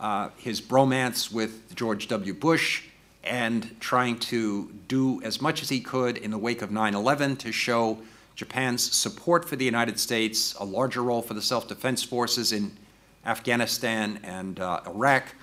uh, 0.00 0.30
his 0.36 0.60
bromance 0.60 1.30
with 1.30 1.76
George 1.76 2.08
W. 2.08 2.34
Bush 2.34 2.82
and 3.22 3.76
trying 3.78 4.18
to 4.18 4.72
do 4.88 5.22
as 5.22 5.40
much 5.40 5.62
as 5.62 5.68
he 5.68 5.78
could 5.78 6.16
in 6.16 6.32
the 6.32 6.38
wake 6.38 6.60
of 6.60 6.72
9 6.72 6.92
11 6.92 7.36
to 7.36 7.52
show 7.52 7.98
Japan's 8.34 8.82
support 8.82 9.48
for 9.48 9.54
the 9.54 9.64
United 9.64 10.00
States, 10.00 10.54
a 10.54 10.64
larger 10.64 11.04
role 11.04 11.22
for 11.22 11.34
the 11.34 11.42
self 11.42 11.68
defense 11.68 12.02
forces 12.02 12.50
in 12.50 12.76
Afghanistan 13.24 14.18
and 14.24 14.58
uh, 14.58 14.80
Iraq. 14.88 15.36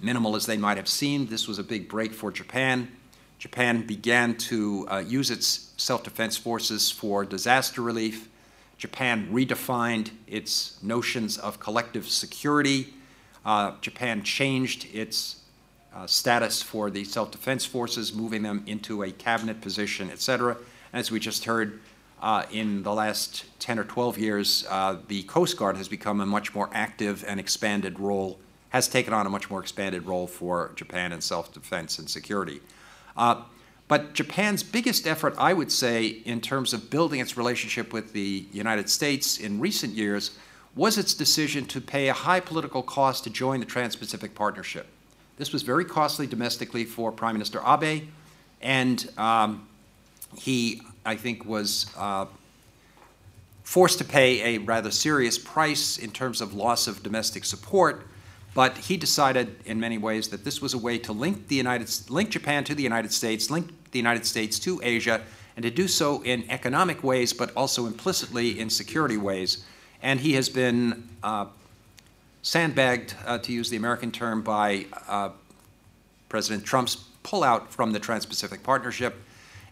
Minimal 0.00 0.36
as 0.36 0.46
they 0.46 0.56
might 0.56 0.76
have 0.76 0.88
seemed, 0.88 1.28
this 1.28 1.48
was 1.48 1.58
a 1.58 1.64
big 1.64 1.88
break 1.88 2.12
for 2.12 2.30
Japan. 2.30 2.88
Japan 3.38 3.86
began 3.86 4.36
to 4.36 4.86
uh, 4.90 4.98
use 4.98 5.30
its 5.30 5.72
self 5.76 6.02
defense 6.02 6.36
forces 6.36 6.90
for 6.90 7.24
disaster 7.24 7.82
relief. 7.82 8.28
Japan 8.78 9.28
redefined 9.32 10.10
its 10.26 10.80
notions 10.82 11.36
of 11.36 11.58
collective 11.58 12.08
security. 12.08 12.94
Uh, 13.44 13.72
Japan 13.80 14.22
changed 14.22 14.86
its 14.94 15.42
uh, 15.94 16.06
status 16.06 16.62
for 16.62 16.90
the 16.90 17.04
self 17.04 17.30
defense 17.30 17.64
forces, 17.64 18.12
moving 18.12 18.42
them 18.42 18.62
into 18.66 19.02
a 19.02 19.10
cabinet 19.10 19.60
position, 19.60 20.10
et 20.10 20.20
cetera. 20.20 20.56
As 20.92 21.10
we 21.10 21.18
just 21.18 21.44
heard, 21.44 21.80
uh, 22.20 22.44
in 22.50 22.82
the 22.82 22.92
last 22.92 23.44
10 23.60 23.78
or 23.78 23.84
12 23.84 24.18
years, 24.18 24.66
uh, 24.68 24.96
the 25.08 25.22
Coast 25.24 25.56
Guard 25.56 25.76
has 25.76 25.88
become 25.88 26.20
a 26.20 26.26
much 26.26 26.54
more 26.54 26.68
active 26.72 27.24
and 27.26 27.38
expanded 27.38 28.00
role, 28.00 28.38
has 28.70 28.88
taken 28.88 29.12
on 29.12 29.26
a 29.26 29.30
much 29.30 29.50
more 29.50 29.60
expanded 29.60 30.06
role 30.06 30.26
for 30.26 30.72
Japan 30.74 31.12
in 31.12 31.20
self-defense 31.20 31.98
and 31.98 32.08
security. 32.08 32.60
Uh, 33.16 33.42
but 33.88 34.12
Japan's 34.12 34.62
biggest 34.62 35.06
effort, 35.06 35.34
I 35.38 35.54
would 35.54 35.72
say, 35.72 36.06
in 36.06 36.40
terms 36.40 36.74
of 36.74 36.90
building 36.90 37.20
its 37.20 37.36
relationship 37.36 37.92
with 37.92 38.12
the 38.12 38.46
United 38.52 38.90
States 38.90 39.38
in 39.38 39.60
recent 39.60 39.94
years, 39.94 40.32
was 40.76 40.98
its 40.98 41.14
decision 41.14 41.64
to 41.66 41.80
pay 41.80 42.08
a 42.08 42.12
high 42.12 42.40
political 42.40 42.82
cost 42.82 43.24
to 43.24 43.30
join 43.30 43.60
the 43.60 43.66
Trans-Pacific 43.66 44.34
Partnership. 44.34 44.86
This 45.38 45.52
was 45.52 45.62
very 45.62 45.84
costly 45.84 46.26
domestically 46.26 46.84
for 46.84 47.10
Prime 47.10 47.34
Minister 47.34 47.62
Abe, 47.66 48.08
and 48.60 49.10
um, 49.16 49.66
he 50.36 50.82
I 51.08 51.16
think, 51.16 51.46
was 51.46 51.86
uh, 51.96 52.26
forced 53.62 53.96
to 53.98 54.04
pay 54.04 54.56
a 54.56 54.58
rather 54.58 54.90
serious 54.90 55.38
price 55.38 55.96
in 55.96 56.10
terms 56.10 56.42
of 56.42 56.52
loss 56.52 56.86
of 56.86 57.02
domestic 57.02 57.46
support. 57.46 58.06
But 58.58 58.76
he 58.76 58.96
decided, 58.96 59.54
in 59.66 59.78
many 59.78 59.98
ways, 59.98 60.30
that 60.30 60.42
this 60.42 60.60
was 60.60 60.74
a 60.74 60.78
way 60.78 60.98
to 60.98 61.12
link 61.12 61.46
the 61.46 61.54
United, 61.54 61.88
link 62.10 62.30
Japan 62.30 62.64
to 62.64 62.74
the 62.74 62.82
United 62.82 63.12
States, 63.12 63.50
link 63.50 63.70
the 63.92 64.00
United 64.00 64.26
States 64.26 64.58
to 64.58 64.80
Asia, 64.82 65.20
and 65.54 65.62
to 65.62 65.70
do 65.70 65.86
so 65.86 66.24
in 66.24 66.44
economic 66.50 67.04
ways, 67.04 67.32
but 67.32 67.52
also 67.54 67.86
implicitly 67.86 68.58
in 68.58 68.68
security 68.68 69.16
ways. 69.16 69.64
And 70.02 70.18
he 70.18 70.32
has 70.32 70.48
been 70.48 71.08
uh, 71.22 71.46
sandbagged, 72.42 73.14
uh, 73.24 73.38
to 73.38 73.52
use 73.52 73.70
the 73.70 73.76
American 73.76 74.10
term, 74.10 74.42
by 74.42 74.86
uh, 75.06 75.28
President 76.28 76.64
Trump's 76.64 76.96
pullout 77.22 77.68
from 77.68 77.92
the 77.92 78.00
Trans-Pacific 78.00 78.64
Partnership. 78.64 79.14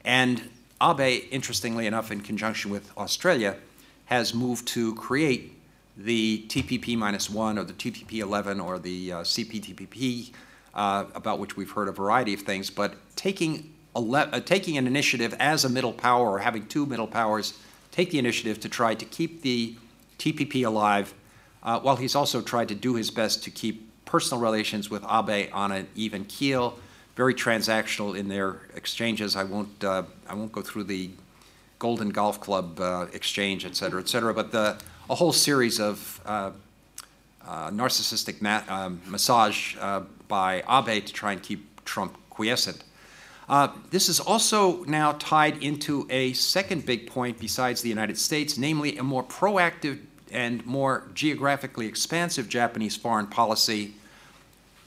And 0.04 0.48
Abe, 0.80 1.24
interestingly 1.32 1.88
enough, 1.88 2.12
in 2.12 2.20
conjunction 2.20 2.70
with 2.70 2.96
Australia, 2.96 3.56
has 4.04 4.32
moved 4.32 4.68
to 4.68 4.94
create 4.94 5.55
the 5.96 6.44
TPP 6.48 6.96
minus 6.96 7.30
one 7.30 7.58
or 7.58 7.64
the 7.64 7.72
TPP 7.72 8.18
11 8.18 8.60
or 8.60 8.78
the 8.78 9.12
uh, 9.12 9.16
CPTPP, 9.20 10.32
uh, 10.74 11.04
about 11.14 11.38
which 11.38 11.56
we've 11.56 11.70
heard 11.70 11.88
a 11.88 11.92
variety 11.92 12.34
of 12.34 12.40
things, 12.40 12.68
but 12.68 12.94
taking, 13.16 13.72
uh, 13.94 14.40
taking 14.40 14.76
an 14.76 14.86
initiative 14.86 15.34
as 15.40 15.64
a 15.64 15.68
middle 15.68 15.92
power 15.92 16.30
or 16.30 16.38
having 16.38 16.66
two 16.66 16.84
middle 16.84 17.06
powers 17.06 17.58
take 17.90 18.10
the 18.10 18.18
initiative 18.18 18.60
to 18.60 18.68
try 18.68 18.94
to 18.94 19.06
keep 19.06 19.40
the 19.40 19.74
TPP 20.18 20.66
alive, 20.66 21.14
uh, 21.62 21.80
while 21.80 21.96
he's 21.96 22.14
also 22.14 22.42
tried 22.42 22.68
to 22.68 22.74
do 22.74 22.94
his 22.94 23.10
best 23.10 23.42
to 23.44 23.50
keep 23.50 24.04
personal 24.04 24.40
relations 24.40 24.90
with 24.90 25.02
Abe 25.04 25.48
on 25.52 25.72
an 25.72 25.88
even 25.94 26.24
keel 26.26 26.78
very 27.16 27.34
transactional 27.34 28.16
in 28.16 28.28
their 28.28 28.60
exchanges. 28.74 29.34
I 29.34 29.44
won't, 29.44 29.82
uh, 29.82 30.02
I 30.28 30.34
won't 30.34 30.52
go 30.52 30.60
through 30.60 30.84
the 30.84 31.10
Golden 31.78 32.10
Golf 32.10 32.40
Club 32.40 32.78
uh, 32.78 33.06
exchange, 33.12 33.64
et 33.64 33.74
cetera, 33.74 34.00
et 34.00 34.08
cetera, 34.08 34.34
but 34.34 34.52
the, 34.52 34.76
a 35.08 35.14
whole 35.14 35.32
series 35.32 35.80
of 35.80 36.20
uh, 36.26 36.50
uh 37.46 37.70
narcissistic 37.70 38.42
um, 38.68 39.00
massage 39.06 39.76
uh, 39.80 40.00
by 40.28 40.62
Abe 40.68 41.04
to 41.04 41.12
try 41.12 41.32
and 41.32 41.42
keep 41.42 41.84
Trump 41.84 42.16
quiescent. 42.30 42.82
Uh, 43.48 43.68
this 43.90 44.08
is 44.08 44.18
also 44.18 44.82
now 44.84 45.12
tied 45.12 45.62
into 45.62 46.06
a 46.10 46.32
second 46.32 46.84
big 46.84 47.06
point 47.06 47.38
besides 47.38 47.80
the 47.80 47.88
United 47.88 48.18
States, 48.18 48.58
namely 48.58 48.98
a 48.98 49.02
more 49.04 49.22
proactive 49.22 50.00
and 50.32 50.66
more 50.66 51.08
geographically 51.14 51.86
expansive 51.86 52.48
Japanese 52.48 52.96
foreign 52.96 53.28
policy 53.28 53.94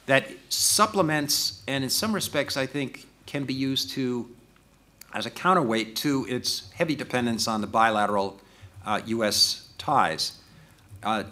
that 0.08 0.28
supplements 0.50 1.62
and 1.68 1.84
in 1.84 1.90
some 1.90 2.14
respects 2.14 2.58
I 2.58 2.66
think 2.66 3.06
can 3.26 3.46
be 3.46 3.54
used 3.54 3.92
to 3.92 4.28
as 5.14 5.26
a 5.26 5.30
counterweight 5.30 5.96
to 5.98 6.26
its 6.28 6.70
heavy 6.74 6.96
dependence 6.96 7.48
on 7.48 7.62
the 7.62 7.68
bilateral 7.68 8.40
uh, 8.86 9.02
U.S. 9.06 9.69
ties. 9.80 10.34
Uh, 11.02 11.24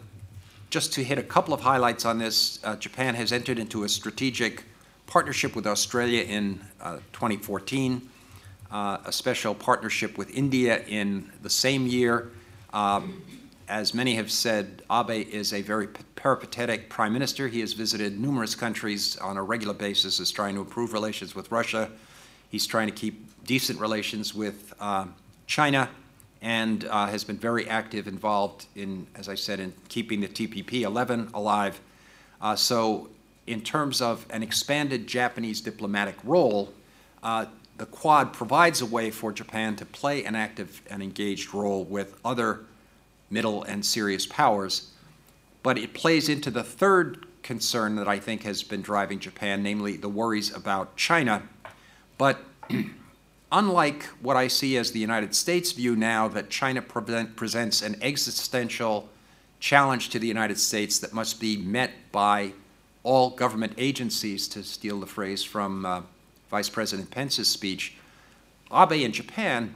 just 0.69 0.93
to 0.93 1.03
hit 1.03 1.19
a 1.19 1.23
couple 1.23 1.53
of 1.53 1.61
highlights 1.61 2.05
on 2.05 2.17
this, 2.17 2.59
uh, 2.63 2.75
Japan 2.77 3.13
has 3.13 3.31
entered 3.31 3.59
into 3.59 3.83
a 3.83 3.89
strategic 3.89 4.63
partnership 5.05 5.55
with 5.55 5.67
Australia 5.67 6.23
in 6.23 6.59
uh, 6.81 6.97
2014, 7.13 8.09
uh, 8.71 8.97
a 9.05 9.11
special 9.11 9.53
partnership 9.53 10.17
with 10.17 10.29
India 10.35 10.83
in 10.87 11.31
the 11.41 11.49
same 11.49 11.87
year. 11.87 12.31
Um, 12.73 13.21
as 13.69 13.93
many 13.93 14.15
have 14.15 14.31
said, 14.31 14.81
Abe 14.91 15.27
is 15.29 15.53
a 15.53 15.61
very 15.61 15.87
peripatetic 16.15 16.89
prime 16.89 17.13
minister. 17.13 17.47
He 17.47 17.59
has 17.61 17.73
visited 17.73 18.19
numerous 18.19 18.55
countries 18.55 19.17
on 19.17 19.37
a 19.37 19.43
regular 19.43 19.73
basis, 19.73 20.19
is 20.19 20.31
trying 20.31 20.55
to 20.55 20.61
improve 20.61 20.93
relations 20.93 21.35
with 21.35 21.51
Russia. 21.51 21.89
He's 22.49 22.65
trying 22.65 22.87
to 22.87 22.93
keep 22.93 23.25
decent 23.45 23.79
relations 23.79 24.33
with 24.33 24.73
uh, 24.79 25.05
China 25.47 25.89
and 26.41 26.85
uh, 26.85 27.07
has 27.07 27.23
been 27.23 27.37
very 27.37 27.67
active, 27.67 28.07
involved 28.07 28.67
in, 28.75 29.07
as 29.15 29.27
I 29.27 29.35
said, 29.35 29.59
in 29.59 29.73
keeping 29.89 30.21
the 30.21 30.27
TPP 30.27 30.81
11 30.81 31.31
alive. 31.33 31.79
Uh, 32.41 32.55
so 32.55 33.09
in 33.47 33.61
terms 33.61 34.01
of 34.01 34.25
an 34.29 34.43
expanded 34.43 35.07
Japanese 35.07 35.61
diplomatic 35.61 36.15
role, 36.23 36.73
uh, 37.23 37.45
the 37.77 37.85
Quad 37.85 38.33
provides 38.33 38.81
a 38.81 38.85
way 38.85 39.11
for 39.11 39.31
Japan 39.31 39.75
to 39.75 39.85
play 39.85 40.23
an 40.25 40.35
active 40.35 40.81
and 40.89 41.01
engaged 41.01 41.53
role 41.53 41.83
with 41.83 42.19
other 42.25 42.61
middle 43.29 43.63
and 43.63 43.85
serious 43.85 44.25
powers, 44.25 44.91
but 45.63 45.77
it 45.77 45.93
plays 45.93 46.29
into 46.29 46.49
the 46.49 46.63
third 46.63 47.25
concern 47.43 47.95
that 47.95 48.07
I 48.07 48.19
think 48.19 48.43
has 48.43 48.63
been 48.63 48.81
driving 48.81 49.19
Japan, 49.19 49.63
namely 49.63 49.97
the 49.97 50.09
worries 50.09 50.53
about 50.53 50.95
China. 50.95 51.43
But 52.17 52.39
unlike 53.51 54.03
what 54.21 54.35
I 54.35 54.47
see 54.47 54.77
as 54.77 54.91
the 54.91 54.99
United 54.99 55.35
States 55.35 55.71
view 55.71 55.95
now, 55.95 56.27
that 56.29 56.49
China 56.49 56.81
presents 56.81 57.81
an 57.81 57.97
existential 58.01 59.09
challenge 59.59 60.09
to 60.09 60.19
the 60.19 60.27
United 60.27 60.59
States 60.59 60.99
that 60.99 61.13
must 61.13 61.39
be 61.39 61.57
met 61.57 61.91
by 62.11 62.53
all 63.03 63.29
government 63.29 63.73
agencies, 63.77 64.47
to 64.49 64.63
steal 64.63 64.99
the 64.99 65.05
phrase 65.05 65.43
from 65.43 65.85
uh, 65.85 66.01
Vice 66.49 66.69
President 66.69 67.09
Pence's 67.09 67.47
speech, 67.47 67.95
Abe 68.71 69.03
and 69.03 69.13
Japan 69.13 69.75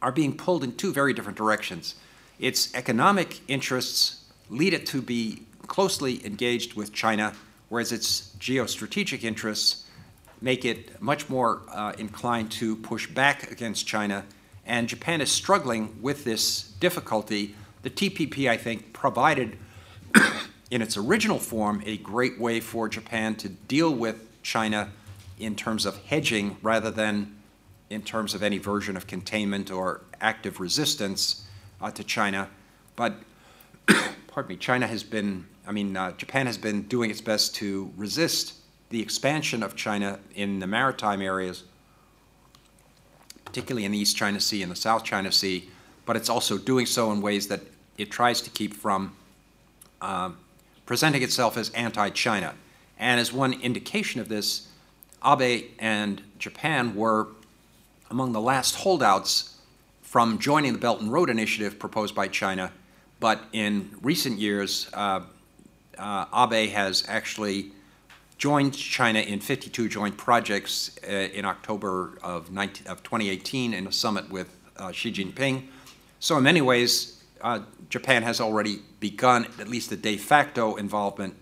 are 0.00 0.12
being 0.12 0.36
pulled 0.36 0.62
in 0.62 0.76
two 0.76 0.92
very 0.92 1.12
different 1.12 1.36
directions. 1.36 1.96
Its 2.38 2.72
economic 2.74 3.40
interests 3.48 4.24
lead 4.50 4.74
it 4.74 4.86
to 4.86 5.00
be 5.02 5.42
closely 5.66 6.24
engaged 6.26 6.74
with 6.74 6.92
China, 6.92 7.32
whereas 7.68 7.90
its 7.90 8.36
geostrategic 8.38 9.24
interests 9.24 9.83
make 10.44 10.66
it 10.66 11.00
much 11.00 11.30
more 11.30 11.62
uh, 11.72 11.94
inclined 11.96 12.50
to 12.52 12.76
push 12.76 13.06
back 13.06 13.50
against 13.50 13.86
China. 13.86 14.26
And 14.66 14.86
Japan 14.86 15.22
is 15.22 15.32
struggling 15.32 15.96
with 16.02 16.24
this 16.24 16.64
difficulty. 16.80 17.54
The 17.82 17.88
TPP, 17.88 18.50
I 18.50 18.58
think, 18.58 18.92
provided 18.92 19.56
in 20.70 20.82
its 20.82 20.98
original 20.98 21.38
form 21.38 21.82
a 21.86 21.96
great 21.96 22.38
way 22.38 22.60
for 22.60 22.90
Japan 22.90 23.36
to 23.36 23.48
deal 23.48 23.94
with 23.94 24.42
China 24.42 24.90
in 25.38 25.56
terms 25.56 25.86
of 25.86 25.96
hedging 26.04 26.58
rather 26.60 26.90
than 26.90 27.34
in 27.88 28.02
terms 28.02 28.34
of 28.34 28.42
any 28.42 28.58
version 28.58 28.98
of 28.98 29.06
containment 29.06 29.70
or 29.70 30.02
active 30.20 30.60
resistance 30.60 31.46
uh, 31.80 31.90
to 31.90 32.04
China. 32.04 32.50
But, 32.96 33.14
pardon 34.26 34.50
me, 34.50 34.56
China 34.56 34.86
has 34.86 35.02
been, 35.04 35.46
I 35.66 35.72
mean, 35.72 35.96
uh, 35.96 36.12
Japan 36.12 36.44
has 36.44 36.58
been 36.58 36.82
doing 36.82 37.10
its 37.10 37.22
best 37.22 37.54
to 37.56 37.90
resist 37.96 38.54
the 38.94 39.02
expansion 39.02 39.64
of 39.64 39.74
China 39.74 40.20
in 40.36 40.60
the 40.60 40.68
maritime 40.68 41.20
areas, 41.20 41.64
particularly 43.44 43.84
in 43.84 43.90
the 43.90 43.98
East 43.98 44.16
China 44.16 44.38
Sea 44.38 44.62
and 44.62 44.70
the 44.70 44.76
South 44.76 45.02
China 45.02 45.32
Sea, 45.32 45.68
but 46.06 46.14
it's 46.14 46.28
also 46.28 46.56
doing 46.56 46.86
so 46.86 47.10
in 47.10 47.20
ways 47.20 47.48
that 47.48 47.60
it 47.98 48.08
tries 48.12 48.40
to 48.40 48.50
keep 48.50 48.72
from 48.72 49.16
uh, 50.00 50.30
presenting 50.86 51.24
itself 51.24 51.56
as 51.56 51.70
anti-China. 51.70 52.54
And 52.96 53.18
as 53.18 53.32
one 53.32 53.54
indication 53.54 54.20
of 54.20 54.28
this, 54.28 54.68
Abe 55.26 55.64
and 55.80 56.22
Japan 56.38 56.94
were 56.94 57.26
among 58.12 58.30
the 58.30 58.40
last 58.40 58.76
holdouts 58.76 59.56
from 60.02 60.38
joining 60.38 60.72
the 60.72 60.78
Belt 60.78 61.00
and 61.00 61.10
Road 61.10 61.30
Initiative 61.30 61.80
proposed 61.80 62.14
by 62.14 62.28
China. 62.28 62.70
But 63.18 63.40
in 63.52 63.90
recent 64.02 64.38
years, 64.38 64.88
uh, 64.94 65.22
uh, 65.98 66.26
Abe 66.32 66.70
has 66.70 67.04
actually 67.08 67.72
joined 68.44 68.74
China 68.74 69.20
in 69.20 69.40
52 69.40 69.88
joint 69.88 70.18
projects 70.18 70.98
uh, 71.08 71.10
in 71.10 71.46
October 71.46 72.18
of, 72.22 72.52
19, 72.52 72.86
of, 72.88 73.02
2018 73.02 73.72
in 73.72 73.86
a 73.86 73.90
summit 73.90 74.28
with 74.28 74.54
uh, 74.76 74.92
Xi 74.92 75.10
Jinping. 75.10 75.62
So, 76.20 76.36
in 76.36 76.42
many 76.42 76.60
ways, 76.60 77.24
uh, 77.40 77.60
Japan 77.88 78.22
has 78.22 78.42
already 78.42 78.82
begun 79.00 79.46
at 79.58 79.66
least 79.66 79.92
a 79.92 79.96
de 79.96 80.18
facto 80.18 80.74
involvement 80.76 81.34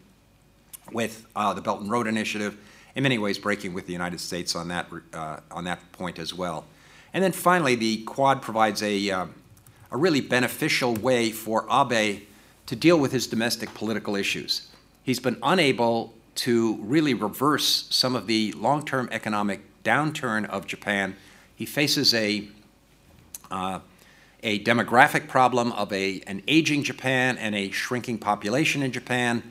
with 0.92 1.26
uh, 1.34 1.52
the 1.52 1.60
Belt 1.60 1.80
and 1.80 1.90
Road 1.90 2.06
Initiative, 2.06 2.56
in 2.94 3.02
many 3.02 3.18
ways 3.18 3.36
breaking 3.36 3.74
with 3.74 3.88
the 3.88 3.92
United 3.92 4.20
States 4.20 4.54
on 4.54 4.68
that, 4.68 4.86
uh, 5.12 5.40
on 5.50 5.64
that 5.64 5.80
point 5.90 6.20
as 6.20 6.32
well. 6.32 6.66
And 7.12 7.24
then 7.24 7.32
finally, 7.32 7.74
the 7.74 8.04
Quad 8.04 8.42
provides 8.42 8.80
a, 8.80 9.10
uh, 9.10 9.26
a 9.90 9.96
really 9.96 10.20
beneficial 10.20 10.94
way 10.94 11.32
for 11.32 11.66
Abe 11.68 12.20
to 12.66 12.76
deal 12.76 12.96
with 12.96 13.10
his 13.10 13.26
domestic 13.26 13.74
political 13.74 14.14
issues. 14.14 14.68
He's 15.02 15.18
been 15.18 15.38
unable 15.42 16.14
to 16.34 16.76
really 16.76 17.14
reverse 17.14 17.86
some 17.90 18.16
of 18.16 18.26
the 18.26 18.52
long 18.52 18.84
term 18.84 19.08
economic 19.12 19.60
downturn 19.84 20.48
of 20.48 20.66
Japan. 20.66 21.16
He 21.54 21.66
faces 21.66 22.14
a 22.14 22.48
uh, 23.50 23.80
a 24.42 24.58
demographic 24.64 25.28
problem 25.28 25.72
of 25.72 25.92
a, 25.92 26.20
an 26.26 26.42
aging 26.48 26.82
Japan 26.82 27.38
and 27.38 27.54
a 27.54 27.70
shrinking 27.70 28.18
population 28.18 28.82
in 28.82 28.90
Japan. 28.90 29.42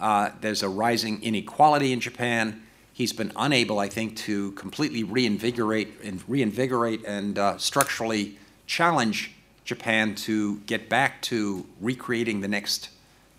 Uh, 0.00 0.30
there's 0.40 0.62
a 0.62 0.68
rising 0.68 1.22
inequality 1.22 1.92
in 1.92 2.00
Japan. 2.00 2.62
He's 2.92 3.12
been 3.12 3.32
unable, 3.36 3.78
I 3.78 3.88
think, 3.88 4.16
to 4.18 4.52
completely 4.52 5.04
reinvigorate 5.04 6.00
and 6.02 6.22
reinvigorate 6.28 7.04
and 7.04 7.38
uh, 7.38 7.58
structurally 7.58 8.38
challenge 8.66 9.32
Japan 9.64 10.14
to 10.16 10.56
get 10.60 10.88
back 10.88 11.22
to 11.22 11.64
recreating 11.80 12.40
the 12.40 12.48
next 12.48 12.90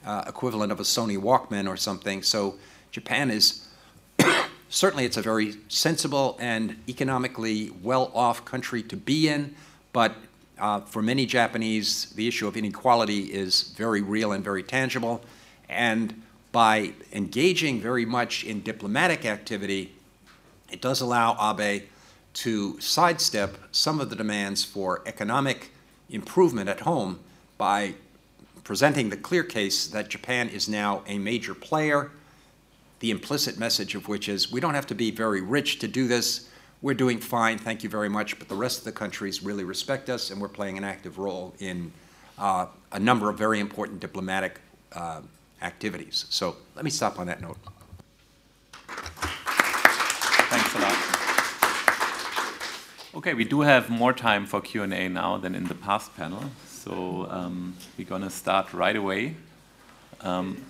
uh, 0.05 0.23
equivalent 0.27 0.71
of 0.71 0.79
a 0.79 0.83
Sony 0.83 1.17
Walkman 1.17 1.67
or 1.67 1.75
something. 1.75 2.23
So 2.23 2.55
Japan 2.91 3.31
is 3.31 3.67
certainly 4.69 5.05
it's 5.05 5.17
a 5.17 5.21
very 5.21 5.55
sensible 5.67 6.37
and 6.39 6.81
economically 6.87 7.71
well-off 7.81 8.45
country 8.45 8.83
to 8.83 8.95
be 8.95 9.27
in, 9.27 9.55
but 9.93 10.15
uh, 10.59 10.79
for 10.81 11.01
many 11.01 11.25
Japanese, 11.25 12.05
the 12.11 12.27
issue 12.27 12.47
of 12.47 12.55
inequality 12.55 13.33
is 13.33 13.73
very 13.75 14.01
real 14.01 14.31
and 14.31 14.43
very 14.43 14.61
tangible. 14.61 15.23
And 15.67 16.21
by 16.51 16.93
engaging 17.11 17.81
very 17.81 18.05
much 18.05 18.43
in 18.43 18.61
diplomatic 18.61 19.25
activity, 19.25 19.93
it 20.71 20.79
does 20.79 21.01
allow 21.01 21.35
Abe 21.39 21.83
to 22.33 22.79
sidestep 22.79 23.57
some 23.71 23.99
of 23.99 24.09
the 24.09 24.15
demands 24.15 24.63
for 24.63 25.01
economic 25.05 25.71
improvement 26.09 26.69
at 26.69 26.81
home 26.81 27.19
by 27.57 27.95
presenting 28.63 29.09
the 29.09 29.17
clear 29.17 29.43
case 29.43 29.87
that 29.87 30.09
Japan 30.09 30.47
is 30.47 30.69
now 30.69 31.01
a 31.07 31.17
major 31.17 31.53
player, 31.53 32.11
the 33.01 33.11
implicit 33.11 33.59
message 33.59 33.93
of 33.93 34.07
which 34.07 34.27
is 34.27 34.51
we 34.51 34.59
don't 34.59 34.73
have 34.73 34.87
to 34.87 34.95
be 34.95 35.11
very 35.11 35.41
rich 35.41 35.77
to 35.79 35.87
do 35.87 36.07
this 36.07 36.47
we're 36.81 36.95
doing 36.95 37.19
fine, 37.19 37.59
thank 37.59 37.83
you 37.83 37.89
very 37.89 38.09
much, 38.09 38.39
but 38.39 38.49
the 38.49 38.55
rest 38.55 38.79
of 38.79 38.85
the 38.85 38.91
countries 38.91 39.43
really 39.43 39.63
respect 39.63 40.09
us, 40.09 40.31
and 40.31 40.41
we're 40.41 40.47
playing 40.47 40.79
an 40.79 40.83
active 40.83 41.19
role 41.19 41.53
in 41.59 41.91
uh, 42.39 42.65
a 42.91 42.99
number 42.99 43.29
of 43.29 43.37
very 43.37 43.59
important 43.59 43.99
diplomatic 43.99 44.59
uh, 44.93 45.21
activities. 45.61 46.25
So 46.29 46.55
let 46.75 46.83
me 46.83 46.89
stop 46.89 47.19
on 47.19 47.27
that 47.27 47.39
note. 47.39 47.57
Thanks 50.49 50.75
a 50.75 50.79
lot. 50.79 50.97
Okay, 53.13 53.35
we 53.35 53.43
do 53.43 53.61
have 53.61 53.91
more 53.91 54.13
time 54.13 54.47
for 54.47 54.59
Q&A 54.59 55.07
now 55.07 55.37
than 55.37 55.53
in 55.53 55.65
the 55.65 55.75
past 55.75 56.15
panel, 56.17 56.45
so 56.65 57.27
um, 57.29 57.75
we're 57.95 58.07
going 58.07 58.23
to 58.23 58.31
start 58.31 58.73
right 58.73 58.95
away. 58.95 59.35
Um, 60.21 60.65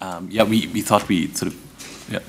um, 0.00 0.28
yeah, 0.30 0.44
we, 0.44 0.66
we 0.68 0.82
thought 0.82 1.08
we 1.08 1.28
sort 1.28 1.52
of, 1.52 2.10
yeah. 2.10 2.20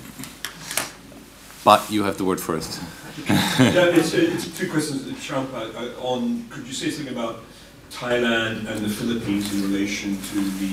But 1.63 1.89
you 1.91 2.03
have 2.03 2.17
the 2.17 2.25
word 2.25 2.39
first. 2.39 2.81
yeah, 3.27 3.85
it's, 3.85 4.13
it's 4.13 4.57
two 4.57 4.69
questions, 4.69 5.05
Champa, 5.25 5.71
uh, 5.75 6.01
on, 6.01 6.47
could 6.49 6.65
you 6.65 6.73
say 6.73 6.89
something 6.89 7.13
about 7.13 7.43
Thailand 7.91 8.67
and 8.67 8.85
the 8.85 8.89
Philippines 8.89 9.53
in 9.53 9.61
relation 9.71 10.17
to 10.17 10.35
the, 10.35 10.67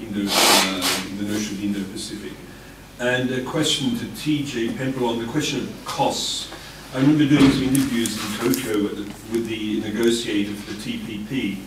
Indo, 0.00 0.30
uh, 0.30 1.08
the 1.18 1.24
notion 1.24 1.54
of 1.54 1.60
the 1.60 1.66
Indo-Pacific? 1.66 2.32
And 3.00 3.30
a 3.30 3.44
question 3.44 3.96
to 3.98 4.04
TJ 4.06 4.70
Pempel 4.70 5.08
on 5.08 5.18
the 5.20 5.30
question 5.30 5.60
of 5.60 5.84
costs. 5.84 6.52
I 6.94 7.00
remember 7.00 7.26
doing 7.26 7.50
some 7.52 7.62
interviews 7.62 8.16
in 8.16 8.38
Tokyo 8.38 8.82
with 8.82 9.46
the 9.46 9.80
negotiator 9.82 10.54
for 10.54 10.72
the 10.72 10.80
TPP, 10.80 11.58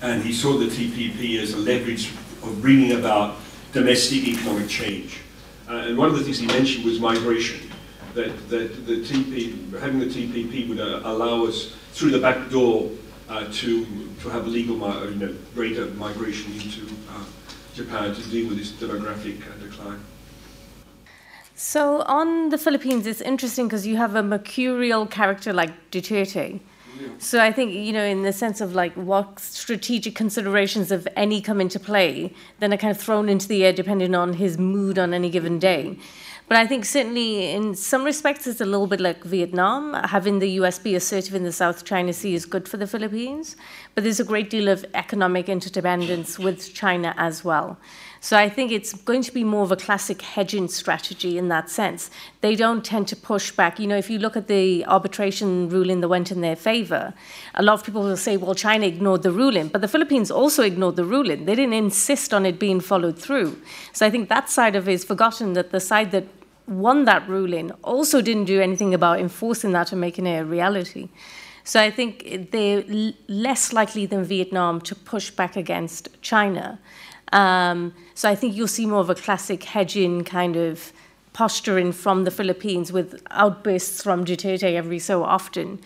and 0.00 0.22
he 0.22 0.32
saw 0.32 0.56
the 0.56 0.66
TPP 0.66 1.38
as 1.40 1.52
a 1.52 1.58
leverage 1.58 2.12
of 2.42 2.62
bringing 2.62 2.92
about 2.92 3.36
domestic 3.72 4.28
economic 4.28 4.68
change. 4.68 5.20
Uh, 5.68 5.86
and 5.86 5.96
one 5.96 6.08
of 6.08 6.18
the 6.18 6.24
things 6.24 6.38
he 6.38 6.46
mentioned 6.46 6.84
was 6.84 7.00
migration 7.00 7.70
that, 8.14 8.48
that 8.50 8.86
the 8.86 8.96
TP, 8.96 9.78
having 9.80 9.98
the 9.98 10.06
TPP 10.06 10.68
would 10.68 10.80
uh, 10.80 11.00
allow 11.04 11.44
us 11.44 11.74
through 11.92 12.10
the 12.10 12.18
back 12.18 12.50
door 12.50 12.90
uh, 13.28 13.46
to, 13.52 13.86
to 14.20 14.28
have 14.28 14.46
legal 14.46 14.76
you 15.08 15.14
know, 15.16 15.34
greater 15.54 15.86
migration 15.92 16.52
into 16.52 16.86
uh, 17.10 17.24
Japan 17.74 18.14
to 18.14 18.22
deal 18.28 18.48
with 18.48 18.58
this 18.58 18.72
demographic 18.72 19.40
uh, 19.40 19.64
decline. 19.64 20.00
So 21.54 22.02
on 22.02 22.50
the 22.50 22.58
Philippines, 22.58 23.06
it's 23.06 23.20
interesting 23.20 23.68
because 23.68 23.86
you 23.86 23.96
have 23.96 24.14
a 24.14 24.22
mercurial 24.22 25.06
character 25.06 25.52
like 25.52 25.90
Duterte. 25.90 26.60
So 27.18 27.40
I 27.40 27.52
think, 27.52 27.72
you 27.72 27.92
know, 27.92 28.04
in 28.04 28.22
the 28.22 28.32
sense 28.32 28.60
of 28.60 28.74
like 28.74 28.94
what 28.94 29.38
strategic 29.38 30.14
considerations, 30.14 30.90
of 30.90 31.06
any, 31.16 31.40
come 31.40 31.60
into 31.60 31.78
play, 31.78 32.34
then 32.60 32.72
are 32.72 32.76
kind 32.76 32.90
of 32.90 33.00
thrown 33.00 33.28
into 33.28 33.48
the 33.48 33.64
air 33.64 33.72
depending 33.72 34.14
on 34.14 34.34
his 34.34 34.58
mood 34.58 34.98
on 34.98 35.14
any 35.14 35.30
given 35.30 35.58
day. 35.58 35.98
But 36.48 36.58
I 36.58 36.66
think 36.66 36.84
certainly 36.84 37.50
in 37.50 37.74
some 37.74 38.04
respects 38.04 38.46
it's 38.46 38.60
a 38.60 38.66
little 38.66 38.86
bit 38.86 39.00
like 39.00 39.24
Vietnam. 39.24 39.94
Having 39.94 40.40
the 40.40 40.50
US 40.60 40.78
be 40.78 40.94
assertive 40.94 41.34
in 41.34 41.44
the 41.44 41.52
South 41.52 41.84
China 41.84 42.12
Sea 42.12 42.34
is 42.34 42.44
good 42.44 42.68
for 42.68 42.76
the 42.76 42.86
Philippines. 42.86 43.56
but 43.94 44.04
there's 44.04 44.20
a 44.20 44.24
great 44.24 44.50
deal 44.50 44.68
of 44.68 44.84
economic 44.94 45.48
interdependence 45.48 46.38
with 46.38 46.74
China 46.74 47.14
as 47.16 47.44
well. 47.44 47.78
So 48.24 48.38
I 48.38 48.48
think 48.48 48.70
it's 48.70 48.92
going 48.92 49.22
to 49.22 49.32
be 49.32 49.42
more 49.42 49.64
of 49.64 49.72
a 49.72 49.76
classic 49.76 50.22
hedging 50.22 50.68
strategy 50.68 51.36
in 51.36 51.48
that 51.48 51.68
sense. 51.68 52.08
They 52.40 52.54
don't 52.54 52.84
tend 52.84 53.08
to 53.08 53.16
push 53.16 53.50
back. 53.50 53.80
You 53.80 53.88
know, 53.88 53.96
if 53.96 54.08
you 54.08 54.20
look 54.20 54.36
at 54.36 54.46
the 54.46 54.86
arbitration 54.86 55.68
ruling 55.68 56.02
that 56.02 56.08
went 56.08 56.30
in 56.30 56.40
their 56.40 56.54
favor, 56.54 57.14
a 57.56 57.64
lot 57.64 57.74
of 57.74 57.84
people 57.84 58.04
will 58.04 58.16
say, 58.16 58.36
well, 58.36 58.54
China 58.54 58.86
ignored 58.86 59.24
the 59.24 59.32
ruling, 59.32 59.66
but 59.66 59.80
the 59.80 59.88
Philippines 59.88 60.30
also 60.30 60.62
ignored 60.62 60.94
the 60.94 61.04
ruling. 61.04 61.46
They 61.46 61.56
didn't 61.56 61.74
insist 61.74 62.32
on 62.32 62.46
it 62.46 62.60
being 62.60 62.78
followed 62.78 63.18
through. 63.18 63.60
So 63.92 64.06
I 64.06 64.10
think 64.10 64.28
that 64.28 64.48
side 64.48 64.76
of 64.76 64.88
it 64.88 64.92
is 64.92 65.04
forgotten 65.04 65.54
that 65.54 65.72
the 65.72 65.80
side 65.80 66.12
that 66.12 66.28
won 66.68 67.06
that 67.06 67.28
ruling 67.28 67.72
also 67.82 68.22
didn't 68.22 68.44
do 68.44 68.60
anything 68.60 68.94
about 68.94 69.18
enforcing 69.18 69.72
that 69.72 69.90
and 69.90 70.00
making 70.00 70.28
it 70.28 70.38
a 70.38 70.44
reality. 70.44 71.08
So 71.64 71.80
I 71.80 71.90
think 71.90 72.50
they're 72.52 72.84
less 73.26 73.72
likely 73.72 74.06
than 74.06 74.22
Vietnam 74.24 74.80
to 74.82 74.94
push 74.94 75.30
back 75.30 75.56
against 75.56 76.08
China. 76.22 76.78
Um, 77.32 77.94
so 78.14 78.28
I 78.28 78.34
think 78.34 78.54
you'll 78.54 78.68
see 78.68 78.86
more 78.86 79.00
of 79.00 79.10
a 79.10 79.14
classic 79.14 79.64
hedging 79.64 80.24
kind 80.24 80.56
of 80.56 80.92
posturing 81.32 81.92
from 81.92 82.24
the 82.24 82.30
Philippines 82.30 82.92
with 82.92 83.22
outbursts 83.30 84.02
from 84.02 84.24
Duterte 84.24 84.74
every 84.74 84.98
so 84.98 85.24
often. 85.24 85.80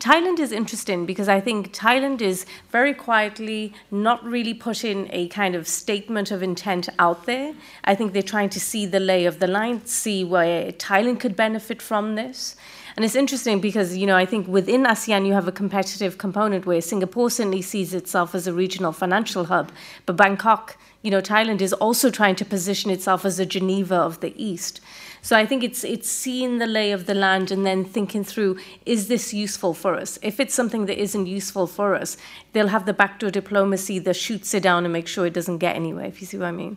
Thailand 0.00 0.38
is 0.38 0.52
interesting 0.52 1.06
because 1.06 1.28
I 1.28 1.40
think 1.40 1.72
Thailand 1.72 2.20
is 2.20 2.46
very 2.70 2.92
quietly 2.92 3.72
not 3.90 4.22
really 4.24 4.52
putting 4.52 5.08
a 5.12 5.28
kind 5.28 5.54
of 5.54 5.66
statement 5.66 6.30
of 6.30 6.42
intent 6.42 6.88
out 6.98 7.26
there. 7.26 7.54
I 7.84 7.94
think 7.94 8.12
they're 8.12 8.22
trying 8.22 8.50
to 8.50 8.60
see 8.60 8.86
the 8.86 9.00
lay 9.00 9.24
of 9.24 9.38
the 9.38 9.46
land, 9.46 9.88
see 9.88 10.22
where 10.22 10.72
Thailand 10.72 11.20
could 11.20 11.36
benefit 11.36 11.80
from 11.80 12.16
this. 12.16 12.56
And 12.96 13.04
it's 13.04 13.16
interesting 13.16 13.60
because, 13.60 13.96
you 13.96 14.06
know, 14.06 14.16
I 14.16 14.24
think 14.24 14.46
within 14.46 14.84
ASEAN 14.84 15.26
you 15.26 15.32
have 15.32 15.48
a 15.48 15.52
competitive 15.52 16.16
component 16.16 16.64
where 16.64 16.80
Singapore 16.80 17.28
certainly 17.28 17.62
sees 17.62 17.92
itself 17.92 18.34
as 18.34 18.46
a 18.46 18.52
regional 18.52 18.92
financial 18.92 19.46
hub, 19.46 19.72
but 20.06 20.16
Bangkok, 20.16 20.76
you 21.02 21.10
know, 21.10 21.20
Thailand 21.20 21.60
is 21.60 21.72
also 21.72 22.08
trying 22.10 22.36
to 22.36 22.44
position 22.44 22.90
itself 22.90 23.24
as 23.24 23.40
a 23.40 23.44
Geneva 23.44 23.96
of 23.96 24.20
the 24.20 24.32
East. 24.42 24.80
So 25.22 25.36
I 25.36 25.44
think 25.44 25.64
it's 25.64 25.82
it's 25.84 26.08
seeing 26.08 26.58
the 26.58 26.66
lay 26.66 26.92
of 26.92 27.06
the 27.06 27.14
land 27.14 27.50
and 27.50 27.66
then 27.66 27.84
thinking 27.84 28.24
through, 28.24 28.58
is 28.86 29.08
this 29.08 29.34
useful 29.34 29.74
for 29.74 29.96
us? 29.96 30.18
If 30.22 30.38
it's 30.38 30.54
something 30.54 30.86
that 30.86 31.00
isn't 31.00 31.26
useful 31.26 31.66
for 31.66 31.94
us, 31.94 32.16
they'll 32.52 32.68
have 32.68 32.86
the 32.86 32.92
backdoor 32.92 33.30
diplomacy 33.30 33.98
that 34.00 34.14
shoots 34.14 34.54
it 34.54 34.62
down 34.62 34.84
and 34.84 34.92
make 34.92 35.08
sure 35.08 35.26
it 35.26 35.32
doesn't 35.32 35.58
get 35.58 35.74
anywhere, 35.74 36.06
if 36.06 36.20
you 36.20 36.26
see 36.26 36.36
what 36.36 36.46
I 36.46 36.52
mean. 36.52 36.76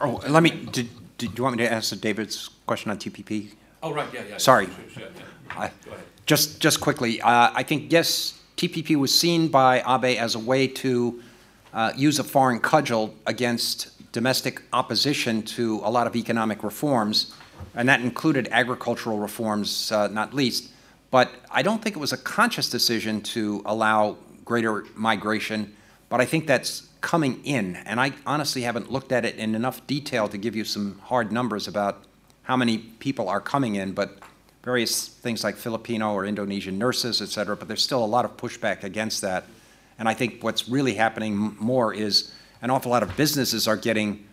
Oh, 0.00 0.20
let 0.28 0.42
me, 0.42 0.50
did, 0.50 0.88
did 1.16 1.38
you 1.38 1.44
want 1.44 1.56
me 1.56 1.64
to 1.64 1.72
answer 1.72 1.94
David's 1.94 2.50
question 2.66 2.90
on 2.90 2.98
TPP? 2.98 3.52
Oh, 3.82 3.92
right, 3.92 4.08
yeah, 4.12 4.22
yeah. 4.28 4.36
Sorry. 4.38 4.68
Yeah. 4.96 5.06
I, 5.50 5.70
just, 6.24 6.60
just 6.60 6.80
quickly, 6.80 7.20
uh, 7.20 7.50
I 7.52 7.62
think, 7.64 7.90
yes, 7.90 8.40
TPP 8.56 8.96
was 8.96 9.12
seen 9.12 9.48
by 9.48 9.80
Abe 9.80 10.16
as 10.18 10.36
a 10.36 10.38
way 10.38 10.68
to 10.68 11.20
uh, 11.72 11.92
use 11.96 12.18
a 12.20 12.24
foreign 12.24 12.60
cudgel 12.60 13.14
against 13.26 14.12
domestic 14.12 14.62
opposition 14.72 15.42
to 15.42 15.80
a 15.82 15.90
lot 15.90 16.06
of 16.06 16.14
economic 16.14 16.62
reforms, 16.62 17.34
and 17.74 17.88
that 17.88 18.00
included 18.00 18.48
agricultural 18.52 19.18
reforms, 19.18 19.90
uh, 19.90 20.06
not 20.08 20.32
least. 20.32 20.70
But 21.10 21.32
I 21.50 21.62
don't 21.62 21.82
think 21.82 21.96
it 21.96 21.98
was 21.98 22.12
a 22.12 22.18
conscious 22.18 22.70
decision 22.70 23.20
to 23.22 23.62
allow 23.66 24.16
greater 24.44 24.84
migration, 24.94 25.74
but 26.08 26.20
I 26.20 26.24
think 26.24 26.46
that's 26.46 26.88
coming 27.00 27.44
in. 27.44 27.76
And 27.76 28.00
I 28.00 28.12
honestly 28.26 28.62
haven't 28.62 28.92
looked 28.92 29.12
at 29.12 29.24
it 29.24 29.36
in 29.36 29.54
enough 29.54 29.84
detail 29.86 30.28
to 30.28 30.38
give 30.38 30.54
you 30.54 30.64
some 30.64 31.00
hard 31.00 31.32
numbers 31.32 31.66
about 31.66 32.04
how 32.42 32.56
many 32.56 32.78
people 32.78 33.28
are 33.28 33.40
coming 33.40 33.76
in, 33.76 33.92
but 33.92 34.18
various 34.62 35.08
things 35.08 35.42
like 35.42 35.56
Filipino 35.56 36.12
or 36.12 36.24
Indonesian 36.24 36.78
nurses, 36.78 37.20
et 37.20 37.28
cetera, 37.28 37.56
but 37.56 37.68
there's 37.68 37.82
still 37.82 38.04
a 38.04 38.06
lot 38.06 38.24
of 38.24 38.36
pushback 38.36 38.84
against 38.84 39.20
that. 39.22 39.44
And 39.98 40.08
I 40.08 40.14
think 40.14 40.42
what's 40.42 40.68
really 40.68 40.94
happening 40.94 41.56
more 41.58 41.92
is 41.92 42.32
an 42.60 42.70
awful 42.70 42.90
lot 42.90 43.02
of 43.02 43.16
businesses 43.16 43.66
are 43.66 43.76
getting 43.76 44.26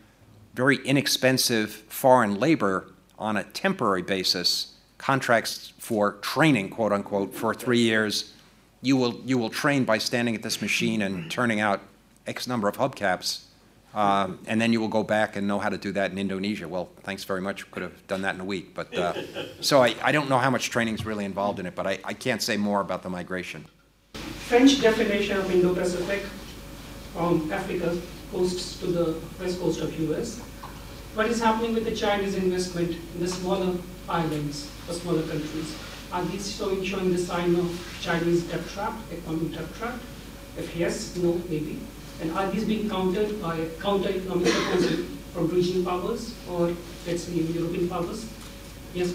very 0.53 0.77
inexpensive 0.77 1.71
foreign 1.71 2.39
labor 2.39 2.88
on 3.17 3.38
a 3.38 3.43
temporary 3.43 4.01
basis, 4.01 4.75
contracts 4.97 5.73
for 5.77 6.13
training, 6.13 6.69
quote 6.69 6.91
unquote, 6.91 7.33
for 7.33 7.53
three 7.53 7.79
years. 7.79 8.33
You 8.81 8.97
will, 8.97 9.19
you 9.25 9.38
will 9.38 9.49
train 9.49 9.83
by 9.83 9.97
standing 9.97 10.35
at 10.35 10.41
this 10.41 10.61
machine 10.61 11.01
and 11.01 11.29
turning 11.29 11.59
out 11.59 11.81
X 12.25 12.47
number 12.47 12.67
of 12.67 12.77
hubcaps 12.77 13.45
um, 13.93 14.40
and 14.45 14.61
then 14.61 14.72
you 14.72 14.80
will 14.80 14.88
go 14.88 15.03
back 15.03 15.35
and 15.35 15.48
know 15.48 15.59
how 15.59 15.69
to 15.69 15.77
do 15.77 15.92
that 15.93 16.11
in 16.11 16.18
Indonesia. 16.18 16.68
Well, 16.68 16.90
thanks 17.03 17.24
very 17.24 17.42
much. 17.42 17.69
Could 17.72 17.84
have 17.84 18.08
done 18.08 18.22
that 18.22 18.35
in 18.35 18.42
a 18.42 18.45
week. 18.45 18.76
But 18.76 18.95
uh, 18.95 19.14
so 19.61 19.84
I, 19.84 19.95
I 20.03 20.11
don't 20.11 20.30
know 20.30 20.38
how 20.38 20.50
much 20.50 20.69
training 20.69 20.93
is 20.93 21.06
really 21.06 21.26
involved 21.26 21.59
in 21.59 21.66
it, 21.66 21.76
but 21.76 21.88
I, 21.88 22.00
I 22.03 22.14
can't 22.14 22.42
say 22.42 22.58
more 22.58 22.82
about 22.82 23.01
the 23.01 23.09
migration. 23.09 23.66
French 24.14 24.82
definition 24.82 25.38
of 25.38 25.51
Indo-Pacific 25.51 26.24
from 27.14 27.51
Africa 27.51 27.98
coasts 28.32 28.80
to 28.80 28.88
the 28.88 29.16
west 29.40 29.59
coast 29.59 29.82
of 29.82 30.00
US. 30.11 30.40
What 31.16 31.27
is 31.27 31.42
happening 31.42 31.74
with 31.74 31.85
the 31.85 31.95
Chinese 31.95 32.35
investment 32.35 32.92
in 32.92 33.19
the 33.19 33.27
smaller 33.27 33.76
islands 34.08 34.69
or 34.88 34.93
smaller 34.93 35.24
countries? 35.24 35.76
Are 36.11 36.24
these 36.26 36.56
showing, 36.56 36.84
showing 36.84 37.11
the 37.11 37.18
sign 37.18 37.56
of 37.56 37.98
Chinese 38.01 38.43
debt 38.43 38.68
trap, 38.69 38.93
economic 39.11 39.53
debt 39.53 39.74
trap? 39.76 40.00
If 40.58 40.76
yes, 40.76 41.16
no, 41.16 41.42
maybe. 41.50 41.80
And 42.22 42.31
are 42.33 42.51
these 42.51 42.65
being 42.65 42.89
countered 42.89 43.41
by 43.41 43.67
counter-economic 43.80 44.51
proposal 44.51 45.06
from 45.33 45.48
regional 45.48 45.83
powers 45.85 46.35
or, 46.49 46.73
let's 47.07 47.23
say, 47.23 47.33
European 47.33 47.88
powers? 47.88 48.27
Yes? 48.93 49.14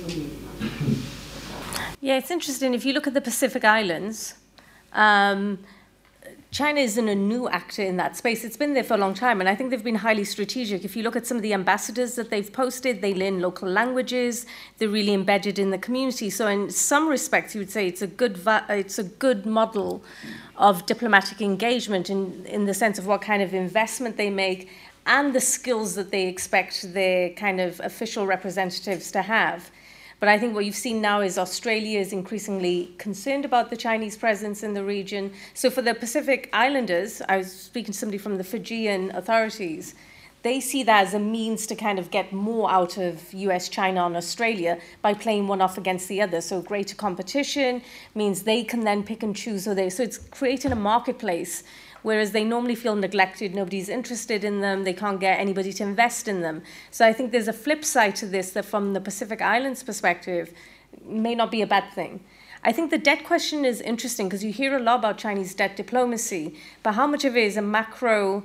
Yeah, 2.01 2.17
it's 2.17 2.31
interesting. 2.31 2.75
If 2.75 2.85
you 2.87 2.93
look 2.93 3.07
at 3.07 3.15
the 3.15 3.21
Pacific 3.21 3.65
Islands, 3.65 4.35
um, 4.93 5.59
China 6.55 6.79
isn't 6.79 7.09
a 7.09 7.17
new 7.17 7.49
actor 7.49 7.83
in 7.83 7.97
that 7.97 8.17
space. 8.17 8.45
It's 8.45 8.57
been 8.57 8.75
there 8.75 8.85
for 8.85 8.95
a 8.95 8.97
long 8.97 9.13
time, 9.13 9.41
and 9.41 9.49
I 9.49 9.57
think 9.57 9.71
they've 9.71 9.83
been 9.83 9.97
highly 9.97 10.23
strategic. 10.23 10.85
If 10.85 10.95
you 10.95 11.03
look 11.03 11.17
at 11.17 11.27
some 11.27 11.37
of 11.37 11.43
the 11.43 11.53
ambassadors 11.53 12.15
that 12.15 12.31
they've 12.31 12.53
posted, 12.53 13.03
they 13.03 13.13
learn 13.13 13.41
local 13.41 13.69
languages. 13.69 14.47
They're 14.79 14.89
really 14.89 15.15
embedded 15.15 15.59
in 15.59 15.71
the 15.71 15.79
community. 15.79 16.31
So, 16.31 16.47
in 16.47 16.71
some 16.71 17.09
respects, 17.09 17.57
you 17.57 17.61
would 17.61 17.73
say 17.73 17.89
it's 17.89 18.03
a 18.03 18.07
good 18.07 18.41
it's 18.69 19.01
a 19.01 19.03
good 19.03 19.47
model 19.47 20.05
of 20.57 20.87
diplomatic 20.87 21.43
engagement 21.43 22.09
in 22.09 22.47
in 22.47 22.67
the 22.67 22.75
sense 22.75 23.01
of 23.01 23.07
what 23.09 23.21
kind 23.21 23.43
of 23.43 23.53
investment 23.53 24.17
they 24.17 24.31
make 24.31 24.71
and 25.07 25.35
the 25.35 25.41
skills 25.41 25.97
that 25.97 26.13
they 26.13 26.29
expect 26.29 26.95
their 26.95 27.31
kind 27.31 27.61
of 27.61 27.81
official 27.81 28.29
representatives 28.29 29.11
to 29.11 29.23
have. 29.23 29.73
But 30.25 30.31
I 30.31 30.39
think 30.39 30.55
what 30.55 30.65
you've 30.65 30.75
seen 30.75 31.03
now 31.03 31.21
is 31.21 31.37
Australia 31.37 32.01
is 32.01 32.11
increasingly 32.11 32.95
concerned 32.97 33.45
about 33.45 33.69
the 33.69 33.77
Chinese 33.77 34.17
presence 34.17 34.63
in 34.63 34.73
the 34.73 34.83
region. 34.83 35.35
So 35.53 35.69
for 35.69 35.83
the 35.83 35.93
Pacific 35.93 36.49
Islanders, 36.55 37.21
I 37.29 37.37
was 37.37 37.53
speaking 37.53 37.93
to 37.93 37.99
somebody 37.99 38.17
from 38.17 38.39
the 38.39 38.43
Fijian 38.43 39.15
authorities, 39.15 39.95
they 40.41 40.61
see 40.61 40.83
that 40.85 41.09
as 41.09 41.13
a 41.13 41.19
means 41.19 41.67
to 41.67 41.75
kind 41.75 41.99
of 41.99 42.11
get 42.11 42.33
more 42.33 42.71
out 42.71 42.97
of 42.97 43.35
US, 43.35 43.69
China, 43.69 44.07
and 44.07 44.17
Australia 44.17 44.79
by 45.03 45.13
playing 45.13 45.47
one 45.47 45.61
off 45.61 45.77
against 45.77 46.09
the 46.09 46.23
other. 46.23 46.41
So 46.41 46.63
greater 46.63 46.97
competition 46.97 47.83
means 48.15 48.45
they 48.45 48.65
can 48.65 48.85
then 48.85 49.03
pick 49.03 49.23
and 49.23 49.37
choose 49.37 49.67
who 49.67 49.75
they. 49.75 49.91
So 49.91 50.03
it's 50.03 50.17
creating 50.17 50.73
a 50.73 50.77
marketplace 50.77 51.65
whereas 52.05 52.33
they 52.33 52.45
normally 52.45 52.75
feel 52.75 52.95
neglected, 52.95 53.55
nobody's 53.55 53.89
interested 53.89 54.45
in 54.45 54.61
them, 54.61 54.85
they 54.85 54.93
can't 54.93 55.19
get 55.19 55.41
anybody 55.41 55.73
to 55.73 55.83
invest 55.83 56.29
in 56.29 56.43
them. 56.43 56.63
So 56.91 57.07
I 57.07 57.15
think 57.15 57.33
there's 57.33 57.49
a 57.49 57.53
flip 57.53 57.83
side 57.83 58.15
to 58.17 58.27
this 58.27 58.51
that, 58.51 58.67
from 58.67 58.93
the 58.93 59.01
Pacific 59.01 59.41
Islands 59.41 59.83
perspective, 59.83 60.53
may 61.03 61.35
not 61.35 61.51
be 61.51 61.63
a 61.63 61.67
bad 61.67 61.91
thing. 61.95 62.23
I 62.63 62.73
think 62.73 62.91
the 62.91 62.99
debt 62.99 63.25
question 63.25 63.65
is 63.65 63.81
interesting 63.81 64.29
because 64.29 64.45
you 64.45 64.53
hear 64.53 64.77
a 64.77 64.81
lot 64.81 64.99
about 64.99 65.17
Chinese 65.17 65.55
debt 65.55 65.77
diplomacy, 65.77 66.57
but 66.83 66.93
how 66.93 67.07
much 67.07 67.25
of 67.25 67.37
it 67.37 67.45
is 67.45 67.57
a 67.57 67.63
macro 67.63 68.45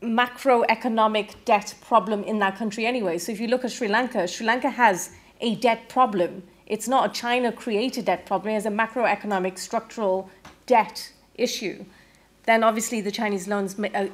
macroeconomic 0.00 1.34
debt 1.44 1.74
problem 1.80 2.22
in 2.22 2.38
that 2.38 2.56
country 2.56 2.86
anyway? 2.86 3.18
So 3.18 3.32
if 3.32 3.40
you 3.40 3.48
look 3.48 3.64
at 3.64 3.72
Sri 3.72 3.88
Lanka, 3.88 4.28
Sri 4.28 4.46
Lanka 4.46 4.70
has 4.70 5.10
a 5.40 5.56
debt 5.56 5.88
problem. 5.88 6.44
It's 6.66 6.86
not 6.86 7.10
a 7.10 7.12
China 7.12 7.50
created 7.50 8.04
debt 8.04 8.24
problem, 8.24 8.52
it 8.52 8.54
has 8.54 8.66
a 8.66 8.70
macroeconomic 8.70 9.58
structural 9.58 10.30
debt 10.66 11.12
issue 11.34 11.84
then 12.50 12.64
obviously 12.64 13.00
the 13.00 13.12
Chinese 13.12 13.46
loans 13.46 13.78
may, 13.78 13.90
uh, 13.94 14.08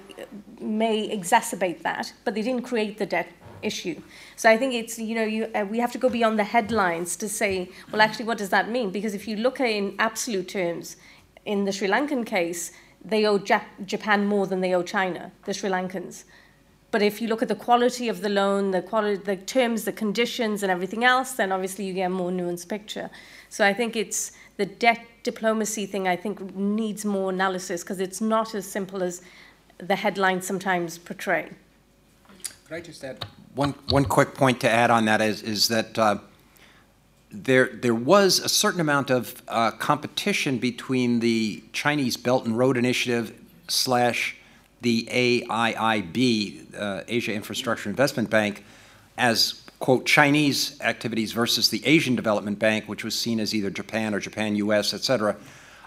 may 0.61 0.97
exacerbate 1.17 1.83
that, 1.83 2.13
but 2.25 2.35
they 2.35 2.43
didn't 2.43 2.63
create 2.63 2.99
the 2.99 3.07
debt 3.07 3.29
issue. 3.63 4.01
So 4.37 4.51
I 4.51 4.57
think 4.59 4.75
it's, 4.75 4.99
you 4.99 5.15
know, 5.15 5.25
you, 5.25 5.51
uh, 5.55 5.65
we 5.71 5.79
have 5.79 5.93
to 5.93 5.99
go 5.99 6.09
beyond 6.11 6.39
the 6.39 6.45
headlines 6.45 7.17
to 7.17 7.29
say, 7.29 7.71
well, 7.91 8.03
actually, 8.03 8.27
what 8.27 8.39
does 8.39 8.51
that 8.51 8.71
mean? 8.71 8.91
Because 8.91 9.15
if 9.15 9.27
you 9.27 9.37
look 9.37 9.61
at 9.61 9.69
in 9.69 9.95
absolute 9.99 10.49
terms, 10.49 10.97
in 11.47 11.65
the 11.65 11.73
Sri 11.73 11.89
Lankan 11.89 12.27
case, 12.27 12.73
they 13.03 13.25
owe 13.25 13.39
Jap- 13.39 13.87
Japan 13.87 14.27
more 14.27 14.47
than 14.47 14.61
they 14.61 14.75
owe 14.75 14.83
China, 14.83 15.33
the 15.45 15.55
Sri 15.55 15.71
Lankans. 15.71 16.25
But 16.91 17.03
if 17.03 17.21
you 17.21 17.29
look 17.29 17.43
at 17.43 17.49
the 17.49 17.55
quality 17.55 18.09
of 18.09 18.21
the 18.21 18.29
loan, 18.29 18.71
the 18.71 18.83
quality, 18.83 19.23
the 19.23 19.37
terms, 19.37 19.85
the 19.85 19.93
conditions, 19.93 20.63
and 20.63 20.71
everything 20.71 21.05
else, 21.05 21.33
then 21.33 21.53
obviously 21.53 21.85
you 21.87 21.95
get 21.95 22.07
a 22.07 22.11
more 22.11 22.31
nuanced 22.31 22.69
picture. 22.69 23.11
So 23.49 23.65
I 23.65 23.73
think 23.73 23.97
it's 23.97 24.33
the 24.57 24.67
debt 24.67 25.01
diplomacy 25.27 25.87
thing, 25.87 26.07
I 26.07 26.17
think, 26.17 26.55
needs 26.55 27.05
more 27.05 27.31
analysis 27.31 27.83
because 27.83 28.01
it's 28.01 28.21
not 28.21 28.55
as 28.55 28.65
simple 28.65 29.03
as 29.03 29.23
the 29.79 29.97
headlines 29.97 30.47
sometimes 30.47 30.99
portray. 30.99 31.51
Could 32.65 32.75
I 32.75 32.81
just 32.81 33.05
add 33.05 33.27
one, 33.57 33.75
one 33.89 34.05
quick 34.05 34.35
point 34.35 34.61
to 34.61 34.71
add 34.71 34.91
on 34.91 35.05
that 35.07 35.21
is, 35.21 35.43
is 35.43 35.67
that 35.69 35.99
uh, 35.99 36.19
there, 37.33 37.71
there 37.73 37.95
was 37.95 38.39
a 38.39 38.49
certain 38.49 38.81
amount 38.81 39.11
of 39.11 39.43
uh, 39.49 39.73
competition 39.73 40.59
between 40.59 41.19
the 41.19 41.63
Chinese 41.73 42.17
Belt 42.17 42.47
and 42.47 42.57
Road 42.57 42.77
Initiative 42.77 43.35
slash 43.67 44.37
the 44.83 45.09
AIIB, 45.11 46.79
uh, 46.79 47.03
Asia 47.09 47.33
Infrastructure 47.33 47.91
Investment 47.91 48.31
Bank, 48.31 48.65
as 49.19 49.66
quote 49.79 50.07
Chinese 50.07 50.81
activities 50.81 51.33
versus 51.33 51.69
the 51.69 51.85
Asian 51.87 52.17
Development 52.17 52.59
Bank, 52.59 52.87
which 52.87 53.05
was 53.05 53.19
seen 53.19 53.41
as 53.41 53.55
either 53.55 53.71
Japan 53.71 54.15
or 54.15 54.21
Japan 54.21 54.57
US, 54.57 54.95
et 54.95 55.03
cetera. 55.03 55.37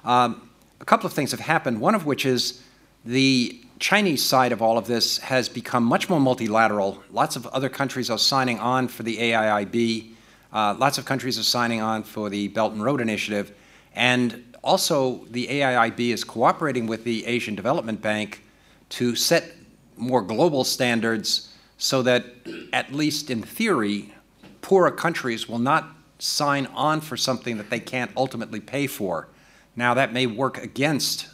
Um, 0.03 0.50
a 0.80 0.85
couple 0.85 1.08
of 1.08 1.14
things 1.14 1.32
have 1.32 1.40
happened, 1.40 1.82
one 1.82 1.95
of 1.95 2.06
which 2.06 2.26
is 2.26 2.61
the 3.03 3.59
Chinese 3.80 4.24
side 4.24 4.51
of 4.51 4.61
all 4.61 4.77
of 4.77 4.88
this 4.88 5.18
has 5.19 5.50
become 5.50 5.84
much 5.84 6.09
more 6.09 6.19
multilateral. 6.19 7.01
Lots 7.11 7.35
of 7.35 7.48
other 7.48 7.69
countries 7.69 8.09
are 8.09 8.18
signing 8.18 8.59
on 8.59 8.88
for 8.88 9.03
the 9.03 9.18
AIIB. 9.18 10.11
Uh, 10.51 10.76
lots 10.77 10.98
of 10.98 11.06
countries 11.06 11.40
are 11.40 11.43
signing 11.43 11.82
on 11.82 12.03
for 12.03 12.30
the 12.30 12.50
Belt 12.50 12.74
and 12.74 12.84
Road 12.84 13.01
Initiative. 13.01 13.53
And 13.95 14.56
also, 14.64 15.26
the 15.32 15.48
AIIB 15.48 16.09
is 16.11 16.24
cooperating 16.24 16.88
with 16.88 17.06
the 17.06 17.26
Asian 17.26 17.56
Development 17.56 18.01
Bank 18.01 18.43
to 18.90 19.16
set 19.16 19.53
more 19.95 20.22
global 20.22 20.64
standards 20.64 21.49
so 21.80 22.03
that, 22.03 22.25
at 22.72 22.93
least 22.93 23.32
in 23.32 23.41
theory, 23.41 24.14
poorer 24.61 24.91
countries 24.91 25.49
will 25.49 25.59
not 25.59 25.95
sign 26.19 26.67
on 26.67 26.99
for 27.01 27.17
something 27.17 27.58
that 27.58 27.69
they 27.69 27.80
can't 27.80 28.11
ultimately 28.16 28.59
pay 28.59 28.85
for. 28.85 29.30
Now, 29.75 29.93
that 29.93 30.11
may 30.11 30.27
work 30.27 30.58
against 30.58 31.27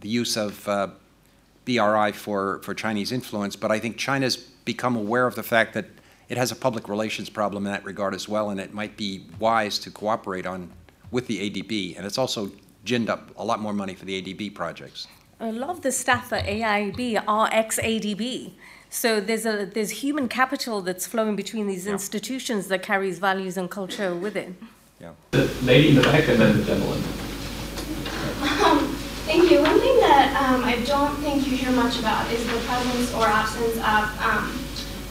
the 0.00 0.08
use 0.08 0.36
of 0.36 0.68
uh, 0.68 0.88
BRI 1.64 2.10
for, 2.10 2.60
for 2.64 2.74
Chinese 2.74 3.12
influence, 3.12 3.54
but 3.54 3.70
I 3.70 3.78
think 3.78 3.96
China's 3.96 4.36
become 4.36 4.96
aware 4.96 5.28
of 5.28 5.36
the 5.36 5.44
fact 5.44 5.74
that 5.74 5.86
it 6.28 6.36
has 6.36 6.50
a 6.50 6.56
public 6.56 6.88
relations 6.88 7.30
problem 7.30 7.64
in 7.64 7.72
that 7.72 7.84
regard 7.84 8.14
as 8.14 8.28
well, 8.28 8.50
and 8.50 8.58
it 8.58 8.74
might 8.74 8.96
be 8.96 9.26
wise 9.38 9.78
to 9.80 9.90
cooperate 9.92 10.44
on 10.44 10.72
with 11.12 11.28
the 11.28 11.50
ADB. 11.50 11.96
And 11.96 12.04
it's 12.04 12.18
also 12.18 12.50
ginned 12.84 13.08
up 13.08 13.30
a 13.36 13.44
lot 13.44 13.60
more 13.60 13.72
money 13.72 13.94
for 13.94 14.06
the 14.06 14.20
ADB 14.20 14.54
projects. 14.54 15.06
Lot 15.40 15.70
of 15.70 15.82
the 15.82 15.92
staff 15.92 16.32
at 16.32 16.46
AIB 16.46 17.22
are 17.28 17.48
ex-ADB. 17.52 18.52
So 18.92 19.20
there's 19.20 19.46
a 19.46 19.64
there's 19.64 20.02
human 20.04 20.28
capital 20.28 20.82
that's 20.82 21.06
flowing 21.06 21.34
between 21.34 21.66
these 21.66 21.86
yeah. 21.86 21.92
institutions 21.92 22.68
that 22.68 22.82
carries 22.82 23.18
values 23.18 23.56
and 23.56 23.70
culture 23.70 24.14
with 24.14 24.36
it. 24.36 24.52
Yeah. 25.00 25.12
The 25.30 25.50
lady 25.62 25.88
in 25.88 25.94
the 25.94 26.02
back 26.02 26.28
and 26.28 26.38
then 26.38 26.58
the 26.58 26.62
gentleman. 26.62 26.98
Um, 28.62 28.94
thank 29.24 29.50
you. 29.50 29.62
One 29.62 29.80
thing 29.80 29.96
that 30.00 30.36
um, 30.42 30.62
I 30.62 30.76
don't 30.84 31.16
think 31.24 31.46
you 31.48 31.56
hear 31.56 31.72
much 31.72 31.98
about 32.00 32.30
is 32.30 32.44
the 32.44 32.58
presence 32.68 33.14
or 33.14 33.24
absence 33.24 33.76
of 33.76 34.04
um, 34.20 34.60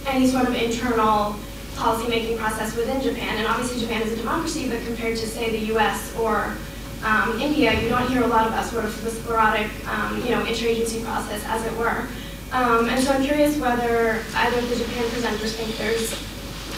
any 0.06 0.28
sort 0.28 0.48
of 0.48 0.54
internal 0.54 1.36
policymaking 1.74 2.38
process 2.38 2.76
within 2.76 3.02
Japan. 3.02 3.40
And 3.40 3.48
obviously 3.48 3.82
Japan 3.82 4.04
is 4.04 4.14
a 4.14 4.18
democracy, 4.18 4.70
but 4.70 4.86
compared 4.86 5.18
to, 5.18 5.26
say, 5.26 5.50
the 5.50 5.74
US 5.74 6.16
or 6.18 6.56
um, 7.04 7.42
India, 7.42 7.82
you 7.82 7.90
don't 7.90 8.08
hear 8.08 8.22
a 8.22 8.28
lot 8.28 8.46
about 8.46 8.64
sort 8.66 8.86
of 8.86 9.04
the 9.04 9.10
sporadic, 9.10 9.72
um, 9.88 10.22
you 10.22 10.30
know, 10.30 10.44
interagency 10.46 11.04
process, 11.04 11.44
as 11.48 11.66
it 11.66 11.76
were. 11.80 12.08
Um, 12.52 12.90
and 12.90 13.02
so 13.02 13.12
I'm 13.12 13.24
curious 13.24 13.58
whether 13.58 14.24
either 14.36 14.60
of 14.60 14.70
the 14.70 14.76
Japan 14.76 15.04
presenters 15.06 15.56
think 15.56 15.78
there's 15.78 16.14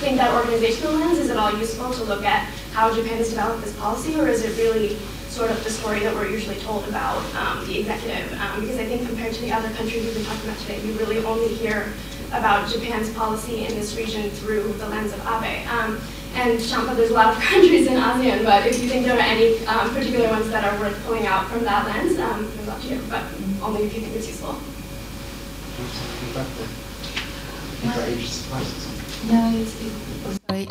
think 0.04 0.18
that 0.18 0.34
organizational 0.34 0.94
lens 0.94 1.18
is 1.18 1.30
at 1.30 1.38
all 1.38 1.58
useful 1.58 1.90
to 1.92 2.04
look 2.04 2.26
at 2.26 2.44
how 2.74 2.94
Japan 2.94 3.18
has 3.18 3.30
developed 3.30 3.64
this 3.64 3.76
policy, 3.78 4.20
or 4.20 4.28
is 4.28 4.44
it 4.44 4.58
really 4.58 4.98
sort 5.30 5.50
of 5.50 5.64
the 5.64 5.70
story 5.70 6.02
that 6.02 6.14
we're 6.14 6.28
usually 6.28 6.58
told 6.58 6.86
about 6.90 7.24
um, 7.36 7.66
the 7.66 7.80
executive? 7.80 8.34
Um, 8.40 8.62
because 8.62 8.78
I 8.80 8.86
think 8.86 9.08
compared 9.08 9.34
to 9.34 9.42
the 9.42 9.52
other 9.52 9.70
countries 9.70 10.04
we've 10.04 10.14
been 10.14 10.26
talking 10.26 10.50
about 10.50 10.60
today, 10.60 10.82
you 10.82 10.92
really 10.94 11.24
only 11.26 11.48
hear 11.56 11.94
about 12.34 12.70
Japan's 12.70 13.14
policy 13.14 13.66
in 13.66 13.76
this 13.76 13.96
region 13.96 14.30
through 14.32 14.74
the 14.74 14.90
lens 14.90 15.14
of 15.14 15.20
Abe. 15.22 15.66
Um, 15.68 16.02
and 16.36 16.60
Champa, 16.60 16.96
there's 16.96 17.12
a 17.12 17.14
lot 17.14 17.38
of 17.38 17.42
countries 17.52 17.88
in 17.88 17.94
ASEAN, 17.94 18.44
but 18.44 18.68
if 18.68 18.82
you 18.82 18.90
think 18.90 19.06
there 19.06 19.16
are 19.16 19.22
any 19.22 19.66
um, 19.68 19.94
particular 19.94 20.28
ones 20.30 20.50
that 20.50 20.66
are 20.66 20.78
worth 20.80 21.02
pulling 21.06 21.26
out 21.28 21.48
from 21.48 21.64
that 21.64 21.88
lens, 21.88 22.20
um, 22.20 22.52
I'd 22.60 22.68
love 22.68 22.82
to 22.82 22.88
hear, 22.88 23.02
but 23.10 23.24
only 23.62 23.84
if 23.84 23.96
you 23.96 24.02
think 24.02 24.16
it's 24.16 24.28
useful. 24.28 24.60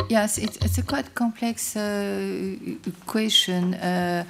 Yes, 0.08 0.38
it's, 0.38 0.56
it's 0.58 0.78
a 0.78 0.82
quite 0.82 1.14
complex 1.14 1.76
uh, 1.76 2.54
question. 3.06 3.74
Uh, 3.74 4.24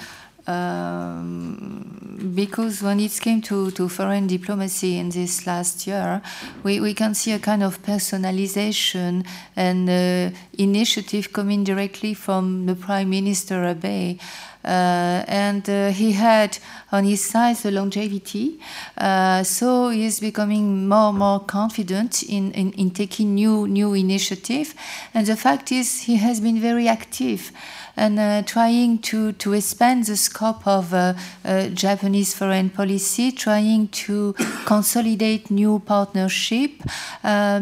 um, 0.46 2.32
because 2.34 2.82
when 2.82 2.98
it 3.00 3.18
came 3.20 3.40
to, 3.42 3.70
to 3.72 3.88
foreign 3.88 4.26
diplomacy 4.26 4.98
in 4.98 5.10
this 5.10 5.46
last 5.46 5.86
year, 5.86 6.20
we, 6.62 6.80
we 6.80 6.94
can 6.94 7.14
see 7.14 7.32
a 7.32 7.38
kind 7.38 7.62
of 7.62 7.82
personalization 7.82 9.24
and 9.54 9.88
uh, 9.88 10.36
initiative 10.58 11.32
coming 11.32 11.64
directly 11.64 12.14
from 12.14 12.66
the 12.66 12.74
Prime 12.74 13.10
Minister 13.10 13.64
Abe. 13.64 14.18
Uh, 14.64 15.24
and 15.26 15.68
uh, 15.68 15.90
he 15.90 16.12
had 16.12 16.58
on 16.92 17.04
his 17.04 17.24
side 17.24 17.56
the 17.56 17.70
longevity, 17.70 18.60
uh, 18.96 19.42
so 19.42 19.88
he 19.88 20.04
is 20.04 20.20
becoming 20.20 20.88
more 20.88 21.08
and 21.08 21.18
more 21.18 21.40
confident 21.40 22.22
in, 22.22 22.52
in, 22.52 22.72
in 22.72 22.90
taking 22.90 23.34
new 23.34 23.66
new 23.66 23.94
initiative. 23.94 24.74
And 25.14 25.26
the 25.26 25.36
fact 25.36 25.72
is, 25.72 26.02
he 26.02 26.16
has 26.16 26.40
been 26.40 26.60
very 26.60 26.86
active 26.86 27.50
and 27.96 28.18
uh, 28.18 28.42
trying 28.42 28.98
to, 28.98 29.32
to 29.32 29.52
expand 29.52 30.06
the 30.06 30.16
scope 30.16 30.66
of 30.66 30.94
uh, 30.94 31.14
uh, 31.44 31.68
Japanese 31.68 32.34
foreign 32.34 32.70
policy, 32.70 33.32
trying 33.32 33.88
to 33.88 34.32
consolidate 34.64 35.50
new 35.50 35.78
partnership, 35.80 36.70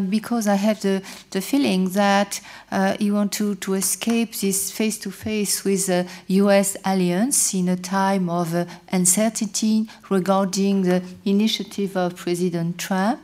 because 0.09 0.47
I 0.47 0.55
have 0.55 0.81
the, 0.81 1.01
the 1.31 1.41
feeling 1.41 1.89
that 1.89 2.39
he 2.99 3.11
wants 3.11 3.37
to, 3.37 3.55
to 3.55 3.73
escape 3.73 4.35
this 4.35 4.71
face-to-face 4.71 5.63
with 5.63 5.87
the 5.87 6.07
U.S. 6.27 6.77
alliance 6.85 7.53
in 7.53 7.69
a 7.69 7.75
time 7.75 8.29
of 8.29 8.67
uncertainty 8.91 9.89
regarding 10.09 10.83
the 10.83 11.03
initiative 11.25 11.97
of 11.97 12.15
President 12.15 12.77
Trump. 12.77 13.19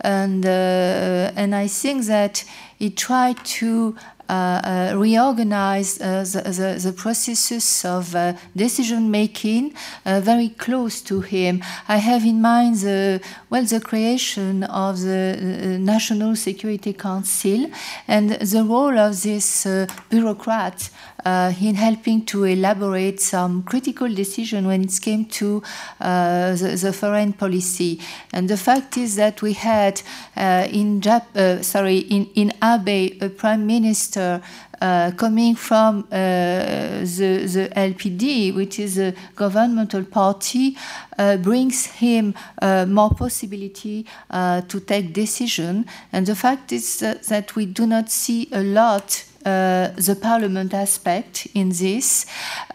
And, 0.00 0.44
and 0.46 1.54
I 1.54 1.66
think 1.66 2.06
that 2.06 2.44
he 2.78 2.90
tried 2.90 3.44
to 3.44 3.96
uh, 3.98 4.17
uh, 4.17 4.17
Uh, 4.28 4.60
uh, 4.92 4.94
reorganize 4.94 5.98
uh, 6.02 6.22
the, 6.22 6.42
the, 6.42 6.78
the, 6.82 6.92
processes 6.92 7.82
of 7.86 8.14
uh, 8.14 8.34
decision 8.54 9.10
making 9.10 9.72
very 10.04 10.50
close 10.50 11.00
to 11.00 11.22
him. 11.22 11.62
I 11.88 11.96
have 11.96 12.26
in 12.26 12.42
mind 12.42 12.76
the, 12.76 13.22
well, 13.48 13.64
the 13.64 13.80
creation 13.80 14.64
of 14.64 15.00
the 15.00 15.78
National 15.80 16.36
Security 16.36 16.92
Council 16.92 17.70
and 18.06 18.32
the 18.32 18.64
role 18.64 18.98
of 18.98 19.22
this 19.22 19.66
bureaucrat 20.10 20.90
uh, 21.24 21.52
in 21.60 21.74
helping 21.74 22.24
to 22.26 22.44
elaborate 22.44 23.20
some 23.20 23.62
critical 23.62 24.08
decision 24.12 24.66
when 24.66 24.82
it 24.84 24.98
came 25.00 25.24
to 25.24 25.62
uh, 26.00 26.54
the, 26.54 26.78
the, 26.80 26.92
foreign 26.92 27.32
policy. 27.32 28.00
And 28.32 28.48
the 28.48 28.56
fact 28.56 28.96
is 28.96 29.16
that 29.16 29.42
we 29.42 29.52
had 29.52 30.02
uh, 30.36 30.66
in 30.70 31.00
Jap- 31.00 31.64
sorry 31.64 31.98
in 31.98 32.28
in 32.34 32.52
Abe 32.62 33.22
a 33.22 33.28
prime 33.28 33.66
minister 33.66 34.40
uh, 34.80 35.10
coming 35.16 35.54
from 35.54 36.06
uh, 36.10 37.00
the, 37.00 37.46
the 37.46 37.72
LPD, 37.74 38.54
which 38.54 38.78
is 38.78 38.98
a 38.98 39.12
governmental 39.34 40.04
party, 40.04 40.76
uh, 41.18 41.36
brings 41.36 41.86
him 41.86 42.34
uh, 42.62 42.86
more 42.86 43.10
possibility 43.10 44.06
uh, 44.30 44.60
to 44.62 44.80
take 44.80 45.12
decision. 45.12 45.84
And 46.12 46.26
the 46.26 46.36
fact 46.36 46.72
is 46.72 47.00
that, 47.00 47.24
that 47.24 47.56
we 47.56 47.66
do 47.66 47.86
not 47.86 48.10
see 48.10 48.48
a 48.52 48.62
lot 48.62 49.24
uh, 49.48 49.92
the 49.96 50.14
parliament 50.14 50.74
aspect 50.74 51.48
in 51.54 51.70
this, 51.70 52.26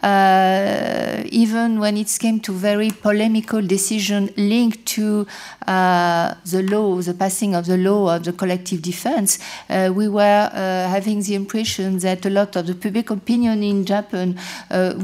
uh, 0.02 1.22
even 1.26 1.78
when 1.78 1.96
it 1.96 2.16
came 2.18 2.40
to 2.40 2.52
very 2.52 2.90
polemical 2.90 3.62
decision 3.62 4.28
linked 4.36 4.84
to 4.86 5.26
uh, 5.66 6.34
the 6.44 6.62
law, 6.62 7.00
the 7.00 7.14
passing 7.14 7.54
of 7.54 7.66
the 7.66 7.76
law 7.76 8.16
of 8.16 8.24
the 8.24 8.32
collective 8.32 8.82
defense, 8.82 9.38
uh, 9.70 9.92
we 9.94 10.08
were 10.08 10.50
uh, 10.52 10.88
having 10.88 11.22
the 11.22 11.34
impression 11.34 11.98
that 11.98 12.26
a 12.26 12.30
lot 12.30 12.56
of 12.56 12.66
the 12.66 12.74
public 12.74 13.10
opinion 13.10 13.62
in 13.62 13.84
Japan 13.84 14.38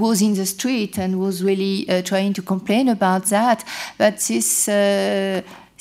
was 0.05 0.23
in 0.23 0.35
the 0.35 0.47
street 0.47 0.99
and 0.99 1.21
was 1.21 1.43
really 1.43 1.87
trying 2.03 2.33
to 2.33 2.43
complain 2.43 2.89
about 2.89 3.27
that. 3.27 3.65
But 3.99 4.19
this 4.19 4.69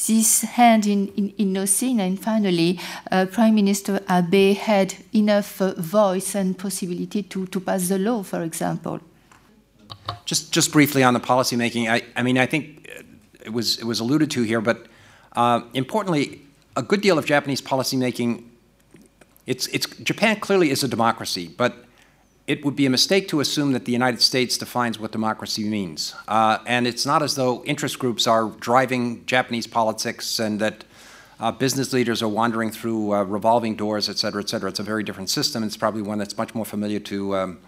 this 0.08 0.42
hand 0.42 0.86
in, 0.86 1.08
in, 1.10 1.34
in 1.38 1.54
nothing. 1.54 2.00
And 2.00 2.20
finally, 2.20 2.80
uh, 3.12 3.26
Prime 3.26 3.56
Minister 3.56 4.02
Abe 4.10 4.56
had 4.56 4.96
enough 5.14 5.62
uh, 5.62 5.74
voice 5.78 6.36
and 6.36 6.58
possibility 6.58 7.24
to, 7.24 7.46
to 7.48 7.60
pass 7.60 7.90
the 7.90 8.00
law, 8.00 8.24
for 8.24 8.44
example. 8.44 9.00
Just, 10.26 10.52
just 10.52 10.72
briefly 10.72 11.04
on 11.04 11.14
the 11.14 11.20
policymaking, 11.20 11.90
I, 11.90 12.04
I 12.16 12.24
mean, 12.24 12.38
I 12.38 12.46
think 12.46 12.88
it 13.44 13.52
was, 13.52 13.78
it 13.78 13.86
was 13.86 14.00
alluded 14.00 14.32
to 14.32 14.44
here, 14.44 14.62
but 14.62 14.88
uh, 15.34 15.62
importantly, 15.74 16.42
a 16.76 16.82
good 16.82 17.02
deal 17.02 17.18
of 17.18 17.26
Japanese 17.26 17.62
policymaking, 17.62 18.46
it's, 19.46 19.68
it's, 19.68 19.86
Japan 19.86 20.40
clearly 20.40 20.70
is 20.70 20.84
a 20.84 20.88
democracy, 20.88 21.48
but 21.48 21.86
it 22.50 22.66
would 22.66 22.76
be 22.76 22.88
a 22.88 22.90
mistake 22.90 23.28
to 23.28 23.42
assume 23.42 23.74
that 23.74 23.86
the 23.86 23.92
United 23.92 24.20
States 24.24 24.58
defines 24.58 24.98
what 24.98 25.12
democracy 25.12 25.64
means. 25.64 26.16
Uh, 26.28 26.58
and 26.66 26.88
it's 26.88 27.06
not 27.06 27.22
as 27.22 27.36
though 27.36 27.64
interest 27.64 28.00
groups 28.00 28.26
are 28.26 28.50
driving 28.60 29.24
Japanese 29.28 29.68
politics 29.68 30.40
and 30.40 30.60
that 30.60 30.84
uh, 31.40 31.52
business 31.52 31.94
leaders 31.94 32.24
are 32.24 32.28
wandering 32.28 32.72
through 32.72 33.14
uh, 33.14 33.22
revolving 33.22 33.76
doors, 33.76 34.10
et 34.10 34.18
cetera, 34.18 34.42
et 34.42 34.50
cetera. 34.50 34.68
It's 34.68 34.80
a 34.80 34.84
very 34.84 35.04
different 35.04 35.30
system. 35.30 35.64
It's 35.64 35.78
probably 35.78 36.02
one 36.02 36.18
that's 36.18 36.36
much 36.40 36.56
more 36.56 36.66
familiar 36.66 37.00
to, 37.02 37.36
um, 37.36 37.60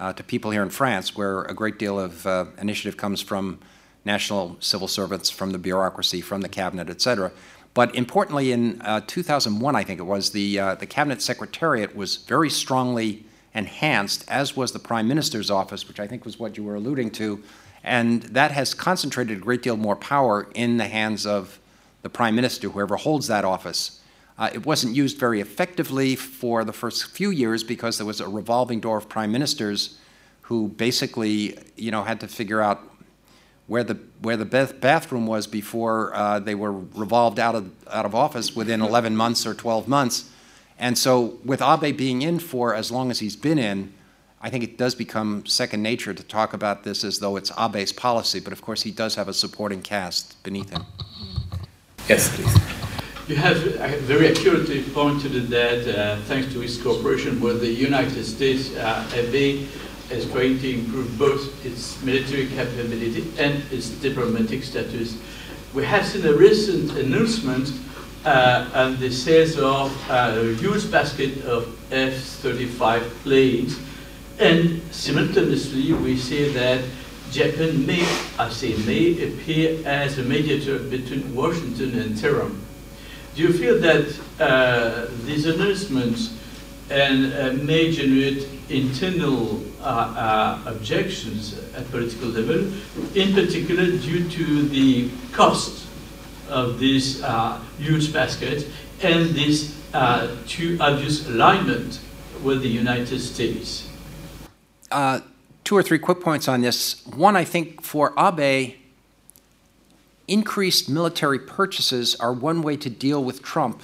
uh, 0.00 0.12
to 0.14 0.24
people 0.24 0.50
here 0.50 0.64
in 0.64 0.70
France, 0.70 1.14
where 1.16 1.42
a 1.42 1.54
great 1.54 1.78
deal 1.78 1.96
of 2.00 2.26
uh, 2.26 2.46
initiative 2.60 2.96
comes 2.96 3.22
from 3.22 3.60
national 4.04 4.56
civil 4.58 4.88
servants, 4.88 5.30
from 5.30 5.52
the 5.52 5.58
bureaucracy, 5.58 6.20
from 6.20 6.40
the 6.40 6.48
cabinet, 6.48 6.90
et 6.90 7.00
cetera. 7.00 7.30
But 7.72 7.94
importantly, 7.94 8.50
in 8.50 8.82
uh, 8.82 9.02
2001, 9.06 9.76
I 9.76 9.84
think 9.84 10.00
it 10.00 10.04
was, 10.04 10.30
the, 10.30 10.56
the 10.80 10.86
cabinet 10.86 11.22
secretariat 11.22 11.94
was 11.94 12.16
very 12.16 12.50
strongly 12.50 13.26
enhanced, 13.54 14.24
as 14.28 14.56
was 14.56 14.72
the 14.72 14.78
prime 14.78 15.06
minister's 15.06 15.50
office, 15.50 15.86
which 15.86 16.00
I 16.00 16.06
think 16.06 16.24
was 16.24 16.38
what 16.38 16.56
you 16.56 16.64
were 16.64 16.74
alluding 16.74 17.10
to. 17.12 17.42
And 17.82 18.22
that 18.22 18.50
has 18.50 18.74
concentrated 18.74 19.38
a 19.38 19.40
great 19.40 19.62
deal 19.62 19.76
more 19.76 19.96
power 19.96 20.48
in 20.54 20.78
the 20.78 20.86
hands 20.86 21.26
of 21.26 21.60
the 22.02 22.08
prime 22.10 22.34
minister, 22.34 22.68
whoever 22.68 22.96
holds 22.96 23.26
that 23.28 23.44
office. 23.44 24.00
Uh, 24.36 24.50
it 24.52 24.66
wasn't 24.66 24.96
used 24.96 25.18
very 25.18 25.40
effectively 25.40 26.16
for 26.16 26.64
the 26.64 26.72
first 26.72 27.06
few 27.06 27.30
years 27.30 27.62
because 27.62 27.98
there 27.98 28.06
was 28.06 28.20
a 28.20 28.28
revolving 28.28 28.80
door 28.80 28.98
of 28.98 29.08
prime 29.08 29.30
ministers 29.30 29.98
who 30.42 30.68
basically, 30.68 31.56
you 31.76 31.90
know, 31.90 32.02
had 32.02 32.20
to 32.20 32.28
figure 32.28 32.60
out 32.60 32.80
where 33.66 33.84
the 33.84 33.98
where 34.20 34.36
the 34.36 34.44
bath 34.44 34.80
bathroom 34.80 35.26
was 35.26 35.46
before 35.46 36.14
uh, 36.14 36.38
they 36.38 36.54
were 36.54 36.72
revolved 36.72 37.38
out 37.38 37.54
of 37.54 37.70
out 37.88 38.04
of 38.04 38.14
office 38.14 38.54
within 38.54 38.82
11 38.82 39.16
months 39.16 39.46
or 39.46 39.54
12 39.54 39.88
months. 39.88 40.30
And 40.78 40.98
so, 40.98 41.38
with 41.44 41.62
Abe 41.62 41.96
being 41.96 42.22
in 42.22 42.38
for 42.38 42.74
as 42.74 42.90
long 42.90 43.10
as 43.10 43.20
he's 43.20 43.36
been 43.36 43.58
in, 43.58 43.92
I 44.40 44.50
think 44.50 44.62
it 44.62 44.76
does 44.76 44.94
become 44.94 45.46
second 45.46 45.82
nature 45.82 46.12
to 46.12 46.22
talk 46.22 46.52
about 46.52 46.84
this 46.84 47.02
as 47.04 47.20
though 47.20 47.36
it's 47.36 47.50
Abe's 47.56 47.92
policy. 47.92 48.40
But 48.40 48.52
of 48.52 48.60
course, 48.60 48.82
he 48.82 48.90
does 48.90 49.14
have 49.14 49.28
a 49.28 49.32
supporting 49.32 49.80
cast 49.80 50.42
beneath 50.42 50.70
him. 50.70 50.84
Yes, 52.08 52.34
please. 52.36 52.54
You 53.26 53.36
have 53.36 53.56
very 54.02 54.28
accurately 54.28 54.82
pointed 54.82 55.48
that 55.48 55.88
uh, 55.88 56.20
thanks 56.24 56.52
to 56.52 56.60
his 56.60 56.76
cooperation 56.82 57.40
with 57.40 57.60
the 57.60 57.72
United 57.72 58.22
States, 58.24 58.76
uh, 58.76 59.10
Abe 59.14 59.66
is 60.10 60.30
trying 60.30 60.58
to 60.58 60.74
improve 60.74 61.18
both 61.18 61.64
its 61.64 62.02
military 62.02 62.46
capability 62.48 63.32
and 63.38 63.62
its 63.72 63.88
diplomatic 63.88 64.62
status. 64.62 65.16
We 65.72 65.86
have 65.86 66.06
seen 66.06 66.26
a 66.26 66.34
recent 66.34 66.90
announcement 66.98 67.72
uh, 68.24 68.70
on 68.74 68.98
the 68.98 69.10
sales 69.10 69.58
of 69.58 69.92
a 70.10 70.54
huge 70.54 70.90
basket 70.90 71.44
of 71.44 71.68
F-35 71.92 73.00
planes, 73.22 73.78
and 74.38 74.82
simultaneously 74.90 75.92
we 75.92 76.16
see 76.16 76.48
that 76.52 76.84
Japan 77.30 77.84
may, 77.86 78.06
I 78.38 78.48
say 78.50 78.76
may, 78.86 79.12
appear 79.24 79.86
as 79.86 80.18
a 80.18 80.22
mediator 80.22 80.78
between 80.78 81.34
Washington 81.34 81.98
and 81.98 82.16
Tehran. 82.16 82.60
Do 83.34 83.42
you 83.42 83.52
feel 83.52 83.80
that 83.80 84.16
uh, 84.38 85.06
these 85.24 85.46
announcements 85.46 86.38
and 86.90 87.32
uh, 87.32 87.64
may 87.64 87.90
generate 87.90 88.46
internal 88.68 89.62
uh, 89.80 89.84
uh, 89.84 90.70
objections 90.70 91.58
at 91.74 91.90
political 91.90 92.28
level, 92.28 92.72
in 93.14 93.34
particular 93.34 93.86
due 93.98 94.28
to 94.28 94.68
the 94.68 95.10
cost 95.32 95.83
of 96.54 96.78
this 96.78 97.22
uh, 97.22 97.60
huge 97.78 98.12
basket 98.12 98.66
and 99.02 99.30
this 99.30 99.76
uh, 99.92 100.34
too 100.46 100.78
obvious 100.80 101.28
alignment 101.28 102.00
with 102.42 102.62
the 102.62 102.68
United 102.68 103.20
States? 103.20 103.90
two 105.64 105.76
or 105.76 105.82
three 105.82 105.98
quick 105.98 106.20
points 106.20 106.46
on 106.46 106.60
this. 106.60 107.04
One, 107.06 107.36
I 107.36 107.44
think 107.44 107.82
for 107.82 108.12
Abe, 108.18 108.74
increased 110.28 110.88
military 110.88 111.38
purchases 111.38 112.14
are 112.16 112.32
one 112.32 112.62
way 112.62 112.76
to 112.76 112.88
deal 112.88 113.24
with 113.24 113.42
Trump 113.42 113.82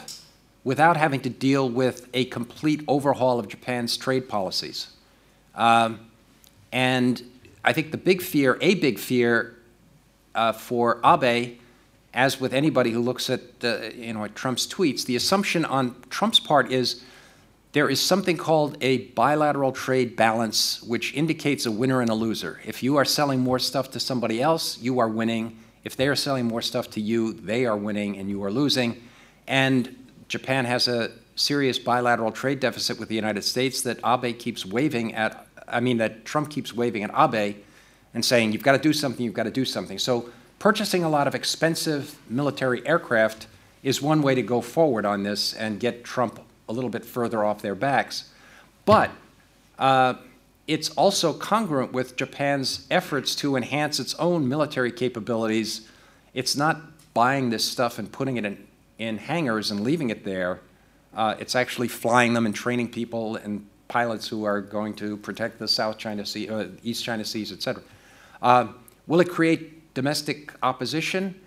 without 0.63 0.97
having 0.97 1.21
to 1.21 1.31
deal 1.31 1.69
with 1.69 2.09
a 2.15 2.27
complete 2.27 2.85
overhaul 2.87 3.41
of 3.41 3.49
Japan's 3.49 3.97
trade 3.97 4.29
policies. 4.29 4.89
Um, 5.55 6.01
and 6.71 7.23
I 7.65 7.73
think 7.73 7.91
the 7.91 7.99
big 7.99 8.23
fear, 8.23 8.59
a 8.61 8.75
big 8.75 8.99
fear 8.99 9.57
uh, 10.35 10.53
for 10.53 11.01
Abe, 11.05 11.60
as 12.13 12.41
with 12.41 12.53
anybody 12.53 12.91
who 12.91 13.01
looks 13.01 13.31
at, 13.31 13.41
uh, 13.63 13.91
you 13.95 14.13
know, 14.13 14.25
at 14.25 14.35
Trump's 14.35 14.67
tweets, 14.67 15.05
the 15.05 15.17
assumption 15.17 15.65
on 15.65 15.95
Trump's 16.11 16.41
part 16.41 16.73
is 16.73 17.03
there 17.73 17.89
is 17.89 18.01
something 18.01 18.37
called 18.37 18.77
a 18.81 18.99
bilateral 19.09 19.71
trade 19.71 20.17
balance, 20.17 20.83
which 20.83 21.15
indicates 21.15 21.67
a 21.67 21.71
winner 21.71 22.01
and 22.01 22.11
a 22.11 22.15
loser. 22.15 22.61
If 22.65 22.83
you 22.83 22.97
are 22.97 23.05
selling 23.05 23.41
more 23.41 23.61
stuff 23.61 23.93
to 23.93 24.01
somebody 24.01 24.43
else, 24.43 24.79
you 24.79 24.99
are 24.99 25.09
winning. 25.09 25.59
If 25.85 25.97
they 25.97 26.09
are 26.09 26.17
selling 26.17 26.47
more 26.47 26.63
stuff 26.63 26.91
to 26.91 27.01
you, 27.01 27.33
they 27.33 27.67
are 27.67 27.77
winning 27.77 28.19
and 28.19 28.29
you 28.29 28.43
are 28.43 28.51
losing. 28.51 29.01
And 29.47 30.09
Japan 30.27 30.65
has 30.65 30.89
a 30.89 31.13
serious 31.37 31.79
bilateral 31.79 32.33
trade 32.33 32.59
deficit 32.59 32.99
with 32.99 33.09
the 33.09 33.15
United 33.15 33.43
States 33.45 33.83
that 33.83 33.99
Abe 34.05 34.37
keeps 34.37 34.67
waving 34.67 35.15
at, 35.15 35.47
I 35.69 35.79
mean, 35.79 35.99
that 35.99 36.25
Trump 36.25 36.51
keeps 36.51 36.75
waving 36.75 37.05
at 37.05 37.11
Abe 37.17 37.57
and 38.15 38.25
saying, 38.25 38.53
you've 38.53 38.65
got 38.65 38.73
to 38.73 38.79
do 38.79 38.93
something, 38.93 39.25
you've 39.25 39.35
got 39.35 39.45
to 39.45 39.51
do 39.51 39.65
something. 39.65 39.99
So 39.99 40.31
purchasing 40.61 41.03
a 41.03 41.09
lot 41.09 41.27
of 41.27 41.35
expensive 41.35 42.17
military 42.29 42.87
aircraft 42.87 43.49
is 43.83 44.01
one 44.01 44.23
way 44.23 44.35
to 44.35 44.43
go 44.43 44.61
forward 44.61 45.05
on 45.05 45.25
this 45.25 45.55
and 45.55 45.81
get 45.81 46.05
Trump 46.05 46.39
a 46.69 46.73
little 46.73 46.91
bit 46.91 47.05
further 47.05 47.43
off 47.45 47.63
their 47.63 47.75
backs. 47.75 48.31
But 48.85 49.11
uh, 49.79 50.15
it's 50.69 50.91
also 50.91 51.33
congruent 51.33 51.93
with 51.93 52.15
Japan's 52.15 52.87
efforts 52.91 53.35
to 53.37 53.57
enhance 53.57 53.99
its 53.99 54.15
own 54.17 54.49
military 54.49 54.93
capabilities. 54.93 55.89
It's 56.35 56.55
not 56.55 56.77
buying 57.15 57.49
this 57.49 57.65
stuff 57.65 57.99
and 57.99 58.13
putting 58.13 58.37
it 58.37 58.45
in, 58.45 58.69
in 58.99 59.17
hangars 59.17 59.71
and 59.71 59.81
leaving 59.81 60.11
it 60.11 60.25
there. 60.25 60.61
Uh, 61.17 61.37
it's 61.41 61.57
actually 61.57 61.89
flying 61.89 62.35
them 62.35 62.45
and 62.45 62.55
training 62.55 62.89
people 62.91 63.37
and 63.37 63.67
pilots 63.89 64.29
who 64.29 64.45
are 64.45 64.61
going 64.61 64.95
to 64.95 65.17
protect 65.17 65.59
the 65.59 65.67
South 65.67 65.97
China 65.97 66.25
Sea, 66.25 66.49
uh, 66.51 66.67
East 66.85 67.03
China 67.03 67.25
Seas, 67.25 67.51
et 67.51 67.63
cetera. 67.63 67.83
Uh, 68.43 68.69
will 69.07 69.21
it 69.21 69.29
create 69.29 69.80
domestic 69.95 70.53
opposition? 70.63 71.41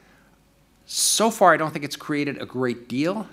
So 0.85 1.31
far, 1.31 1.53
I 1.53 1.57
don't 1.57 1.71
think 1.71 1.85
it's 1.85 1.95
created 1.95 2.41
a 2.41 2.45
great 2.45 2.87
deal. 2.87 3.27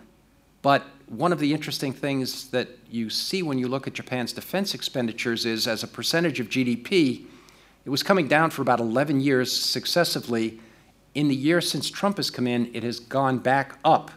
But 0.63 0.85
one 1.07 1.33
of 1.33 1.39
the 1.39 1.53
interesting 1.53 1.93
things 1.93 2.49
that 2.51 2.69
you 2.91 3.11
see 3.11 3.43
when 3.43 3.59
you 3.59 3.67
look 3.67 3.87
at 3.87 3.95
Japan's 3.95 4.33
defense 4.33 4.75
expenditures 4.75 5.47
is 5.47 5.67
as 5.67 5.83
a 5.83 5.89
percentage 5.89 6.39
of 6.39 6.49
GDP, 6.49 7.25
it 7.85 7.91
was 7.91 8.03
coming 8.03 8.29
down 8.29 8.51
for 8.51 8.63
about 8.63 8.79
11 8.79 9.21
years 9.21 9.55
successively. 9.55 10.61
In 11.15 11.29
the 11.29 11.35
year 11.35 11.61
since 11.61 11.91
Trump 11.91 12.19
has 12.19 12.31
come 12.31 12.47
in, 12.47 12.71
it 12.75 12.83
has 12.83 13.01
gone 13.01 13.39
back 13.39 13.79
up 13.85 14.11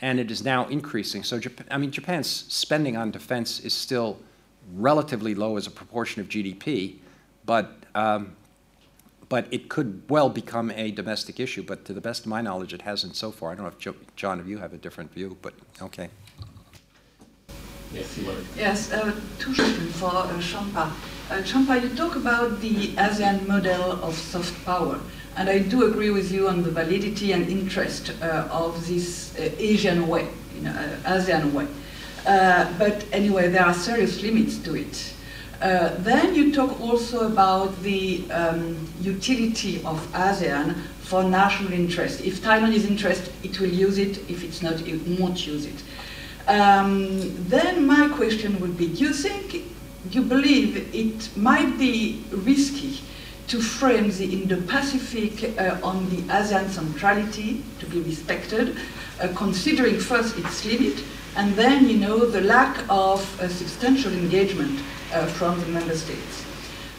and 0.00 0.20
it 0.20 0.30
is 0.30 0.44
now 0.44 0.66
increasing. 0.68 1.24
So, 1.24 1.40
Japan, 1.40 1.66
I 1.70 1.78
mean, 1.78 1.90
Japan's 1.90 2.28
spending 2.28 2.96
on 2.96 3.10
defense 3.10 3.60
is 3.60 3.74
still 3.74 4.20
relatively 4.74 5.34
low 5.34 5.56
as 5.56 5.66
a 5.66 5.70
proportion 5.70 6.20
of 6.20 6.28
GDP, 6.28 6.98
but 7.44 7.72
um, 7.94 8.36
but 9.28 9.46
it 9.50 9.68
could 9.68 10.02
well 10.08 10.30
become 10.30 10.70
a 10.70 10.90
domestic 10.90 11.38
issue. 11.38 11.62
But 11.62 11.84
to 11.86 11.92
the 11.92 12.00
best 12.00 12.22
of 12.22 12.28
my 12.28 12.40
knowledge, 12.40 12.72
it 12.72 12.82
hasn't 12.82 13.16
so 13.16 13.30
far. 13.30 13.52
I 13.52 13.54
don't 13.54 13.64
know 13.64 13.92
if 13.92 14.16
John, 14.16 14.40
if 14.40 14.46
you 14.46 14.58
have 14.58 14.72
a 14.72 14.78
different 14.78 15.12
view, 15.12 15.36
but 15.42 15.54
okay. 15.82 16.10
Yes, 17.92 18.18
yes 18.54 18.92
uh, 18.92 19.14
two 19.38 19.54
questions 19.54 19.96
for 19.96 20.14
uh, 20.14 20.40
Champa. 20.40 20.92
Uh, 21.30 21.42
Champa, 21.42 21.78
you 21.80 21.88
talk 21.94 22.16
about 22.16 22.60
the 22.60 22.88
ASEAN 22.96 23.46
model 23.46 23.92
of 24.04 24.14
soft 24.14 24.62
power, 24.66 25.00
and 25.36 25.48
I 25.48 25.60
do 25.60 25.86
agree 25.90 26.10
with 26.10 26.30
you 26.30 26.48
on 26.48 26.62
the 26.62 26.70
validity 26.70 27.32
and 27.32 27.48
interest 27.48 28.12
uh, 28.20 28.48
of 28.50 28.86
this 28.86 29.34
uh, 29.38 29.50
Asian 29.58 30.06
way, 30.06 30.28
you 30.54 30.62
know, 30.62 30.70
uh, 30.70 31.16
ASEAN 31.16 31.52
way. 31.52 31.66
Uh, 32.26 32.70
but 32.78 33.06
anyway, 33.10 33.48
there 33.48 33.64
are 33.64 33.74
serious 33.74 34.22
limits 34.22 34.58
to 34.58 34.74
it. 34.74 35.14
Uh, 35.60 35.92
then 35.98 36.36
you 36.36 36.54
talk 36.54 36.80
also 36.80 37.26
about 37.26 37.82
the 37.82 38.30
um, 38.30 38.76
utility 39.00 39.82
of 39.84 39.98
ASEAN 40.12 40.76
for 41.00 41.24
national 41.24 41.72
interest. 41.72 42.20
If 42.20 42.42
Taiwan 42.42 42.72
is 42.72 42.86
interested, 42.86 43.32
it 43.42 43.58
will 43.58 43.68
use 43.68 43.98
it. 43.98 44.18
If 44.30 44.44
it's 44.44 44.62
not, 44.62 44.80
it 44.86 45.00
won't 45.18 45.44
use 45.44 45.66
it. 45.66 45.82
Um, 46.46 47.18
then 47.48 47.86
my 47.86 48.08
question 48.08 48.60
would 48.60 48.76
be, 48.76 48.86
do 48.86 49.04
you 49.04 49.12
think, 49.12 49.64
you 50.12 50.22
believe 50.22 50.94
it 50.94 51.36
might 51.36 51.76
be 51.76 52.22
risky 52.30 53.00
to 53.48 53.60
frame 53.60 54.10
the 54.12 54.32
Indo-Pacific 54.32 55.58
uh, 55.58 55.78
on 55.82 56.08
the 56.10 56.22
ASEAN 56.32 56.68
centrality 56.68 57.64
to 57.80 57.86
be 57.86 58.00
respected, 58.00 58.76
uh, 59.20 59.28
considering 59.34 59.98
first 59.98 60.38
its 60.38 60.64
limit, 60.64 61.02
and 61.36 61.54
then, 61.54 61.88
you 61.88 61.96
know, 61.96 62.26
the 62.26 62.42
lack 62.42 62.84
of 62.88 63.40
uh, 63.40 63.48
substantial 63.48 64.12
engagement 64.12 64.80
from 65.26 65.60
the 65.60 65.66
member 65.66 65.94
states. 65.94 66.44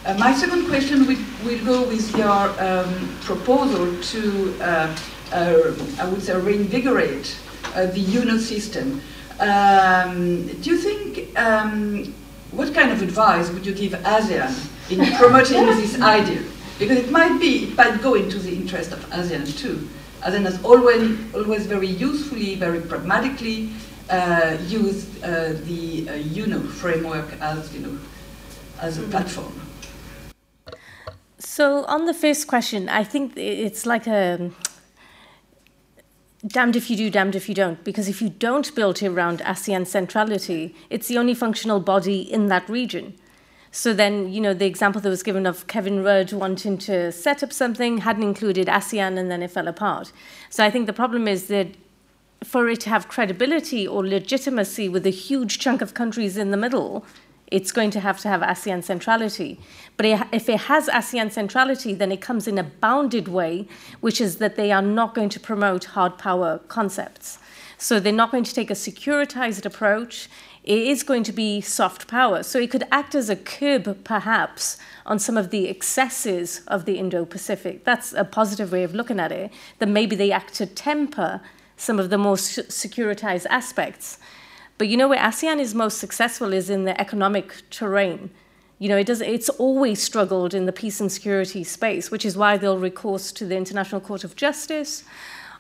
Uh, 0.06 0.14
my 0.18 0.34
second 0.34 0.68
question 0.68 1.06
will, 1.06 1.18
will 1.44 1.66
go 1.66 1.88
with 1.88 2.16
your 2.16 2.50
um, 2.62 3.18
proposal 3.22 4.02
to, 4.02 4.56
uh, 4.62 4.96
I 5.32 6.10
would 6.10 6.22
say, 6.22 6.40
reinvigorate 6.40 7.38
the 7.74 8.20
UNO 8.22 8.38
system. 8.38 9.02
Um, 9.40 10.48
do 10.48 10.70
you 10.70 10.78
think, 10.78 11.38
um, 11.40 12.14
what 12.52 12.74
kind 12.74 12.92
of 12.92 13.02
advice 13.02 13.50
would 13.52 13.66
you 13.66 13.74
give 13.74 13.94
ASEAN 13.94 14.52
in 14.90 15.16
promoting 15.18 15.66
this 15.78 16.02
idea? 16.02 16.44
Because 16.78 16.98
it 16.98 17.12
might 17.12 17.40
be, 17.40 17.66
it 17.66 17.78
might 17.78 18.02
go 18.02 18.16
into 18.16 18.40
the 18.40 18.54
interest 18.54 18.92
of 18.92 19.00
ASEAN 19.10 19.58
too, 19.58 19.88
ASEAN 20.22 20.44
has 20.44 20.62
always, 20.64 21.18
always 21.34 21.66
very 21.66 21.88
usefully, 21.88 22.56
very 22.56 22.82
pragmatically 22.82 23.70
uh, 23.70 23.89
used 24.68 25.24
uh, 25.24 25.54
the 25.66 26.10
uh, 26.10 26.44
UNO 26.44 26.60
framework 26.62 27.34
as, 27.42 27.74
you 27.74 27.82
know, 27.82 27.98
as 28.82 28.98
a 28.98 29.04
platform. 29.04 29.54
So 31.38 31.84
on 31.86 32.06
the 32.06 32.14
first 32.14 32.48
question, 32.48 32.90
I 32.90 33.04
think 33.04 33.36
it's 33.38 33.86
like 33.86 34.08
a 34.08 34.52
damned 36.48 36.76
if 36.76 36.90
you 36.90 36.96
do, 36.96 37.10
damned 37.10 37.36
if 37.36 37.50
you 37.50 37.56
don't. 37.56 37.84
Because 37.84 38.08
if 38.08 38.22
you 38.22 38.30
don't 38.30 38.74
build 38.76 39.02
around 39.04 39.40
ASEAN 39.42 39.86
centrality, 39.86 40.76
it's 40.90 41.08
the 41.08 41.18
only 41.18 41.34
functional 41.34 41.80
body 41.80 42.22
in 42.22 42.48
that 42.48 42.68
region. 42.70 43.14
So 43.72 43.94
then, 43.94 44.34
you 44.34 44.42
know, 44.42 44.54
the 44.54 44.66
example 44.66 45.00
that 45.02 45.10
was 45.10 45.22
given 45.22 45.46
of 45.46 45.68
Kevin 45.68 46.04
Rudd 46.04 46.34
wanting 46.34 46.78
to 46.80 47.12
set 47.12 47.44
up 47.44 47.54
something 47.54 48.00
hadn't 48.00 48.24
included 48.24 48.68
ASEAN 48.68 49.18
and 49.18 49.30
then 49.30 49.44
it 49.44 49.52
fell 49.52 49.68
apart. 49.68 50.12
So 50.50 50.66
I 50.66 50.72
think 50.72 50.88
the 50.88 50.94
problem 50.94 51.28
is 51.28 51.48
that 51.48 51.68
for 52.43 52.69
it 52.69 52.80
to 52.82 52.90
have 52.90 53.08
credibility 53.08 53.88
or 53.88 54.06
legitimacy 54.06 54.88
with 54.90 55.06
a 55.06 55.11
huge 55.11 55.59
chunk 55.59 55.82
of 55.82 55.93
countries 55.93 56.38
in 56.38 56.51
the 56.51 56.58
middle, 56.58 57.06
it's 57.48 57.72
going 57.72 57.90
to 57.92 58.00
have 58.00 58.19
to 58.19 58.27
have 58.27 58.42
ASEAN 58.42 58.84
centrality. 58.84 59.59
But 59.98 60.06
if 60.32 60.48
it 60.48 60.61
has 60.61 60.88
ASEAN 60.88 61.32
centrality, 61.32 61.93
then 61.93 62.11
it 62.11 62.22
comes 62.22 62.48
in 62.48 62.58
a 62.58 62.64
bounded 62.64 63.27
way, 63.27 63.68
which 64.01 64.22
is 64.22 64.38
that 64.38 64.56
they 64.56 64.72
are 64.72 64.82
not 64.82 65.16
going 65.16 65.30
to 65.30 65.40
promote 65.40 65.85
hard 65.85 66.18
power 66.18 66.59
concepts. 66.68 67.40
So 67.77 68.00
they're 68.00 68.14
not 68.14 68.32
going 68.32 68.43
to 68.43 68.53
take 68.53 68.69
a 68.69 68.76
securitized 68.76 69.66
approach 69.66 70.30
it 70.64 70.77
is 70.77 71.03
going 71.03 71.24
to 71.24 71.32
be 71.32 71.61
soft 71.61 72.08
power. 72.08 72.43
So 72.43 72.59
it 72.59 72.69
could 72.69 72.84
act 72.92 73.16
as 73.16 73.30
a 73.30 73.35
curb, 73.35 74.03
perhaps, 74.03 74.77
on 75.06 75.18
some 75.18 75.38
of 75.38 75.50
the 75.50 75.68
excesses 75.68 76.61
of 76.68 76.85
the 76.85 77.00
Indo 77.00 77.26
Pacific. 77.26 77.85
That's 77.85 78.14
a 78.14 78.24
positive 78.24 78.72
way 78.72 78.84
of 78.84 78.93
looking 78.93 79.19
at 79.19 79.32
it, 79.32 79.51
that 79.80 79.90
maybe 79.90 80.16
they 80.16 80.32
act 80.32 80.53
to 80.56 80.66
temper 80.66 81.42
some 81.80 81.99
of 81.99 82.09
the 82.09 82.17
more 82.17 82.35
securitized 82.35 83.45
aspects. 83.49 84.19
But 84.77 84.88
you 84.88 84.98
know 84.98 85.08
where 85.08 85.19
ASEAN 85.19 85.59
is 85.59 85.74
most 85.74 85.98
successful 85.98 86.53
is 86.53 86.69
in 86.69 86.83
the 86.83 86.99
economic 86.99 87.53
terrain. 87.69 88.30
You 88.77 88.90
know, 88.90 88.98
it 88.98 89.08
does, 89.08 89.22
it's 89.22 89.49
always 89.49 90.01
struggled 90.01 90.53
in 90.53 90.66
the 90.66 90.72
peace 90.72 91.01
and 91.01 91.11
security 91.11 91.64
space, 91.64 92.11
which 92.11 92.25
is 92.25 92.38
why 92.38 92.58
they'll 92.58 92.77
recourse 92.77 93.32
to 93.33 93.45
the 93.45 93.58
International 93.58 93.99
Court 93.99 94.24
of 94.24 94.35
Justice 94.35 95.03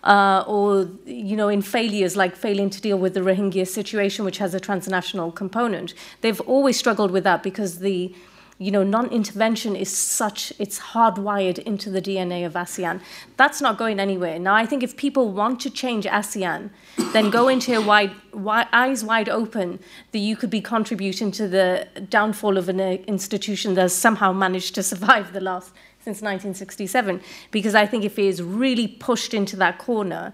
uh, 0.03 0.43
or 0.47 0.89
you 1.05 1.35
know 1.35 1.49
in 1.49 1.61
failures 1.61 2.15
like 2.15 2.35
failing 2.35 2.69
to 2.69 2.81
deal 2.81 2.97
with 2.97 3.13
the 3.13 3.19
Rohingya 3.19 3.67
situation, 3.67 4.25
which 4.25 4.37
has 4.37 4.53
a 4.53 4.59
transnational 4.59 5.31
component. 5.31 5.93
They've 6.21 6.39
always 6.41 6.77
struggled 6.77 7.11
with 7.11 7.23
that 7.25 7.43
because 7.43 7.79
the 7.79 8.13
you 8.59 8.71
know 8.71 8.83
non-intervention 8.83 9.73
is 9.73 9.89
such 9.89 10.51
it's 10.59 10.79
hardwired 10.79 11.57
into 11.59 11.89
the 11.89 12.01
DNA 12.01 12.45
of 12.45 12.53
ASEAN. 12.53 13.01
That's 13.37 13.61
not 13.61 13.77
going 13.77 13.99
anywhere. 13.99 14.37
Now 14.37 14.53
I 14.53 14.65
think 14.65 14.83
if 14.83 14.97
people 14.97 15.31
want 15.31 15.61
to 15.61 15.69
change 15.69 16.05
ASEAN, 16.05 16.69
then 17.13 17.29
go 17.29 17.47
into 17.47 17.73
a 17.73 17.81
wide, 17.81 18.11
wide 18.33 18.67
eyes 18.73 19.03
wide 19.03 19.29
open 19.29 19.79
that 20.11 20.19
you 20.19 20.35
could 20.35 20.49
be 20.49 20.59
contributing 20.59 21.31
to 21.31 21.47
the 21.47 21.87
downfall 22.09 22.57
of 22.57 22.67
an 22.67 22.81
uh, 22.81 22.97
institution 23.07 23.75
that's 23.75 23.93
somehow 23.93 24.33
managed 24.33 24.75
to 24.75 24.83
survive 24.83 25.31
the 25.31 25.41
last 25.41 25.71
since 26.01 26.21
1967, 26.21 27.21
because 27.51 27.75
I 27.75 27.85
think 27.85 28.03
if 28.03 28.19
it 28.19 28.25
is 28.25 28.41
really 28.41 28.87
pushed 28.87 29.33
into 29.33 29.55
that 29.57 29.77
corner, 29.77 30.33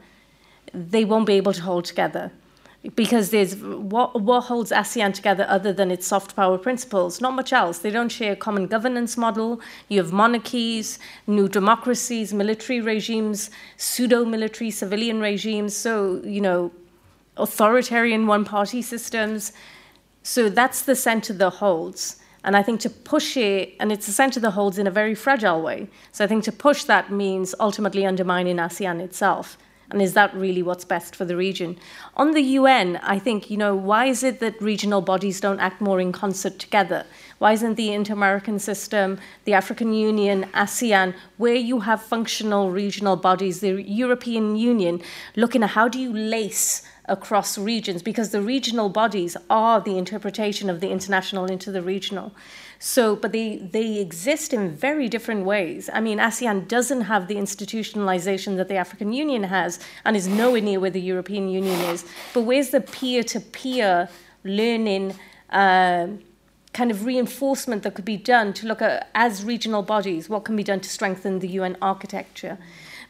they 0.73 1.05
won't 1.05 1.25
be 1.25 1.33
able 1.33 1.53
to 1.53 1.61
hold 1.61 1.85
together. 1.85 2.31
Because 2.93 3.31
there's 3.31 3.55
what, 3.55 4.21
what 4.21 4.41
holds 4.41 4.71
ASEAN 4.71 5.13
together 5.13 5.45
other 5.49 5.73
than 5.73 5.89
its 5.89 6.05
soft 6.05 6.35
power 6.35 6.57
principles? 6.57 7.19
Not 7.19 7.33
much 7.33 7.51
else. 7.51 7.79
They 7.79 7.89
don't 7.89 8.09
share 8.09 8.33
a 8.33 8.35
common 8.35 8.67
governance 8.67 9.17
model. 9.17 9.59
You 9.89 9.99
have 10.03 10.11
monarchies, 10.11 10.99
new 11.25 11.47
democracies, 11.47 12.33
military 12.33 12.81
regimes, 12.81 13.49
pseudo 13.77 14.23
military 14.23 14.69
civilian 14.69 15.19
regimes. 15.19 15.75
So, 15.75 16.21
you 16.23 16.41
know, 16.41 16.71
authoritarian 17.37 18.27
one 18.27 18.45
party 18.45 18.81
systems. 18.81 19.51
So 20.21 20.49
that's 20.49 20.83
the 20.83 20.95
center 20.95 21.33
that 21.33 21.49
holds. 21.49 22.17
And 22.43 22.55
I 22.55 22.61
think 22.61 22.79
to 22.81 22.89
push 22.91 23.35
it, 23.37 23.73
and 23.79 23.91
it's 23.91 24.05
the 24.05 24.11
center 24.11 24.39
that 24.41 24.51
holds 24.51 24.77
in 24.77 24.85
a 24.85 24.91
very 24.91 25.15
fragile 25.15 25.63
way. 25.63 25.87
So 26.11 26.23
I 26.23 26.27
think 26.27 26.43
to 26.43 26.51
push 26.51 26.83
that 26.83 27.11
means 27.11 27.55
ultimately 27.59 28.05
undermining 28.05 28.57
ASEAN 28.57 29.01
itself. 29.01 29.57
And 29.95 30.01
is 30.01 30.13
that 30.13 30.35
really 30.35 30.61
what's 30.61 30.83
best 30.83 31.15
for 31.15 31.23
the 31.23 31.37
region? 31.37 31.79
On 32.17 32.31
the 32.31 32.41
UN, 32.41 32.97
I 32.97 33.17
think, 33.17 33.49
you 33.49 33.55
know, 33.55 33.73
why 33.73 34.07
is 34.07 34.23
it 34.23 34.41
that 34.41 34.61
regional 34.61 34.99
bodies 34.99 35.39
don't 35.39 35.61
act 35.61 35.79
more 35.79 36.01
in 36.01 36.11
concert 36.11 36.59
together? 36.59 37.05
Why 37.37 37.53
isn't 37.53 37.75
the 37.75 37.93
Inter 37.93 38.11
American 38.11 38.59
system, 38.59 39.19
the 39.45 39.53
African 39.53 39.93
Union, 39.93 40.49
ASEAN, 40.53 41.13
where 41.37 41.55
you 41.55 41.79
have 41.79 42.01
functional 42.01 42.71
regional 42.71 43.15
bodies, 43.15 43.61
the 43.61 43.81
European 43.83 44.57
Union, 44.57 45.01
looking 45.37 45.63
at 45.63 45.69
how 45.69 45.87
do 45.87 45.97
you 45.97 46.11
lace 46.11 46.81
across 47.05 47.57
regions 47.57 48.03
because 48.03 48.31
the 48.31 48.41
regional 48.41 48.89
bodies 48.89 49.37
are 49.49 49.79
the 49.79 49.97
interpretation 49.97 50.69
of 50.69 50.81
the 50.81 50.89
international 50.89 51.45
into 51.45 51.71
the 51.71 51.81
regional. 51.81 52.33
So, 52.87 53.15
but 53.15 53.31
they, 53.31 53.57
they 53.57 53.97
exist 53.97 54.53
in 54.53 54.69
very 54.69 55.09
different 55.09 55.43
ways. 55.43 55.89
I 55.91 56.01
mean, 56.01 56.19
ASEAN 56.19 56.67
doesn't 56.67 57.01
have 57.01 57.27
the 57.27 57.33
institutionalization 57.33 58.57
that 58.57 58.67
the 58.67 58.75
African 58.75 59.11
Union 59.11 59.41
has 59.41 59.79
and 60.05 60.15
is 60.15 60.27
nowhere 60.27 60.61
near 60.61 60.79
where 60.79 60.91
the 60.91 61.01
European 61.01 61.49
Union 61.49 61.79
is. 61.89 62.05
But 62.31 62.41
where's 62.41 62.69
the 62.69 62.81
peer 62.81 63.23
to 63.23 63.39
peer 63.39 64.07
learning? 64.43 65.15
Uh, 65.49 66.09
kind 66.73 66.91
of 66.91 67.05
reinforcement 67.05 67.81
that 67.81 67.95
could 67.95 68.05
be 68.05 68.17
done 68.17 68.53
to 68.53 68.67
look 68.67 68.83
at 68.83 69.09
as 69.15 69.43
regional 69.43 69.81
bodies 69.81 70.29
what 70.29 70.43
can 70.43 70.55
be 70.55 70.63
done 70.63 70.81
to 70.81 70.89
strengthen 70.89 71.39
the 71.39 71.47
UN 71.59 71.77
architecture 71.81 72.57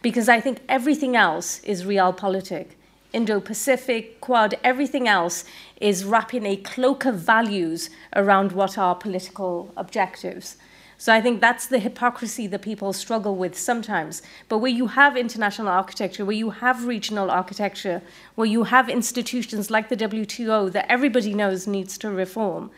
because 0.04 0.30
I 0.30 0.40
think 0.40 0.62
everything 0.70 1.16
else 1.16 1.60
is 1.64 1.84
realpolitik 1.84 2.68
Indo 3.16 3.40
Pacific, 3.40 4.20
Quad, 4.20 4.56
everything 4.62 5.08
else 5.08 5.46
is 5.80 6.04
wrapping 6.04 6.46
a 6.46 6.58
cloak 6.58 7.06
of 7.06 7.16
values 7.16 7.90
around 8.14 8.52
what 8.52 8.78
are 8.78 8.94
political 8.94 9.72
objectives. 9.78 10.58
So 10.98 11.14
I 11.14 11.22
think 11.22 11.40
that's 11.40 11.66
the 11.66 11.80
hypocrisy 11.80 12.46
that 12.48 12.62
people 12.62 12.92
struggle 12.92 13.38
with 13.38 13.58
sometimes. 13.58 14.22
But 14.50 14.58
where 14.58 14.72
you 14.72 14.88
have 14.88 15.16
international 15.16 15.70
architecture, 15.70 16.26
where 16.26 16.36
you 16.36 16.50
have 16.50 16.86
regional 16.86 17.32
architecture, 17.32 18.02
where 18.36 18.48
you 18.48 18.64
have 18.64 18.90
institutions 18.90 19.72
like 19.72 19.88
the 19.88 19.96
WTO 19.96 20.70
that 20.74 20.92
everybody 20.92 21.34
knows 21.34 21.68
needs 21.68 21.98
to 22.00 22.10
reform, 22.10 22.70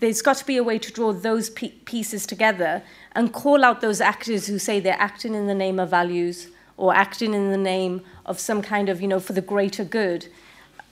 there's 0.00 0.22
got 0.22 0.38
to 0.38 0.46
be 0.46 0.56
a 0.56 0.64
way 0.64 0.78
to 0.78 0.90
draw 0.90 1.12
those 1.12 1.50
pieces 1.50 2.24
together 2.24 2.82
and 3.14 3.34
call 3.34 3.64
out 3.64 3.82
those 3.82 4.00
actors 4.00 4.46
who 4.46 4.58
say 4.58 4.80
they're 4.80 4.96
acting 4.98 5.34
in 5.34 5.46
the 5.46 5.54
name 5.54 5.78
of 5.78 5.90
values 5.90 6.48
or 6.76 6.94
acting 6.94 7.34
in 7.34 7.50
the 7.50 7.56
name 7.56 8.02
of 8.26 8.38
some 8.38 8.62
kind 8.62 8.88
of, 8.88 9.00
you 9.00 9.08
know, 9.08 9.20
for 9.20 9.32
the 9.32 9.40
greater 9.40 9.84
good, 9.84 10.28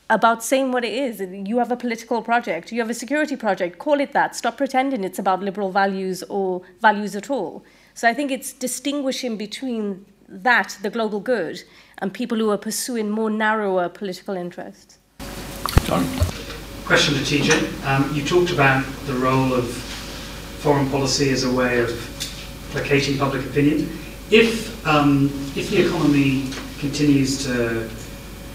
about 0.08 0.42
saying 0.42 0.72
what 0.72 0.84
it 0.84 0.92
is. 0.92 1.20
You 1.20 1.58
have 1.58 1.70
a 1.70 1.76
political 1.76 2.20
project, 2.20 2.72
you 2.72 2.80
have 2.80 2.90
a 2.90 2.94
security 2.94 3.36
project, 3.36 3.78
call 3.78 4.00
it 4.00 4.12
that. 4.12 4.34
Stop 4.34 4.56
pretending 4.56 5.04
it's 5.04 5.18
about 5.18 5.40
liberal 5.40 5.70
values 5.70 6.22
or 6.24 6.62
values 6.80 7.14
at 7.14 7.30
all. 7.30 7.64
So 7.94 8.08
I 8.08 8.14
think 8.14 8.30
it's 8.30 8.52
distinguishing 8.52 9.36
between 9.36 10.04
that, 10.28 10.76
the 10.82 10.90
global 10.90 11.20
good, 11.20 11.62
and 11.98 12.12
people 12.12 12.38
who 12.38 12.50
are 12.50 12.58
pursuing 12.58 13.10
more 13.10 13.30
narrower 13.30 13.88
political 13.88 14.36
interests. 14.36 14.98
John. 15.84 16.04
Question 16.84 17.14
to 17.14 17.20
TJ. 17.20 17.84
Um, 17.86 18.12
you 18.14 18.24
talked 18.24 18.50
about 18.50 18.84
the 19.06 19.14
role 19.14 19.54
of 19.54 19.68
foreign 19.68 20.90
policy 20.90 21.30
as 21.30 21.44
a 21.44 21.52
way 21.52 21.78
of 21.78 21.90
placating 22.70 23.16
public 23.16 23.46
opinion. 23.46 23.88
If, 24.30 24.86
um, 24.86 25.26
if 25.56 25.70
the 25.70 25.86
economy 25.86 26.50
continues 26.78 27.44
to 27.46 27.90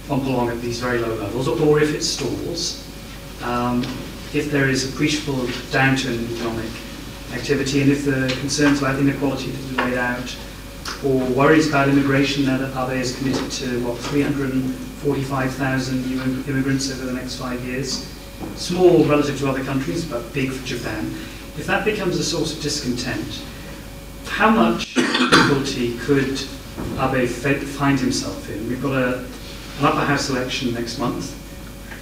bump 0.07 0.23
along 0.23 0.49
at 0.49 0.61
these 0.61 0.79
very 0.79 0.99
low 0.99 1.13
levels, 1.15 1.49
or 1.49 1.81
if 1.81 1.93
it 1.93 2.01
stalls, 2.01 2.87
um, 3.43 3.83
if 4.33 4.49
there 4.51 4.69
is 4.69 4.89
appreciable 4.89 5.35
downturn 5.73 6.17
in 6.17 6.33
economic 6.35 6.71
activity, 7.33 7.81
and 7.81 7.91
if 7.91 8.05
the 8.05 8.33
concerns 8.39 8.79
about 8.79 8.97
inequality 8.99 9.51
that 9.51 9.69
you 9.69 9.75
laid 9.75 9.97
out, 9.97 10.33
or 11.03 11.25
worries 11.31 11.67
about 11.67 11.89
immigration, 11.89 12.45
that 12.45 12.61
Abe 12.61 13.01
is 13.01 13.17
committed 13.17 13.51
to, 13.51 13.83
what, 13.85 13.97
345,000 13.97 16.07
new 16.07 16.21
immigrants 16.47 16.89
over 16.89 17.05
the 17.05 17.11
next 17.11 17.35
five 17.35 17.61
years, 17.65 18.07
small 18.55 19.03
relative 19.03 19.37
to 19.39 19.49
other 19.49 19.63
countries, 19.65 20.05
but 20.05 20.31
big 20.31 20.51
for 20.51 20.65
Japan, 20.65 21.13
if 21.57 21.65
that 21.67 21.83
becomes 21.83 22.17
a 22.17 22.23
source 22.23 22.53
of 22.55 22.61
discontent, 22.61 23.41
how 24.27 24.49
much 24.49 24.95
difficulty 24.95 25.97
could 25.99 26.39
Abe 26.99 27.27
find 27.27 27.99
himself 27.99 28.49
in? 28.49 28.67
We've 28.67 28.81
got 28.81 28.93
a, 28.93 29.19
an 29.19 29.85
upper 29.85 30.05
house 30.05 30.29
election 30.29 30.73
next 30.73 30.99
month. 30.99 31.41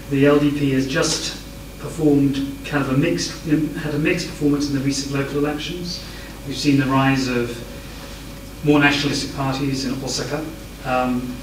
The 0.09 0.25
LDP 0.25 0.73
has 0.73 0.87
just 0.87 1.43
performed 1.79 2.57
kind 2.65 2.83
of 2.83 2.91
a 2.91 2.97
mixed, 2.97 3.45
had 3.45 3.93
a 3.93 3.99
mixed 3.99 4.27
performance 4.27 4.69
in 4.69 4.75
the 4.75 4.81
recent 4.81 5.13
local 5.13 5.37
elections. 5.37 6.03
We've 6.47 6.57
seen 6.57 6.79
the 6.79 6.85
rise 6.85 7.27
of 7.27 7.57
more 8.63 8.79
nationalistic 8.79 9.35
parties 9.35 9.85
in 9.85 9.93
Osaka. 10.03 10.45
Um, 10.85 11.35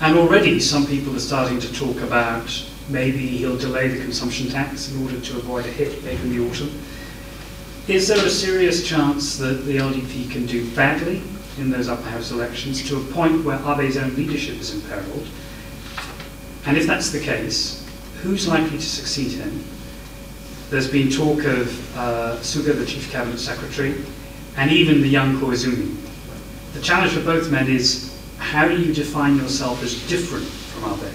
and 0.00 0.16
already 0.16 0.60
some 0.60 0.86
people 0.86 1.14
are 1.14 1.20
starting 1.20 1.60
to 1.60 1.72
talk 1.72 2.00
about 2.00 2.48
maybe 2.88 3.26
he'll 3.26 3.58
delay 3.58 3.88
the 3.88 4.00
consumption 4.02 4.48
tax 4.48 4.90
in 4.90 5.02
order 5.02 5.20
to 5.20 5.36
avoid 5.36 5.66
a 5.66 5.70
hit 5.70 6.02
later 6.04 6.22
in 6.22 6.36
the 6.36 6.50
autumn. 6.50 6.70
Is 7.90 8.06
there 8.06 8.24
a 8.24 8.30
serious 8.30 8.86
chance 8.86 9.36
that 9.38 9.64
the 9.64 9.78
LDP 9.78 10.30
can 10.30 10.46
do 10.46 10.70
badly 10.76 11.24
in 11.58 11.70
those 11.70 11.88
upper 11.88 12.08
house 12.08 12.30
elections 12.30 12.88
to 12.88 12.98
a 12.98 13.04
point 13.06 13.44
where 13.44 13.58
Abe's 13.64 13.96
own 13.96 14.14
leadership 14.14 14.60
is 14.60 14.72
imperiled? 14.72 15.26
And 16.66 16.76
if 16.76 16.86
that's 16.86 17.10
the 17.10 17.18
case, 17.18 17.84
who's 18.22 18.46
likely 18.46 18.78
to 18.78 18.80
succeed 18.80 19.32
him? 19.32 19.64
There's 20.70 20.88
been 20.88 21.10
talk 21.10 21.42
of 21.42 21.96
uh, 21.96 22.36
Suga, 22.36 22.78
the 22.78 22.86
chief 22.86 23.10
cabinet 23.10 23.40
secretary, 23.40 23.96
and 24.56 24.70
even 24.70 25.00
the 25.00 25.08
young 25.08 25.40
Koizumi. 25.40 25.96
The 26.74 26.82
challenge 26.82 27.10
for 27.10 27.24
both 27.24 27.50
men 27.50 27.66
is 27.66 28.16
how 28.38 28.68
do 28.68 28.80
you 28.80 28.94
define 28.94 29.34
yourself 29.34 29.82
as 29.82 30.00
different 30.08 30.46
from 30.46 30.92
Abe? 30.92 31.12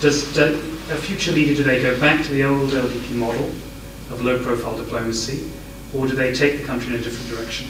Does, 0.00 0.34
does 0.34 0.56
a 0.90 0.96
future 0.96 1.30
leader, 1.30 1.62
they 1.62 1.80
go 1.80 1.96
back 2.00 2.24
to 2.24 2.32
the 2.32 2.42
old 2.42 2.70
LDP 2.70 3.14
model 3.14 3.52
of 4.10 4.20
low 4.24 4.42
profile 4.42 4.76
diplomacy, 4.76 5.48
or 5.94 6.06
do 6.06 6.14
they 6.14 6.34
take 6.34 6.60
the 6.60 6.64
country 6.64 6.94
in 6.94 7.00
a 7.00 7.02
different 7.02 7.28
direction? 7.28 7.68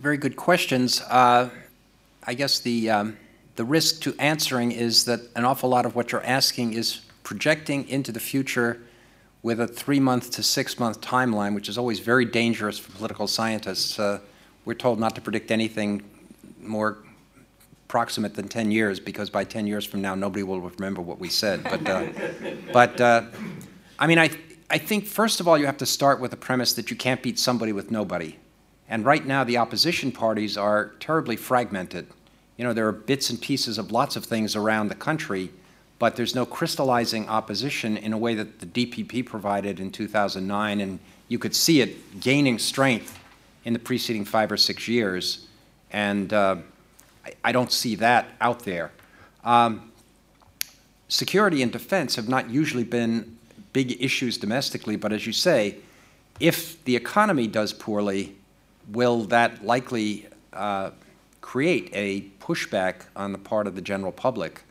Very 0.00 0.16
good 0.16 0.36
questions. 0.36 1.00
Uh, 1.02 1.50
I 2.24 2.34
guess 2.34 2.60
the, 2.60 2.90
um, 2.90 3.16
the 3.56 3.64
risk 3.64 4.02
to 4.02 4.14
answering 4.18 4.72
is 4.72 5.04
that 5.06 5.20
an 5.34 5.44
awful 5.44 5.68
lot 5.68 5.86
of 5.86 5.94
what 5.94 6.12
you're 6.12 6.24
asking 6.24 6.74
is 6.74 7.00
projecting 7.22 7.88
into 7.88 8.12
the 8.12 8.20
future 8.20 8.80
with 9.42 9.60
a 9.60 9.66
three 9.66 10.00
month 10.00 10.30
to 10.32 10.42
six 10.42 10.78
month 10.78 11.00
timeline, 11.00 11.54
which 11.54 11.68
is 11.68 11.78
always 11.78 12.00
very 12.00 12.24
dangerous 12.24 12.78
for 12.78 12.92
political 12.92 13.26
scientists. 13.26 13.98
Uh, 13.98 14.20
we're 14.64 14.74
told 14.74 15.00
not 15.00 15.14
to 15.14 15.20
predict 15.20 15.50
anything 15.50 16.02
more 16.60 16.98
proximate 17.86 18.34
than 18.34 18.48
10 18.48 18.70
years 18.70 19.00
because 19.00 19.30
by 19.30 19.44
10 19.44 19.66
years 19.66 19.84
from 19.86 20.02
now 20.02 20.14
nobody 20.14 20.42
will 20.42 20.60
remember 20.60 21.00
what 21.00 21.18
we 21.18 21.28
said. 21.28 21.64
But, 21.64 21.88
uh, 21.88 22.06
but 22.72 23.00
uh, 23.00 23.22
I 23.98 24.06
mean, 24.06 24.18
I, 24.18 24.30
I 24.70 24.78
think 24.78 25.06
first 25.06 25.40
of 25.40 25.48
all 25.48 25.56
you 25.56 25.66
have 25.66 25.78
to 25.78 25.86
start 25.86 26.20
with 26.20 26.30
the 26.30 26.36
premise 26.36 26.74
that 26.74 26.90
you 26.90 26.96
can't 26.96 27.22
beat 27.22 27.38
somebody 27.38 27.72
with 27.72 27.90
nobody. 27.90 28.36
And 28.88 29.04
right 29.04 29.24
now 29.24 29.44
the 29.44 29.56
opposition 29.56 30.12
parties 30.12 30.58
are 30.58 30.92
terribly 31.00 31.36
fragmented. 31.36 32.06
You 32.58 32.64
know, 32.64 32.72
there 32.72 32.86
are 32.86 32.92
bits 32.92 33.30
and 33.30 33.40
pieces 33.40 33.78
of 33.78 33.92
lots 33.92 34.16
of 34.16 34.24
things 34.24 34.56
around 34.56 34.88
the 34.88 34.94
country, 34.94 35.50
but 35.98 36.16
there's 36.16 36.34
no 36.34 36.44
crystallizing 36.44 37.28
opposition 37.28 37.96
in 37.96 38.12
a 38.12 38.18
way 38.18 38.34
that 38.34 38.58
the 38.58 38.66
DPP 38.66 39.24
provided 39.24 39.80
in 39.80 39.90
2009, 39.90 40.80
and 40.80 40.98
you 41.28 41.38
could 41.38 41.54
see 41.54 41.80
it 41.80 42.20
gaining 42.20 42.58
strength 42.58 43.18
in 43.64 43.72
the 43.72 43.78
preceding 43.78 44.24
five 44.24 44.50
or 44.50 44.56
six 44.56 44.88
years. 44.88 45.46
And 45.92 46.32
uh, 46.32 46.56
I, 47.24 47.32
I, 47.44 47.52
don't 47.52 47.72
see 47.72 47.94
that 47.96 48.28
out 48.40 48.60
there. 48.60 48.90
Um, 49.44 49.92
security 51.08 51.62
and 51.62 51.72
defense 51.72 52.16
have 52.16 52.28
not 52.28 52.50
usually 52.50 52.84
been 52.84 53.37
big 53.72 54.02
issues 54.02 54.38
domestically, 54.38 54.96
but 54.96 55.12
as 55.12 55.26
you 55.26 55.32
say, 55.32 55.76
if 56.40 56.82
the 56.84 56.96
economy 56.96 57.46
does 57.46 57.72
poorly, 57.72 58.36
will 58.92 59.24
that 59.24 59.64
likely 59.64 60.26
uh, 60.52 60.90
create 61.40 61.90
a 61.92 62.22
pushback 62.40 63.02
on 63.16 63.32
the 63.32 63.38
part 63.38 63.66
of 63.66 63.74
the 63.74 63.80
general 63.80 64.12
public? 64.12 64.62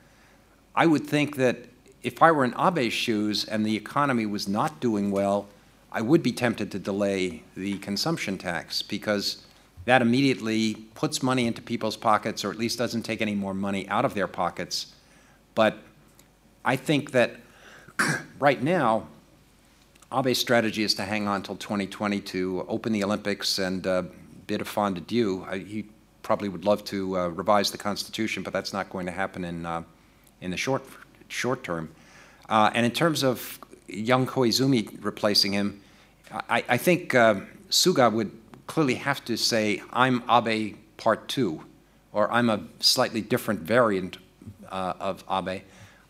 I 0.76 0.86
would 0.86 1.06
think 1.06 1.36
that 1.38 1.66
if 2.04 2.22
I 2.22 2.32
were 2.32 2.46
in 2.46 2.54
Abe's 2.54 2.94
shoes 2.94 3.44
and 3.44 3.66
the 3.66 3.76
economy 3.76 4.26
was 4.26 4.48
not 4.48 4.80
doing 4.80 5.12
well, 5.12 5.48
I 5.92 6.02
would 6.02 6.22
be 6.22 6.32
tempted 6.32 6.72
to 6.72 6.80
delay 6.80 7.44
the 7.56 7.78
consumption 7.80 8.38
tax 8.38 8.82
because 8.82 9.44
that 9.86 10.02
immediately 10.02 10.76
puts 10.94 11.24
money 11.24 11.48
into 11.48 11.62
people's 11.62 11.98
pockets 11.98 12.44
or 12.46 12.52
at 12.52 12.58
least 12.58 12.78
doesn't 12.78 13.04
take 13.04 13.22
any 13.22 13.36
more 13.36 13.54
money 13.54 13.88
out 13.90 14.06
of 14.06 14.14
their 14.14 14.28
pockets. 14.28 14.94
But 15.56 15.80
I 16.64 16.76
think 16.76 17.12
that 17.12 17.38
right 18.40 18.62
now, 18.62 19.08
Abe's 20.12 20.40
strategy 20.40 20.84
is 20.84 20.94
to 20.96 21.04
hang 21.04 21.28
on 21.28 21.44
2020 21.44 22.22
to 22.22 22.66
open 22.68 22.94
the 22.94 23.04
Olympics 23.04 23.60
and 23.60 23.86
uh, 23.86 24.04
bid 24.48 24.62
a 24.62 24.66
fond 24.66 24.98
adieu. 24.98 25.44
He 25.46 25.86
probably 26.24 26.50
would 26.50 26.66
love 26.66 26.84
to 26.86 27.18
uh, 27.18 27.28
revise 27.30 27.72
the 27.72 27.78
Constitution, 27.78 28.44
but 28.44 28.54
that's 28.54 28.74
not 28.74 28.90
going 28.90 29.06
to 29.06 29.12
happen 29.12 29.44
in, 29.44 29.66
uh, 29.66 29.84
in 30.42 30.52
the 30.52 30.58
short, 30.58 30.84
short 31.28 31.64
term. 31.64 31.90
Uh, 32.50 32.72
and 32.74 32.86
in 32.86 32.92
terms 32.92 33.24
of 33.24 33.60
young 33.88 34.26
Koizumi 34.26 34.98
replacing 35.02 35.54
him, 35.54 35.82
I, 36.50 36.64
I 36.68 36.78
think 36.78 37.16
uh, 37.16 37.36
Suga 37.70 38.12
would 38.12 38.32
clearly 38.68 38.96
have 38.96 39.24
to 39.26 39.38
say, 39.38 39.82
I'm 39.92 40.24
Abe 40.30 40.76
part 40.98 41.28
two, 41.28 41.64
or 42.12 42.32
I'm 42.32 42.50
a 42.50 42.62
slightly 42.80 43.22
different 43.22 43.62
variant 43.62 44.18
uh, 44.70 44.94
of 45.00 45.24
Abe. 45.32 45.64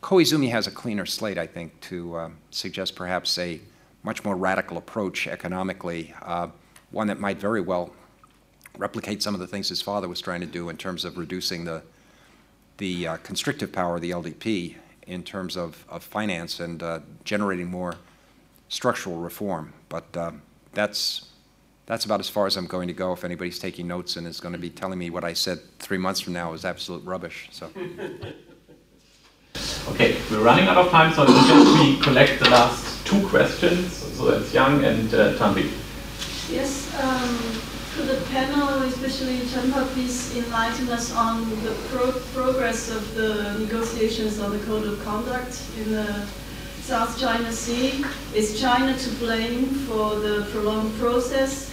Koizumi 0.07 0.49
has 0.51 0.67
a 0.67 0.71
cleaner 0.71 1.05
slate, 1.05 1.37
I 1.37 1.45
think, 1.45 1.77
to 1.81 2.31
suggest 2.49 2.95
perhaps 2.95 3.37
a 3.37 3.59
much 4.03 4.23
more 4.23 4.37
radical 4.37 4.77
approach 4.77 5.27
economically, 5.27 6.13
uh, 6.21 6.47
one 6.91 7.07
that 7.07 7.19
might 7.19 7.41
very 7.41 7.59
well 7.59 7.91
replicate 8.77 9.21
some 9.21 9.33
of 9.33 9.41
the 9.41 9.47
things 9.47 9.67
his 9.67 9.81
father 9.81 10.07
was 10.07 10.21
trying 10.21 10.39
to 10.39 10.47
do 10.47 10.69
in 10.69 10.77
terms 10.77 11.03
of 11.03 11.17
reducing 11.17 11.65
the, 11.65 11.83
the 12.77 13.05
uh, 13.05 13.17
constrictive 13.17 13.73
power 13.73 13.97
of 13.97 14.01
the 14.01 14.11
LDP 14.11 14.75
in 15.07 15.23
terms 15.23 15.57
of, 15.57 15.83
of 15.89 16.05
finance 16.05 16.61
and 16.61 16.81
uh, 16.83 17.01
generating 17.25 17.67
more 17.67 17.95
structural 18.69 19.17
reform. 19.17 19.73
But 19.89 20.15
um, 20.15 20.41
that's, 20.71 21.33
that's 21.85 22.05
about 22.05 22.21
as 22.21 22.29
far 22.29 22.47
as 22.47 22.55
I'm 22.55 22.67
going 22.67 22.87
to 22.87 22.93
go. 22.93 23.11
If 23.11 23.25
anybody's 23.25 23.59
taking 23.59 23.89
notes 23.89 24.15
and 24.15 24.25
is 24.25 24.39
going 24.39 24.53
to 24.53 24.57
be 24.57 24.69
telling 24.69 24.99
me 24.99 25.09
what 25.09 25.25
I 25.25 25.33
said 25.33 25.59
three 25.79 25.97
months 25.97 26.21
from 26.21 26.31
now 26.31 26.53
is 26.53 26.63
absolute 26.63 27.03
rubbish. 27.03 27.49
So. 27.51 27.69
Okay, 29.89 30.17
we're 30.29 30.43
running 30.43 30.67
out 30.67 30.77
of 30.77 30.91
time, 30.91 31.13
so 31.13 31.23
I 31.23 31.25
we 31.79 31.97
collect 32.01 32.39
the 32.39 32.49
last 32.49 33.05
two 33.05 33.25
questions. 33.29 33.93
So 33.93 34.29
that's 34.29 34.53
Yang 34.53 34.83
and 34.83 35.13
uh. 35.13 35.71
Yes, 36.51 36.93
um, 37.01 37.39
could 37.95 38.07
the 38.07 38.21
panel, 38.27 38.83
especially 38.83 39.39
Champa, 39.47 39.87
please 39.93 40.35
enlighten 40.35 40.89
us 40.89 41.15
on 41.15 41.49
the 41.63 41.71
pro 41.89 42.11
progress 42.35 42.89
of 42.89 43.15
the 43.15 43.57
negotiations 43.59 44.39
on 44.39 44.51
the 44.51 44.63
Code 44.65 44.85
of 44.85 45.01
Conduct 45.05 45.61
in 45.77 45.93
the 45.93 46.27
South 46.81 47.17
China 47.17 47.51
Sea? 47.51 48.03
Is 48.35 48.59
China 48.59 48.95
to 48.97 49.09
blame 49.15 49.67
for 49.87 50.19
the 50.19 50.47
prolonged 50.51 50.93
process? 50.99 51.71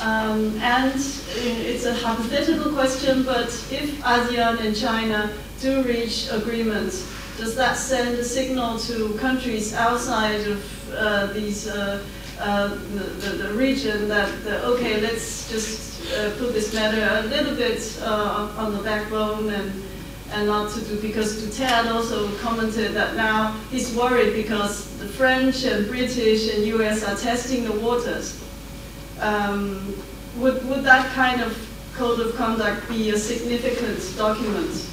Um, 0.00 0.56
and 0.60 0.94
it's 0.94 1.84
a 1.84 1.94
hypothetical 1.94 2.72
question, 2.72 3.24
but 3.24 3.48
if 3.70 4.00
ASEAN 4.02 4.60
and 4.64 4.76
China 4.76 5.32
do 5.60 5.82
reach 5.82 6.28
agreements, 6.30 7.17
does 7.38 7.54
that 7.54 7.76
send 7.76 8.18
a 8.18 8.24
signal 8.24 8.78
to 8.80 9.14
countries 9.14 9.72
outside 9.72 10.40
of 10.40 10.92
uh, 10.92 11.26
these 11.28 11.68
uh, 11.68 12.04
uh, 12.40 12.68
the, 12.68 13.04
the, 13.22 13.30
the, 13.44 13.54
region 13.54 14.08
that 14.08 14.30
okay, 14.64 15.00
let's 15.00 15.48
just 15.50 16.02
uh, 16.14 16.30
put 16.38 16.52
this 16.52 16.72
matter 16.74 17.02
a 17.10 17.28
little 17.28 17.54
bit 17.54 17.98
uh, 18.02 18.52
on 18.56 18.76
the 18.76 18.82
backbone 18.82 19.50
and 19.50 19.84
and 20.32 20.46
not 20.46 20.70
to 20.70 20.80
do 20.84 21.00
because 21.00 21.42
Duterte 21.42 21.90
also 21.90 22.30
commented 22.38 22.92
that 22.92 23.16
now 23.16 23.56
he's 23.70 23.94
worried 23.94 24.34
because 24.34 24.98
the 24.98 25.06
French 25.06 25.64
and 25.64 25.88
British 25.88 26.54
and 26.54 26.66
U.S. 26.66 27.02
are 27.02 27.16
testing 27.16 27.64
the 27.64 27.72
waters. 27.72 28.44
Um, 29.20 29.96
would 30.36 30.68
would 30.68 30.84
that 30.84 31.06
kind 31.14 31.40
of 31.40 31.56
code 31.94 32.20
of 32.20 32.36
conduct 32.36 32.88
be 32.88 33.10
a 33.10 33.18
significant 33.18 34.16
document? 34.16 34.86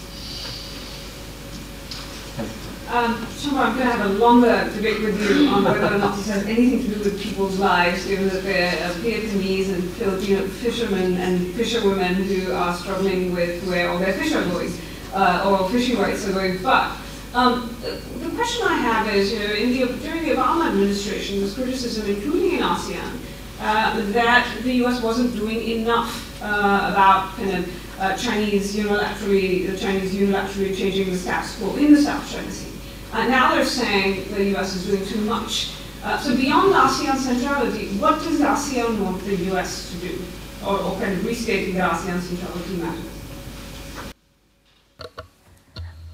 Um, 2.87 3.27
I'm 3.57 3.75
going 3.75 3.87
to 3.87 3.93
have 3.93 4.11
a 4.11 4.13
longer 4.13 4.69
debate 4.75 5.01
with 5.01 5.19
you 5.19 5.47
on 5.47 5.63
whether 5.63 5.87
or 5.87 5.97
not 5.97 6.15
this 6.17 6.27
has 6.27 6.45
anything 6.45 6.83
to 6.83 6.95
do 6.95 7.03
with 7.03 7.19
people's 7.19 7.57
lives, 7.57 8.05
given 8.05 8.29
that 8.29 8.43
there 8.43 8.73
are 8.73 8.93
Vietnamese 8.95 9.73
and 9.73 9.83
Filipino 9.93 10.47
fishermen 10.47 11.17
and 11.17 11.53
fisherwomen 11.55 12.13
who 12.13 12.51
are 12.51 12.75
struggling 12.75 13.33
with 13.33 13.67
where 13.67 13.89
all 13.89 13.97
their 13.97 14.13
fish 14.13 14.33
are 14.33 14.43
going, 14.45 14.71
uh, 15.13 15.49
or 15.49 15.67
fishing 15.69 15.97
rights 15.97 16.27
are 16.27 16.33
going. 16.33 16.61
But 16.61 16.95
um, 17.33 17.75
the 18.19 18.29
question 18.35 18.67
I 18.67 18.75
have 18.75 19.07
is, 19.13 19.33
you 19.33 19.39
know, 19.39 19.53
in 19.53 19.71
the, 19.71 19.93
during 20.03 20.23
the 20.23 20.35
Obama 20.35 20.67
administration, 20.67 21.39
there's 21.39 21.55
criticism, 21.55 22.07
including 22.07 22.59
in 22.59 22.59
ASEAN, 22.59 23.17
uh, 23.61 23.99
that 24.11 24.59
the 24.61 24.73
U.S. 24.73 25.01
wasn't 25.01 25.35
doing 25.35 25.59
enough 25.79 26.39
uh, 26.43 26.91
about 26.91 27.35
kind 27.35 27.51
of 27.57 27.99
uh, 27.99 28.15
Chinese 28.15 28.75
unilaterally, 28.75 29.71
the 29.71 29.77
Chinese 29.77 30.13
unilaterally 30.13 30.77
changing 30.77 31.09
the 31.09 31.17
status 31.17 31.57
quo 31.57 31.75
in 31.77 31.93
the 31.93 32.01
South 32.01 32.31
China 32.31 32.51
Sea. 32.51 32.74
Uh, 33.15 33.25
now 33.29 33.55
they're 33.55 33.63
saying 33.63 34.27
the 34.33 34.57
US 34.57 34.75
is 34.75 34.87
doing 34.87 35.05
too 35.05 35.21
much. 35.21 35.71
Uh, 36.03 36.19
so 36.19 36.35
beyond 36.35 36.73
ASEAN 36.73 37.15
centrality, 37.15 37.87
what 37.97 38.21
does 38.21 38.41
ASEAN 38.41 38.99
want 38.99 39.23
the 39.23 39.37
US 39.53 39.89
to 39.91 39.97
do? 40.05 40.21
Or, 40.61 40.77
or 40.77 40.99
kind 40.99 41.13
of 41.13 41.25
restating 41.25 41.75
the 41.75 41.79
ASEAN 41.79 42.19
centrality 42.19 42.75
matters? 42.75 43.05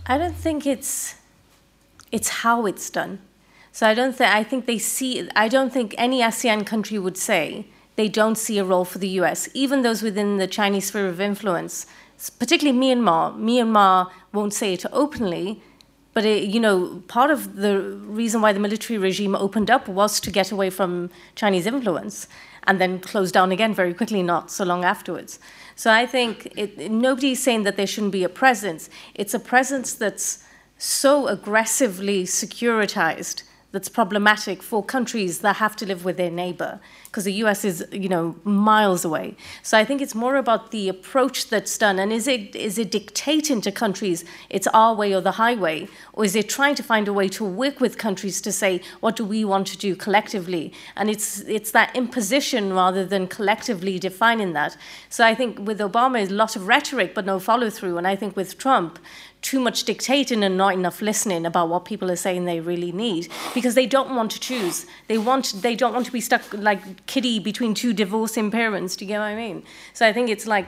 I 0.06 0.20
don't 0.20 0.36
think 0.36 0.68
it's 0.68 1.16
it's 2.12 2.30
how 2.44 2.68
it's 2.68 2.88
done. 2.92 3.18
So 3.72 3.88
I 3.88 3.96
don't 3.96 4.16
think 4.16 4.30
I 4.32 4.44
think 4.44 4.68
they 4.68 4.78
see 4.78 5.28
I 5.36 5.48
don't 5.48 5.74
think 5.74 5.96
any 5.98 6.22
ASEAN 6.22 6.68
country 6.68 7.00
would 7.00 7.18
say 7.18 7.66
they 7.96 8.10
don't 8.10 8.38
see 8.38 8.60
a 8.60 8.64
role 8.64 8.86
for 8.86 9.00
the 9.00 9.10
US, 9.22 9.50
even 9.56 9.82
those 9.82 10.04
within 10.04 10.38
the 10.38 10.46
Chinese 10.46 10.90
sphere 10.90 11.08
of 11.08 11.20
influence, 11.20 11.88
particularly 12.38 12.78
Myanmar. 12.78 13.36
Myanmar 13.36 14.12
won't 14.32 14.54
say 14.54 14.74
it 14.74 14.86
openly, 14.92 15.64
but 16.14 16.26
it, 16.26 16.44
you 16.50 16.60
know, 16.60 17.02
part 17.08 17.32
of 17.32 17.56
the 17.56 17.82
reason 17.82 18.42
why 18.42 18.54
the 18.54 18.60
military 18.60 18.98
regime 18.98 19.36
opened 19.36 19.72
up 19.72 19.88
was 19.88 20.20
to 20.20 20.32
get 20.32 20.52
away 20.52 20.70
from 20.70 21.10
Chinese 21.36 21.66
influence. 21.66 22.28
and 22.64 22.80
then 22.80 23.00
closed 23.00 23.34
down 23.34 23.52
again 23.52 23.74
very 23.74 23.94
quickly, 23.94 24.22
not 24.22 24.52
so 24.52 24.64
long 24.64 24.84
afterwards. 24.84 25.40
So 25.76 25.92
I 25.92 26.06
think 26.06 26.52
it, 26.56 26.92
nobody's 26.92 27.42
saying 27.42 27.64
that 27.64 27.76
there 27.76 27.88
shouldn't 27.88 28.12
be 28.12 28.24
a 28.24 28.30
presence. 28.30 28.90
It's 29.16 29.34
a 29.34 29.40
presence 29.40 29.94
that's 29.94 30.44
so 30.78 31.28
aggressively 31.28 32.24
securitized 32.24 33.44
that's 33.72 33.90
problematic 33.90 34.62
for 34.62 34.84
countries 34.84 35.40
that 35.40 35.56
have 35.58 35.76
to 35.78 35.86
live 35.86 36.04
with 36.04 36.18
their 36.18 36.32
neighbor 36.32 36.80
because 37.06 37.24
the 37.24 37.34
US 37.46 37.64
is 37.64 37.86
you 37.92 38.10
know 38.10 38.36
miles 38.44 39.06
away. 39.06 39.36
So 39.64 39.78
i 39.78 39.86
think 39.86 40.02
it's 40.02 40.16
more 40.16 40.36
about 40.36 40.72
the 40.72 40.90
approach 40.90 41.50
that's 41.50 41.78
done 41.78 42.00
and 42.00 42.12
is 42.12 42.28
it 42.28 42.56
is 42.56 42.78
it 42.78 42.92
dictating 42.92 43.62
to 43.62 43.72
countries 43.72 44.26
it's 44.50 44.68
our 44.68 44.94
way 44.94 45.14
or 45.14 45.22
the 45.22 45.34
highway? 45.34 45.88
Or 46.14 46.26
is 46.26 46.36
it 46.36 46.50
trying 46.50 46.76
to 46.76 46.84
find 46.84 47.08
a 47.08 47.14
way 47.14 47.28
to 47.30 47.44
work 47.44 47.80
with 47.80 47.98
countries 47.98 48.42
to 48.42 48.52
say 48.52 48.82
what 49.00 49.16
do 49.16 49.26
we 49.26 49.46
want 49.46 49.68
to 49.68 49.78
do 49.78 49.96
collectively? 49.96 50.74
And 50.96 51.10
it's 51.10 51.42
it's 51.42 51.72
that 51.72 51.96
imposition 51.96 52.74
rather 52.74 53.06
than 53.06 53.28
collectively 53.28 54.00
defining 54.00 54.54
that. 54.54 54.78
So 55.10 55.26
i 55.26 55.34
think 55.36 55.60
with 55.68 55.80
obama 55.80 56.18
a 56.22 56.34
lot 56.34 56.56
of 56.56 56.68
rhetoric 56.68 57.14
but 57.16 57.26
no 57.26 57.40
follow 57.40 57.70
through 57.70 57.98
and 57.98 58.08
i 58.08 58.16
think 58.16 58.36
with 58.36 58.58
trump 58.58 59.00
too 59.42 59.60
much 59.60 59.84
dictating 59.84 60.44
and 60.44 60.56
not 60.56 60.74
enough 60.74 61.02
listening 61.02 61.46
about 61.46 61.68
what 61.70 61.86
people 61.86 62.12
are 62.12 62.16
saying 62.16 62.46
they 62.46 62.60
really 62.60 62.92
need. 62.92 63.28
Because 63.54 63.76
they 63.76 63.88
don't 63.88 64.16
want 64.16 64.32
to 64.32 64.40
choose. 64.40 64.86
They 65.08 65.18
want 65.18 65.54
they 65.62 65.76
don't 65.76 65.94
want 65.94 66.06
to 66.06 66.12
be 66.12 66.22
stuck 66.22 66.42
like 66.54 67.06
kitty 67.08 67.40
between 67.40 67.74
two 67.74 67.94
divorcing 67.94 68.52
parents 68.52 68.96
do 68.96 69.06
you 69.06 69.10
get 69.10 69.20
what 69.20 69.26
i 69.26 69.36
mean? 69.36 69.64
So 69.94 70.08
i 70.08 70.14
think 70.14 70.30
it's 70.30 70.48
like 70.48 70.68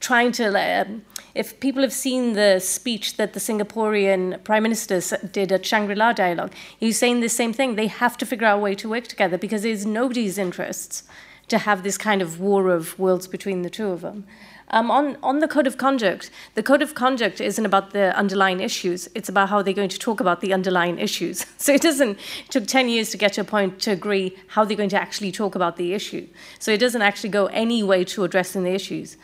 trying 0.00 0.32
to 0.32 0.46
um, 0.48 1.02
if 1.34 1.58
people 1.60 1.82
have 1.82 1.92
seen 1.92 2.34
the 2.34 2.58
speech 2.58 3.16
that 3.16 3.32
the 3.32 3.40
singaporean 3.40 4.42
prime 4.44 4.62
minister 4.62 5.00
did 5.32 5.52
at 5.52 5.64
shangri-la 5.64 6.12
dialogue 6.12 6.52
he's 6.78 6.98
saying 6.98 7.20
the 7.20 7.28
same 7.28 7.52
thing. 7.52 7.76
They 7.76 7.86
have 7.86 8.16
to 8.18 8.26
figure 8.26 8.46
out 8.46 8.58
a 8.58 8.60
way 8.60 8.74
to 8.74 8.88
work 8.88 9.06
together 9.06 9.38
because 9.38 9.64
it's 9.64 9.84
nobody's 9.84 10.38
interests 10.38 11.04
to 11.48 11.58
have 11.58 11.82
this 11.82 11.98
kind 11.98 12.22
of 12.22 12.40
war 12.40 12.70
of 12.70 12.98
worlds 12.98 13.26
between 13.26 13.62
the 13.62 13.70
two 13.70 13.88
of 13.88 14.00
them 14.02 14.26
um, 14.72 14.90
on, 14.90 15.16
on 15.22 15.40
the 15.40 15.48
code 15.48 15.66
of 15.66 15.76
conduct, 15.76 16.30
the 16.54 16.62
code 16.62 16.80
of 16.80 16.94
conduct 16.94 17.40
isn't 17.40 17.66
about 17.66 17.90
the 17.90 18.16
underlying 18.16 18.60
issues. 18.60 19.08
It's 19.14 19.28
about 19.28 19.48
how 19.48 19.62
they're 19.62 19.74
going 19.74 19.88
to 19.88 19.98
talk 19.98 20.20
about 20.20 20.40
the 20.40 20.52
underlying 20.52 20.98
issues. 20.98 21.46
So 21.60 21.74
it 21.74 21.82
doesn't 21.82 22.12
it 22.12 22.50
took 22.50 22.66
10 22.66 22.88
years 22.88 23.10
to 23.10 23.18
get 23.18 23.34
to 23.34 23.42
a 23.42 23.44
point 23.44 23.80
to 23.82 23.90
agree 23.90 24.34
how 24.48 24.64
they're 24.64 24.76
going 24.76 24.88
to 24.90 25.00
actually 25.00 25.30
talk 25.30 25.54
about 25.54 25.76
the 25.76 25.92
issue. 25.92 26.26
So 26.58 26.72
it 26.72 26.78
doesn't 26.80 27.02
actually 27.02 27.28
go 27.30 27.46
any 27.46 27.82
way 27.82 28.02
to 28.04 28.24
addressing 28.24 28.62
the 28.64 28.70
issues. 28.70 29.18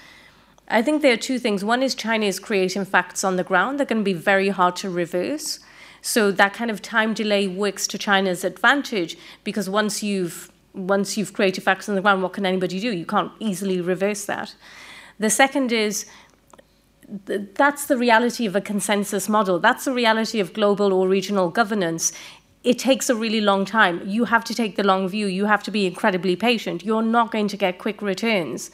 I 0.69 0.83
think 0.83 1.01
there 1.01 1.15
are 1.15 1.17
two 1.17 1.39
things. 1.39 1.65
One 1.65 1.83
is 1.83 1.95
China 1.95 2.27
is 2.27 2.39
creating 2.39 2.85
facts 2.85 3.25
on 3.25 3.37
the 3.37 3.45
ground 3.45 3.79
that 3.79 3.85
are 3.85 3.95
going 3.95 4.03
to 4.03 4.05
be 4.05 4.13
very 4.13 4.51
hard 4.51 4.77
to 4.77 4.91
reverse. 4.91 5.61
So 6.03 6.31
that 6.31 6.53
kind 6.53 6.71
of 6.71 6.83
time 6.83 7.15
delay 7.15 7.49
works 7.49 7.87
to 7.89 7.99
China's 7.99 8.45
advantage 8.45 9.17
because 9.45 9.71
once 9.71 10.03
you've 10.03 10.53
once 10.75 11.17
you've 11.17 11.33
created 11.33 11.65
facts 11.65 11.89
on 11.89 11.95
the 11.95 12.03
ground, 12.03 12.23
what 12.23 12.35
can 12.35 12.45
anybody 12.45 12.79
do? 12.79 12.93
You 12.93 13.07
can't 13.07 13.33
easily 13.41 13.81
reverse 13.81 14.27
that. 14.27 14.55
The 15.19 15.31
second 15.31 15.73
is 15.73 16.07
that's 17.09 17.87
the 17.87 17.97
reality 17.97 18.47
of 18.47 18.57
a 18.57 18.61
consensus 18.61 19.29
model. 19.29 19.59
That's 19.59 19.85
the 19.85 19.93
reality 19.93 20.41
of 20.41 20.53
global 20.53 20.93
or 20.93 21.09
regional 21.09 21.51
governance. 21.51 22.13
It 22.65 22.79
takes 22.79 23.09
a 23.09 23.15
really 23.15 23.41
long 23.41 23.65
time. 23.65 24.03
You 24.05 24.25
have 24.25 24.43
to 24.45 24.55
take 24.55 24.77
the 24.77 24.83
long 24.83 25.09
view. 25.09 25.27
You 25.27 25.45
have 25.45 25.63
to 25.65 25.71
be 25.71 25.87
incredibly 25.87 26.35
patient. 26.35 26.85
You're 26.85 27.03
not 27.03 27.31
going 27.31 27.49
to 27.49 27.57
get 27.57 27.79
quick 27.79 28.03
returns. 28.03 28.71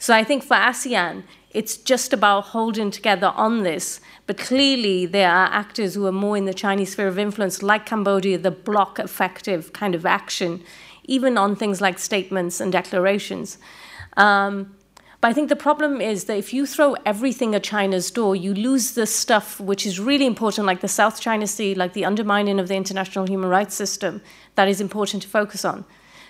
So 0.00 0.14
I 0.14 0.24
think 0.24 0.42
for 0.42 0.54
ASEAN, 0.54 1.22
it's 1.50 1.76
just 1.76 2.12
about 2.12 2.46
holding 2.46 2.90
together 2.90 3.32
on 3.34 3.62
this. 3.62 4.00
But 4.26 4.38
clearly, 4.38 5.06
there 5.06 5.30
are 5.30 5.46
actors 5.46 5.94
who 5.94 6.06
are 6.06 6.12
more 6.12 6.36
in 6.36 6.44
the 6.44 6.54
Chinese 6.54 6.92
sphere 6.92 7.08
of 7.08 7.18
influence, 7.18 7.62
like 7.62 7.86
Cambodia, 7.86 8.38
the 8.38 8.50
block 8.50 8.98
effective 8.98 9.72
kind 9.72 9.94
of 9.94 10.04
action, 10.04 10.62
even 11.04 11.38
on 11.38 11.56
things 11.56 11.80
like 11.80 11.98
statements 11.98 12.60
and 12.60 12.70
declarations. 12.72 13.58
Um, 14.16 14.76
but 15.20 15.28
I 15.28 15.32
think 15.32 15.48
the 15.48 15.56
problem 15.56 16.00
is 16.00 16.24
that 16.24 16.38
if 16.38 16.54
you 16.54 16.64
throw 16.64 16.94
everything 17.04 17.54
at 17.54 17.64
China's 17.64 18.10
door, 18.10 18.36
you 18.36 18.54
lose 18.54 18.92
the 18.92 19.06
stuff 19.06 19.58
which 19.58 19.84
is 19.84 19.98
really 19.98 20.26
important, 20.26 20.66
like 20.66 20.80
the 20.80 20.88
South 20.88 21.20
China 21.20 21.46
Sea, 21.46 21.74
like 21.74 21.92
the 21.92 22.04
undermining 22.04 22.60
of 22.60 22.68
the 22.68 22.76
international 22.76 23.26
human 23.26 23.50
rights 23.50 23.74
system, 23.74 24.22
that 24.54 24.68
is 24.68 24.80
important 24.80 25.24
to 25.24 25.28
focus 25.28 25.64
on. 25.64 25.84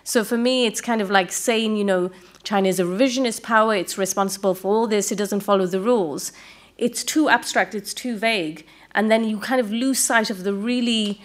So 0.05 0.25
for 0.25 0.39
me, 0.39 0.65
it's 0.65 0.81
kind 0.81 1.03
of 1.03 1.11
like 1.11 1.31
saying, 1.33 1.77
you 1.77 1.85
know, 1.85 2.11
China 2.43 2.69
is 2.69 2.81
a 2.81 2.85
revisionist 2.85 3.43
power, 3.43 3.75
it's 3.75 3.99
responsible 3.99 4.55
for 4.55 4.75
all 4.75 4.87
this, 4.87 5.13
it 5.13 5.17
doesn't 5.17 5.41
follow 5.41 5.67
the 5.67 5.81
rules. 5.81 6.33
It's 6.79 7.05
too 7.05 7.29
abstract, 7.29 7.75
it's 7.75 7.93
too 7.93 8.17
vague. 8.17 8.65
And 8.93 9.11
then 9.11 9.25
you 9.25 9.39
kind 9.39 9.61
of 9.61 9.71
lose 9.71 9.99
sight 9.99 10.31
of 10.31 10.45
the 10.45 10.55
really 10.55 11.21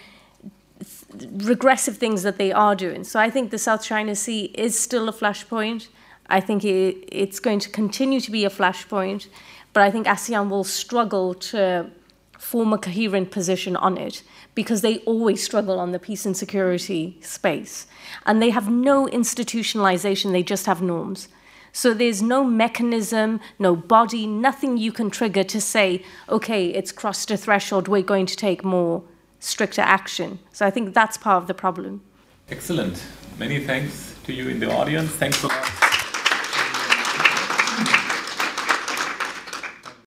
regressive 1.32 1.98
things 1.98 2.24
that 2.24 2.38
they 2.38 2.52
are 2.52 2.76
doing. 2.76 3.06
So 3.06 3.22
I 3.22 3.30
think 3.30 3.52
the 3.52 3.58
South 3.58 3.84
China 3.84 4.16
Sea 4.16 4.52
is 4.54 4.78
still 4.78 5.08
a 5.08 5.14
flashpoint. 5.14 5.88
I 6.28 6.40
think 6.40 6.64
it, 6.64 7.08
it's 7.12 7.40
going 7.40 7.60
to 7.60 7.70
continue 7.70 8.20
to 8.22 8.32
be 8.32 8.46
a 8.46 8.50
flashpoint, 8.50 9.28
but 9.74 9.84
I 9.84 9.92
think 9.92 10.08
ASEAN 10.08 10.50
will 10.50 10.64
struggle 10.64 11.34
to 11.36 11.90
form 12.38 12.74
a 12.74 12.78
coherent 12.78 13.32
position 13.32 13.76
on 13.76 13.98
it 13.98 14.22
because 14.56 14.82
they 14.82 14.98
always 15.00 15.44
struggle 15.44 15.80
on 15.80 15.92
the 15.92 16.00
peace 16.00 16.26
and 16.26 16.36
security 16.36 17.18
space. 17.22 17.88
And 18.26 18.42
they 18.42 18.52
have 18.52 18.70
no 18.70 19.08
institutionalization, 19.08 20.32
they 20.32 20.44
just 20.44 20.66
have 20.66 20.82
norms. 20.82 21.30
So 21.72 21.94
there's 21.96 22.22
no 22.22 22.44
mechanism, 22.44 23.40
no 23.58 23.76
body, 23.76 24.28
nothing 24.28 24.78
you 24.78 24.92
can 24.92 25.10
trigger 25.10 25.44
to 25.46 25.60
say, 25.60 26.04
okay, 26.30 26.68
it's 26.68 26.92
crossed 26.92 27.32
a 27.32 27.38
threshold, 27.38 27.88
we're 27.88 28.04
going 28.04 28.28
to 28.28 28.36
take 28.36 28.64
more 28.64 29.04
stricter 29.40 29.82
action. 29.82 30.38
So 30.52 30.68
I 30.68 30.70
think 30.70 30.94
that's 30.94 31.18
part 31.18 31.42
of 31.42 31.48
the 31.48 31.56
problem. 31.56 32.02
Excellent. 32.50 33.04
Many 33.40 33.60
thanks 33.60 34.16
to 34.26 34.34
you 34.34 34.50
in 34.50 34.60
the 34.60 34.72
audience. 34.72 35.10
Thanks 35.12 35.44
a 35.44 35.48
lot. 35.48 35.93